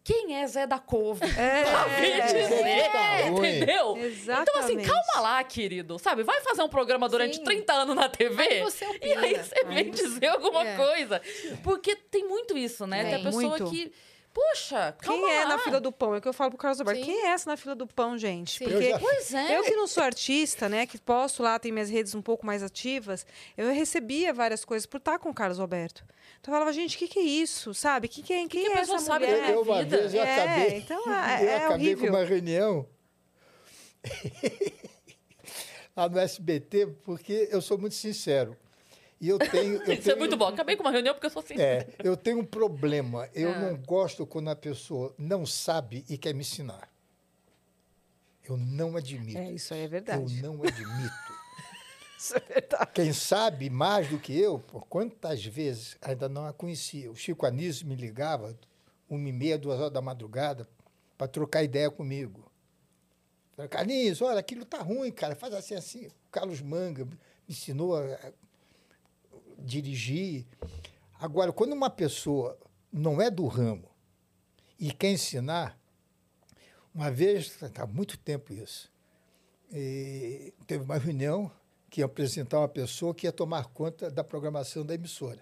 Quem 0.05 0.37
é 0.37 0.47
Zé 0.49 0.67
da 0.67 0.81
Couve? 0.81 1.25
É, 1.25 1.63
Pra 1.71 1.85
vir 1.85 2.13
é, 2.13 2.27
dizer, 2.27 3.31
ruim. 3.31 3.39
entendeu? 3.49 3.97
Exatamente. 3.97 4.51
Então, 4.51 4.61
assim, 4.61 4.77
calma 4.83 5.21
lá, 5.21 5.45
querido. 5.45 5.97
Sabe, 5.99 6.25
vai 6.25 6.41
fazer 6.41 6.63
um 6.63 6.69
programa 6.69 7.09
durante 7.09 7.37
Sim. 7.37 7.45
30 7.45 7.73
anos 7.73 7.95
na 7.95 8.09
TV. 8.09 8.43
Aí 8.43 8.61
você 8.63 8.85
e 9.01 9.13
aí 9.13 9.37
você 9.37 9.65
vem 9.65 9.91
dizer 9.93 10.27
alguma 10.27 10.67
É. 10.67 10.77
coisa. 10.77 11.23
Porque 11.63 11.95
tem 11.95 12.27
muito 12.27 12.59
isso, 12.59 12.85
né? 12.85 13.05
Tem 13.05 13.15
a 13.15 13.21
pessoa 13.21 13.59
Muito. 13.59 13.71
que. 13.71 13.93
Poxa, 14.35 14.95
calma 14.99 15.27
Quem 15.27 15.35
é 15.37 15.43
lá. 15.45 15.49
na 15.51 15.59
fila 15.59 15.79
do 15.81 15.93
pão? 15.93 16.15
É 16.15 16.19
o 16.19 16.23
que 16.23 16.29
eu 16.29 16.33
falo 16.33 16.51
pro 16.51 16.59
Carlos 16.59 16.81
Alberto. 16.81 17.01
Sim. 17.01 17.07
Quem 17.07 17.27
é 17.27 17.29
essa 17.33 17.51
na 17.51 17.57
fila 17.57 17.75
do 17.75 17.87
pão, 17.87 18.17
gente? 18.17 18.59
Sim. 18.59 18.65
Eu 18.65 18.71
Porque 18.71 18.89
já- 18.91 18.99
Pois 18.99 19.35
é. 19.35 19.59
eu 19.59 19.63
que 19.65 19.77
não 19.77 19.87
sou 19.87 20.03
artista, 20.03 20.69
né? 20.71 20.87
Que 20.87 20.99
posto 20.99 21.43
lá, 21.43 21.59
tem 21.59 21.71
minhas 21.71 21.91
redes 21.91 22.15
um 22.15 22.23
pouco 22.23 22.47
mais 22.47 22.63
ativas. 22.63 23.27
Eu 23.59 23.71
recebia 23.73 24.33
várias 24.33 24.65
coisas 24.65 24.87
por 24.87 24.97
estar 24.97 25.19
com 25.19 25.29
o 25.29 25.35
Carlos 25.35 25.61
Alberto. 25.61 26.03
Então 26.41 26.53
eu 26.53 26.59
falava, 26.59 26.73
gente, 26.73 26.97
o 26.97 26.99
que, 26.99 27.09
que 27.09 27.19
é 27.19 27.23
isso? 27.23 27.75
Sabe? 27.75 28.09
Que 28.09 28.23
que 28.23 28.33
é, 28.33 28.37
quem 28.39 28.49
que 28.49 28.67
a 28.69 28.73
é 28.73 28.77
pessoa 28.79 28.97
essa 28.97 29.05
sabe 29.07 29.27
mulher? 29.27 29.41
minha 29.43 29.53
eu, 29.55 29.63
uma 29.63 29.79
vida. 29.83 29.99
vez 29.99 30.15
eu 30.15 30.23
É, 30.23 30.35
acabei, 30.43 30.79
então, 30.79 30.99
é- 31.13 31.43
eu 31.45 31.49
é 31.49 31.57
acabei 31.57 31.77
horrível. 31.87 32.11
com 32.11 32.17
uma 32.17 32.25
reunião 32.25 32.89
lá 35.95 36.09
no 36.09 36.19
SBT, 36.19 36.87
porque 37.05 37.49
eu 37.51 37.61
sou 37.61 37.77
muito 37.79 37.95
sincero. 37.95 38.57
E 39.23 39.29
eu 39.29 39.39
tenho. 39.39 39.77
Eu 39.77 39.83
Isso 39.93 39.93
é 39.93 39.97
tenho- 39.99 40.19
muito 40.19 40.37
bom. 40.37 40.49
Acabei 40.49 40.75
com 40.77 40.83
uma 40.83 40.91
reunião 40.91 41.15
porque 41.15 41.27
eu 41.27 41.31
sou 41.31 41.41
assim. 41.41 41.55
É, 41.59 41.87
eu 42.03 42.17
tenho 42.17 42.41
um 42.41 42.45
problema. 42.45 43.29
Eu 43.33 43.53
Ah. 43.53 43.59
não 43.61 43.77
gosto 43.77 44.27
quando 44.27 44.51
a 44.51 44.57
pessoa 44.57 45.15
não 45.17 45.47
sabe 45.47 46.05
e 46.09 46.19
quer 46.19 46.35
me 46.35 46.41
ensinar. 46.41 46.91
Eu 48.45 48.57
não 48.57 48.97
admito. 48.97 49.39
É, 49.39 49.53
isso 49.53 49.73
aí 49.73 49.81
é 49.81 49.85
eu 49.85 49.89
verdade. 49.89 50.43
não 50.43 50.55
admito. 50.63 51.15
Isso 52.19 52.37
é 52.37 52.41
verdade. 52.41 52.91
Quem 52.95 53.13
sabe 53.13 53.69
mais 53.69 54.09
do 54.09 54.17
que 54.17 54.37
eu, 54.39 54.59
por 54.61 54.87
quantas 54.87 55.45
vezes 55.45 55.97
ainda 56.01 56.29
não 56.29 56.47
a 56.47 56.53
conhecia. 56.53 57.11
O 57.11 57.17
Chico 57.17 57.45
Anísio 57.45 57.85
me 57.87 57.97
ligava 57.97 58.57
uma 59.11 59.29
e 59.29 59.33
meia, 59.33 59.59
duas 59.59 59.81
horas 59.81 59.93
da 59.93 60.01
madrugada 60.01 60.69
para 61.19 61.27
trocar 61.27 61.65
ideia 61.65 61.91
comigo. 61.91 62.49
Carlinhos, 63.69 64.23
olha, 64.23 64.39
aquilo 64.39 64.65
tá 64.65 64.79
ruim, 64.79 65.11
cara, 65.11 65.35
faz 65.35 65.53
assim, 65.53 65.75
assim. 65.75 66.07
O 66.07 66.13
Carlos 66.31 66.61
Manga 66.61 67.05
me 67.05 67.19
ensinou 67.49 67.97
a 67.97 68.33
dirigir. 69.63 70.47
Agora, 71.19 71.53
quando 71.53 71.73
uma 71.73 71.91
pessoa 71.91 72.59
não 72.93 73.21
é 73.21 73.31
do 73.31 73.47
ramo 73.47 73.89
e 74.79 74.93
quer 74.93 75.11
ensinar, 75.11 75.79
uma 76.95 77.11
vez, 77.11 77.57
há 77.79 77.87
muito 77.87 78.19
tempo 78.19 78.53
isso, 78.53 78.91
teve 80.67 80.85
uma 80.85 80.99
reunião 80.99 81.51
que 81.89 82.01
ia 82.01 82.07
apresentar 82.07 82.59
uma 82.59 82.69
pessoa 82.69 83.15
que 83.15 83.27
ia 83.27 83.33
tomar 83.33 83.67
conta 83.67 84.11
da 84.11 84.25
programação 84.25 84.85
da 84.85 84.95
emissora. 84.95 85.41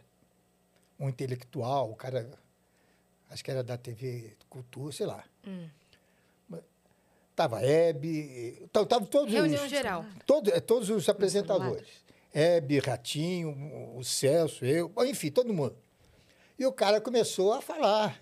Um 0.98 1.09
intelectual, 1.09 1.90
o 1.90 1.97
cara, 1.97 2.30
acho 3.30 3.42
que 3.42 3.51
era 3.51 3.62
da 3.62 3.76
TV 3.76 4.36
Cultura, 4.48 4.92
sei 4.92 5.06
lá. 5.06 5.24
Estava 7.30 7.64
Hebe, 7.64 8.64
estavam 8.64 9.06
todos 9.06 9.32
Reunião 9.32 9.64
os, 9.64 9.70
geral. 9.70 10.05
Todo, 10.26 10.51
é, 10.51 10.60
todos 10.60 10.90
os 10.90 11.09
apresentadores. 11.09 11.88
Hebe, 12.32 12.78
Ratinho, 12.78 13.97
o 13.97 14.05
Celso, 14.05 14.65
eu, 14.65 14.93
enfim, 15.07 15.31
todo 15.31 15.52
mundo. 15.52 15.77
E 16.59 16.65
o 16.65 16.73
cara 16.73 17.01
começou 17.01 17.52
a 17.52 17.61
falar. 17.61 18.20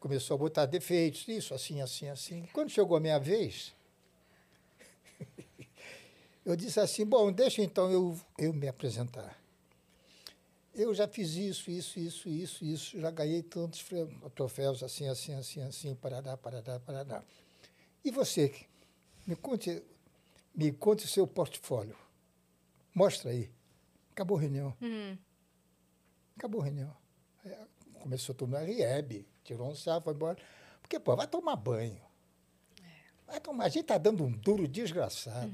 Começou 0.00 0.34
a 0.34 0.38
botar 0.38 0.66
defeitos, 0.66 1.28
isso, 1.28 1.54
assim, 1.54 1.80
assim, 1.80 2.08
assim. 2.08 2.48
Quando 2.52 2.70
chegou 2.70 2.96
a 2.96 3.00
minha 3.00 3.18
vez, 3.18 3.74
eu 6.44 6.56
disse 6.56 6.80
assim, 6.80 7.04
bom, 7.04 7.30
deixa 7.30 7.62
então 7.62 7.90
eu, 7.90 8.18
eu 8.38 8.52
me 8.52 8.66
apresentar. 8.66 9.38
Eu 10.74 10.94
já 10.94 11.06
fiz 11.06 11.34
isso, 11.34 11.70
isso, 11.70 12.00
isso, 12.00 12.28
isso, 12.28 12.64
isso, 12.64 13.00
já 13.00 13.10
ganhei 13.10 13.42
tantos 13.42 13.84
troféus 14.34 14.82
assim, 14.82 15.06
assim, 15.08 15.34
assim, 15.34 15.60
assim, 15.62 15.94
parará, 15.94 16.36
parará, 16.36 16.80
parará. 16.80 17.22
E 18.04 18.10
você, 18.10 18.54
me 19.26 19.36
conte, 19.36 19.82
me 20.54 20.72
conte 20.72 21.04
o 21.04 21.08
seu 21.08 21.26
portfólio. 21.26 21.96
Mostra 22.94 23.30
aí. 23.30 23.50
Acabou 24.12 24.36
a 24.36 24.40
reunião. 24.40 24.76
Acabou 26.36 26.60
a 26.60 26.64
reunião. 26.64 26.96
Aí, 27.44 27.54
começou 28.00 28.34
todo 28.34 28.48
mundo 28.48 28.58
a 28.58 28.64
rir, 28.64 28.82
Hebe, 28.82 29.26
tirou 29.44 29.68
um 29.70 29.74
sarro, 29.74 30.00
foi 30.02 30.14
embora. 30.14 30.38
Porque, 30.82 30.98
pô, 30.98 31.14
vai 31.16 31.26
tomar 31.26 31.56
banho. 31.56 32.00
Vai 33.26 33.40
tomar. 33.40 33.64
A 33.64 33.68
gente 33.68 33.82
está 33.82 33.98
dando 33.98 34.24
um 34.24 34.30
duro 34.32 34.66
desgraçado. 34.66 35.52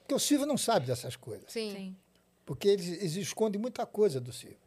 Porque 0.00 0.14
o 0.14 0.18
Silvio 0.18 0.46
não 0.46 0.56
sabe 0.58 0.86
dessas 0.86 1.16
coisas. 1.16 1.52
Sim. 1.52 1.72
Sim. 1.72 1.96
Porque 2.44 2.68
eles, 2.68 2.86
eles 2.86 3.16
escondem 3.16 3.60
muita 3.60 3.84
coisa 3.86 4.20
do 4.20 4.32
Silvio. 4.32 4.58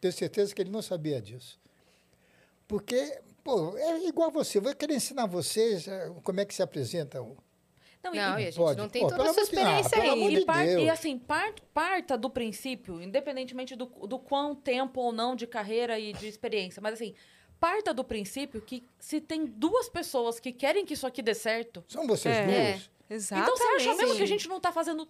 Tenho 0.00 0.12
certeza 0.12 0.54
que 0.54 0.60
ele 0.62 0.70
não 0.70 0.82
sabia 0.82 1.20
disso. 1.20 1.58
Porque, 2.68 3.20
pô, 3.42 3.76
é 3.76 4.06
igual 4.06 4.30
você. 4.30 4.60
Vou 4.60 4.74
querer 4.74 4.94
ensinar 4.94 5.26
vocês 5.26 5.86
eh, 5.88 6.10
como 6.22 6.40
é 6.40 6.44
que 6.44 6.54
se 6.54 6.62
apresenta. 6.62 7.20
um- 7.22 7.36
Não, 8.04 8.14
e- 8.14 8.16
Não, 8.18 8.38
e- 8.38 8.42
a 8.42 8.44
gente 8.46 8.56
Pode. 8.56 8.78
não 8.78 8.88
tem 8.88 9.02
Pô, 9.02 9.08
toda 9.08 9.28
essa 9.30 9.40
ah, 9.40 9.42
experiência 9.42 9.90
pelo 10.00 10.12
aí. 10.26 10.34
E, 10.36 10.44
par- 10.44 10.66
e 10.66 10.90
assim, 10.90 11.18
par- 11.18 11.54
parta 11.72 12.16
do 12.18 12.28
princípio, 12.30 13.00
independentemente 13.02 13.74
do, 13.74 13.86
do 13.86 14.18
quão 14.18 14.54
tempo 14.54 15.00
ou 15.00 15.12
não 15.12 15.34
de 15.34 15.46
carreira 15.46 15.98
e 15.98 16.12
de 16.12 16.28
experiência, 16.28 16.80
mas 16.82 16.94
assim, 16.94 17.14
parta 17.58 17.94
do 17.94 18.04
princípio 18.04 18.60
que 18.60 18.84
se 18.98 19.20
tem 19.20 19.46
duas 19.46 19.88
pessoas 19.88 20.38
que 20.38 20.52
querem 20.52 20.84
que 20.84 20.94
isso 20.94 21.06
aqui 21.06 21.22
dê 21.22 21.34
certo, 21.34 21.82
São 21.88 22.06
vocês 22.06 22.34
É. 22.36 22.44
duas? 22.72 22.90
Exatamente. 23.10 23.50
então 23.52 23.56
você 23.56 23.74
acha 23.88 23.94
mesmo 23.96 24.16
que 24.16 24.22
a 24.22 24.26
gente 24.26 24.48
não 24.48 24.58
tá 24.60 24.70
fazendo 24.72 25.06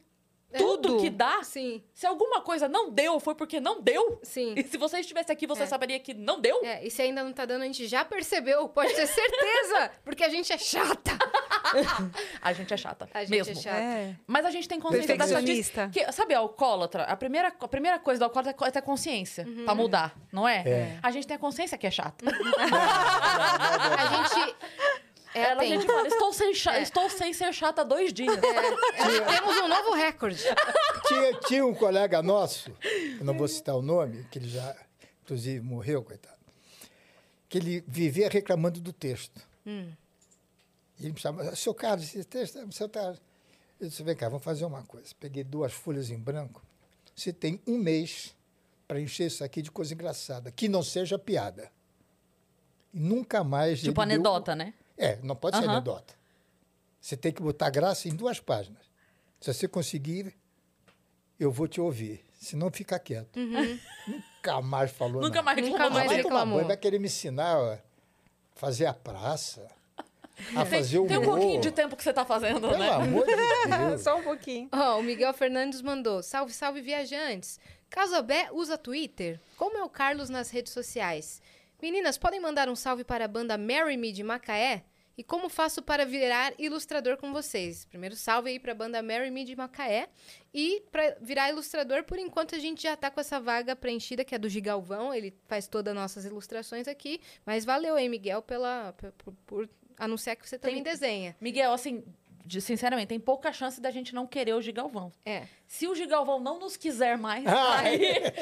tudo 0.57 0.89
Tudo. 0.89 1.01
que 1.03 1.11
dá? 1.11 1.43
Sim, 1.43 1.83
Se 1.93 2.07
alguma 2.07 2.41
coisa 2.41 2.69
não 2.69 2.89
deu, 2.89 3.19
foi 3.19 3.35
porque 3.35 3.59
não 3.59 3.81
deu? 3.81 4.21
sim. 4.23 4.55
E 4.57 4.63
se 4.63 4.77
você 4.77 5.01
estivesse 5.01 5.33
aqui, 5.33 5.49
você 5.49 5.65
É. 5.65 5.67
saberia 5.67 5.99
que 5.99 6.15
não 6.15 6.41
deu? 6.41 6.65
É, 6.65 6.87
e 6.87 6.91
se 6.93 7.03
ainda 7.03 7.25
não 7.25 7.33
tá 7.33 7.45
dando, 7.45 7.63
a 7.63 7.65
gente 7.67 7.89
já 7.89 8.05
percebeu, 8.05 8.69
pode 8.69 8.95
ter 8.95 9.07
certeza, 9.09 9.91
porque 10.05 10.23
a 10.23 10.29
gente 10.29 10.53
é 10.53 10.59
chata. 10.59 11.11
A 12.43 12.53
gente 12.53 12.73
é 12.73 12.77
chata. 12.77 13.09
A 13.15 13.21
gente 13.25 13.31
mesmo. 13.31 13.53
é 13.53 13.55
chata. 13.63 13.77
É. 13.77 14.15
Mas 14.27 14.45
a 14.47 14.51
gente 14.51 14.69
tem 14.69 14.79
consciência 14.81 15.17
da 15.17 15.25
estatística. 15.25 15.89
Que, 15.93 16.11
sabe, 16.13 16.35
a 16.35 16.39
alcoólatra, 16.39 17.05
a 17.05 17.17
primeira, 17.17 17.49
a 17.59 17.69
primeira 17.69 17.99
coisa 17.99 18.19
do 18.21 18.25
alcoólatra 18.25 18.69
é 18.69 18.71
ter 18.71 18.83
consciência 18.83 19.47
pra 19.65 19.75
mudar, 19.75 20.15
não 20.33 20.49
é? 20.49 20.63
É. 20.69 20.99
A 21.03 21.11
gente 21.11 21.27
tem 21.27 21.37
a 21.37 21.39
consciência 21.41 21.77
que 21.79 21.87
é 21.87 21.91
chata. 21.91 22.25
A 23.99 24.07
gente 24.07 24.55
é 25.35 25.41
Ela, 25.43 25.65
gente 25.65 25.85
fala, 25.87 26.07
estou 26.07 26.33
sem, 26.33 26.55
cha- 26.55 26.77
É. 26.79 26.83
estou 26.83 27.11
sem 27.11 27.33
ser 27.33 27.53
chata 27.53 27.81
há 27.83 27.85
dois 27.85 28.13
dias. 28.13 28.37
Temos 28.37 29.57
um 29.59 29.69
novo 29.69 29.93
recorde. 29.95 30.41
tinha, 31.09 31.35
tinha 31.41 31.67
um 31.67 31.75
colega 31.75 32.23
nosso, 32.23 32.71
eu 33.19 33.25
não 33.25 33.35
vou 33.37 33.49
citar 33.49 33.75
o 33.75 33.83
nome, 33.83 34.25
que 34.31 34.39
ele 34.39 34.49
já, 34.49 34.77
inclusive, 35.25 35.61
morreu, 35.61 36.03
coitado, 36.05 36.37
que 37.49 37.59
ele 37.59 37.85
vivia 37.87 38.29
reclamando 38.29 38.81
do 38.81 38.93
texto. 38.93 39.41
Hum. 39.67 39.91
E 40.99 41.05
ele 41.05 41.13
me 41.13 41.19
chamava, 41.21 41.55
seu 41.57 41.75
Carlos, 41.75 42.05
esse 42.07 42.25
texto, 42.25 42.59
é- 42.59 42.71
seu 42.71 42.89
Carlos. 42.89 43.21
Eu 43.81 43.89
disse, 43.89 44.03
vem 44.03 44.15
cá, 44.17 44.29
vamos 44.29 44.45
fazer 44.45 44.65
uma 44.65 44.83
coisa. 44.85 45.09
Peguei 45.19 45.43
duas 45.45 45.73
folhas 45.73 46.11
em 46.11 46.19
branco. 46.19 46.63
Você 47.15 47.33
tem 47.33 47.61
um 47.67 47.77
mês 47.79 48.35
para 48.87 49.01
encher 49.01 49.27
isso 49.27 49.43
aqui 49.45 49.61
de 49.63 49.71
coisa 49.71 49.93
engraçada, 49.95 50.51
que 50.51 50.69
não 50.69 50.83
seja 50.83 51.19
piada. 51.19 51.71
E 52.93 53.01
nunca 53.01 53.43
mais... 53.43 53.81
tipo 53.81 53.91
ele 53.91 53.95
deu- 53.95 54.03
anedota, 54.17 54.55
né? 54.55 54.75
É, 54.97 55.17
não 55.23 55.35
pode 55.35 55.57
ser 55.57 55.65
Aham. 55.65 55.73
anedota. 55.77 56.15
Você 57.01 57.17
tem 57.17 57.33
que 57.33 57.43
botar 57.43 57.69
graça 57.71 58.09
em 58.09 58.15
duas 58.15 58.39
páginas. 58.41 58.83
Se 59.41 59.53
você 59.53 59.67
conseguir, 59.69 60.35
eu 61.39 61.51
vou 61.51 61.67
te 61.69 61.81
ouvir. 61.81 62.25
Se 62.41 62.55
não, 62.57 62.71
fica 62.71 62.99
quieto. 62.99 63.37
Nunca 64.07 64.61
mais 64.63 64.91
falou 64.93 65.21
Nunca 65.23 65.43
mais 65.43 65.57
Nunca 65.59 65.71
reclamou. 65.71 65.93
mais 65.99 66.07
vai 66.13 66.23
tomar 66.23 66.39
reclamou. 66.41 66.65
vai 66.65 66.77
querer 66.77 66.99
me 66.99 67.07
ensinar 67.07 67.57
a 67.57 67.79
fazer 68.55 68.87
a 68.87 68.95
praça, 68.95 69.69
fazer 70.67 70.99
o 70.99 71.07
tem 71.07 71.19
um 71.19 71.25
pouquinho 71.25 71.61
de 71.61 71.71
tempo 71.71 71.97
que 71.97 72.03
você 72.03 72.13
tá 72.13 72.25
fazendo, 72.25 72.69
Pelo 72.69 72.79
né? 72.79 72.91
amor 72.91 73.27
de 73.27 73.35
Deus. 73.37 74.01
Só 74.03 74.19
um 74.19 74.23
pouquinho. 74.23 74.69
Ó, 74.73 74.99
o 74.99 75.03
Miguel 75.03 75.33
Fernandes 75.33 75.81
mandou: 75.81 76.23
Salve, 76.23 76.53
salve, 76.53 76.81
viajantes. 76.81 77.59
Casabé 77.89 78.49
usa 78.53 78.77
Twitter? 78.77 79.41
Como 79.57 79.79
é 79.79 79.85
o 79.85 79.89
Carlos 79.89 80.29
nas 80.29 80.51
redes 80.51 80.73
sociais? 80.73 81.41
Meninas, 81.81 82.19
podem 82.19 82.41
mandar 82.41 82.69
um 82.69 82.75
salve 82.75 83.05
para 83.05 83.25
a 83.27 83.29
banda 83.29 83.57
Marry 83.57 83.97
Me 83.97 84.11
de 84.11 84.23
Macaé? 84.25 84.85
E 85.17 85.23
como 85.23 85.49
faço 85.49 85.81
para 85.81 86.05
virar 86.05 86.53
ilustrador 86.59 87.17
com 87.17 87.33
vocês? 87.33 87.85
Primeiro 87.85 88.17
salve 88.17 88.51
aí 88.51 88.59
para 88.59 88.73
a 88.73 88.75
banda 88.75 89.01
Marry 89.01 89.31
Me 89.31 89.45
de 89.45 89.55
Macaé. 89.55 90.09
E 90.53 90.83
para 90.91 91.17
virar 91.21 91.51
ilustrador, 91.51 92.03
por 92.03 92.19
enquanto 92.19 92.57
a 92.57 92.59
gente 92.59 92.83
já 92.83 92.97
tá 92.97 93.11
com 93.11 93.21
essa 93.21 93.39
vaga 93.39 93.77
preenchida, 93.77 94.25
que 94.25 94.35
é 94.35 94.39
do 94.39 94.49
Gigalvão. 94.49 95.15
Ele 95.15 95.33
faz 95.47 95.69
todas 95.69 95.93
as 95.93 96.01
nossas 96.01 96.25
ilustrações 96.25 96.89
aqui. 96.89 97.21
Mas 97.47 97.65
valeu 97.65 97.95
aí, 97.95 98.09
Miguel, 98.09 98.43
pela, 98.43 98.93
por, 99.19 99.33
por 99.47 99.69
anunciar 99.99 100.37
que 100.37 100.49
você 100.49 100.59
também 100.59 100.83
Tem- 100.83 100.93
desenha. 100.93 101.37
Miguel, 101.41 101.73
assim, 101.73 102.03
de- 102.47 102.61
sinceramente, 102.61 103.09
tem 103.09 103.19
pouca 103.21 103.53
chance 103.53 103.81
da 103.81 103.91
gente 103.91 104.15
não 104.15 104.27
querer 104.27 104.53
o 104.55 104.61
Gigalvão. 104.61 105.11
É. 105.25 105.45
Se 105.67 105.87
o 105.89 105.95
Gigalvão 105.95 106.39
não 106.41 106.59
nos 106.61 106.77
quiser 106.77 107.17
mais, 107.17 107.45
Ah, 107.47 107.79
aí, 107.81 107.97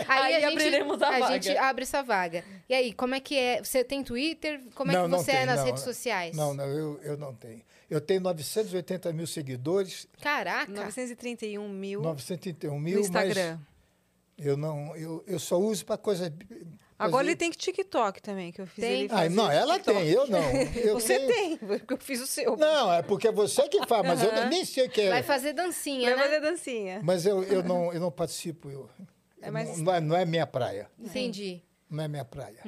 aí, 0.08 0.34
a 0.36 0.40
gente- 0.40 0.52
abriremos 0.52 1.00
a, 1.02 1.10
vaga. 1.18 1.40
gente 1.40 1.56
abre 1.56 1.82
essa 1.84 2.02
vaga. 2.02 2.44
E 2.68 2.74
aí, 2.74 2.92
como 2.92 3.14
é 3.14 3.20
que 3.20 3.36
é? 3.36 3.62
Você 3.62 3.84
tem 3.84 4.02
Twitter? 4.02 4.60
Como 4.74 4.90
é 4.90 4.94
Não, 4.94 5.04
que 5.04 5.08
não 5.10 5.18
você 5.18 5.30
é 5.30 5.36
tem, 5.38 5.46
nas 5.46 5.58
não. 5.60 5.66
redes 5.66 5.82
sociais? 5.84 6.36
Não, 6.36 6.52
não, 6.54 6.64
eu, 6.66 7.00
eu 7.02 7.16
não 7.16 7.34
tenho. 7.34 7.62
Eu 7.88 8.00
tenho 8.00 8.20
980 8.22 9.12
mil 9.12 9.26
seguidores, 9.26 10.08
Caraca. 10.20 10.72
931 10.72 11.68
mil 11.68 12.00
931 12.00 12.72
no 12.74 12.80
mil, 12.80 13.00
Instagram. 13.00 13.58
mas 14.38 14.46
eu 14.46 14.56
não, 14.56 14.96
eu, 14.96 15.22
eu 15.26 15.38
só 15.38 15.58
uso 15.58 15.84
para 15.84 15.98
coisa. 15.98 16.32
Agora 16.98 17.26
ele 17.26 17.34
tem 17.36 17.50
que 17.50 17.56
TikTok 17.58 18.22
também, 18.22 18.52
que 18.52 18.60
eu 18.60 18.66
fiz 18.66 18.84
Tem? 18.84 19.00
ele 19.02 19.08
Ah, 19.12 19.28
não, 19.28 19.50
ela 19.50 19.74
TikTok. 19.74 19.98
tem, 19.98 20.08
eu 20.10 20.26
não. 20.28 20.52
Eu 20.76 20.94
Você 21.00 21.18
tenho- 21.18 21.28
tem, 21.32 21.56
porque 21.56 21.94
eu 21.94 21.98
fiz 21.98 22.20
o 22.20 22.26
seu. 22.26 22.56
Não, 22.56 22.92
é 22.92 23.02
porque 23.02 23.28
é 23.28 23.32
você 23.32 23.68
que 23.68 23.84
faz, 23.86 24.06
mas 24.06 24.22
eu 24.22 24.48
nem 24.48 24.64
sei 24.64 24.86
o 24.86 24.90
que 24.90 25.00
é. 25.00 25.10
Vai 25.10 25.22
fazer 25.22 25.52
dancinha, 25.52 26.10
Vai 26.10 26.16
né? 26.16 26.22
fazer 26.24 26.40
dancinha. 26.40 27.00
Mas 27.02 27.26
eu, 27.26 27.42
eu, 27.44 27.62
não, 27.64 27.92
eu 27.92 27.98
não 28.00 28.10
participo. 28.10 28.70
Eu, 28.70 28.88
É 29.40 29.50
mais- 29.50 29.78
não, 29.78 29.84
não 29.84 29.94
é, 29.94 30.00
não 30.00 30.16
é 30.16 30.24
minha 30.24 30.46
praia. 30.46 30.88
Entendi. 30.98 31.62
Não 31.90 32.04
é 32.04 32.08
minha 32.08 32.24
praia. 32.24 32.60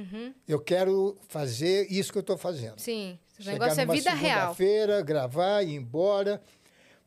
Eu 0.47 0.61
quero 0.61 1.17
fazer 1.29 1.87
isso 1.91 2.11
que 2.13 2.19
eu 2.19 2.21
estou 2.21 2.37
fazendo. 2.37 2.79
Sim. 2.81 3.19
O 3.39 3.43
Chegar 3.43 3.53
negócio 3.53 3.81
é 3.81 3.87
vida 3.87 4.11
real. 4.13 4.39
segunda-feira, 4.55 5.01
gravar, 5.03 5.63
ir 5.63 5.75
embora, 5.75 6.43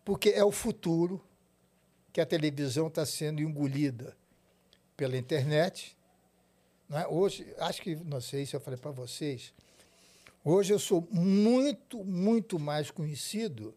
porque 0.06 0.30
é 0.30 0.44
o 0.44 0.52
futuro 0.52 1.22
que 2.14 2.20
a 2.22 2.26
televisão 2.26 2.88
está 2.88 3.06
sendo 3.06 3.42
engolida 3.42 4.16
pela 4.96 5.18
internet. 5.18 5.97
Não 6.90 6.98
é? 7.00 7.08
Hoje, 7.08 7.54
acho 7.60 7.82
que, 7.82 7.96
não 7.96 8.22
sei 8.22 8.46
se 8.46 8.56
eu 8.56 8.60
falei 8.60 8.80
para 8.80 8.92
vocês, 8.92 9.54
hoje 10.44 10.74
eu 10.74 10.80
sou 10.80 11.08
muito, 11.12 12.04
muito 12.04 12.58
mais 12.60 12.90
conhecido 12.92 13.74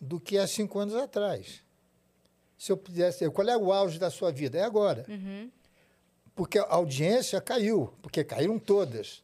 do 0.00 0.20
que 0.20 0.38
há 0.38 0.46
cinco 0.46 0.78
anos 0.78 0.94
atrás. 0.94 1.62
Se 2.58 2.72
eu 2.72 2.76
pudesse, 2.76 3.28
qual 3.30 3.48
é 3.48 3.56
o 3.56 3.72
auge 3.72 3.98
da 3.98 4.10
sua 4.10 4.30
vida? 4.32 4.58
É 4.58 4.62
agora. 4.62 5.04
Uhum. 5.08 5.50
Porque 6.34 6.58
a 6.58 6.66
audiência 6.68 7.40
caiu, 7.40 7.92
porque 8.02 8.22
caíram 8.24 8.58
todas. 8.58 9.22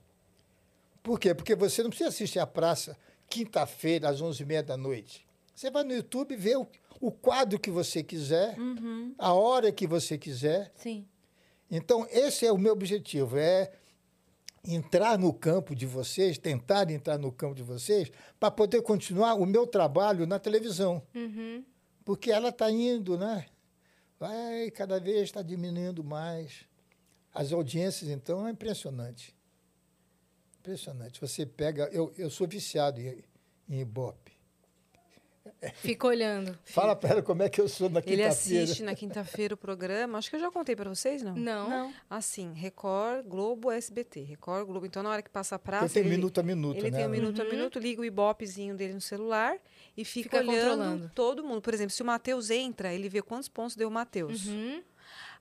Por 1.03 1.19
quê? 1.19 1.35
Porque 1.35 1.55
você 1.55 1.83
não 1.83 1.91
precisa 1.91 2.09
assistir 2.11 2.39
a 2.39 2.47
praça 2.47 2.97
quinta-feira, 3.29 4.09
às 4.09 4.21
11h30 4.21 4.63
da 4.63 4.77
noite. 4.77 5.27
Você 5.55 5.71
vai 5.71 5.83
no 5.85 5.95
YouTube 5.95 6.37
ver 6.37 6.57
o, 6.59 6.67
o 7.01 7.11
quadro 7.11 7.59
que 7.59 7.71
você 7.71 8.03
quiser, 8.03 8.59
Uhum, 8.59 9.15
a 9.19 9.33
hora 9.33 9.73
que 9.73 9.87
você 9.87 10.17
quiser. 10.19 10.71
sim. 10.77 11.07
Então, 11.75 12.07
esse 12.11 12.45
é 12.45 12.53
o 12.53 12.59
meu 12.59 12.75
objetivo, 12.75 13.39
é 13.39 13.73
entrar 14.63 15.19
no 15.19 15.33
campo 15.33 15.75
de 15.75 15.87
vocês, 15.87 16.37
tentar 16.37 16.91
entrar 16.91 17.17
no 17.17 17.33
campo 17.33 17.55
de 17.55 17.63
vocês, 17.63 18.13
para 18.39 18.51
poder 18.51 18.83
continuar 18.83 19.35
o 19.37 19.47
meu 19.47 19.67
trabalho 19.67 20.27
na 20.27 20.39
televisão. 20.39 21.03
Uhum. 21.15 21.65
Porque 22.05 22.31
ela 22.31 22.51
está 22.51 22.71
indo, 22.71 23.17
né? 23.17 23.47
Vai, 24.21 24.71
cada 24.71 25.01
vez 25.01 25.23
está 25.23 25.41
diminuindo 25.41 26.05
mais. 26.05 26.67
As 27.33 27.55
audiências, 27.55 28.11
então, 28.11 28.47
é 28.47 28.51
impressionante. 28.51 29.35
Impressionante. 30.61 31.19
Você 31.23 31.47
pega. 31.47 31.89
Eu, 31.91 32.13
eu 32.19 32.29
sou 32.29 32.47
viciado 32.47 33.01
em, 33.01 33.25
em 33.67 33.81
Ibope. 33.81 34.32
Fica 35.77 36.07
olhando. 36.07 36.59
Fala 36.65 36.97
para 36.97 37.11
ela 37.11 37.23
como 37.23 37.43
é 37.43 37.49
que 37.49 37.61
eu 37.61 37.69
sou 37.69 37.89
na 37.89 38.01
Ele 38.01 38.17
quinta-feira. 38.23 38.63
assiste 38.65 38.83
na 38.83 38.95
quinta-feira 38.95 39.55
o 39.55 39.57
programa. 39.57 40.19
Acho 40.19 40.29
que 40.31 40.37
eu 40.37 40.41
já 40.41 40.51
contei 40.51 40.75
para 40.75 40.89
vocês, 40.91 41.23
não? 41.23 41.35
Não. 41.35 41.93
Assim, 42.11 42.53
Record, 42.53 43.27
Globo, 43.27 43.71
SBT. 43.71 44.23
Record, 44.23 44.67
Globo. 44.67 44.87
Então, 44.87 45.03
na 45.03 45.11
hora 45.11 45.23
que 45.23 45.31
passa 45.31 45.55
a 45.55 45.59
praça. 45.59 45.87
Porque 45.87 45.95
tem 46.01 46.03
ele, 46.09 46.17
minuto 46.17 46.39
a 46.39 46.43
minuto, 46.43 46.79
Ele 46.79 46.91
né? 46.91 46.99
tem 46.99 47.07
um 47.07 47.11
minuto 47.11 47.41
a 47.41 47.45
minuto, 47.45 47.79
liga 47.79 48.01
o 48.01 48.05
ibopezinho 48.05 48.75
dele 48.75 48.95
no 48.95 49.01
celular 49.01 49.57
e 49.97 50.05
fica, 50.05 50.39
Fica 50.39 50.51
olhando 50.51 51.11
todo 51.15 51.45
mundo. 51.45 51.61
Por 51.63 51.73
exemplo, 51.75 51.93
se 51.93 52.03
o 52.03 52.05
Matheus 52.05 52.51
entra, 52.51 52.93
ele 52.93 53.09
vê 53.09 53.23
quantos 53.23 53.49
pontos 53.49 53.77
deu 53.77 53.89
o 53.89 53.91
Matheus. 53.91 54.47
Uhum. 54.47 54.83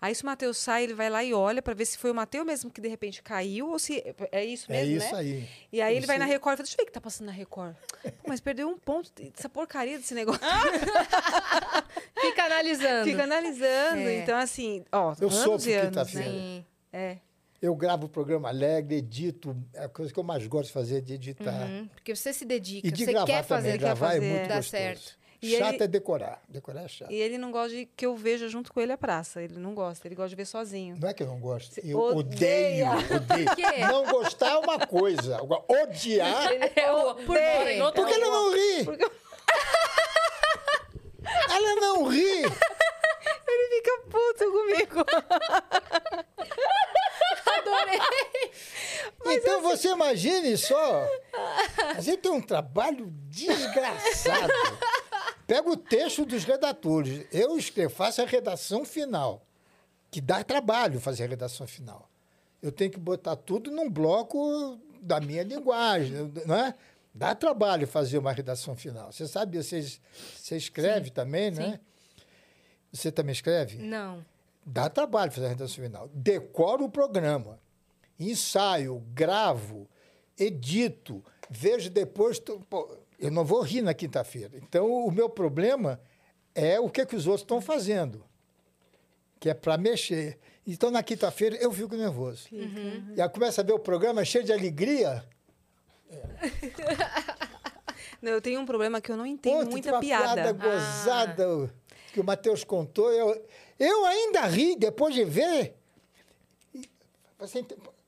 Aí, 0.01 0.15
se 0.15 0.23
o 0.23 0.25
Matheus 0.25 0.57
sai, 0.57 0.83
ele 0.83 0.95
vai 0.95 1.11
lá 1.11 1.23
e 1.23 1.31
olha 1.31 1.61
para 1.61 1.75
ver 1.75 1.85
se 1.85 1.95
foi 1.95 2.09
o 2.09 2.15
Matheus 2.15 2.43
mesmo 2.43 2.71
que 2.71 2.81
de 2.81 2.87
repente 2.87 3.21
caiu 3.21 3.69
ou 3.69 3.77
se. 3.77 4.03
É 4.31 4.43
isso 4.43 4.65
É 4.71 4.81
mesmo, 4.81 4.97
isso 4.97 5.13
né? 5.13 5.19
aí. 5.19 5.47
E 5.71 5.79
aí 5.79 5.95
ele 5.95 6.07
vai 6.07 6.15
Isso- 6.17 6.25
na 6.25 6.31
Record 6.31 6.53
e 6.55 6.57
fala: 6.57 6.63
Deixa 6.63 6.73
eu 6.73 6.77
ver 6.77 6.83
o 6.83 6.85
que 6.87 6.91
tá 6.91 6.99
passando 7.01 7.27
na 7.27 7.31
Record. 7.33 7.75
Pô, 8.03 8.09
mas 8.27 8.39
perdeu 8.41 8.67
um 8.67 8.77
ponto 8.79 9.11
dessa 9.21 9.47
porcaria 9.47 9.97
desse 9.99 10.15
negócio. 10.15 10.41
Fica 12.19 12.43
analisando. 12.45 13.05
Fica 13.09 13.23
analisando. 13.23 13.99
É. 14.01 14.15
Então, 14.23 14.37
assim, 14.37 14.83
ó, 14.91 15.13
Eu 15.19 15.29
e 15.29 15.33
anos, 15.33 15.65
quinta-feira. 15.65 16.29
né? 16.29 16.33
Sim. 16.33 16.65
É. 16.91 17.17
Eu 17.61 17.75
gravo 17.75 18.07
o 18.07 18.09
programa 18.09 18.49
alegre, 18.49 18.95
edito. 18.95 19.55
É 19.73 19.83
a 19.83 19.89
coisa 19.89 20.11
que 20.11 20.19
eu 20.19 20.23
mais 20.23 20.45
gosto 20.47 20.67
de 20.67 20.73
fazer, 20.73 21.01
de 21.01 21.13
editar. 21.13 21.67
Uhum. 21.69 21.87
Porque 21.93 22.15
você 22.15 22.33
se 22.33 22.43
dedica, 22.43 22.87
E 22.87 22.91
de 22.91 23.05
você 23.05 23.11
gravar 23.11 23.27
quer 23.27 23.43
também. 23.45 23.63
fazer, 23.63 23.77
gravar 23.77 24.07
fazer, 24.07 24.25
é 24.25 24.29
muito 24.29 24.47
dá 24.47 24.55
gostoso. 24.55 24.69
certo. 24.71 25.20
E 25.41 25.57
chato 25.57 25.73
ele- 25.75 25.83
é 25.83 25.87
decorar. 25.87 26.39
Decorar 26.47 26.83
é 26.83 26.87
chato. 26.87 27.11
E 27.11 27.15
ele 27.15 27.37
não 27.37 27.51
gosta 27.51 27.75
de 27.75 27.85
que 27.87 28.05
eu 28.05 28.15
veja 28.15 28.47
junto 28.47 28.71
com 28.71 28.79
ele 28.79 28.91
a 28.91 28.97
praça. 28.97 29.41
Ele 29.41 29.57
não 29.57 29.73
gosta, 29.73 30.07
ele 30.07 30.13
gosta 30.13 30.29
de 30.29 30.35
ver 30.35 30.45
sozinho. 30.45 30.97
Não 30.99 31.09
é 31.09 31.13
que 31.15 31.23
eu 31.23 31.27
não 31.27 31.39
gosto. 31.39 31.79
Eu 31.79 31.99
odeio, 31.99 32.85
odeio. 32.91 33.49
quê? 33.55 33.77
Não 33.89 34.05
gostar 34.05 34.51
é 34.51 34.57
uma 34.57 34.85
coisa. 34.85 35.39
Odiar. 35.67 36.51
É 36.75 36.91
o, 36.91 37.15
por 37.15 37.37
outro 37.83 38.03
Por 38.03 38.07
que 38.07 38.13
ela 38.13 38.25
não 38.27 38.53
ri? 38.53 38.85
Porque 38.85 39.11
Ela 41.49 41.75
não 41.75 42.07
ri. 42.07 42.43
ele 42.43 43.75
fica 43.75 44.01
puto 44.09 44.51
comigo. 44.51 45.05
Adorei. 47.57 47.99
então 49.37 49.61
você 49.61 49.89
imagine 49.89 50.57
só. 50.57 51.07
A 51.95 51.99
gente 52.01 52.17
tem 52.19 52.31
um 52.31 52.41
trabalho 52.41 53.07
desgraçado. 53.27 54.51
Pega 55.51 55.69
o 55.69 55.75
texto 55.75 56.25
dos 56.25 56.45
redatores. 56.45 57.27
Eu 57.29 57.57
escrevo, 57.57 57.93
faço 57.93 58.21
a 58.21 58.25
redação 58.25 58.85
final. 58.85 59.45
Que 60.09 60.21
dá 60.21 60.45
trabalho 60.45 60.97
fazer 60.97 61.25
a 61.25 61.27
redação 61.27 61.67
final. 61.67 62.09
Eu 62.61 62.71
tenho 62.71 62.89
que 62.89 62.97
botar 62.97 63.35
tudo 63.35 63.69
num 63.69 63.89
bloco 63.89 64.79
da 65.01 65.19
minha 65.19 65.43
linguagem, 65.43 66.31
não 66.45 66.55
é? 66.55 66.73
Dá 67.13 67.35
trabalho 67.35 67.85
fazer 67.85 68.17
uma 68.17 68.31
redação 68.31 68.77
final. 68.77 69.11
Você 69.11 69.27
sabe, 69.27 69.61
você, 69.61 69.85
você 70.37 70.55
escreve 70.55 71.09
também, 71.09 71.51
né? 71.51 71.81
Você 72.89 73.11
também 73.11 73.33
escreve? 73.33 73.75
Não. 73.77 74.25
Dá 74.65 74.89
trabalho 74.89 75.33
fazer 75.33 75.47
a 75.47 75.49
redação 75.49 75.83
final. 75.83 76.09
Decoro 76.13 76.85
o 76.85 76.89
programa, 76.89 77.59
ensaio, 78.17 79.03
gravo, 79.13 79.85
edito, 80.39 81.21
vejo 81.49 81.89
depois. 81.89 82.39
pô, 82.39 83.00
eu 83.21 83.31
não 83.31 83.45
vou 83.45 83.61
rir 83.61 83.83
na 83.83 83.93
quinta-feira. 83.93 84.57
Então, 84.57 84.91
o 84.91 85.11
meu 85.11 85.29
problema 85.29 86.01
é 86.55 86.79
o 86.79 86.89
que, 86.89 87.05
que 87.05 87.15
os 87.15 87.27
outros 87.27 87.43
estão 87.43 87.61
fazendo, 87.61 88.25
que 89.39 89.47
é 89.47 89.53
para 89.53 89.77
mexer. 89.77 90.39
Então, 90.65 90.89
na 90.89 91.03
quinta-feira, 91.03 91.55
eu 91.57 91.71
fico 91.71 91.95
nervoso. 91.95 92.47
E 93.15 93.21
aí 93.21 93.29
começa 93.29 93.61
a 93.61 93.63
ver 93.63 93.73
o 93.73 93.79
programa 93.79 94.25
cheio 94.25 94.43
de 94.43 94.51
alegria. 94.51 95.23
Não, 98.21 98.31
eu 98.31 98.41
tenho 98.41 98.59
um 98.59 98.65
problema 98.65 99.01
que 99.01 99.11
eu 99.11 99.17
não 99.17 99.25
entendo 99.25 99.65
Pô, 99.65 99.71
muita 99.71 99.93
uma 99.93 99.99
piada. 99.99 100.53
gozada 100.53 101.73
que 102.13 102.19
o 102.19 102.23
Matheus 102.23 102.63
contou. 102.63 103.11
Eu, 103.11 103.43
eu 103.79 104.05
ainda 104.05 104.45
ri 104.45 104.75
depois 104.75 105.15
de 105.15 105.25
ver. 105.25 105.75
Você, 107.39 107.65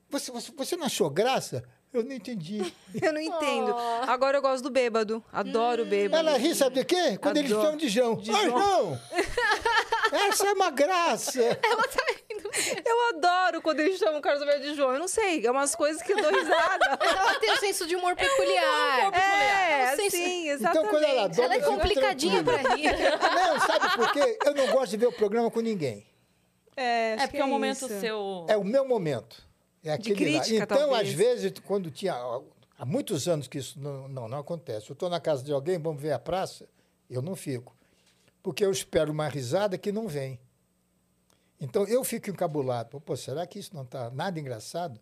você, 0.08 0.52
você 0.52 0.76
não 0.76 0.86
achou 0.86 1.10
graça? 1.10 1.64
Eu 1.94 2.02
não 2.02 2.12
entendi. 2.12 2.60
Eu 3.00 3.12
não 3.12 3.20
entendo. 3.20 3.74
Agora 4.08 4.36
eu 4.38 4.42
gosto 4.42 4.62
do 4.64 4.70
bêbado. 4.70 5.22
Adoro 5.32 5.82
o 5.82 5.86
bêbado. 5.86 6.28
Ela 6.28 6.36
ri, 6.36 6.54
sabe 6.54 6.74
de 6.80 6.84
quê? 6.84 7.16
Quando 7.18 7.36
eles 7.38 7.50
Adoro. 7.52 7.64
chamam 7.66 7.78
de 7.78 7.88
João. 7.88 8.16
De 8.16 8.30
Ai, 8.32 8.44
João. 8.46 8.58
não! 8.58 9.00
Essa 10.28 10.46
é 10.48 10.52
uma 10.52 10.70
graça. 10.70 11.40
Eu 12.84 13.08
adoro 13.16 13.60
quando 13.62 13.80
eles 13.80 13.98
chamam 13.98 14.18
o 14.18 14.22
Carlos 14.22 14.42
Alberto 14.42 14.62
de 14.62 14.74
João. 14.74 14.92
Eu 14.92 14.98
não 14.98 15.08
sei, 15.08 15.44
é 15.44 15.50
umas 15.50 15.74
coisas 15.74 16.00
que 16.02 16.12
eu 16.12 16.16
dou 16.22 16.30
risada. 16.32 16.98
Ela 17.00 17.34
tem 17.40 17.52
um 17.52 17.56
senso 17.56 17.86
de 17.86 17.96
humor 17.96 18.14
peculiar. 18.14 19.12
é, 19.12 19.86
Não 19.90 19.96
sei 19.96 20.10
se- 20.10 20.16
sim, 20.16 20.42
Então, 20.44 20.54
exatamente. 20.54 20.90
quando 20.90 21.02
ela 21.04 21.28
dobra, 21.28 21.44
Ela 21.44 21.54
é 21.54 21.60
complicadinha 21.60 22.44
pra 22.44 22.56
rir. 22.74 22.90
Não, 22.92 23.60
sabe 23.60 23.96
por 23.96 24.12
quê? 24.12 24.38
Eu 24.44 24.54
não 24.54 24.66
gosto 24.68 24.90
de 24.90 24.96
ver 24.98 25.06
o 25.06 25.12
programa 25.12 25.50
com 25.50 25.60
ninguém. 25.60 26.06
É, 26.76 27.12
É 27.12 27.16
porque 27.18 27.36
que 27.36 27.42
é 27.42 27.44
um 27.44 27.48
momento 27.48 27.86
isso. 27.86 28.00
seu. 28.00 28.46
É 28.48 28.56
o 28.56 28.64
meu 28.64 28.86
momento. 28.86 29.43
É 29.84 29.92
aquele 29.92 30.32
lá. 30.36 30.40
crítica, 30.42 30.64
Então, 30.64 30.78
talvez. 30.78 31.08
às 31.08 31.14
vezes, 31.14 31.52
quando 31.66 31.90
tinha. 31.90 32.14
Há 32.76 32.84
muitos 32.84 33.28
anos 33.28 33.46
que 33.46 33.58
isso 33.58 33.78
não, 33.78 34.08
não, 34.08 34.28
não 34.28 34.38
acontece. 34.38 34.90
Eu 34.90 34.94
estou 34.94 35.08
na 35.08 35.20
casa 35.20 35.44
de 35.44 35.52
alguém, 35.52 35.78
vamos 35.78 36.02
ver 36.02 36.12
a 36.12 36.18
praça, 36.18 36.68
eu 37.08 37.22
não 37.22 37.36
fico. 37.36 37.76
Porque 38.42 38.64
eu 38.64 38.70
espero 38.70 39.12
uma 39.12 39.28
risada 39.28 39.78
que 39.78 39.92
não 39.92 40.08
vem. 40.08 40.40
Então, 41.60 41.84
eu 41.84 42.02
fico 42.02 42.30
encabulado. 42.30 43.00
Pô, 43.00 43.16
será 43.16 43.46
que 43.46 43.58
isso 43.58 43.74
não 43.74 43.82
está 43.82 44.10
nada 44.10 44.40
engraçado? 44.40 45.00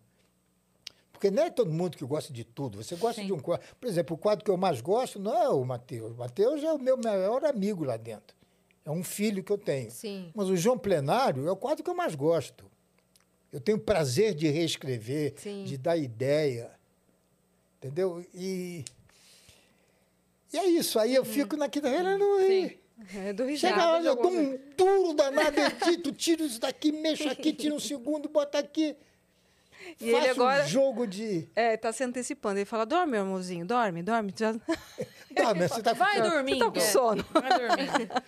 Porque 1.11 1.31
não 1.31 1.43
é 1.43 1.49
todo 1.49 1.71
mundo 1.71 1.97
que 1.97 2.05
gosta 2.05 2.31
de 2.31 2.43
tudo. 2.43 2.81
Você 2.83 2.95
gosta 2.95 3.21
Sim. 3.21 3.27
de 3.27 3.33
um 3.33 3.39
quadro. 3.39 3.65
Por 3.79 3.87
exemplo, 3.87 4.15
o 4.15 4.19
quadro 4.19 4.43
que 4.45 4.51
eu 4.51 4.57
mais 4.57 4.81
gosto 4.81 5.19
não 5.19 5.35
é 5.35 5.49
o 5.49 5.63
Matheus. 5.63 6.11
O 6.11 6.15
Matheus 6.15 6.63
é 6.63 6.71
o 6.71 6.77
meu 6.79 6.97
maior 6.97 7.43
amigo 7.45 7.83
lá 7.83 7.97
dentro. 7.97 8.35
É 8.85 8.91
um 8.91 9.03
filho 9.03 9.43
que 9.43 9.51
eu 9.51 9.57
tenho. 9.57 9.89
Sim. 9.89 10.31
Mas 10.35 10.49
o 10.49 10.55
João 10.57 10.77
Plenário 10.77 11.47
é 11.47 11.51
o 11.51 11.55
quadro 11.55 11.83
que 11.83 11.89
eu 11.89 11.95
mais 11.95 12.13
gosto. 12.15 12.65
Eu 13.53 13.61
tenho 13.61 13.77
prazer 13.79 14.33
de 14.33 14.47
reescrever, 14.49 15.35
Sim. 15.37 15.63
de 15.63 15.77
dar 15.77 15.95
ideia. 15.95 16.71
Entendeu? 17.77 18.25
E, 18.33 18.83
e 20.51 20.57
é 20.57 20.65
isso. 20.65 20.97
Aí 20.99 21.13
eu 21.13 21.23
fico 21.23 21.55
na 21.55 21.69
quinta-feira 21.69 22.17
não 22.17 22.39
ri. 22.39 22.79
É, 23.15 23.31
dou 23.33 23.45
Chega 23.55 23.69
risada. 23.75 23.85
lá, 23.91 23.99
de 23.99 24.05
eu 24.07 24.15
dou 24.15 24.31
um 24.31 24.59
duro 24.77 25.13
danado, 25.13 25.59
edito, 25.59 26.11
tiro 26.11 26.43
isso 26.45 26.59
daqui, 26.59 26.91
mexo 26.91 27.27
aqui, 27.29 27.51
tiro 27.53 27.75
um 27.75 27.79
segundo, 27.79 28.27
boto 28.29 28.57
aqui. 28.57 28.95
E 29.99 30.11
faço 30.11 30.23
ele 30.23 30.27
agora- 30.29 30.63
um 30.63 30.67
jogo 30.67 31.05
de... 31.05 31.47
É, 31.55 31.75
tá 31.75 31.91
se 31.91 32.03
antecipando. 32.03 32.57
Ele 32.59 32.65
fala: 32.65 32.85
dorme, 32.85 33.11
meu 33.13 33.21
amorzinho, 33.21 33.65
dorme, 33.65 34.01
dorme. 34.01 34.33
Já... 34.35 34.53
Tá, 35.35 35.51
mas 35.55 35.71
você 35.71 35.81
tá 35.81 35.93
Vai 35.93 36.13
ficando- 36.15 36.29
dormindo. 36.31 36.59
tá 36.59 36.71
com 36.71 36.79
sono. 36.79 37.25
Vai 37.33 37.49
dormindo. 37.57 38.23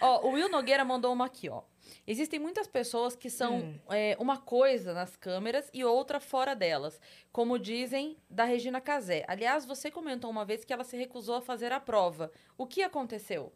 ó, 0.00 0.26
o 0.28 0.32
Will 0.32 0.48
Nogueira 0.50 0.84
mandou 0.84 1.10
uma 1.12 1.24
aqui, 1.24 1.48
ó. 1.48 1.62
Existem 2.10 2.40
muitas 2.40 2.66
pessoas 2.66 3.14
que 3.14 3.30
são 3.30 3.60
Hum. 3.60 3.78
é, 3.88 4.16
uma 4.18 4.36
coisa 4.36 4.92
nas 4.92 5.14
câmeras 5.14 5.70
e 5.72 5.84
outra 5.84 6.18
fora 6.18 6.56
delas, 6.56 7.00
como 7.30 7.56
dizem 7.56 8.16
da 8.28 8.42
Regina 8.42 8.80
Casé. 8.80 9.24
Aliás, 9.28 9.64
você 9.64 9.92
comentou 9.92 10.28
uma 10.28 10.44
vez 10.44 10.64
que 10.64 10.72
ela 10.72 10.82
se 10.82 10.96
recusou 10.96 11.36
a 11.36 11.40
fazer 11.40 11.70
a 11.70 11.78
prova. 11.78 12.32
O 12.58 12.66
que 12.66 12.82
aconteceu? 12.82 13.52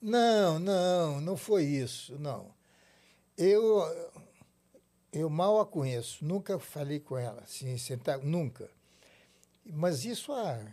Não, 0.00 0.60
não, 0.60 1.20
não 1.20 1.36
foi 1.36 1.64
isso, 1.64 2.16
não. 2.16 2.54
Eu, 3.36 3.82
eu 5.12 5.28
mal 5.28 5.58
a 5.58 5.66
conheço, 5.66 6.24
nunca 6.24 6.60
falei 6.60 7.00
com 7.00 7.18
ela, 7.18 7.40
assim, 7.42 7.76
sentar, 7.76 8.18
nunca. 8.20 8.70
Mas 9.66 10.04
isso 10.04 10.32
há 10.32 10.64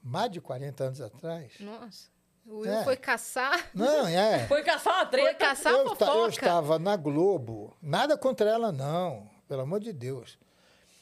mais 0.00 0.30
de 0.30 0.40
40 0.40 0.84
anos 0.84 1.00
atrás. 1.00 1.58
Nossa. 1.58 2.08
O 2.48 2.58
Will 2.60 2.72
É. 2.72 2.84
foi 2.84 2.96
caçar. 2.96 3.70
Não, 3.74 4.06
é. 4.06 4.46
Foi 4.46 4.62
caçar 4.62 5.00
Foi 5.00 5.06
treta? 5.10 5.34
caçar 5.46 5.72
eu, 5.72 5.78
a 5.88 5.92
esta- 5.92 6.04
eu 6.04 6.10
fofoca. 6.12 6.28
estava 6.30 6.78
na 6.78 6.96
Globo, 6.96 7.76
nada 7.82 8.16
contra 8.16 8.48
ela, 8.48 8.70
não, 8.70 9.28
pelo 9.48 9.62
amor 9.62 9.80
de 9.80 9.92
Deus. 9.92 10.38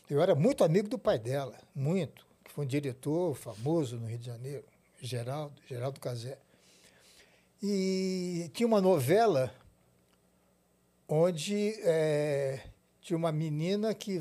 Eu 0.08 0.20
era 0.22 0.34
muito 0.34 0.64
amigo 0.64 0.88
do 0.88 0.98
pai 0.98 1.18
dela, 1.18 1.56
muito, 1.74 2.26
que 2.42 2.50
foi 2.50 2.64
um 2.64 2.68
diretor 2.68 3.34
famoso 3.34 3.96
no 3.98 4.06
Rio 4.06 4.18
de 4.18 4.26
Janeiro, 4.26 4.64
Geraldo, 5.00 5.60
Geraldo 5.68 6.00
Casé. 6.00 6.38
E 7.62 8.50
tinha 8.54 8.66
uma 8.66 8.80
novela 8.80 9.52
onde 11.08 11.74
eh, 11.82 12.60
tinha 13.00 13.16
uma 13.16 13.32
menina 13.32 13.94
que 13.94 14.20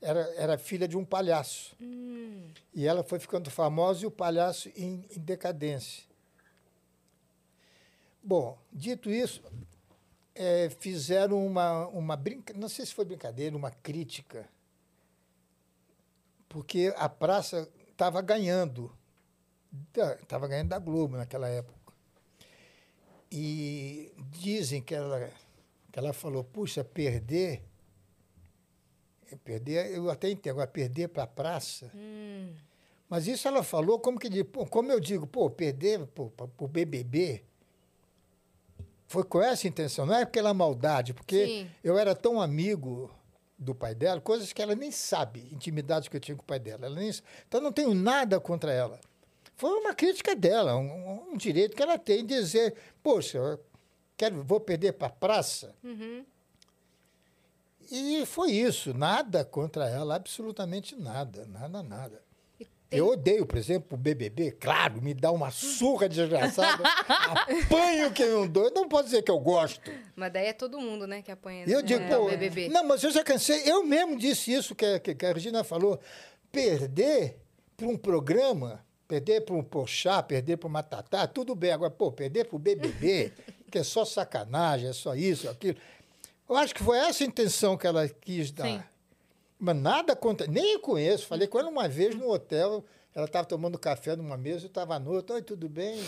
era, 0.00 0.20
era 0.36 0.58
filha 0.58 0.86
de 0.88 0.96
um 0.96 1.04
palhaço. 1.04 1.74
Hum. 1.80 2.48
E 2.74 2.86
ela 2.86 3.02
foi 3.02 3.18
ficando 3.18 3.50
famosa 3.50 4.04
e 4.04 4.06
o 4.06 4.10
palhaço 4.10 4.68
em, 4.76 5.04
em 5.14 5.20
decadência. 5.20 6.04
Bom, 8.26 8.58
dito 8.72 9.08
isso, 9.08 9.40
eh, 10.34 10.68
fizeram 10.80 11.46
uma, 11.46 11.86
uma 11.86 12.16
brinca, 12.16 12.52
não 12.54 12.68
sei 12.68 12.84
se 12.84 12.92
foi 12.92 13.04
brincadeira, 13.04 13.56
uma 13.56 13.70
crítica 13.70 14.48
porque 16.56 16.90
a 16.96 17.06
praça 17.06 17.68
estava 17.90 18.22
ganhando. 18.22 18.90
Estava 20.22 20.48
ganhando 20.48 20.70
da 20.70 20.78
Globo 20.78 21.16
naquela 21.16 21.48
época. 21.48 21.92
E 23.30 24.10
dizem 24.30 24.80
que 24.80 24.94
ela, 24.94 25.30
que 25.92 25.98
ela 25.98 26.14
falou, 26.14 26.42
puxa, 26.42 26.82
perder. 26.82 27.62
Perder, 29.44 29.94
eu 29.94 30.08
até 30.08 30.30
entendo, 30.30 30.52
agora 30.52 30.66
perder 30.66 31.08
para 31.08 31.24
a 31.24 31.26
praça. 31.26 31.90
Hum. 31.94 32.54
Mas 33.06 33.26
isso 33.26 33.46
ela 33.46 33.62
falou 33.62 34.00
como 34.00 34.18
que 34.18 34.42
pô, 34.42 34.64
como 34.64 34.90
eu 34.90 34.98
digo, 34.98 35.26
pô, 35.26 35.50
perder 35.50 36.06
para 36.06 36.48
o 36.58 36.68
BBB 36.68 37.44
foi 39.06 39.24
com 39.24 39.40
essa 39.40 39.68
intenção, 39.68 40.04
não 40.04 40.14
é 40.14 40.24
pela 40.24 40.52
maldade, 40.52 41.14
porque 41.14 41.46
Sim. 41.46 41.70
eu 41.82 41.96
era 41.96 42.14
tão 42.14 42.40
amigo 42.40 43.10
do 43.58 43.74
pai 43.74 43.94
dela, 43.94 44.20
coisas 44.20 44.52
que 44.52 44.60
ela 44.60 44.74
nem 44.74 44.90
sabe, 44.90 45.48
intimidades 45.52 46.08
que 46.08 46.16
eu 46.16 46.20
tinha 46.20 46.36
com 46.36 46.42
o 46.42 46.46
pai 46.46 46.58
dela. 46.58 46.86
Ela 46.86 46.96
nem, 46.96 47.10
então 47.46 47.60
não 47.60 47.72
tenho 47.72 47.94
nada 47.94 48.38
contra 48.40 48.72
ela. 48.72 49.00
Foi 49.54 49.70
uma 49.70 49.94
crítica 49.94 50.34
dela, 50.34 50.76
um, 50.76 51.32
um 51.32 51.36
direito 51.36 51.74
que 51.74 51.82
ela 51.82 51.98
tem 51.98 52.26
de 52.26 52.34
dizer, 52.34 52.74
poxa, 53.02 53.58
quero, 54.16 54.42
vou 54.42 54.60
perder 54.60 54.92
para 54.92 55.06
a 55.06 55.10
praça. 55.10 55.74
Uhum. 55.82 56.24
E 57.90 58.26
foi 58.26 58.50
isso, 58.50 58.92
nada 58.92 59.44
contra 59.44 59.88
ela, 59.88 60.16
absolutamente 60.16 60.96
nada, 60.96 61.46
nada, 61.46 61.82
nada. 61.82 62.25
Tem- 62.88 62.98
Eu 63.00 63.08
odeio, 63.08 63.44
por 63.44 63.58
exemplo, 63.58 63.88
o 63.92 63.96
BBB, 63.96 64.52
claro, 64.52 65.02
me 65.02 65.12
dá 65.12 65.32
uma 65.32 65.50
surra 65.50 66.08
desgraçada, 66.08 66.82
apanho 67.08 68.12
que 68.12 68.24
não 68.24 68.46
dou. 68.46 68.64
Eu 68.64 68.70
não 68.72 68.88
posso 68.88 69.04
dizer 69.06 69.22
que 69.22 69.30
eu 69.30 69.38
gosto. 69.40 69.90
Mas 70.14 70.32
daí 70.32 70.46
é 70.46 70.52
todo 70.52 70.80
mundo, 70.80 71.06
né, 71.06 71.20
que 71.22 71.30
apanha 71.32 71.64
eu 71.66 71.82
digo, 71.82 72.00
no 72.04 72.08
pô, 72.08 72.28
BBB. 72.28 72.68
não, 72.68 72.84
mas 72.84 73.02
eu 73.02 73.10
já 73.10 73.24
cansei, 73.24 73.62
eu 73.68 73.84
mesmo 73.84 74.16
disse 74.16 74.52
isso 74.52 74.74
que, 74.74 75.00
que, 75.00 75.14
que 75.14 75.26
a 75.26 75.32
Regina 75.32 75.64
falou, 75.64 75.98
perder 76.52 77.38
para 77.76 77.86
um 77.88 77.96
programa, 77.96 78.84
perder 79.08 79.42
para 79.42 79.54
um 79.54 79.62
Pochá, 79.62 80.22
perder 80.22 80.56
para 80.56 80.68
uma 80.68 80.82
Tatá, 80.82 81.26
tudo 81.26 81.54
bem, 81.54 81.72
agora, 81.72 81.90
pô, 81.90 82.10
perder 82.12 82.44
para 82.46 82.56
o 82.56 82.58
BBB, 82.58 83.32
que 83.70 83.78
é 83.78 83.82
só 83.84 84.04
sacanagem, 84.04 84.88
é 84.88 84.92
só 84.92 85.14
isso, 85.14 85.48
aquilo. 85.48 85.76
Eu 86.48 86.56
acho 86.56 86.74
que 86.74 86.82
foi 86.82 86.96
essa 86.98 87.24
a 87.24 87.26
intenção 87.26 87.76
que 87.76 87.86
ela 87.86 88.08
quis 88.08 88.50
dar. 88.52 88.66
Sim. 88.66 88.82
Mas 89.58 89.76
nada 89.76 90.14
contra. 90.14 90.46
Nem 90.46 90.74
eu 90.74 90.80
conheço. 90.80 91.26
Falei 91.26 91.48
com 91.48 91.58
ela 91.58 91.68
uma 91.68 91.88
vez 91.88 92.14
no 92.14 92.30
hotel. 92.30 92.84
Ela 93.14 93.24
estava 93.24 93.46
tomando 93.46 93.78
café 93.78 94.14
numa 94.14 94.36
mesa, 94.36 94.66
eu 94.66 94.68
estava 94.68 94.98
no 94.98 95.12
outro. 95.12 95.34
Oi, 95.34 95.42
tudo 95.42 95.68
bem? 95.68 96.02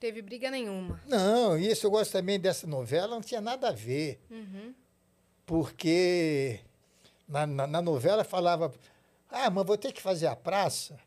Teve 0.00 0.22
briga 0.22 0.50
nenhuma. 0.50 1.00
Não, 1.06 1.58
e 1.58 1.70
isso 1.70 1.86
eu 1.86 1.90
gosto 1.90 2.12
também 2.12 2.38
dessa 2.40 2.66
novela, 2.66 3.08
não 3.14 3.20
tinha 3.20 3.40
nada 3.40 3.68
a 3.68 3.72
ver. 3.72 4.20
Porque 5.46 6.60
na, 7.28 7.46
na, 7.46 7.66
na 7.66 7.82
novela 7.82 8.24
falava, 8.24 8.72
ah, 9.30 9.50
mas 9.50 9.66
vou 9.66 9.76
ter 9.76 9.92
que 9.92 10.00
fazer 10.00 10.26
a 10.26 10.36
praça. 10.36 10.98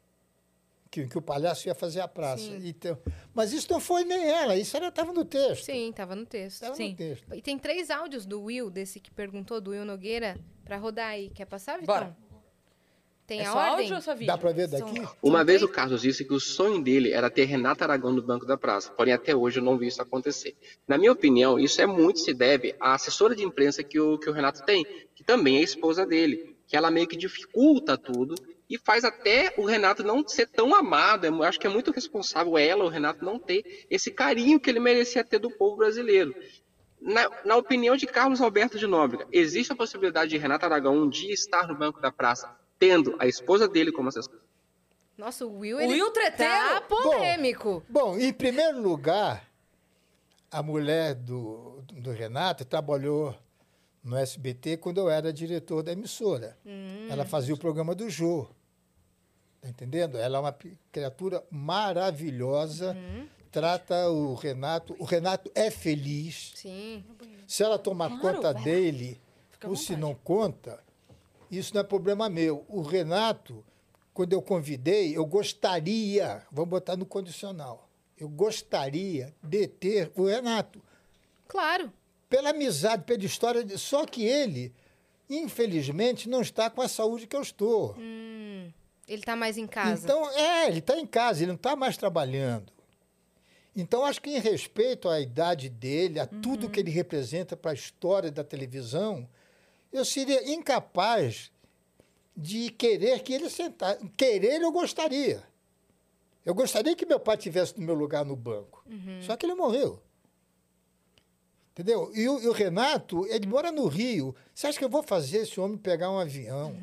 Que, 0.90 1.06
que 1.06 1.18
o 1.18 1.22
palhaço 1.22 1.68
ia 1.68 1.76
fazer 1.76 2.00
a 2.00 2.08
praça. 2.08 2.44
Sim. 2.44 2.68
Então, 2.68 2.98
mas 3.34 3.52
isso 3.52 3.68
não 3.70 3.80
foi 3.80 4.04
nem 4.04 4.30
ela, 4.30 4.56
isso 4.56 4.78
ela 4.78 4.88
estava 4.88 5.12
no 5.12 5.26
texto. 5.26 5.66
Sim, 5.66 5.92
tava 5.94 6.16
no 6.16 6.26
texto. 6.26 6.56
Estava 6.56 6.76
Sim. 6.76 6.92
no 6.92 6.96
texto. 6.96 7.36
E 7.36 7.42
tem 7.42 7.58
três 7.60 7.90
áudios 7.90 8.26
do 8.26 8.42
Will, 8.44 8.70
desse 8.70 9.00
que 9.00 9.12
perguntou, 9.12 9.60
do 9.60 9.72
Will 9.72 9.84
Nogueira, 9.84 10.40
pra 10.68 10.78
rodar 10.78 11.10
aí. 11.10 11.30
Quer 11.30 11.46
passar, 11.46 11.80
Vitão? 11.80 11.96
Bora. 11.96 12.18
Tem 13.26 13.42
é 13.42 13.46
a 13.46 13.52
só 13.52 13.58
ordem? 13.58 13.74
áudio 13.82 13.96
ou 13.96 14.02
só 14.02 14.14
vídeo? 14.14 14.28
Dá 14.28 14.38
para 14.38 14.52
ver 14.54 14.70
São- 14.70 14.80
daqui? 14.80 15.00
Uma 15.22 15.40
são 15.40 15.46
vez 15.46 15.60
três- 15.60 15.64
o 15.64 15.68
Carlos 15.70 16.02
disse 16.02 16.24
que 16.24 16.34
o 16.34 16.40
sonho 16.40 16.82
dele 16.82 17.12
era 17.12 17.30
ter 17.30 17.44
Renata 17.44 17.84
Aragão 17.84 18.14
no 18.14 18.22
banco 18.22 18.46
da 18.46 18.56
praça, 18.58 18.90
porém 18.92 19.14
até 19.14 19.36
hoje 19.36 19.60
eu 19.60 19.64
não 19.64 19.78
vi 19.78 19.88
isso 19.88 20.02
acontecer. 20.02 20.56
Na 20.88 20.98
minha 20.98 21.12
opinião, 21.12 21.60
isso 21.60 21.82
é 21.82 21.86
muito 21.86 22.20
se 22.20 22.34
deve 22.34 22.74
à 22.80 22.94
assessora 22.94 23.36
de 23.36 23.44
imprensa 23.44 23.84
que 23.84 24.00
o, 24.00 24.18
que 24.18 24.30
o 24.30 24.34
Renato 24.34 24.64
tem, 24.64 24.86
que 25.14 25.26
também 25.26 25.58
é 25.58 25.62
esposa 25.62 26.06
dele, 26.06 26.56
que 26.66 26.78
ela 26.78 26.90
meio 26.90 27.06
que 27.06 27.18
dificulta 27.18 27.98
tudo 27.98 28.34
e 28.70 28.78
faz 28.78 29.04
até 29.04 29.54
o 29.58 29.66
Renato 29.66 30.04
não 30.04 30.26
ser 30.26 30.48
tão 30.48 30.74
amado. 30.74 31.26
Eu 31.26 31.44
acho 31.44 31.60
que 31.60 31.68
é 31.68 31.70
muito 31.70 31.92
responsável 31.92 32.58
ela, 32.58 32.86
o 32.86 32.90
Renato, 32.90 33.26
não 33.26 33.38
ter 33.38 33.86
esse 33.90 34.10
carinho 34.10 34.58
que 34.58 34.70
ele 34.70 34.80
merecia 34.80 35.22
ter 35.24 35.40
do 35.40 35.52
povo 35.52 35.76
brasileiro. 35.76 36.34
Na, 37.00 37.30
na 37.46 37.56
opinião 37.56 37.96
de 37.96 38.08
Carlos 38.08 38.42
Alberto 38.42 38.78
de 38.78 38.88
Nóbrega, 38.88 39.28
existe 39.32 39.72
a 39.72 39.76
possibilidade 39.76 40.32
de 40.32 40.38
Renata 40.38 40.66
Aragão 40.66 40.96
um 40.98 41.10
dia 41.10 41.34
estar 41.34 41.68
no 41.68 41.76
banco 41.76 42.02
da 42.02 42.12
praça, 42.12 42.50
tendo 42.80 43.16
a 43.20 43.28
esposa 43.28 43.68
dele 43.68 43.92
como 43.92 44.10
assessora? 44.10 44.40
Nossa, 45.18 45.46
o 45.46 45.60
Will, 45.60 45.78
O 45.78 45.82
ele 45.82 45.94
Will 45.94 46.12
treteiro? 46.12 46.54
tá 46.54 46.82
polêmico. 46.82 47.84
Bom, 47.90 48.18
em 48.18 48.32
primeiro 48.34 48.82
lugar, 48.82 49.48
a 50.52 50.62
mulher 50.62 51.16
do, 51.16 51.82
do 51.94 52.12
Renato 52.12 52.64
trabalhou 52.66 53.36
no 54.04 54.16
SBT 54.16 54.78
quando 54.78 55.00
eu 55.00 55.10
era 55.10 55.34
diretor 55.34 55.84
da 55.84 55.92
emissora. 55.92 56.58
Ela 57.10 57.26
fazia 57.26 57.54
o 57.54 57.58
programa 57.58 57.94
do 57.96 58.10
Jô. 58.10 58.48
Tá 59.60 59.70
entendendo? 59.70 60.18
Ela 60.18 60.38
é 60.38 60.42
uma 60.42 60.56
criatura 60.92 61.44
maravilhosa, 61.52 62.96
trata 63.62 64.10
o 64.10 64.36
Renato. 64.36 64.96
O 65.00 65.04
Renato 65.04 65.52
é 65.56 65.72
feliz. 65.72 66.52
Sim. 66.56 67.04
Se 67.48 67.64
ela 67.64 67.80
tomar 67.80 68.10
Claro, 68.20 68.38
conta 68.38 68.54
vai 68.54 68.64
dele, 68.64 69.20
Fica 69.50 69.68
ou 69.68 69.76
se 69.76 69.96
não 69.96 70.14
conta, 70.14 70.80
isso 71.50 71.74
não 71.74 71.82
é 71.82 71.84
problema 71.84 72.30
meu. 72.30 72.64
O 72.70 72.82
Renato, 72.82 73.66
quando 74.14 74.34
eu 74.34 74.42
convidei, 74.44 75.18
eu 75.18 75.26
gostaria, 75.26 76.46
vamos 76.52 76.70
botar 76.70 76.96
no 76.96 77.06
condicional, 77.06 77.90
eu 78.16 78.30
gostaria 78.30 79.34
de 79.42 79.68
ter 79.68 80.12
o 80.16 80.26
Renato, 80.26 80.80
Claro. 81.48 81.92
pela 82.30 82.52
amizade, 82.52 83.06
pela 83.06 83.24
história, 83.26 83.64
de- 83.64 83.78
só 83.80 84.06
que 84.06 84.24
ele, 84.24 84.72
infelizmente, 85.28 86.30
não 86.30 86.42
está 86.42 86.70
com 86.70 86.82
a 86.82 86.88
saúde 86.88 87.26
que 87.26 87.36
eu 87.36 87.42
estou. 87.42 87.96
Hum, 87.98 88.72
ele 89.08 89.22
tá 89.24 89.36
mais 89.36 89.58
em 89.58 89.66
casa. 89.66 90.04
Então, 90.04 90.30
é, 90.32 90.68
ele 90.68 90.80
está 90.80 90.98
em 90.98 91.08
casa, 91.08 91.40
ele 91.40 91.48
não 91.48 91.56
está 91.56 91.76
mais 91.76 91.98
trabalhando. 91.98 92.72
Então, 93.80 94.04
acho 94.04 94.20
que 94.20 94.32
em 94.32 94.40
respeito 94.40 95.08
à 95.08 95.22
idade 95.22 95.70
dele, 95.70 96.20
a 96.20 96.26
tudo 96.26 96.70
que 96.70 96.80
ele 96.80 96.90
representa 96.90 97.56
para 97.56 97.70
a 97.72 97.74
história 97.76 98.32
da 98.32 98.44
televisão, 98.44 99.30
eu 99.94 100.04
seria 100.04 100.52
incapaz 100.52 101.52
de 102.36 102.72
querer 102.72 103.22
que 103.22 103.32
ele 103.32 103.52
sentasse. 103.52 104.04
Querer, 104.18 104.62
eu 104.62 104.72
gostaria. 104.72 105.44
Eu 106.44 106.56
gostaria 106.56 106.96
que 106.96 107.06
meu 107.06 107.20
pai 107.20 107.38
tivesse 107.38 107.80
no 107.80 107.86
meu 107.86 107.94
lugar 107.94 108.26
no 108.26 108.36
banco. 108.36 108.84
Só 109.22 109.38
que 109.38 109.46
ele 109.46 109.54
morreu. 109.54 110.02
Entendeu? 111.72 112.12
E 112.16 112.28
o, 112.28 112.42
e 112.42 112.48
o 112.48 112.52
Renato, 112.52 113.28
ele 113.28 113.46
mora 113.46 113.72
no 113.72 113.86
Rio. 113.88 114.36
Você 114.56 114.66
acha 114.66 114.80
que 114.80 114.84
eu 114.86 114.90
vou 114.90 115.04
fazer 115.04 115.40
esse 115.44 115.60
homem 115.60 115.78
pegar 115.78 116.10
um 116.10 116.18
avião? 116.18 116.76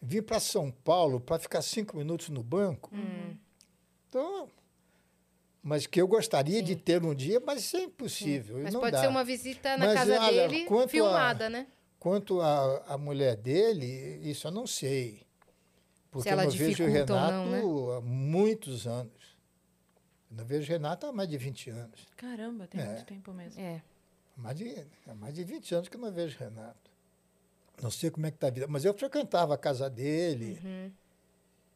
vir 0.00 0.22
para 0.22 0.38
São 0.38 0.70
Paulo 0.70 1.18
para 1.18 1.40
ficar 1.40 1.60
cinco 1.60 1.96
minutos 1.96 2.28
no 2.28 2.40
banco. 2.42 2.88
Então, 4.08 4.48
mas 5.68 5.86
que 5.86 6.00
eu 6.00 6.08
gostaria 6.08 6.62
de 6.62 6.74
ter 6.74 7.04
um 7.04 7.14
dia, 7.14 7.38
mas 7.44 7.60
isso 7.60 7.76
é 7.76 7.82
impossível. 7.82 8.58
Mas 8.62 8.72
não 8.72 8.80
pode 8.80 8.92
dá. 8.92 9.00
ser 9.02 9.08
uma 9.08 9.22
visita 9.22 9.76
na 9.76 9.84
Mas, 9.86 9.94
casa 9.94 10.20
olha, 10.22 10.48
dele, 10.48 10.64
quanto 10.64 10.86
a- 10.86 10.88
filmada, 10.88 11.50
né? 11.50 11.66
Quanto 12.00 12.40
à 12.40 12.84
a, 12.88 12.96
mulher 12.96 13.36
dele, 13.36 13.86
isso 14.30 14.46
eu 14.46 14.50
não 14.50 14.66
sei. 14.66 15.26
Porque 16.10 16.28
ela 16.30 16.44
eu 16.44 16.48
não 16.50 16.56
vejo 16.56 16.84
o 16.84 16.86
Renato 16.86 17.12
não, 17.12 17.50
né? 17.50 17.96
há 17.96 18.00
muitos 18.00 18.86
anos. 18.86 19.36
Eu 20.30 20.38
não 20.38 20.44
vejo 20.46 20.64
o 20.64 20.68
Renato 20.72 21.06
há 21.06 21.12
mais 21.12 21.28
de 21.28 21.36
20 21.36 21.68
anos. 21.70 22.06
Caramba, 22.16 22.66
tem 22.66 22.80
É. 22.80 22.86
muito 22.86 23.04
tempo 23.04 23.32
mesmo. 23.34 23.60
É. 23.60 23.82
Há 24.36 24.40
mais 24.40 24.56
de, 24.56 24.86
há 25.06 25.14
mais 25.14 25.34
de 25.34 25.44
20 25.44 25.74
anos 25.74 25.88
que 25.88 25.96
eu 25.96 26.00
não 26.00 26.10
vejo 26.10 26.34
o 26.36 26.40
Renato. 26.40 26.90
Não 27.82 27.90
sei 27.90 28.10
como 28.10 28.26
é 28.26 28.30
que 28.30 28.36
está 28.38 28.46
a 28.46 28.50
vida, 28.50 28.66
mas 28.68 28.84
eu 28.86 28.94
frequentava 28.94 29.52
a 29.54 29.58
casa 29.58 29.90
dele. 29.90 30.58
Uhum. 30.64 30.90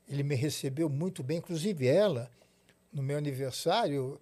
Ele 0.09 0.23
me 0.23 0.35
recebeu 0.35 0.89
muito 0.89 1.23
bem, 1.23 1.39
inclusive 1.39 1.86
ela, 1.86 2.31
no 2.93 3.02
meu 3.02 3.16
aniversário, 3.19 4.20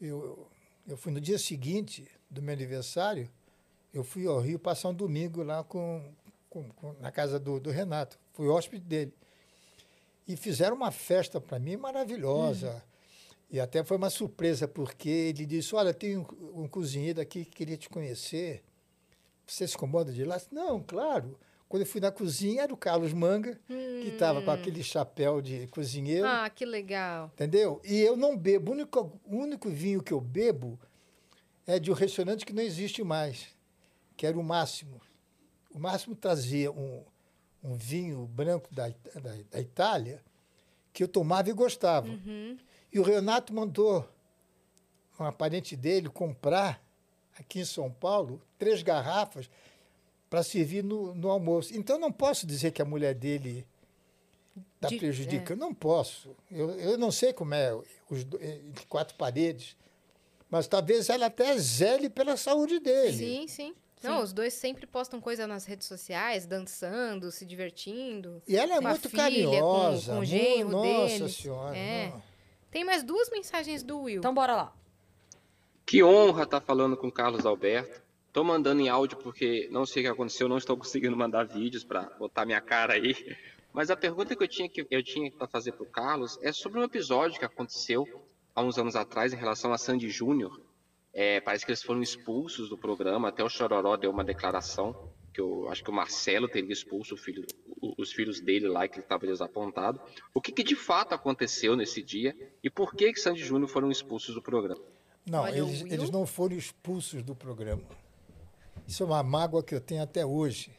eu, 0.00 0.46
eu 0.86 0.96
fui 0.96 1.12
no 1.12 1.20
dia 1.20 1.38
seguinte 1.38 2.06
do 2.30 2.40
meu 2.40 2.52
aniversário, 2.54 3.28
eu 3.92 4.04
fui 4.04 4.26
ao 4.26 4.38
Rio 4.40 4.58
passar 4.58 4.88
um 4.90 4.94
domingo 4.94 5.42
lá 5.42 5.64
com, 5.64 6.12
com- 6.48 6.68
com- 6.70 6.92
na 7.00 7.10
casa 7.10 7.38
do, 7.38 7.58
do 7.58 7.70
Renato. 7.70 8.18
Fui 8.32 8.46
hóspede 8.48 8.84
dele. 8.84 9.12
E 10.28 10.36
fizeram 10.36 10.76
uma 10.76 10.92
festa 10.92 11.40
para 11.40 11.58
mim 11.58 11.76
maravilhosa. 11.76 12.82
E 13.50 13.58
até 13.58 13.82
foi 13.82 13.96
uma 13.96 14.10
surpresa, 14.10 14.68
porque 14.68 15.08
ele 15.08 15.44
disse, 15.44 15.74
olha, 15.74 15.92
tem 15.92 16.16
um, 16.16 16.24
um 16.54 16.68
cozinheiro 16.68 17.20
aqui 17.20 17.44
que 17.44 17.50
queria 17.50 17.76
te 17.76 17.88
conhecer. 17.88 18.62
Você 19.44 19.66
se 19.66 19.74
incomoda 19.74 20.12
de 20.12 20.24
lá? 20.24 20.40
Não, 20.52 20.80
claro. 20.80 21.36
Quando 21.70 21.82
eu 21.82 21.86
fui 21.86 22.00
na 22.00 22.10
cozinha, 22.10 22.62
era 22.64 22.74
o 22.74 22.76
Carlos 22.76 23.12
Manga, 23.12 23.56
que 23.68 24.08
estava 24.08 24.42
com 24.42 24.50
aquele 24.50 24.82
chapéu 24.82 25.40
de 25.40 25.68
cozinheiro. 25.68 26.26
Ah, 26.26 26.50
que 26.50 26.64
legal. 26.64 27.30
Entendeu? 27.32 27.80
E 27.84 28.00
eu 28.00 28.16
não 28.16 28.36
bebo. 28.36 28.72
O 28.72 28.74
único, 28.74 29.20
o 29.24 29.36
único 29.36 29.70
vinho 29.70 30.02
que 30.02 30.12
eu 30.12 30.20
bebo 30.20 30.76
é 31.64 31.78
de 31.78 31.88
um 31.88 31.94
restaurante 31.94 32.44
que 32.44 32.52
não 32.52 32.60
existe 32.60 33.04
mais, 33.04 33.54
que 34.16 34.26
era 34.26 34.36
o 34.36 34.42
Máximo. 34.42 35.00
O 35.72 35.78
Máximo 35.78 36.16
trazia 36.16 36.72
um, 36.72 37.04
um 37.62 37.76
vinho 37.76 38.26
branco 38.26 38.74
da, 38.74 38.88
da, 38.88 39.36
da 39.48 39.60
Itália 39.60 40.20
que 40.92 41.04
eu 41.04 41.08
tomava 41.08 41.50
e 41.50 41.52
gostava. 41.52 42.08
E 42.92 42.98
o 42.98 43.04
Renato 43.04 43.54
mandou 43.54 44.12
um 45.20 45.30
parente 45.30 45.76
dele 45.76 46.08
comprar 46.08 46.82
aqui 47.38 47.60
em 47.60 47.64
São 47.64 47.92
Paulo 47.92 48.42
três 48.58 48.82
garrafas 48.82 49.48
para 50.30 50.42
servir 50.44 50.82
no, 50.84 51.14
no 51.14 51.28
almoço. 51.28 51.76
Então 51.76 51.98
não 51.98 52.10
posso 52.12 52.46
dizer 52.46 52.70
que 52.70 52.80
a 52.80 52.84
mulher 52.84 53.14
dele 53.14 53.66
Está 54.76 54.88
De- 54.88 54.96
prejudicando. 54.98 55.58
Não 55.58 55.74
posso. 55.74 56.34
Eu, 56.50 56.70
eu 56.78 56.96
não 56.98 57.10
sei 57.10 57.32
como 57.34 57.52
é 57.54 57.74
os 58.08 58.20
entre 58.40 58.86
quatro 58.86 59.14
paredes. 59.16 59.76
Mas 60.50 60.66
talvez 60.66 61.08
ela 61.10 61.26
até 61.26 61.56
zele 61.58 62.08
pela 62.08 62.36
saúde 62.36 62.78
dele. 62.80 63.16
Sim, 63.16 63.46
sim. 63.48 63.74
Não, 64.02 64.22
os 64.22 64.32
dois 64.32 64.54
sempre 64.54 64.86
postam 64.86 65.20
coisa 65.20 65.46
nas 65.46 65.66
redes 65.66 65.86
sociais, 65.86 66.46
dançando, 66.46 67.30
se 67.30 67.44
divertindo. 67.44 68.42
E 68.48 68.56
ela 68.56 68.76
é 68.76 68.80
muito 68.80 69.10
filha, 69.10 69.22
carinhosa. 69.22 70.06
com- 70.12 70.16
com 70.16 70.22
o 70.22 70.24
genro 70.24 70.70
Nossa 70.70 70.88
deles. 71.18 71.36
Senhora. 71.36 71.76
É. 71.76 72.08
não. 72.08 72.22
Tem 72.70 72.82
mais 72.82 73.02
duas 73.02 73.28
mensagens 73.28 73.82
do 73.82 74.00
Will. 74.00 74.18
Então 74.20 74.32
bora 74.32 74.56
lá. 74.56 74.72
Que 75.84 76.02
honra 76.02 76.44
estar 76.44 76.60
falando 76.62 76.96
com 76.96 77.08
o 77.08 77.12
Carlos 77.12 77.44
Alberto. 77.44 78.00
Estou 78.30 78.44
mandando 78.44 78.80
em 78.80 78.88
áudio 78.88 79.18
porque 79.18 79.68
não 79.72 79.84
sei 79.84 80.02
o 80.02 80.06
que 80.06 80.12
aconteceu, 80.12 80.48
não 80.48 80.56
estou 80.56 80.76
conseguindo 80.78 81.16
mandar 81.16 81.44
vídeos 81.48 81.82
para 81.82 82.02
botar 82.18 82.46
minha 82.46 82.60
cara 82.60 82.94
aí. 82.94 83.14
Mas 83.72 83.90
a 83.90 83.96
pergunta 83.96 84.36
que 84.36 84.42
eu 84.44 84.48
tinha 84.48 84.68
que 84.68 84.86
eu 84.88 85.02
tinha 85.02 85.30
para 85.32 85.48
fazer 85.48 85.72
para 85.72 85.82
o 85.82 85.86
Carlos 85.86 86.38
é 86.42 86.52
sobre 86.52 86.78
um 86.78 86.84
episódio 86.84 87.38
que 87.38 87.44
aconteceu 87.44 88.06
há 88.54 88.62
uns 88.62 88.78
anos 88.78 88.94
atrás 88.94 89.32
em 89.32 89.36
relação 89.36 89.72
a 89.72 89.78
Sandy 89.78 90.08
Júnior. 90.08 90.60
É, 91.12 91.40
parece 91.40 91.64
que 91.66 91.72
eles 91.72 91.82
foram 91.82 92.00
expulsos 92.02 92.68
do 92.68 92.78
programa. 92.78 93.28
Até 93.28 93.42
o 93.42 93.48
Chororó 93.48 93.96
deu 93.96 94.10
uma 94.12 94.22
declaração 94.24 95.10
que 95.34 95.40
eu 95.40 95.68
acho 95.68 95.82
que 95.82 95.90
o 95.90 95.92
Marcelo 95.92 96.48
teria 96.48 96.72
expulso 96.72 97.14
o 97.14 97.16
filho- 97.16 97.44
os 97.98 98.12
filhos 98.12 98.40
dele 98.40 98.68
lá, 98.68 98.86
que 98.86 98.94
ele 98.96 99.02
estava 99.02 99.26
desapontado. 99.26 100.00
O 100.32 100.40
que, 100.40 100.52
que 100.52 100.62
de 100.62 100.76
fato 100.76 101.14
aconteceu 101.14 101.74
nesse 101.74 102.00
dia 102.02 102.36
e 102.62 102.70
por 102.70 102.94
que 102.94 103.12
que 103.12 103.18
Sandy 103.20 103.42
Júnior 103.42 103.68
foram 103.68 103.90
expulsos 103.90 104.34
do 104.36 104.42
programa? 104.42 104.80
Não, 105.28 105.46
eles, 105.48 105.82
eles 105.82 106.10
não 106.10 106.26
foram 106.26 106.56
expulsos 106.56 107.22
do 107.22 107.34
programa. 107.34 107.82
Isso 108.90 109.04
é 109.04 109.06
uma 109.06 109.22
mágoa 109.22 109.62
que 109.62 109.72
eu 109.72 109.80
tenho 109.80 110.02
até 110.02 110.26
hoje, 110.26 110.76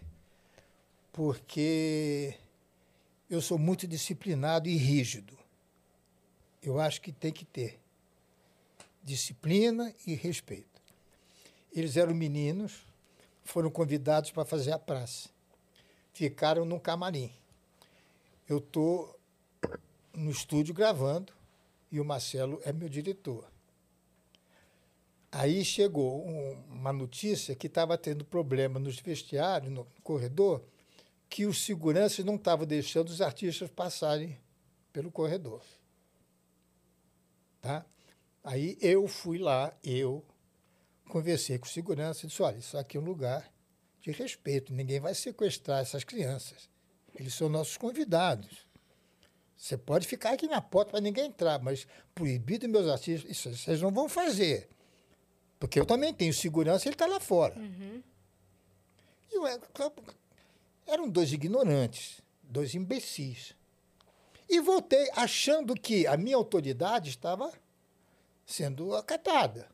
porque 1.13 2.35
eu 3.29 3.41
sou 3.41 3.57
muito 3.57 3.87
disciplinado 3.87 4.67
e 4.67 4.75
rígido. 4.75 5.39
Eu 6.61 6.77
acho 6.77 6.99
que 6.99 7.13
tem 7.13 7.31
que 7.31 7.45
ter 7.45 7.79
disciplina 9.01 9.95
e 10.05 10.13
respeito. 10.13 10.81
Eles 11.71 11.95
eram 11.95 12.13
meninos, 12.13 12.85
foram 13.45 13.71
convidados 13.71 14.29
para 14.29 14.43
fazer 14.43 14.73
a 14.73 14.77
praça. 14.77 15.29
Ficaram 16.11 16.65
no 16.65 16.81
camarim. 16.81 17.31
Eu 18.45 18.57
estou 18.57 19.17
no 20.13 20.31
estúdio 20.31 20.73
gravando 20.73 21.31
e 21.89 21.97
o 21.97 22.03
Marcelo 22.03 22.61
é 22.65 22.73
meu 22.73 22.89
diretor. 22.89 23.50
Aí 25.31 25.63
chegou 25.63 26.27
um- 26.27 26.63
uma 26.69 26.91
notícia 26.91 27.55
que 27.55 27.67
estava 27.67 27.97
tendo 27.97 28.25
problema 28.25 28.79
nos 28.79 28.99
vestiários, 28.99 29.71
no 29.71 29.85
corredor, 30.03 30.61
que 31.29 31.45
os 31.45 31.63
seguranças 31.63 32.25
não 32.25 32.35
estavam 32.35 32.65
deixando 32.65 33.07
os 33.07 33.21
artistas 33.21 33.69
passarem 33.69 34.37
pelo 34.91 35.09
corredor. 35.09 35.63
Tá? 37.61 37.85
Aí 38.43 38.77
eu 38.81 39.07
fui 39.07 39.37
lá, 39.37 39.73
eu 39.83 40.25
conversei 41.07 41.57
com 41.57 41.65
o 41.65 41.69
segurança 41.69 42.25
e 42.25 42.29
disse, 42.29 42.41
olha, 42.41 42.57
isso 42.57 42.77
aqui 42.77 42.97
é 42.97 42.99
um 42.99 43.03
lugar 43.05 43.49
de 44.01 44.11
respeito, 44.11 44.73
ninguém 44.73 44.99
vai 44.99 45.13
sequestrar 45.15 45.79
essas 45.79 46.03
crianças. 46.03 46.69
Eles 47.15 47.33
são 47.33 47.47
nossos 47.47 47.77
convidados. 47.77 48.65
Você 49.55 49.77
pode 49.77 50.07
ficar 50.07 50.31
aqui 50.31 50.47
na 50.47 50.59
porta 50.59 50.91
para 50.91 51.01
ninguém 51.01 51.27
entrar, 51.27 51.61
mas 51.61 51.87
proibido 52.15 52.67
meus 52.67 52.87
artistas, 52.87 53.29
isso 53.29 53.55
vocês 53.55 53.81
não 53.81 53.91
vão 53.91 54.09
fazer. 54.09 54.67
Porque 55.61 55.79
eu 55.79 55.85
também 55.85 56.11
tenho 56.11 56.33
segurança, 56.33 56.87
ele 56.87 56.95
está 56.95 57.05
lá 57.05 57.19
fora. 57.19 57.53
E 59.31 59.35
eu, 59.35 59.43
eram 60.87 61.07
dois 61.07 61.31
ignorantes, 61.31 62.19
dois 62.41 62.73
imbecis. 62.73 63.53
E 64.49 64.59
voltei 64.59 65.07
achando 65.15 65.75
que 65.75 66.07
a 66.07 66.17
minha 66.17 66.35
autoridade 66.35 67.11
estava 67.11 67.53
sendo 68.43 68.95
acatada. 68.95 69.69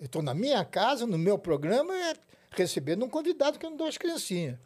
Eu 0.00 0.06
estou 0.06 0.22
na 0.22 0.32
minha 0.32 0.64
casa, 0.64 1.06
no 1.06 1.18
meu 1.18 1.38
programa, 1.38 1.94
é, 1.94 2.14
recebendo 2.52 3.04
um 3.04 3.10
convidado 3.10 3.58
que 3.58 3.66
é 3.66 3.70
duas 3.70 3.98
criancinhas. 3.98 4.58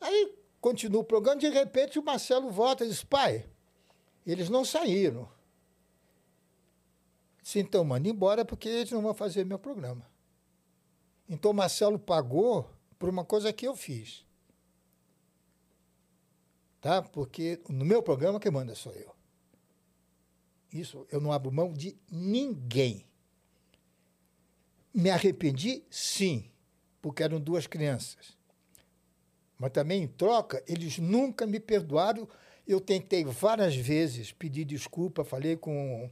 Aí 0.00 0.34
continua 0.62 1.02
o 1.02 1.04
programa, 1.04 1.38
de 1.38 1.50
repente 1.50 1.98
o 1.98 2.02
Marcelo 2.02 2.50
volta 2.50 2.86
e 2.86 2.88
diz, 2.88 3.04
pai, 3.04 3.44
eles 4.26 4.48
não 4.48 4.64
saíram. 4.64 5.28
Disse, 7.48 7.60
então, 7.60 7.82
manda 7.82 8.06
embora 8.06 8.44
porque 8.44 8.68
eles 8.68 8.92
não 8.92 9.00
vão 9.00 9.14
fazer 9.14 9.42
meu 9.42 9.58
programa. 9.58 10.06
Então 11.26 11.50
Marcelo 11.54 11.98
pagou 11.98 12.70
por 12.98 13.08
uma 13.08 13.24
coisa 13.24 13.50
que 13.54 13.66
eu 13.66 13.74
fiz. 13.74 14.26
Tá? 16.78 17.00
Porque 17.00 17.58
no 17.66 17.86
meu 17.86 18.02
programa 18.02 18.38
quem 18.38 18.52
manda 18.52 18.74
sou 18.74 18.92
eu. 18.92 19.16
Isso 20.70 21.06
eu 21.10 21.22
não 21.22 21.32
abro 21.32 21.50
mão 21.50 21.72
de 21.72 21.96
ninguém. 22.12 23.06
Me 24.92 25.08
arrependi, 25.08 25.82
sim, 25.88 26.50
porque 27.00 27.22
eram 27.22 27.40
duas 27.40 27.66
crianças. 27.66 28.36
Mas 29.58 29.72
também, 29.72 30.02
em 30.02 30.06
troca, 30.06 30.62
eles 30.68 30.98
nunca 30.98 31.46
me 31.46 31.58
perdoaram. 31.58 32.28
Eu 32.66 32.78
tentei 32.78 33.24
várias 33.24 33.74
vezes 33.74 34.32
pedir 34.32 34.66
desculpa, 34.66 35.24
falei 35.24 35.56
com, 35.56 36.10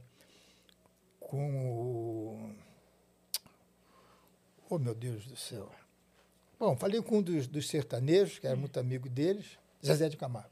com 1.27 1.71
o. 1.71 2.55
Oh, 4.69 4.79
meu 4.79 4.95
Deus 4.95 5.25
do 5.25 5.35
céu. 5.35 5.69
Bom, 6.59 6.75
falei 6.75 7.01
com 7.01 7.19
um 7.19 7.21
dos, 7.21 7.47
dos 7.47 7.67
sertanejos, 7.67 8.39
que 8.39 8.47
era 8.47 8.55
muito 8.55 8.79
amigo 8.79 9.07
deles, 9.07 9.59
Zezé 9.85 10.09
de 10.09 10.17
Camargo. 10.17 10.49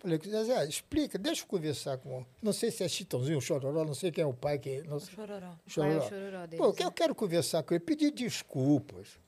Falei 0.00 0.18
com 0.18 0.26
o 0.26 0.30
Zezé, 0.30 0.66
explica, 0.66 1.16
deixa 1.16 1.42
eu 1.42 1.46
conversar 1.46 1.96
com. 1.98 2.26
Não 2.42 2.52
sei 2.52 2.70
se 2.70 2.82
é 2.82 2.88
Chitãozinho, 2.88 3.40
Chororó, 3.40 3.84
não 3.84 3.94
sei 3.94 4.10
quem 4.10 4.24
é 4.24 4.26
o 4.26 4.34
pai 4.34 4.58
que. 4.58 4.82
Não 4.82 4.98
sei. 4.98 5.14
Chororó. 5.14 5.48
Pai, 5.48 5.58
Chororó. 5.66 5.98
o 5.98 6.08
chororó 6.08 6.46
deles, 6.46 6.58
Pô, 6.58 6.74
eu 6.82 6.90
quero 6.90 7.14
conversar 7.14 7.62
com 7.62 7.74
ele, 7.74 7.84
pedir 7.84 8.10
desculpas. 8.10 9.18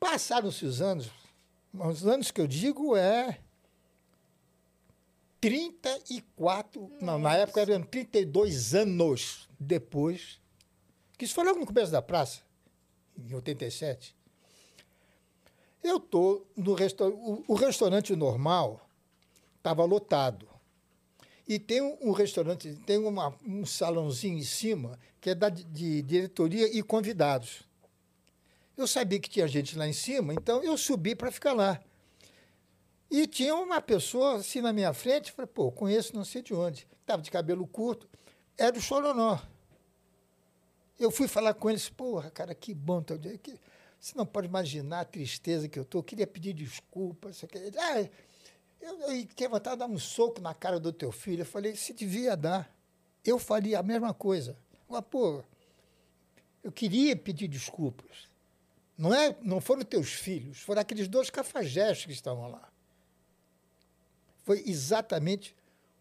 Passaram-se 0.00 0.64
os 0.66 0.82
anos, 0.82 1.10
os 1.72 2.06
anos 2.06 2.30
que 2.30 2.40
eu 2.40 2.46
digo 2.46 2.96
é 2.96 3.38
34, 5.46 6.90
não, 7.00 7.20
na 7.20 7.36
época 7.36 7.60
eram 7.60 7.80
32 7.80 8.74
anos 8.74 9.48
depois, 9.60 10.40
que 11.16 11.24
isso 11.24 11.34
foi 11.34 11.44
logo 11.44 11.60
no 11.60 11.66
começo 11.66 11.92
da 11.92 12.02
praça, 12.02 12.40
em 13.16 13.32
87. 13.32 14.12
Eu 15.84 15.98
estou 15.98 16.44
no 16.56 16.74
restaurante, 16.74 17.44
o, 17.46 17.54
restaurante 17.54 18.16
normal 18.16 18.90
estava 19.56 19.84
lotado. 19.84 20.48
E 21.46 21.60
tem 21.60 21.80
um, 21.80 22.10
restaurante, 22.10 22.74
tem 22.84 22.98
uma- 22.98 23.32
um 23.46 23.64
salãozinho 23.64 24.38
em 24.38 24.42
cima 24.42 24.98
que 25.20 25.30
é 25.30 25.34
da 25.36 25.48
de 25.48 26.02
diretoria 26.02 26.76
e 26.76 26.82
convidados. 26.82 27.62
Eu 28.76 28.88
sabia 28.88 29.20
que 29.20 29.30
tinha 29.30 29.46
gente 29.46 29.78
lá 29.78 29.86
em 29.86 29.92
cima, 29.92 30.34
então 30.34 30.60
eu 30.64 30.76
subi 30.76 31.14
para 31.14 31.30
ficar 31.30 31.52
lá. 31.52 31.80
E 33.10 33.26
tinha 33.26 33.54
uma 33.54 33.80
pessoa 33.80 34.36
assim 34.36 34.60
na 34.60 34.72
minha 34.72 34.92
frente, 34.92 35.30
falei, 35.32 35.46
pô, 35.52 35.70
conheço 35.70 36.14
não 36.14 36.24
sei 36.24 36.42
de 36.42 36.52
onde. 36.54 36.86
Estava 37.00 37.22
de 37.22 37.30
cabelo 37.30 37.66
curto, 37.66 38.08
era 38.58 38.76
o 38.76 38.80
Chororó. 38.80 39.40
Eu 40.98 41.10
fui 41.10 41.28
falar 41.28 41.54
com 41.54 41.68
ele, 41.68 41.78
disse, 41.78 41.92
porra, 41.92 42.30
cara, 42.30 42.54
que 42.54 42.72
bom. 42.74 43.02
teu 43.02 43.18
dia. 43.18 43.36
Que- 43.38 43.58
Você 44.00 44.16
não 44.16 44.26
pode 44.26 44.46
imaginar 44.46 45.00
a 45.00 45.04
tristeza 45.04 45.68
que 45.68 45.78
eu 45.78 45.82
estou. 45.82 46.02
Queria 46.02 46.26
pedir 46.26 46.52
desculpas. 46.52 47.36
isso 47.36 47.44
aqui." 47.44 47.58
Ele, 47.58 47.78
Ah, 47.78 48.00
eu, 48.80 49.00
eu 49.00 49.26
tinha 49.26 49.48
vontade 49.48 49.76
de 49.76 49.80
dar 49.80 49.86
um 49.86 49.98
soco 49.98 50.40
na 50.40 50.54
cara 50.54 50.80
do 50.80 50.92
teu 50.92 51.12
filho. 51.12 51.42
Eu 51.42 51.46
falei, 51.46 51.74
se 51.76 51.92
devia 51.92 52.36
dar. 52.36 52.70
Eu 53.24 53.38
faria 53.38 53.78
a 53.78 53.82
mesma 53.82 54.12
coisa. 54.14 54.56
Mas, 54.88 55.02
pô, 55.10 55.42
eu 56.62 56.72
queria 56.72 57.14
pedir 57.16 57.48
desculpas. 57.48 58.28
Não, 58.96 59.12
é, 59.14 59.36
não 59.42 59.60
foram 59.60 59.82
teus 59.82 60.12
filhos, 60.12 60.60
foram 60.60 60.80
aqueles 60.80 61.06
dois 61.08 61.28
cafajestes 61.28 62.06
que 62.06 62.12
estavam 62.12 62.48
lá. 62.48 62.66
Foi 64.46 64.62
exatamente 64.64 65.54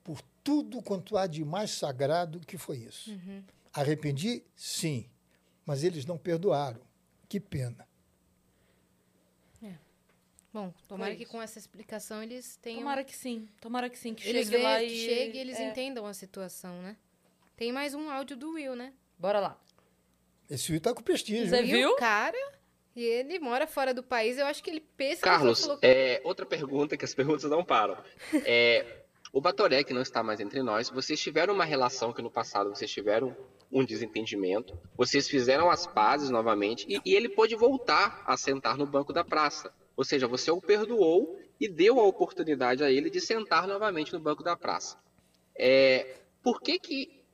por 0.03 0.21
tudo 0.43 0.79
quanto 0.79 1.17
há 1.17 1.25
de 1.25 1.43
mais 1.43 1.71
sagrado 1.71 2.39
que 2.39 2.59
foi 2.59 2.77
isso. 2.77 3.19
Arrependi? 3.73 4.43
Sim. 4.55 5.09
Mas 5.65 5.83
eles 5.83 6.05
não 6.05 6.15
perdoaram. 6.15 6.79
Que 7.27 7.39
pena. 7.39 7.87
Bom, 10.53 10.73
tomara 10.87 11.11
Foi 11.11 11.17
que 11.17 11.25
com 11.29 11.41
essa 11.41 11.59
explicação 11.59 12.23
eles 12.23 12.55
tenham. 12.55 12.79
Tomara 12.79 13.03
que 13.03 13.13
sim. 13.13 13.49
Tomara 13.59 13.89
que 13.89 13.99
sim. 13.99 14.13
Que 14.13 14.29
eles 14.29 14.47
chegue 14.47 14.63
lá 14.63 14.79
que 14.79 14.85
e... 14.85 15.05
chegue 15.05 15.37
e 15.37 15.41
eles 15.41 15.59
é. 15.59 15.67
entendam 15.67 16.05
a 16.05 16.13
situação, 16.13 16.81
né? 16.81 16.95
Tem 17.57 17.73
mais 17.73 17.93
um 17.93 18.09
áudio 18.09 18.37
do 18.37 18.51
Will, 18.51 18.73
né? 18.73 18.93
Bora 19.19 19.41
lá. 19.41 19.61
Esse 20.49 20.67
filho 20.67 20.77
está 20.77 20.93
com 20.93 21.03
prestígio. 21.03 21.49
Você 21.49 21.57
hein? 21.57 21.65
viu? 21.65 21.97
cara 21.97 22.54
e 22.95 23.03
ele 23.03 23.39
mora 23.39 23.67
fora 23.67 23.93
do 23.93 24.01
país. 24.01 24.37
Eu 24.37 24.45
acho 24.45 24.63
que 24.63 24.69
ele 24.69 24.83
pensa 24.95 25.21
Carlos, 25.21 25.59
que 25.59 25.65
falou... 25.65 25.79
é, 25.81 26.21
outra 26.23 26.45
pergunta 26.45 26.95
que 26.95 27.05
as 27.05 27.13
perguntas 27.13 27.43
não 27.49 27.63
param. 27.63 27.97
É, 28.45 29.03
o 29.33 29.41
Batoré, 29.41 29.83
que 29.83 29.93
não 29.93 30.01
está 30.01 30.23
mais 30.23 30.39
entre 30.39 30.63
nós, 30.63 30.89
vocês 30.89 31.19
tiveram 31.19 31.53
uma 31.53 31.65
relação 31.65 32.13
que 32.13 32.21
no 32.21 32.31
passado 32.31 32.69
vocês 32.69 32.89
tiveram 32.89 33.35
um 33.69 33.83
desentendimento, 33.83 34.77
vocês 34.95 35.27
fizeram 35.27 35.69
as 35.69 35.85
pazes 35.85 36.29
novamente 36.29 36.85
e, 36.87 37.01
e 37.03 37.13
ele 37.13 37.27
pôde 37.27 37.55
voltar 37.55 38.23
a 38.25 38.37
sentar 38.37 38.77
no 38.77 38.85
banco 38.85 39.11
da 39.11 39.25
praça. 39.25 39.73
Ou 39.97 40.05
seja, 40.05 40.27
você 40.27 40.49
o 40.51 40.61
perdoou 40.61 41.37
e 41.59 41.67
deu 41.67 41.99
a 41.99 42.03
oportunidade 42.03 42.83
a 42.83 42.89
ele 42.89 43.09
de 43.09 43.19
sentar 43.19 43.67
novamente 43.67 44.13
no 44.13 44.19
banco 44.19 44.41
da 44.41 44.55
praça. 44.55 44.97
É, 45.53 46.19
por 46.41 46.61
que 46.61 46.79
que 46.79 47.25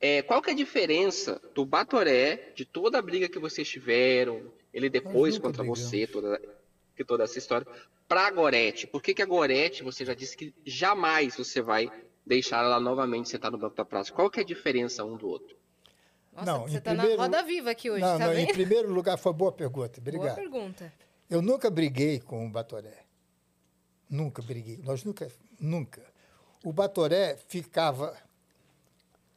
é, 0.00 0.22
qual 0.22 0.40
que 0.40 0.50
é 0.50 0.52
a 0.52 0.56
diferença 0.56 1.40
do 1.54 1.64
Batoré, 1.64 2.52
de 2.54 2.64
toda 2.64 2.98
a 2.98 3.02
briga 3.02 3.28
que 3.28 3.38
vocês 3.38 3.68
tiveram, 3.68 4.50
ele 4.72 4.88
depois 4.90 5.38
contra 5.38 5.62
brigamos. 5.62 5.80
você, 5.80 6.06
toda, 6.06 6.40
que 6.96 7.04
toda 7.04 7.24
essa 7.24 7.38
história, 7.38 7.66
para 8.08 8.26
a 8.26 8.30
Gorete? 8.30 8.86
Por 8.86 9.02
que, 9.02 9.14
que 9.14 9.22
a 9.22 9.26
Gorete, 9.26 9.82
você 9.82 10.04
já 10.04 10.14
disse 10.14 10.36
que 10.36 10.54
jamais 10.64 11.36
você 11.36 11.60
vai 11.62 11.90
deixar 12.26 12.64
ela 12.64 12.78
novamente 12.80 13.28
sentar 13.28 13.50
no 13.50 13.58
banco 13.58 13.76
da 13.76 13.84
praça? 13.84 14.12
Qual 14.12 14.30
que 14.30 14.40
é 14.40 14.42
a 14.42 14.46
diferença 14.46 15.04
um 15.04 15.16
do 15.16 15.28
outro? 15.28 15.56
Nossa, 16.32 16.46
Não, 16.46 16.62
você 16.68 16.76
em 16.76 16.80
tá 16.80 16.90
primeiro- 16.92 17.16
na 17.16 17.22
roda 17.24 17.42
viva 17.42 17.70
aqui 17.70 17.90
hoje, 17.90 18.00
não, 18.02 18.18
tá 18.18 18.26
não, 18.26 18.38
em 18.38 18.46
primeiro 18.46 18.92
lugar, 18.92 19.18
foi 19.18 19.32
boa 19.32 19.50
pergunta. 19.52 20.00
Boa 20.00 20.14
Obrigado. 20.16 20.36
pergunta. 20.36 20.92
Eu 21.28 21.42
nunca 21.42 21.68
briguei 21.70 22.20
com 22.20 22.46
o 22.46 22.50
Batoré. 22.50 23.04
Nunca 24.08 24.40
briguei. 24.42 24.78
Nós 24.82 25.04
nunca, 25.04 25.30
nunca. 25.60 26.02
O 26.64 26.72
Batoré 26.72 27.36
ficava 27.48 28.16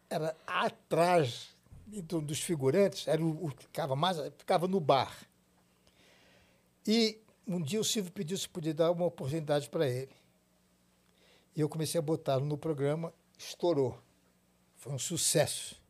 era 0.10 0.36
atrás 0.46 1.53
do- 2.02 2.22
dos 2.22 2.40
figurantes, 2.40 3.08
era 3.08 3.24
o, 3.24 3.46
o 3.46 3.52
que 3.52 3.64
ficava 3.64 3.96
mais, 3.96 4.18
ficava 4.38 4.68
no 4.68 4.80
bar. 4.80 5.16
E 6.86 7.20
um 7.48 7.62
dia 7.62 7.80
o 7.80 7.84
Silvio 7.84 8.12
pediu 8.12 8.38
se 8.38 8.48
podia 8.48 8.74
dar 8.74 8.92
uma 8.92 9.06
oportunidade 9.06 9.70
para 9.70 9.88
ele. 9.88 10.12
E 11.56 11.62
eu 11.62 11.70
comecei 11.70 12.00
a 12.00 12.02
botá-lo 12.02 12.46
no 12.46 12.58
programa, 12.58 13.14
estourou. 13.38 13.98
Foi 14.78 14.92
um 14.92 15.00
sucesso. 15.00 15.82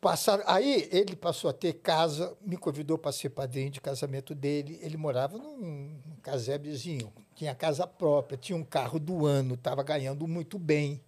Passaram, 0.00 0.42
aí 0.46 0.88
ele 0.90 1.14
passou 1.14 1.50
a 1.50 1.52
ter 1.52 1.74
casa, 1.74 2.34
me 2.40 2.56
convidou 2.56 2.96
para 2.96 3.12
ser 3.12 3.28
padrinho 3.28 3.70
de 3.70 3.80
casamento 3.82 4.34
dele. 4.34 4.78
Ele 4.80 4.96
morava 4.96 5.36
num, 5.36 5.58
num 5.58 6.16
casebrezinho, 6.22 7.12
tinha 7.34 7.54
casa 7.54 7.86
própria, 7.86 8.38
tinha 8.38 8.56
um 8.56 8.64
carro 8.64 8.98
do 8.98 9.26
ano, 9.26 9.54
estava 9.54 9.82
ganhando 9.82 10.26
muito 10.26 10.58
bem. 10.58 11.02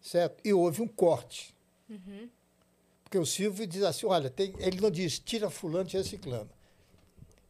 Certo? 0.00 0.40
E 0.42 0.52
houve 0.54 0.80
um 0.80 0.88
corte. 0.88 1.54
Porque 3.02 3.18
o 3.18 3.26
Silvio 3.26 3.66
diz 3.66 3.82
assim: 3.82 4.06
olha, 4.06 4.30
tem, 4.30 4.54
ele 4.58 4.80
não 4.80 4.90
diz 4.90 5.18
tira 5.18 5.50
fulano, 5.50 5.88
tira 5.88 6.04
ciclano. 6.04 6.50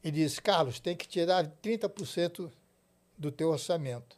Ele 0.02 0.22
diz, 0.22 0.38
Carlos, 0.38 0.80
tem 0.80 0.96
que 0.96 1.06
tirar 1.06 1.46
30% 1.62 2.50
do 3.18 3.30
teu 3.30 3.50
orçamento. 3.50 4.16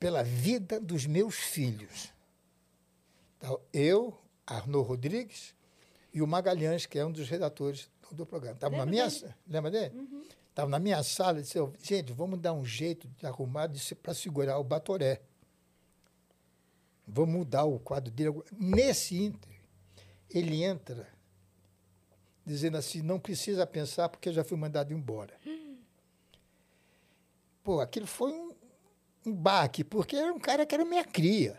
Pela 0.00 0.24
vida 0.24 0.80
dos 0.80 1.06
meus 1.06 1.36
filhos. 1.36 2.12
Então, 3.38 3.60
eu, 3.72 4.18
Arnaud 4.44 4.86
Rodrigues 4.86 5.54
e 6.12 6.20
o 6.20 6.26
Magalhães, 6.26 6.86
que 6.86 6.98
é 6.98 7.06
um 7.06 7.12
dos 7.12 7.28
redatores 7.28 7.88
do 8.10 8.26
programa. 8.26 8.56
Estavam 8.56 8.78
na 8.78 8.86
minha, 8.86 9.08
lembra 9.48 9.70
dele? 9.70 10.08
Estavam 10.48 10.70
na 10.70 10.78
minha 10.78 11.02
sala 11.02 11.38
e 11.38 11.42
disseram, 11.42 11.72
gente, 11.82 12.12
vamos 12.12 12.40
dar 12.40 12.52
um 12.52 12.64
jeito 12.64 13.08
de 13.08 13.26
arrumar 13.26 13.70
para 14.02 14.12
segurar 14.12 14.58
o 14.58 14.64
Batoré. 14.64 15.22
Vamos 17.14 17.34
mudar 17.34 17.64
o 17.64 17.78
quadro 17.78 18.10
dele. 18.10 18.42
Nesse 18.58 19.16
ínter, 19.22 19.60
ele 20.30 20.64
entra 20.64 21.12
dizendo 22.44 22.78
assim, 22.78 23.02
não 23.02 23.20
precisa 23.20 23.66
pensar 23.66 24.08
porque 24.08 24.30
eu 24.30 24.32
já 24.32 24.42
fui 24.42 24.56
mandado 24.56 24.94
embora. 24.94 25.38
Pô, 27.62 27.80
aquilo 27.80 28.06
foi 28.06 28.32
um, 28.32 28.54
um 29.26 29.32
baque, 29.32 29.84
porque 29.84 30.16
era 30.16 30.32
um 30.32 30.40
cara 30.40 30.64
que 30.64 30.74
era 30.74 30.86
minha 30.86 31.04
cria. 31.04 31.58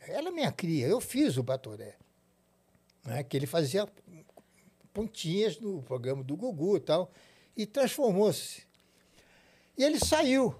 Era 0.00 0.30
minha 0.30 0.50
cria. 0.50 0.86
Eu 0.86 1.02
fiz 1.02 1.36
o 1.36 1.42
Batoré. 1.42 1.96
Né? 3.04 3.22
Que 3.22 3.36
ele 3.36 3.46
fazia 3.46 3.86
pontinhas 4.92 5.60
no 5.60 5.82
programa 5.82 6.24
do 6.24 6.34
Gugu 6.34 6.78
e 6.78 6.80
tal. 6.80 7.12
E 7.54 7.66
transformou-se. 7.66 8.66
E 9.76 9.84
ele 9.84 10.00
saiu. 10.00 10.58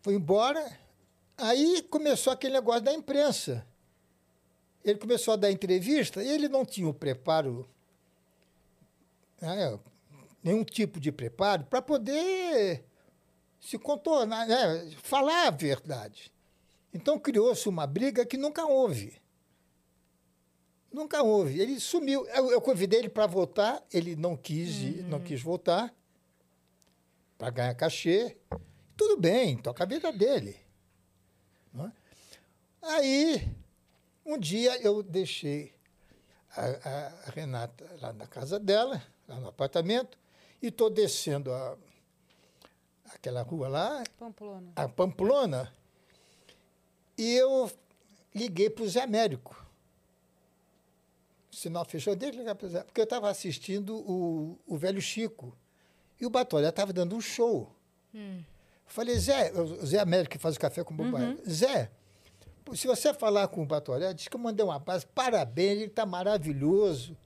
Foi 0.00 0.14
embora. 0.14 0.81
Aí 1.42 1.82
começou 1.82 2.32
aquele 2.32 2.52
negócio 2.54 2.82
da 2.82 2.92
imprensa. 2.92 3.66
Ele 4.84 4.96
começou 4.96 5.34
a 5.34 5.36
dar 5.36 5.50
entrevista 5.50 6.22
e 6.22 6.28
ele 6.28 6.48
não 6.48 6.64
tinha 6.64 6.86
o 6.88 6.94
preparo, 6.94 7.68
né, 9.40 9.76
nenhum 10.40 10.62
tipo 10.62 11.00
de 11.00 11.10
preparo, 11.10 11.64
para 11.64 11.82
poder 11.82 12.84
se 13.60 13.76
contornar, 13.76 14.46
né, 14.46 14.88
falar 15.02 15.48
a 15.48 15.50
verdade. 15.50 16.32
Então 16.94 17.18
criou-se 17.18 17.68
uma 17.68 17.88
briga 17.88 18.24
que 18.24 18.36
nunca 18.36 18.64
houve. 18.64 19.20
Nunca 20.92 21.24
houve. 21.24 21.58
Ele 21.58 21.80
sumiu. 21.80 22.24
Eu, 22.28 22.52
eu 22.52 22.60
convidei 22.60 23.00
ele 23.00 23.08
para 23.08 23.26
voltar, 23.26 23.82
ele 23.92 24.14
não 24.14 24.36
quis, 24.36 24.76
ir, 24.76 25.02
não 25.08 25.18
quis 25.18 25.42
voltar 25.42 25.92
para 27.36 27.50
ganhar 27.50 27.74
cachê. 27.74 28.36
Tudo 28.96 29.16
bem, 29.20 29.56
toca 29.56 29.82
a 29.82 29.86
vida 29.88 30.12
dele. 30.12 30.61
É? 31.78 31.92
Aí, 32.82 33.48
um 34.26 34.38
dia 34.38 34.76
eu 34.82 35.02
deixei 35.02 35.72
a, 36.56 36.64
a- 36.66 37.30
Renata 37.30 37.88
lá 38.00 38.12
na 38.12 38.26
casa 38.26 38.58
dela, 38.58 39.02
lá 39.28 39.38
no 39.40 39.48
apartamento, 39.48 40.18
e 40.60 40.66
estou 40.68 40.90
descendo 40.90 41.52
a, 41.52 41.76
aquela 43.14 43.42
rua 43.42 43.68
lá, 43.68 44.02
Pamplona. 44.18 44.72
a 44.76 44.88
Pamplona, 44.88 45.72
e 47.16 47.32
eu 47.34 47.70
liguei 48.34 48.68
para 48.70 48.84
o 48.84 48.88
Zé 48.88 49.02
Américo. 49.02 49.60
O 51.52 51.54
sinal 51.56 51.84
fechou, 51.84 52.16
deixa 52.16 52.36
eu 52.36 52.40
ligar 52.40 52.54
para 52.54 52.66
o 52.66 52.70
Zé, 52.70 52.82
porque 52.82 53.00
eu 53.00 53.04
estava 53.04 53.28
assistindo 53.30 53.96
o, 53.96 54.58
o 54.66 54.76
Velho 54.76 55.00
Chico, 55.00 55.56
e 56.20 56.26
o 56.26 56.30
Batoré 56.30 56.68
estava 56.68 56.92
dando 56.92 57.14
um 57.16 57.20
show. 57.20 57.74
Falei, 58.92 59.18
Zé, 59.18 59.50
o 59.58 59.86
Zé 59.86 59.98
Américo 60.00 60.32
que 60.32 60.38
faz 60.38 60.54
o 60.54 60.60
café 60.60 60.84
com 60.84 60.94
bobagem. 60.94 61.38
Zé, 61.48 61.90
pô, 62.62 62.76
se 62.76 62.86
você 62.86 63.14
falar 63.14 63.48
com 63.48 63.62
o 63.62 63.66
Batoré, 63.66 64.12
diz 64.12 64.28
que 64.28 64.36
eu 64.36 64.40
mandei 64.40 64.62
um 64.64 64.70
abraço, 64.70 65.06
parabéns, 65.14 65.78
ele 65.78 65.84
está 65.86 66.04
maravilhoso. 66.04 67.16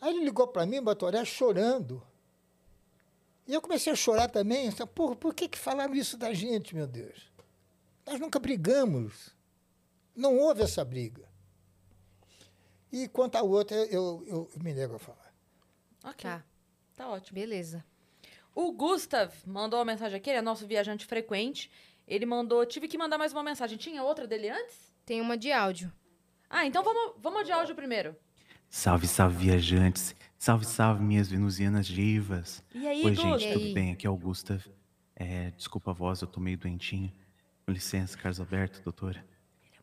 Aí 0.00 0.14
ele 0.14 0.24
ligou 0.24 0.48
para 0.48 0.64
mim, 0.64 0.78
o 0.78 0.82
Batoré, 0.82 1.22
chorando. 1.22 2.02
E 3.46 3.52
eu 3.52 3.60
comecei 3.60 3.92
a 3.92 3.96
chorar 3.96 4.30
também. 4.30 4.66
Eu 4.66 4.72
falei, 4.72 4.90
Porra, 4.94 5.14
por 5.16 5.34
que, 5.34 5.48
que 5.48 5.58
falaram 5.58 5.94
isso 5.94 6.16
da 6.16 6.32
gente, 6.32 6.74
meu 6.74 6.86
Deus? 6.86 7.30
Nós 8.06 8.18
nunca 8.18 8.38
brigamos. 8.38 9.34
Não 10.16 10.38
houve 10.38 10.62
essa 10.62 10.82
briga. 10.82 11.28
E 12.90 13.06
quanto 13.06 13.36
à 13.36 13.42
outra, 13.42 13.76
eu, 13.76 14.24
eu, 14.26 14.48
eu 14.54 14.62
me 14.62 14.72
nego 14.72 14.94
a 14.94 14.98
falar. 14.98 15.34
Ok. 16.04 16.22
Tá, 16.30 16.42
Tá 16.96 17.08
ótimo. 17.10 17.34
beleza. 17.34 17.84
O 18.54 18.72
Gustav 18.72 19.32
mandou 19.46 19.78
uma 19.78 19.84
mensagem 19.84 20.16
aqui, 20.16 20.28
ele 20.30 20.38
é 20.38 20.42
nosso 20.42 20.66
viajante 20.66 21.06
frequente. 21.06 21.70
Ele 22.06 22.26
mandou. 22.26 22.66
Tive 22.66 22.88
que 22.88 22.98
mandar 22.98 23.16
mais 23.18 23.32
uma 23.32 23.42
mensagem. 23.42 23.78
Tinha 23.78 24.02
outra 24.02 24.26
dele 24.26 24.48
antes? 24.50 24.76
Tem 25.06 25.20
uma 25.20 25.36
de 25.36 25.52
áudio. 25.52 25.92
Ah, 26.48 26.66
então 26.66 26.82
vamos, 26.82 27.14
vamos 27.22 27.44
de 27.46 27.52
áudio 27.52 27.74
primeiro. 27.74 28.16
Salve, 28.68 29.06
salve, 29.06 29.36
viajantes. 29.46 30.14
Salve, 30.36 30.64
salve, 30.64 31.02
minhas 31.02 31.28
venusianas 31.28 31.86
divas. 31.86 32.62
E 32.74 32.86
aí, 32.86 33.04
Oi, 33.04 33.10
Gustav? 33.14 33.38
gente, 33.38 33.48
E 33.48 33.52
tudo 33.52 33.64
aí? 33.66 33.74
bem? 33.74 33.92
Aqui 33.92 34.06
é 34.06 34.10
o 34.10 34.16
Gustav. 34.16 34.60
É, 35.14 35.50
desculpa 35.52 35.90
a 35.90 35.94
voz, 35.94 36.20
eu 36.22 36.26
tô 36.26 36.40
meio 36.40 36.58
doentinho. 36.58 37.12
Com 37.64 37.72
licença, 37.72 38.16
Carlos 38.16 38.40
Alberto, 38.40 38.80
doutora. 38.82 39.24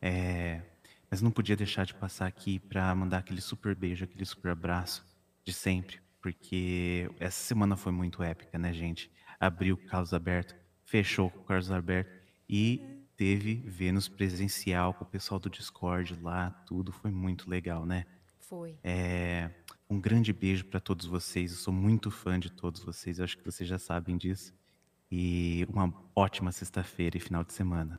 É, 0.02 0.60
mas 1.10 1.22
não 1.22 1.30
podia 1.30 1.56
deixar 1.56 1.86
de 1.86 1.94
passar 1.94 2.26
aqui 2.26 2.58
pra 2.58 2.94
mandar 2.94 3.18
aquele 3.18 3.40
super 3.40 3.74
beijo, 3.74 4.04
aquele 4.04 4.24
super 4.26 4.50
abraço 4.50 5.04
de 5.44 5.52
sempre. 5.52 6.00
Porque 6.28 7.10
essa 7.18 7.42
semana 7.42 7.74
foi 7.74 7.90
muito 7.90 8.22
épica, 8.22 8.58
né, 8.58 8.70
gente? 8.72 9.10
Abriu 9.40 9.76
o 9.76 9.78
Carlos 9.78 10.12
Alberto, 10.12 10.54
fechou 10.84 11.30
com 11.30 11.40
o 11.40 11.44
Carlos 11.44 11.70
Alberto 11.70 12.10
e 12.46 12.82
teve 13.16 13.54
Vênus 13.64 14.08
presencial 14.08 14.92
com 14.92 15.04
o 15.04 15.08
pessoal 15.08 15.40
do 15.40 15.48
Discord 15.48 16.18
lá, 16.20 16.50
tudo 16.66 16.92
foi 16.92 17.10
muito 17.10 17.48
legal, 17.48 17.86
né? 17.86 18.04
Foi. 18.40 18.78
É, 18.84 19.50
um 19.88 19.98
grande 19.98 20.32
beijo 20.32 20.66
para 20.66 20.80
todos 20.80 21.06
vocês. 21.06 21.50
Eu 21.50 21.58
sou 21.58 21.72
muito 21.72 22.10
fã 22.10 22.38
de 22.38 22.50
todos 22.50 22.82
vocês. 22.82 23.18
Eu 23.18 23.24
acho 23.24 23.38
que 23.38 23.44
vocês 23.44 23.68
já 23.68 23.78
sabem 23.78 24.16
disso. 24.16 24.54
E 25.10 25.66
uma 25.70 25.92
ótima 26.14 26.52
sexta-feira 26.52 27.16
e 27.16 27.20
final 27.20 27.42
de 27.42 27.54
semana. 27.54 27.98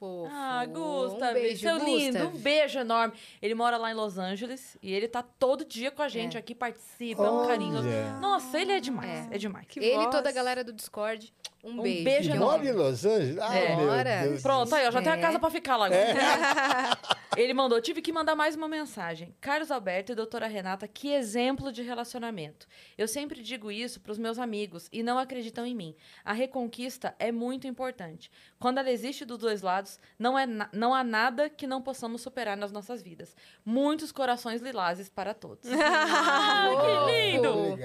Fofo. 0.00 0.30
Ah, 0.32 0.64
Gustav, 0.64 1.30
um 1.30 1.34
beijo, 1.34 1.60
seu 1.60 1.76
lindo, 1.76 2.28
um 2.28 2.38
beijo 2.38 2.78
enorme. 2.78 3.12
Ele 3.42 3.54
mora 3.54 3.76
lá 3.76 3.90
em 3.90 3.94
Los 3.94 4.16
Angeles 4.16 4.78
e 4.82 4.90
ele 4.94 5.06
tá 5.06 5.22
todo 5.22 5.62
dia 5.62 5.90
com 5.90 6.00
a 6.00 6.08
gente 6.08 6.38
aqui, 6.38 6.54
participa, 6.54 7.22
é 7.22 7.30
um 7.30 7.46
carinhoso. 7.46 7.86
Olha. 7.86 8.18
Nossa, 8.18 8.58
ele 8.58 8.72
é 8.72 8.80
demais, 8.80 9.30
é, 9.30 9.36
demais. 9.36 9.66
Que 9.68 9.78
Ele 9.78 10.02
e 10.02 10.10
toda 10.10 10.30
a 10.30 10.32
galera 10.32 10.64
do 10.64 10.72
Discord, 10.72 11.30
um, 11.62 11.72
Um 11.78 11.82
beijo. 11.82 12.04
beijo 12.04 12.30
enorme. 12.32 12.66
mora 12.66 12.68
em 12.68 12.72
Los 12.72 13.04
Angeles? 13.04 13.38
Ah, 13.38 13.56
É. 13.56 13.76
meu. 14.26 14.40
Pronto, 14.40 14.74
aí, 14.74 14.86
ó, 14.86 14.90
já 14.90 15.02
tem 15.02 15.12
É. 15.12 15.14
a 15.14 15.20
casa 15.20 15.38
pra 15.38 15.50
ficar 15.50 15.76
lá 15.76 15.86
agora. 15.86 16.00
Ele 17.36 17.54
mandou, 17.54 17.80
tive 17.80 18.02
que 18.02 18.12
mandar 18.12 18.34
mais 18.34 18.56
uma 18.56 18.66
mensagem. 18.68 19.34
Carlos 19.40 19.70
Alberto 19.70 20.10
e 20.10 20.14
doutora 20.16 20.48
Renata, 20.48 20.88
que 20.88 21.12
exemplo 21.12 21.70
de 21.72 21.80
relacionamento. 21.80 22.66
Eu 22.98 23.06
sempre 23.06 23.40
digo 23.40 23.70
isso 23.70 24.00
pros 24.00 24.18
meus 24.18 24.36
amigos 24.38 24.88
e 24.92 25.00
não 25.02 25.16
acreditam 25.16 25.64
em 25.64 25.74
mim. 25.74 25.94
A 26.24 26.32
reconquista 26.32 27.14
é 27.20 27.30
muito 27.30 27.68
importante. 27.68 28.30
Quando 28.58 28.78
ela 28.78 28.90
existe 28.90 29.24
dos 29.24 29.38
dois 29.38 29.62
lados. 29.62 29.98
Não, 30.18 30.36
é 30.38 30.44
na- 30.44 30.68
não 30.72 30.92
há 30.92 31.04
nada 31.04 31.48
que 31.48 31.66
não 31.68 31.80
possamos 31.80 32.20
superar 32.20 32.56
nas 32.56 32.72
nossas 32.72 33.00
vidas. 33.00 33.34
Muitos 33.64 34.10
corações 34.10 34.60
lilazes 34.60 35.08
para 35.08 35.32
todos. 35.32 35.70
Ah, 35.70 36.68
que 37.06 37.12
lindo! 37.36 37.78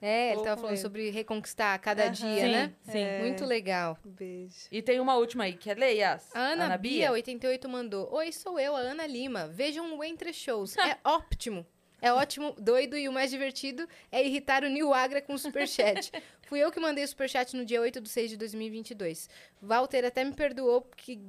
É, 0.00 0.26
ele 0.28 0.34
Fofo 0.36 0.44
tava 0.44 0.60
falando 0.60 0.76
sobre 0.76 1.10
reconquistar 1.10 1.76
cada 1.80 2.04
Aham. 2.04 2.12
dia, 2.12 2.40
Sim, 2.46 2.52
né? 2.52 2.72
sim. 2.84 3.04
Muito 3.22 3.44
legal. 3.44 3.98
Um 4.04 4.10
beijo. 4.10 4.68
E 4.70 4.82
tem 4.82 5.00
uma 5.00 5.16
última 5.16 5.44
aí, 5.44 5.54
que 5.54 5.70
é 5.70 5.74
Leias. 5.74 6.34
A 6.34 6.40
Ana, 6.40 6.76
Bia, 6.76 7.12
88, 7.12 7.68
mandou. 7.68 8.12
Oi, 8.12 8.32
sou 8.32 8.58
eu, 8.58 8.76
a 8.76 8.80
Ana 8.80 9.06
Lima. 9.06 9.48
Vejam 9.48 9.96
o 9.96 10.04
Entre 10.04 10.32
Shows. 10.32 10.76
É 10.82 10.98
ótimo. 11.04 11.66
É 12.00 12.12
ótimo, 12.12 12.52
doido 12.58 12.96
e 12.96 13.08
o 13.08 13.12
mais 13.12 13.30
divertido 13.30 13.88
é 14.10 14.26
irritar 14.26 14.64
o 14.64 14.68
Nil 14.68 14.92
Agra 14.92 15.22
com 15.22 15.34
o 15.34 15.38
superchat. 15.38 16.10
Fui 16.42 16.58
eu 16.58 16.72
que 16.72 16.80
mandei 16.80 17.04
o 17.04 17.08
superchat 17.08 17.56
no 17.56 17.64
dia 17.64 17.80
8 17.80 18.00
de 18.00 18.08
6 18.08 18.30
de 18.30 18.36
2022. 18.36 19.30
Walter 19.62 20.04
até 20.04 20.24
me 20.24 20.32
perdoou 20.32 20.80
porque 20.80 21.14
que 21.14 21.22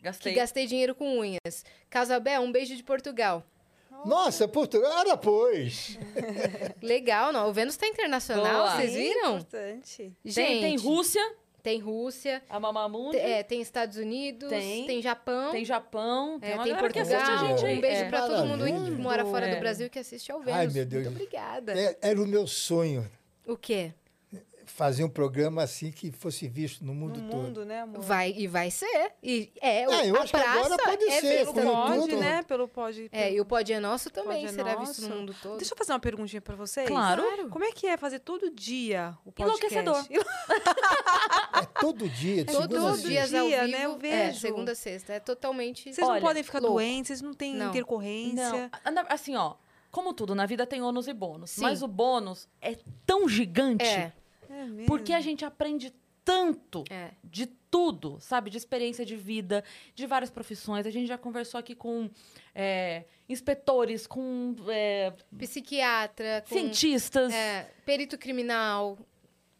Gastei. 0.00 0.32
gastei 0.34 0.66
dinheiro 0.66 0.94
com 0.94 1.18
unhas. 1.18 1.64
Casabé, 1.90 2.38
um 2.38 2.52
beijo 2.52 2.76
de 2.76 2.84
Portugal. 2.84 3.44
Nossa, 4.04 4.48
Portugal, 4.48 4.90
era 5.00 5.16
pois. 5.16 5.98
Legal, 6.82 7.32
não? 7.32 7.48
O 7.48 7.52
Vênus 7.52 7.76
tá 7.76 7.86
internacional, 7.86 8.64
Boa. 8.66 8.76
vocês 8.76 8.94
viram? 8.94 9.36
Importante. 9.36 9.96
Tem, 10.22 10.32
Gente, 10.32 10.60
tem 10.60 10.76
Rússia, 10.76 11.32
tem 11.62 11.78
Rússia, 11.78 12.42
a 12.50 12.58
Mamamundi, 12.58 13.16
é, 13.16 13.42
tem 13.42 13.60
Estados 13.60 13.96
Unidos, 13.96 14.48
Tem. 14.48 14.86
tem, 14.86 15.00
Japão. 15.00 15.52
tem 15.52 15.64
Japão, 15.64 16.40
tem 16.40 16.50
É, 16.50 16.54
uma 16.54 16.64
tem 16.64 16.74
Portugal. 16.76 17.38
gente 17.48 17.64
aí. 17.64 17.78
Um 17.78 17.80
beijo 17.80 18.02
É. 18.02 18.08
pra 18.08 18.22
todo 18.26 18.44
mundo 18.46 18.64
que 18.64 18.90
mora 19.02 19.24
fora 19.24 19.46
É. 19.46 19.54
do 19.54 19.60
Brasil 19.60 19.88
que 19.88 19.98
assiste 19.98 20.32
ao 20.32 20.40
Vênus. 20.40 20.58
Ai, 20.60 20.66
meu 20.66 20.84
Deus. 20.84 21.04
Muito 21.04 21.14
obrigada. 21.16 21.72
É, 21.78 21.96
era 22.00 22.20
o 22.20 22.26
meu 22.26 22.46
sonho 22.46 23.08
O 23.46 23.56
quê? 23.56 23.92
Fazer 24.72 25.04
um 25.04 25.08
programa 25.08 25.62
assim 25.62 25.90
que 25.92 26.10
fosse 26.10 26.48
visto 26.48 26.84
no 26.84 26.94
mundo 26.94 27.20
No 27.20 27.30
todo. 27.30 27.42
mundo, 27.42 27.64
né, 27.64 27.80
amor? 27.82 28.00
Vai 28.02 28.32
e 28.36 28.46
vai 28.46 28.70
ser. 28.70 29.12
E 29.22 29.52
é, 29.60 29.86
o- 29.86 29.92
Ah, 29.92 30.06
eu 30.06 30.16
a 30.16 30.20
acho 30.20 30.32
que 30.32 30.40
agora 30.40 30.76
pode 30.78 31.04
é 31.04 31.20
ser, 31.20 31.46
Pode, 31.46 32.00
tudo. 32.08 32.16
né? 32.20 32.42
Pelo 32.42 32.66
pode. 32.68 33.08
É, 33.12 33.32
e 33.32 33.40
o 33.40 33.44
Pod 33.44 33.72
é 33.72 33.78
Nosso 33.80 34.10
também 34.10 34.42
Pod 34.42 34.46
é 34.46 34.52
será 34.52 34.74
visto 34.76 35.02
no 35.02 35.08
Nosso. 35.08 35.20
mundo 35.20 35.36
todo. 35.42 35.56
Deixa 35.58 35.74
eu 35.74 35.78
fazer 35.78 35.92
uma 35.92 36.00
perguntinha 36.00 36.40
pra 36.40 36.56
vocês. 36.56 36.88
Claro. 36.88 37.22
Como 37.50 37.64
é 37.64 37.72
que 37.72 37.86
é 37.86 37.96
fazer 37.96 38.18
todo 38.20 38.50
dia 38.50 39.16
o 39.24 39.32
podcast? 39.32 39.74
Enlouquecedor. 39.76 40.06
É 41.54 41.66
todo 41.80 42.08
dia, 42.08 42.44
de 42.44 42.52
Todo, 42.52 42.62
segunda 42.62 42.90
ao 42.90 42.96
dia, 42.96 43.26
vivo. 43.26 43.36
né? 43.68 43.84
Eu 43.84 43.92
É, 43.94 43.98
vejo. 43.98 44.40
segunda 44.40 44.72
a 44.72 44.74
sexta. 44.74 45.12
É 45.12 45.20
totalmente... 45.20 45.84
Vocês 45.92 45.98
não 45.98 46.14
Olha, 46.14 46.20
podem 46.20 46.42
ficar 46.42 46.58
louco. 46.60 46.74
doentes, 46.74 47.08
vocês 47.08 47.22
não 47.22 47.34
têm 47.34 47.54
Não. 47.54 47.68
intercorrência. 47.70 48.70
Não, 48.92 49.04
assim, 49.08 49.36
ó, 49.36 49.54
como 49.90 50.12
tudo, 50.14 50.34
na 50.34 50.46
vida 50.46 50.66
tem 50.66 50.82
ônus 50.82 51.06
e 51.08 51.12
bônus. 51.12 51.50
Sim. 51.50 51.60
Mas 51.62 51.82
o 51.82 51.88
bônus 51.88 52.48
é 52.60 52.76
tão 53.06 53.28
gigante 53.28 53.84
É, 53.84 54.12
É 54.52 54.84
porque 54.86 55.12
a 55.12 55.20
gente 55.20 55.44
aprende 55.44 55.92
tanto 56.24 56.84
é. 56.90 57.10
de 57.24 57.46
tudo, 57.46 58.18
sabe? 58.20 58.50
De 58.50 58.58
experiência 58.58 59.04
de 59.04 59.16
vida, 59.16 59.64
de 59.94 60.06
várias 60.06 60.30
profissões. 60.30 60.86
A 60.86 60.90
gente 60.90 61.06
já 61.06 61.18
conversou 61.18 61.58
aqui 61.58 61.74
com 61.74 62.10
é, 62.54 63.04
inspetores, 63.28 64.06
com 64.06 64.54
é, 64.68 65.12
Psiquiatra, 65.38 66.44
com 66.48 66.54
cientistas. 66.54 67.32
é, 67.32 67.70
perito 67.84 68.18
criminal, 68.18 68.98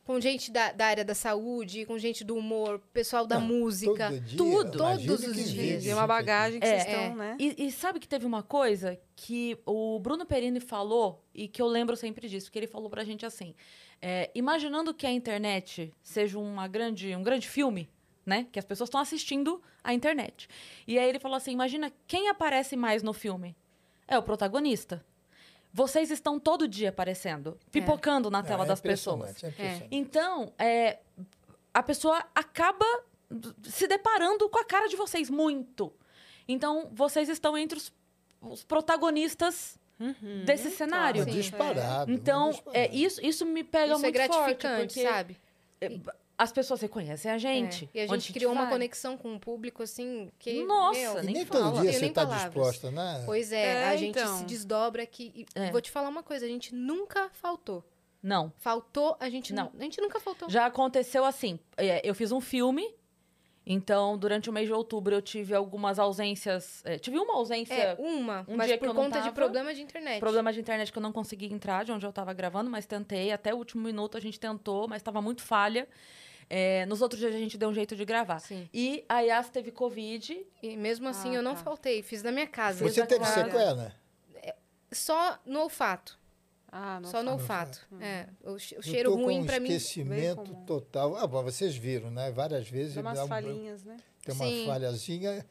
com 0.04 0.20
gente 0.20 0.50
da, 0.50 0.72
da 0.72 0.86
área 0.86 1.04
da 1.04 1.14
saúde, 1.14 1.86
com 1.86 1.96
gente 1.98 2.24
do 2.24 2.34
humor, 2.36 2.80
pessoal 2.92 3.26
da 3.26 3.38
Não, 3.38 3.46
música. 3.46 4.08
Todo 4.08 4.20
dia, 4.20 4.36
tudo, 4.36 4.78
todos 4.78 5.08
os 5.24 5.50
dias. 5.50 5.86
É 5.86 5.94
uma 5.94 6.06
bagagem 6.06 6.58
que 6.60 6.66
É. 6.66 6.70
vocês 6.80 6.86
estão, 6.88 7.02
É. 7.04 7.14
né? 7.14 7.36
E, 7.38 7.66
e 7.66 7.70
sabe 7.72 8.00
que 8.00 8.08
teve 8.08 8.26
uma 8.26 8.42
coisa 8.42 8.98
que 9.14 9.56
o 9.64 9.98
Bruno 10.00 10.26
Perini 10.26 10.58
falou 10.60 11.24
e 11.34 11.46
que 11.46 11.62
eu 11.62 11.66
lembro 11.66 11.96
sempre 11.96 12.28
disso, 12.28 12.50
que 12.50 12.58
ele 12.58 12.66
falou 12.66 12.90
pra 12.90 13.04
gente 13.04 13.24
assim: 13.24 13.54
é, 14.00 14.30
imaginando 14.34 14.92
que 14.92 15.06
a 15.06 15.10
internet 15.12 15.94
seja 16.02 16.38
uma 16.38 16.66
grande, 16.66 17.14
um 17.14 17.22
grande 17.22 17.48
filme, 17.48 17.88
né? 18.26 18.48
Que 18.50 18.58
as 18.58 18.64
pessoas 18.64 18.88
estão 18.88 19.00
assistindo 19.00 19.62
a 19.84 19.94
internet. 19.94 20.48
E 20.86 20.98
aí 20.98 21.08
ele 21.08 21.20
falou 21.20 21.36
assim: 21.36 21.52
imagina 21.52 21.92
quem 22.08 22.28
aparece 22.28 22.74
mais 22.74 23.04
no 23.04 23.12
filme? 23.12 23.54
É 24.08 24.18
o 24.18 24.22
protagonista. 24.22 25.04
Vocês 25.72 26.10
estão 26.10 26.38
todo 26.38 26.68
dia 26.68 26.90
aparecendo, 26.90 27.58
pipocando 27.70 28.30
na 28.30 28.40
Não, 28.42 28.46
tela 28.46 28.64
é 28.64 28.68
das 28.68 28.80
pessoas. 28.80 29.42
é. 29.58 29.86
Então, 29.90 30.52
é, 30.58 30.98
a 31.72 31.82
pessoa 31.82 32.22
acaba 32.34 32.84
se 33.62 33.86
deparando 33.88 34.48
com 34.50 34.58
a 34.58 34.64
cara 34.64 34.86
de 34.88 34.96
vocês 34.96 35.30
muito. 35.30 35.92
Então, 36.46 36.90
vocês 36.92 37.28
estão 37.30 37.56
entre 37.56 37.78
os, 37.78 37.92
os 38.42 38.62
protagonistas 38.64 39.78
desse 40.44 40.70
cenário. 40.70 41.24
Sim. 41.24 41.30
Disparado. 41.30 42.12
Então, 42.12 42.50
disparado. 42.50 42.76
é, 42.76 42.94
isso, 42.94 43.24
isso 43.24 43.46
me 43.46 43.64
pega 43.64 43.94
Isso 43.94 44.04
é 44.04 44.10
muito 44.10 44.16
forte. 44.26 44.28
gratificante, 44.56 44.94
porque 44.94 45.02
sabe? 45.02 45.36
As 46.38 46.50
pessoas 46.50 46.80
reconhecem 46.80 47.30
a 47.30 47.38
gente. 47.38 47.88
É. 47.94 47.98
E 47.98 48.00
a 48.00 48.12
onde 48.12 48.24
gente 48.24 48.32
criou 48.32 48.52
uma 48.52 48.62
vai. 48.62 48.72
conexão 48.72 49.16
com 49.16 49.34
o 49.34 49.38
público, 49.38 49.82
assim, 49.82 50.30
que. 50.38 50.64
Nossa, 50.64 50.98
meu, 50.98 51.18
E 51.20 51.22
nem 51.26 51.34
nem 51.34 51.46
fala. 51.46 51.70
todo 51.72 51.82
dia 51.82 51.92
você 51.92 52.06
está 52.06 52.22
palavras. 52.26 52.52
disposta, 52.52 52.90
né? 52.90 53.22
Pois 53.26 53.52
é, 53.52 53.62
É, 53.62 53.88
a 53.88 53.96
gente 53.96 54.18
então. 54.18 54.38
se 54.38 54.44
desdobra 54.44 55.02
aqui. 55.02 55.32
E 55.34 55.46
É. 55.54 55.70
Vou 55.70 55.80
te 55.80 55.90
falar 55.90 56.08
uma 56.08 56.22
coisa, 56.22 56.44
a 56.44 56.48
gente 56.48 56.74
nunca 56.74 57.28
faltou. 57.32 57.84
Não. 58.22 58.52
Faltou, 58.58 59.16
a 59.20 59.28
gente 59.28 59.52
Não. 59.52 59.64
não. 59.72 59.80
A 59.80 59.82
gente 59.84 60.00
nunca 60.00 60.18
faltou. 60.20 60.48
Já 60.48 60.66
aconteceu 60.66 61.24
assim. 61.24 61.58
é, 61.76 62.00
eu 62.08 62.14
fiz 62.14 62.32
um 62.32 62.40
filme. 62.40 62.94
Então, 63.64 64.18
durante 64.18 64.50
o 64.50 64.52
mês 64.52 64.66
de 64.66 64.72
outubro, 64.72 65.14
eu 65.14 65.22
tive 65.22 65.54
algumas 65.54 65.98
ausências. 65.98 66.82
é, 66.84 66.98
tive 66.98 67.18
uma 67.18 67.34
ausência. 67.36 67.72
É, 67.72 67.94
uma, 67.98 68.44
um 68.48 68.56
mas 68.56 68.66
dia 68.66 68.76
que 68.76 68.80
por 68.80 68.88
eu 68.90 68.94
não 68.94 69.04
conta 69.04 69.18
de 69.18 69.24
tava, 69.24 69.34
problema 69.34 69.72
de 69.72 69.80
internet. 69.82 70.18
Problema 70.18 70.52
de 70.52 70.60
internet 70.60 70.90
que 70.92 70.98
eu 70.98 71.02
não 71.02 71.12
consegui 71.12 71.46
entrar 71.52 71.84
de 71.84 71.92
onde 71.92 72.04
eu 72.04 72.10
estava 72.10 72.32
gravando, 72.32 72.68
mas 72.68 72.86
tentei. 72.86 73.30
Até 73.30 73.54
o 73.54 73.56
último 73.56 73.82
minuto 73.84 74.16
a 74.16 74.20
gente 74.20 74.38
tentou, 74.40 74.88
mas 74.88 74.98
estava 75.00 75.22
muito 75.22 75.42
falha. 75.42 75.86
É, 76.50 76.84
nos 76.86 77.00
outros 77.00 77.20
dias 77.20 77.34
a 77.34 77.38
gente 77.38 77.56
deu 77.56 77.68
um 77.68 77.72
jeito 77.74 77.94
de 77.94 78.04
gravar. 78.04 78.40
Sim. 78.40 78.68
E 78.74 79.04
a 79.08 79.20
Yas 79.20 79.48
teve 79.48 79.70
Covid. 79.70 80.44
E 80.62 80.76
mesmo 80.76 81.08
assim 81.08 81.30
Ah, 81.30 81.34
eu 81.36 81.42
não 81.42 81.54
tá. 81.54 81.62
faltei, 81.62 82.02
fiz 82.02 82.22
na 82.22 82.32
minha 82.32 82.48
casa. 82.48 82.86
Você 82.86 83.06
teve 83.06 83.24
sequela? 83.24 83.94
Só 84.90 85.38
no 85.46 85.60
olfato. 85.60 86.18
Ah, 86.74 86.98
não 87.00 87.10
só 87.10 87.18
no 87.22 87.32
fala. 87.38 87.42
olfato. 87.42 87.86
É, 88.00 88.26
o, 88.42 88.52
Eu 88.52 88.58
cheiro 88.82 89.14
ruim 89.14 89.44
pra 89.44 89.60
mim. 89.60 89.68
esquecimento 89.68 90.54
total. 90.66 91.14
Ah, 91.16 91.26
bom, 91.26 91.42
vocês 91.42 91.76
viram, 91.76 92.10
né? 92.10 92.30
Várias 92.30 92.66
vezes 92.66 92.94
Dá 92.94 93.02
umas 93.02 93.18
dá 93.18 93.24
um- 93.26 93.28
falhinhas, 93.28 93.84
né? 93.84 93.98
tem 94.24 94.34
uma 94.34 94.46
Sim. 94.46 94.66
falhazinha 94.66 95.46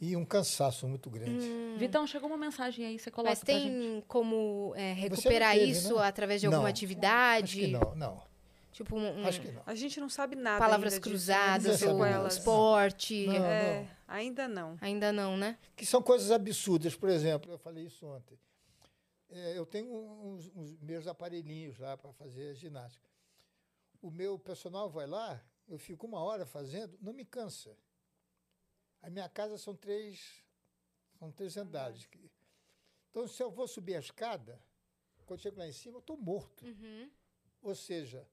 e 0.00 0.14
um 0.14 0.24
cansaço 0.24 0.86
muito 0.86 1.10
grande. 1.10 1.44
Vitão, 1.76 2.06
chegou 2.06 2.28
uma 2.28 2.36
mensagem 2.36 2.86
aí, 2.86 2.98
você 3.00 3.10
coloca 3.10 3.30
Mas 3.30 3.40
pra 3.42 3.52
gente. 3.54 3.64
tem 3.64 4.04
como 4.06 4.72
é, 4.76 4.94
não 4.94 5.00
recuperar 5.00 5.54
teve, 5.54 5.70
isso 5.72 5.96
né? 5.96 6.06
através 6.06 6.40
de 6.40 6.46
Não. 6.46 6.54
alguma 6.54 6.68
Acho 6.68 6.76
atividade? 6.76 7.60
que 7.60 7.66
não, 7.66 7.94
não. 7.96 8.22
Tipo, 8.70 8.94
um, 8.96 9.22
um- 9.22 9.26
Acho 9.26 9.40
que 9.40 9.50
não. 9.50 9.62
A 9.66 9.74
gente 9.74 9.98
não 9.98 10.08
sabe 10.08 10.36
nada 10.36 10.60
palavras 10.60 10.92
ainda 10.92 11.00
disso, 11.00 11.10
cruzadas, 11.10 11.80
né? 11.80 11.88
ou 11.88 11.98
Sequelas. 11.98 12.32
esporte. 12.34 13.26
Não. 13.26 13.34
É, 13.44 13.88
ainda 14.06 14.46
não. 14.46 14.76
Ainda 14.80 15.12
não, 15.12 15.36
né? 15.36 15.58
Que 15.74 15.84
são 15.84 16.00
coisas 16.00 16.30
absurdas. 16.30 16.94
Por 16.94 17.08
exemplo, 17.08 17.50
eu 17.50 17.58
falei 17.58 17.86
isso 17.86 18.06
ontem. 18.06 18.38
É, 19.30 19.58
eu 19.58 19.66
tenho 19.66 19.92
uns, 19.92 20.48
uns 20.54 20.78
meus 20.78 21.06
aparelhinhos 21.06 21.78
lá 21.78 21.96
para 21.96 22.12
fazer 22.12 22.54
ginástica. 22.54 23.08
O 24.00 24.10
meu 24.10 24.38
personal 24.38 24.88
vai 24.88 25.06
lá, 25.06 25.44
eu 25.66 25.78
fico 25.78 26.06
uma 26.06 26.22
hora 26.22 26.46
fazendo, 26.46 26.96
não 27.00 27.12
me 27.12 27.24
cansa. 27.24 27.76
A 29.02 29.10
minha 29.10 29.28
casa 29.28 29.58
são 29.58 29.76
três, 29.76 30.42
são 31.18 31.30
três 31.30 31.56
andares. 31.56 32.08
Então, 33.10 33.26
se 33.28 33.42
eu 33.42 33.50
vou 33.50 33.68
subir 33.68 33.96
a 33.96 34.00
escada, 34.00 34.60
quando 35.26 35.40
chego 35.40 35.58
lá 35.58 35.66
em 35.68 35.72
cima, 35.72 35.96
eu 35.96 36.00
estou 36.00 36.16
morto. 36.16 36.64
Uhum. 36.64 37.10
Ou 37.62 37.74
seja, 37.74 38.26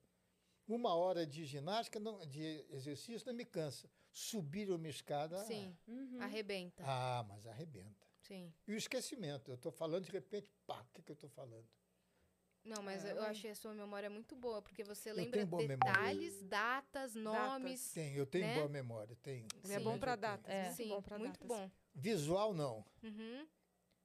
uma 0.67 0.95
hora 0.95 1.25
de 1.25 1.45
ginástica, 1.45 1.99
não, 1.99 2.25
de 2.25 2.65
exercício, 2.69 3.27
não 3.27 3.33
me 3.33 3.45
cansa. 3.45 3.89
Subir 4.11 4.71
uma 4.71 4.87
escada. 4.87 5.43
Sim. 5.43 5.75
Uhum. 5.87 6.21
Arrebenta. 6.21 6.83
Ah, 6.85 7.25
mas 7.27 7.45
arrebenta. 7.45 8.04
Sim. 8.27 8.53
E 8.67 8.73
o 8.73 8.77
esquecimento. 8.77 9.51
Eu 9.51 9.55
estou 9.55 9.71
falando, 9.71 10.05
de 10.05 10.11
repente, 10.11 10.49
pá, 10.65 10.81
o 10.81 10.85
que, 10.93 11.01
que 11.01 11.11
eu 11.11 11.15
estou 11.15 11.29
falando? 11.29 11.67
Não, 12.63 12.81
mas 12.81 13.05
É, 13.05 13.11
eu 13.11 13.21
achei 13.21 13.51
a 13.51 13.55
sua 13.55 13.73
memória 13.75 14.09
muito 14.09 14.35
boa, 14.35 14.59
porque 14.59 14.83
você 14.83 15.13
lembra 15.13 15.45
boa 15.45 15.61
memória. 15.61 15.93
detalhes, 15.93 16.41
datas, 16.43 17.13
nomes. 17.13 17.91
Tem, 17.91 18.15
eu 18.15 18.25
tenho 18.25 18.45
Né? 18.47 18.55
boa 18.55 18.67
memória, 18.67 19.15
tenho. 19.21 19.47
Ele 19.63 19.73
é 19.73 19.77
Sim. 19.77 19.83
bom 19.83 19.97
tenho. 20.15 20.21
datas. 20.21 20.49
É. 20.49 20.63
muito 20.63 20.75
Sim, 20.75 20.89
bom 20.89 21.01
pra 21.01 21.19
muito 21.19 21.39
datas. 21.39 21.47
bom. 21.47 21.71
Visual, 21.93 22.53
não. 22.55 22.83
Uhum. 23.03 23.47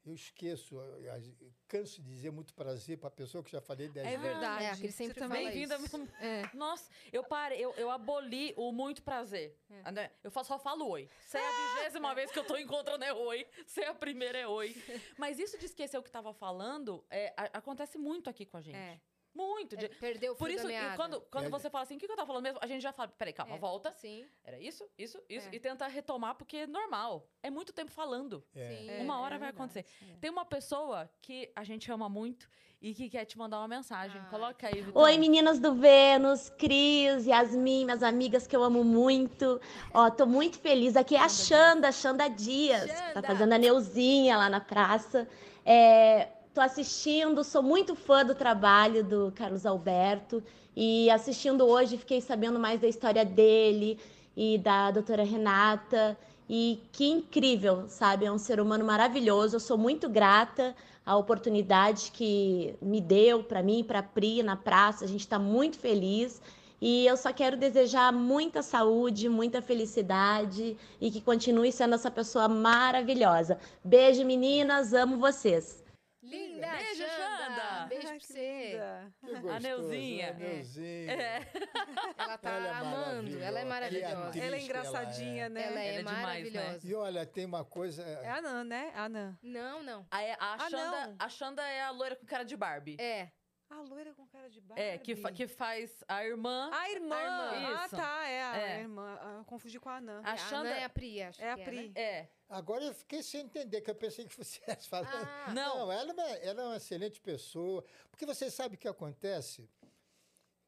Eu 0.05 0.15
esqueço, 0.15 0.77
eu- 0.81 1.05
eu 1.05 1.53
canso 1.69 2.01
de 2.01 2.09
dizer 2.09 2.31
muito 2.33 2.55
prazer 2.55 2.97
para 2.99 3.09
a 3.09 3.11
pessoa 3.11 3.45
que 3.45 3.51
já 3.53 3.61
falei 3.61 3.87
dez 3.89 4.07
É 4.07 4.11
vezes. 4.17 4.23
verdade. 4.23 4.65
É, 4.65 4.71
aquele 4.71 4.93
sempre 4.93 5.15
Você 5.15 5.21
também 5.21 5.45
Bem-vinda. 5.45 5.79
mesmo. 5.79 6.09
É. 6.21 6.51
Nossa, 6.55 6.91
eu 7.13 7.23
parei, 7.23 7.59
eu, 7.63 7.73
eu 7.75 7.91
aboli 7.91 8.55
o 8.57 8.73
muito 8.73 9.03
prazer. 9.03 9.55
É. 9.85 9.93
Né? 9.93 10.11
Eu 10.25 10.31
só 10.31 10.59
falo 10.59 10.89
oi. 10.89 11.07
Se 11.27 11.37
é 11.37 11.47
a 11.47 11.77
vigésima 11.77 12.15
vez 12.17 12.31
que 12.31 12.39
eu 12.39 12.45
tô 12.47 12.57
encontrando 12.57 13.05
é 13.05 13.13
oi. 13.13 13.47
Se 13.67 13.83
é 13.83 13.89
a 13.89 13.95
primeira 13.95 14.39
é 14.39 14.47
oi. 14.49 14.75
Mas 15.19 15.39
isso 15.39 15.59
de 15.59 15.67
esquecer 15.67 15.99
o 15.99 16.03
que 16.03 16.11
tava 16.11 16.33
falando, 16.33 17.05
é, 17.11 17.35
a- 17.37 17.59
acontece 17.59 17.99
muito 17.99 18.31
aqui 18.31 18.47
com 18.47 18.57
a 18.57 18.63
gente. 18.63 18.77
É. 18.77 18.99
Muito. 19.35 19.77
de- 19.77 19.87
É, 19.87 19.89
perdeu 19.89 20.33
o 20.33 20.37
Por 20.37 20.49
fio 20.49 20.57
isso, 20.57 20.67
da 20.67 20.73
e 20.73 20.77
meada. 20.77 20.97
quando, 20.97 21.21
quando 21.31 21.47
É. 21.47 21.49
você 21.49 21.71
fala 21.71 21.83
assim, 21.85 21.97
o 21.97 21.99
que, 21.99 22.07
que 22.07 22.13
eu 22.13 22.17
tava 22.17 22.27
falando 22.27 22.43
mesmo? 22.43 22.59
A 22.61 22.67
gente 22.67 22.83
já 22.83 22.93
fala, 22.93 23.09
peraí, 23.17 23.33
calma, 23.33 23.55
É, 23.55 23.59
volta. 23.59 23.93
Sim. 23.93 24.25
Era 24.45 24.59
isso, 24.59 24.85
isso, 24.99 25.21
isso. 25.29 25.49
É. 25.49 25.55
E 25.55 25.61
tenta 25.61 25.87
retomar, 25.87 26.35
porque 26.35 26.59
é 26.59 26.67
normal. 26.67 27.29
É 27.43 27.49
muito 27.51 27.73
tempo 27.73 27.91
falando. 27.93 28.45
É. 28.55 28.69
Sim. 28.69 29.03
Uma 29.05 29.21
hora 29.21 29.37
é 29.37 29.39
vai 29.39 29.49
acontecer. 29.51 29.85
é. 30.03 30.17
Tem 30.21 30.31
uma 30.31 30.45
pessoa 30.45 31.09
que 31.23 31.51
a 31.55 31.63
gente 31.65 31.91
ama 31.93 32.09
muito 32.09 32.49
e 32.83 32.95
que 32.95 33.09
quer 33.11 33.25
te 33.25 33.37
mandar 33.39 33.59
uma 33.59 33.69
mensagem. 33.69 34.21
Ai. 34.21 34.31
Coloca 34.31 34.67
aí, 34.67 34.81
Vitão. 34.81 35.03
Oi, 35.03 35.19
meninas 35.19 35.59
do 35.61 35.75
Vênus, 35.75 36.49
Cris, 36.51 37.27
Yasmin, 37.27 37.85
minhas 37.85 38.03
amigas 38.03 38.47
que 38.47 38.57
eu 38.57 38.63
amo 38.65 38.83
muito. 38.83 39.61
Ó, 39.95 40.11
tô 40.11 40.27
muito 40.27 40.59
feliz. 40.59 40.97
Aqui 40.97 41.15
é 41.15 41.21
a 41.21 41.29
Xanda, 41.29 41.93
Xanda 41.93 42.27
Dias, 42.29 42.91
Xanda. 42.91 43.13
tá 43.15 43.23
fazendo 43.23 43.53
a 43.53 43.59
Neuzinha 43.59 44.37
lá 44.37 44.49
na 44.49 44.61
praça. 44.61 45.29
É, 45.65 46.29
tô 46.55 46.61
assistindo, 46.61 47.45
sou 47.45 47.63
muito 47.63 47.95
fã 47.95 48.25
do 48.25 48.35
trabalho 48.35 49.05
do 49.05 49.33
Carlos 49.35 49.65
Alberto. 49.65 50.43
E 50.77 51.11
assistindo 51.11 51.67
hoje, 51.67 51.97
fiquei 51.97 52.21
sabendo 52.21 52.59
mais 52.59 52.81
da 52.81 52.89
história 52.89 53.25
dele 53.25 53.99
e 54.37 54.59
da 54.59 54.91
doutora 54.91 55.23
Renata. 55.23 56.17
E 56.49 56.81
que 56.91 57.09
incrível, 57.09 57.85
sabe? 57.89 58.25
É 58.25 58.33
um 58.33 58.39
ser 58.39 58.61
humano 58.61 58.85
maravilhoso. 58.85 59.57
Eu 59.57 59.61
sou 59.61 59.79
muito 59.79 60.09
grata 60.09 60.75
à 61.07 61.17
oportunidade 61.17 62.11
que 62.13 62.75
me 62.83 63.01
deu 63.01 63.45
para 63.45 63.63
mim, 63.63 63.85
para 63.85 64.01
a 64.01 64.03
Pri 64.03 64.43
na 64.43 64.57
praça. 64.57 65.05
A 65.05 65.09
gente 65.09 65.21
está 65.21 65.39
muito 65.39 65.79
feliz. 65.79 66.43
E 66.81 67.07
eu 67.07 67.17
só 67.17 67.33
quero 67.33 67.57
desejar 67.57 68.11
muita 68.13 68.63
saúde, 68.63 69.29
muita 69.29 69.61
felicidade 69.61 70.77
e 71.01 71.11
que 71.11 71.21
continue 71.21 71.71
sendo 71.71 71.95
essa 71.95 72.11
pessoa 72.11 72.49
maravilhosa. 72.49 73.59
Beijo, 73.85 74.25
meninas, 74.25 74.95
amo 74.95 75.19
vocês. 75.19 75.80
Linda, 76.23 76.69
Beijo, 76.77 77.03
Xanda. 77.03 77.17
Xanda. 77.17 77.87
Beijo 77.89 78.07
pra 78.09 78.21
você. 78.21 78.81
gostoso, 79.23 79.61
Neuzinha. 79.61 80.33
né? 80.35 80.39
Neuzinha. 80.53 81.13
Ela 82.19 82.39
tá 82.39 82.51
Ela 82.51 82.67
é 82.67 82.71
amando. 82.73 83.43
Ela 83.43 83.61
é 83.61 83.65
maravilhosa. 83.65 84.15
maravilhosa. 84.15 84.29
atriz 84.29 84.45
Ela 84.45 84.57
é 84.57 84.61
engraçadinha, 84.61 85.49
né? 85.49 85.63
Ela 85.67 85.81
é, 85.81 85.89
Ela 85.89 85.95
é 85.95 85.99
demais, 85.99 86.17
né? 86.17 86.23
maravilhosa. 86.23 86.87
E 86.87 86.95
olha, 86.95 87.25
tem 87.27 87.45
uma 87.47 87.65
coisa. 87.65 88.03
É 88.03 88.29
a 88.29 88.43
Nan, 88.43 88.65
né? 88.65 88.93
A 88.95 89.09
Nan. 89.09 89.39
Não, 89.43 89.83
não. 89.83 90.07
A, 90.11 90.19
a, 90.19 90.37
Ah, 90.55 90.69
Xanda, 90.71 91.07
não. 91.07 91.17
a 91.19 91.29
Xanda 91.31 91.63
é 91.63 91.83
a 91.83 91.91
loira 91.91 92.15
com 92.17 92.27
cara 92.27 92.45
de 92.45 92.57
Barbie. 92.57 92.97
É. 93.01 93.31
A 93.71 93.83
loira 93.83 94.13
com 94.15 94.27
cara 94.27 94.51
de 94.51 94.61
Barbie. 94.61 94.83
É, 94.83 94.99
que, 94.99 95.15
fa- 95.15 95.31
que 95.31 95.47
faz 95.47 96.03
a 96.09 96.25
irmã. 96.25 96.71
A 96.73 96.91
irmã. 96.91 97.15
A 97.17 97.55
irmã. 97.57 97.77
Ah, 97.79 97.87
Isso. 97.87 97.97
tá. 97.97 98.29
É 98.29 98.43
a 98.43 98.57
É. 98.59 98.81
irmã. 98.81 99.19
Ah, 99.21 99.37
Eu 99.39 99.45
confundi 99.45 99.79
com 99.79 99.89
a 99.89 100.01
Nan. 100.01 100.21
A 100.25 100.33
A 100.33 100.37
Xanda- 100.37 100.69
é 100.71 100.83
a 100.85 100.89
Pri, 100.89 101.23
acho 101.23 101.41
É 101.41 101.53
a 101.53 101.57
que 101.57 101.65
Pri. 101.65 101.89
né? 101.91 102.01
É. 102.01 102.29
Agora 102.49 102.83
eu 102.85 102.93
fiquei 102.93 103.23
sem 103.23 103.43
entender, 103.43 103.81
que 103.81 103.89
eu 103.91 103.95
pensei 103.95 104.27
que 104.27 104.35
você 104.35 104.43
estivesse 104.59 104.89
falando. 104.89 105.09
Ah, 105.15 105.53
Não. 105.55 105.91
ela, 105.93 105.95
é 105.95 106.13
uma- 106.13 106.23
ela 106.39 106.63
é 106.63 106.67
uma 106.67 106.77
excelente 106.77 107.21
pessoa. 107.21 107.85
Porque 108.11 108.27
você 108.27 108.51
sabe 108.51 108.75
o 108.75 108.79
que 108.79 108.89
acontece? 108.89 109.71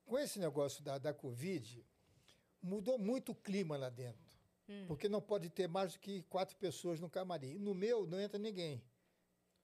Com 0.05 0.17
esse 0.19 0.39
negócio 0.39 0.83
da, 0.85 0.97
da 0.99 1.13
Covid, 1.13 1.85
mudou 2.63 2.99
muito 2.99 3.33
o 3.33 3.35
clima 3.35 3.77
lá 3.77 3.91
dentro. 3.91 4.31
Porque 4.87 5.07
não 5.09 5.21
pode 5.21 5.51
ter 5.51 5.69
mais 5.69 5.93
do 5.95 5.99
que 5.99 6.23
quatro 6.31 6.57
pessoas 6.57 6.99
no 6.99 7.11
camarim. 7.11 7.59
No 7.59 7.75
meu, 7.75 8.07
não 8.07 8.19
entra 8.19 8.39
ninguém. 8.39 8.83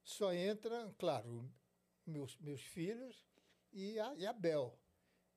Só 0.03 0.31
entra, 0.33 0.93
claro, 0.99 1.49
meus, 2.05 2.37
meus 2.37 2.61
filhos 2.61 3.25
e 3.71 3.99
a, 3.99 4.13
e 4.15 4.25
a 4.25 4.33
Bel. 4.33 4.77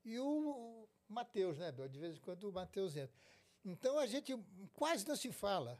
E 0.04 0.18
o 0.18 0.88
Matheus, 1.08 1.58
né, 1.58 1.70
Bel? 1.70 1.88
De 1.88 1.98
vez 1.98 2.16
em 2.16 2.20
quando 2.20 2.44
o 2.44 2.52
Matheus 2.52 2.96
entra. 2.96 3.14
Então 3.64 3.98
a 3.98 4.06
gente 4.06 4.36
quase 4.72 5.06
não 5.06 5.16
se 5.16 5.30
fala. 5.30 5.78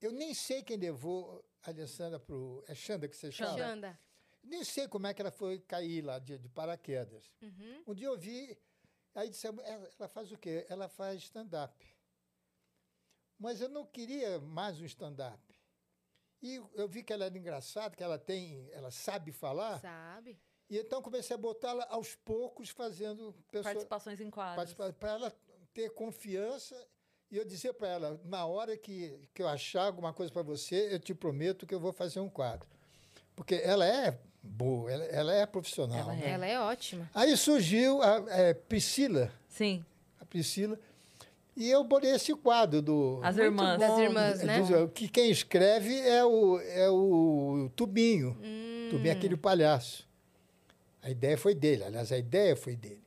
Eu 0.00 0.12
nem 0.12 0.34
sei 0.34 0.62
quem 0.62 0.76
levou 0.76 1.44
a 1.62 1.70
Alessandra 1.70 2.18
para 2.18 2.34
o. 2.34 2.64
É 2.66 2.74
Xanda 2.74 3.08
que 3.08 3.16
você 3.16 3.30
chama? 3.30 3.56
Xanda. 3.56 3.98
Nem 4.42 4.64
sei 4.64 4.88
como 4.88 5.06
é 5.06 5.14
que 5.14 5.20
ela 5.20 5.30
foi 5.30 5.58
cair 5.60 6.02
lá 6.02 6.18
de, 6.18 6.38
de 6.38 6.48
paraquedas. 6.48 7.30
Uhum. 7.42 7.84
Um 7.88 7.94
dia 7.94 8.06
eu 8.06 8.18
vi, 8.18 8.58
aí 9.14 9.28
dissemos, 9.28 9.62
ela, 9.64 9.90
ela 9.98 10.08
faz 10.08 10.32
o 10.32 10.38
quê? 10.38 10.66
Ela 10.68 10.88
faz 10.88 11.22
stand-up. 11.22 11.86
Mas 13.38 13.60
eu 13.60 13.68
não 13.68 13.86
queria 13.86 14.38
mais 14.40 14.80
um 14.80 14.84
stand-up. 14.84 15.54
E 16.42 16.56
eu 16.72 16.88
vi 16.88 17.02
que 17.02 17.12
ela 17.12 17.26
era 17.26 17.36
engraçada, 17.36 17.94
que 17.94 18.02
ela 18.02 18.18
tem, 18.18 18.66
ela 18.72 18.90
sabe 18.90 19.30
falar. 19.30 19.78
Sabe? 19.80 20.40
E 20.70 20.78
então 20.78 21.02
comecei 21.02 21.34
a 21.34 21.38
botá-la 21.38 21.84
aos 21.90 22.14
poucos 22.14 22.70
fazendo 22.70 23.34
pessoa, 23.50 23.64
Participações 23.64 24.20
em 24.20 24.30
quadros. 24.30 24.72
para 24.72 25.10
ela 25.10 25.32
ter 25.74 25.90
confiança. 25.90 26.76
E 27.28 27.36
eu 27.36 27.44
dizer 27.44 27.74
para 27.74 27.88
ela, 27.88 28.20
na 28.24 28.44
hora 28.46 28.76
que, 28.76 29.16
que 29.34 29.42
eu 29.42 29.48
achar 29.48 29.86
alguma 29.86 30.12
coisa 30.12 30.32
para 30.32 30.42
você, 30.42 30.92
eu 30.92 30.98
te 30.98 31.14
prometo 31.14 31.66
que 31.66 31.74
eu 31.74 31.78
vou 31.80 31.92
fazer 31.92 32.20
um 32.20 32.28
quadro. 32.28 32.68
Porque 33.36 33.54
ela 33.54 33.86
é 33.86 34.18
boa, 34.42 34.90
ela, 34.90 35.04
ela 35.04 35.34
é 35.34 35.46
profissional. 35.46 35.98
Ela 35.98 36.14
né? 36.14 36.26
É. 36.26 36.30
Ela 36.30 36.46
é 36.46 36.60
ótima. 36.60 37.08
Aí 37.14 37.36
surgiu 37.36 38.02
a 38.02 38.24
é, 38.28 38.54
Priscila, 38.54 39.32
Sim. 39.48 39.84
a 40.20 40.24
Priscila, 40.24 40.78
e 41.56 41.70
eu 41.70 41.84
botei 41.84 42.10
esse 42.10 42.34
quadro 42.34 42.82
do. 42.82 43.20
As 43.22 43.36
irmãs. 43.36 43.78
bom. 43.78 43.86
Das 43.86 43.98
irmãs, 43.98 44.42
né? 44.42 44.60
Diz, 44.62 44.90
que 44.92 45.08
quem 45.08 45.30
escreve 45.30 46.00
é 46.00 46.24
o, 46.24 46.60
é 46.60 46.90
o 46.90 47.70
Tubinho. 47.76 48.36
Hum. 48.42 48.88
Tubinho 48.90 49.10
é 49.10 49.12
aquele 49.12 49.36
palhaço. 49.36 50.09
A 51.02 51.10
ideia 51.10 51.36
foi 51.38 51.54
dele, 51.54 51.84
aliás, 51.84 52.12
a 52.12 52.18
ideia 52.18 52.54
foi 52.56 52.76
dele. 52.76 53.00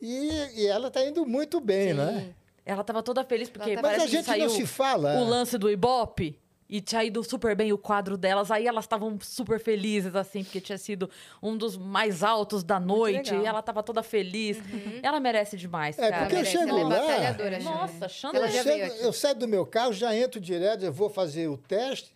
E, 0.00 0.62
e 0.62 0.66
ela 0.66 0.88
está 0.88 1.04
indo 1.04 1.24
muito 1.26 1.60
bem, 1.60 1.94
né? 1.94 2.32
Ela 2.64 2.84
tava 2.84 3.02
toda 3.02 3.24
feliz 3.24 3.48
porque 3.50 3.74
tá- 3.74 3.82
Mas 3.82 4.02
a 4.02 4.06
gente 4.06 4.28
não 4.38 4.48
se 4.48 4.66
fala. 4.66 5.18
o 5.20 5.24
lance 5.24 5.58
do 5.58 5.70
Ibope. 5.70 6.38
E 6.68 6.80
tinha 6.80 7.04
ido 7.04 7.22
super 7.22 7.54
bem 7.54 7.70
o 7.70 7.76
quadro 7.76 8.16
delas. 8.16 8.50
Aí 8.50 8.66
elas 8.66 8.84
estavam 8.86 9.18
super 9.20 9.60
felizes, 9.60 10.16
assim, 10.16 10.42
porque 10.42 10.58
tinha 10.58 10.78
sido 10.78 11.10
um 11.42 11.54
dos 11.54 11.76
mais 11.76 12.22
altos 12.22 12.64
da 12.64 12.80
noite. 12.80 13.34
E 13.34 13.44
ela 13.44 13.60
tava 13.60 13.82
toda 13.82 14.02
feliz. 14.02 14.56
Ela 15.02 15.20
merece 15.20 15.54
demais, 15.58 15.98
É, 15.98 16.08
cara. 16.08 16.22
porque 16.24 16.36
eu 16.40 16.44
chego 16.46 16.70
ela 16.78 16.80
é 16.80 17.28
lá-. 17.28 17.58
Nossa, 17.60 18.06
Ela 18.34 18.46
Eu, 18.46 18.52
já 18.52 18.62
chego- 18.62 18.94
eu 19.02 19.12
saio 19.12 19.34
do 19.34 19.46
meu 19.46 19.66
carro, 19.66 19.92
já 19.92 20.16
entro 20.16 20.40
direto, 20.40 20.82
eu 20.82 20.92
vou 20.92 21.10
fazer 21.10 21.46
o 21.48 21.58
teste, 21.58 22.10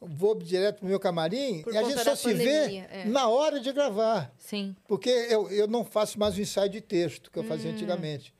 vou 0.00 0.34
direto 0.34 0.80
pro 0.80 0.88
meu 0.88 1.00
camarim 1.00 1.62
Por 1.62 1.72
e 1.72 1.76
a 1.78 1.82
gente 1.82 2.02
só 2.02 2.14
se 2.14 2.24
pandemia, 2.24 2.86
vê 2.90 2.98
é. 3.00 3.04
na 3.06 3.28
hora 3.28 3.58
de 3.60 3.72
gravar. 3.72 4.32
Sim. 4.38 4.76
Porque 4.86 5.08
eu, 5.08 5.50
eu 5.50 5.66
não 5.66 5.84
faço 5.84 6.18
mais 6.18 6.36
o 6.36 6.40
ensaio 6.40 6.68
de 6.70 6.80
texto 6.80 7.30
que 7.30 7.38
eu 7.38 7.42
Hum. 7.42 7.48
fazia 7.48 7.70
antigamente. 7.70 8.34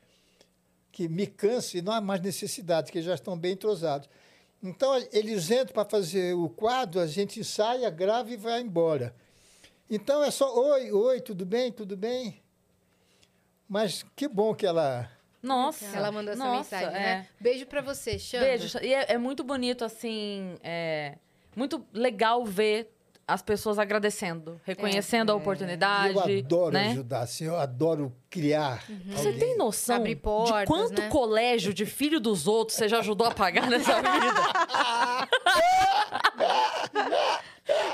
Que 0.92 1.08
me 1.08 1.26
cansa 1.26 1.78
e 1.78 1.82
não 1.82 1.92
há 1.92 2.00
mais 2.00 2.20
necessidade, 2.20 2.92
que 2.92 3.02
já 3.02 3.14
estão 3.14 3.36
bem 3.38 3.52
entrosados. 3.52 4.08
Então, 4.62 4.96
eles 5.12 5.50
entram 5.50 5.74
para 5.74 5.84
fazer 5.84 6.34
o 6.34 6.48
quadro, 6.48 7.00
a 7.00 7.06
gente 7.06 7.40
ensaia, 7.40 7.88
grava 7.90 8.30
e 8.30 8.36
vai 8.36 8.60
embora. 8.60 9.14
Então, 9.88 10.24
é 10.24 10.30
só, 10.30 10.54
oi, 10.58 10.90
oi, 10.90 11.20
tudo 11.20 11.44
bem, 11.44 11.70
tudo 11.70 11.96
bem? 11.96 12.42
Mas 13.68 14.04
que 14.14 14.26
bom 14.26 14.54
que 14.54 14.66
ela... 14.66 15.10
Nossa. 15.42 15.84
Ela 15.94 16.10
mandou 16.10 16.32
essa 16.32 16.42
Nossa, 16.44 16.76
mensagem, 16.76 16.98
é. 16.98 17.00
né? 17.00 17.28
Beijo 17.38 17.66
pra 17.66 17.80
você, 17.80 18.18
Xanda. 18.18 18.44
Beijo. 18.44 18.78
E 18.82 18.92
é, 18.92 19.12
é 19.12 19.18
muito 19.18 19.44
bonito, 19.44 19.84
assim. 19.84 20.56
É 20.62 21.16
muito 21.56 21.84
legal 21.92 22.44
ver 22.44 22.92
as 23.26 23.42
pessoas 23.42 23.76
agradecendo, 23.78 24.60
reconhecendo 24.62 25.30
a 25.30 25.34
oportunidade. 25.34 26.14
Eu 26.14 26.20
adoro 26.20 26.72
né? 26.72 26.90
ajudar, 26.90 27.20
assim, 27.22 27.44
eu 27.44 27.56
adoro 27.56 28.12
criar. 28.30 28.84
Você 29.06 29.28
alguém. 29.28 29.40
tem 29.40 29.56
noção 29.56 30.04
portas, 30.22 30.60
de 30.60 30.66
quanto 30.66 31.02
né? 31.02 31.08
colégio 31.08 31.74
de 31.74 31.84
filho 31.84 32.20
dos 32.20 32.46
outros 32.46 32.78
você 32.78 32.88
já 32.88 33.00
ajudou 33.00 33.26
a 33.26 33.34
pagar 33.34 33.68
nessa 33.68 33.96
vida? 33.98 35.28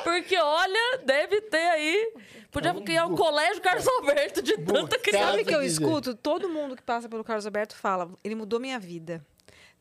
Porque, 0.04 0.36
olha, 0.36 0.98
deve 0.98 1.40
ter 1.40 1.68
aí. 1.70 2.12
Podia 2.50 2.74
criar 2.74 3.06
um 3.06 3.16
colégio 3.16 3.62
Carlos 3.62 3.88
Alberto 3.88 4.42
de 4.42 4.58
tanta 4.58 4.98
criança. 4.98 5.30
Sabe 5.30 5.42
o 5.42 5.46
que 5.46 5.54
eu 5.54 5.62
escuto? 5.62 6.14
Todo 6.14 6.50
mundo 6.50 6.76
que 6.76 6.82
passa 6.82 7.08
pelo 7.08 7.24
Carlos 7.24 7.46
Alberto 7.46 7.74
fala, 7.74 8.10
ele 8.22 8.34
mudou 8.34 8.60
minha 8.60 8.78
vida. 8.78 9.24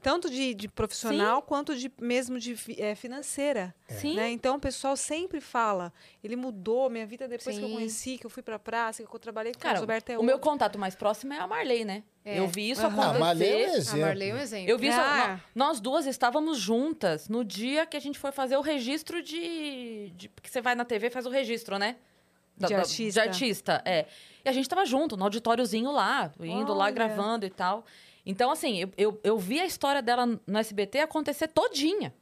Tanto 0.02 0.30
de, 0.32 0.56
de 0.56 0.68
profissional 0.68 1.44
quanto 1.44 1.76
de 1.76 1.92
mesmo 2.02 2.40
de 2.40 2.58
eh, 2.80 2.96
financeira. 2.96 3.74
Sim. 3.88 4.16
né? 4.16 4.32
Então 4.32 4.56
o 4.56 4.60
pessoal 4.60 4.98
sempre 4.98 5.40
fala, 5.40 5.94
ele 6.24 6.36
mudou 6.36 6.90
minha 6.90 7.06
vida 7.06 7.28
depois 7.28 7.56
que 7.58 7.64
eu 7.64 7.68
Sim. 7.68 7.74
conheci, 7.76 8.18
que 8.18 8.26
eu 8.26 8.30
fui 8.30 8.42
pra 8.42 8.58
praça, 8.58 9.04
que 9.04 9.16
eu 9.16 9.20
trabalhei 9.20 9.52
com 9.54 9.60
o 9.60 9.62
Cara, 9.62 9.74
Carlos 9.76 9.84
Alberto 9.84 10.12
é 10.12 10.18
o 10.18 10.24
meu 10.24 10.40
contato 10.40 10.80
mais 10.80 10.96
próximo 10.96 11.34
é 11.34 11.40
a 11.40 11.46
Marley, 11.46 11.86
né? 11.86 12.04
É. 12.26 12.40
Eu 12.40 12.48
vi 12.48 12.72
isso 12.72 12.86
Aham. 12.86 13.16
Ah, 13.16 13.20
mas 13.20 13.30
ali 13.42 13.46
é 13.48 13.50
um 13.50 13.60
acontecer. 13.60 13.76
A 13.76 13.78
exemplo. 13.78 14.02
Marley 14.02 14.30
é 14.30 14.34
um 14.34 14.38
exemplo. 14.38 14.70
Eu 14.72 14.78
vi 14.80 14.88
isso. 14.88 15.00
Ah. 15.00 15.40
nó- 15.56 15.68
Nós 15.68 15.80
duas 15.80 16.06
estávamos 16.08 16.58
juntas 16.58 17.30
no 17.30 17.44
dia 17.46 17.86
que 17.86 17.96
a 17.96 18.00
gente 18.02 18.18
foi 18.18 18.32
fazer 18.32 18.58
o 18.58 18.62
registro 18.62 19.22
de. 19.22 20.12
de 20.16 20.30
porque 20.30 20.50
você 20.50 20.62
vai 20.62 20.74
na 20.74 20.84
TV 20.86 21.08
e 21.08 21.10
faz 21.12 21.26
o 21.28 21.30
registro, 21.30 21.78
né? 21.78 21.98
De 22.58 22.74
artista. 22.74 23.22
De 23.22 23.28
artista, 23.28 23.82
é. 23.86 24.06
E 24.46 24.50
a 24.50 24.52
gente 24.52 24.68
tava 24.70 24.86
junto, 24.86 25.16
no 25.18 25.24
auditóriozinho 25.24 25.92
lá, 25.92 26.32
indo 26.40 26.74
lá 26.74 26.86
Olha. 26.86 26.94
gravando 26.94 27.46
e 27.46 27.50
tal. 27.50 27.84
Então, 28.26 28.52
assim, 28.52 28.80
eu, 28.80 28.90
eu, 28.98 29.20
eu 29.24 29.38
vi 29.38 29.60
a 29.60 29.66
história 29.66 30.02
dela 30.02 30.26
no 30.26 30.58
SBT 30.60 31.00
acontecer 31.00 31.48
todinha. 31.48 32.14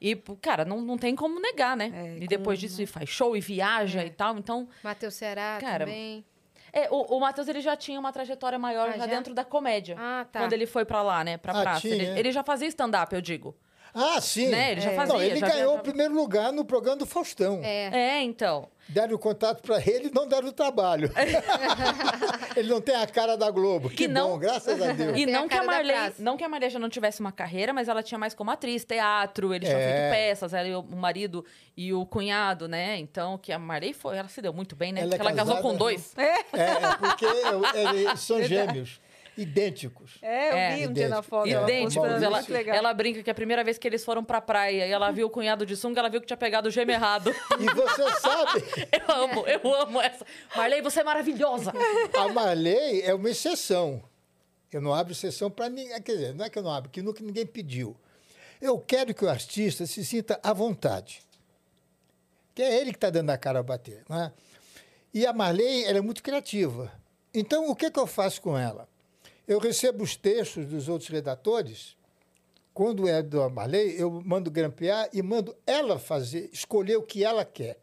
E, 0.00 0.16
cara, 0.40 0.64
não, 0.64 0.80
não 0.80 0.96
tem 0.96 1.14
como 1.14 1.38
negar, 1.40 1.76
né? 1.76 1.92
É, 1.94 2.24
e 2.24 2.26
depois 2.26 2.58
como, 2.58 2.68
disso, 2.68 2.86
faz 2.86 3.08
show 3.08 3.36
e 3.36 3.40
viaja 3.40 4.02
É. 4.02 4.06
e 4.06 4.10
tal. 4.10 4.36
Então, 4.38 4.68
Matheus 4.82 5.14
Ceará 5.14 5.58
Cara, 5.60 5.84
também. 5.84 6.24
é, 6.72 6.88
o, 6.90 7.16
o 7.16 7.20
Matheus 7.20 7.48
ele 7.48 7.60
já 7.60 7.76
tinha 7.76 8.00
uma 8.00 8.10
trajetória 8.12 8.58
maior 8.58 8.88
Ah, 8.88 8.92
já, 8.92 8.98
já? 8.98 9.06
dentro 9.06 9.34
da 9.34 9.44
comédia. 9.44 9.96
Ah, 9.98 10.26
tá. 10.30 10.40
Quando 10.40 10.52
ele 10.54 10.66
foi 10.66 10.84
pra 10.86 11.02
lá, 11.02 11.22
né, 11.22 11.36
pra 11.36 11.52
Ah, 11.52 11.62
praça. 11.62 11.80
tinha, 11.82 11.94
Ele, 11.94 12.06
é? 12.06 12.18
ele 12.18 12.32
já 12.32 12.42
fazia 12.42 12.66
stand-up, 12.68 13.14
eu 13.14 13.20
digo. 13.20 13.54
Ah, 13.94 14.20
sim. 14.20 14.48
Né, 14.48 14.72
ele 14.72 14.80
já 14.80 14.90
fazia, 14.92 15.14
Não, 15.14 15.22
ele 15.22 15.36
já 15.40 15.46
ganhou 15.48 15.56
viajava. 15.58 15.80
o 15.80 15.82
primeiro 15.82 16.14
lugar 16.14 16.52
no 16.52 16.64
programa 16.64 16.96
do 16.98 17.06
Faustão. 17.06 17.60
É. 17.62 17.90
É, 18.18 18.22
então. 18.22 18.68
Deram 18.88 19.14
o 19.14 19.18
contato 19.18 19.62
para 19.62 19.78
ele 19.80 20.08
e 20.08 20.10
não 20.14 20.26
deram 20.26 20.48
o 20.48 20.52
trabalho. 20.52 21.10
ele 22.56 22.68
não 22.68 22.80
tem 22.80 22.94
a 22.96 23.06
cara 23.06 23.36
da 23.36 23.50
Globo. 23.50 23.88
Que 23.90 24.04
E 24.04 24.08
não- 24.08 24.30
bom, 24.30 24.38
graças 24.38 24.80
a 24.80 24.92
Deus. 24.92 25.16
E 25.18 25.26
não 25.26 25.48
que, 25.48 25.54
a 25.56 25.62
Marley, 25.62 25.96
não 26.18 26.36
que 26.36 26.44
a 26.44 26.48
Marley 26.48 26.70
já 26.70 26.78
não 26.78 26.88
tivesse 26.88 27.20
uma 27.20 27.32
carreira, 27.32 27.72
mas 27.72 27.88
ela 27.88 28.02
tinha 28.02 28.18
mais 28.18 28.34
como 28.34 28.50
atriz, 28.50 28.84
teatro, 28.84 29.54
eles 29.54 29.68
tinham 29.68 29.80
É. 29.80 30.10
feito 30.10 30.10
peças, 30.14 30.54
ela 30.54 30.68
e 30.68 30.74
o 30.74 30.82
marido 30.82 31.44
e 31.76 31.92
o 31.92 32.04
cunhado, 32.06 32.68
né? 32.68 32.96
Então, 32.98 33.38
que 33.38 33.52
a 33.52 33.58
Marley 33.58 33.92
foi, 33.92 34.16
ela 34.16 34.28
se 34.28 34.40
deu 34.42 34.52
muito 34.52 34.74
bem, 34.74 34.92
né? 34.92 35.02
Ela 35.02 35.14
é 35.14 35.18
Porque 35.18 35.28
ela 35.28 35.36
casou 35.36 35.56
com 35.58 35.74
dois. 35.76 36.12
É, 36.16 36.24
é 36.52 36.96
porque 36.98 37.24
eles 37.26 38.20
são 38.20 38.42
gêmeos, 38.42 39.00
idênticos. 39.40 40.18
É, 40.22 40.50
eu 40.50 40.56
É, 40.56 40.76
vi 40.76 40.86
um 40.88 40.92
dia 40.92 41.08
na 41.08 41.22
foto. 41.22 41.48
ela 41.48 41.62
Idênticos. 41.64 42.22
Ela, 42.22 42.40
legal. 42.48 42.76
ela 42.76 42.94
brinca 42.94 43.22
que 43.22 43.30
a 43.30 43.34
primeira 43.34 43.64
vez 43.64 43.78
que 43.78 43.86
eles 43.88 44.04
foram 44.04 44.22
pra 44.22 44.40
praia 44.40 44.86
e 44.86 44.90
ela 44.90 45.10
viu 45.10 45.26
o 45.26 45.30
cunhado 45.30 45.64
de 45.66 45.76
sunga, 45.76 46.00
ela 46.00 46.08
viu 46.08 46.20
que 46.20 46.26
tinha 46.26 46.36
pegado 46.36 46.68
o 46.68 46.70
gêmeo 46.70 46.94
errado. 46.94 47.34
E 47.58 47.74
você 47.74 48.10
sabe, 48.20 48.62
Eu 49.08 49.14
amo, 49.14 49.46
eu 49.46 49.74
amo 49.74 50.00
essa. 50.00 50.24
Marley, 50.54 50.82
você 50.82 51.00
é 51.00 51.04
maravilhosa. 51.04 51.72
a 52.16 52.28
Marley 52.32 53.02
é 53.02 53.14
uma 53.14 53.30
exceção. 53.30 54.02
Eu 54.72 54.80
não 54.80 54.94
abro 54.94 55.12
exceção 55.12 55.50
para 55.50 55.68
ninguém. 55.68 56.00
Quer 56.02 56.12
dizer, 56.12 56.34
não 56.34 56.44
é 56.44 56.50
que 56.50 56.58
eu 56.58 56.62
não 56.62 56.72
abro, 56.72 56.90
que 56.90 57.02
nunca 57.02 57.22
ninguém 57.24 57.44
pediu. 57.46 57.96
Eu 58.60 58.78
quero 58.78 59.14
que 59.14 59.24
o 59.24 59.28
artista 59.28 59.86
se 59.86 60.04
sinta 60.04 60.38
à 60.42 60.52
vontade. 60.52 61.22
Que 62.54 62.62
é 62.62 62.80
ele 62.80 62.90
que 62.90 62.96
está 62.98 63.10
dando 63.10 63.30
a 63.30 63.38
cara 63.38 63.60
a 63.60 63.62
bater. 63.62 64.02
Não 64.08 64.20
é? 64.22 64.32
E 65.14 65.26
a 65.26 65.32
Marley 65.32 65.84
ela 65.86 65.98
é 65.98 66.00
muito 66.00 66.22
criativa. 66.22 66.92
Então, 67.32 67.68
o 67.70 67.74
que, 67.76 67.90
que 67.90 67.98
eu 67.98 68.06
faço 68.06 68.40
com 68.42 68.56
ela? 68.58 68.88
Eu 69.50 69.58
recebo 69.58 70.04
os 70.04 70.14
textos 70.14 70.64
dos 70.66 70.88
outros 70.88 71.08
redatores. 71.10 71.96
Quando 72.72 73.08
é 73.08 73.20
da 73.20 73.48
Marley, 73.48 74.00
eu 74.00 74.22
mando 74.24 74.48
grampear 74.50 75.08
e 75.12 75.20
mando 75.22 75.54
ela 75.66 75.98
fazer, 75.98 76.48
escolher 76.52 76.96
o 76.96 77.02
que 77.02 77.24
ela 77.24 77.44
quer. 77.44 77.78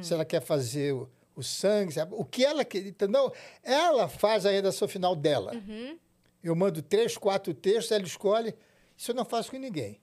Se 0.00 0.14
ela 0.14 0.24
quer 0.24 0.40
fazer 0.40 0.94
o, 0.94 1.06
o 1.36 1.42
sangue, 1.42 1.92
sabe? 1.92 2.14
o 2.16 2.24
que 2.24 2.42
ela 2.44 2.64
quer. 2.64 2.86
Entendeu? 2.86 3.30
Ela 3.62 4.08
faz 4.08 4.46
a 4.46 4.50
redação 4.50 4.88
final 4.88 5.14
dela. 5.14 5.52
Eu 6.42 6.56
mando 6.56 6.80
três, 6.80 7.18
quatro 7.18 7.52
textos, 7.52 7.92
ela 7.92 8.04
escolhe. 8.04 8.54
Isso 8.96 9.10
eu 9.10 9.14
não 9.14 9.24
faço 9.26 9.50
com 9.50 9.58
ninguém. 9.58 10.00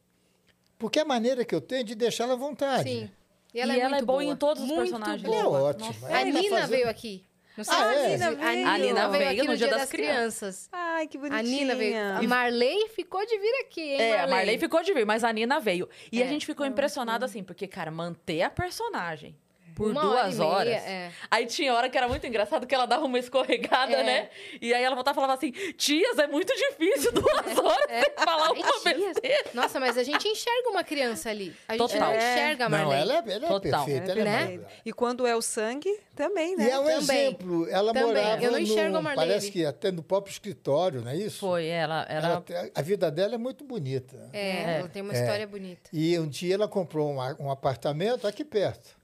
Porque 0.77 0.99
é 0.99 1.01
a 1.01 1.05
maneira 1.05 1.43
que 1.43 1.55
eu 1.55 1.59
tenho 1.59 1.83
de 1.83 1.95
deixá-la 1.95 2.33
à 2.33 2.37
vontade. 2.37 2.83
Sim. 2.87 3.09
E 3.51 3.57
E 3.57 3.61
ela, 3.61 3.73
ela, 3.73 3.81
é, 3.81 3.85
é 3.85 3.89
muito 3.89 4.05
boa 4.05 4.21
boa. 4.21 4.31
em 4.33 4.35
todos 4.37 4.61
os 4.61 4.69
muito 4.69 4.81
personagens. 4.81 5.23
Boa. 5.23 5.37
Ela 5.39 5.57
é 5.57 5.61
ótima. 5.63 5.87
Nossa. 5.87 6.05
A 6.05 6.21
Ela 6.21 6.31
tá 6.33 6.39
Nina 6.39 6.55
fazendo- 6.55 6.69
veio 6.69 6.87
aqui. 6.89 7.23
Não 7.57 7.63
sei 7.63 7.73
Ah, 7.75 7.93
se 7.93 7.99
é? 7.99 8.17
viram. 8.17 8.35
veio. 8.35 8.67
A 8.67 8.77
Nina 8.77 9.09
veio 9.09 9.29
aqui 9.29 9.37
no 9.39 9.43
no 9.45 9.57
Dia 9.57 9.67
Dia 9.67 9.67
das 9.69 9.79
das 9.81 9.89
Crianças. 9.91 10.69
Ai, 10.71 11.07
que 11.07 11.17
bonitinha. 11.17 11.39
A 11.39 11.43
Nina 11.43 11.75
veio. 11.75 11.97
A 12.17 12.21
Marley 12.23 12.87
ficou 12.89 13.25
de 13.25 13.37
vir 13.37 13.61
aqui, 13.65 13.81
hein, 13.81 14.01
É, 14.01 14.13
a 14.13 14.17
Marley? 14.19 14.35
Marley 14.35 14.57
ficou 14.59 14.83
de 14.83 14.93
vir, 14.93 15.05
mas 15.05 15.23
a 15.23 15.33
Nina 15.33 15.59
veio. 15.59 15.89
E 16.11 16.21
a 16.21 16.25
É. 16.25 16.29
gente 16.29 16.45
ficou 16.45 16.65
impressionada, 16.65 17.25
assim, 17.25 17.43
porque, 17.43 17.67
cara, 17.67 17.89
manter 17.91 18.41
a 18.43 18.49
personagem 18.49 19.35
por 19.77 19.91
Uma 19.91 20.09
hora 20.09 20.23
duas 20.23 20.37
meia, 20.39 20.49
horas. 20.49 20.73
é. 20.73 21.11
Aí 21.29 21.45
tinha 21.45 21.71
hora 21.71 21.87
que 21.87 21.95
era 21.95 22.07
muito 22.07 22.25
engraçado 22.25 22.65
que 22.65 22.73
ela 22.73 22.87
dava 22.87 23.05
uma 23.05 23.19
escorregada, 23.19 23.93
É. 23.93 24.03
né? 24.03 24.29
E 24.59 24.73
aí 24.73 24.83
ela 24.83 24.95
voltava 24.95 25.13
e 25.13 25.21
falava 25.21 25.33
assim: 25.35 25.51
Tias, 25.77 26.17
é 26.17 26.25
muito 26.25 26.51
difícil 26.55 27.11
duas 27.13 27.57
horas 27.59 27.85
sem 27.87 28.25
falar 28.25 28.51
uma 28.53 28.55
besteira. 28.83 29.45
Nossa, 29.53 29.79
mas 29.79 29.95
a 29.95 30.03
gente 30.03 30.27
enxerga 30.27 30.69
uma 30.71 30.83
criança 30.83 31.29
ali. 31.29 31.55
A 31.67 31.73
gente 31.73 31.81
Total. 31.91 31.99
não 31.99 32.11
É. 32.11 32.17
enxerga 32.17 32.65
a 32.65 32.69
Não, 32.69 32.77
Marley. 32.79 32.99
ela 33.01 33.13
é, 33.13 33.17
ela 33.17 33.45
é 33.45 33.47
Total. 33.47 33.59
perfeita, 33.85 34.11
ela 34.13 34.21
é 34.21 34.23
Né? 34.23 34.59
E 34.83 34.91
quando 34.91 35.27
é 35.27 35.35
o 35.35 35.41
sangue, 35.43 35.99
também, 36.15 36.55
né? 36.55 36.65
E 36.65 36.69
é 36.71 36.79
um 36.79 36.83
Também. 36.83 36.97
exemplo. 36.97 37.67
Ela 37.69 37.93
Também. 37.93 38.13
morava 38.15 38.43
Eu 38.43 38.51
não 38.51 38.59
enxergo 38.59 38.93
no, 38.93 38.97
a 38.97 39.01
Marlene. 39.03 39.27
parece 39.29 39.51
que 39.51 39.63
até 39.63 39.91
no 39.91 40.01
próprio 40.01 40.31
escritório, 40.31 41.01
não 41.03 41.11
é 41.11 41.15
isso? 41.15 41.37
Foi, 41.39 41.67
ela. 41.67 42.03
ela... 42.09 42.43
Ela 42.49 42.71
a 42.73 42.81
vida 42.81 43.11
dela 43.11 43.35
é 43.35 43.37
muito 43.37 43.63
bonita. 43.63 44.29
É, 44.33 44.79
ela 44.79 44.89
tem 44.89 45.03
uma 45.03 45.13
história 45.13 45.45
bonita. 45.45 45.87
E 45.93 46.17
um 46.17 46.27
dia 46.27 46.55
ela 46.55 46.67
comprou 46.67 47.11
um, 47.11 47.17
um 47.45 47.51
apartamento 47.51 48.25
aqui 48.27 48.43
perto. 48.43 48.96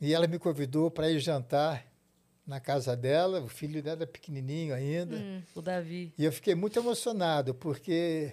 E 0.00 0.12
ela 0.12 0.26
me 0.26 0.38
convidou 0.38 0.90
para 0.90 1.10
ir 1.10 1.18
jantar 1.20 1.86
na 2.46 2.60
casa 2.60 2.96
dela. 2.96 3.40
O 3.40 3.48
filho 3.48 3.82
dela 3.82 4.02
é 4.02 4.06
pequenininho 4.06 4.74
ainda. 4.74 5.16
Hum. 5.16 5.42
O 5.54 5.62
Davi. 5.62 6.12
E 6.18 6.24
eu 6.24 6.32
fiquei 6.32 6.54
muito 6.54 6.78
emocionado, 6.78 7.54
porque 7.54 8.32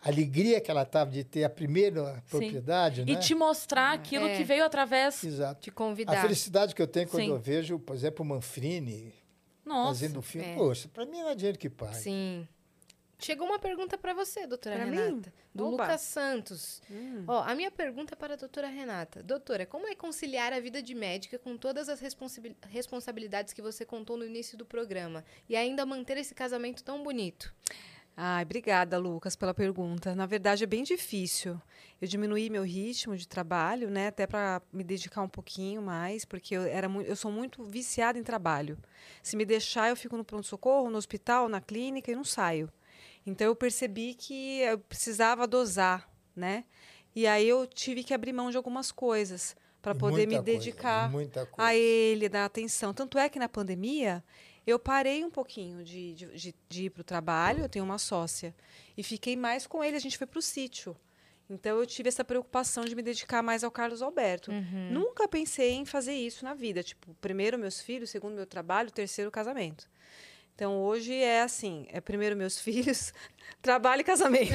a 0.00 0.08
alegria 0.08 0.60
que 0.60 0.70
ela 0.70 0.82
estava 0.82 1.10
de 1.10 1.24
ter 1.24 1.44
a 1.44 1.50
primeira 1.50 2.22
propriedade, 2.28 3.02
E 3.02 3.14
né? 3.14 3.16
te 3.20 3.34
mostrar 3.34 3.92
aquilo 3.92 4.26
É. 4.26 4.36
que 4.36 4.44
veio 4.44 4.64
através. 4.64 5.22
Exato. 5.24 5.60
Te 5.60 5.70
A 5.70 5.72
convidar. 5.72 6.20
felicidade 6.20 6.74
que 6.74 6.82
eu 6.82 6.86
tenho 6.86 7.08
quando 7.08 7.22
Sim. 7.24 7.30
eu 7.30 7.38
vejo, 7.38 7.78
por 7.78 7.94
exemplo, 7.96 8.24
o 8.24 8.28
Manfrini 8.28 9.12
Nossa. 9.64 9.88
fazendo 10.00 10.18
um 10.18 10.22
filme. 10.22 10.48
é. 10.48 10.54
Poxa, 10.54 10.88
para 10.92 11.04
mim 11.06 11.20
não 11.22 11.30
é 11.30 11.34
dinheiro 11.34 11.58
que 11.58 11.70
paga. 11.70 11.94
Sim. 11.94 12.46
Chegou 13.24 13.46
uma 13.46 13.58
pergunta 13.58 13.96
para 13.96 14.12
você, 14.12 14.46
doutora 14.46 14.76
Pra 14.76 14.86
mim? 14.86 14.96
Renata. 14.96 15.32
Do 15.54 15.66
Oba. 15.68 15.84
Lucas 15.84 16.00
Santos. 16.00 16.82
Ó, 17.28 17.42
a 17.42 17.54
minha 17.54 17.70
pergunta 17.70 18.14
é 18.14 18.16
para 18.16 18.34
a 18.34 18.36
doutora 18.36 18.66
Renata. 18.68 19.22
Doutora, 19.22 19.64
como 19.64 19.86
é 19.86 19.94
conciliar 19.94 20.52
a 20.52 20.58
vida 20.58 20.82
de 20.82 20.94
médica 20.94 21.38
com 21.38 21.56
todas 21.56 21.88
as 21.88 22.00
responsabil- 22.00 22.56
responsabilidades 22.68 23.52
que 23.52 23.62
você 23.62 23.84
contou 23.84 24.16
no 24.16 24.24
início 24.24 24.58
do 24.58 24.64
programa 24.66 25.24
e 25.48 25.54
ainda 25.54 25.86
manter 25.86 26.16
esse 26.16 26.34
casamento 26.34 26.82
tão 26.82 27.02
bonito? 27.02 27.54
Ai, 28.16 28.42
obrigada, 28.42 28.98
Lucas, 28.98 29.36
pela 29.36 29.54
pergunta. 29.54 30.14
Na 30.14 30.26
verdade, 30.26 30.64
é 30.64 30.66
bem 30.66 30.82
difícil. 30.82 31.60
Eu 32.00 32.06
diminuí 32.08 32.50
meu 32.50 32.62
ritmo 32.62 33.16
de 33.16 33.26
trabalho, 33.26 33.88
né, 33.90 34.08
até 34.08 34.26
para 34.26 34.60
me 34.72 34.84
dedicar 34.84 35.22
um 35.22 35.28
pouquinho 35.28 35.80
mais, 35.80 36.24
porque 36.24 36.54
eu, 36.54 36.62
era 36.62 36.88
eu 37.06 37.16
sou 37.16 37.30
muito 37.30 37.64
viciada 37.64 38.18
em 38.18 38.22
trabalho. 38.22 38.76
Se 39.22 39.34
me 39.36 39.44
deixar, 39.46 39.88
eu 39.88 39.96
fico 39.96 40.16
no 40.16 40.24
pronto-socorro, 40.24 40.90
no 40.90 40.98
hospital, 40.98 41.48
na 41.48 41.60
clínica 41.60 42.10
e 42.10 42.14
não 42.16 42.24
saio. 42.24 42.70
Então, 43.26 43.46
eu 43.46 43.56
percebi 43.56 44.14
que 44.14 44.60
eu 44.60 44.78
precisava 44.78 45.46
dosar, 45.46 46.08
né? 46.34 46.64
E 47.14 47.26
aí 47.26 47.46
eu 47.48 47.66
tive 47.66 48.02
que 48.02 48.14
abrir 48.14 48.32
mão 48.32 48.50
de 48.50 48.56
algumas 48.56 48.90
coisas 48.90 49.54
para 49.80 49.94
poder 49.94 50.26
me 50.26 50.34
coisa, 50.34 50.42
dedicar 50.42 51.10
muita 51.10 51.44
coisa. 51.46 51.68
a 51.70 51.74
ele, 51.74 52.28
dar 52.28 52.44
atenção. 52.44 52.94
Tanto 52.94 53.18
é 53.18 53.28
que 53.28 53.38
na 53.38 53.48
pandemia 53.48 54.24
eu 54.66 54.78
parei 54.78 55.24
um 55.24 55.30
pouquinho 55.30 55.84
de, 55.84 56.14
de, 56.14 56.26
de- 56.36 56.54
de 56.68 56.84
ir 56.84 56.90
para 56.90 57.00
o 57.00 57.04
trabalho, 57.04 57.64
eu 57.64 57.68
tenho 57.68 57.84
uma 57.84 57.98
sócia, 57.98 58.54
e 58.96 59.02
fiquei 59.02 59.36
mais 59.36 59.66
com 59.66 59.82
ele, 59.84 59.96
a 59.96 60.00
gente 60.00 60.16
foi 60.16 60.26
para 60.26 60.38
o 60.38 60.42
sítio. 60.42 60.96
Então 61.50 61.76
eu 61.78 61.84
tive 61.84 62.08
essa 62.08 62.24
preocupação 62.24 62.84
de 62.84 62.94
me 62.94 63.02
dedicar 63.02 63.42
mais 63.42 63.62
ao 63.62 63.70
Carlos 63.70 64.00
Alberto. 64.00 64.50
Nunca 64.92 65.28
pensei 65.28 65.72
em 65.72 65.84
fazer 65.84 66.14
isso 66.14 66.44
na 66.44 66.54
vida, 66.54 66.82
tipo, 66.82 67.12
primeiro 67.20 67.58
meus 67.58 67.80
filhos, 67.80 68.08
segundo 68.08 68.34
meu 68.36 68.46
trabalho, 68.46 68.90
terceiro 68.90 69.30
casamento. 69.30 69.90
Então 70.54 70.80
hoje 70.82 71.14
é 71.14 71.42
assim, 71.42 71.86
é 71.90 72.00
primeiro 72.00 72.36
meus 72.36 72.58
filhos, 72.60 73.12
trabalho 73.60 74.00
e 74.00 74.04
casamento. 74.04 74.52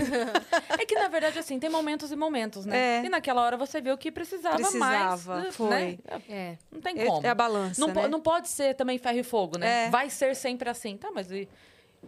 É 0.80 0.86
que, 0.86 0.96
na 0.96 1.08
verdade, 1.08 1.40
assim, 1.40 1.60
tem 1.60 1.70
momentos 1.70 2.12
e 2.12 2.16
momentos, 2.16 2.66
né? 2.66 3.02
É. 3.02 3.06
E 3.06 3.10
naquela 3.10 3.42
hora 3.44 3.58
você 3.58 3.82
viu 3.82 3.98
que 3.98 4.12
precisava, 4.12 4.56
Precisava, 4.58 5.36
mais. 5.42 5.56
foi. 5.56 5.70
Né? 5.70 5.98
É. 6.30 6.58
Não 6.72 6.80
tem 6.82 7.00
É- 7.00 7.06
como. 7.06 7.26
é 7.26 7.30
a 7.30 7.36
balança, 7.36 7.80
Não, 7.82 7.94
né? 7.94 8.08
não 8.08 8.22
pode 8.22 8.48
ser 8.50 8.76
também 8.76 8.98
ferro 8.98 9.20
e 9.20 9.24
fogo, 9.24 9.58
né? 9.58 9.86
É. 9.86 9.90
Vai 9.90 10.10
ser 10.10 10.36
sempre 10.36 10.70
assim. 10.70 10.98
Tá, 10.98 11.12
mas 11.12 11.32
e- 11.32 11.48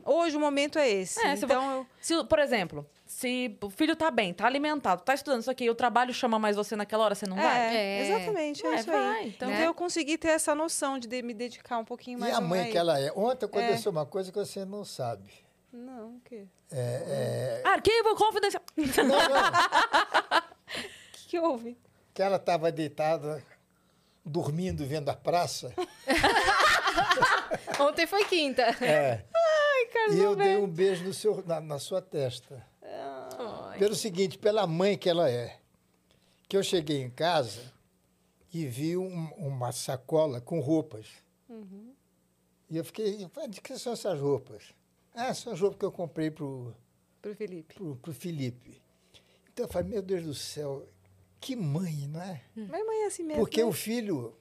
Hoje 0.05 0.37
o 0.37 0.39
momento 0.39 0.77
é 0.77 0.87
esse. 0.87 1.19
É, 1.25 1.35
se 1.35 1.43
então 1.45 1.77
eu 1.79 1.87
se, 1.99 2.23
por 2.25 2.37
exemplo, 2.39 2.87
se 3.19 3.57
o 3.61 3.69
filho 3.69 3.97
tá 3.97 4.09
bem, 4.09 4.33
tá 4.33 4.45
alimentado, 4.45 5.01
tá 5.03 5.13
estudando 5.13 5.41
isso 5.41 5.51
aqui, 5.51 5.65
e 5.65 5.69
o 5.69 5.75
trabalho 5.75 6.13
chama 6.13 6.39
mais 6.39 6.55
você 6.55 6.73
naquela 6.75 7.03
hora, 7.03 7.15
você 7.15 7.25
não 7.27 7.35
vai? 7.35 7.75
É, 7.75 7.75
É. 7.75 8.07
exatamente, 8.07 8.65
é, 8.65 8.69
É, 8.69 8.75
isso 8.75 8.85
vai, 8.89 8.97
aí. 9.19 9.27
então- 9.29 9.51
Então, 9.51 9.61
eu 9.61 9.73
consegui 9.73 10.17
ter 10.17 10.29
essa 10.29 10.55
noção 10.55 10.97
de, 10.97 11.05
de 11.05 11.21
me 11.21 11.33
dedicar 11.33 11.77
um 11.79 11.83
pouquinho 11.83 12.17
mais 12.17 12.31
E 12.33 12.35
a 12.37 12.39
mãe 12.39 12.61
Raí. 12.61 12.71
que 12.71 12.77
ela 12.77 12.97
é. 12.97 13.11
Ontem 13.13 13.45
aconteceu 13.45 13.89
É. 13.89 13.91
uma 13.91 14.05
coisa 14.05 14.31
que 14.31 14.37
você 14.39 14.63
não 14.63 14.85
sabe. 14.85 15.33
Não, 15.73 16.15
o 16.15 16.21
quê? 16.21 16.45
É, 16.71 17.61
Arquivo 17.65 18.15
confidencial. 18.15 18.63
é, 18.77 19.03
não, 19.03 19.07
não, 19.07 19.19
O 20.39 21.11
que, 21.11 21.27
que 21.27 21.39
houve? 21.39 21.77
que 22.13 22.21
ela 22.21 22.37
estava 22.37 22.71
deitada, 22.71 23.43
dormindo, 24.25 24.85
vendo 24.85 25.09
a 25.09 25.13
praça. 25.15 25.73
Ontem 27.79 28.07
foi 28.07 28.23
quinta. 28.25 28.63
É. 28.81 29.23
e 30.11 30.19
eu 30.19 30.35
dei 30.35 30.55
um 30.57 30.67
beijo 30.67 31.03
no 31.03 31.13
seu, 31.13 31.43
na, 31.45 31.59
na 31.59 31.79
sua 31.79 32.01
testa. 32.01 32.65
Pelo 33.77 33.95
seguinte, 33.95 34.37
pela 34.37 34.67
mãe 34.67 34.97
que 34.97 35.09
ela 35.09 35.29
é. 35.29 35.57
Que 36.47 36.57
eu 36.57 36.63
cheguei 36.63 37.01
em 37.01 37.09
casa 37.09 37.71
e 38.53 38.65
vi 38.65 38.97
um- 38.97 39.31
uma 39.37 39.71
sacola 39.71 40.41
com 40.41 40.59
roupas. 40.59 41.07
E 42.69 42.77
eu 42.77 42.83
fiquei, 42.83 43.17
de 43.49 43.61
que 43.61 43.77
são 43.79 43.93
essas 43.93 44.19
roupas? 44.19 44.73
Ah, 45.13 45.33
são 45.33 45.53
as 45.53 45.59
roupas 45.59 45.79
que 45.79 45.85
eu 45.85 45.91
comprei 45.91 46.29
pro, 46.29 46.73
Pro 47.21 47.35
Felipe. 47.35 47.73
pro, 47.75 47.95
pro 47.95 48.13
Felipe. 48.13 48.81
Então 49.51 49.65
eu 49.65 49.69
falei, 49.71 49.89
meu 49.89 50.01
Deus 50.01 50.23
do 50.23 50.33
céu, 50.33 50.87
que 51.39 51.55
mãe, 51.55 52.07
não 52.07 52.21
é? 52.21 52.41
Mas 52.55 52.85
mãe 52.85 53.03
é 53.03 53.05
assim 53.07 53.23
mesmo. 53.23 53.41
Porque 53.41 53.61
né? 53.61 53.65
o 53.65 53.71
filho, 53.71 54.35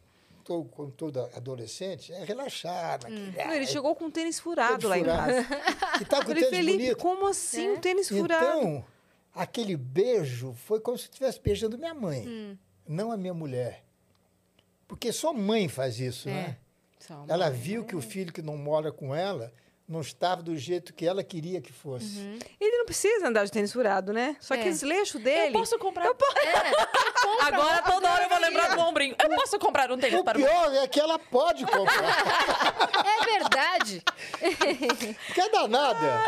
to- 0.49 0.65
como 0.93 1.31
adolescente, 1.35 2.12
é 2.12 2.25
relaxado. 2.25 3.07
aquele, 3.07 3.33
Não, 3.47 3.52
ele 3.55 3.65
ah, 3.65 3.67
chegou 3.67 3.94
com 3.94 4.07
um 4.07 4.10
tênis 4.10 4.41
furado 4.41 4.78
Tênis 4.78 4.85
lá 4.89 4.99
em 4.99 5.01
furado. 5.02 5.33
casa. 5.33 6.01
E 6.01 6.05
tá 6.05 6.17
Eu 6.18 6.20
com 6.23 6.28
falei, 6.28 6.43
tênis 6.44 6.57
Felipe, 6.57 6.78
bonito. 6.78 6.97
como 6.99 7.27
assim 7.28 7.70
um 7.70 7.81
tênis 7.81 8.09
furado? 8.09 8.44
Então, 8.47 8.85
aquele 9.35 9.77
beijo 9.77 10.52
foi 10.55 10.81
como 10.81 10.97
se 10.99 11.05
eu 11.05 11.10
estivesse 11.10 11.41
beijando 11.41 11.77
minha 11.78 11.94
mãe, 11.94 12.27
Hum. 12.27 12.57
não 12.86 13.12
a 13.12 13.17
minha 13.17 13.35
mulher. 13.35 13.85
Porque 14.86 15.12
só 15.12 15.33
mãe 15.33 15.68
faz 15.68 16.01
isso, 16.01 16.28
É. 16.28 16.33
né? 16.33 16.57
Ela 17.28 17.49
viu 17.51 17.85
que 17.85 17.94
o 17.94 18.01
filho 18.01 18.33
que 18.33 18.43
não 18.43 18.57
mora 18.57 18.91
com 18.91 19.15
ela 19.15 19.52
não 19.89 20.00
estava 20.02 20.42
do 20.42 20.55
jeito 20.57 20.92
que 20.92 21.07
ela 21.07 21.25
queria 21.25 21.60
que 21.62 21.73
fosse. 21.73 22.18
Uhum. 22.18 22.39
Ele 22.60 22.76
não 22.78 22.84
precisa 22.84 23.26
andar 23.28 23.44
de 23.44 23.50
tênis 23.50 23.73
furado, 23.73 24.12
né? 24.12 24.36
Só 24.39 24.55
que 24.57 24.68
É. 24.68 24.70
os 24.70 24.83
leixos 24.83 25.15
Eu 25.17 25.20
dele. 25.23 25.52
posso 25.52 25.78
comprar. 25.78 26.07
É, 26.07 26.10
Agora 27.47 27.83
toda 27.83 28.10
hora 28.12 28.25
eu 28.25 28.28
vou 28.28 28.39
lembrar 28.39 28.75
do 28.76 28.81
ombrinho. 28.83 29.17
Eu 29.23 29.31
posso 29.36 29.58
comprar 29.58 29.91
um 29.91 29.97
tênis 29.99 30.18
O 30.20 30.25
para 30.25 30.39
o 30.39 30.42
pior 30.42 30.75
é 30.75 30.86
que 30.89 31.00
ela 31.00 31.18
pode 31.18 31.65
comprar. 31.65 32.05
é 33.05 33.25
verdade. 33.39 34.02
que 35.34 35.41
é 35.41 35.49
danada. 35.49 36.23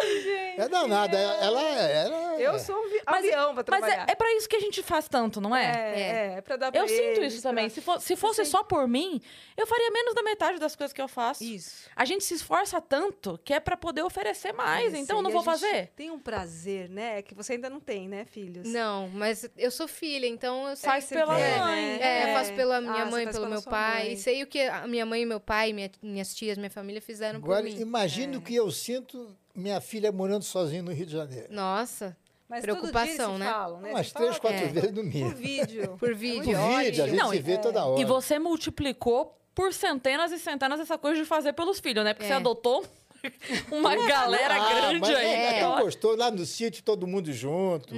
é 0.56 0.68
danada. 0.68 1.18
Ela, 1.18 1.62
ela 1.62 2.40
Eu 2.40 2.58
sou 2.58 2.76
um 2.76 2.88
vi- 2.88 3.02
Mas- 3.06 3.18
avião 3.24 3.54
pra 3.54 3.54
Mas 3.54 3.64
trabalhar. 3.64 4.08
é, 4.08 4.12
é 4.12 4.14
pra 4.14 4.32
isso 4.36 4.48
que 4.48 4.56
a 4.56 4.60
gente 4.60 4.82
faz 4.82 5.08
tanto, 5.08 5.40
não 5.40 5.54
é? 5.54 5.64
É, 5.64 6.00
é, 6.00 6.34
é 6.38 6.40
pra 6.40 6.56
dar 6.56 6.72
pra 6.72 6.80
Eu 6.80 6.88
sinto 6.88 7.00
eles, 7.20 7.34
isso 7.34 7.42
pra- 7.42 7.50
também. 7.50 7.68
Se, 7.68 7.80
fo- 7.80 8.00
se 8.00 8.16
fosse 8.16 8.44
só 8.44 8.62
por 8.62 8.86
mim, 8.88 9.20
eu 9.56 9.66
faria 9.66 9.90
menos 9.90 10.14
da 10.14 10.22
metade 10.22 10.58
das 10.58 10.74
coisas 10.76 10.92
que 10.92 11.02
eu 11.02 11.08
faço. 11.08 11.42
Isso. 11.44 11.88
A 11.94 12.04
gente 12.04 12.24
se 12.24 12.34
esforça 12.34 12.80
tanto 12.80 13.38
que 13.44 13.49
é 13.52 13.60
pra 13.60 13.76
poder 13.76 14.02
oferecer 14.02 14.52
mais, 14.52 14.92
então 14.94 15.16
eu 15.18 15.22
não 15.22 15.30
e 15.30 15.32
vou 15.32 15.40
a 15.42 15.44
gente 15.44 15.52
fazer. 15.60 15.86
Tem 15.96 16.10
um 16.10 16.18
prazer, 16.18 16.88
né? 16.88 17.22
Que 17.22 17.34
você 17.34 17.54
ainda 17.54 17.68
não 17.70 17.80
tem, 17.80 18.08
né, 18.08 18.24
filhos? 18.24 18.68
Não, 18.68 19.08
mas 19.08 19.48
eu 19.56 19.70
sou 19.70 19.86
filha, 19.88 20.26
então 20.26 20.68
eu 20.68 20.76
sei. 20.76 20.88
Faz 20.90 21.04
você 21.04 21.14
pela 21.14 21.36
quer, 21.36 21.58
mãe. 21.58 21.82
né? 21.82 21.98
É, 22.00 22.06
É. 22.22 22.30
eu 22.30 22.38
faço 22.38 22.52
pela 22.54 22.76
Ah, 22.76 22.80
minha 22.80 23.04
você 23.04 23.10
mãe, 23.10 23.24
faz 23.24 23.36
pelo 23.36 23.48
meu 23.48 23.62
pai. 23.62 24.04
mãe. 24.08 24.16
Sei 24.16 24.42
o 24.42 24.46
que 24.46 24.60
a 24.62 24.86
minha 24.86 25.06
mãe, 25.06 25.24
meu 25.26 25.40
pai, 25.40 25.72
minha- 25.72 25.90
minhas 26.02 26.34
tias, 26.34 26.56
minha 26.58 26.70
família 26.70 27.00
fizeram 27.00 27.38
Agora, 27.38 27.62
por 27.62 27.70
mim. 27.72 27.80
imagine 27.80 28.36
o 28.36 28.40
que 28.40 28.54
eu 28.54 28.70
sinto 28.70 29.34
minha 29.54 29.80
filha 29.80 30.10
morando 30.12 30.44
sozinha 30.44 30.82
no 30.82 30.92
Rio 30.92 31.06
de 31.06 31.12
Janeiro. 31.12 31.48
Nossa, 31.52 32.16
Mas 32.48 32.62
Preocupação, 32.62 33.26
todo 33.30 33.36
dia 33.36 33.46
né? 33.46 33.52
falam, 33.52 33.80
né? 33.80 33.90
Umas 33.90 34.08
Se 34.08 34.12
três, 34.14 34.28
fala 34.36 34.40
quatro 34.40 34.64
É. 34.64 34.68
vezes 34.68 34.90
no 34.90 34.96
Por 34.96 35.04
mínimo. 35.04 35.30
vídeo. 35.36 35.96
por 36.00 36.14
vídeo. 36.16 36.42
Por 36.42 36.78
vídeo, 36.82 37.04
a 37.04 37.06
gente 37.06 37.16
Não, 37.16 37.30
se 37.30 37.36
e- 37.36 37.40
vê 37.40 37.58
toda 37.58 37.84
hora. 37.86 38.00
E 38.00 38.04
você 38.04 38.40
multiplicou 38.40 39.38
por 39.54 39.72
centenas 39.72 40.32
e 40.32 40.38
centenas 40.38 40.80
essa 40.80 40.98
coisa 40.98 41.20
de 41.20 41.24
fazer 41.24 41.52
pelos 41.52 41.78
filhos, 41.78 42.04
né? 42.04 42.12
Porque 42.12 42.26
você 42.26 42.32
É. 42.32 42.36
adotou 42.36 42.84
uma 43.70 43.94
galera 43.96 44.54
Ah, 44.54 44.68
grande 44.70 45.00
mas 45.00 45.10
aí. 45.16 45.26
É, 45.26 45.52
né? 45.52 45.60
tão 45.60 45.82
gostoso, 45.82 46.16
lá 46.16 46.30
no 46.30 46.44
sítio, 46.44 46.82
todo 46.82 47.06
mundo 47.06 47.32
junto. 47.32 47.94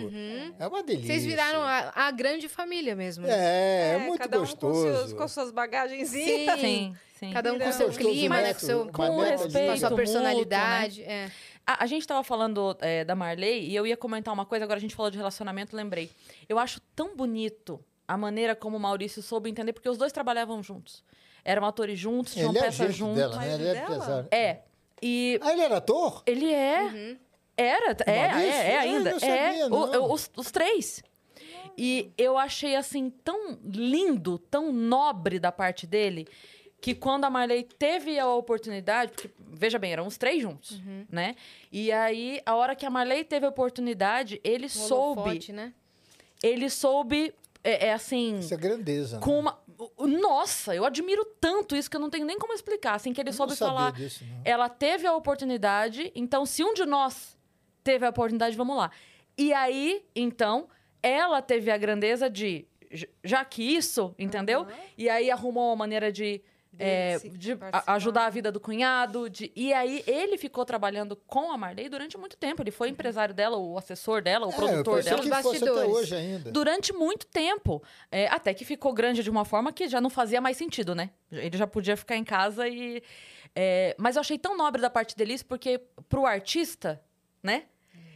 É 0.59 0.67
uma 0.67 0.83
delícia. 0.83 1.07
Vocês 1.07 1.25
viraram 1.25 1.63
a, 1.63 1.93
a 1.95 2.11
grande 2.11 2.49
família 2.49 2.95
mesmo. 2.97 3.27
né? 3.27 3.33
É, 3.33 3.95
é, 3.95 3.99
muito 3.99 4.19
cada 4.21 4.37
um 4.39 4.41
gostoso. 4.41 4.87
com, 4.89 4.95
seus, 4.97 5.13
com 5.13 5.29
suas 5.29 5.51
bagagenzinhas. 5.51 6.59
Sim, 6.61 6.95
sim. 7.19 7.33
Cada 7.33 7.53
um 7.53 7.59
com 7.59 7.73
seu 7.73 7.87
Gostoso, 7.87 8.09
clima, 8.11 8.37
né? 8.37 8.43
neto, 8.49 8.61
Com, 8.61 8.67
seu, 8.67 8.87
com 8.93 9.21
respeito, 9.21 9.67
com 9.67 9.73
a 9.73 9.77
sua 9.77 9.91
mútuo, 9.91 9.97
personalidade. 9.97 11.03
É. 11.05 11.31
A, 11.67 11.85
a 11.85 11.87
gente 11.87 12.07
tava 12.07 12.25
falando 12.25 12.77
é, 12.81 13.05
da 13.05 13.15
Marley 13.15 13.69
e 13.69 13.77
eu 13.77 13.87
ia 13.87 13.97
comentar 13.97 14.35
uma 14.35 14.45
coisa, 14.45 14.65
agora 14.65 14.79
a 14.79 14.81
gente 14.81 14.95
falou 14.95 15.11
de 15.11 15.17
relacionamento, 15.17 15.77
lembrei. 15.77 16.11
Eu 16.49 16.59
acho 16.59 16.81
tão 16.97 17.15
bonito 17.17 17.79
a 18.09 18.17
maneira 18.17 18.57
como 18.57 18.77
o 18.77 18.81
Maurício 18.81 19.23
soube 19.23 19.49
entender, 19.49 19.73
porque 19.73 19.89
os 19.89 19.97
dois 19.97 20.13
trabalhavam 20.13 20.61
juntos. 20.63 21.05
Eram 21.45 21.65
atores 21.65 21.99
juntos, 21.99 22.35
tinham 22.35 22.51
é 22.57 22.61
peças 22.61 22.95
juntos. 22.95 23.17
dela, 23.17 23.37
né? 23.37 23.55
Ele 23.55 23.69
é 23.69 23.75
dela? 23.75 24.29
É. 24.31 24.59
E 25.03 25.39
Ah, 25.43 25.53
ele 25.53 25.63
era 25.63 25.77
ator? 25.79 26.23
ele 26.27 26.53
é. 26.53 26.83
Uhum. 26.83 27.19
Era, 27.57 27.97
é, 28.07 28.11
é, 28.11 28.15
é 28.15 28.77
Ah, 28.77 28.81
ainda. 28.81 29.11
eu 29.11 29.13
não 29.15 29.21
sabia, 29.21 29.35
é, 29.37 29.67
o- 29.67 29.95
eu- 29.95 30.05
os, 30.13 30.31
os 30.37 30.51
três. 30.51 31.03
E 31.77 32.11
eu 32.19 32.37
achei 32.39 32.77
assim 32.77 33.11
tão 33.11 33.59
lindo, 33.65 34.39
tão 34.39 34.73
nobre 34.73 35.39
da 35.39 35.51
parte 35.53 35.87
dele, 35.87 36.27
que 36.81 36.95
quando 36.95 37.25
a 37.25 37.31
Marley 37.31 37.63
teve 37.63 38.19
a 38.19 38.27
oportunidade, 38.27 39.13
porque, 39.13 39.31
veja 39.39 39.79
bem, 39.79 39.93
eram 39.93 40.07
os 40.07 40.17
três 40.19 40.43
juntos, 40.43 40.73
Uhum. 40.73 41.07
né? 41.11 41.37
E 41.71 41.93
aí, 41.93 42.41
a 42.45 42.55
hora 42.55 42.75
que 42.75 42.85
a 42.85 42.91
Marley 42.91 43.23
teve 43.25 43.47
a 43.47 43.49
oportunidade, 43.49 44.41
ele 44.43 44.67
Um 44.67 44.69
soube. 44.69 45.53
né? 45.53 45.73
Ele 46.43 46.69
soube, 46.69 47.33
é, 47.65 47.89
é 47.89 47.93
assim. 47.93 48.39
Isso 48.39 48.53
é 48.55 48.57
grandeza. 48.57 49.17
né? 49.17 49.23
Com 49.23 49.39
uma. 49.39 49.59
Nossa, 49.99 50.75
eu 50.75 50.85
admiro 50.85 51.25
tanto 51.41 51.75
isso 51.75 51.91
que 51.91 51.97
eu 51.97 52.01
não 52.01 52.11
tenho 52.11 52.25
nem 52.25 52.39
como 52.39 52.53
explicar. 52.53 52.95
Assim, 52.95 53.13
que 53.13 53.21
ele 53.21 53.31
Eu 53.31 53.35
soube 53.35 53.57
falar. 53.57 53.93
disso, 53.93 54.25
não. 54.25 54.41
Ela 54.45 54.69
teve 54.69 55.07
a 55.07 55.15
oportunidade, 55.15 56.13
então 56.15 56.47
se 56.47 56.63
um 56.63 56.73
de 56.75 56.85
nós 56.85 57.37
teve 57.83 58.07
a 58.07 58.11
oportunidade, 58.11 58.57
vamos 58.57 58.77
lá. 58.77 58.91
E 59.37 59.53
aí, 59.53 60.05
então, 60.15 60.69
ela 61.03 61.43
teve 61.43 61.71
a 61.71 61.77
grandeza 61.77 62.31
de, 62.31 62.65
já 63.25 63.45
que 63.45 63.63
isso, 63.63 64.15
entendeu? 64.19 64.67
E 64.97 65.09
aí 65.09 65.31
arrumou 65.31 65.71
uma 65.71 65.77
maneira 65.77 66.13
de, 66.13 66.41
é, 66.79 67.19
de 67.19 67.53
a- 67.73 67.95
ajudar 67.95 68.27
a 68.27 68.31
vida 68.31 68.51
do 68.51 68.59
cunhado. 68.59 69.29
de- 69.29 69.53
e 69.55 69.73
aí 69.73 70.03
ele 70.07 70.39
ficou 70.39 70.65
trabalhando 70.65 71.15
com 71.27 71.53
a 71.53 71.57
Marley 71.59 71.89
durante 71.89 72.17
muito 72.19 72.37
tempo. 72.37 72.63
Ele 72.63 72.71
foi 72.71 72.89
empresário 72.89 73.35
dela, 73.35 73.57
o 73.57 73.77
assessor 73.79 74.23
dela, 74.23 74.47
o 74.47 74.51
É, 74.51 74.53
eu 74.53 74.57
produtor 74.57 75.03
dela. 75.03 75.21
que 75.23 75.29
Os 75.31 75.37
fosse 75.43 75.57
até 75.57 75.67
bastidores. 75.67 75.91
hoje 75.95 76.15
ainda. 76.17 76.51
Durante 76.51 76.93
muito 76.93 77.27
tempo. 77.27 77.83
É, 78.11 78.27
até 78.29 78.55
que 78.55 78.65
ficou 78.65 78.93
grande 78.93 79.23
de 79.23 79.31
uma 79.31 79.45
forma 79.45 79.73
que 79.73 79.89
já 79.89 80.01
não 80.01 80.11
fazia 80.11 80.41
mais 80.41 80.57
sentido, 80.57 80.95
né? 80.95 81.11
Ele 81.31 81.57
já 81.57 81.67
podia 81.67 81.97
ficar 81.97 82.17
em 82.17 82.25
casa 82.25 82.67
e. 82.69 83.03
é, 83.55 83.95
mas 83.99 84.17
eu 84.17 84.21
achei 84.21 84.39
tão 84.39 84.57
nobre 84.57 84.81
da 84.81 84.89
parte 84.91 85.15
dele 85.17 85.35
isso, 85.35 85.45
porque 85.47 85.81
pro 86.09 86.25
artista, 86.27 87.01
né? 87.43 87.65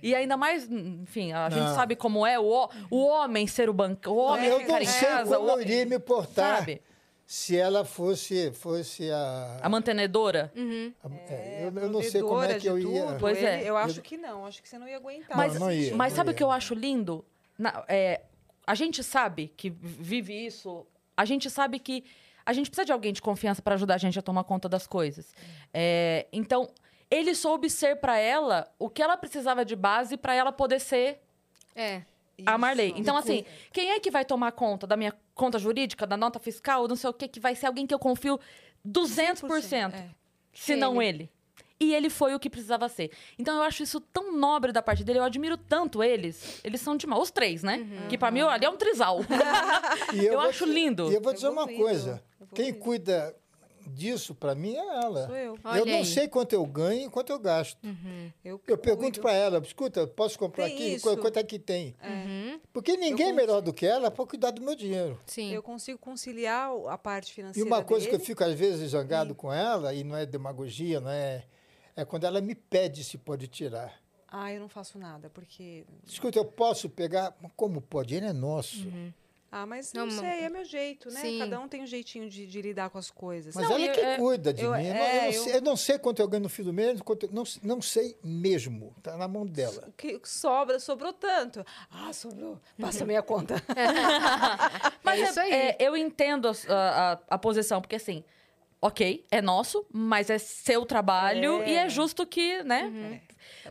E 0.03 0.15
ainda 0.15 0.37
mais, 0.37 0.71
enfim, 0.71 1.33
a 1.33 1.49
gente 1.51 1.65
Não. 1.65 1.75
sabe 1.75 1.97
como 1.97 2.27
é 2.27 2.39
o, 2.39 2.69
o 2.91 3.07
homem 3.07 3.47
ser 3.47 3.69
o 3.69 3.73
banco. 3.73 4.11
O 4.11 4.17
homem 4.17 4.47
eu 4.49 4.61
ficar 4.61 4.73
não 4.75 4.81
em 4.83 4.87
sei 4.87 5.09
casa. 5.09 5.37
como 5.37 5.49
o 5.49 5.53
eu 5.53 5.61
iria 5.63 5.87
me 5.87 5.99
portar 5.99 6.59
Sabe? 6.59 6.83
Se 7.27 7.57
ela 7.57 7.85
fosse, 7.85 8.53
fosse 8.53 9.11
a... 9.11 9.59
A 9.63 9.69
mantenedora. 9.69 10.53
a- 10.55 11.33
é, 11.33 11.65
eu, 11.67 11.83
eu 11.83 11.91
não 11.91 12.03
sei 12.03 12.23
como 12.23 12.43
é 12.43 12.59
que 12.59 12.69
eu 12.69 12.79
de 12.79 12.87
ia... 12.87 13.07
tudo. 13.07 13.19
Pois 13.19 13.39
é. 13.43 13.63
Eu 13.69 13.77
acho 13.77 14.01
que 14.01 14.17
não, 14.17 14.47
acho 14.47 14.63
que 14.63 14.69
você 14.69 14.79
não 14.79 14.87
ia 14.89 14.97
aguentar. 14.97 15.37
Mas, 15.37 15.55
Não, 15.55 15.61
não 15.67 15.73
ia, 15.73 15.95
mas 15.97 16.13
não 16.13 16.17
sabe 16.17 16.31
ia. 16.31 16.33
o 16.33 16.37
que 16.37 16.43
eu 16.45 16.51
acho 16.51 16.73
lindo? 16.75 17.25
Na- 17.59 17.85
é, 17.89 18.21
a 18.67 18.75
gente 18.75 19.03
sabe 19.03 19.53
que 19.57 19.71
vive 19.71 20.47
isso, 20.47 20.87
a 21.17 21.25
gente 21.25 21.51
sabe 21.51 21.79
que 21.81 22.05
a 22.45 22.53
gente 22.53 22.71
precisa 22.71 22.85
de 22.85 22.93
alguém 22.93 23.13
de 23.13 23.21
confiança 23.21 23.61
para 23.61 23.75
ajudar 23.75 23.95
a 23.97 23.99
gente 23.99 24.17
a 24.17 24.23
tomar 24.23 24.45
conta 24.45 24.69
das 24.69 24.87
coisas. 24.87 25.35
É, 25.75 26.27
então, 26.33 26.69
ele 27.11 27.35
soube 27.35 27.69
ser 27.69 27.97
para 27.97 28.19
ela 28.19 28.73
o 28.79 28.89
que 28.89 29.03
ela 29.03 29.17
precisava 29.17 29.65
de 29.65 29.75
base 29.75 30.17
para 30.17 30.33
ela 30.35 30.53
poder 30.53 30.79
ser 30.81 31.21
É. 31.75 32.03
a 32.45 32.59
Marley. 32.59 32.91
Isso. 32.91 33.01
Então, 33.01 33.17
assim, 33.17 33.45
quem 33.73 33.91
é 33.93 34.01
que 34.01 34.11
vai 34.11 34.25
tomar 34.25 34.53
conta 34.53 34.87
da 34.87 34.97
minha 34.97 35.15
conta 35.35 35.59
jurídica, 35.59 36.07
da 36.07 36.17
nota 36.17 36.39
fiscal, 36.39 36.87
não 36.89 36.97
sei 36.97 37.09
o 37.11 37.13
que, 37.15 37.29
que 37.29 37.41
vai 37.41 37.55
ser 37.55 37.67
alguém 37.67 37.87
que 37.87 37.95
eu 37.95 37.99
confio 37.99 38.39
200%, 38.87 39.93
É. 39.95 40.09
se 40.53 40.77
não 40.77 41.01
ele. 41.01 41.31
E 41.79 41.95
ele 41.95 42.09
foi 42.09 42.35
o 42.35 42.41
que 42.41 42.49
precisava 42.49 42.89
ser. 42.89 43.11
Então 43.39 43.55
eu 43.57 43.63
acho 43.63 43.83
isso 43.83 44.01
tão 44.01 44.35
nobre 44.35 44.73
da 44.73 44.81
parte 44.81 45.05
dele, 45.05 45.19
eu 45.19 45.25
admiro 45.25 45.59
tanto 45.59 46.03
eles. 46.03 46.59
Eles 46.65 46.81
são 46.81 46.97
demais. 46.97 47.21
Os 47.21 47.31
três, 47.31 47.63
né? 47.63 47.77
Uhum. 47.79 48.09
Que 48.09 48.17
pra 48.17 48.31
mim 48.31 48.41
ali 48.41 48.65
é 48.65 48.71
um 48.71 48.79
trisal. 48.79 49.21
Eu 50.15 50.33
vou 50.33 50.41
acho 50.49 50.65
te- 50.65 50.73
lindo. 50.73 51.11
E 51.13 51.15
eu 51.15 51.21
vou 51.21 51.35
dizer 51.35 51.49
uma 51.49 51.63
Evoluído, 51.63 51.83
coisa. 51.85 52.23
Quem 52.55 52.73
cuida 52.73 53.37
disso, 53.91 54.35
para 54.35 54.55
mim, 54.55 54.75
é 54.75 54.79
ela. 55.05 55.27
Sou 55.27 55.37
eu. 55.37 55.59
Olha 55.65 55.79
eu 55.79 55.87
não 55.87 55.95
aí. 55.99 56.05
sei 56.05 56.29
quanto 56.29 56.53
eu 56.53 56.65
ganho 56.67 57.07
e 57.07 57.11
quanto 57.11 57.31
eu 57.33 57.39
gasto. 57.39 57.79
Eu, 58.45 58.61
Eu 58.67 58.79
pergunto 58.79 59.21
para 59.21 59.33
ela, 59.33 59.59
escuta, 59.59 60.07
posso 60.07 60.39
comprar 60.39 60.65
Tem 60.67 60.75
aqui? 60.75 60.95
isso. 60.95 61.09
Qu- 61.09 61.21
Quanto 61.21 61.39
é 61.39 61.43
que 61.45 61.59
tem? 61.59 61.95
Uhum. 62.03 62.61
Porque 62.73 62.97
ninguém 62.97 63.29
é 63.29 63.33
melhor 63.33 63.61
do 63.61 63.73
que 63.73 63.87
ela 63.87 64.11
para 64.11 64.27
cuidar 64.27 64.51
do 64.51 64.63
meu 64.63 64.75
dinheiro. 64.75 65.19
Sim. 65.27 65.53
Eu 65.53 65.63
consigo 65.63 65.99
conciliar 65.99 66.71
a 66.89 66.99
parte 66.99 67.31
E 67.31 67.35
financeira 67.35 67.67
uma 67.69 67.83
coisa 67.85 68.07
que 68.07 68.15
eu 68.15 68.19
dele. 68.19 68.27
fico 68.27 68.45
às 68.45 68.55
vezes 68.55 68.91
zangado 68.91 69.35
com 69.35 69.53
ela, 69.53 69.93
e 69.95 70.03
não 70.05 70.17
é 70.17 70.27
demagogia, 70.27 71.01
não 71.01 71.11
é. 71.11 71.45
É 71.95 72.05
quando 72.05 72.25
ela 72.25 72.41
me 72.41 72.55
pede 72.55 73.03
se 73.03 73.17
pode 73.17 73.47
tirar. 73.49 73.95
Ah, 74.29 74.53
eu 74.53 74.61
não 74.61 74.69
faço 74.69 74.99
nada, 74.99 75.31
porque... 75.31 75.85
Escuta, 76.05 76.39
eu 76.39 76.45
posso 76.45 76.91
pegar. 76.91 77.35
Como 77.57 77.81
pode? 77.81 78.15
Ele 78.15 78.27
é 78.27 78.33
nosso. 78.33 78.87
Ah, 79.51 79.65
mas 79.65 79.93
Não, 79.93 80.07
não, 80.07 80.19
sei, 80.19 80.45
é 80.45 80.49
meu 80.49 80.65
jeito, 80.65 81.09
né? 81.11 81.21
Sim. 81.21 81.39
Cada 81.39 81.61
um 81.61 81.69
tem 81.69 81.83
um 81.83 81.87
jeitinho 81.87 82.29
de, 82.29 82.47
de 82.47 82.61
lidar 82.61 82.91
com 82.91 82.99
as 82.99 83.11
coisas. 83.11 83.55
Mas 83.55 83.65
Não, 83.69 83.77
ela 83.77 83.85
e- 83.87 83.89
que 83.91 84.01
é- 84.01 84.17
cuida 84.17 84.53
de 84.53 84.63
eu- 84.65 84.73
mim. 84.73 84.85
Eu 84.87 84.95
não- 84.95 85.01
é, 85.01 85.17
eu, 85.17 85.21
não 85.23 85.31
eu- 85.31 85.43
sei, 85.45 85.55
eu 85.57 85.61
não 85.63 85.77
sei 85.77 85.99
quanto 85.99 86.21
eu 86.21 86.29
ganho 86.29 86.43
no 86.43 86.49
fim 86.49 86.63
do 86.65 86.73
mês, 86.73 87.01
quanto 87.01 87.27
eu- 87.27 87.31
não, 87.33 87.45
não 87.63 87.81
sei 87.81 88.19
mesmo. 88.23 88.93
Está 88.99 89.17
na 89.17 89.27
mão 89.29 89.47
dela. 89.47 89.85
O 89.89 89.93
que 89.93 90.21
sobra, 90.25 90.79
sobrou 90.81 91.13
tanto. 91.13 91.65
Ah, 91.91 92.13
sobrou. 92.13 92.61
Passa 92.79 93.05
a 93.05 93.07
minha 93.07 93.23
conta. 93.23 93.55
Mas 95.03 95.21
É 95.21 95.23
é- 95.23 95.29
isso 95.31 95.41
aí. 95.41 95.53
é, 95.53 95.77
eu 95.81 95.97
entendo 95.97 96.49
a, 96.49 97.13
a- 97.13 97.19
a 97.31 97.39
posição, 97.39 97.81
porque 97.81 97.97
assim, 97.97 98.25
ok, 98.83 99.25
é 99.31 99.41
nosso, 99.41 99.87
mas 99.91 100.29
é 100.29 100.39
seu 100.39 100.85
trabalho 100.85 101.63
É. 101.63 101.71
e 101.71 101.75
é 101.77 101.89
justo 101.89 102.27
que, 102.27 102.63
né? 102.63 103.23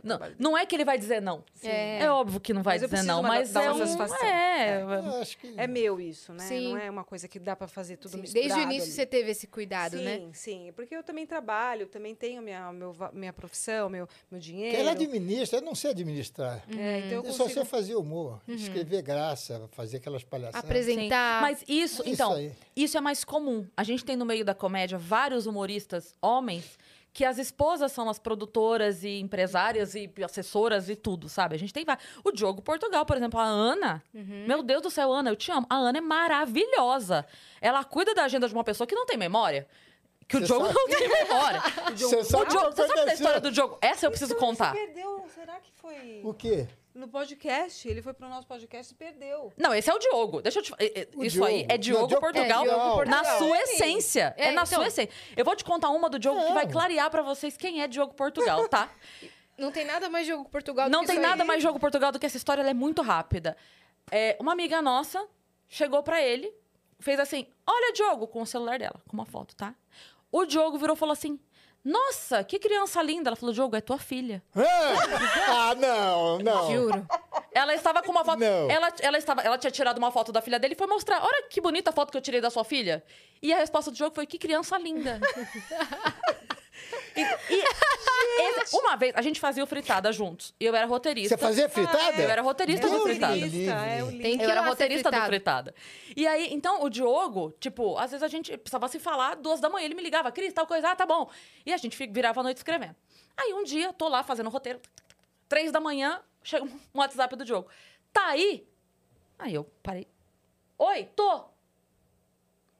Não, 0.03 0.19
não 0.39 0.57
é 0.57 0.65
que 0.65 0.75
ele 0.75 0.85
vai 0.85 0.97
dizer 0.97 1.21
não. 1.21 1.43
É. 1.63 1.99
É 2.03 2.09
óbvio 2.11 2.39
que 2.39 2.53
não 2.53 2.61
vai 2.63 2.79
Mas 2.79 2.89
dizer 2.89 3.03
não, 3.03 3.21
mas 3.23 3.55
é 3.55 3.59
uma 3.59 3.73
um, 3.73 3.77
satisfação. 3.87 4.27
é, 4.27 4.83
acho 5.21 5.37
que. 5.37 5.53
É 5.57 5.67
meu 5.67 5.99
isso, 5.99 6.33
né? 6.33 6.39
Sim. 6.43 6.69
Não 6.73 6.77
é 6.77 6.89
uma 6.89 7.03
coisa 7.03 7.27
que 7.27 7.39
dá 7.39 7.55
pra 7.55 7.67
fazer 7.67 7.97
tudo 7.97 8.11
Sim, 8.11 8.21
misturado 8.21 8.47
Desde 8.47 8.59
o 8.59 8.63
início 8.63 8.83
ali. 8.89 8.91
você 8.93 9.05
teve 9.05 9.31
esse 9.31 9.47
cuidado, 9.47 9.97
sim, 9.97 10.03
né? 10.03 10.29
Sim, 10.33 10.73
porque 10.75 10.95
eu 10.95 11.03
também 11.03 11.25
trabalho, 11.25 11.87
também 11.87 12.13
tenho 12.15 12.41
minha, 12.41 12.71
meu, 12.71 12.95
minha 13.13 13.33
profissão, 13.33 13.89
meu, 13.89 14.07
meu 14.29 14.39
dinheiro. 14.39 14.77
Ela 14.77 14.91
administra, 14.91 15.59
eu 15.59 15.63
não 15.63 15.75
sei 15.75 15.91
administrar. 15.91 16.63
É, 16.77 16.99
então 16.99 17.11
eu 17.19 17.23
Eu 17.23 17.31
só 17.33 17.43
consigo... 17.43 17.49
sei 17.61 17.65
fazer 17.65 17.95
humor, 17.95 18.41
escrever 18.47 19.01
graça, 19.01 19.67
fazer 19.71 19.97
aquelas 19.97 20.23
palhaçadas. 20.23 20.61
Sim. 20.61 20.67
Apresentar. 20.67 21.41
Mas 21.41 21.63
isso, 21.67 22.01
É 22.01 22.05
isso 22.05 22.09
então, 22.09 22.33
aí. 22.33 22.51
isso 22.75 22.97
é 22.97 23.01
mais 23.01 23.23
comum. 23.23 23.67
A 23.75 23.83
gente 23.83 24.03
tem 24.05 24.15
no 24.15 24.25
meio 24.25 24.43
da 24.45 24.53
comédia 24.53 24.97
vários 24.97 25.45
humoristas 25.45 26.13
homens 26.21 26.77
que 27.15 27.23
as 27.23 27.37
esposas 27.37 27.93
são 27.93 28.09
as 28.09 28.19
produtoras 28.19 29.01
e 29.05 29.21
empresárias 29.21 29.95
e 29.95 30.11
assessoras 30.21 30.89
e 30.89 30.97
tudo, 30.97 31.29
sabe? 31.29 31.55
A 31.55 31.57
gente 31.57 31.71
tem 31.71 31.85
vários. 31.85 32.05
O 32.25 32.29
Diogo 32.33 32.61
Portugal, 32.61 33.05
por 33.05 33.15
exemplo, 33.15 33.39
a 33.39 33.45
Ana. 33.45 34.03
Meu 34.13 34.61
Deus 34.61 34.81
do 34.81 34.91
céu, 34.91 35.13
Ana, 35.13 35.29
eu 35.29 35.35
te 35.37 35.49
amo. 35.49 35.65
A 35.69 35.75
Ana 35.77 35.99
é 35.99 36.01
maravilhosa. 36.01 37.25
Ela 37.61 37.85
cuida 37.85 38.13
da 38.13 38.25
agenda 38.25 38.49
de 38.49 38.53
uma 38.53 38.65
pessoa 38.65 38.85
que 38.85 38.93
não 38.93 39.05
tem 39.05 39.15
memória. 39.17 39.65
Que 40.27 40.35
o 40.35 40.39
Você 40.41 40.45
Diogo 40.47 40.65
sabe- 40.65 40.77
não 40.77 40.87
tem 40.89 41.07
memória. 41.07 41.61
Você 41.95 42.15
O 42.17 42.23
sabe 42.25 42.43
o 42.43 42.45
que 42.47 42.51
Diogo, 42.57 42.75
você 42.75 42.87
sabe 42.87 43.05
da 43.05 43.13
história 43.13 43.39
do 43.39 43.51
Diogo? 43.51 43.77
Essa 43.81 44.05
eu 44.07 44.09
preciso 44.11 44.35
contar. 44.35 44.73
Se 44.73 44.85
perdeu. 44.85 45.25
Será 45.33 45.53
que 45.61 45.71
foi 45.75 46.21
O 46.21 46.33
quê? 46.33 46.67
No 46.95 47.07
podcast? 47.07 47.87
Ele 47.87 48.01
foi 48.01 48.13
pro 48.13 48.27
nosso 48.29 48.47
podcast 48.47 48.93
e 48.93 48.95
perdeu. 48.95 49.51
Não, 49.57 49.73
esse 49.73 49.89
é 49.89 49.93
o 49.93 49.99
Diogo. 49.99 50.41
Deixa 50.41 50.59
eu 50.59 50.63
te 50.63 50.69
falar. 50.69 50.81
O 51.15 51.23
Isso 51.23 51.43
aí 51.43 51.57
Diogo. 51.57 51.73
é 51.73 51.77
Diogo 51.77 52.01
Não, 52.01 52.07
Diogo 52.07 52.21
Portugal. 52.21 52.61
É, 52.63 52.67
Diogo 52.67 53.05
Na 53.05 53.17
Portugal. 53.23 53.37
sua 53.37 53.57
É. 53.57 53.61
essência. 53.63 54.33
É, 54.37 54.43
É, 54.47 54.51
na 54.51 54.63
então. 54.63 54.65
sua 54.65 54.87
essência. 54.87 55.13
Eu 55.35 55.43
vou 55.45 55.55
te 55.55 55.63
contar 55.63 55.89
uma 55.89 56.09
do 56.09 56.17
Diogo 56.17 56.39
que 56.45 56.53
vai 56.53 56.65
Não. 56.65 56.71
clarear 56.71 57.09
pra 57.11 57.21
vocês 57.21 57.55
quem 57.57 57.81
é 57.81 57.87
Diogo 57.87 58.13
Portugal, 58.13 58.67
tá? 58.67 58.89
Não 59.57 59.71
tem 59.71 59.85
nada 59.85 60.09
mais 60.09 60.27
jogo 60.27 60.49
Portugal 60.49 60.89
do 60.89 60.91
Não 60.91 61.01
que 61.01 61.07
tem 61.07 61.15
isso 61.17 61.25
nada 61.27 61.43
aí. 61.43 61.47
mais 61.47 61.61
Diogo 61.61 61.79
Portugal 61.79 62.11
do 62.11 62.19
que 62.19 62.25
essa 62.25 62.35
história, 62.37 62.61
ela 62.61 62.71
é 62.71 62.73
muito 62.73 63.01
rápida. 63.01 63.55
É, 64.11 64.35
uma 64.39 64.51
amiga 64.51 64.81
nossa 64.81 65.25
chegou 65.69 66.03
pra 66.03 66.21
ele, 66.21 66.53
fez 66.99 67.19
assim: 67.19 67.47
Olha, 67.65 67.93
Diogo, 67.93 68.27
com 68.27 68.41
o 68.41 68.45
celular 68.45 68.77
dela, 68.79 69.01
com 69.07 69.13
uma 69.15 69.25
foto, 69.25 69.55
tá? 69.55 69.73
O 70.31 70.45
Diogo 70.45 70.77
virou 70.77 70.95
e 70.95 70.99
falou 70.99 71.13
assim: 71.13 71.39
Nossa, 71.85 72.43
que 72.43 72.57
criança 72.57 72.99
linda. 73.03 73.29
Ela 73.29 73.35
falou: 73.35 73.53
Diogo, 73.53 73.75
é 73.75 73.81
tua 73.81 73.99
filha. 73.99 74.41
Ah, 74.55 75.69
ah, 75.69 75.75
não, 75.75 76.39
não. 76.39 76.71
Juro. 76.71 77.05
Ela 77.53 77.75
estava 77.75 78.01
com 78.01 78.11
uma 78.11 78.25
foto. 78.25 78.39
Não. 78.39 78.71
Ela, 78.71 78.91
ela, 78.99 79.17
estava, 79.19 79.41
ela 79.41 79.57
tinha 79.57 79.69
tirado 79.69 79.99
uma 79.99 80.11
foto 80.11 80.31
da 80.31 80.41
filha 80.41 80.57
dele 80.57 80.73
e 80.73 80.77
foi 80.77 80.87
mostrar. 80.87 81.23
Olha 81.23 81.43
que 81.47 81.61
bonita 81.61 81.91
a 81.91 81.93
foto 81.93 82.11
que 82.11 82.17
eu 82.17 82.21
tirei 82.21 82.41
da 82.41 82.49
sua 82.49 82.63
filha. 82.63 83.03
E 83.39 83.53
a 83.53 83.57
resposta 83.57 83.91
do 83.91 83.97
jogo 83.97 84.15
foi: 84.15 84.25
Que 84.25 84.39
criança 84.39 84.79
linda. 84.79 85.21
E- 87.15 87.21
e 87.21 87.63
esse- 88.61 88.75
uma 88.75 88.95
vez, 88.95 89.13
a 89.15 89.21
gente 89.21 89.39
fazia 89.39 89.63
o 89.63 89.67
fritada 89.67 90.11
juntos. 90.11 90.53
E 90.59 90.65
eu 90.65 90.75
era 90.75 90.85
roteirista. 90.85 91.35
Você 91.35 91.41
fazia 91.41 91.69
fritada? 91.69 92.21
Eu 92.21 92.29
era 92.29 92.41
roteirista 92.41 92.89
do 92.89 93.01
fritada. 93.01 93.35
é 93.35 94.03
o 94.03 94.07
Tem 94.07 94.37
que 94.37 94.43
Eu 94.43 94.49
ir 94.49 94.51
era 94.51 94.61
roteirista 94.61 95.09
do 95.11 95.21
fritada. 95.25 95.73
E 96.15 96.27
aí, 96.27 96.53
então, 96.53 96.83
o 96.83 96.89
Diogo, 96.89 97.53
tipo, 97.59 97.97
às 97.97 98.11
vezes 98.11 98.23
a 98.23 98.27
gente 98.27 98.57
precisava 98.57 98.87
se 98.87 98.99
falar 98.99 99.35
duas 99.35 99.59
da 99.59 99.69
manhã. 99.69 99.85
Ele 99.85 99.95
me 99.95 100.01
ligava, 100.03 100.31
Cris, 100.31 100.53
tal 100.53 100.67
coisa, 100.67 100.89
ah, 100.91 100.95
tá 100.95 101.05
bom. 101.05 101.29
E 101.65 101.71
a 101.73 101.77
gente 101.77 101.95
virava 102.07 102.39
a 102.41 102.43
noite 102.43 102.57
escrevendo. 102.57 102.95
Aí 103.37 103.53
um 103.53 103.63
dia, 103.63 103.91
tô 103.93 104.07
lá 104.07 104.23
fazendo 104.23 104.49
roteiro, 104.49 104.79
três 105.47 105.71
da 105.71 105.79
manhã, 105.79 106.21
chega 106.43 106.65
um 106.65 106.79
WhatsApp 106.93 107.35
do 107.35 107.45
Diogo. 107.45 107.67
Tá 108.13 108.27
aí? 108.27 108.67
Aí 109.39 109.53
eu 109.53 109.63
parei. 109.83 110.07
Oi, 110.77 111.05
tô. 111.15 111.45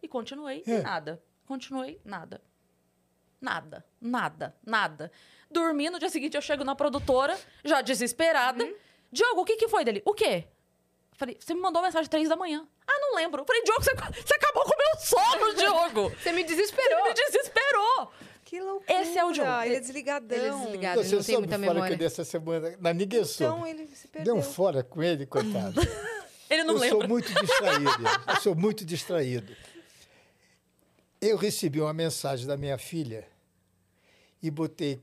E 0.02 0.08
continuei, 0.08 0.64
É. 0.68 0.82
nada. 0.82 1.22
Continuei, 1.48 2.00
nada. 2.06 2.42
Nada, 3.46 3.86
nada, 4.02 4.56
nada. 4.66 5.12
Dormi, 5.52 5.88
no 5.92 6.00
dia 6.00 6.10
seguinte 6.10 6.36
eu 6.36 6.42
chego 6.42 6.64
na 6.64 6.74
produtora, 6.76 7.38
já 7.64 7.80
desesperada. 7.82 8.64
Uhum. 8.64 8.74
Diogo, 9.12 9.42
o 9.42 9.46
que, 9.46 9.56
que 9.56 9.68
foi 9.68 9.86
dele? 9.86 10.02
O 10.04 10.16
quê? 10.16 10.46
Falei, 11.14 11.38
você 11.40 11.54
me 11.54 11.62
mandou 11.62 11.80
uma 11.80 11.88
mensagem 11.88 12.10
três 12.10 12.28
da 12.28 12.36
manhã. 12.36 12.68
Ah, 12.88 13.00
não 13.00 13.16
lembro. 13.16 13.46
Falei, 13.46 13.62
Diogo, 13.64 13.84
você, 13.84 13.94
você 13.94 14.34
acabou 14.34 14.64
com 14.64 14.74
o 14.74 14.78
meu 14.78 15.00
sono, 15.00 15.54
Diogo. 15.56 16.10
Você 16.20 16.32
me 16.32 16.42
Você 16.42 16.56
desesperou. 16.56 17.04
me 17.04 17.14
desesperou. 17.14 18.12
Que 18.44 18.60
loucura. 18.60 19.02
Esse 19.02 19.18
é 19.18 19.24
o 19.24 19.32
Diogo. 19.32 19.62
Ele 19.62 19.76
é 19.76 19.80
desligadão. 19.80 20.38
Ele 20.38 20.48
é 20.48 20.52
desligado, 20.52 21.00
ele 21.02 21.08
Você 21.10 21.16
não 21.16 21.24
tem 21.24 21.36
soube 21.36 21.48
muita 21.48 21.56
fora 21.60 21.68
que 21.68 21.74
memória. 21.76 21.98
dessa 21.98 22.26
semana, 22.26 22.76
na 22.80 22.94
ninguém 22.94 23.24
soube. 23.24 23.54
Então 23.56 23.68
ele 23.68 23.88
se 23.88 24.04
Deu 24.08 24.12
perdeu. 24.12 24.36
um 24.36 24.42
fora 24.42 24.84
com 24.84 25.04
ele, 25.04 25.26
coitado. 25.28 25.80
Ele 26.48 26.64
não 26.64 26.76
eu 26.76 26.80
lembra. 26.80 27.00
sou 27.00 27.08
muito 27.08 27.34
distraído. 27.42 28.04
Eu 28.28 28.36
sou 28.42 28.56
muito 28.56 28.86
distraído. 28.86 29.56
Eu 31.20 31.38
recebi 31.38 31.82
uma 31.82 31.92
mensagem 31.94 32.46
da 32.46 32.56
minha 32.56 32.78
filha 32.78 33.28
e 34.46 34.52
botei. 34.52 35.02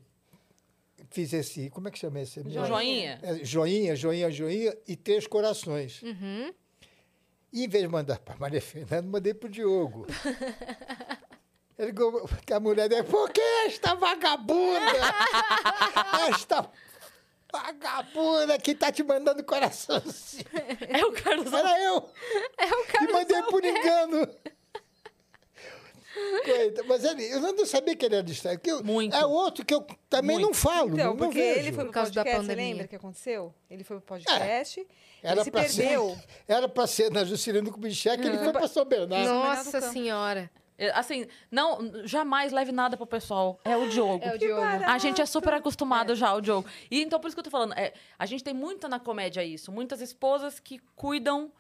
Fiz 1.11 1.33
esse. 1.33 1.69
Como 1.71 1.89
é 1.89 1.91
que 1.91 1.99
chama 1.99 2.21
esse? 2.21 2.41
Joinha. 2.49 3.19
É, 3.23 3.45
joinha, 3.45 3.97
joinha, 3.97 4.31
joinha 4.31 4.77
e 4.87 4.95
três 4.95 5.27
corações. 5.27 6.01
Uhum. 6.03 6.55
E 7.53 7.65
em 7.65 7.69
vez 7.69 7.83
de 7.83 7.89
mandar 7.89 8.21
para 8.21 8.37
Maria 8.37 8.61
Fernanda, 8.63 9.03
mandei 9.03 9.35
para 9.35 9.49
o 9.49 9.51
Diogo. 9.51 10.07
Ele, 11.77 11.93
a 12.55 12.61
mulher 12.61 12.89
dele, 12.89 13.03
por 13.03 13.31
que 13.31 13.41
esta 13.67 13.97
vagabunda? 13.97 14.79
esta 16.31 16.71
vagabunda 17.53 18.57
que 18.59 18.75
tá 18.75 18.93
te 18.93 19.03
mandando 19.03 19.43
coraçãozinho. 19.43 20.45
É 20.89 21.05
o 21.05 21.13
Carlos 21.13 21.53
Era 21.53 21.81
eu 21.83 22.09
É 22.59 22.67
o 22.67 22.85
cara. 22.87 23.07
que 23.07 23.13
mandei 23.13 23.43
por 23.45 23.65
engano. 23.65 24.29
Mas 26.87 27.05
ele, 27.05 27.25
eu 27.33 27.41
não 27.41 27.67
sabia 27.67 27.95
que 27.97 28.05
ele 28.05 28.15
era 28.17 28.25
distraído. 28.25 28.61
porque 28.61 28.71
eu- 28.73 28.85
Muito. 28.85 29.15
É 29.15 29.25
outro 29.25 29.65
que 29.65 29.73
eu 29.75 29.87
também 30.09 30.39
não 30.39 30.53
falo. 30.53 30.89
Então, 30.95 30.97
não, 30.97 31.07
não 31.11 31.17
porque 31.17 31.39
vejo. 31.41 31.59
ele 31.61 31.73
foi 31.73 31.85
pro 31.85 31.87
Por 31.87 31.93
causa 31.95 32.11
da 32.11 32.23
podcast, 32.23 32.43
você 32.47 32.49
pandemia. 32.53 32.71
lembra 32.73 32.85
o 32.87 32.89
que 32.89 32.97
aconteceu? 32.97 33.55
Ele 33.71 33.85
foi 33.85 33.97
pro 33.99 34.07
podcast, 34.07 34.87
Era 35.23 35.33
ele 35.37 35.45
se 35.45 35.51
perdeu. 35.51 36.11
Ser, 36.11 36.25
era 36.49 36.69
para 36.69 36.87
ser 36.87 37.11
na 37.11 37.25
Juscelino 37.25 37.71
Kubitschek, 37.73 38.25
ele 38.27 38.39
foi 38.39 38.53
para 38.53 38.69
São 38.69 38.85
Bernardo. 38.85 39.29
Nossa 39.29 39.81
senhora. 39.81 40.51
É, 40.79 40.91
Assim, 40.93 41.27
não, 41.51 41.79
jamais 42.07 42.51
leve 42.51 42.73
nada 42.73 42.97
pro 42.97 43.07
pessoal. 43.07 43.61
É 43.65 43.77
o 43.77 43.89
Diogo. 43.89 44.25
É 44.25 44.35
o 44.35 44.39
Diogo. 44.39 44.63
A 44.63 44.99
gente 44.99 45.21
é 45.21 45.27
super 45.27 45.53
acostumado 45.55 46.15
já 46.17 46.29
ao 46.31 46.41
Diogo. 46.41 46.67
E 46.91 47.01
então, 47.03 47.21
por 47.21 47.29
isso 47.29 47.37
que 47.37 47.41
eu 47.41 47.45
tô 47.45 47.51
falando, 47.51 47.73
é, 47.75 47.93
a 48.19 48.27
gente 48.27 48.43
tem 48.43 48.55
muito 48.55 48.89
na 48.89 48.99
comédia 48.99 49.45
isso. 49.45 49.71
Muitas 49.71 50.01
esposas 50.01 50.59
que 50.59 50.81
cuidam 50.97 51.53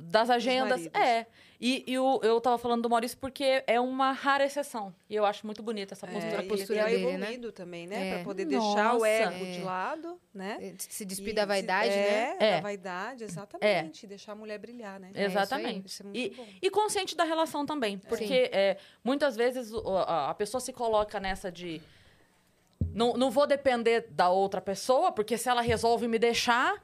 das 0.00 0.30
agendas. 0.30 0.86
É. 0.94 1.26
E, 1.60 1.82
e 1.88 1.98
o- 1.98 2.20
eu 2.22 2.40
tava 2.40 2.56
falando 2.56 2.82
do 2.82 2.88
Maurício 2.90 3.18
porque 3.18 3.64
é 3.66 3.80
uma 3.80 4.12
rara 4.12 4.44
exceção. 4.44 4.94
E 5.10 5.16
eu 5.16 5.26
acho 5.26 5.44
muito 5.44 5.60
bonita 5.60 5.94
essa 5.94 6.06
postura. 6.06 6.34
É, 6.34 6.36
a 6.36 6.38
ele 6.38 6.48
postura 6.48 6.78
tá 6.82 6.84
dele, 6.86 7.04
né? 7.04 7.12
evoluído 7.14 7.50
também, 7.50 7.86
né? 7.88 8.08
É. 8.10 8.14
Pra 8.14 8.24
poder 8.24 8.44
deixar 8.44 8.90
o 8.94 8.98
Nossa. 8.98 9.08
ego 9.08 9.44
É. 9.44 9.50
de 9.50 9.60
lado, 9.62 10.20
né? 10.32 10.74
Se 10.78 11.04
despir 11.04 11.30
E 11.30 11.32
da 11.32 11.42
se- 11.42 11.48
vaidade, 11.48 11.88
né? 11.90 11.96
é, 11.96 12.36
É. 12.38 12.54
da 12.56 12.60
vaidade, 12.60 13.24
exatamente. 13.24 14.06
Deixar 14.06 14.32
a 14.32 14.34
mulher 14.36 14.56
brilhar, 14.58 15.00
né? 15.00 15.08
É, 15.08 15.10
isso 15.10 15.18
aí. 15.18 15.26
Exatamente. 15.26 15.86
Isso 15.88 16.02
é 16.02 16.04
muito 16.04 16.16
e, 16.16 16.30
bom. 16.30 16.46
e 16.62 16.70
consciente 16.70 17.16
da 17.16 17.24
relação 17.24 17.66
também. 17.66 17.98
Porque 17.98 18.50
é, 18.52 18.76
muitas 19.02 19.34
vezes 19.34 19.72
a, 20.06 20.30
a 20.30 20.34
pessoa 20.34 20.60
se 20.60 20.72
coloca 20.72 21.18
nessa 21.18 21.50
de. 21.50 21.82
Não, 22.94 23.14
não 23.14 23.32
vou 23.32 23.48
depender 23.48 24.06
da 24.10 24.28
outra 24.30 24.60
pessoa, 24.60 25.10
porque 25.10 25.36
se 25.36 25.48
ela 25.48 25.60
resolve 25.60 26.06
me 26.06 26.20
deixar, 26.20 26.80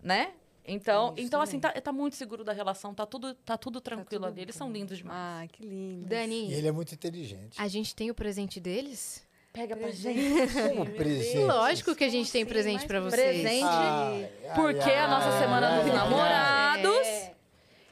né? 0.00 0.32
Então, 0.64 1.12
Isso 1.16 1.26
então 1.26 1.40
assim, 1.40 1.58
tá, 1.58 1.72
tá 1.72 1.92
muito 1.92 2.14
seguro 2.14 2.44
da 2.44 2.52
relação, 2.52 2.94
tá 2.94 3.04
tudo, 3.04 3.34
tá 3.34 3.56
tudo 3.58 3.80
tranquilo 3.80 4.24
tudo 4.24 4.32
ali. 4.32 4.42
Eles 4.42 4.54
são 4.54 4.70
lindos 4.70 4.98
demais. 4.98 5.18
Ai, 5.18 5.48
que 5.48 5.64
lindo. 5.64 6.06
E 6.06 6.08
Dani, 6.08 6.52
ele 6.52 6.68
é 6.68 6.72
muito 6.72 6.94
inteligente. 6.94 7.60
a 7.60 7.66
gente 7.66 7.94
tem 7.94 8.10
o 8.10 8.14
presente 8.14 8.60
deles? 8.60 9.24
Pega 9.52 9.76
pra 9.76 9.90
gente. 9.90 10.18
Como 10.74 10.86
presente. 10.92 11.44
Lógico 11.44 11.94
que 11.94 12.04
a 12.04 12.08
gente 12.08 12.32
tem 12.32 12.46
presente 12.46 12.86
pra 12.86 13.00
vocês. 13.00 13.42
Presente. 13.42 13.64
Ai, 13.64 14.30
ai, 14.48 14.54
Porque 14.54 14.88
ai, 14.88 14.98
a 14.98 15.08
nossa 15.08 15.28
ai, 15.28 15.42
semana 15.42 15.68
ai, 15.68 15.80
dos 15.80 15.90
ai, 15.90 15.96
namorados. 15.96 17.06
É. 17.06 17.21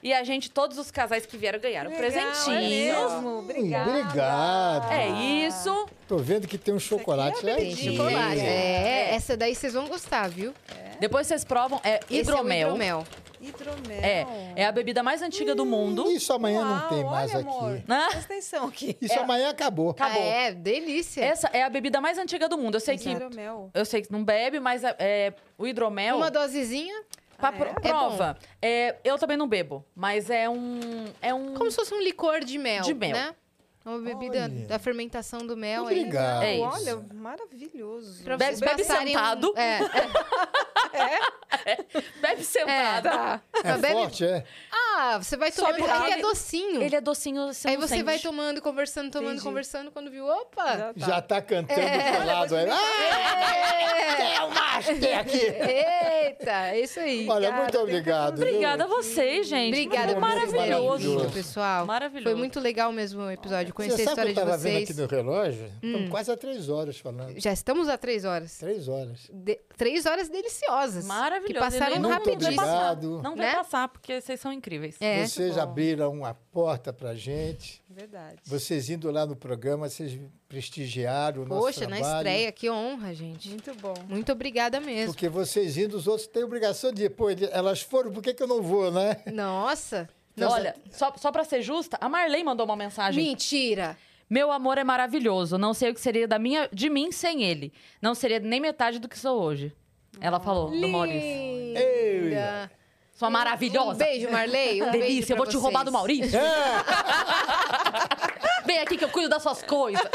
E 0.02 0.12
a 0.14 0.24
gente, 0.24 0.50
todos 0.50 0.78
os 0.78 0.90
casais 0.90 1.26
que 1.26 1.36
vieram 1.36 1.58
ganharam 1.58 1.90
Legal, 1.90 2.04
é 2.04 2.10
presentinhos. 2.10 2.70
mesmo. 3.12 3.28
Hum, 3.28 3.38
Obrigada. 3.40 3.90
Obrigado. 3.90 4.92
É 4.92 5.08
isso. 5.46 5.86
Tô 6.08 6.16
vendo 6.16 6.48
que 6.48 6.56
tem 6.56 6.72
um 6.72 6.78
chocolate 6.80 7.48
é 7.48 7.54
Tem 7.56 7.76
chocolate. 7.76 8.40
É, 8.40 9.10
É. 9.10 9.14
essa 9.14 9.36
daí 9.36 9.54
vocês 9.54 9.74
vão 9.74 9.86
gostar, 9.88 10.28
viu? 10.28 10.54
Depois 10.98 11.26
vocês 11.26 11.44
provam. 11.44 11.80
É 11.84 12.00
Esse 12.10 12.20
hidromel. 12.20 12.68
É 12.68 12.72
o 12.72 12.74
hidromel. 12.74 13.06
Hidromel. 13.40 14.00
É, 14.02 14.26
é 14.56 14.64
a 14.66 14.72
bebida 14.72 15.02
mais 15.02 15.22
antiga 15.22 15.54
do 15.54 15.64
mundo. 15.64 16.10
Isso 16.10 16.30
amanhã 16.32 16.62
não 16.62 16.78
Uau, 16.78 16.88
tem 16.90 17.04
mais 17.04 17.30
olha, 17.34 17.40
amor. 17.40 17.72
aqui. 17.76 17.84
Né? 17.88 18.06
Presta 18.10 18.18
atenção 18.32 18.68
aqui. 18.68 18.96
Isso 19.00 19.18
amanhã 19.18 19.48
acabou. 19.48 19.90
Acabou. 19.90 20.22
Ah, 20.22 20.26
é, 20.26 20.52
delícia. 20.52 21.22
Essa 21.24 21.48
é 21.52 21.62
a 21.62 21.70
bebida 21.70 22.00
mais 22.02 22.18
antiga 22.18 22.48
do 22.50 22.58
mundo. 22.58 22.74
Eu 22.76 22.80
sei 22.80 22.98
que 22.98 23.08
Hidromel. 23.10 23.70
eu 23.72 23.84
sei 23.86 24.02
que 24.02 24.12
não 24.12 24.22
bebe, 24.22 24.60
mas 24.60 24.84
é, 24.84 24.94
é, 24.98 25.32
o 25.56 25.66
hidromel 25.66 26.16
Uma 26.18 26.30
dosezinha, 26.30 27.02
pra 27.41 27.49
Ah, 27.49 27.52
é? 27.55 27.57
pro- 27.59 27.69
É 27.69 27.89
prova. 27.89 28.39
É, 28.62 28.97
eu 29.05 29.19
também 29.19 29.36
não 29.36 29.49
bebo, 29.49 29.85
mas 29.94 30.31
é 30.31 30.49
um 30.49 31.05
é 31.20 31.33
um 31.35 31.55
como 31.55 31.70
se 31.70 31.77
fosse 31.77 31.93
um 31.94 32.01
licor 32.01 32.41
de 32.44 32.59
mel, 32.59 32.83
De 32.83 32.94
mel. 32.94 33.12
né? 33.12 33.35
Uma 33.84 33.99
bebida 33.99 34.42
Olha. 34.44 34.67
da 34.67 34.78
fermentação 34.78 35.47
do 35.47 35.57
mel. 35.57 35.86
aí. 35.86 36.00
Obrigado. 36.00 36.42
É. 36.42 36.59
Olha, 36.59 36.97
maravilhoso. 37.15 38.23
Pra 38.23 38.36
Bebe- 38.36 38.60
bebe 38.60 38.84
passarem 38.84 39.17
um- 39.17 39.18
sentado. 39.18 39.55
É, 39.57 39.78
bebe 42.20 42.41
é, 42.41 42.44
sentado. 42.44 43.02
tá. 43.05 43.41
É 43.65 43.73
Bebe- 43.78 43.92
forte, 43.94 44.25
é? 44.25 44.44
Ah, 44.73 45.18
você 45.23 45.36
vai 45.36 45.50
tomando, 45.50 45.76
Sobe 45.78 45.89
porque 45.89 46.10
ele 46.12 46.20
é 46.20 46.23
docinho. 46.23 46.83
Ele 46.83 46.97
é 46.97 47.00
docinho, 47.00 47.47
você 47.52 47.68
Aí 47.68 47.75
não 47.76 47.83
você 47.83 47.89
sente. 47.94 48.02
vai 48.05 48.18
tomando, 48.18 48.60
conversando, 48.62 49.10
tomando, 49.10 49.31
Entendi. 49.33 49.44
conversando, 49.44 49.91
quando 49.91 50.10
viu, 50.10 50.26
opa! 50.26 50.76
Já 50.76 50.92
tá. 50.92 51.07
Já 51.07 51.23
tá 51.23 51.42
cantando 51.42 52.26
lado 52.26 52.57
aí. 52.57 52.68
Ah, 52.70 54.34
é 54.34 54.44
o 54.44 54.50
master 54.55 55.18
aqui. 55.18 55.39
Eita, 55.39 56.50
é 56.68 56.81
isso 56.81 57.00
aí. 57.00 57.28
Olha, 57.28 57.52
muito 57.52 57.78
obrigado. 57.78 58.36
viu? 58.39 58.47
Obrigada 58.47 58.84
a 58.84 58.86
vocês, 58.86 59.47
gente. 59.47 59.68
Obrigada 59.75 60.18
maravilhoso. 60.18 61.18
vindo, 61.20 61.33
pessoal. 61.33 61.86
Maravilhoso. 61.86 62.25
Foi 62.31 62.34
muito 62.34 62.60
legal 62.60 62.92
mesmo 62.92 63.23
o 63.23 63.31
episódio, 63.31 63.73
conhecer 63.81 63.97
Você 63.97 64.02
a 64.02 64.15
sabe 64.15 64.23
que 64.23 64.28
história 64.28 64.31
eu 64.31 64.34
de 64.34 64.41
tava 64.50 64.57
vendo 64.57 64.73
vocês. 64.86 64.91
aqui 64.91 65.00
no 65.00 65.07
relógio? 65.07 65.70
Estamos 65.83 66.10
quase 66.10 66.31
há 66.31 66.36
três 66.36 66.68
horas 66.68 66.99
falando. 66.99 67.39
Já 67.41 67.52
estamos 67.52 67.89
há 67.89 67.99
três 67.99 68.25
horas. 68.25 68.59
Três 68.59 68.89
horas. 68.89 69.31
De- 69.33 69.60
Três 69.76 70.05
horas 70.07 70.28
deliciosas. 70.28 71.07
Maravilhoso. 71.07 71.55
Que 71.55 71.59
passaram 71.78 71.99
não- 72.00 72.10
rapidinho. 72.10 72.39
Não 72.50 72.57
vai 72.57 72.67
passar, 72.67 72.92
Obrigado. 72.92 73.23
não 73.23 73.36
vai 73.36 73.47
Né? 73.47 73.55
passar, 73.55 73.89
porque 73.89 74.20
vocês 74.20 74.39
são 74.41 74.52
incríveis. 74.52 74.97
É. 75.00 75.26
Vocês 75.26 75.57
abriram 75.57 76.12
uma 76.12 76.34
porta 76.52 76.92
pra 76.92 77.15
gente. 77.15 77.83
Verdade. 77.89 78.36
Vocês 78.44 78.91
indo 78.91 79.10
lá 79.10 79.25
no 79.26 79.34
programa, 79.34 79.89
vocês 79.89 80.18
prestigiaram 80.49 81.42
o 81.42 81.47
nosso 81.47 81.60
Poxa, 81.62 81.86
na 81.89 81.97
trabalho. 81.97 82.17
estreia, 82.18 82.52
que 82.52 82.70
honra, 82.70 83.15
gente. 83.15 83.49
Muito 83.49 83.75
bom. 83.76 83.94
Muito 84.09 84.31
obrigada 84.33 84.78
mesmo. 84.81 85.12
Porque 85.15 85.28
vocês 85.28 85.76
indo, 85.76 85.97
os 85.97 86.07
outros 86.07 86.26
têm 86.28 86.44
obrigação 86.44 86.92
de 86.92 87.05
ir. 87.05 87.10
Pô, 87.10 87.28
elas 87.31 87.81
foram, 87.81 88.12
por 88.12 88.23
que, 88.23 88.34
que 88.34 88.42
eu 88.42 88.47
não 88.47 88.60
vou, 88.62 88.91
né? 88.92 89.17
Nossa. 89.33 90.09
Olha, 90.49 90.77
só, 90.91 91.12
só 91.17 91.33
pra 91.33 91.44
ser 91.44 91.62
justa, 91.62 91.99
a 92.01 92.09
Marley 92.09 92.43
mandou 92.44 92.65
uma 92.65 92.77
mensagem. 92.77 93.25
Mentira. 93.25 93.97
Meu 94.28 94.52
amor 94.52 94.78
é 94.78 94.85
maravilhoso. 94.85 95.59
Não 95.59 95.75
sei 95.75 95.91
o 95.91 95.94
que 95.94 96.01
seria 96.01 96.28
da 96.28 96.39
minha, 96.39 96.69
de 96.73 96.89
mim 96.89 97.10
sem 97.10 97.43
ele. 97.43 97.73
Não 98.01 98.15
seria 98.15 98.39
nem 98.39 98.60
metade 98.60 98.99
do 99.01 99.09
que 99.09 99.19
sou 99.19 99.43
hoje. 99.43 99.75
Ela 100.20 100.39
falou, 100.39 100.70
do 100.70 100.89
Maurício. 100.89 101.20
Linda. 101.20 102.70
Sua 103.12 103.28
maravilhosa. 103.28 103.91
Um 103.91 103.97
beijo, 103.97 104.31
Marley. 104.31 104.83
Um 104.83 104.86
beijo 104.93 105.07
Delícia, 105.07 105.33
eu 105.33 105.36
pra 105.36 105.44
vou 105.44 105.52
te 105.52 105.57
roubar 105.59 105.85
do 105.85 105.93
Maurício. 105.93 106.39
Vem 108.70 108.78
aqui 108.81 108.97
que 108.97 109.05
eu 109.05 109.08
cuido 109.08 109.28
das 109.28 109.42
suas 109.42 109.62
coisas. 109.62 110.00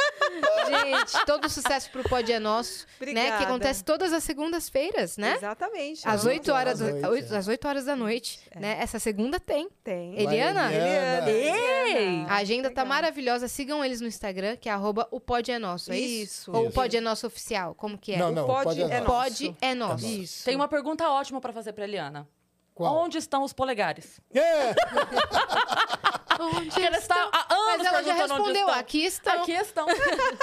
Gente, 0.68 1.26
todo 1.26 1.50
sucesso 1.50 1.90
pro 1.92 2.04
Pod 2.04 2.32
é 2.32 2.40
Nosso, 2.40 2.86
né? 2.86 2.88
Que 2.98 3.04
Obrigada. 3.12 3.44
acontece 3.44 3.84
todas 3.84 4.12
as 4.14 4.24
segundas-feiras, 4.24 5.18
né? 5.18 5.36
Exatamente. 5.36 6.08
Às 6.08 6.24
Não, 6.24 6.32
8 6.32 6.52
horas, 6.52 6.82
às 6.82 7.02
do- 7.02 7.10
oito, 7.10 7.34
é. 7.34 7.38
às 7.38 7.48
8 7.48 7.68
horas 7.68 7.86
da 7.86 7.96
noite, 7.96 8.40
né? 8.56 8.78
Essa 8.80 8.98
segunda 9.00 9.40
tem. 9.40 9.70
Tem. 9.84 10.20
Eliana? 10.20 10.72
Eliana. 10.74 11.30
Ei! 11.32 12.26
A 12.28 12.36
agenda 12.38 12.70
tá 12.70 12.82
Legal. 12.82 12.86
maravilhosa. 12.96 13.48
Sigam 13.48 13.84
eles 13.84 14.02
no 14.02 14.08
Instagram, 14.08 14.56
que 14.58 14.70
é 14.70 14.72
arroba 14.72 15.08
o 15.12 15.20
Pod 15.20 15.52
é 15.52 15.60
Nosso, 15.60 15.92
é 15.92 15.98
isso? 15.98 16.24
Isso. 16.24 16.52
Ou 16.52 16.68
o. 16.68 16.72
Pod 16.72 16.96
é 16.96 17.02
Nosso 17.02 17.28
oficial, 17.28 17.76
como 17.76 17.98
que 17.98 18.14
é? 18.14 18.18
Não, 18.18 18.32
não, 18.32 18.46
Pode 18.46 18.64
pode 18.64 18.82
é 18.82 19.00
não. 19.00 19.06
Pod 19.06 19.56
é 19.62 19.76
Nosso. 19.76 20.06
Isso. 20.06 20.46
Tem 20.46 20.56
uma 20.56 20.68
pergunta 20.68 21.08
ótima 21.10 21.40
pra 21.42 21.54
fazer 21.54 21.74
pra 21.74 21.84
Eliana. 21.84 22.28
Qual? 22.76 22.94
Onde 22.94 23.18
estão 23.18 23.42
os 23.44 23.54
polegares? 23.54 24.20
É, 24.34 24.76
Onde 26.38 26.66
Porque 26.66 26.82
ela 26.82 26.98
está 26.98 27.16
há 27.32 27.54
anos 27.54 27.78
Mas 27.78 27.86
ela 27.88 28.04
já 28.04 28.14
respondeu, 28.14 28.54
estão. 28.68 28.70
aqui 28.80 29.06
estão. 29.06 29.42
Aqui 29.42 29.52
estão. 29.54 29.88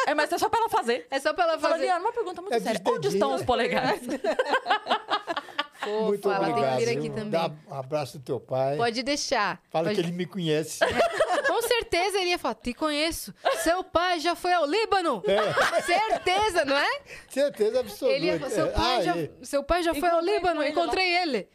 é, 0.06 0.14
mas 0.14 0.32
é 0.32 0.38
só 0.38 0.48
pra 0.48 0.60
ela 0.60 0.68
fazer. 0.70 1.06
É 1.10 1.20
só 1.20 1.34
pra 1.34 1.44
ela 1.44 1.58
Fala, 1.58 1.74
fazer. 1.74 1.84
Eliana, 1.84 2.00
uma 2.00 2.12
pergunta 2.12 2.40
muito 2.40 2.54
É 2.54 2.60
séria. 2.60 2.80
Onde 2.86 3.08
estão 3.08 3.34
os 3.34 3.42
polegares? 3.42 4.00
Fofa, 5.84 6.02
muito 6.06 6.30
ela 6.30 6.48
obrigado. 6.48 6.76
tem 6.76 6.78
que 6.78 6.84
vir 6.84 6.98
aqui 6.98 7.10
também. 7.10 7.30
Dá 7.30 7.50
um 7.70 7.74
abraço 7.74 8.18
do 8.18 8.24
teu 8.24 8.38
pai. 8.40 8.76
Pode 8.76 9.02
deixar. 9.02 9.60
Fala 9.70 9.86
Pode- 9.88 9.94
que 9.96 10.00
ele 10.06 10.12
me 10.12 10.26
conhece. 10.26 10.78
Com 11.46 11.60
certeza 11.62 12.18
ele 12.18 12.30
ia 12.30 12.38
falar, 12.38 12.54
te 12.54 12.72
conheço. 12.72 13.34
Seu 13.62 13.82
pai 13.84 14.20
já 14.20 14.34
foi 14.34 14.52
ao 14.52 14.64
Líbano. 14.66 15.22
Certeza, 15.84 16.64
não 16.64 16.76
é? 16.76 17.00
Certeza 17.28 17.80
absoluta. 17.80 18.16
Ele 18.16 18.26
ia 18.26 18.38
falar, 18.38 18.50
seu 18.50 18.66
É, 18.66 18.70
pai, 18.70 18.96
ah, 18.96 19.02
já, 19.02 19.16
e- 19.16 19.30
seu 19.42 19.62
pai 19.62 19.82
já 19.82 19.92
foi 19.94 20.08
ao 20.08 20.16
Encontrei 20.20 20.34
Líbano, 20.36 20.62
ele 20.62 20.70
encontrei 20.70 21.14
ele. 21.16 21.48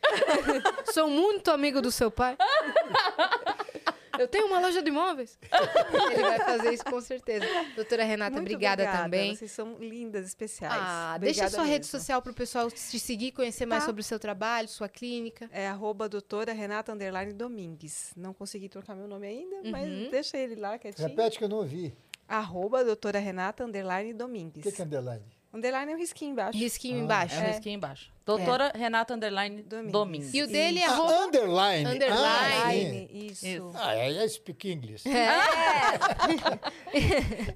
Sou 0.94 1.10
muito 1.10 1.50
amigo 1.52 1.82
do 1.82 1.92
seu 1.92 2.12
pai. 2.12 2.38
Eu 4.20 4.28
tenho 4.28 4.48
uma 4.48 4.60
loja 4.60 4.82
de 4.82 4.90
imóveis. 4.90 5.38
Ele 6.12 6.22
vai 6.22 6.40
fazer 6.40 6.74
isso 6.74 6.84
com 6.86 7.00
certeza. 7.02 7.46
Doutora 7.76 8.04
Renata, 8.04 8.32
Muito 8.38 8.42
obrigada, 8.44 8.86
também. 8.92 9.36
Vocês 9.36 9.52
são 9.52 9.76
lindas, 9.80 10.26
especiais. 10.28 10.74
Ah, 10.76 11.18
deixa 11.20 11.42
Obrigada 11.42 11.50
sua 11.56 11.64
rede 11.64 11.86
mesmo. 11.86 12.00
social 12.00 12.22
pro 12.22 12.34
pessoal 12.34 12.70
te 12.72 13.00
seguir, 13.00 13.32
conhecer 13.32 13.66
mais 13.66 13.84
Tá. 13.84 13.88
sobre 13.88 14.02
o 14.02 14.04
seu 14.04 14.20
trabalho, 14.20 14.68
sua 14.68 14.90
clínica. 14.90 15.50
É 15.52 15.68
arroba 15.68 16.08
doutora 16.10 16.54
Renata 16.54 16.92
Underline 16.92 17.34
Domingues. 17.34 18.12
Não 18.16 18.34
consegui 18.34 18.70
trocar 18.70 18.96
meu 18.96 19.08
nome 19.08 19.28
ainda, 19.28 19.56
Uhum. 19.58 19.72
mas 19.72 20.12
deixa 20.12 20.38
ele 20.38 20.56
lá 20.56 20.78
quietinho. 20.78 21.08
Repete 21.08 21.38
que 21.38 21.44
eu 21.44 21.50
não 21.50 21.58
ouvi. 21.58 21.94
Arroba 22.28 22.84
doutora 22.84 23.20
Renata 23.20 23.64
Underline 23.64 24.12
O 24.14 24.18
Domingues. 24.18 24.64
que, 24.64 24.72
que 24.72 24.82
é 24.82 24.86
underline? 24.86 25.24
Underline 25.54 25.92
é 25.94 25.96
um 25.96 26.00
risquinho 26.00 26.32
embaixo. 26.32 26.58
Risquinho 26.58 26.98
Ah. 27.00 27.04
embaixo. 27.04 27.36
É 27.36 27.40
um 27.44 27.48
risquinho 27.48 27.76
embaixo. 27.76 28.12
Doutora 28.28 28.74
Renata 28.76 29.14
Underline 29.14 29.64
Domingues. 29.64 29.92
Domingues. 29.94 30.34
E 30.34 30.44
o 30.44 30.48
dele 30.48 30.80
é 30.80 30.86
Isso. 30.86 30.92
Ah, 30.92 30.96
arroba... 30.96 31.26
underline. 31.26 31.86
Underline. 31.88 33.10
Ah, 33.10 33.14
isso. 33.14 33.72
Ah, 33.74 33.96
é, 33.96 34.26
I 34.26 34.30
speak 34.30 34.70
English. 34.70 35.08
É, 35.08 35.28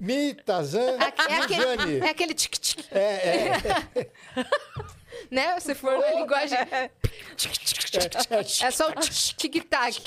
Mi, 0.00 0.32
Tazan, 0.34 0.96
é 0.98 1.04
aquele, 1.04 1.98
é 1.98 2.08
aquele 2.08 2.32
tic-tic, 2.34 2.86
É, 2.90 3.48
é. 3.48 4.06
né? 5.30 5.60
Se 5.60 5.74
for 5.74 5.98
na 5.98 6.10
linguagem... 6.12 6.58
É 8.62 8.70
só 8.70 8.88
o 8.88 8.92
tic-tac, 9.36 10.00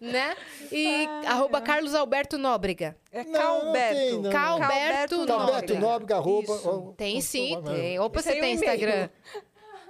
né? 0.00 0.36
E 0.72 1.06
arroba 1.26 1.60
Carlos 1.60 1.94
Alberto 1.94 2.36
Nóbrega. 2.36 2.96
É 3.12 3.22
Não, 3.24 3.30
não 3.32 3.40
Calberto. 3.40 3.94
tem, 3.96 4.20
não. 4.20 4.30
Calberto 4.30 4.68
Calberto 4.68 5.26
Nóbrega. 5.26 5.80
Nóbrega, 5.80 6.16
arroba. 6.16 6.94
Tem 6.96 7.20
sim, 7.20 7.62
tem. 7.64 7.98
Opa, 8.00 8.18
Esse 8.18 8.30
você 8.30 8.36
é 8.38 8.40
tem. 8.40 8.54
Instagram. 8.54 9.08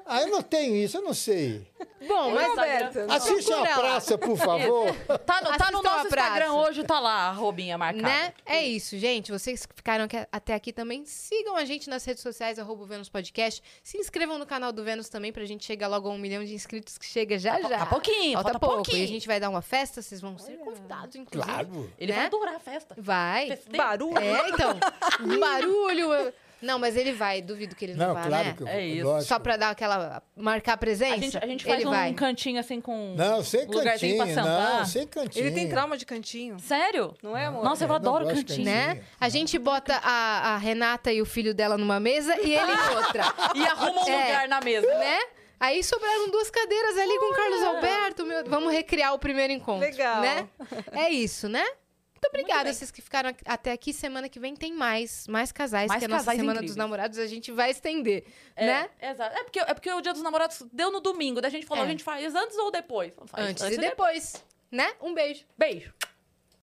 Ah, 0.06 0.22
eu 0.22 0.28
não 0.28 0.42
tenho 0.42 0.74
isso, 0.76 0.96
eu 0.96 1.02
não 1.02 1.14
sei. 1.14 1.66
Bom, 2.06 2.30
mas... 2.32 2.46
Calberto. 2.46 2.98
Assiste 3.08 3.52
a 3.52 3.62
praça, 3.62 4.18
por 4.18 4.36
favor. 4.36 4.94
Tá 5.26 5.40
no, 5.40 5.56
tá 5.56 5.70
no 5.70 5.82
nosso 5.82 5.98
a. 6.00 6.08
Instagram 6.08 6.52
hoje, 6.54 6.82
tá 6.84 6.98
lá, 6.98 7.28
a 7.28 7.32
robinha 7.32 7.76
marcada. 7.78 8.06
Né? 8.06 8.32
É 8.46 8.62
isso, 8.62 8.98
gente. 8.98 9.30
Vocês 9.30 9.66
que 9.66 9.74
ficaram 9.74 10.04
aqui- 10.04 10.26
até 10.32 10.54
aqui 10.54 10.72
também, 10.72 11.04
sigam 11.04 11.56
a 11.56 11.64
gente 11.64 11.88
nas 11.88 12.04
redes 12.04 12.22
sociais, 12.22 12.58
arroba 12.58 12.82
o 12.82 12.86
Vênus 12.86 13.08
Podcast. 13.08 13.62
Se 13.82 13.98
inscrevam 13.98 14.38
no 14.38 14.46
canal 14.46 14.72
do 14.72 14.82
Vênus 14.82 15.08
também, 15.08 15.32
pra 15.32 15.44
gente 15.44 15.64
chegar 15.64 15.88
logo 15.88 16.08
a 16.08 16.12
um 16.12 16.18
milhão 16.18 16.44
de 16.44 16.54
inscritos, 16.54 16.96
que 16.98 17.06
chega 17.06 17.38
já 17.38 17.60
já. 17.60 17.68
Falta 17.68 17.86
pouquinho, 17.86 18.32
Falta 18.34 18.50
falta 18.52 18.58
pouco. 18.58 18.74
pouquinho. 18.76 19.02
E 19.02 19.04
a 19.04 19.08
gente 19.08 19.26
vai 19.26 19.38
dar 19.38 19.50
uma 19.50 19.62
festa, 19.62 20.02
vocês 20.02 20.20
vão 20.20 20.38
ser 20.38 20.56
convidados, 20.58 21.16
inclusive. 21.16 21.52
Claro. 21.52 21.92
Ele 21.98 22.12
né? 22.12 22.18
vai 22.18 22.26
adorar 22.26 22.54
a 22.54 22.60
festa. 22.60 22.94
Vai. 22.98 23.58
Barulho. 23.76 24.18
É, 24.18 24.48
então. 24.48 24.78
Barulho. 25.38 26.32
Não, 26.62 26.78
mas 26.78 26.96
ele 26.96 27.12
vai, 27.12 27.40
duvido 27.40 27.74
que 27.74 27.84
ele 27.84 27.94
não, 27.94 28.08
Não, 28.08 28.14
vá, 28.14 28.26
claro 28.26 28.44
né? 28.48 28.54
que 28.56 28.62
eu 28.62 28.68
É 28.68 28.86
isso. 28.86 29.06
lógico. 29.06 29.28
Só 29.28 29.38
pra 29.38 29.56
dar 29.56 29.70
aquela. 29.70 30.22
marcar 30.36 30.76
presença? 30.76 31.14
A 31.14 31.18
gente, 31.18 31.38
a 31.38 31.46
gente 31.46 31.64
faz 31.64 31.76
ele 31.80 31.86
um 31.88 31.90
vai. 31.90 32.12
cantinho 32.12 32.60
assim 32.60 32.80
com 32.80 33.14
Não, 33.16 33.42
sem 33.42 33.66
um 33.66 33.70
lugarzinho 33.70 34.16
cantinho, 34.18 34.34
pra 34.34 34.44
sentar. 34.44 34.78
não, 34.78 34.84
sem 34.86 35.06
cantinho. 35.06 35.46
Ele 35.46 35.54
tem 35.54 35.68
trauma 35.68 35.96
de 35.96 36.04
cantinho. 36.06 36.58
Sério? 36.60 37.14
Não 37.22 37.36
é, 37.36 37.46
amor? 37.46 37.64
Nossa, 37.64 37.84
eu 37.84 37.86
É, 37.86 37.88
não 37.88 37.96
adoro 37.96 38.26
de 38.26 38.34
cantinho. 38.44 38.64
Né? 38.66 39.02
A 39.20 39.28
gente 39.28 39.58
bota 39.58 39.96
a, 40.02 40.54
a 40.54 40.56
Renata 40.58 41.12
e 41.12 41.22
o 41.22 41.26
filho 41.26 41.54
dela 41.54 41.78
numa 41.78 41.98
mesa 42.00 42.34
e 42.40 42.54
ele 42.54 42.72
em 42.72 42.96
outra. 42.96 43.24
E 43.54 43.64
arruma 43.66 44.02
um 44.04 44.08
É. 44.08 44.26
lugar 44.26 44.48
na 44.48 44.60
mesa. 44.60 44.86
né? 44.86 45.18
Aí 45.58 45.82
sobraram 45.84 46.30
duas 46.30 46.48
cadeiras 46.50 46.96
ali 46.96 47.18
com 47.18 47.32
o 47.32 47.36
Carlos 47.36 47.62
Alberto. 47.62 48.24
meu- 48.24 48.44
Vamos 48.46 48.72
recriar 48.72 49.12
o 49.12 49.18
primeiro 49.18 49.52
encontro. 49.52 49.80
Legal. 49.88 50.20
Né? 50.22 50.48
É 50.92 51.10
isso, 51.10 51.48
né? 51.50 51.64
Muito 52.22 52.34
obrigada, 52.34 52.64
bem. 52.64 52.72
vocês 52.74 52.90
que 52.90 53.00
ficaram 53.00 53.34
até 53.46 53.72
aqui. 53.72 53.92
Semana 53.92 54.28
que 54.28 54.38
vem 54.38 54.54
tem 54.54 54.72
mais, 54.74 55.26
mais 55.26 55.50
casais, 55.50 55.88
Mais 55.88 55.98
que 55.98 56.04
é 56.04 56.06
a 56.06 56.08
nossa 56.10 56.24
Semana 56.30 56.42
incríveis. 56.52 56.70
dos 56.72 56.76
Namorados 56.76 57.18
a 57.18 57.26
gente 57.26 57.50
vai 57.50 57.70
estender, 57.70 58.24
É, 58.54 58.66
né? 58.66 58.90
Exato. 59.00 59.36
É 59.36 59.42
porque, 59.42 59.58
é 59.58 59.74
porque 59.74 59.90
o 59.92 60.00
Dia 60.02 60.12
dos 60.12 60.22
Namorados 60.22 60.62
deu 60.72 60.92
no 60.92 61.00
domingo. 61.00 61.40
Daí 61.40 61.48
a 61.48 61.52
gente 61.52 61.66
falou, 61.66 61.84
É. 61.84 61.86
a 61.86 61.90
gente 61.90 62.04
faz 62.04 62.34
antes 62.34 62.56
ou 62.58 62.70
depois? 62.70 63.14
Faz 63.26 63.48
Antes, 63.48 63.64
e 63.64 63.78
depois, 63.78 64.44
né? 64.70 64.92
Um 65.00 65.14
beijo. 65.14 65.44
Beijo. 65.56 65.92